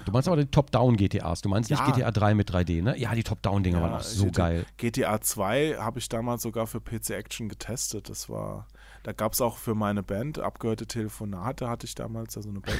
Du 0.04 0.12
meinst 0.12 0.28
aber 0.28 0.36
die 0.38 0.46
Top-Down-GTAs. 0.50 1.42
Du 1.42 1.48
meinst 1.48 1.70
nicht 1.70 1.80
Ja. 1.80 1.90
GTA 1.90 2.10
3 2.10 2.34
mit 2.34 2.50
3D, 2.50 2.82
ne? 2.82 2.96
Ja, 2.98 3.14
die 3.14 3.22
Top-Down-Dinger 3.24 3.82
waren 3.82 3.94
auch 3.94 4.00
so 4.00 4.26
GTA 4.26 4.48
geil. 4.48 4.66
GTA 4.76 5.20
2 5.20 5.76
habe 5.78 5.98
ich 5.98 6.08
damals 6.08 6.42
sogar 6.42 6.66
für 6.66 6.80
PC 6.80 7.10
Action 7.10 7.48
getestet. 7.48 8.08
Das 8.08 8.28
war, 8.28 8.66
da 9.02 9.12
gab 9.12 9.32
es 9.34 9.40
auch 9.40 9.58
für 9.58 9.74
meine 9.74 10.02
Band 10.02 10.38
abgehörte 10.38 10.86
Telefonate, 10.86 11.68
hatte 11.68 11.86
ich 11.86 11.94
damals, 11.94 12.36
also 12.36 12.48
eine 12.48 12.60
Band. 12.60 12.78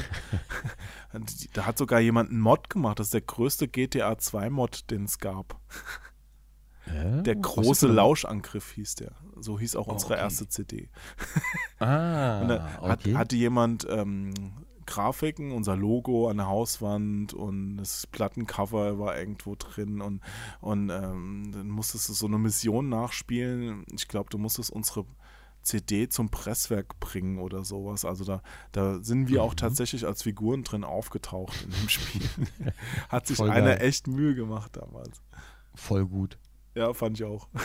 Da 1.53 1.67
hat 1.67 1.77
sogar 1.79 2.01
jemand 2.01 2.31
einen 2.31 2.41
Mod 2.41 2.71
gemacht. 2.71 2.99
Das 2.99 3.09
ist 3.09 3.15
der 3.15 3.21
größte 3.23 3.69
GTA 3.69 4.17
2 4.19 4.51
Mod, 4.51 4.91
den 4.91 5.05
es 5.05 5.19
gab. 5.19 5.59
Hä? 6.85 7.23
Der 7.23 7.37
große 7.37 7.87
Lauschangriff 7.87 8.73
hieß 8.73 8.95
der. 8.95 9.13
So 9.37 9.59
hieß 9.59 9.77
auch 9.77 9.89
Oh, 9.89 9.93
unsere 9.93 10.15
okay. 10.15 10.23
erste 10.23 10.49
CD. 10.49 10.89
Ah, 11.79 12.41
Und 12.43 12.49
da 12.49 12.71
hat, 12.81 13.01
okay. 13.01 13.15
hatte 13.15 13.37
jemand 13.37 13.87
ähm, 13.91 14.33
Grafiken, 14.89 15.53
unser 15.53 15.77
Logo 15.77 16.29
an 16.29 16.39
der 16.39 16.47
Hauswand 16.49 17.35
und 17.35 17.77
das 17.77 18.07
Plattencover 18.07 18.99
war 18.99 19.19
irgendwo 19.19 19.55
drin 19.57 20.01
und, 20.01 20.21
und 20.61 20.91
ähm, 20.91 21.51
dann 21.53 21.69
musstest 21.69 22.09
du 22.09 22.15
so 22.15 22.27
eine 22.27 22.39
Mission 22.39 22.89
nachspielen. 22.89 23.85
Ich 23.95 24.09
glaube, 24.09 24.31
du 24.31 24.39
musstest 24.39 24.71
unsere 24.71 25.05
CD 25.63 26.09
zum 26.09 26.31
Presswerk 26.31 26.99
bringen 27.01 27.39
oder 27.39 27.63
sowas. 27.65 28.05
Also 28.07 28.25
da, 28.25 28.43
da 28.73 29.03
sind 29.03 29.29
wir 29.29 29.43
auch 29.43 29.53
Mhm. 29.53 29.57
tatsächlich 29.59 30.07
als 30.07 30.23
Figuren 30.23 30.65
drin 30.65 30.85
aufgetaucht 30.85 31.63
in 31.65 31.71
dem 31.71 31.89
Spiel. 31.89 32.23
Hat 33.11 33.27
sich 33.27 33.37
Voll 33.37 33.51
einer 33.51 33.77
geil. 33.77 33.83
echt 33.87 34.07
Mühe 34.07 34.35
gemacht 34.35 34.77
damals. 34.77 35.21
Voll 35.75 36.07
gut. 36.07 36.39
Ja, 36.75 36.95
fand 36.95 37.19
ich 37.21 37.25
auch. 37.27 37.49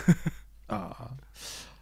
Ah. 0.69 1.11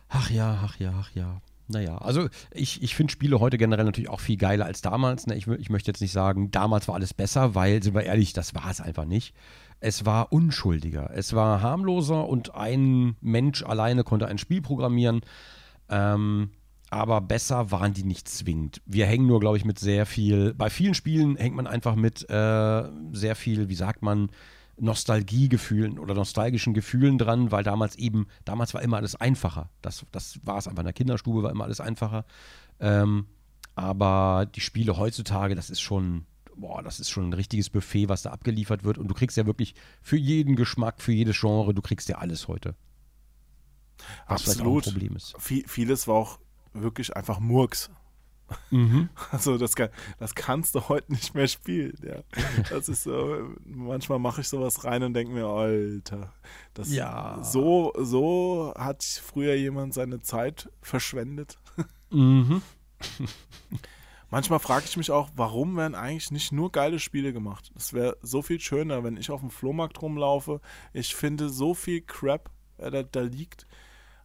Ach 0.09 0.29
ja, 0.31 0.59
ach 0.65 0.75
ja, 0.79 0.91
ach 0.99 1.11
ja. 1.13 1.39
Naja, 1.71 1.97
also 1.97 2.27
ich, 2.53 2.83
ich 2.83 2.95
finde 2.95 3.11
Spiele 3.11 3.39
heute 3.39 3.57
generell 3.57 3.85
natürlich 3.85 4.09
auch 4.09 4.19
viel 4.19 4.37
geiler 4.37 4.65
als 4.65 4.81
damals. 4.81 5.27
Ne? 5.27 5.35
Ich, 5.35 5.47
ich 5.47 5.69
möchte 5.69 5.89
jetzt 5.89 6.01
nicht 6.01 6.11
sagen, 6.11 6.51
damals 6.51 6.87
war 6.87 6.95
alles 6.95 7.13
besser, 7.13 7.55
weil, 7.55 7.81
sind 7.81 7.93
wir 7.93 8.03
ehrlich, 8.03 8.33
das 8.33 8.53
war 8.53 8.69
es 8.69 8.81
einfach 8.81 9.05
nicht. 9.05 9.33
Es 9.79 10.05
war 10.05 10.31
unschuldiger, 10.31 11.09
es 11.13 11.33
war 11.33 11.61
harmloser 11.61 12.27
und 12.27 12.53
ein 12.53 13.15
Mensch 13.21 13.63
alleine 13.63 14.03
konnte 14.03 14.27
ein 14.27 14.37
Spiel 14.37 14.61
programmieren. 14.61 15.21
Ähm, 15.89 16.51
aber 16.91 17.21
besser 17.21 17.71
waren 17.71 17.93
die 17.93 18.03
nicht 18.03 18.27
zwingend. 18.27 18.81
Wir 18.85 19.05
hängen 19.05 19.25
nur, 19.25 19.39
glaube 19.39 19.57
ich, 19.57 19.63
mit 19.63 19.79
sehr 19.79 20.05
viel, 20.05 20.53
bei 20.53 20.69
vielen 20.69 20.93
Spielen 20.93 21.37
hängt 21.37 21.55
man 21.55 21.65
einfach 21.65 21.95
mit 21.95 22.29
äh, 22.29 22.83
sehr 23.13 23.35
viel, 23.35 23.69
wie 23.69 23.75
sagt 23.75 24.01
man, 24.01 24.29
Nostalgiegefühlen 24.81 25.99
oder 25.99 26.15
nostalgischen 26.15 26.73
Gefühlen 26.73 27.19
dran, 27.19 27.51
weil 27.51 27.63
damals 27.63 27.95
eben, 27.97 28.27
damals 28.45 28.73
war 28.73 28.81
immer 28.81 28.97
alles 28.97 29.15
einfacher. 29.15 29.69
Das, 29.81 30.05
das 30.11 30.39
war 30.43 30.57
es 30.57 30.67
einfach. 30.67 30.81
In 30.81 30.87
der 30.87 30.93
Kinderstube 30.93 31.43
war 31.43 31.51
immer 31.51 31.65
alles 31.65 31.79
einfacher. 31.79 32.25
Ähm, 32.79 33.27
aber 33.75 34.47
die 34.53 34.59
Spiele 34.59 34.97
heutzutage, 34.97 35.53
das 35.53 35.69
ist 35.69 35.81
schon, 35.81 36.25
boah, 36.55 36.81
das 36.81 36.99
ist 36.99 37.11
schon 37.11 37.29
ein 37.29 37.33
richtiges 37.33 37.69
Buffet, 37.69 38.09
was 38.09 38.23
da 38.23 38.31
abgeliefert 38.31 38.83
wird. 38.83 38.97
Und 38.97 39.07
du 39.07 39.13
kriegst 39.13 39.37
ja 39.37 39.45
wirklich 39.45 39.75
für 40.01 40.17
jeden 40.17 40.55
Geschmack, 40.55 40.99
für 41.01 41.13
jedes 41.13 41.39
Genre, 41.39 41.75
du 41.75 41.81
kriegst 41.81 42.09
ja 42.09 42.17
alles 42.17 42.47
heute. 42.47 42.75
Was 44.27 44.47
Absolut. 44.47 44.87
ein 44.87 44.93
Problem 44.93 45.15
ist. 45.15 45.35
Viel, 45.37 45.63
vieles 45.67 46.07
war 46.07 46.15
auch 46.15 46.39
wirklich 46.73 47.15
einfach 47.15 47.39
Murks. 47.39 47.91
Mhm. 48.69 49.09
Also 49.31 49.57
das, 49.57 49.75
kann, 49.75 49.89
das 50.19 50.35
kannst 50.35 50.75
du 50.75 50.87
heute 50.89 51.11
nicht 51.11 51.33
mehr 51.35 51.47
spielen. 51.47 51.97
Ja. 52.03 52.21
Das 52.69 52.89
ist 52.89 53.03
so, 53.03 53.49
manchmal 53.65 54.19
mache 54.19 54.41
ich 54.41 54.47
sowas 54.49 54.83
rein 54.83 55.03
und 55.03 55.13
denke 55.13 55.33
mir, 55.33 55.45
Alter, 55.47 56.33
das 56.73 56.91
Ja. 56.93 57.39
so, 57.43 57.93
so 57.97 58.73
hat 58.77 59.03
früher 59.03 59.55
jemand 59.55 59.93
seine 59.93 60.21
Zeit 60.21 60.69
verschwendet. 60.81 61.57
Mhm. 62.09 62.61
Manchmal 64.29 64.59
frage 64.59 64.85
ich 64.87 64.95
mich 64.95 65.11
auch, 65.11 65.29
warum 65.35 65.75
werden 65.75 65.93
eigentlich 65.95 66.31
nicht 66.31 66.53
nur 66.53 66.71
geile 66.71 66.99
Spiele 66.99 67.33
gemacht? 67.33 67.69
Es 67.75 67.91
wäre 67.91 68.15
so 68.21 68.41
viel 68.41 68.61
schöner, 68.61 69.03
wenn 69.03 69.17
ich 69.17 69.29
auf 69.29 69.41
dem 69.41 69.49
Flohmarkt 69.49 70.01
rumlaufe. 70.01 70.61
Ich 70.93 71.15
finde 71.15 71.49
so 71.49 71.73
viel 71.73 71.99
Crap, 72.01 72.49
äh, 72.77 72.89
da, 72.89 73.03
da 73.03 73.21
liegt. 73.21 73.67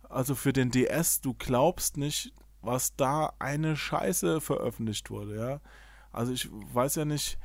Also 0.08 0.36
für 0.36 0.52
den 0.52 0.70
DS, 0.70 1.20
du 1.20 1.34
glaubst 1.34 1.96
nicht, 1.96 2.32
was 2.66 2.94
da 2.96 3.32
eine 3.38 3.76
Scheiße 3.76 4.40
veröffentlicht 4.40 5.08
wurde, 5.10 5.36
ja. 5.36 5.60
Also 6.12 6.32
ich 6.32 6.48
weiß 6.50 6.96
ja 6.96 7.04
nicht, 7.04 7.38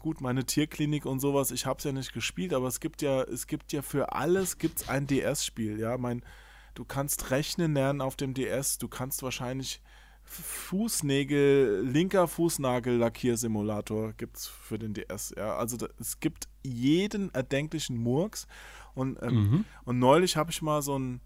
gut, 0.00 0.20
meine 0.20 0.44
Tierklinik 0.44 1.06
und 1.06 1.20
sowas, 1.20 1.50
ich 1.50 1.66
habe 1.66 1.78
es 1.78 1.84
ja 1.84 1.92
nicht 1.92 2.12
gespielt, 2.12 2.52
aber 2.54 2.66
es 2.68 2.78
gibt 2.80 3.02
ja, 3.02 3.22
es 3.22 3.46
gibt 3.46 3.72
ja 3.72 3.82
für 3.82 4.12
alles 4.12 4.58
gibt's 4.58 4.88
ein 4.88 5.06
DS-Spiel, 5.06 5.78
ja. 5.80 5.96
Mein, 5.98 6.22
du 6.74 6.84
kannst 6.84 7.30
rechnen 7.30 7.74
lernen 7.74 8.00
auf 8.00 8.16
dem 8.16 8.34
DS, 8.34 8.78
du 8.78 8.88
kannst 8.88 9.22
wahrscheinlich 9.22 9.80
Fußnägel, 10.24 11.82
linker 11.84 12.28
Fußnagel-Lackiersimulator 12.28 14.12
gibt 14.14 14.36
es 14.38 14.46
für 14.46 14.78
den 14.78 14.94
DS. 14.94 15.34
Ja, 15.36 15.56
also 15.56 15.76
da, 15.76 15.88
es 15.98 16.20
gibt 16.20 16.48
jeden 16.62 17.34
erdenklichen 17.34 17.96
Murks. 17.96 18.46
Und, 18.94 19.20
ähm, 19.22 19.34
Mhm. 19.34 19.64
und 19.84 19.98
neulich 19.98 20.36
habe 20.36 20.50
ich 20.50 20.62
mal 20.62 20.80
so 20.82 20.98
ein, 20.98 21.20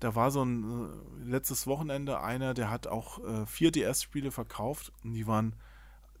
da 0.00 0.14
war 0.14 0.30
so 0.30 0.42
ein 0.42 0.90
äh, 1.24 1.24
letztes 1.24 1.66
Wochenende 1.66 2.20
einer, 2.20 2.54
der 2.54 2.70
hat 2.70 2.86
auch 2.86 3.24
äh, 3.24 3.46
vier 3.46 3.70
DS-Spiele 3.70 4.30
verkauft 4.30 4.92
und 5.02 5.14
die 5.14 5.26
waren, 5.26 5.56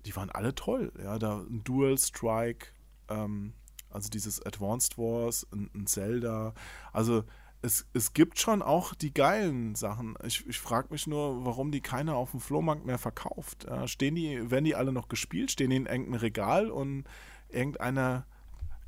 die 0.04 0.16
waren 0.16 0.30
alle 0.30 0.54
toll. 0.54 0.92
Ja, 1.02 1.18
da 1.18 1.40
ein 1.40 1.62
Dual 1.64 1.98
Strike, 1.98 2.68
ähm, 3.08 3.52
also 3.90 4.08
dieses 4.08 4.44
Advanced 4.44 4.96
Wars, 4.98 5.46
ein, 5.52 5.70
ein 5.74 5.86
Zelda. 5.86 6.54
Also 6.92 7.24
es, 7.62 7.86
es 7.92 8.12
gibt 8.12 8.38
schon 8.38 8.62
auch 8.62 8.94
die 8.94 9.12
geilen 9.12 9.74
Sachen. 9.74 10.16
Ich, 10.24 10.46
ich 10.46 10.58
frage 10.58 10.88
mich 10.90 11.06
nur, 11.06 11.44
warum 11.44 11.70
die 11.70 11.80
keiner 11.80 12.16
auf 12.16 12.30
dem 12.30 12.40
Flohmarkt 12.40 12.86
mehr 12.86 12.98
verkauft. 12.98 13.66
Ja, 13.68 13.88
stehen 13.88 14.14
die, 14.14 14.50
werden 14.50 14.64
die 14.64 14.74
alle 14.74 14.92
noch 14.92 15.08
gespielt? 15.08 15.50
Stehen 15.50 15.70
die 15.70 15.76
in 15.76 15.86
irgendeinem 15.86 16.20
Regal 16.20 16.70
und 16.70 17.04
irgendeiner 17.48 18.26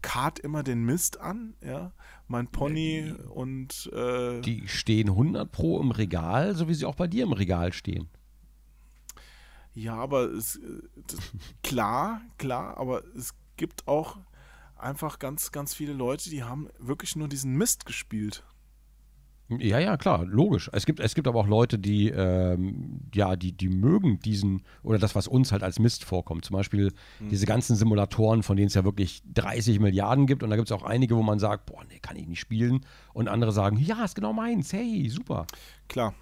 kart 0.02 0.38
immer 0.38 0.62
den 0.62 0.84
Mist 0.84 1.20
an? 1.20 1.54
Ja, 1.62 1.92
mein 2.26 2.48
Pony 2.48 3.14
und 3.30 3.90
äh, 3.92 4.40
Die 4.40 4.68
stehen 4.68 5.08
100 5.08 5.50
Pro 5.50 5.80
im 5.80 5.90
Regal, 5.90 6.54
so 6.54 6.68
wie 6.68 6.74
sie 6.74 6.86
auch 6.86 6.94
bei 6.94 7.06
dir 7.06 7.24
im 7.24 7.32
Regal 7.32 7.72
stehen. 7.72 8.08
Ja, 9.74 9.94
aber 9.94 10.24
es 10.32 10.56
äh, 10.56 10.82
das, 11.06 11.20
klar, 11.62 12.20
klar, 12.38 12.76
aber 12.78 13.04
es 13.16 13.34
gibt 13.56 13.86
auch 13.86 14.18
einfach 14.76 15.18
ganz, 15.18 15.52
ganz 15.52 15.74
viele 15.74 15.92
Leute, 15.92 16.30
die 16.30 16.44
haben 16.44 16.68
wirklich 16.78 17.16
nur 17.16 17.28
diesen 17.28 17.56
Mist 17.56 17.84
gespielt. 17.86 18.44
Ja, 19.50 19.78
ja, 19.78 19.96
klar, 19.96 20.26
logisch. 20.26 20.68
Es 20.74 20.84
gibt, 20.84 21.00
es 21.00 21.14
gibt 21.14 21.26
aber 21.26 21.40
auch 21.40 21.46
Leute, 21.46 21.78
die, 21.78 22.10
ähm, 22.10 23.00
ja, 23.14 23.34
die, 23.34 23.52
die 23.52 23.70
mögen 23.70 24.20
diesen, 24.20 24.62
oder 24.82 24.98
das, 24.98 25.14
was 25.14 25.26
uns 25.26 25.52
halt 25.52 25.62
als 25.62 25.78
Mist 25.78 26.04
vorkommt. 26.04 26.44
Zum 26.44 26.54
Beispiel 26.54 26.92
diese 27.30 27.46
ganzen 27.46 27.74
Simulatoren, 27.74 28.42
von 28.42 28.58
denen 28.58 28.66
es 28.66 28.74
ja 28.74 28.84
wirklich 28.84 29.22
30 29.32 29.80
Milliarden 29.80 30.26
gibt. 30.26 30.42
Und 30.42 30.50
da 30.50 30.56
gibt 30.56 30.70
es 30.70 30.72
auch 30.72 30.82
einige, 30.82 31.16
wo 31.16 31.22
man 31.22 31.38
sagt, 31.38 31.64
boah, 31.64 31.82
nee, 31.88 31.98
kann 31.98 32.16
ich 32.16 32.26
nicht 32.26 32.40
spielen. 32.40 32.84
Und 33.14 33.28
andere 33.28 33.52
sagen, 33.52 33.78
ja, 33.78 34.04
ist 34.04 34.14
genau 34.14 34.34
meins, 34.34 34.72
hey, 34.74 35.08
super. 35.08 35.46
Klar, 35.88 36.14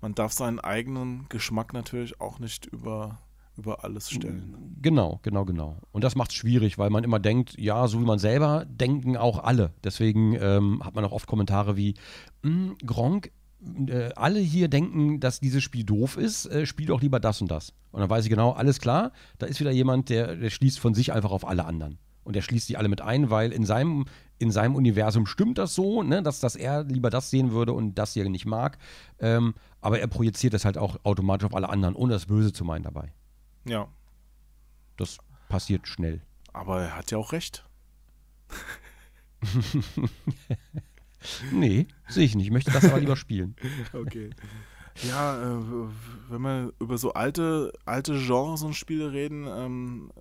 man 0.00 0.14
darf 0.14 0.32
seinen 0.32 0.58
eigenen 0.58 1.26
Geschmack 1.28 1.74
natürlich 1.74 2.18
auch 2.20 2.38
nicht 2.38 2.64
über, 2.66 3.18
über 3.56 3.84
alles 3.84 4.10
stellen. 4.10 4.76
Genau, 4.82 5.20
genau, 5.22 5.44
genau. 5.44 5.78
Und 5.92 6.04
das 6.04 6.16
macht 6.16 6.30
es 6.30 6.36
schwierig, 6.36 6.78
weil 6.78 6.90
man 6.90 7.04
immer 7.04 7.20
denkt, 7.20 7.58
ja, 7.58 7.86
so 7.88 8.00
wie 8.00 8.04
man 8.04 8.18
selber, 8.18 8.64
denken 8.66 9.16
auch 9.16 9.42
alle. 9.42 9.72
Deswegen 9.82 10.34
ähm, 10.40 10.82
hat 10.84 10.94
man 10.94 11.04
auch 11.04 11.12
oft 11.12 11.26
Kommentare 11.26 11.76
wie, 11.76 11.94
"Mm, 12.42 12.72
Gronk, 12.84 13.30
äh, 13.86 14.10
alle 14.16 14.40
hier 14.40 14.68
denken, 14.68 15.20
dass 15.20 15.40
dieses 15.40 15.62
Spiel 15.62 15.84
doof 15.84 16.16
ist, 16.16 16.46
äh, 16.46 16.66
spiel 16.66 16.86
doch 16.86 17.00
lieber 17.00 17.20
das 17.20 17.40
und 17.40 17.50
das. 17.50 17.72
Und 17.92 18.00
dann 18.00 18.10
weiß 18.10 18.24
ich 18.24 18.30
genau, 18.30 18.52
alles 18.52 18.80
klar, 18.80 19.12
da 19.38 19.46
ist 19.46 19.60
wieder 19.60 19.70
jemand, 19.70 20.08
der, 20.10 20.36
der 20.36 20.50
schließt 20.50 20.78
von 20.78 20.94
sich 20.94 21.12
einfach 21.12 21.30
auf 21.30 21.46
alle 21.46 21.64
anderen. 21.64 21.98
Und 22.24 22.36
er 22.36 22.42
schließt 22.42 22.68
die 22.68 22.76
alle 22.76 22.88
mit 22.88 23.02
ein, 23.02 23.30
weil 23.30 23.52
in 23.52 23.64
seinem, 23.66 24.06
in 24.38 24.50
seinem 24.50 24.74
Universum 24.74 25.26
stimmt 25.26 25.58
das 25.58 25.74
so, 25.74 26.02
ne, 26.02 26.22
dass, 26.22 26.40
dass 26.40 26.56
er 26.56 26.84
lieber 26.84 27.10
das 27.10 27.30
sehen 27.30 27.52
würde 27.52 27.72
und 27.72 27.94
das 27.96 28.14
hier 28.14 28.28
nicht 28.28 28.46
mag. 28.46 28.78
Ähm, 29.18 29.54
aber 29.80 30.00
er 30.00 30.06
projiziert 30.06 30.54
das 30.54 30.64
halt 30.64 30.78
auch 30.78 30.96
automatisch 31.04 31.44
auf 31.46 31.54
alle 31.54 31.68
anderen, 31.68 31.94
ohne 31.94 32.14
das 32.14 32.26
Böse 32.26 32.52
zu 32.52 32.64
meinen 32.64 32.82
dabei. 32.82 33.12
Ja, 33.64 33.88
Das 34.96 35.18
passiert 35.48 35.88
schnell. 35.88 36.20
aber 36.52 36.82
er 36.82 36.96
hat 36.96 37.10
ja 37.10 37.18
auch 37.18 37.32
recht. 37.32 37.64
Nee, 41.52 41.86
sehe 42.08 42.24
ich 42.26 42.34
nicht. 42.34 42.46
Ich 42.46 42.52
möchte 42.52 42.70
das 42.70 42.84
aber 42.84 43.00
lieber 43.00 43.16
spielen. 43.16 43.56
Okay. 43.94 44.30
Ja, 45.08 45.42
äh, 45.42 45.62
wenn 46.28 46.42
wir 46.42 46.72
über 46.78 46.98
so 46.98 47.14
alte, 47.14 47.72
alte 47.84 48.12
Genres 48.16 48.62
und 48.62 48.74
Spiele 48.74 49.10
reden, 49.12 49.46
ähm, 49.48 50.12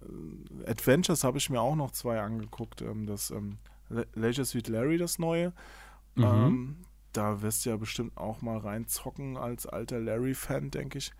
äh, 0.65 0.71
Adventures 0.71 1.23
habe 1.23 1.37
ich 1.37 1.49
mir 1.51 1.61
auch 1.61 1.75
noch 1.75 1.91
zwei 1.91 2.19
angeguckt. 2.21 2.81
Ähm, 2.81 3.05
das, 3.05 3.29
ähm, 3.29 3.57
Le 3.89 4.07
Leisure 4.15 4.45
Suite 4.45 4.69
Larry, 4.69 4.97
das 4.97 5.19
neue. 5.19 5.53
Mhm. 6.15 6.23
Ähm, 6.23 6.75
da 7.11 7.41
wirst 7.43 7.65
du 7.65 7.69
ja 7.69 7.77
bestimmt 7.77 8.17
auch 8.17 8.41
mal 8.41 8.57
reinzocken 8.57 9.37
als 9.37 9.67
alter 9.67 9.99
Larry-Fan, 9.99 10.71
denke 10.71 10.97
ich. 10.97 11.11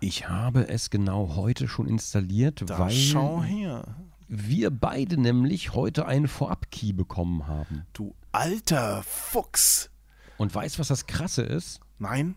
Ich 0.00 0.28
habe 0.28 0.68
es 0.68 0.90
genau 0.90 1.34
heute 1.36 1.66
schon 1.68 1.88
installiert, 1.88 2.62
Da 2.66 2.78
weil 2.78 2.90
schau 2.90 3.42
her. 3.42 3.96
wir 4.28 4.70
beide 4.70 5.20
nämlich 5.20 5.74
heute 5.74 6.06
einen 6.06 6.28
Vorab-Key 6.28 6.92
bekommen 6.92 7.46
haben. 7.46 7.84
Du 7.92 8.14
alter 8.32 9.02
Fuchs. 9.02 9.90
Und 10.36 10.54
weißt, 10.54 10.78
was 10.78 10.88
das 10.88 11.06
Krasse 11.06 11.42
ist? 11.42 11.80
Nein? 11.98 12.36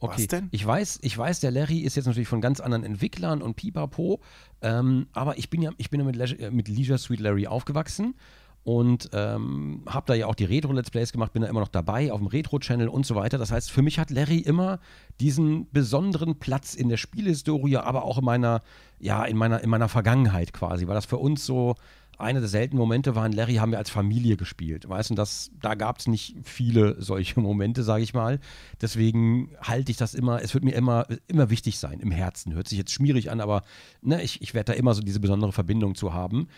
Okay, 0.00 0.22
Was 0.22 0.26
denn? 0.28 0.48
Ich 0.50 0.66
weiß, 0.66 0.98
ich 1.02 1.16
weiß, 1.16 1.40
der 1.40 1.50
Larry 1.50 1.80
ist 1.80 1.94
jetzt 1.94 2.06
natürlich 2.06 2.26
von 2.28 2.40
ganz 2.40 2.58
anderen 2.58 2.84
Entwicklern 2.84 3.42
und 3.42 3.54
pipapo, 3.54 4.20
ähm, 4.62 5.08
aber 5.12 5.36
ich 5.38 5.50
bin 5.50 5.60
ja, 5.60 5.72
ich 5.76 5.90
bin 5.90 6.00
ja 6.00 6.06
mit, 6.06 6.16
Leisure, 6.16 6.40
äh, 6.40 6.50
mit 6.50 6.68
Leisure 6.68 6.96
Suite 6.98 7.20
Larry 7.20 7.46
aufgewachsen 7.46 8.14
und 8.62 9.08
ähm, 9.12 9.82
habe 9.88 10.06
da 10.06 10.14
ja 10.14 10.26
auch 10.26 10.34
die 10.34 10.44
Retro-Let's 10.44 10.90
Plays 10.90 11.12
gemacht, 11.12 11.32
bin 11.32 11.42
da 11.42 11.48
immer 11.48 11.60
noch 11.60 11.68
dabei 11.68 12.12
auf 12.12 12.18
dem 12.18 12.26
Retro-Channel 12.26 12.88
und 12.88 13.06
so 13.06 13.14
weiter. 13.14 13.38
Das 13.38 13.50
heißt, 13.50 13.70
für 13.70 13.82
mich 13.82 13.98
hat 13.98 14.10
Larry 14.10 14.38
immer 14.38 14.80
diesen 15.18 15.70
besonderen 15.72 16.38
Platz 16.38 16.74
in 16.74 16.88
der 16.88 16.98
Spielhistorie, 16.98 17.78
aber 17.78 18.04
auch 18.04 18.18
in 18.18 18.24
meiner, 18.24 18.60
ja, 18.98 19.24
in 19.24 19.36
meiner, 19.36 19.62
in 19.62 19.70
meiner 19.70 19.88
Vergangenheit 19.88 20.52
quasi, 20.52 20.86
weil 20.86 20.94
das 20.94 21.06
für 21.06 21.16
uns 21.16 21.46
so 21.46 21.74
einer 22.20 22.40
der 22.40 22.48
seltenen 22.48 22.78
Momente 22.78 23.14
war, 23.14 23.26
in 23.26 23.32
Larry 23.32 23.54
haben 23.54 23.72
wir 23.72 23.78
als 23.78 23.90
Familie 23.90 24.36
gespielt. 24.36 24.88
Weißt 24.88 25.10
du, 25.10 25.14
das, 25.14 25.50
da 25.60 25.74
gab 25.74 25.98
es 25.98 26.06
nicht 26.06 26.36
viele 26.44 27.00
solche 27.00 27.40
Momente, 27.40 27.82
sage 27.82 28.02
ich 28.02 28.14
mal. 28.14 28.40
Deswegen 28.80 29.50
halte 29.62 29.90
ich 29.90 29.96
das 29.96 30.14
immer, 30.14 30.42
es 30.42 30.54
wird 30.54 30.64
mir 30.64 30.74
immer, 30.74 31.06
immer 31.28 31.50
wichtig 31.50 31.78
sein, 31.78 32.00
im 32.00 32.10
Herzen. 32.10 32.54
Hört 32.54 32.68
sich 32.68 32.78
jetzt 32.78 32.92
schmierig 32.92 33.30
an, 33.30 33.40
aber 33.40 33.62
ne, 34.02 34.22
ich, 34.22 34.42
ich 34.42 34.54
werde 34.54 34.72
da 34.72 34.78
immer 34.78 34.94
so 34.94 35.00
diese 35.00 35.20
besondere 35.20 35.52
Verbindung 35.52 35.94
zu 35.94 36.12
haben. 36.12 36.48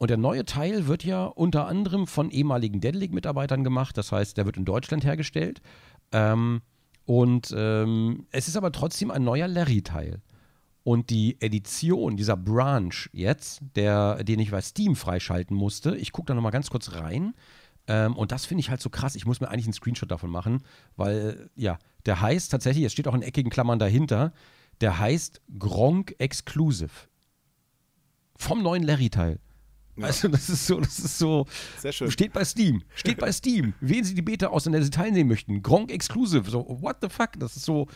Und 0.00 0.08
der 0.08 0.16
neue 0.16 0.46
Teil 0.46 0.86
wird 0.86 1.04
ja 1.04 1.26
unter 1.26 1.66
anderem 1.66 2.06
von 2.06 2.30
ehemaligen 2.30 2.80
Dead 2.80 2.94
League-Mitarbeitern 2.94 3.62
gemacht. 3.64 3.98
Das 3.98 4.12
heißt, 4.12 4.34
der 4.38 4.46
wird 4.46 4.56
in 4.56 4.64
Deutschland 4.64 5.04
hergestellt. 5.04 5.60
Ähm, 6.10 6.62
und 7.04 7.54
ähm, 7.54 8.26
es 8.30 8.48
ist 8.48 8.56
aber 8.56 8.72
trotzdem 8.72 9.10
ein 9.10 9.24
neuer 9.24 9.46
Larry-Teil. 9.46 10.22
Und 10.84 11.10
die 11.10 11.38
Edition, 11.42 12.16
dieser 12.16 12.38
Branch 12.38 12.94
jetzt, 13.12 13.60
der, 13.76 14.24
den 14.24 14.40
ich 14.40 14.50
bei 14.50 14.62
Steam 14.62 14.96
freischalten 14.96 15.54
musste, 15.54 15.94
ich 15.94 16.12
gucke 16.12 16.28
da 16.28 16.34
nochmal 16.34 16.52
ganz 16.52 16.70
kurz 16.70 16.94
rein. 16.94 17.34
Ähm, 17.86 18.16
und 18.16 18.32
das 18.32 18.46
finde 18.46 18.60
ich 18.60 18.70
halt 18.70 18.80
so 18.80 18.88
krass. 18.88 19.16
Ich 19.16 19.26
muss 19.26 19.42
mir 19.42 19.50
eigentlich 19.50 19.66
einen 19.66 19.74
Screenshot 19.74 20.10
davon 20.10 20.30
machen, 20.30 20.62
weil, 20.96 21.50
ja, 21.56 21.78
der 22.06 22.22
heißt 22.22 22.50
tatsächlich, 22.50 22.86
es 22.86 22.92
steht 22.92 23.06
auch 23.06 23.14
in 23.14 23.20
eckigen 23.20 23.50
Klammern 23.50 23.78
dahinter, 23.78 24.32
der 24.80 24.98
heißt 24.98 25.42
Gronk 25.58 26.14
Exclusive. 26.16 26.88
Vom 28.38 28.62
neuen 28.62 28.82
Larry-Teil. 28.82 29.40
Also, 30.04 30.28
das 30.28 30.48
ist 30.48 30.66
so, 30.66 30.80
das 30.80 30.98
ist 30.98 31.18
so. 31.18 31.46
Sehr 31.78 31.92
schön. 31.92 32.10
Steht 32.10 32.32
bei 32.32 32.44
Steam. 32.44 32.82
Steht 32.94 33.18
bei 33.20 33.30
Steam. 33.32 33.74
Wählen 33.80 34.04
Sie 34.04 34.14
die 34.14 34.22
Beta 34.22 34.48
aus, 34.48 34.66
in 34.66 34.72
der 34.72 34.82
Sie 34.82 34.90
teilnehmen 34.90 35.28
möchten. 35.28 35.62
Gronk 35.62 35.90
Exclusive. 35.92 36.50
So, 36.50 36.66
what 36.80 36.96
the 37.02 37.08
fuck? 37.08 37.30
Das 37.38 37.56
ist 37.56 37.64
so. 37.64 37.86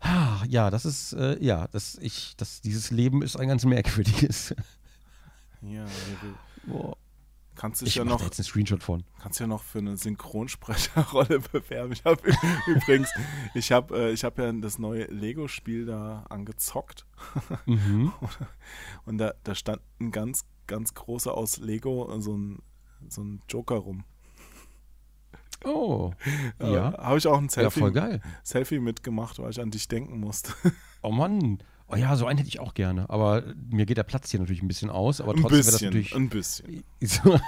Ah, 0.00 0.42
Ja, 0.48 0.70
das 0.70 0.84
ist, 0.84 1.14
äh, 1.14 1.42
ja, 1.42 1.66
das, 1.68 1.96
ich, 2.00 2.34
das, 2.36 2.60
dieses 2.60 2.90
Leben 2.90 3.22
ist 3.22 3.36
ein 3.36 3.48
ganz 3.48 3.64
merkwürdiges. 3.64 4.54
Ja, 5.66 5.86
du 5.86 6.70
Boah. 6.70 6.96
kannst 7.54 7.80
dich 7.80 7.88
Ich 7.88 7.94
ja 7.94 8.04
noch 8.04 8.18
da 8.18 8.26
jetzt 8.26 8.38
einen 8.38 8.44
Screenshot 8.44 8.82
von. 8.82 9.02
kannst 9.18 9.40
ja 9.40 9.46
noch 9.46 9.62
für 9.62 9.78
eine 9.78 9.96
Synchronsprecherrolle 9.96 11.40
bewerben. 11.52 11.92
Ich 11.94 12.04
habe 12.04 12.20
übrigens, 12.66 13.08
ich 13.54 13.72
habe 13.72 13.96
äh, 13.98 14.12
ich 14.12 14.20
ja 14.22 14.30
das 14.30 14.78
neue 14.78 15.04
Lego-Spiel 15.04 15.86
da 15.86 16.26
angezockt 16.28 17.06
Mhm. 17.64 18.12
und 19.06 19.16
da, 19.16 19.32
da 19.42 19.54
stand 19.54 19.80
ein 20.00 20.10
ganz, 20.10 20.44
ganz 20.66 20.94
großer 20.94 21.34
aus 21.34 21.58
Lego, 21.58 22.10
so 22.20 22.36
ein, 22.36 22.58
so 23.08 23.22
ein 23.22 23.42
Joker 23.48 23.76
rum. 23.76 24.04
Oh. 25.64 26.12
Äh, 26.58 26.72
Ja. 26.74 26.96
Habe 26.98 27.18
ich 27.18 27.26
auch 27.26 27.38
ein 27.38 27.44
Ja, 27.44 27.50
Selfie, 27.50 27.80
voll 27.80 27.92
geil. 27.92 28.20
Selfie 28.42 28.78
mitgemacht, 28.78 29.38
weil 29.38 29.50
ich 29.50 29.60
an 29.60 29.70
dich 29.70 29.88
denken 29.88 30.20
musste. 30.20 30.52
Oh 31.02 31.10
Mann. 31.10 31.58
Oh 31.86 31.96
ja, 31.96 32.16
so 32.16 32.24
einen 32.24 32.38
hätte 32.38 32.48
ich 32.48 32.60
auch 32.60 32.72
gerne. 32.72 33.10
Aber 33.10 33.42
mir 33.70 33.84
geht 33.84 33.98
der 33.98 34.04
Platz 34.04 34.30
hier 34.30 34.40
natürlich 34.40 34.62
ein 34.62 34.68
bisschen 34.68 34.88
aus. 34.88 35.20
Aber 35.20 35.34
trotzdem 35.34 35.50
wäre 35.50 35.64
das 35.64 35.82
natürlich. 35.82 36.14
ein 36.14 36.30
bisschen. 36.30 36.82
So, 37.02 37.38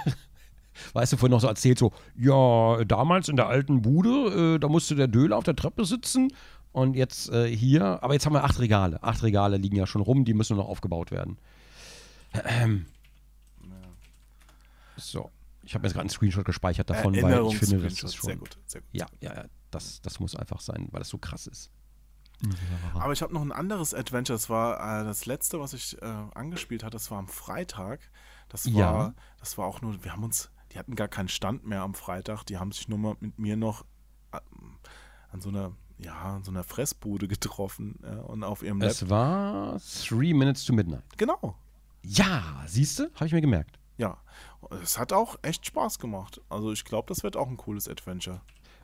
weißt 0.93 1.13
du, 1.13 1.17
vorhin 1.17 1.31
noch 1.31 1.41
so 1.41 1.47
erzählt, 1.47 1.79
so, 1.79 1.91
ja, 2.15 2.85
damals 2.85 3.29
in 3.29 3.35
der 3.35 3.47
alten 3.47 3.81
Bude, 3.81 4.55
äh, 4.55 4.59
da 4.59 4.67
musste 4.67 4.93
der 4.93 5.07
Döler 5.07 5.37
auf 5.37 5.43
der 5.43 5.55
Treppe 5.55 5.85
sitzen 5.85 6.27
und 6.71 6.95
jetzt 6.95 7.31
äh, 7.31 7.47
hier, 7.47 8.03
aber 8.03 8.13
jetzt 8.13 8.27
haben 8.27 8.33
wir 8.33 8.43
acht 8.43 8.59
Regale. 8.59 9.01
Acht 9.01 9.23
Regale 9.23 9.57
liegen 9.57 9.75
ja 9.75 9.87
schon 9.87 10.03
rum, 10.03 10.23
die 10.23 10.35
müssen 10.35 10.55
nur 10.55 10.65
noch 10.65 10.69
aufgebaut 10.69 11.09
werden. 11.09 11.39
Ähm. 12.45 12.85
So, 14.97 15.31
ich 15.63 15.73
habe 15.75 15.85
jetzt 15.85 15.93
gerade 15.93 16.01
einen 16.01 16.09
Screenshot 16.09 16.45
gespeichert 16.45 16.89
davon, 16.89 17.13
weil 17.21 17.45
ich 17.47 17.57
finde, 17.57 17.81
das 17.81 18.03
ist 18.03 18.15
schon. 18.15 18.27
sehr 18.27 18.37
gut, 18.37 18.57
sehr 18.65 18.81
gut. 18.81 18.89
Ja, 18.93 19.05
ja, 19.21 19.33
ja, 19.35 19.45
das, 19.71 20.01
das 20.01 20.19
muss 20.19 20.35
einfach 20.35 20.59
sein, 20.59 20.87
weil 20.91 20.99
das 20.99 21.09
so 21.09 21.17
krass 21.17 21.47
ist. 21.47 21.69
Aber 22.93 23.13
ich 23.13 23.21
habe 23.23 23.33
noch 23.33 23.41
ein 23.41 23.51
anderes 23.51 23.93
Adventure. 23.95 24.37
Das 24.37 24.47
war 24.49 25.01
äh, 25.01 25.03
das 25.03 25.25
letzte, 25.25 25.59
was 25.59 25.73
ich 25.73 25.99
äh, 26.01 26.05
angespielt 26.05 26.83
hatte. 26.83 26.93
Das 26.95 27.09
war 27.09 27.17
am 27.17 27.27
Freitag. 27.27 27.99
Das 28.49 28.65
war, 28.67 28.73
Ja. 28.79 29.13
das 29.39 29.57
war 29.57 29.65
auch 29.65 29.81
nur, 29.81 30.03
wir 30.03 30.11
haben 30.11 30.23
uns, 30.23 30.51
die 30.71 30.77
hatten 30.77 30.95
gar 30.95 31.07
keinen 31.07 31.29
Stand 31.29 31.65
mehr 31.65 31.81
am 31.81 31.95
Freitag. 31.95 32.43
Die 32.43 32.57
haben 32.59 32.71
sich 32.71 32.87
nur 32.87 32.99
mal 32.99 33.15
mit 33.19 33.39
mir 33.39 33.57
noch 33.57 33.85
äh, 34.33 34.39
an 35.31 35.41
so 35.41 35.49
einer, 35.49 35.71
ja, 35.97 36.13
an 36.35 36.43
so 36.43 36.51
einer 36.51 36.63
Fressbude 36.63 37.27
getroffen 37.27 37.99
äh, 38.03 38.15
und 38.17 38.43
auf 38.43 38.61
ihrem. 38.61 38.81
Es 38.81 39.09
war 39.09 39.79
Three 39.79 40.33
Minutes 40.35 40.63
to 40.65 40.73
Midnight. 40.73 41.03
Genau. 41.17 41.57
Ja, 42.03 42.63
siehst 42.67 42.99
du? 42.99 43.11
Habe 43.15 43.25
ich 43.25 43.33
mir 43.33 43.41
gemerkt. 43.41 43.79
Ja. 43.97 44.17
Es 44.81 44.97
hat 44.97 45.13
auch 45.13 45.37
echt 45.41 45.65
Spaß 45.65 45.99
gemacht. 45.99 46.41
Also 46.49 46.71
ich 46.71 46.83
glaube, 46.83 47.07
das 47.07 47.23
wird 47.23 47.37
auch 47.37 47.47
ein 47.47 47.57
cooles 47.57 47.87
Adventure. 47.87 48.41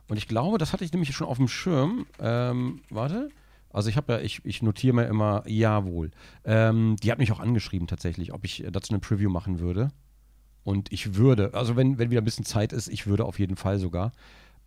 Und 0.07 0.17
ich 0.17 0.27
glaube, 0.27 0.57
das 0.57 0.73
hatte 0.73 0.83
ich 0.83 0.91
nämlich 0.91 1.15
schon 1.15 1.27
auf 1.27 1.37
dem 1.37 1.47
Schirm. 1.47 2.05
Ähm, 2.19 2.81
warte. 2.89 3.29
Also 3.69 3.89
ich 3.89 3.97
habe 3.97 4.13
ja, 4.13 4.19
ich, 4.19 4.41
ich 4.45 4.61
notiere 4.61 4.95
mir 4.95 5.05
immer, 5.05 5.43
jawohl. 5.47 6.11
Ähm, 6.43 6.95
die 7.01 7.11
hat 7.11 7.17
mich 7.17 7.31
auch 7.31 7.39
angeschrieben 7.39 7.87
tatsächlich, 7.87 8.33
ob 8.33 8.45
ich 8.45 8.63
dazu 8.71 8.93
eine 8.93 8.99
Preview 8.99 9.29
machen 9.29 9.59
würde. 9.59 9.91
Und 10.63 10.91
ich 10.91 11.15
würde, 11.15 11.53
also 11.53 11.75
wenn, 11.75 11.97
wenn 11.97 12.11
wieder 12.11 12.21
ein 12.21 12.25
bisschen 12.25 12.45
Zeit 12.45 12.71
ist, 12.71 12.87
ich 12.87 13.07
würde 13.07 13.25
auf 13.25 13.39
jeden 13.39 13.55
Fall 13.55 13.79
sogar. 13.79 14.11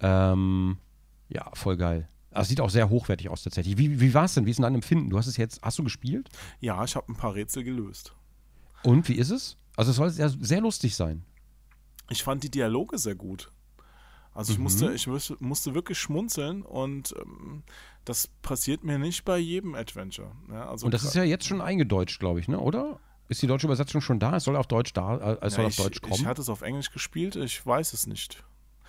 Ähm, 0.01 0.79
ja, 1.29 1.51
voll 1.55 1.77
geil. 1.77 2.09
Also 2.33 2.49
sieht 2.49 2.61
auch 2.61 2.69
sehr 2.69 2.91
hochwertig 2.91 3.31
aus 3.31 3.43
tatsächlich. 3.43 3.79
Wie, 3.79 4.01
wie 4.01 4.13
war 4.13 4.25
es 4.25 4.35
denn? 4.35 4.45
Wie 4.45 4.51
ist 4.51 4.57
denn 4.57 4.65
dein 4.65 4.75
Empfinden? 4.75 5.09
Du 5.09 5.17
hast 5.17 5.27
es 5.27 5.37
jetzt, 5.37 5.63
hast 5.63 5.79
du 5.79 5.85
gespielt? 5.85 6.29
Ja, 6.61 6.85
ich 6.85 6.97
habe 6.97 7.11
ein 7.11 7.17
paar 7.17 7.35
Rätsel 7.35 7.65
gelöst. 7.65 8.15
Und 8.83 9.09
wie 9.09 9.15
ist 9.15 9.31
es? 9.31 9.57
Also 9.77 9.91
es 9.91 9.97
soll 9.97 10.11
sehr, 10.11 10.29
sehr 10.31 10.61
lustig 10.61 10.97
sein. 10.97 11.25
Ich 12.09 12.23
fand 12.23 12.43
die 12.43 12.51
Dialoge 12.51 12.99
sehr 12.99 13.15
gut. 13.15 13.51
Also 14.33 14.53
ich 14.53 14.59
Mhm. 14.59 14.65
musste, 14.65 14.93
ich 14.93 15.07
musste, 15.41 15.75
wirklich 15.75 15.99
schmunzeln 15.99 16.63
und 16.63 17.15
ähm, 17.23 17.63
das 18.05 18.29
passiert 18.43 18.85
mir 18.85 18.99
nicht 18.99 19.25
bei 19.25 19.39
jedem 19.39 19.75
Adventure. 19.75 20.33
Ja, 20.51 20.69
also 20.69 20.87
Und 20.87 20.93
das 20.93 21.05
ist 21.05 21.15
ja 21.15 21.25
jetzt 21.25 21.47
schon 21.47 21.61
eingedeutscht, 21.63 22.21
glaube 22.21 22.41
ich, 22.41 22.49
ne? 22.49 22.61
Oder? 22.61 23.01
Ist 23.29 23.43
die 23.43 23.47
deutsche 23.47 23.67
Übersetzung 23.67 24.01
schon 24.03 24.21
da? 24.21 24.37
Es 24.37 24.45
soll 24.45 24.55
auf 24.57 24.67
Deutsch 24.67 24.93
da, 24.93 25.17
äh, 25.17 25.39
es 25.47 25.55
soll 25.55 25.65
ja, 25.65 25.69
auf 25.69 25.77
Deutsch 25.77 25.97
ich, 25.97 26.03
kommen. 26.03 26.15
ich 26.15 26.27
hatte 26.27 26.43
es 26.43 26.49
auf 26.49 26.61
Englisch 26.63 26.91
gespielt, 26.93 27.35
ich 27.37 27.65
weiß 27.65 27.93
es 27.95 28.07
nicht. 28.07 28.45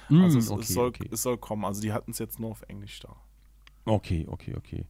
Mm, 0.09 0.22
Also 0.22 0.38
es, 0.38 0.49
okay, 0.51 0.61
es, 0.61 0.73
soll, 0.73 0.88
okay. 0.89 1.09
es 1.11 1.22
soll 1.22 1.38
kommen. 1.38 1.65
Also 1.65 1.81
die 1.81 1.91
hatten 1.93 2.11
es 2.11 2.19
jetzt 2.19 2.39
nur 2.39 2.51
auf 2.51 2.61
Englisch 2.68 2.99
da. 2.99 3.15
Okay, 3.85 4.26
okay, 4.30 4.53
okay. 4.55 4.85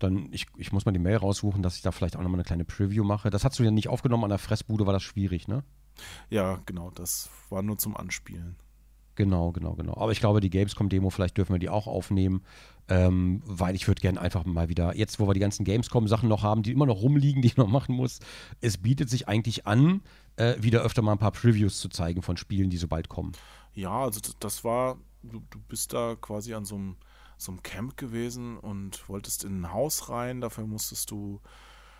Dann, 0.00 0.28
ich, 0.32 0.46
ich 0.56 0.72
muss 0.72 0.84
mal 0.84 0.92
die 0.92 0.98
Mail 0.98 1.16
raussuchen, 1.16 1.62
dass 1.62 1.76
ich 1.76 1.82
da 1.82 1.92
vielleicht 1.92 2.16
auch 2.16 2.22
nochmal 2.22 2.38
eine 2.38 2.44
kleine 2.44 2.64
Preview 2.64 3.04
mache. 3.04 3.30
Das 3.30 3.44
hast 3.44 3.58
du 3.58 3.62
ja 3.62 3.70
nicht 3.70 3.88
aufgenommen 3.88 4.24
an 4.24 4.30
der 4.30 4.38
Fressbude, 4.38 4.86
war 4.86 4.92
das 4.92 5.02
schwierig, 5.02 5.46
ne? 5.46 5.62
Ja, 6.30 6.60
genau, 6.66 6.90
das 6.90 7.30
war 7.50 7.62
nur 7.62 7.78
zum 7.78 7.96
Anspielen. 7.96 8.56
Genau, 9.20 9.52
genau, 9.52 9.74
genau. 9.74 9.96
Aber 9.98 10.12
ich 10.12 10.20
glaube, 10.20 10.40
die 10.40 10.48
Gamescom-Demo, 10.48 11.10
vielleicht 11.10 11.36
dürfen 11.36 11.52
wir 11.52 11.58
die 11.58 11.68
auch 11.68 11.86
aufnehmen, 11.86 12.42
ähm, 12.88 13.42
weil 13.44 13.74
ich 13.74 13.86
würde 13.86 14.00
gerne 14.00 14.18
einfach 14.18 14.46
mal 14.46 14.70
wieder, 14.70 14.96
jetzt 14.96 15.20
wo 15.20 15.28
wir 15.28 15.34
die 15.34 15.40
ganzen 15.40 15.64
Gamescom-Sachen 15.64 16.26
noch 16.28 16.42
haben, 16.42 16.62
die 16.62 16.72
immer 16.72 16.86
noch 16.86 17.02
rumliegen, 17.02 17.42
die 17.42 17.48
ich 17.48 17.56
noch 17.58 17.68
machen 17.68 17.94
muss, 17.94 18.20
es 18.62 18.78
bietet 18.78 19.10
sich 19.10 19.28
eigentlich 19.28 19.66
an, 19.66 20.00
äh, 20.36 20.54
wieder 20.58 20.80
öfter 20.80 21.02
mal 21.02 21.12
ein 21.12 21.18
paar 21.18 21.32
Previews 21.32 21.80
zu 21.80 21.90
zeigen 21.90 22.22
von 22.22 22.38
Spielen, 22.38 22.70
die 22.70 22.78
so 22.78 22.88
bald 22.88 23.10
kommen. 23.10 23.32
Ja, 23.74 24.04
also 24.04 24.20
das 24.40 24.64
war, 24.64 24.96
du, 25.22 25.42
du 25.50 25.58
bist 25.68 25.92
da 25.92 26.16
quasi 26.18 26.54
an 26.54 26.64
so 26.64 26.76
einem, 26.76 26.96
so 27.40 27.52
einem 27.52 27.62
Camp 27.62 27.96
gewesen 27.96 28.58
und 28.58 29.08
wolltest 29.08 29.44
in 29.44 29.62
ein 29.62 29.72
Haus 29.72 30.10
rein. 30.10 30.42
Dafür 30.42 30.66
musstest 30.66 31.10
du 31.10 31.40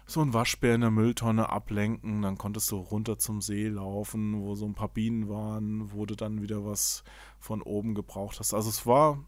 so 0.07 0.21
einen 0.21 0.35
Waschbär 0.35 0.75
in 0.75 0.83
der 0.83 0.91
Mülltonne 0.91 1.49
ablenken. 1.49 2.21
Dann 2.21 2.37
konntest 2.37 2.71
du 2.71 2.77
runter 2.77 3.19
zum 3.19 3.41
See 3.41 3.69
laufen, 3.69 4.43
wo 4.43 4.55
so 4.55 4.67
ein 4.67 4.75
paar 4.75 4.89
Bienen 4.89 5.31
waren, 5.31 5.93
wo 5.93 6.05
du 6.05 6.15
dann 6.15 6.43
wieder 6.43 6.67
was 6.67 7.05
von 7.39 7.62
oben 7.62 7.95
gebraucht 7.95 8.39
hast. 8.39 8.53
Also 8.53 8.69
es 8.69 8.85
war. 8.85 9.19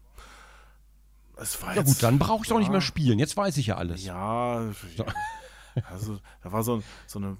Es 1.35 1.59
war 1.63 1.71
Ja 1.71 1.81
jetzt, 1.81 1.87
gut, 1.87 2.03
dann 2.03 2.19
brauche 2.19 2.43
ich 2.43 2.49
doch 2.49 2.59
nicht 2.59 2.67
ja. 2.67 2.73
mehr 2.73 2.81
spielen. 2.81 3.17
Jetzt 3.17 3.35
weiß 3.35 3.57
ich 3.57 3.65
ja 3.65 3.77
alles. 3.77 4.05
Ja, 4.05 4.65
ja. 4.95 5.05
also 5.89 6.19
da 6.43 6.51
war 6.51 6.61
so, 6.61 6.83
so 7.07 7.17
eine, 7.17 7.37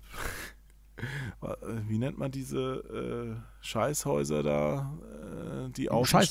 wie 1.88 2.00
nennt 2.00 2.18
man 2.18 2.32
diese 2.32 3.38
äh, 3.38 3.64
Scheißhäuser 3.64 4.42
da, 4.42 4.98
äh, 5.68 5.70
die 5.70 5.92
außen 5.92 6.22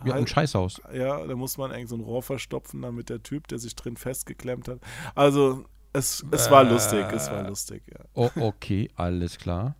Stehen? 0.00 0.08
Ja, 0.08 0.14
ein 0.14 0.26
Scheißhaus. 0.26 0.80
Ja, 0.92 1.26
da 1.26 1.34
muss 1.36 1.58
man 1.58 1.70
irgend 1.70 1.88
so 1.88 1.96
ein 1.96 2.00
Rohr 2.00 2.22
verstopfen, 2.22 2.82
damit 2.82 3.08
der 3.08 3.22
Typ, 3.22 3.48
der 3.48 3.58
sich 3.58 3.74
drin 3.76 3.96
festgeklemmt 3.96 4.68
hat. 4.68 4.80
Also 5.14 5.64
es, 5.92 6.24
es 6.30 6.50
war 6.50 6.64
lustig, 6.64 7.04
es 7.12 7.30
war 7.30 7.46
lustig, 7.46 7.82
ja. 7.90 8.04
Oh, 8.14 8.30
okay, 8.36 8.90
alles 8.94 9.38
klar. 9.38 9.76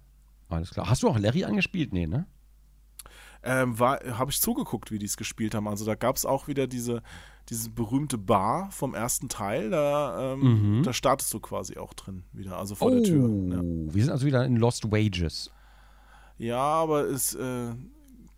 Alles 0.48 0.70
klar. 0.70 0.88
Hast 0.90 1.02
du 1.02 1.08
auch 1.08 1.18
Larry 1.18 1.44
angespielt? 1.44 1.92
Nee, 1.92 2.06
ne? 2.06 2.26
Ähm, 3.42 3.78
habe 3.78 4.30
ich 4.30 4.40
zugeguckt, 4.40 4.90
wie 4.90 4.98
die 4.98 5.06
es 5.06 5.16
gespielt 5.16 5.54
haben. 5.54 5.66
Also 5.68 5.86
da 5.86 5.94
gab 5.94 6.16
es 6.16 6.26
auch 6.26 6.46
wieder 6.48 6.66
diese, 6.66 7.02
diese 7.48 7.70
berühmte 7.70 8.18
Bar 8.18 8.70
vom 8.70 8.94
ersten 8.94 9.28
Teil. 9.28 9.70
Da, 9.70 10.34
ähm, 10.34 10.78
Mhm. 10.78 10.82
da 10.82 10.92
startest 10.92 11.32
du 11.32 11.40
quasi 11.40 11.78
auch 11.78 11.94
drin 11.94 12.24
wieder, 12.32 12.58
also 12.58 12.74
vor 12.74 12.88
oh, 12.88 12.94
der 12.94 13.02
Tür. 13.04 13.28
Ja. 13.28 13.60
wir 13.62 14.02
sind 14.02 14.12
also 14.12 14.26
wieder 14.26 14.44
in 14.44 14.56
Lost 14.56 14.90
Wages. 14.90 15.50
Ja, 16.36 16.58
aber 16.58 17.04
es 17.04 17.34
äh, 17.34 17.72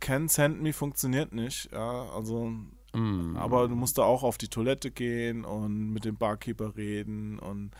Can 0.03 0.27
Send 0.27 0.61
Me 0.61 0.73
funktioniert 0.73 1.33
nicht. 1.33 1.71
Ja, 1.71 2.09
also, 2.09 2.51
Mm. 2.95 3.37
aber 3.37 3.67
du 3.69 3.75
musst 3.75 3.97
da 3.97 4.03
auch 4.03 4.21
auf 4.21 4.37
die 4.37 4.49
Toilette 4.49 4.91
gehen 4.91 5.45
und 5.45 5.93
mit 5.93 6.05
dem 6.05 6.15
Barkeeper 6.17 6.75
reden 6.75 7.39
und 7.39 7.71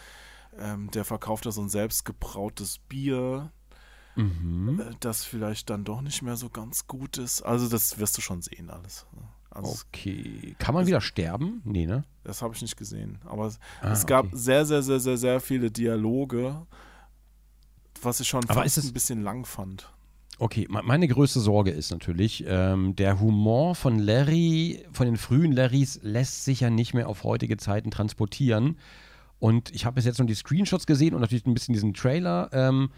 ähm, 0.58 0.90
der 0.92 1.06
verkauft 1.06 1.46
da 1.46 1.52
so 1.52 1.62
ein 1.62 1.70
selbstgebrautes 1.70 2.80
Bier, 2.90 3.52
Mhm. 4.16 4.80
äh, 4.80 4.96
das 5.02 5.24
vielleicht 5.24 5.70
dann 5.70 5.84
doch 5.84 6.02
nicht 6.02 6.22
mehr 6.24 6.36
so 6.36 6.50
ganz 6.50 6.88
gut 6.88 7.18
ist. 7.18 7.42
Also 7.44 7.68
das 7.70 8.00
wirst 8.00 8.18
du 8.18 8.22
schon 8.22 8.42
sehen 8.42 8.70
alles. 8.72 9.06
ne? 9.16 9.22
Also 9.52 9.76
Okay. 9.90 10.56
Kann 10.58 10.74
man 10.74 10.88
wieder 10.88 11.02
sterben? 11.02 11.62
Nee, 11.64 11.86
ne? 11.86 12.06
das 12.24 12.42
habe 12.42 12.56
ich 12.56 12.62
nicht 12.64 12.78
gesehen. 12.78 13.20
Aber 13.26 13.46
es, 13.48 13.60
Ah, 13.82 13.92
es 13.92 14.06
gab 14.08 14.26
okay. 14.28 14.36
sehr, 14.38 14.66
sehr, 14.66 14.82
sehr, 14.82 15.00
sehr, 15.00 15.18
sehr 15.18 15.40
viele 15.42 15.70
Dialoge, 15.70 16.66
was 18.02 18.20
ich 18.20 18.28
schon 18.28 18.44
Aber 18.50 18.64
fast 18.64 18.78
ein 18.84 18.94
bisschen 18.94 19.22
lang 19.22 19.46
fand. 19.46 19.92
Okay, 20.40 20.68
me- 20.70 20.82
meine 20.84 21.08
größte 21.08 21.40
Sorge 21.40 21.72
ist 21.72 21.92
natürlich, 21.92 22.44
ähm, 22.48 22.96
der 22.96 23.20
Humor 23.20 23.76
von 23.76 24.00
Larry, 24.00 24.84
von 24.92 25.06
den 25.06 25.18
frühen 25.18 25.52
Larrys, 25.52 26.00
lässt 26.02 26.44
sich 26.44 26.62
ja 26.62 26.70
nicht 26.70 26.94
mehr 26.94 27.08
auf 27.08 27.24
heutige 27.24 27.58
Zeiten 27.58 27.92
transportieren. 27.92 28.78
Und 29.40 29.74
ich 29.76 29.86
habe 29.86 29.96
bis 29.96 30.06
jetzt 30.06 30.18
nur 30.20 30.28
die 30.28 30.36
Screenshots 30.36 30.86
gesehen 30.88 31.14
und 31.14 31.22
natürlich 31.22 31.46
ein 31.46 31.54
bisschen 31.54 31.74
diesen 31.74 31.94
Trailer. 31.94 32.50
Ähm, 32.52 32.90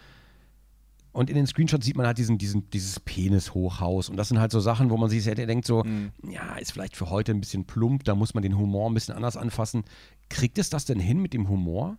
und 1.12 1.30
in 1.30 1.36
den 1.36 1.48
Screenshots 1.48 1.86
sieht 1.86 1.98
man 1.98 2.06
halt 2.06 2.18
diesen, 2.18 2.38
diesen, 2.38 2.70
dieses 2.70 3.00
Penis-Hochhaus. 3.00 4.10
Und 4.10 4.18
das 4.18 4.28
sind 4.30 4.40
halt 4.40 4.52
so 4.52 4.60
Sachen, 4.60 4.90
wo 4.90 4.98
man 4.98 5.10
sich 5.10 5.24
der 5.24 5.36
denkt 5.36 5.66
so, 5.66 5.84
ja, 6.30 6.56
ist 6.58 6.72
vielleicht 6.72 6.96
für 6.96 7.10
heute 7.10 7.32
ein 7.32 7.40
bisschen 7.40 7.66
plump, 7.66 8.04
da 8.04 8.16
muss 8.16 8.34
man 8.34 8.44
den 8.44 8.58
Humor 8.58 8.90
ein 8.90 8.94
bisschen 8.94 9.16
anders 9.16 9.38
anfassen. 9.38 9.84
Kriegt 10.30 10.58
es 10.58 10.70
das 10.70 10.86
denn 10.86 11.00
hin 11.00 11.22
mit 11.22 11.34
dem 11.34 11.48
Humor? 11.50 11.98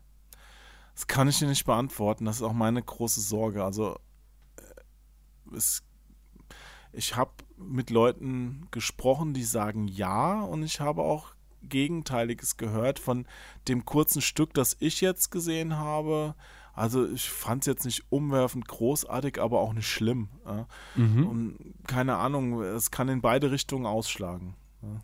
Das 0.94 1.06
kann 1.06 1.28
ich 1.28 1.38
dir 1.38 1.48
nicht 1.48 1.64
beantworten. 1.64 2.24
Das 2.24 2.36
ist 2.36 2.42
auch 2.42 2.52
meine 2.52 2.82
große 2.82 3.20
Sorge. 3.20 3.64
Also 3.64 3.98
es, 5.54 5.82
ich 6.92 7.16
habe 7.16 7.32
mit 7.56 7.90
Leuten 7.90 8.68
gesprochen, 8.70 9.34
die 9.34 9.44
sagen 9.44 9.88
ja 9.88 10.40
und 10.42 10.62
ich 10.62 10.80
habe 10.80 11.02
auch 11.02 11.34
Gegenteiliges 11.62 12.56
gehört 12.56 12.98
von 12.98 13.26
dem 13.68 13.84
kurzen 13.84 14.22
Stück, 14.22 14.54
das 14.54 14.76
ich 14.80 15.00
jetzt 15.00 15.30
gesehen 15.30 15.76
habe. 15.76 16.34
Also 16.74 17.10
ich 17.10 17.30
fand 17.30 17.62
es 17.62 17.66
jetzt 17.66 17.84
nicht 17.84 18.04
umwerfend 18.10 18.68
großartig, 18.68 19.40
aber 19.40 19.60
auch 19.60 19.72
nicht 19.72 19.88
schlimm. 19.88 20.28
Ja. 20.44 20.66
Und 21.24 21.56
keine 21.86 22.16
Ahnung, 22.16 22.60
es 22.62 22.90
kann 22.90 23.08
in 23.08 23.22
beide 23.22 23.50
Richtungen 23.50 23.86
ausschlagen. 23.86 24.54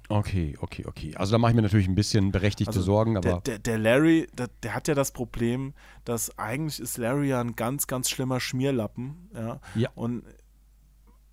Okay, 0.08 0.56
okay, 0.60 0.84
okay. 0.86 1.14
Also 1.16 1.32
da 1.32 1.38
mache 1.38 1.52
ich 1.52 1.56
mir 1.56 1.62
natürlich 1.62 1.88
ein 1.88 1.94
bisschen 1.94 2.32
berechtigte 2.32 2.80
Sorgen, 2.80 3.16
aber. 3.16 3.28
Also 3.28 3.40
Der, 3.40 3.58
der, 3.58 3.58
der 3.58 3.78
Larry, 3.78 4.28
der, 4.36 4.48
der 4.62 4.74
hat 4.74 4.88
ja 4.88 4.94
das 4.94 5.12
Problem, 5.12 5.74
dass 6.04 6.38
eigentlich 6.38 6.80
ist 6.80 6.98
Larry 6.98 7.28
ja 7.28 7.40
ein 7.40 7.56
ganz, 7.56 7.86
ganz 7.86 8.10
schlimmer 8.10 8.40
Schmierlappen. 8.40 9.30
Ja. 9.34 9.60
Ja. 9.74 9.90
Und 9.94 10.24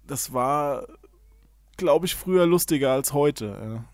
das 0.05 0.33
war, 0.33 0.87
glaube 1.77 2.05
ich, 2.05 2.15
früher 2.15 2.45
lustiger 2.45 2.91
als 2.91 3.13
heute. 3.13 3.85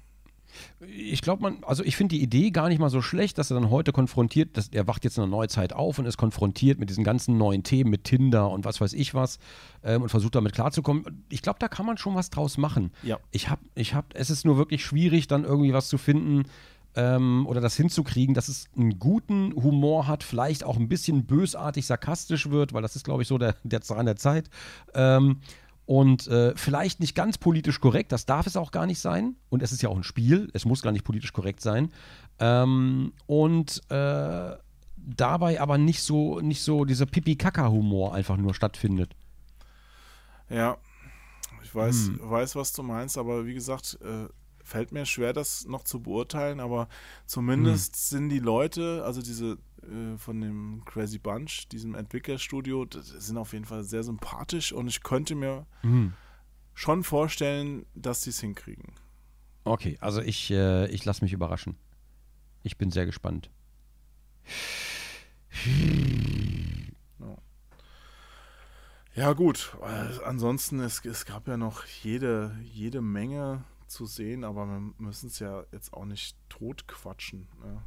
Ich 0.87 1.21
glaube, 1.21 1.41
man, 1.41 1.63
also 1.63 1.83
ich 1.83 1.95
finde 1.95 2.15
die 2.15 2.21
Idee 2.21 2.51
gar 2.51 2.69
nicht 2.69 2.79
mal 2.79 2.89
so 2.89 3.01
schlecht, 3.01 3.37
dass 3.37 3.51
er 3.51 3.55
dann 3.55 3.69
heute 3.69 3.91
konfrontiert, 3.91 4.57
dass 4.57 4.69
er 4.69 4.87
wacht 4.87 5.03
jetzt 5.03 5.17
in 5.17 5.23
einer 5.23 5.31
Neuzeit 5.31 5.73
auf 5.73 5.99
und 5.99 6.05
ist 6.05 6.17
konfrontiert 6.17 6.79
mit 6.79 6.89
diesen 6.89 7.03
ganzen 7.03 7.37
neuen 7.37 7.63
Themen, 7.63 7.89
mit 7.89 8.03
Tinder 8.03 8.49
und 8.49 8.65
was 8.65 8.81
weiß 8.81 8.93
ich 8.93 9.13
was 9.13 9.39
ähm, 9.83 10.01
und 10.01 10.09
versucht 10.09 10.35
damit 10.35 10.53
klarzukommen. 10.53 11.25
Ich 11.29 11.41
glaube, 11.41 11.59
da 11.59 11.67
kann 11.67 11.85
man 11.85 11.97
schon 11.97 12.15
was 12.15 12.29
draus 12.29 12.57
machen. 12.57 12.91
Ja. 13.03 13.19
Ich 13.31 13.49
habe, 13.49 13.61
ich 13.75 13.93
habe, 13.93 14.07
es 14.13 14.29
ist 14.29 14.45
nur 14.45 14.57
wirklich 14.57 14.83
schwierig, 14.83 15.27
dann 15.27 15.43
irgendwie 15.43 15.73
was 15.73 15.87
zu 15.87 15.97
finden 15.97 16.43
ähm, 16.95 17.45
oder 17.47 17.61
das 17.61 17.75
hinzukriegen, 17.75 18.33
dass 18.33 18.47
es 18.47 18.67
einen 18.75 18.99
guten 18.99 19.53
Humor 19.55 20.07
hat, 20.07 20.23
vielleicht 20.23 20.63
auch 20.63 20.77
ein 20.77 20.87
bisschen 20.87 21.25
bösartig, 21.25 21.85
sarkastisch 21.85 22.49
wird, 22.49 22.73
weil 22.73 22.81
das 22.81 22.95
ist, 22.95 23.03
glaube 23.03 23.21
ich, 23.21 23.27
so 23.27 23.37
der, 23.37 23.55
der 23.63 23.81
Zahn 23.81 24.05
der 24.05 24.15
Zeit. 24.15 24.49
Ähm, 24.93 25.37
und 25.85 26.27
äh, 26.27 26.55
vielleicht 26.55 26.99
nicht 26.99 27.15
ganz 27.15 27.37
politisch 27.37 27.79
korrekt, 27.79 28.11
das 28.11 28.25
darf 28.25 28.47
es 28.47 28.57
auch 28.57 28.71
gar 28.71 28.85
nicht 28.85 28.99
sein. 28.99 29.35
Und 29.49 29.61
es 29.61 29.71
ist 29.71 29.81
ja 29.83 29.89
auch 29.89 29.97
ein 29.97 30.03
Spiel, 30.03 30.49
es 30.53 30.65
muss 30.65 30.81
gar 30.81 30.91
nicht 30.91 31.05
politisch 31.05 31.33
korrekt 31.33 31.61
sein. 31.61 31.91
Ähm, 32.39 33.13
und 33.27 33.81
äh, 33.91 34.55
dabei 34.97 35.61
aber 35.61 35.77
nicht 35.77 36.01
so, 36.01 36.39
nicht 36.39 36.63
so 36.63 36.85
dieser 36.85 37.05
Pipi-Kaka-Humor 37.05 38.13
einfach 38.15 38.37
nur 38.37 38.53
stattfindet. 38.55 39.15
Ja. 40.49 40.77
Ich 41.63 41.73
weiß, 41.73 42.07
Hm. 42.07 42.19
weiß, 42.21 42.55
was 42.55 42.73
du 42.73 42.83
meinst, 42.83 43.17
aber 43.17 43.45
wie 43.45 43.53
gesagt, 43.53 43.97
äh, 44.01 44.27
fällt 44.63 44.91
mir 44.91 45.05
schwer, 45.05 45.33
das 45.33 45.65
noch 45.67 45.83
zu 45.83 45.99
beurteilen, 46.01 46.59
aber 46.59 46.87
zumindest 47.25 47.95
Hm. 47.95 47.99
sind 47.99 48.29
die 48.29 48.39
Leute, 48.39 49.03
also 49.05 49.21
diese 49.21 49.57
äh, 49.91 50.17
von 50.17 50.41
dem 50.41 50.83
Crazy 50.85 51.17
Bunch, 51.19 51.67
diesem 51.71 51.95
Entwicklerstudio, 51.95 52.85
sind 52.91 53.37
auf 53.37 53.53
jeden 53.53 53.65
Fall 53.65 53.83
sehr 53.83 54.03
sympathisch 54.03 54.71
und 54.73 54.87
ich 54.87 55.03
könnte 55.03 55.35
mir 55.35 55.65
Hm. 55.81 56.13
schon 56.73 57.03
vorstellen, 57.03 57.85
dass 57.95 58.23
sie 58.23 58.29
es 58.31 58.39
hinkriegen. 58.39 58.93
Okay, 59.63 59.97
also 59.99 60.21
ich, 60.21 60.51
äh, 60.51 60.87
ich 60.87 61.05
lasse 61.05 61.23
mich 61.23 61.33
überraschen. 61.33 61.77
Ich 62.63 62.77
bin 62.77 62.91
sehr 62.91 63.05
gespannt. 63.05 63.49
Ja, 69.15 69.31
gut. 69.31 69.77
Äh, 69.81 70.23
ansonsten, 70.25 70.79
es, 70.81 71.03
es 71.05 71.25
gab 71.25 71.47
ja 71.47 71.55
noch 71.55 71.85
jede, 71.85 72.55
jede 72.63 73.01
Menge 73.01 73.63
zu 73.87 74.05
sehen, 74.05 74.43
aber 74.43 74.65
wir 74.65 74.93
müssen 74.97 75.27
es 75.27 75.39
ja 75.39 75.63
jetzt 75.71 75.93
auch 75.93 76.05
nicht 76.05 76.35
totquatschen. 76.49 77.47
Ne? 77.63 77.81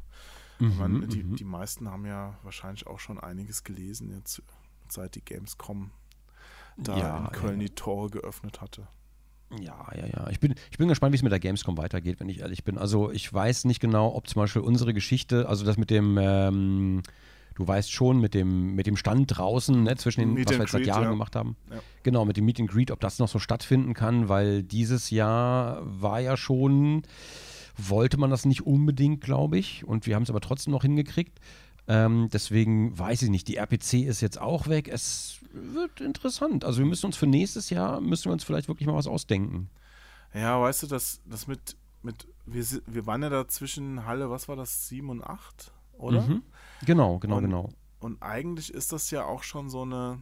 Ich 0.59 0.75
meine, 0.77 1.07
die, 1.07 1.23
die 1.23 1.43
meisten 1.45 1.89
haben 1.89 2.05
ja 2.05 2.37
wahrscheinlich 2.43 2.85
auch 2.87 2.99
schon 2.99 3.19
einiges 3.19 3.63
gelesen, 3.63 4.11
jetzt 4.11 4.41
seit 4.89 5.15
die 5.15 5.23
Gamescom 5.23 5.91
da 6.77 6.97
Ja, 6.97 7.17
in 7.17 7.31
Köln 7.31 7.61
ja. 7.61 7.67
die 7.67 7.75
Tore 7.75 8.09
geöffnet 8.09 8.61
hatte. 8.61 8.87
Ja, 9.59 9.87
ja, 9.95 10.05
ja. 10.05 10.29
Ich 10.29 10.39
bin, 10.39 10.53
ich 10.69 10.77
bin 10.77 10.87
gespannt, 10.87 11.13
wie 11.13 11.17
es 11.17 11.23
mit 11.23 11.31
der 11.31 11.39
Gamescom 11.39 11.77
weitergeht, 11.77 12.19
wenn 12.19 12.29
ich 12.29 12.39
ehrlich 12.41 12.63
bin. 12.63 12.77
Also 12.77 13.11
ich 13.11 13.31
weiß 13.33 13.65
nicht 13.65 13.79
genau, 13.79 14.13
ob 14.15 14.27
zum 14.27 14.41
Beispiel 14.41 14.61
unsere 14.61 14.93
Geschichte, 14.93 15.49
also 15.49 15.65
das 15.65 15.77
mit 15.77 15.89
dem, 15.89 16.17
ähm, 16.21 17.01
du 17.55 17.67
weißt 17.67 17.91
schon, 17.91 18.19
mit 18.19 18.35
dem, 18.35 18.75
mit 18.75 18.85
dem 18.85 18.95
Stand 18.95 19.37
draußen, 19.37 19.83
ne, 19.83 19.95
zwischen 19.95 20.19
den, 20.19 20.33
Meet 20.33 20.49
was 20.49 20.55
wir 20.55 20.61
jetzt 20.61 20.71
seit 20.71 20.85
Jahren 20.85 21.03
ja. 21.03 21.09
gemacht 21.09 21.35
haben. 21.35 21.55
Ja. 21.71 21.79
Genau, 22.03 22.25
mit 22.25 22.37
dem 22.37 22.45
Meet 22.45 22.59
and 22.59 22.69
Greet, 22.69 22.91
ob 22.91 22.99
das 22.99 23.17
noch 23.17 23.27
so 23.27 23.39
stattfinden 23.39 23.93
kann, 23.93 24.29
weil 24.29 24.61
dieses 24.61 25.09
Jahr 25.09 25.81
war 25.83 26.19
ja 26.19 26.37
schon, 26.37 27.03
wollte 27.87 28.17
man 28.17 28.29
das 28.29 28.45
nicht 28.45 28.65
unbedingt, 28.65 29.21
glaube 29.21 29.57
ich. 29.57 29.85
Und 29.85 30.05
wir 30.05 30.15
haben 30.15 30.23
es 30.23 30.29
aber 30.29 30.41
trotzdem 30.41 30.71
noch 30.71 30.81
hingekriegt. 30.81 31.39
Ähm, 31.87 32.29
deswegen 32.31 32.97
weiß 32.97 33.21
ich 33.23 33.29
nicht, 33.29 33.47
die 33.47 33.55
RPC 33.55 33.93
ist 34.05 34.21
jetzt 34.21 34.39
auch 34.39 34.67
weg. 34.67 34.87
Es 34.87 35.39
wird 35.53 36.01
interessant. 36.01 36.63
Also 36.65 36.79
wir 36.79 36.85
müssen 36.85 37.07
uns 37.07 37.15
für 37.17 37.25
nächstes 37.27 37.69
Jahr, 37.69 37.99
müssen 38.01 38.25
wir 38.25 38.33
uns 38.33 38.43
vielleicht 38.43 38.67
wirklich 38.67 38.87
mal 38.87 38.95
was 38.95 39.07
ausdenken. 39.07 39.69
Ja, 40.33 40.61
weißt 40.61 40.83
du, 40.83 40.87
das, 40.87 41.21
das 41.25 41.47
mit, 41.47 41.75
mit 42.03 42.27
wir, 42.45 42.63
wir 42.85 43.05
waren 43.07 43.23
ja 43.23 43.29
da 43.29 43.47
zwischen 43.47 44.05
Halle, 44.05 44.29
was 44.29 44.47
war 44.47 44.55
das, 44.55 44.87
7 44.87 45.09
und 45.09 45.23
8, 45.23 45.71
oder? 45.93 46.21
Mhm. 46.21 46.43
Genau, 46.85 47.17
genau, 47.17 47.37
Und- 47.37 47.43
genau. 47.43 47.69
Und 48.01 48.21
eigentlich 48.23 48.73
ist 48.73 48.93
das 48.93 49.11
ja 49.11 49.25
auch 49.25 49.43
schon 49.43 49.69
so 49.69 49.81
eine, 49.81 50.21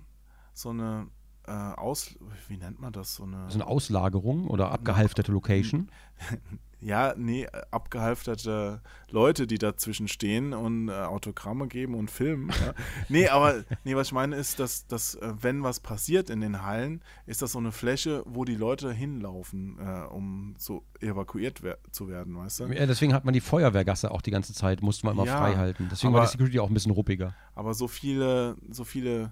so 0.54 0.70
eine 0.70 1.08
äh, 1.46 1.52
Aus, 1.52 2.16
wie 2.48 2.58
nennt 2.58 2.80
man 2.80 2.92
das? 2.92 3.14
So 3.16 3.24
eine, 3.24 3.46
ist 3.48 3.54
eine 3.54 3.68
Auslagerung 3.68 4.48
oder 4.48 4.72
abgehalfterte 4.72 5.32
Location. 5.32 5.90
ja, 6.80 7.14
nee, 7.18 7.44
äh, 7.44 7.50
abgehalfterte 7.72 8.82
Leute, 9.10 9.48
die 9.48 9.58
dazwischen 9.58 10.08
stehen 10.08 10.54
und 10.54 10.90
äh, 10.90 10.92
Autogramme 10.92 11.68
geben 11.68 11.96
und 11.96 12.12
filmen. 12.12 12.50
Ja. 12.50 12.74
nee, 13.10 13.28
aber 13.30 13.64
nee, 13.84 13.96
was 13.96 14.08
ich 14.08 14.14
meine 14.14 14.36
ist, 14.36 14.60
dass, 14.60 14.86
dass 14.88 15.16
äh, 15.16 15.34
wenn 15.42 15.64
was 15.64 15.80
passiert 15.80 16.30
in 16.30 16.42
den 16.42 16.62
Hallen, 16.64 17.02
ist 17.26 17.42
das 17.42 17.54
so 17.54 17.60
eine 17.60 17.72
Fläche, 17.72 18.24
wo 18.26 18.46
die 18.46 18.56
Leute 18.56 18.92
hinlaufen, 18.92 19.78
äh, 19.80 20.06
um 20.08 20.56
so 20.58 20.84
evakuiert 21.00 21.64
wer 21.64 21.78
zu 21.92 22.08
werden, 22.10 22.38
weißt 22.38 22.60
du? 22.62 22.66
Ja, 22.68 22.86
deswegen 22.86 23.14
hat 23.14 23.26
man 23.26 23.34
die 23.34 23.42
Feuerwehrgasse 23.42 24.12
auch 24.12 24.22
die 24.22 24.32
ganze 24.32 24.54
Zeit, 24.54 24.82
musste 24.82 25.06
man 25.06 25.16
immer 25.16 25.26
Ja, 25.26 25.38
frei 25.38 25.56
halten. 25.56 25.88
Deswegen 25.92 26.10
aber- 26.14 26.20
war 26.20 26.26
die 26.26 26.32
Security 26.32 26.60
auch 26.60 26.68
ein 26.70 26.74
bisschen 26.74 26.92
ruppiger. 26.92 27.34
Aber 27.56 27.74
so 27.74 27.88
viele, 27.88 28.56
so 28.70 28.84
viele, 28.84 29.32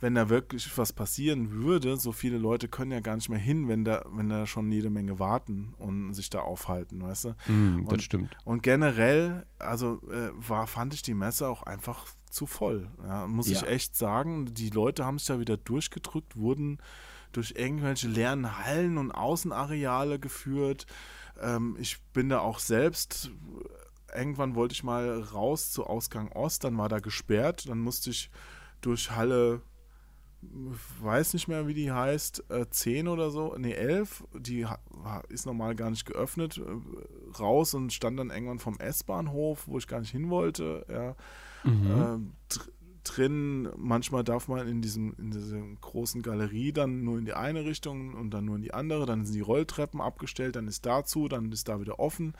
wenn 0.00 0.14
da 0.14 0.28
wirklich 0.28 0.76
was 0.78 0.92
passieren 0.92 1.52
würde, 1.52 1.96
so 1.96 2.12
viele 2.12 2.38
Leute 2.38 2.68
können 2.68 2.90
ja 2.90 3.00
gar 3.00 3.16
nicht 3.16 3.28
mehr 3.28 3.38
hin, 3.38 3.68
wenn 3.68 3.84
da, 3.84 4.04
wenn 4.12 4.28
da 4.28 4.46
schon 4.46 4.72
jede 4.72 4.90
Menge 4.90 5.18
warten 5.18 5.74
und 5.78 6.14
sich 6.14 6.30
da 6.30 6.40
aufhalten, 6.40 7.02
weißt 7.02 7.24
du? 7.26 7.28
Mm, 7.52 7.84
das 7.84 7.92
und, 7.92 8.02
stimmt. 8.02 8.36
Und 8.44 8.62
generell, 8.62 9.46
also 9.58 10.00
äh, 10.10 10.30
war, 10.34 10.66
fand 10.66 10.94
ich 10.94 11.02
die 11.02 11.14
Messe 11.14 11.48
auch 11.48 11.62
einfach 11.62 12.06
zu 12.30 12.46
voll. 12.46 12.88
Ja, 13.02 13.26
muss 13.26 13.48
ich 13.48 13.60
Ja. 13.60 13.66
echt 13.66 13.94
sagen. 13.94 14.46
Die 14.54 14.70
Leute 14.70 15.04
haben 15.04 15.18
sich 15.18 15.28
da 15.28 15.38
wieder 15.38 15.56
durchgedrückt, 15.58 16.36
wurden 16.36 16.78
durch 17.32 17.54
irgendwelche 17.56 18.08
leeren 18.08 18.58
Hallen 18.64 18.96
und 18.96 19.12
Außenareale 19.12 20.18
geführt. 20.18 20.86
Ähm, 21.40 21.76
ich 21.78 22.00
bin 22.12 22.28
da 22.28 22.40
auch 22.40 22.58
selbst 22.58 23.30
irgendwann 24.14 24.56
wollte 24.56 24.72
ich 24.72 24.82
mal 24.82 25.20
raus 25.20 25.70
zu 25.70 25.86
Ausgang 25.86 26.32
Ost, 26.32 26.64
dann 26.64 26.76
war 26.76 26.88
da 26.88 26.98
gesperrt, 26.98 27.68
dann 27.68 27.78
musste 27.78 28.10
ich 28.10 28.28
durch 28.80 29.12
Halle 29.12 29.62
ich 29.62 29.79
weiß 30.42 31.34
nicht 31.34 31.48
mehr, 31.48 31.66
wie 31.66 31.74
die 31.74 31.92
heißt, 31.92 32.50
äh, 32.50 32.68
10 32.68 33.08
oder 33.08 33.30
so, 33.30 33.54
nee, 33.58 33.72
11, 33.72 34.24
die 34.34 34.66
ist 35.28 35.46
normal 35.46 35.74
gar 35.74 35.90
nicht 35.90 36.06
geöffnet, 36.06 36.58
äh, 36.58 37.38
raus 37.38 37.74
und 37.74 37.92
stand 37.92 38.18
dann 38.18 38.30
irgendwann 38.30 38.58
vom 38.58 38.78
S-Bahnhof, 38.78 39.66
wo 39.66 39.78
ich 39.78 39.86
gar 39.86 40.00
nicht 40.00 40.10
hin 40.10 40.30
wollte, 40.30 40.86
ja. 40.88 41.14
Ähm, 41.64 42.32
dr 42.48 42.72
drin, 43.04 43.68
manchmal 43.76 44.24
darf 44.24 44.48
man 44.48 44.66
in 44.68 44.82
diesem, 44.82 45.14
in 45.18 45.30
dieser 45.30 45.60
großen 45.80 46.22
Galerie 46.22 46.72
dann 46.72 47.02
nur 47.02 47.18
in 47.18 47.24
die 47.24 47.32
eine 47.32 47.64
Richtung 47.64 48.14
und 48.14 48.30
dann 48.30 48.44
nur 48.44 48.56
in 48.56 48.62
die 48.62 48.74
andere, 48.74 49.06
dann 49.06 49.24
sind 49.24 49.34
die 49.34 49.40
Rolltreppen 49.40 50.00
abgestellt, 50.00 50.56
dann 50.56 50.68
ist 50.68 50.84
dazu, 50.86 51.28
dann 51.28 51.50
ist 51.50 51.68
da 51.68 51.80
wieder 51.80 51.98
offen. 51.98 52.34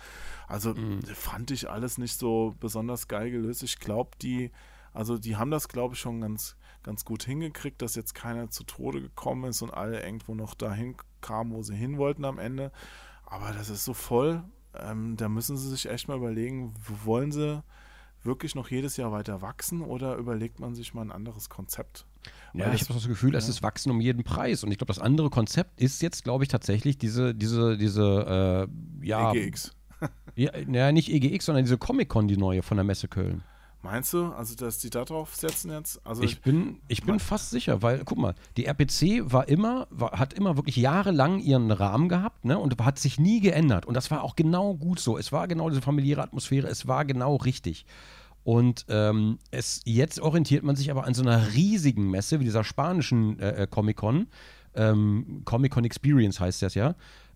Also 0.48 0.74
fand 1.14 1.51
ich 1.51 1.70
alles 1.70 1.98
nicht 1.98 2.18
so 2.18 2.55
besonders 2.60 3.09
geil 3.09 3.31
gelöst. 3.31 3.62
Ich 3.62 3.78
glaube, 3.78 4.10
die, 4.20 4.51
also 4.93 5.18
die 5.18 5.36
haben 5.36 5.51
das, 5.51 5.68
glaube 5.68 5.94
ich, 5.94 6.01
schon 6.01 6.20
ganz, 6.20 6.56
ganz 6.82 7.05
gut 7.05 7.24
hingekriegt, 7.24 7.82
dass 7.82 7.94
jetzt 7.94 8.15
keiner 8.15 8.51
zu 8.51 8.65
Tode 8.65 9.01
gekommen 9.01 9.51
ist 9.51 9.62
und 9.62 9.73
alle 9.73 10.02
irgendwo 10.02 10.35
noch 10.35 10.55
dahin 10.55 10.97
kamen, 11.20 11.52
wo 11.52 11.62
sie 11.62 11.74
hin 11.74 11.98
wollten 11.98 12.24
am 12.24 12.39
Ende. 12.39 12.73
Aber 13.24 13.52
das 13.52 13.70
ist 13.70 13.85
so 13.85 13.94
voll. 13.94 14.43
Ähm, 14.74 15.16
da 15.16 15.28
müssen 15.28 15.57
sie 15.57 15.69
sich 15.69 15.89
echt 15.89 16.09
mal 16.09 16.16
überlegen, 16.16 16.74
wollen 17.05 17.32
sie 17.32 17.62
wirklich 18.23 18.55
noch 18.55 18.70
jedes 18.70 18.97
Jahr 18.97 19.12
weiter 19.12 19.43
wachsen 19.43 19.82
oder 19.82 20.16
überlegt 20.16 20.61
man 20.61 20.74
sich 20.74 20.94
mal 20.94 21.02
ein 21.02 21.12
anderes 21.12 21.48
Konzept? 21.48 22.07
Ja, 22.52 22.66
Weil 22.66 22.74
ich 22.74 22.82
habe 22.82 22.94
das 22.94 23.09
Gefühl, 23.09 23.35
es 23.35 23.48
ist 23.48 23.62
Wachsen 23.62 23.90
um 23.90 24.01
jeden 24.01 24.24
Preis. 24.24 24.62
Und 24.62 24.70
ich 24.70 24.78
glaube, 24.78 24.93
das 24.93 24.98
andere 24.98 25.31
Konzept 25.31 25.81
ist 25.81 26.02
jetzt, 26.02 26.24
glaube 26.24 26.44
ich, 26.44 26.48
tatsächlich 26.48 26.98
diese, 26.98 27.35
diese, 27.35 27.78
diese, 27.78 28.69
äh, 29.02 29.07
ja, 29.07 29.32
EGX. 29.32 29.74
ja, 30.35 30.51
naja, 30.66 30.93
nicht 30.93 31.11
EGX, 31.11 31.47
sondern 31.47 31.65
diese 31.65 31.78
Comic-Con, 31.78 32.28
die 32.28 32.36
neue 32.36 32.62
von 32.62 32.77
der 32.77 32.85
Messe 32.85 33.09
Köln. 33.09 33.43
Meinst 33.82 34.12
du, 34.12 34.27
also 34.27 34.55
dass 34.55 34.78
die 34.78 34.90
da 34.90 35.05
drauf 35.05 35.35
setzen 35.35 35.70
jetzt? 35.70 36.05
Also 36.07 36.23
Ich 36.23 36.43
bin, 36.43 36.81
ich 36.89 37.02
bin 37.02 37.19
fast 37.19 37.51
sicher, 37.51 37.81
weil, 37.81 38.02
guck 38.05 38.19
mal, 38.19 38.35
die 38.59 38.66
RPC 38.66 39.32
war 39.32 39.48
immer, 39.48 39.86
war, 39.90 40.19
hat 40.19 40.35
immer 40.35 40.57
wirklich 40.57 40.77
jahrelang 40.77 41.39
ihren 41.39 41.70
Rahmen 41.70 42.11
gehabt, 42.11 42.44
ne? 42.44 42.59
Und 42.59 42.78
hat 42.85 42.98
sich 42.98 43.19
nie 43.19 43.40
geändert. 43.40 43.86
Und 43.86 43.94
das 43.94 44.11
war 44.11 44.23
auch 44.23 44.36
genau 44.36 44.74
gut 44.74 45.01
so. 45.01 45.16
Es 45.16 45.32
war 45.32 45.48
genau 45.48 45.70
diese 45.70 45.81
familiäre 45.81 46.23
Atmosphäre, 46.23 46.69
es 46.69 46.86
war 46.86 47.07
genau 47.07 47.36
richtig. 47.36 47.86
Und 48.44 48.85
ähm, 48.89 49.39
es, 49.51 49.81
jetzt 49.85 50.20
orientiert 50.20 50.62
man 50.62 50.77
sich 50.77 50.90
aber 50.90 51.05
an 51.05 51.15
so 51.15 51.23
einer 51.23 51.55
riesigen 51.55 52.11
Messe, 52.11 52.40
wie 52.40 52.44
dieser 52.44 52.65
spanischen 52.65 53.39
äh, 53.39 53.62
äh, 53.62 53.66
Comic-Con. 53.66 54.28
Ähm, 54.74 55.43
Comic-Con 55.44 55.85
Experience 55.85 56.39
heißt 56.40 56.62
das 56.62 56.74
ja. 56.74 56.94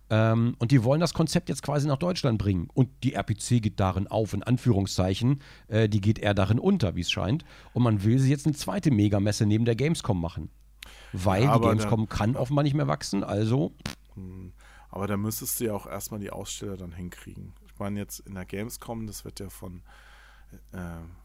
Ähm, 0.09 0.55
und 0.59 0.71
die 0.71 0.83
wollen 0.83 1.01
das 1.01 1.13
Konzept 1.13 1.49
jetzt 1.49 1.63
quasi 1.63 1.87
nach 1.87 1.97
Deutschland 1.97 2.37
bringen. 2.37 2.69
Und 2.73 2.89
die 3.03 3.13
RPC 3.13 3.61
geht 3.61 3.79
darin 3.79 4.07
auf, 4.07 4.33
in 4.33 4.43
Anführungszeichen. 4.43 5.41
Äh, 5.67 5.89
die 5.89 6.01
geht 6.01 6.19
eher 6.19 6.33
darin 6.33 6.59
unter, 6.59 6.95
wie 6.95 7.01
es 7.01 7.11
scheint. 7.11 7.43
Und 7.73 7.83
man 7.83 8.03
will 8.03 8.19
sie 8.19 8.29
jetzt 8.29 8.45
eine 8.45 8.55
zweite 8.55 8.91
Megamesse 8.91 9.45
neben 9.45 9.65
der 9.65 9.75
Gamescom 9.75 10.19
machen. 10.19 10.49
Weil 11.13 11.43
Ja, 11.43 11.57
die 11.57 11.65
Gamescom 11.65 12.07
kann 12.07 12.35
offenbar 12.35 12.63
nicht 12.63 12.75
mehr 12.75 12.87
wachsen. 12.87 13.23
Also, 13.23 13.73
Aber 14.89 15.07
da 15.07 15.17
müsstest 15.17 15.59
du 15.59 15.65
ja 15.65 15.73
auch 15.73 15.87
erstmal 15.87 16.19
die 16.19 16.31
Aussteller 16.31 16.77
dann 16.77 16.91
hinkriegen. 16.91 17.53
Ich 17.67 17.79
meine, 17.79 17.99
jetzt 17.99 18.19
in 18.19 18.35
der 18.35 18.45
Gamescom, 18.45 19.07
das 19.07 19.25
wird 19.25 19.39
ja 19.39 19.49
von, 19.49 19.81
äh, 20.71 20.77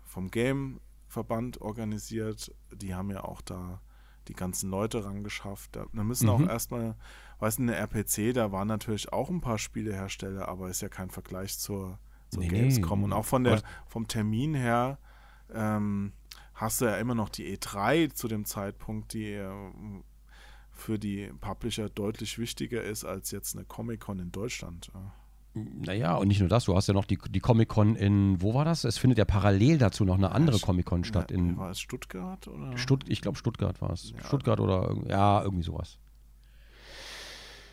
vom 0.04 0.30
Game-Verband 0.30 1.60
organisiert. 1.60 2.54
Die 2.74 2.94
haben 2.94 3.10
ja 3.10 3.24
auch 3.24 3.42
da 3.42 3.80
die 4.28 4.34
ganzen 4.34 4.70
Leute 4.70 5.04
rangeschafft. 5.04 5.76
Da, 5.76 5.86
da 5.92 6.04
müssen 6.04 6.28
auch 6.28 6.40
erstmal, 6.48 6.96
weißt 7.40 7.58
du, 7.58 7.62
in 7.62 7.68
der 7.68 7.78
RPC, 7.78 8.32
da 8.34 8.52
waren 8.52 8.68
natürlich 8.68 9.12
auch 9.12 9.28
ein 9.30 9.40
paar 9.40 9.58
Spielehersteller, 9.58 10.48
aber 10.48 10.68
ist 10.68 10.82
ja 10.82 10.88
kein 10.88 11.10
Vergleich 11.10 11.58
zur, 11.58 11.98
zur 12.28 12.42
Nee, 12.42 12.48
nee. 12.48 12.60
Gamescom. 12.60 13.02
Und 13.02 13.12
auch 13.12 13.24
von 13.24 13.44
der, 13.44 13.62
vom 13.86 14.06
Termin 14.06 14.54
her 14.54 14.98
ähm, 15.52 16.12
hast 16.54 16.80
du 16.80 16.84
ja 16.84 16.96
immer 16.96 17.14
noch 17.14 17.28
die 17.28 17.56
E3 17.56 18.12
zu 18.12 18.28
dem 18.28 18.44
Zeitpunkt, 18.44 19.14
die 19.14 19.32
äh, 19.32 19.50
für 20.70 20.98
die 20.98 21.30
Publisher 21.40 21.88
deutlich 21.88 22.38
wichtiger 22.38 22.82
ist 22.82 23.04
als 23.04 23.30
jetzt 23.30 23.56
eine 23.56 23.64
Comic-Con 23.64 24.18
in 24.18 24.32
Deutschland. 24.32 24.90
Ja. 24.94 25.12
naja, 25.54 26.16
und 26.16 26.28
nicht 26.28 26.40
nur 26.40 26.48
das, 26.48 26.64
du 26.64 26.76
hast 26.76 26.86
ja 26.86 26.94
noch 26.94 27.04
die, 27.04 27.18
die 27.28 27.40
Comic-Con 27.40 27.96
in, 27.96 28.40
wo 28.40 28.54
war 28.54 28.64
das? 28.64 28.84
Es 28.84 28.98
findet 28.98 29.18
ja 29.18 29.24
parallel 29.24 29.78
dazu 29.78 30.04
noch 30.04 30.16
eine 30.16 30.32
andere 30.32 30.58
Comic-Con 30.58 31.04
statt. 31.04 31.30
In 31.30 31.56
War 31.56 31.70
es 31.70 31.80
Stuttgart? 31.80 32.46
Oder? 32.48 32.76
Stutt 32.78 33.04
ich 33.08 33.20
glaube, 33.20 33.38
Stuttgart 33.38 33.80
war 33.80 33.90
es. 33.90 34.12
Stuttgart 34.26 34.60
oder, 34.60 34.96
ja, 35.08 35.42
irgendwie 35.42 35.64
sowas. 35.64 35.98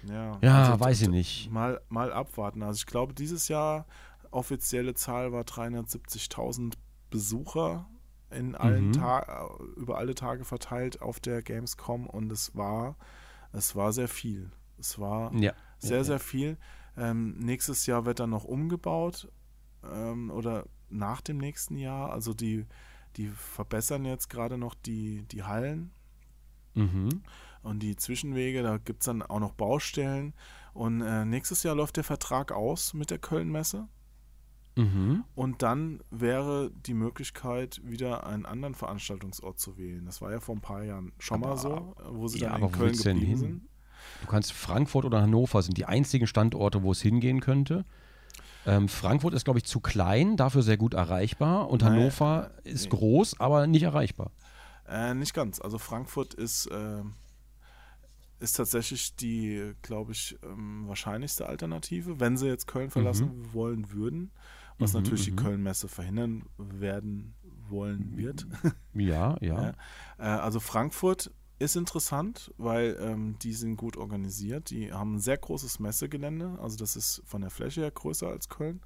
Ja, 0.10 0.38
Ja, 0.42 0.64
also 0.70 0.80
weiß 0.80 1.02
ich 1.04 1.10
nicht. 1.10 1.52
Mal, 1.52 1.82
mal 1.90 2.12
abwarten. 2.14 2.64
Also 2.64 2.78
ich 2.78 2.86
glaube, 2.86 3.14
dieses 3.14 3.48
Jahr 3.48 3.86
offizielle 4.32 4.94
Zahl 4.94 5.32
war 5.32 5.44
370.000 5.44 6.74
Besucher 7.10 7.88
in 8.30 8.56
allen 8.56 8.88
Mhm. 8.90 8.94
Ta 8.94 9.50
über 9.78 9.98
alle 9.98 10.14
Tage 10.16 10.44
verteilt 10.44 11.02
auf 11.02 11.20
der 11.20 11.42
Gamescom 11.42 12.08
und 12.08 12.32
es 12.32 12.56
war, 12.56 12.98
es 13.54 13.76
war 13.76 13.94
sehr 13.94 14.10
viel. 14.10 14.52
Es 14.78 15.00
war 15.00 15.34
Ja. 15.34 15.54
sehr, 15.80 16.04
sehr 16.04 16.20
viel. 16.20 16.58
Ähm, 16.98 17.38
nächstes 17.40 17.86
Jahr 17.86 18.06
wird 18.06 18.20
dann 18.20 18.32
noch 18.32 18.44
umgebaut 18.44 19.32
ähm, 19.90 20.30
oder 20.30 20.66
nach 20.90 21.22
dem 21.22 21.38
nächsten 21.38 21.78
Jahr. 21.78 22.12
Also 22.12 22.34
die, 22.34 22.66
die 23.16 23.28
verbessern 23.30 24.04
jetzt 24.04 24.30
gerade 24.30 24.58
noch 24.58 24.76
die, 24.76 25.24
die 25.32 25.44
Hallen 25.44 25.92
Mhm. 26.74 27.24
Und 27.64 27.80
die 27.80 27.96
Zwischenwege. 27.96 28.64
Da 28.64 28.78
gibt 28.78 29.02
es 29.02 29.06
dann 29.06 29.22
auch 29.22 29.40
noch 29.40 29.54
Baustellen. 29.54 30.34
Und 30.74 31.02
äh, 31.02 31.26
nächstes 31.26 31.64
Jahr 31.64 31.76
läuft 31.76 31.98
der 31.98 32.04
Vertrag 32.04 32.52
aus 32.52 32.94
mit 32.94 33.10
der 33.10 33.18
Köln-Messe. 33.18 33.88
Mhm. 34.76 35.24
Und 35.34 35.64
dann 35.64 36.02
wäre 36.12 36.70
die 36.86 36.94
Möglichkeit, 36.94 37.82
wieder 37.84 38.28
einen 38.28 38.46
anderen 38.46 38.76
Veranstaltungsort 38.76 39.60
zu 39.60 39.78
wählen. 39.78 40.06
Das 40.06 40.22
war 40.22 40.32
ja 40.32 40.40
vor 40.40 40.56
ein 40.56 40.62
paar 40.62 40.84
Jahren 40.84 41.14
schon 41.18 41.40
mal 41.40 41.48
Aber- 41.54 41.58
so, 41.58 41.96
wo 42.12 42.28
sie 42.28 42.40
ja, 42.40 42.52
dann 42.52 42.62
in 42.64 42.72
Köln 42.72 42.96
geblieben 42.96 43.20
hin? 43.20 43.38
sind. 43.38 43.62
Du 44.22 44.28
kannst 44.28 44.54
Frankfurt 44.54 45.06
oder 45.06 45.22
Hannover 45.22 45.64
sind 45.64 45.78
die 45.78 45.86
einzigen 45.86 46.28
Standorte, 46.28 46.84
wo 46.84 46.92
es 46.92 47.02
hingehen 47.02 47.40
könnte. 47.42 47.86
Ähm, 48.68 48.88
Frankfurt 48.88 49.34
ist, 49.34 49.46
glaube 49.46 49.60
ich, 49.60 49.66
zu 49.66 49.80
klein, 49.80 50.38
dafür 50.38 50.62
sehr 50.62 50.78
gut 50.78 50.94
erreichbar. 50.94 51.70
Und 51.70 51.82
Naja, 51.82 51.96
Hannover 51.96 52.52
ist 52.64 52.84
nee. 52.84 52.90
groß, 52.98 53.40
aber 53.40 53.66
nicht 53.66 53.84
erreichbar. 53.84 54.32
Äh, 54.88 55.16
nicht 55.16 55.34
ganz. 55.34 55.60
Also 55.60 55.78
Frankfurt 55.80 56.34
ist, 56.36 56.68
äh, 56.68 57.02
ist 58.40 58.54
tatsächlich 58.54 59.16
die, 59.16 59.74
glaube 59.82 60.12
ich, 60.12 60.38
ähm, 60.44 60.88
wahrscheinlichste 60.88 61.48
Alternative, 61.48 62.20
wenn 62.20 62.38
sie 62.38 62.48
jetzt 62.48 62.68
Köln 62.68 62.90
verlassen 62.90 63.54
wollen 63.54 63.92
würden, 63.92 64.32
was 64.78 64.94
Mhm, 64.94 65.02
natürlich 65.02 65.26
die 65.26 65.32
mhm. 65.32 65.38
Köln-Messe 65.38 65.88
verhindern 65.88 66.44
werden 66.58 67.34
wollen 67.70 68.16
wird. 68.16 68.48
Ja, 68.94 69.38
ja. 69.42 69.62
Ja. 69.62 69.74
Äh, 70.18 70.24
also 70.40 70.60
Frankfurt 70.60 71.32
ist 71.60 71.76
interessant, 71.76 72.54
weil 72.58 72.98
ähm, 73.00 73.38
die 73.40 73.54
sind 73.54 73.78
gut 73.78 73.98
organisiert. 73.98 74.70
Die 74.70 74.94
haben 74.94 75.16
ein 75.16 75.20
sehr 75.20 75.38
großes 75.38 75.80
Messegelände, 75.80 76.58
also 76.62 76.78
das 76.78 76.96
ist 76.96 77.24
von 77.26 77.42
der 77.42 77.50
Fläche 77.50 77.82
her 77.82 77.92
größer 77.92 78.28
als 78.28 78.50
Köln. 78.50 78.82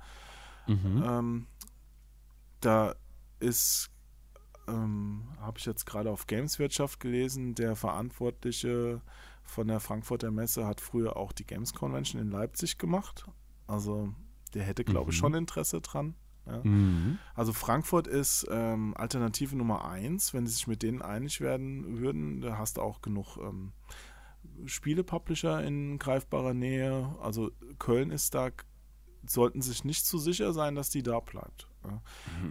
Mhm. 0.67 1.03
Ähm, 1.05 1.47
da 2.61 2.95
ist, 3.39 3.89
ähm, 4.67 5.23
habe 5.39 5.57
ich 5.57 5.65
jetzt 5.65 5.85
gerade 5.85 6.09
auf 6.09 6.27
Gameswirtschaft 6.27 6.99
gelesen, 6.99 7.55
der 7.55 7.75
Verantwortliche 7.75 9.01
von 9.43 9.67
der 9.67 9.79
Frankfurter 9.79 10.31
Messe 10.31 10.65
hat 10.65 10.81
früher 10.81 11.17
auch 11.17 11.31
die 11.31 11.45
Games 11.45 11.73
Convention 11.73 12.21
in 12.21 12.29
Leipzig 12.31 12.77
gemacht. 12.77 13.25
Also 13.67 14.13
der 14.53 14.63
hätte, 14.63 14.83
glaube 14.83 15.11
ich, 15.11 15.17
Mhm. 15.17 15.19
schon 15.19 15.33
Interesse 15.33 15.81
dran. 15.81 16.15
Ja. 16.45 16.61
Mhm. 16.63 17.19
Also 17.35 17.53
Frankfurt 17.53 18.07
ist 18.07 18.47
ähm, 18.49 18.93
Alternative 18.97 19.55
Nummer 19.55 19.85
eins. 19.85 20.33
Wenn 20.33 20.47
sie 20.47 20.53
sich 20.53 20.67
mit 20.67 20.81
denen 20.83 21.01
einig 21.01 21.39
werden 21.41 21.99
würden, 21.99 22.41
da 22.41 22.57
hast 22.57 22.77
du 22.77 22.81
auch 22.81 23.01
genug 23.01 23.37
ähm, 23.37 23.73
Spiele-Publisher 24.65 25.63
in 25.63 25.99
greifbarer 25.99 26.53
Nähe. 26.53 27.15
Also 27.21 27.51
Köln 27.79 28.11
ist 28.11 28.33
da, 28.33 28.49
sollten 29.25 29.61
sich 29.61 29.83
nicht 29.85 30.05
zu 30.05 30.17
sicher 30.17 30.53
sein, 30.53 30.75
dass 30.75 30.89
die 30.89 31.03
da 31.03 31.19
bleibt. 31.19 31.67
Ja. 31.83 32.01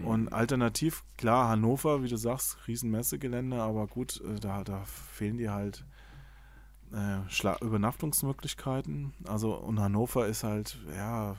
Und 0.04 0.32
alternativ, 0.32 1.04
klar, 1.16 1.48
Hannover, 1.48 2.02
wie 2.02 2.08
du 2.08 2.16
sagst, 2.16 2.58
Riesenmessegelände, 2.66 3.60
aber 3.62 3.86
gut, 3.86 4.20
äh, 4.24 4.40
da, 4.40 4.64
da 4.64 4.84
fehlen 4.84 5.36
dir 5.38 5.52
halt 5.52 5.84
äh, 6.92 7.64
Übernachtungsmöglichkeiten. 7.64 9.12
Also 9.26 9.54
und 9.54 9.80
Hannover 9.80 10.26
ist 10.26 10.44
halt, 10.44 10.78
ja, 10.94 11.36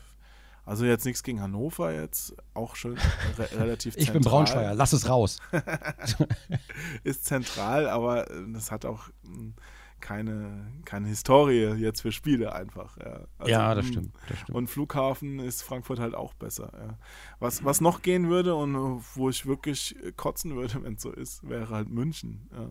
also 0.65 0.85
jetzt 0.85 1.05
nichts 1.05 1.23
gegen 1.23 1.41
Hannover 1.41 1.93
jetzt, 1.93 2.35
auch 2.53 2.75
schön 2.75 2.97
re 3.37 3.49
relativ 3.59 3.95
Ich 3.97 4.05
bin 4.11 4.21
zentral. 4.21 4.31
Braunschweiger, 4.31 4.75
lass 4.75 4.93
es 4.93 5.09
raus. 5.09 5.39
Ist 7.03 7.25
zentral, 7.25 7.89
aber 7.89 8.29
äh, 8.29 8.43
das 8.53 8.71
hat 8.71 8.85
auch 8.85 9.09
mh, 9.23 9.53
keine, 9.99 10.71
keine 10.85 11.07
Historie 11.07 11.73
jetzt 11.75 12.01
für 12.01 12.11
Spiele 12.11 12.53
einfach. 12.53 12.97
Ja, 12.97 13.21
Also, 13.37 13.51
ja, 13.51 13.75
das 13.75 13.85
mh, 13.85 13.91
stimmt, 13.91 14.13
das 14.29 14.39
stimmt. 14.39 14.55
Und 14.57 14.67
Flughafen 14.67 15.39
ist 15.39 15.61
Frankfurt 15.63 15.99
halt 15.99 16.15
auch 16.15 16.33
besser. 16.33 16.71
Ja. 16.73 16.97
Was, 17.39 17.63
was 17.65 17.81
noch 17.81 18.01
gehen 18.01 18.29
würde 18.29 18.55
und 18.55 18.75
äh, 18.75 19.03
wo 19.15 19.29
ich 19.29 19.45
wirklich 19.45 19.95
kotzen 20.15 20.55
würde, 20.55 20.83
wenn 20.83 20.93
es 20.95 21.01
so 21.01 21.11
ist, 21.11 21.47
wäre 21.47 21.69
halt 21.69 21.89
München. 21.89 22.49
Ja. 22.53 22.69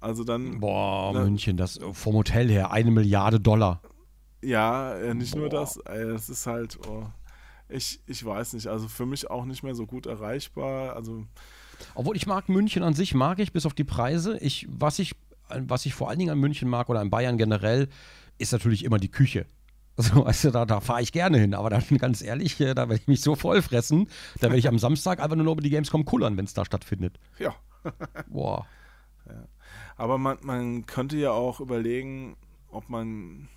Also 0.00 0.24
dann, 0.24 0.60
Boah, 0.60 1.12
Na- 1.12 1.24
München, 1.24 1.56
das 1.56 1.78
vom 1.92 2.14
Hotel 2.14 2.48
her 2.48 2.70
eine 2.70 2.90
Milliarde 2.90 3.40
Dollar. 3.40 3.80
ja, 4.42 4.94
äh, 4.94 5.14
nicht 5.14 5.34
nur 5.34 5.48
Boah. 5.48 5.60
das, 5.60 5.76
äh, 5.78 6.06
das 6.06 6.28
ist 6.28 6.46
halt, 6.46 6.78
oh, 6.88 7.06
ich, 7.68 8.00
ich 8.06 8.24
weiß 8.24 8.52
nicht, 8.54 8.68
also 8.68 8.88
für 8.88 9.06
mich 9.06 9.28
auch 9.30 9.44
nicht 9.44 9.62
mehr 9.62 9.74
so 9.74 9.86
gut 9.86 10.06
erreichbar. 10.06 10.94
Also 10.96 11.24
Obwohl 11.94 12.16
ich 12.16 12.26
mag 12.26 12.48
München 12.48 12.82
an 12.82 12.94
sich, 12.94 13.12
mag 13.14 13.38
ich, 13.40 13.52
bis 13.52 13.66
auf 13.66 13.74
die 13.74 13.84
Preise. 13.84 14.38
Ich, 14.38 14.66
was, 14.70 14.98
ich, 15.00 15.14
was 15.48 15.84
ich 15.84 15.94
vor 15.94 16.08
allen 16.08 16.18
Dingen 16.18 16.30
an 16.30 16.38
München 16.38 16.68
mag 16.68 16.88
oder 16.88 17.00
an 17.00 17.10
Bayern 17.10 17.36
generell, 17.36 17.88
ist 18.38 18.52
natürlich 18.52 18.84
immer 18.84 18.98
die 18.98 19.10
Küche. 19.10 19.46
So, 20.00 20.24
weißt 20.24 20.44
du, 20.44 20.50
da, 20.52 20.64
da 20.64 20.78
fahre 20.80 21.02
ich 21.02 21.10
gerne 21.10 21.38
hin, 21.38 21.54
aber 21.54 21.70
dann 21.70 21.82
ganz 21.98 22.22
ehrlich, 22.22 22.60
äh, 22.60 22.72
da 22.72 22.88
werde 22.88 23.02
ich 23.02 23.08
mich 23.08 23.20
so 23.20 23.34
voll 23.34 23.60
fressen, 23.62 24.08
da 24.36 24.42
werde 24.42 24.58
ich 24.58 24.68
am 24.68 24.78
Samstag 24.78 25.18
einfach 25.18 25.34
nur 25.34 25.44
noch 25.44 25.54
über 25.54 25.60
die 25.60 25.70
Gamescom 25.70 26.04
kullern, 26.04 26.36
wenn 26.36 26.44
es 26.44 26.54
da 26.54 26.64
stattfindet. 26.64 27.18
Ja. 27.40 27.52
Boah. 28.28 28.64
Aber 29.98 30.16
man, 30.16 30.38
man 30.42 30.86
könnte 30.86 31.18
ja 31.18 31.32
auch 31.32 31.60
überlegen, 31.60 32.36
ob 32.68 32.88
man 32.88 33.48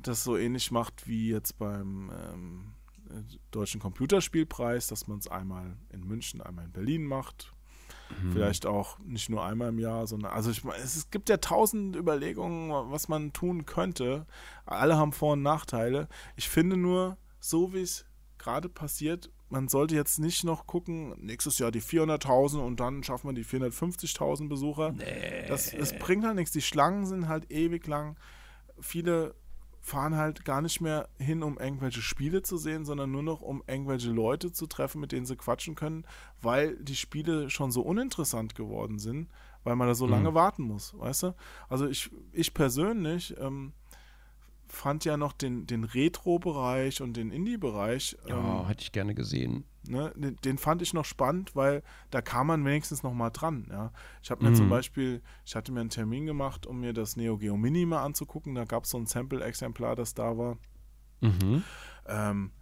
das 0.00 0.22
so 0.22 0.36
ähnlich 0.36 0.70
macht 0.70 1.08
wie 1.08 1.30
jetzt 1.30 1.58
beim 1.58 2.12
ähm, 2.12 2.74
Deutschen 3.50 3.80
Computerspielpreis, 3.80 4.86
dass 4.86 5.08
man 5.08 5.18
es 5.18 5.26
einmal 5.26 5.76
in 5.90 6.06
München, 6.06 6.42
einmal 6.42 6.66
in 6.66 6.72
Berlin 6.72 7.04
macht. 7.04 7.52
Vielleicht 8.32 8.66
auch 8.66 8.98
nicht 9.00 9.28
nur 9.28 9.44
einmal 9.44 9.68
im 9.70 9.78
Jahr, 9.78 10.06
sondern 10.06 10.32
also 10.32 10.50
ich 10.50 10.64
meine, 10.64 10.82
es 10.82 11.10
gibt 11.10 11.28
ja 11.28 11.38
tausend 11.38 11.96
Überlegungen, 11.96 12.70
was 12.90 13.08
man 13.08 13.32
tun 13.32 13.66
könnte. 13.66 14.26
Alle 14.66 14.96
haben 14.96 15.12
Vor- 15.12 15.34
und 15.34 15.42
Nachteile. 15.42 16.08
Ich 16.36 16.48
finde 16.48 16.76
nur, 16.76 17.16
so 17.40 17.72
wie 17.72 17.80
es 17.80 18.06
gerade 18.38 18.68
passiert, 18.68 19.30
man 19.50 19.68
sollte 19.68 19.94
jetzt 19.94 20.18
nicht 20.18 20.44
noch 20.44 20.66
gucken, 20.66 21.14
nächstes 21.18 21.58
Jahr 21.58 21.70
die 21.70 21.82
400.000 21.82 22.58
und 22.58 22.80
dann 22.80 23.02
schaffen 23.02 23.28
wir 23.28 23.34
die 23.34 23.44
450.000 23.44 24.48
Besucher. 24.48 24.92
Das, 25.48 25.70
das 25.70 25.98
bringt 25.98 26.24
halt 26.24 26.36
nichts. 26.36 26.52
Die 26.52 26.62
Schlangen 26.62 27.06
sind 27.06 27.28
halt 27.28 27.50
ewig 27.50 27.86
lang. 27.86 28.16
Viele 28.80 29.34
fahren 29.80 30.16
halt 30.16 30.44
gar 30.44 30.60
nicht 30.60 30.80
mehr 30.80 31.08
hin, 31.18 31.42
um 31.42 31.58
irgendwelche 31.58 32.02
Spiele 32.02 32.42
zu 32.42 32.58
sehen, 32.58 32.84
sondern 32.84 33.10
nur 33.10 33.22
noch, 33.22 33.40
um 33.40 33.62
irgendwelche 33.66 34.10
Leute 34.10 34.52
zu 34.52 34.66
treffen, 34.66 35.00
mit 35.00 35.12
denen 35.12 35.24
sie 35.24 35.36
quatschen 35.36 35.74
können, 35.74 36.04
weil 36.42 36.76
die 36.76 36.96
Spiele 36.96 37.48
schon 37.48 37.70
so 37.70 37.82
uninteressant 37.82 38.54
geworden 38.54 38.98
sind, 38.98 39.28
weil 39.64 39.76
man 39.76 39.88
da 39.88 39.94
so 39.94 40.06
lange 40.06 40.34
warten 40.34 40.62
muss, 40.62 40.98
weißt 40.98 41.22
du? 41.24 41.34
Also 41.68 41.86
ich, 41.86 42.10
ich 42.32 42.52
persönlich 42.52 43.34
ähm, 43.38 43.72
fand 44.68 45.04
ja 45.04 45.16
noch 45.16 45.32
den, 45.32 45.66
den 45.66 45.84
Retro-Bereich 45.84 47.00
und 47.02 47.16
den 47.16 47.30
Indie-Bereich 47.30 48.16
ähm, 48.26 48.30
Ja, 48.30 48.68
hätte 48.68 48.82
ich 48.82 48.92
gerne 48.92 49.14
gesehen. 49.14 49.64
ne, 49.86 50.12
den, 50.16 50.36
den 50.36 50.58
fand 50.58 50.82
ich 50.82 50.92
noch 50.94 51.04
spannend, 51.04 51.56
weil 51.56 51.82
da 52.10 52.20
kam 52.20 52.48
man 52.48 52.64
wenigstens 52.64 53.02
noch 53.02 53.14
mal 53.14 53.30
dran. 53.30 53.66
Ja. 53.70 53.92
Ich 54.22 54.30
habe 54.30 54.44
mir 54.44 54.54
zum 54.54 54.68
Beispiel, 54.68 55.22
ich 55.44 55.56
hatte 55.56 55.72
mir 55.72 55.80
einen 55.80 55.90
Termin 55.90 56.26
gemacht, 56.26 56.66
um 56.66 56.80
mir 56.80 56.92
das 56.92 57.16
Neo 57.16 57.38
Geo 57.38 57.56
Mini 57.56 57.86
mal 57.86 58.04
anzugucken. 58.04 58.54
Da 58.54 58.64
gab 58.64 58.84
es 58.84 58.90
so 58.90 58.98
ein 58.98 59.06
Sample-Exemplar, 59.06 59.96
das 59.96 60.14
da 60.14 60.36
war. 60.36 60.58
Mhm. 61.20 61.62
Ähm, 62.06 62.52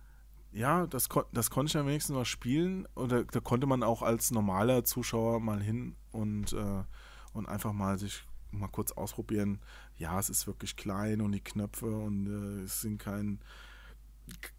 ja, 0.53 0.87
das, 0.87 1.09
kon 1.09 1.25
das 1.33 1.51
konnte 1.51 1.71
ich 1.71 1.75
ja 1.75 1.85
wenigstens 1.87 2.15
mal 2.15 2.25
spielen. 2.25 2.87
Oder 2.95 3.25
da 3.25 3.41
konnte 3.41 3.67
man 3.67 3.83
auch 3.83 4.03
als 4.03 4.31
normaler 4.31 4.85
Zuschauer 4.85 5.41
mal 5.41 5.63
hin 5.63 5.97
und, 6.13 6.53
äh, 6.53 6.85
und 7.33 7.49
einfach 7.49 7.73
mal 7.73 7.99
sich 7.99 8.25
mal 8.53 8.69
kurz 8.69 8.93
ausprobieren. 8.93 9.61
Ja, 9.99 10.19
es 10.19 10.29
ist 10.29 10.47
wirklich 10.47 10.77
klein 10.77 11.21
und 11.21 11.33
die 11.33 11.41
Knöpfe 11.41 11.87
und 11.87 12.27
äh, 12.27 12.65
es 12.65 12.83
sind 12.83 12.99
kein, 12.99 13.41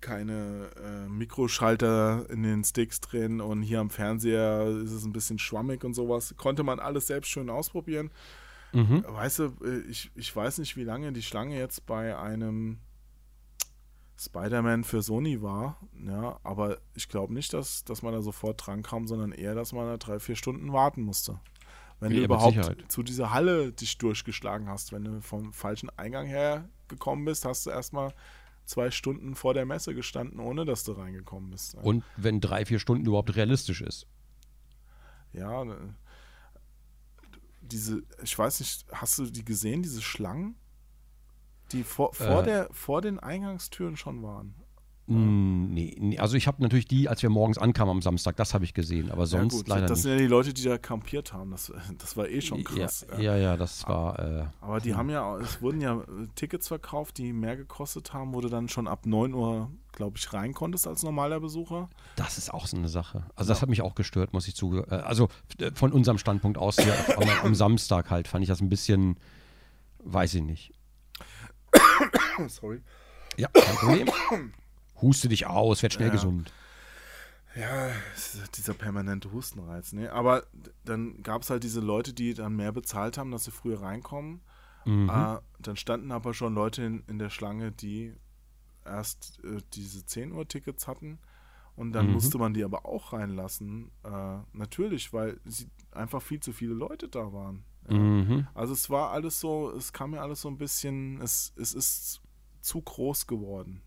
keine 0.02 0.70
äh, 0.84 1.08
Mikroschalter 1.10 2.30
in 2.30 2.44
den 2.44 2.64
Sticks 2.64 3.02
drin 3.02 3.40
und 3.42 3.62
hier 3.62 3.80
am 3.80 3.90
Fernseher 3.90 4.68
ist 4.84 4.92
es 4.92 5.06
ein 5.06 5.14
bisschen 5.14 5.40
schwammig 5.40 5.84
und 5.84 5.94
sowas. 5.94 6.34
Konnte 6.38 6.64
man 6.64 6.80
alles 6.80 7.08
selbst 7.08 7.30
schön 7.30 7.50
ausprobieren. 7.50 8.10
Mhm. 8.74 9.06
Weißt 9.08 9.40
du, 9.40 9.54
äh, 9.64 9.80
ich, 9.90 10.12
ich 10.16 10.36
weiß 10.36 10.58
nicht, 10.58 10.76
wie 10.76 10.84
lange 10.84 11.14
die 11.14 11.22
Schlange 11.22 11.58
jetzt 11.58 11.86
bei 11.86 12.18
einem 12.18 12.80
Spider-Man 14.20 14.84
für 14.84 15.02
Sony 15.04 15.42
war, 15.42 15.80
ja, 16.04 16.40
aber 16.44 16.80
ich 16.96 17.08
glaube 17.08 17.34
nicht, 17.34 17.54
dass, 17.54 17.84
dass 17.84 18.02
man 18.02 18.14
da 18.14 18.22
sofort 18.22 18.66
dran 18.66 18.82
kam, 18.82 19.08
sondern 19.08 19.32
eher, 19.32 19.54
dass 19.54 19.74
man 19.74 19.86
da 19.86 19.98
drei, 19.98 20.20
vier 20.20 20.36
Stunden 20.36 20.74
warten 20.74 21.04
musste. 21.04 21.40
Wenn 22.00 22.12
Ja, 22.12 22.18
du 22.20 22.24
überhaupt 22.26 22.92
zu 22.92 23.02
dieser 23.04 23.32
Halle 23.32 23.72
dich 23.74 23.98
durchgeschlagen 23.98 24.70
hast, 24.70 24.92
wenn 24.92 25.04
du 25.04 25.22
vom 25.22 25.52
falschen 25.54 25.90
Eingang 25.98 26.28
her 26.28 26.70
gekommen 26.88 27.26
bist, 27.26 27.44
hast 27.46 27.66
du 27.66 27.72
erstmal 27.72 28.14
zwei 28.66 28.92
Stunden 28.92 29.34
vor 29.36 29.54
der 29.54 29.66
Messe 29.66 29.96
gestanden, 29.96 30.40
ohne 30.40 30.66
dass 30.66 30.84
du 30.84 30.92
reingekommen 30.92 31.50
bist. 31.50 31.74
ja. 31.74 31.82
Und 31.82 32.04
wenn 32.18 32.40
drei, 32.42 32.66
vier 32.66 32.80
Stunden 32.80 33.06
überhaupt 33.06 33.36
realistisch 33.36 33.82
ist. 33.82 34.06
Ja, 35.34 35.64
ne, 35.66 35.96
diese, 37.62 38.04
ich 38.24 38.38
weiß 38.38 38.60
nicht, 38.60 38.86
hast 38.92 39.18
du 39.20 39.26
die 39.26 39.44
gesehen, 39.46 39.82
diese 39.84 40.02
Schlangen? 40.02 40.56
Die 41.74 41.84
vor, 41.84 42.14
vor, 42.14 42.42
Äh. 42.44 42.46
der, 42.46 42.70
vor 42.72 43.02
den 43.02 43.20
Eingangstüren 43.20 43.98
schon 43.98 44.24
waren. 44.24 44.56
Mm, 45.10 45.74
nee, 45.74 45.96
nee, 45.98 46.20
also 46.20 46.36
ich 46.36 46.48
habe 46.48 46.62
natürlich 46.62 46.86
die, 46.86 47.08
als 47.08 47.24
wir 47.24 47.30
morgens 47.30 47.58
ankamen 47.58 47.92
am 47.92 48.02
Samstag, 48.02 48.36
das 48.36 48.54
habe 48.54 48.66
ich 48.66 48.74
gesehen, 48.74 49.10
aber 49.10 49.26
sonst 49.26 49.54
ja, 49.54 49.60
gut, 49.60 49.68
leider 49.70 49.88
das 49.88 50.02
sind 50.02 50.12
ja 50.12 50.18
die 50.18 50.28
Leute, 50.28 50.54
die 50.54 50.64
da 50.64 50.78
kampiert 50.78 51.32
haben. 51.32 51.52
Das, 51.52 51.72
das 51.98 52.18
war 52.18 52.28
eh 52.28 52.42
schon 52.42 52.62
krass. 52.66 53.08
Ja, 53.14 53.20
ja, 53.20 53.38
ja, 53.38 53.58
das 53.58 53.88
war. 53.88 54.20
Äh, 54.20 54.46
Aber 54.60 54.82
die 54.82 54.96
haben 54.96 55.10
ja, 55.10 55.38
es 55.38 55.62
wurden 55.62 55.80
ja 55.80 56.02
äh, 56.02 56.28
Tickets 56.36 56.68
verkauft, 56.68 57.18
die 57.20 57.32
mehr 57.32 57.56
gekostet 57.56 58.12
haben, 58.12 58.34
wo 58.34 58.42
du 58.42 58.50
dann 58.50 58.68
schon 58.68 58.86
ab 58.86 59.06
9 59.06 59.34
Uhr, 59.34 59.72
glaube 59.94 60.18
ich, 60.18 60.34
rein 60.34 60.54
konntest 60.54 60.88
als 60.88 61.04
normaler 61.04 61.40
Besucher. 61.40 61.90
das 62.18 62.38
ist 62.38 62.54
auch 62.54 62.68
so 62.68 62.76
eine 62.76 62.90
Sache. 62.90 63.24
Also 63.36 63.48
das 63.48 63.62
hat 63.62 63.70
mich 63.70 63.82
auch 63.82 63.96
gestört, 63.96 64.34
muss 64.34 64.46
ich 64.50 64.56
zu. 64.56 64.84
Äh, 64.90 64.96
also 64.96 65.30
äh, 65.60 65.72
von 65.74 65.94
unserem 65.94 66.18
Standpunkt 66.18 66.58
aus 66.58 66.76
hier 66.76 66.94
am, 67.16 67.30
am 67.44 67.56
Samstag 67.56 68.10
halt 68.10 68.28
fand 68.28 68.44
ich 68.44 68.50
das 68.50 68.60
ein 68.60 68.68
bisschen, 68.68 69.18
weiß 70.04 70.34
ich 70.34 70.44
nicht. 70.44 70.74
Sorry. 72.50 72.82
Ja, 73.38 73.48
kein 73.48 73.76
Problem. 73.76 74.10
Huste 75.02 75.30
dich 75.30 75.46
aus, 75.48 75.82
werd 75.84 75.94
schnell 75.94 76.08
Ja. 76.08 76.14
gesund. 76.14 76.52
Ja, 77.56 77.88
ist 78.16 78.58
dieser 78.58 78.74
permanente 78.76 79.32
Hustenreiz. 79.32 79.92
Ne? 79.94 80.12
Aber 80.12 80.44
dann 80.86 81.24
gab 81.24 81.42
es 81.42 81.50
halt 81.50 81.64
diese 81.64 81.80
Leute, 81.80 82.14
die 82.14 82.34
dann 82.36 82.56
mehr 82.56 82.72
bezahlt 82.72 83.18
haben, 83.18 83.32
dass 83.32 83.46
sie 83.46 83.52
früher 83.52 83.82
reinkommen. 83.82 84.42
Mhm. 84.86 85.10
Äh, 85.10 85.38
dann 85.60 85.76
standen 85.76 86.12
aber 86.12 86.34
schon 86.36 86.54
Leute 86.54 86.84
in, 86.84 87.04
in 87.08 87.18
der 87.18 87.30
Schlange, 87.32 87.72
die 87.72 88.14
erst 88.86 89.40
äh, 89.44 89.62
diese 89.74 90.06
10 90.06 90.32
Uhr 90.34 90.48
Tickets 90.48 90.88
hatten. 90.88 91.18
Und 91.76 91.94
dann 91.94 92.08
Mhm. 92.08 92.14
musste 92.14 92.38
man 92.38 92.54
die 92.54 92.64
aber 92.64 92.86
auch 92.86 93.14
reinlassen. 93.14 93.92
Äh, 94.04 94.38
natürlich, 94.54 95.12
weil 95.14 95.40
sie 95.46 95.68
einfach 95.92 96.22
viel 96.22 96.40
zu 96.40 96.54
viele 96.54 96.74
Leute 96.74 97.08
da 97.08 97.34
waren. 97.34 97.64
Mhm. 97.90 98.48
Also 98.54 98.74
es 98.74 98.90
war 98.90 99.12
alles 99.12 99.40
so, 99.40 99.72
es 99.72 99.94
kam 99.94 100.12
mir 100.12 100.22
alles 100.22 100.42
so 100.42 100.48
ein 100.50 100.58
bisschen, 100.58 101.22
es, 101.22 101.54
es 101.56 101.74
ist 101.74 102.22
zu 102.62 102.82
groß 102.82 103.26
geworden, 103.28 103.82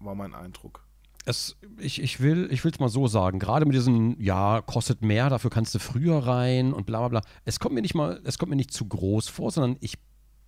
war 0.00 0.14
mein 0.14 0.34
Eindruck. 0.34 0.84
Es, 1.24 1.56
ich, 1.78 2.00
ich 2.00 2.20
will 2.20 2.48
ich 2.52 2.64
es 2.64 2.78
mal 2.78 2.88
so 2.88 3.08
sagen, 3.08 3.40
gerade 3.40 3.66
mit 3.66 3.74
diesen, 3.74 4.20
ja, 4.22 4.62
kostet 4.62 5.02
mehr, 5.02 5.28
dafür 5.28 5.50
kannst 5.50 5.74
du 5.74 5.80
früher 5.80 6.18
rein 6.18 6.72
und 6.72 6.86
bla 6.86 7.00
bla 7.00 7.08
bla. 7.08 7.30
Es 7.44 7.58
kommt 7.58 7.74
mir 7.74 7.82
nicht 7.82 7.94
mal, 7.94 8.20
es 8.24 8.38
kommt 8.38 8.50
mir 8.50 8.56
nicht 8.56 8.72
zu 8.72 8.86
groß 8.86 9.28
vor, 9.28 9.50
sondern 9.50 9.76
ich 9.80 9.98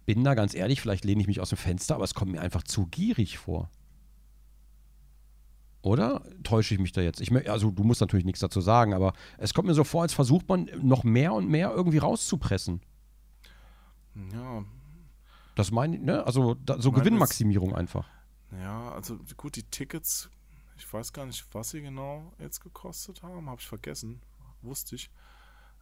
bin 0.06 0.22
da 0.22 0.34
ganz 0.34 0.54
ehrlich, 0.54 0.80
vielleicht 0.80 1.04
lehne 1.04 1.20
ich 1.20 1.26
mich 1.26 1.40
aus 1.40 1.48
dem 1.48 1.58
Fenster, 1.58 1.96
aber 1.96 2.04
es 2.04 2.14
kommt 2.14 2.30
mir 2.30 2.40
einfach 2.40 2.62
zu 2.62 2.86
gierig 2.86 3.38
vor. 3.38 3.70
Oder 5.82 6.22
täusche 6.42 6.74
ich 6.74 6.80
mich 6.80 6.92
da 6.92 7.00
jetzt? 7.00 7.20
Ich, 7.20 7.32
also 7.48 7.70
du 7.70 7.84
musst 7.84 8.00
natürlich 8.00 8.24
nichts 8.26 8.40
dazu 8.40 8.60
sagen, 8.60 8.94
aber 8.94 9.12
es 9.36 9.54
kommt 9.54 9.68
mir 9.68 9.74
so 9.74 9.84
vor, 9.84 10.02
als 10.02 10.12
versucht 10.12 10.48
man 10.48 10.70
noch 10.80 11.04
mehr 11.04 11.32
und 11.32 11.48
mehr 11.48 11.72
irgendwie 11.74 11.98
rauszupressen. 11.98 12.80
Ja, 14.32 14.64
Das 15.54 15.70
meine 15.70 15.96
ich, 15.96 16.02
ne? 16.02 16.26
Also 16.26 16.54
da, 16.54 16.80
so 16.80 16.90
Nein, 16.90 17.00
Gewinnmaximierung 17.00 17.74
einfach. 17.74 18.08
Ja, 18.52 18.92
also 18.92 19.18
gut, 19.36 19.56
die 19.56 19.62
Tickets, 19.64 20.30
ich 20.76 20.90
weiß 20.92 21.12
gar 21.12 21.26
nicht, 21.26 21.44
was 21.52 21.70
sie 21.70 21.80
genau 21.82 22.32
jetzt 22.38 22.60
gekostet 22.60 23.22
haben, 23.22 23.48
habe 23.48 23.60
ich 23.60 23.66
vergessen, 23.66 24.20
wusste 24.62 24.94
ich. 24.96 25.10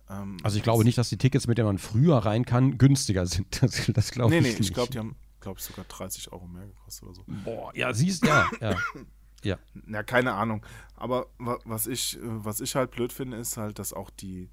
Ähm, 0.08 0.36
Also 0.42 0.56
ich 0.56 0.62
glaube 0.62 0.84
nicht, 0.84 0.98
dass 0.98 1.08
die 1.08 1.18
Tickets, 1.18 1.46
mit 1.46 1.58
denen 1.58 1.66
man 1.68 1.78
früher 1.78 2.16
rein 2.18 2.44
kann, 2.44 2.78
günstiger 2.78 3.26
sind. 3.26 3.46
Das, 3.62 3.86
das 3.92 4.10
glaube 4.10 4.30
Nee, 4.30 4.38
ich 4.38 4.42
nee, 4.44 4.50
nicht. 4.50 4.60
ich 4.60 4.74
glaube, 4.74 4.90
die 4.92 4.98
haben, 4.98 5.16
glaube 5.40 5.58
ich, 5.58 5.64
sogar 5.64 5.84
30 5.84 6.32
Euro 6.32 6.46
mehr 6.48 6.66
gekostet 6.66 7.04
oder 7.04 7.14
so. 7.14 7.24
Boah, 7.26 7.74
ja, 7.76 7.92
siehst 7.94 8.24
ja, 8.26 8.48
ja. 8.60 8.76
Ja. 9.44 9.58
Ja, 9.86 10.02
keine 10.02 10.32
Ahnung. 10.32 10.64
Aber 10.96 11.26
wa- 11.38 11.58
was 11.64 11.86
ich, 11.86 12.18
was 12.20 12.60
ich 12.60 12.74
halt 12.74 12.90
blöd 12.90 13.12
finde, 13.12 13.36
ist 13.36 13.56
halt, 13.56 13.78
dass 13.78 13.92
auch 13.92 14.10
die, 14.10 14.48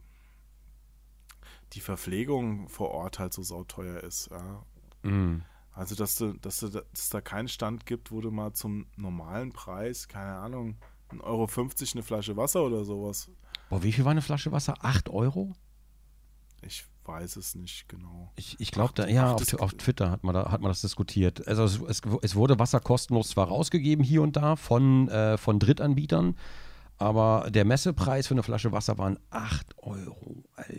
die 1.73 1.79
Verpflegung 1.79 2.69
vor 2.69 2.91
Ort 2.91 3.17
halt 3.17 3.33
so 3.33 3.41
sauteuer 3.41 4.01
ist. 4.03 4.29
Ja. 4.29 4.63
Mm. 5.09 5.43
Also, 5.73 5.95
dass, 5.95 6.15
du, 6.15 6.33
dass, 6.33 6.59
du, 6.59 6.69
dass 6.69 6.83
es 6.93 7.09
da 7.09 7.21
keinen 7.21 7.47
Stand 7.47 7.85
gibt, 7.85 8.11
wo 8.11 8.21
du 8.21 8.31
mal 8.31 8.53
zum 8.53 8.85
normalen 8.95 9.51
Preis, 9.51 10.07
keine 10.07 10.35
Ahnung, 10.35 10.77
1,50 11.11 11.21
Euro 11.23 11.47
eine 11.93 12.03
Flasche 12.03 12.37
Wasser 12.37 12.63
oder 12.63 12.83
sowas. 12.85 13.29
Boah, 13.69 13.83
wie 13.83 13.91
viel 13.91 14.05
war 14.05 14.11
eine 14.11 14.21
Flasche 14.21 14.51
Wasser? 14.51 14.75
8 14.81 15.09
Euro? 15.09 15.53
Ich 16.61 16.85
weiß 17.05 17.35
es 17.35 17.55
nicht 17.55 17.89
genau. 17.89 18.31
Ich, 18.35 18.59
ich 18.59 18.71
glaube, 18.71 18.93
da, 18.95 19.07
ja, 19.07 19.33
auf, 19.33 19.53
auf 19.55 19.73
Twitter 19.73 20.09
hat 20.09 20.23
man, 20.23 20.33
da, 20.33 20.51
hat 20.51 20.61
man 20.61 20.69
das 20.69 20.81
diskutiert. 20.81 21.47
Also 21.47 21.63
es, 21.63 21.81
es, 21.81 22.01
es 22.21 22.35
wurde 22.35 22.59
Wasser 22.59 22.79
kostenlos 22.79 23.29
zwar 23.29 23.47
rausgegeben 23.47 24.03
hier 24.03 24.21
und 24.21 24.35
da 24.35 24.55
von, 24.55 25.09
äh, 25.09 25.37
von 25.37 25.59
Drittanbietern, 25.59 26.37
aber 26.97 27.49
der 27.51 27.65
Messepreis 27.65 28.27
für 28.27 28.35
eine 28.35 28.43
Flasche 28.43 28.71
Wasser 28.71 28.97
waren 28.97 29.19
8 29.31 29.77
Euro. 29.79 30.43
Alter. 30.55 30.73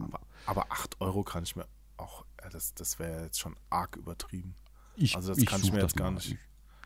Aber, 0.00 0.20
aber 0.46 0.72
8 0.72 1.00
Euro 1.00 1.22
kann 1.22 1.44
ich 1.44 1.54
mir 1.54 1.66
auch, 1.96 2.24
das, 2.50 2.74
das 2.74 2.98
wäre 2.98 3.24
jetzt 3.24 3.40
schon 3.40 3.56
arg 3.70 3.96
übertrieben. 3.96 4.54
Ich, 4.96 5.16
Also 5.16 5.34
das 5.34 5.44
kann 5.44 5.60
ich 5.62 5.72
mir 5.72 5.80
das 5.80 5.92
jetzt 5.92 5.96
gar 5.98 6.10
mal. 6.10 6.16
nicht. 6.16 6.36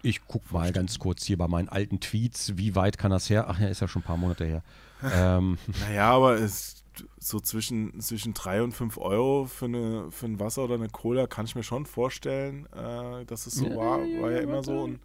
Ich 0.02 0.24
guck 0.26 0.52
mal 0.52 0.72
ganz 0.72 0.98
kurz 0.98 1.24
hier 1.24 1.36
bei 1.38 1.48
meinen 1.48 1.68
alten 1.68 1.98
Tweets, 2.00 2.56
wie 2.56 2.74
weit 2.76 2.98
kann 2.98 3.10
das 3.10 3.28
her? 3.28 3.46
Ach 3.48 3.58
ja, 3.58 3.68
ist 3.68 3.80
ja 3.80 3.88
schon 3.88 4.02
ein 4.02 4.04
paar 4.04 4.16
Monate 4.16 4.44
her. 4.44 4.62
ähm, 5.02 5.58
Naja, 5.80 6.10
aber 6.10 6.34
es, 6.38 6.84
so 7.18 7.40
zwischen, 7.40 8.00
zwischen 8.00 8.32
3 8.34 8.62
und 8.62 8.72
5 8.72 8.98
Euro 8.98 9.46
für, 9.46 9.64
eine, 9.64 10.10
für 10.10 10.26
ein 10.26 10.38
Wasser 10.38 10.64
oder 10.64 10.74
eine 10.76 10.88
Cola 10.88 11.26
kann 11.26 11.46
ich 11.46 11.54
mir 11.56 11.62
schon 11.62 11.86
vorstellen, 11.86 12.66
äh, 12.72 13.24
dass 13.24 13.46
es 13.46 13.54
so 13.54 13.66
Ja, 13.66 13.76
war. 13.76 13.98
War 13.98 14.30
ja 14.30 14.38
immer 14.40 14.62
so. 14.62 14.82
Und, 14.82 15.00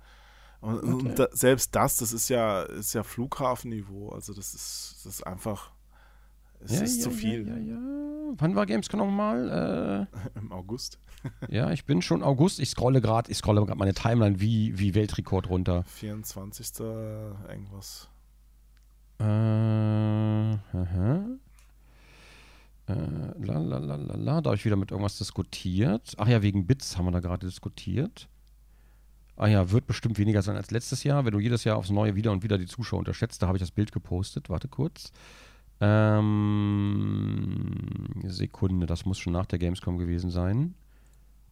und, 0.61 0.83
und 0.83 1.19
da, 1.19 1.27
selbst 1.31 1.73
das, 1.75 1.97
das 1.97 2.13
ist 2.13 2.29
ja, 2.29 2.61
ist 2.63 2.93
ja 2.93 3.01
Flughafenniveau. 3.03 4.09
Also 4.09 4.33
das 4.33 4.53
ist, 4.53 4.97
das 5.03 5.15
ist 5.15 5.27
einfach, 5.27 5.71
es 6.63 6.75
ja, 6.75 6.81
ist 6.81 6.97
ja, 6.97 7.03
zu 7.03 7.11
viel 7.11 7.47
Ja, 7.47 7.55
ja, 7.55 7.73
ja. 7.73 7.77
Wann 8.37 8.55
war 8.55 8.65
Gamescom 8.65 8.99
nochmal? 8.99 10.07
im 10.35 10.51
August. 10.51 10.99
Äh, 11.47 11.55
ja, 11.55 11.71
ich 11.71 11.85
bin 11.85 12.01
schon 12.01 12.23
August. 12.23 12.59
Ich 12.59 12.69
scrolle 12.69 13.01
gerade, 13.01 13.31
ich 13.31 13.37
scrolle 13.37 13.65
gerade 13.65 13.77
meine 13.77 13.93
Timeline 13.93 14.39
wie, 14.39 14.77
wie 14.79 14.95
Weltrekord 14.95 15.49
runter. 15.49 15.83
24. 15.87 16.79
irgendwas. 17.49 18.09
Äh, 19.19 19.23
aha. 19.23 21.25
Äh, 22.87 22.93
la, 23.39 23.59
la, 23.59 23.77
la, 23.77 23.95
la, 23.95 24.15
la. 24.15 24.41
Da 24.41 24.49
habe 24.49 24.55
ich 24.55 24.65
wieder 24.65 24.75
mit 24.75 24.91
irgendwas 24.91 25.17
diskutiert. 25.17 26.13
Ach 26.17 26.27
ja, 26.27 26.41
wegen 26.41 26.65
Bits 26.65 26.97
haben 26.97 27.05
wir 27.05 27.11
da 27.11 27.19
gerade 27.19 27.45
diskutiert. 27.45 28.27
Ah 29.37 29.47
ja, 29.47 29.71
wird 29.71 29.87
bestimmt 29.87 30.17
weniger 30.17 30.41
sein 30.41 30.55
als 30.55 30.71
letztes 30.71 31.03
Jahr, 31.03 31.25
wenn 31.25 31.31
du 31.31 31.39
jedes 31.39 31.63
Jahr 31.63 31.77
aufs 31.77 31.89
Neue 31.89 32.15
wieder 32.15 32.31
und 32.31 32.43
wieder 32.43 32.57
die 32.57 32.65
Zuschauer 32.65 32.99
unterschätzt. 32.99 33.41
Da 33.41 33.47
habe 33.47 33.57
ich 33.57 33.61
das 33.61 33.71
Bild 33.71 33.91
gepostet. 33.91 34.49
Warte 34.49 34.67
kurz. 34.67 35.11
Ähm, 35.83 37.71
Sekunde, 38.25 38.85
das 38.85 39.05
muss 39.05 39.17
schon 39.17 39.33
nach 39.33 39.47
der 39.47 39.57
Gamescom 39.57 39.97
gewesen 39.97 40.29
sein. 40.29 40.75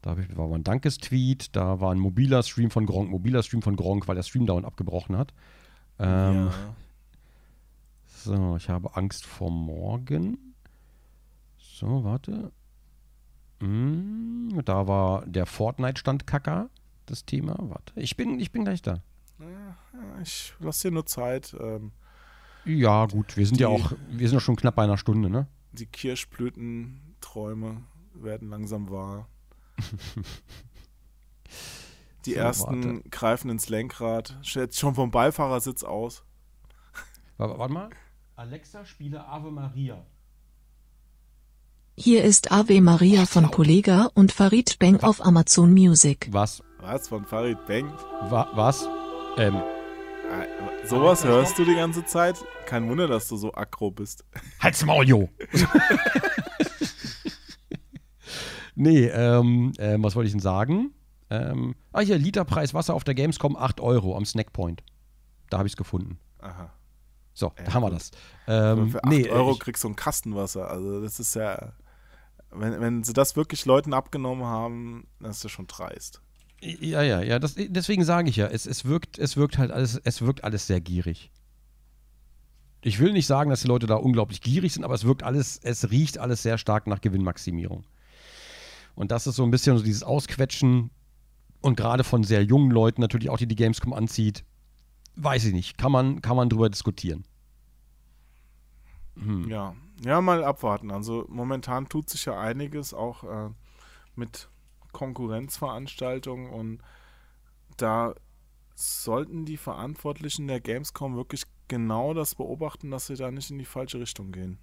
Da 0.03 0.16
ich, 0.17 0.38
war 0.38 0.53
ein 0.53 0.64
Dankestweet, 0.64 1.56
da 1.56 1.82
war 1.82 1.91
ein 1.91 1.99
mobiler 1.99 2.43
Stream 2.43 2.69
von 2.69 2.85
Gronk, 2.85 3.09
mobiler 3.09 3.41
Stream 3.43 3.64
von 3.64 3.75
Gronk, 3.75 4.08
weil 4.08 4.16
der 4.16 4.24
Stream 4.24 4.45
dauernd 4.45 4.66
abgebrochen 4.66 5.17
hat. 5.17 5.33
Ähm, 5.98 6.45
ja. 6.48 6.75
so, 8.08 8.56
ich 8.56 8.69
habe 8.69 8.95
Angst 8.95 9.25
vor 9.25 9.51
morgen. 9.51 10.53
So, 11.58 12.03
warte. 12.03 12.51
Hm, 13.61 14.61
da 14.64 14.88
war 14.88 15.25
der 15.25 15.48
Fortnite-Stand 15.48 16.27
Kacker, 16.27 16.69
das 17.08 17.25
Thema. 17.25 17.56
Warte, 17.59 17.99
ich 17.99 18.16
bin, 18.16 18.40
ich 18.40 18.51
bin 18.51 18.64
gleich 18.64 18.83
da. 18.83 19.01
Ja, 19.40 20.22
Ich 20.22 20.53
lasse 20.59 20.88
dir 20.88 20.93
nur 20.93 21.08
Zeit. 21.08 21.56
Ähm, 21.59 21.91
Ja, 22.78 23.06
gut, 23.08 23.36
wir 23.38 23.46
sind 23.48 23.60
ja 23.60 23.70
Die- 23.70 23.74
auch, 23.84 23.92
wir 24.12 24.28
sind 24.28 24.36
ja 24.36 24.40
schon 24.42 24.56
knapp 24.56 24.76
bei 24.76 24.84
einer 24.84 24.98
Stunde, 24.98 25.30
ne? 25.30 25.48
die 25.72 25.86
Kirschblütenträume 25.86 27.84
werden 28.16 28.50
langsam 28.50 28.90
wahr. 28.90 29.28
Die 32.26 32.34
So, 32.34 32.40
ersten 32.40 32.96
warte. 32.98 33.10
greifen 33.10 33.50
ins 33.50 33.70
Lenkrad. 33.70 34.38
Stellt 34.42 34.76
schon 34.76 34.94
vom 34.96 35.10
Beifahrersitz 35.12 35.84
aus. 35.84 36.24
Warte, 37.38 37.58
warte 37.58 37.74
mal. 37.74 37.90
Alexa, 38.36 38.84
spiele 38.86 39.26
Ave 39.26 39.52
Maria. 39.52 40.06
Hier 41.98 42.24
ist 42.24 42.52
Ave 42.52 42.82
Maria 42.82 43.26
von 43.26 43.50
Kollega 43.52 44.10
und 44.14 44.32
Farid 44.32 44.80
Bang 44.80 45.02
auf 45.02 45.26
Amazon 45.26 45.72
Music. 45.74 46.28
Was? 46.32 46.62
Was 46.80 47.08
von 47.10 47.26
Farid 47.26 47.58
Bang? 47.68 47.92
Wa, 48.30 48.50
was? 48.54 48.88
Ähm, 49.38 49.56
Äh, 49.56 50.46
Sowas 50.90 51.24
hörst 51.24 51.59
du 51.59 51.66
die 51.66 51.76
ganze 51.76 52.03
Zeit? 52.03 52.43
Kein 52.66 52.90
Wunder, 52.90 53.08
dass 53.08 53.27
du 53.27 53.38
so 53.38 53.53
aggro 53.53 53.92
bist. 53.92 54.26
halt's 54.59 54.84
Maul, 54.84 55.08
Jo! 55.08 55.30
nee, 58.76 59.06
ähm, 59.06 59.72
ähm, 59.77 60.03
was 60.03 60.16
wollte 60.16 60.26
ich 60.26 60.34
denn 60.34 60.42
sagen? 60.42 60.92
Ähm, 61.30 61.76
ah, 61.93 62.00
hier, 62.00 62.18
Literpreis 62.18 62.74
Wasser 62.74 62.95
auf 62.95 63.03
der 63.03 63.14
Gamescom 63.14 63.56
8 63.56 63.82
Euro 63.82 64.18
am 64.18 64.26
Snackpoint. 64.26 64.82
Da 65.51 65.59
habe 65.59 65.68
ich 65.68 65.74
es 65.74 65.77
gefunden. 65.77 66.18
Aha. 66.40 66.74
So, 67.35 67.53
Ja, 67.58 67.66
da 67.66 67.74
haben 67.76 67.84
wir 67.84 67.92
gut. 67.92 68.00
das. 68.00 68.11
Ähm, 68.48 68.90
Für 68.90 69.03
8 69.03 69.11
nee, 69.11 69.30
Euro 69.30 69.51
ich, 69.51 69.59
kriegst 69.59 69.84
du 69.84 69.90
ein 69.90 69.95
Kastenwasser. 69.95 70.72
Also 70.72 71.01
das 71.01 71.19
ist 71.19 71.35
ja. 71.35 71.74
Wenn, 72.50 72.82
wenn 72.82 73.03
sie 73.03 73.14
das 73.14 73.35
wirklich 73.35 73.66
Leuten 73.66 73.93
abgenommen 73.93 74.43
haben, 74.45 75.08
dann 75.19 75.30
ist 75.30 75.43
das 75.45 75.51
schon 75.51 75.68
dreist. 75.68 76.24
Ja, 76.62 77.02
ja, 77.02 77.22
ja, 77.22 77.40
das, 77.40 77.56
deswegen 77.58 78.04
sage 78.04 78.30
ich 78.30 78.36
ja, 78.36 78.48
es, 78.48 78.66
es, 78.66 78.84
wirkt, 78.86 79.18
es 79.18 79.38
wirkt 79.38 79.58
halt 79.58 79.72
alles, 79.72 80.00
es 80.04 80.22
wirkt 80.22 80.44
alles 80.44 80.68
sehr 80.68 80.82
gierig. 80.82 81.32
Ich 82.82 83.00
will 83.00 83.14
nicht 83.14 83.28
sagen, 83.28 83.50
dass 83.50 83.62
die 83.62 83.68
Leute 83.68 83.88
da 83.88 83.96
unglaublich 83.96 84.42
gierig 84.42 84.74
sind, 84.74 84.84
aber 84.84 84.94
es 84.94 85.06
wirkt 85.06 85.24
alles, 85.24 85.60
es 85.64 85.90
riecht 85.92 86.18
alles 86.18 86.44
sehr 86.44 86.58
stark 86.58 86.88
nach 86.88 87.02
Gewinnmaximierung. 87.02 87.86
Und 88.96 89.12
das 89.12 89.28
ist 89.28 89.36
so 89.36 89.44
ein 89.44 89.52
bisschen 89.52 89.78
so 89.78 89.84
dieses 89.84 90.04
Ausquetschen 90.04 90.90
und 91.62 91.78
gerade 91.78 92.04
von 92.04 92.24
sehr 92.24 92.44
jungen 92.44 92.72
Leuten 92.72 93.02
natürlich 93.02 93.30
auch, 93.30 93.38
die 93.38 93.48
die 93.48 93.56
Gamescom 93.56 93.94
anzieht, 93.94 94.44
weiß 95.16 95.46
ich 95.46 95.54
nicht, 95.54 95.78
kann 95.78 95.92
man, 95.92 96.22
kann 96.22 96.36
man 96.36 96.50
drüber 96.50 96.70
diskutieren. 96.70 97.24
Hm. 99.16 99.50
Ja. 99.50 99.76
Ja, 100.04 100.22
mal 100.22 100.44
abwarten. 100.44 100.92
Also 100.92 101.26
momentan 101.30 101.90
tut 101.90 102.10
sich 102.10 102.26
ja 102.26 102.40
einiges 102.40 102.94
auch 102.94 103.24
äh, 103.24 103.50
mit 104.16 104.49
Konkurrenzveranstaltungen 104.92 106.50
und 106.50 106.82
da 107.77 108.14
sollten 108.76 109.45
die 109.45 109.58
Verantwortlichen 109.58 110.48
der 110.48 110.59
Gamescom 110.59 111.16
wirklich 111.16 111.43
genau 111.68 112.14
das 112.14 112.35
beobachten, 112.35 112.92
dass 112.92 113.08
sie 113.08 113.16
da 113.16 113.32
nicht 113.32 113.51
in 113.51 113.59
die 113.59 113.66
falsche 113.66 114.00
Richtung 114.00 114.32
gehen. 114.32 114.58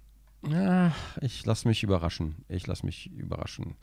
Ja, 0.47 0.93
ich 1.21 1.45
lasse 1.45 1.67
mich 1.67 1.83
überraschen. 1.83 2.45
Ich 2.47 2.67
lasse 2.67 2.85
mich 2.85 3.07
überraschen. 3.11 3.75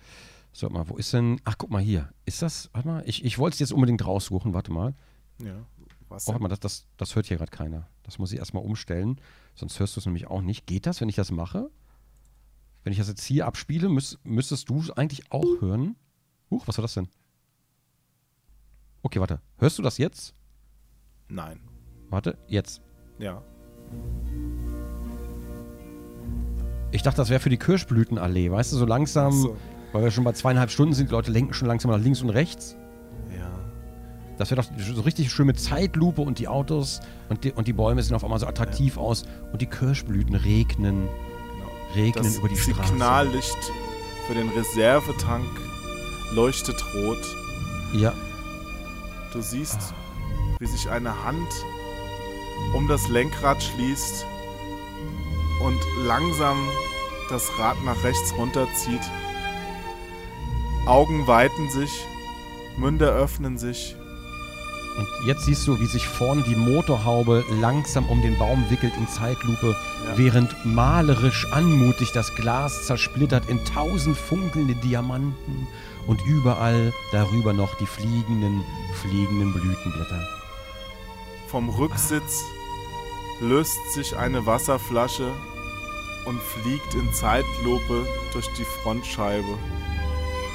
So, 0.53 0.69
mal, 0.71 0.89
wo 0.89 0.97
ist 0.97 1.13
denn. 1.13 1.41
Ach, 1.45 1.57
guck 1.59 1.71
mal 1.71 1.83
hier. 1.83 2.13
Ist 2.27 2.43
das. 2.43 2.71
Warte 2.73 2.89
mal, 2.89 3.03
ich, 3.07 3.25
ich 3.25 3.39
wollte 3.39 3.55
es 3.55 3.61
jetzt 3.61 3.73
unbedingt 3.73 4.07
raussuchen. 4.07 4.55
Warte 4.55 4.73
mal. 4.73 4.95
Ja. 5.43 5.67
Was 6.09 6.29
Oh, 6.29 6.33
warte 6.33 6.43
mal, 6.43 6.49
das, 6.49 6.61
das, 6.61 6.87
das 6.97 7.17
hört 7.17 7.27
hier 7.27 7.39
gerade 7.39 7.51
keiner. 7.51 7.89
Das 8.05 8.19
muss 8.19 8.31
ich 8.33 8.39
erstmal 8.39 8.63
umstellen. 8.63 9.21
Sonst 9.55 9.81
hörst 9.81 9.97
du 9.97 10.01
es 10.01 10.07
nämlich 10.07 10.29
auch 10.29 10.43
nicht. 10.43 10.67
Geht 10.67 10.87
das, 10.87 11.01
wenn 11.01 11.09
ich 11.09 11.17
das 11.17 11.33
mache? 11.33 11.71
Wenn 12.85 12.93
ich 12.93 12.99
das 12.99 13.09
jetzt 13.09 13.25
hier 13.25 13.47
abspiele, 13.47 13.89
müß, 13.89 14.21
müsstest 14.23 14.69
du 14.69 14.79
es 14.79 14.91
eigentlich 14.91 15.33
auch 15.33 15.61
hören? 15.61 15.97
Huch, 16.55 16.69
was 16.69 16.79
war 16.79 16.83
das 16.83 16.95
denn? 16.95 17.09
Okay, 19.03 19.19
warte. 19.19 19.41
Hörst 19.59 19.77
du 19.77 19.83
das 19.83 19.99
jetzt? 19.99 20.35
Nein. 21.29 21.61
Warte, 22.11 22.39
jetzt. 22.47 22.81
Ja. 23.19 23.43
Ich 26.93 27.03
dachte, 27.03 27.17
das 27.17 27.29
wäre 27.29 27.41
für 27.41 27.51
die 27.51 27.57
Kirschblütenallee. 27.59 28.53
Weißt 28.53 28.73
du, 28.73 28.77
so 28.77 28.87
langsam, 28.87 29.33
so. 29.33 29.57
weil 29.93 30.05
wir 30.05 30.11
schon 30.13 30.23
bei 30.23 30.31
zweieinhalb 30.33 30.71
Stunden 30.71 30.95
sind, 30.95 31.09
die 31.11 31.13
Leute 31.13 31.33
lenken 31.33 31.53
schon 31.55 31.67
langsam 31.67 31.91
nach 31.91 31.99
links 31.99 32.23
und 32.23 32.31
rechts. 32.31 32.77
Ja. 33.37 33.51
Das 34.39 34.53
wäre 34.53 34.63
doch 34.63 34.69
so 34.79 35.01
richtig 35.01 35.33
schön 35.33 35.47
mit 35.47 35.59
Zeitlupe 35.59 36.23
und 36.23 36.39
die 36.39 36.47
Autos 36.47 37.01
und 37.29 37.43
die, 37.43 37.53
und 37.53 37.67
die 37.67 37.73
Bäume 37.73 38.01
sehen 38.01 38.15
auf 38.15 38.23
einmal 38.23 38.39
so 38.39 38.47
attraktiv 38.47 38.97
aus 38.97 39.25
und 39.53 39.61
die 39.61 39.67
Kirschblüten 39.67 40.37
regnen, 40.37 41.09
Genau. 41.09 41.71
regnen 41.97 42.25
Das 42.25 42.37
über 42.37 42.49
die 42.49 42.57
Straße. 42.57 42.89
Signallicht 42.91 43.59
für 44.29 44.35
den 44.35 44.49
Reservetank 44.51 45.45
leuchtet 46.33 46.85
rot. 46.95 47.37
Ja, 47.93 48.13
Du 49.35 49.43
siehst, 49.43 49.93
wie 50.61 50.67
sich 50.67 50.89
eine 50.89 51.25
Hand 51.25 51.49
um 52.73 52.87
das 52.87 53.09
Lenkrad 53.09 53.61
schließt 53.61 54.25
und 55.61 56.07
langsam 56.07 56.69
das 57.29 57.51
Rad 57.59 57.77
nach 57.85 58.05
rechts 58.05 58.33
runterzieht. 58.39 59.01
Augen 60.87 61.27
weiten 61.27 61.69
sich, 61.69 62.07
Münder 62.77 63.09
öffnen 63.09 63.59
sich. 63.59 63.97
Und 64.97 65.09
jetzt 65.27 65.45
siehst 65.45 65.67
du, 65.67 65.81
wie 65.81 65.87
sich 65.87 66.07
vorne 66.07 66.43
die 66.43 66.55
Motorhaube 66.57 67.45
langsam 67.61 68.07
um 68.09 68.23
den 68.23 68.39
Baum 68.39 68.65
wickelt 68.71 68.93
in 68.97 69.09
Zeitlupe, 69.09 69.77
Ja. 70.07 70.19
während 70.19 70.65
malerisch 70.65 71.47
anmutig 71.53 72.13
das 72.13 72.35
Glas 72.35 72.87
zersplittert 72.87 73.49
in 73.49 73.65
tausend 73.65 74.17
funkelnde 74.17 74.75
Diamanten 74.75 75.67
und 76.07 76.25
überall 76.27 76.93
darüber 77.13 77.53
noch 77.53 77.75
die 77.77 77.87
fliegenden, 77.87 78.63
fliegenden 79.01 79.53
Blütenblätter. 79.53 80.29
Vom 81.49 81.69
Rücksitz 81.69 82.43
löst 83.41 83.77
sich 83.95 84.17
eine 84.17 84.47
Wasserflasche 84.47 85.31
und 86.27 86.41
fliegt 86.43 86.95
in 86.95 87.13
Zeitlupe 87.13 88.07
durch 88.33 88.49
die 88.59 88.65
Frontscheibe. 88.65 89.59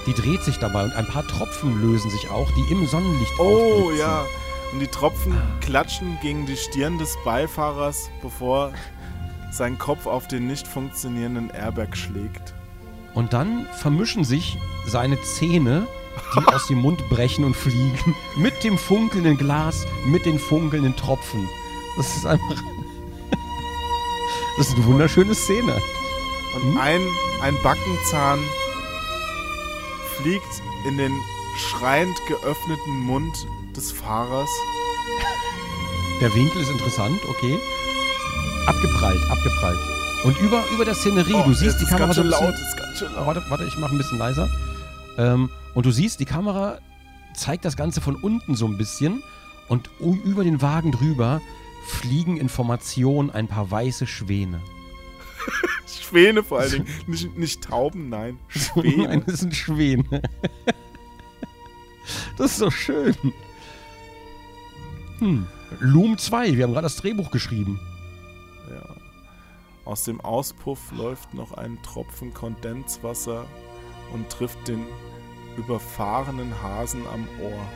Die 0.09 0.15
dreht 0.15 0.41
sich 0.43 0.57
dabei 0.57 0.85
und 0.85 0.93
ein 0.93 1.05
paar 1.05 1.25
Tropfen 1.27 1.79
lösen 1.83 2.09
sich 2.09 2.31
auch, 2.31 2.49
die 2.57 2.71
im 2.71 2.87
Sonnenlicht 2.87 3.33
Oh 3.37 3.43
aufblitzen. 3.83 3.99
ja. 3.99 4.25
Und 4.73 4.79
die 4.79 4.87
Tropfen 4.87 5.39
klatschen 5.61 6.17
gegen 6.23 6.47
die 6.47 6.57
Stirn 6.57 6.97
des 6.97 7.15
Beifahrers, 7.23 8.09
bevor 8.23 8.71
sein 9.51 9.77
Kopf 9.77 10.07
auf 10.07 10.27
den 10.27 10.47
nicht 10.47 10.67
funktionierenden 10.67 11.51
Airbag 11.51 11.95
schlägt. 11.95 12.55
Und 13.13 13.33
dann 13.33 13.67
vermischen 13.77 14.23
sich 14.23 14.57
seine 14.87 15.21
Zähne, 15.21 15.85
die 16.35 16.45
aus 16.53 16.65
dem 16.65 16.79
Mund 16.79 17.07
brechen 17.09 17.43
und 17.45 17.55
fliegen, 17.55 18.15
mit 18.35 18.63
dem 18.63 18.79
funkelnden 18.79 19.37
Glas, 19.37 19.85
mit 20.07 20.25
den 20.25 20.39
funkelnden 20.39 20.95
Tropfen. 20.95 21.47
Das 21.97 22.15
ist 22.17 22.25
einfach. 22.25 22.55
Das 24.57 24.67
ist 24.67 24.75
eine 24.75 24.85
wunderschöne 24.87 25.35
Szene. 25.35 25.73
Und 26.55 26.63
Hm? 26.63 26.77
ein, 26.79 27.01
ein 27.43 27.55
Backenzahn 27.63 28.39
fliegt 30.21 30.61
in 30.87 30.97
den 30.97 31.11
schreiend 31.57 32.15
geöffneten 32.27 32.97
Mund 33.05 33.35
des 33.75 33.91
Fahrers. 33.91 34.49
Der 36.21 36.33
Winkel 36.35 36.61
ist 36.61 36.69
interessant, 36.69 37.19
okay. 37.29 37.57
Abgeprallt, 38.67 39.21
abgeprallt. 39.31 39.79
Und 40.25 40.37
über, 40.39 40.63
über 40.73 40.83
der 40.85 40.95
Szenerie, 40.95 41.33
Oh, 41.33 41.43
du 41.43 41.53
siehst 41.53 41.79
die 41.79 41.83
ist 41.83 41.89
Kamera 41.89 42.07
ganz 42.07 42.15
so 42.17 42.23
laut, 42.23 42.51
bisschen, 42.51 42.67
ist 42.67 42.77
ganz 42.77 42.99
schön 42.99 43.13
laut. 43.13 43.25
warte, 43.27 43.43
warte, 43.49 43.63
ich 43.65 43.77
mache 43.77 43.95
ein 43.95 43.97
bisschen 43.97 44.17
leiser. 44.17 44.49
Ähm, 45.17 45.49
und 45.73 45.85
du 45.85 45.91
siehst, 45.91 46.19
die 46.19 46.25
Kamera 46.25 46.79
zeigt 47.33 47.63
das 47.63 47.77
Ganze 47.77 48.01
von 48.01 48.15
unten 48.15 48.55
so 48.55 48.65
ein 48.65 48.77
bisschen. 48.77 49.23
Und 49.69 49.89
u- 50.01 50.17
über 50.25 50.43
den 50.43 50.61
Wagen 50.61 50.91
drüber 50.91 51.41
fliegen 51.85 52.35
in 52.37 52.49
Formation 52.49 53.29
ein 53.31 53.47
paar 53.47 53.71
weiße 53.71 54.07
Schwäne. 54.07 54.59
Schwäne 55.87 56.43
vor 56.43 56.59
allen 56.59 56.71
Dingen. 56.71 56.87
Nicht, 57.07 57.37
nicht 57.37 57.63
Tauben, 57.63 58.09
nein. 58.09 58.39
Nein, 58.75 58.85
Schwäne. 58.85 59.23
das 59.25 59.39
sind 59.39 59.55
Schwäne. 59.55 60.21
Das 62.37 62.51
ist 62.51 62.57
so 62.57 62.71
schön. 62.71 63.15
Hm. 65.19 65.45
Loom 65.79 66.17
2, 66.17 66.57
wir 66.57 66.63
haben 66.63 66.73
gerade 66.73 66.85
das 66.85 66.95
Drehbuch 66.95 67.29
geschrieben. 67.31 67.79
Ja. 68.69 68.95
Aus 69.85 70.03
dem 70.03 70.19
Auspuff 70.21 70.79
läuft 70.97 71.33
noch 71.33 71.53
ein 71.53 71.77
Tropfen 71.83 72.33
Kondenswasser 72.33 73.45
und 74.13 74.29
trifft 74.29 74.67
den 74.67 74.85
überfahrenen 75.57 76.61
Hasen 76.63 77.01
am 77.13 77.27
Ohr. 77.41 77.67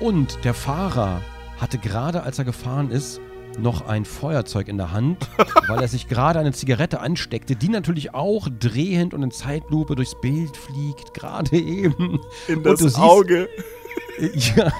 Und 0.00 0.44
der 0.44 0.54
Fahrer 0.54 1.20
hatte 1.60 1.78
gerade, 1.78 2.22
als 2.22 2.38
er 2.38 2.44
gefahren 2.44 2.90
ist, 2.90 3.20
noch 3.60 3.86
ein 3.86 4.04
Feuerzeug 4.04 4.68
in 4.68 4.76
der 4.76 4.92
Hand, 4.92 5.28
weil 5.68 5.80
er 5.82 5.88
sich 5.88 6.08
gerade 6.08 6.38
eine 6.38 6.52
Zigarette 6.52 7.00
ansteckte, 7.00 7.56
die 7.56 7.68
natürlich 7.68 8.14
auch 8.14 8.48
drehend 8.58 9.14
und 9.14 9.22
in 9.22 9.30
Zeitlupe 9.30 9.94
durchs 9.96 10.20
Bild 10.20 10.56
fliegt, 10.56 11.14
gerade 11.14 11.56
eben. 11.56 12.20
In 12.48 12.62
das 12.62 12.80
siehst- 12.80 12.98
Auge 12.98 13.48
Ja. 14.56 14.70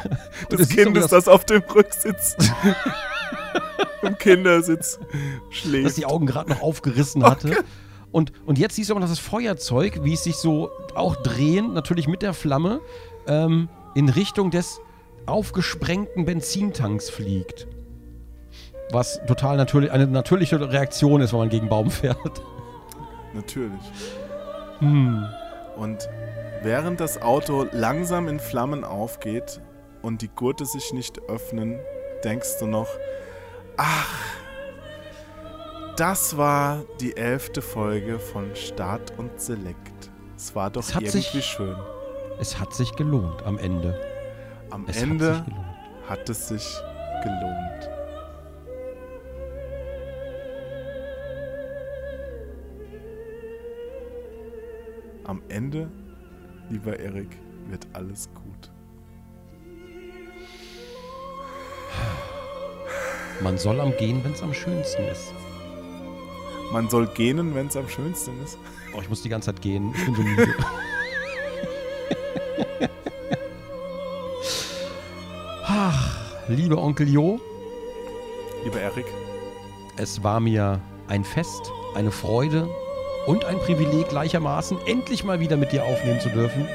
Des 0.51 0.69
Kindes, 0.69 1.05
dass- 1.09 1.25
das 1.25 1.29
auf 1.29 1.45
dem 1.47 1.63
Rücksitz 1.63 2.37
im 4.03 4.17
Kindersitz 4.19 4.99
dass 4.99 5.57
schläft. 5.59 5.97
die 5.97 6.05
Augen 6.07 6.27
gerade 6.27 6.51
noch 6.51 6.61
aufgerissen 6.61 7.25
hatte. 7.25 7.57
Und, 8.13 8.33
und 8.45 8.59
jetzt 8.59 8.75
siehst 8.77 8.91
du 8.91 8.95
aber, 8.95 9.01
dass 9.01 9.11
das 9.11 9.19
Feuerzeug, 9.19 10.01
wie 10.05 10.15
es 10.15 10.25
sich 10.25 10.37
so 10.37 10.71
auch 10.95 11.17
drehend, 11.17 11.73
natürlich 11.75 12.07
mit 12.09 12.23
der 12.23 12.35
Flamme, 12.35 12.81
ähm, 13.27 13.69
in 13.95 14.09
Richtung 14.09 14.51
des 14.51 14.81
aufgesprengten 15.27 16.25
Benzintanks 16.25 17.09
fliegt. 17.09 17.67
Was 18.93 19.21
total 19.27 19.57
natürlich, 19.57 19.93
eine 19.93 20.07
natürliche 20.07 20.61
Reaktion 20.73 21.21
ist, 21.21 21.33
wenn 21.33 21.41
man 21.41 21.49
gegen 21.49 21.69
Baum 21.69 21.91
fährt. 21.91 22.43
Natürlich. 23.33 23.81
Hm. 24.81 25.25
Und 25.77 26.09
während 26.63 27.01
das 27.01 27.23
Auto 27.23 27.67
langsam 27.73 28.27
in 28.29 28.41
Flammen 28.41 28.85
aufgeht 28.85 29.61
und 30.03 30.23
die 30.23 30.29
Gurte 30.29 30.65
sich 30.67 30.93
nicht 30.93 31.21
öffnen, 31.29 31.79
denkst 32.25 32.59
du 32.59 32.67
noch, 32.67 32.89
ach, 33.77 34.09
das 35.97 36.37
war 36.37 36.83
die 37.01 37.17
elfte 37.17 37.63
Folge 37.63 38.19
von 38.19 38.55
Start 38.57 39.13
und 39.19 39.41
Select. 39.41 40.11
Es 40.37 40.55
war 40.55 40.71
doch 40.71 40.83
Es 40.83 40.95
hat 40.95 41.03
irgendwie 41.03 41.19
sich- 41.21 41.45
schön. 41.45 41.77
Es 42.39 42.59
hat 42.59 42.73
sich 42.73 42.97
gelohnt 42.97 43.43
am 43.45 43.59
Ende. 43.59 44.01
Am 44.71 44.87
Es 44.89 44.97
hat 44.97 45.03
Ende 45.03 45.27
gelohnt. 45.47 45.65
hat 46.09 46.29
es 46.31 46.49
sich 46.49 46.67
gelohnt. 47.23 47.91
Am 55.31 55.41
Ende, 55.49 55.89
lieber 56.71 56.99
Erik, 56.99 57.39
wird 57.69 57.87
alles 57.93 58.29
gut. 58.35 58.73
Man 63.41 63.57
soll 63.57 63.79
am 63.79 63.97
Gehen, 63.97 64.25
wenn 64.25 64.33
es 64.33 64.43
am 64.43 64.53
schönsten 64.53 65.05
ist. 65.05 65.33
Man 66.73 66.91
soll 66.91 67.07
gähnen, 67.15 67.55
wenn 67.55 67.69
es 67.69 67.77
am 67.77 67.89
schönsten 67.89 68.33
ist. 68.43 68.59
Oh, 68.93 68.99
ich 69.01 69.09
muss 69.09 69.23
die 69.23 69.29
ganze 69.29 69.55
Zeit 69.55 69.63
gehen. 69.63 69.95
Ich 69.95 70.05
bin 70.05 70.17
so 70.17 70.23
müde. 70.23 70.49
Ach, 75.65 76.49
lieber 76.49 76.83
Onkel 76.83 77.09
Jo, 77.09 77.39
Lieber 78.65 78.81
Erik, 78.81 79.07
es 79.97 80.25
war 80.25 80.41
mir 80.41 80.81
ein 81.07 81.23
Fest, 81.23 81.71
eine 81.95 82.11
Freude 82.11 82.69
und 83.31 83.45
ein 83.45 83.61
Privileg 83.61 84.09
gleichermaßen, 84.09 84.77
endlich 84.87 85.23
mal 85.23 85.39
wieder 85.39 85.57
mit 85.57 85.71
dir 85.71 85.85
aufnehmen 85.85 86.19
zu 86.19 86.31
dürfen. 86.31 86.67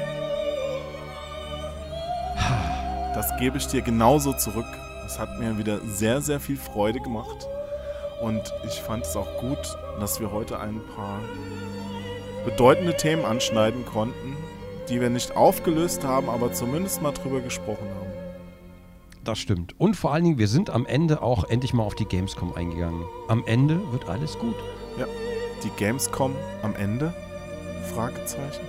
das 3.14 3.36
gebe 3.38 3.58
ich 3.58 3.66
dir 3.66 3.82
genauso 3.82 4.32
zurück. 4.32 4.64
Es 5.04 5.18
hat 5.18 5.38
mir 5.38 5.58
wieder 5.58 5.80
sehr, 5.86 6.22
sehr 6.22 6.40
viel 6.40 6.56
Freude 6.56 7.00
gemacht. 7.00 7.46
Und 8.22 8.54
ich 8.66 8.80
fand 8.80 9.04
es 9.04 9.14
auch 9.16 9.28
gut, 9.38 9.58
dass 10.00 10.18
wir 10.18 10.32
heute 10.32 10.58
ein 10.58 10.80
paar 10.96 11.20
bedeutende 12.46 12.96
Themen 12.96 13.26
anschneiden 13.26 13.84
konnten, 13.84 14.34
die 14.88 14.98
wir 14.98 15.10
nicht 15.10 15.36
aufgelöst 15.36 16.04
haben, 16.04 16.30
aber 16.30 16.54
zumindest 16.54 17.02
mal 17.02 17.12
drüber 17.12 17.42
gesprochen 17.42 17.86
haben. 18.00 18.12
Das 19.24 19.38
stimmt. 19.38 19.78
Und 19.78 19.94
vor 19.94 20.14
allen 20.14 20.24
Dingen, 20.24 20.38
wir 20.38 20.48
sind 20.48 20.70
am 20.70 20.86
Ende 20.86 21.20
auch 21.20 21.44
endlich 21.50 21.74
mal 21.74 21.82
auf 21.82 21.96
die 21.96 22.06
Gamescom 22.06 22.54
eingegangen. 22.54 23.04
Am 23.28 23.44
Ende 23.44 23.78
wird 23.92 24.08
alles 24.08 24.38
gut. 24.38 24.56
Die 25.62 25.70
Gamescom 25.70 26.34
am 26.62 26.74
Ende? 26.76 27.12
Fragezeichen. 27.94 28.64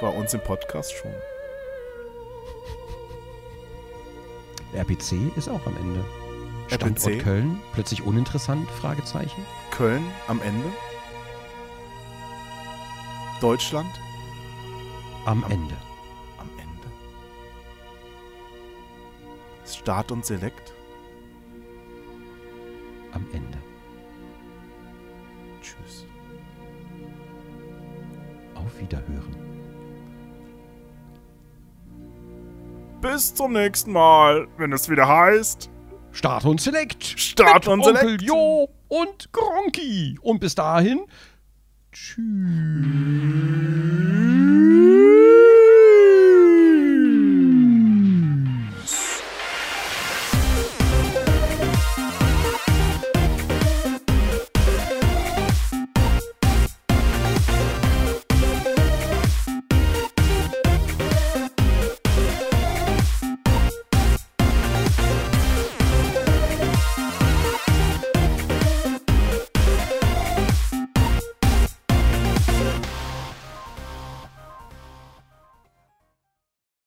Bei 0.00 0.08
uns 0.08 0.34
im 0.34 0.40
Podcast 0.40 0.92
schon. 0.92 1.12
RPC 4.74 5.36
ist 5.36 5.48
auch 5.48 5.64
am 5.66 5.76
Ende. 5.76 6.04
Standort 6.68 7.06
RPC? 7.06 7.22
Köln, 7.22 7.60
plötzlich 7.72 8.02
uninteressant? 8.02 8.70
Fragezeichen. 8.70 9.44
Köln 9.70 10.04
am 10.28 10.40
Ende? 10.42 10.68
Deutschland 13.40 13.88
Am 15.24 15.44
Am- 15.44 15.50
Ende. 15.52 15.76
am 16.38 16.48
Ende? 16.58 16.88
Start 19.66 20.10
und 20.12 20.26
Select? 20.26 20.74
Am 23.12 23.26
Ende. 23.32 23.58
Wiederhören. 28.78 29.36
Bis 33.00 33.32
zum 33.34 33.52
nächsten 33.52 33.92
Mal, 33.92 34.48
wenn 34.56 34.72
es 34.72 34.88
wieder 34.88 35.06
heißt 35.06 35.70
Start 36.12 36.44
und 36.44 36.60
Select. 36.60 37.04
Start 37.04 37.68
und 37.68 37.80
Onkel 37.80 37.96
Select. 37.96 38.22
Jo 38.22 38.68
und 38.88 39.32
Gronki. 39.32 40.18
Und 40.20 40.40
bis 40.40 40.54
dahin. 40.54 41.00
Tschüss. 41.92 42.18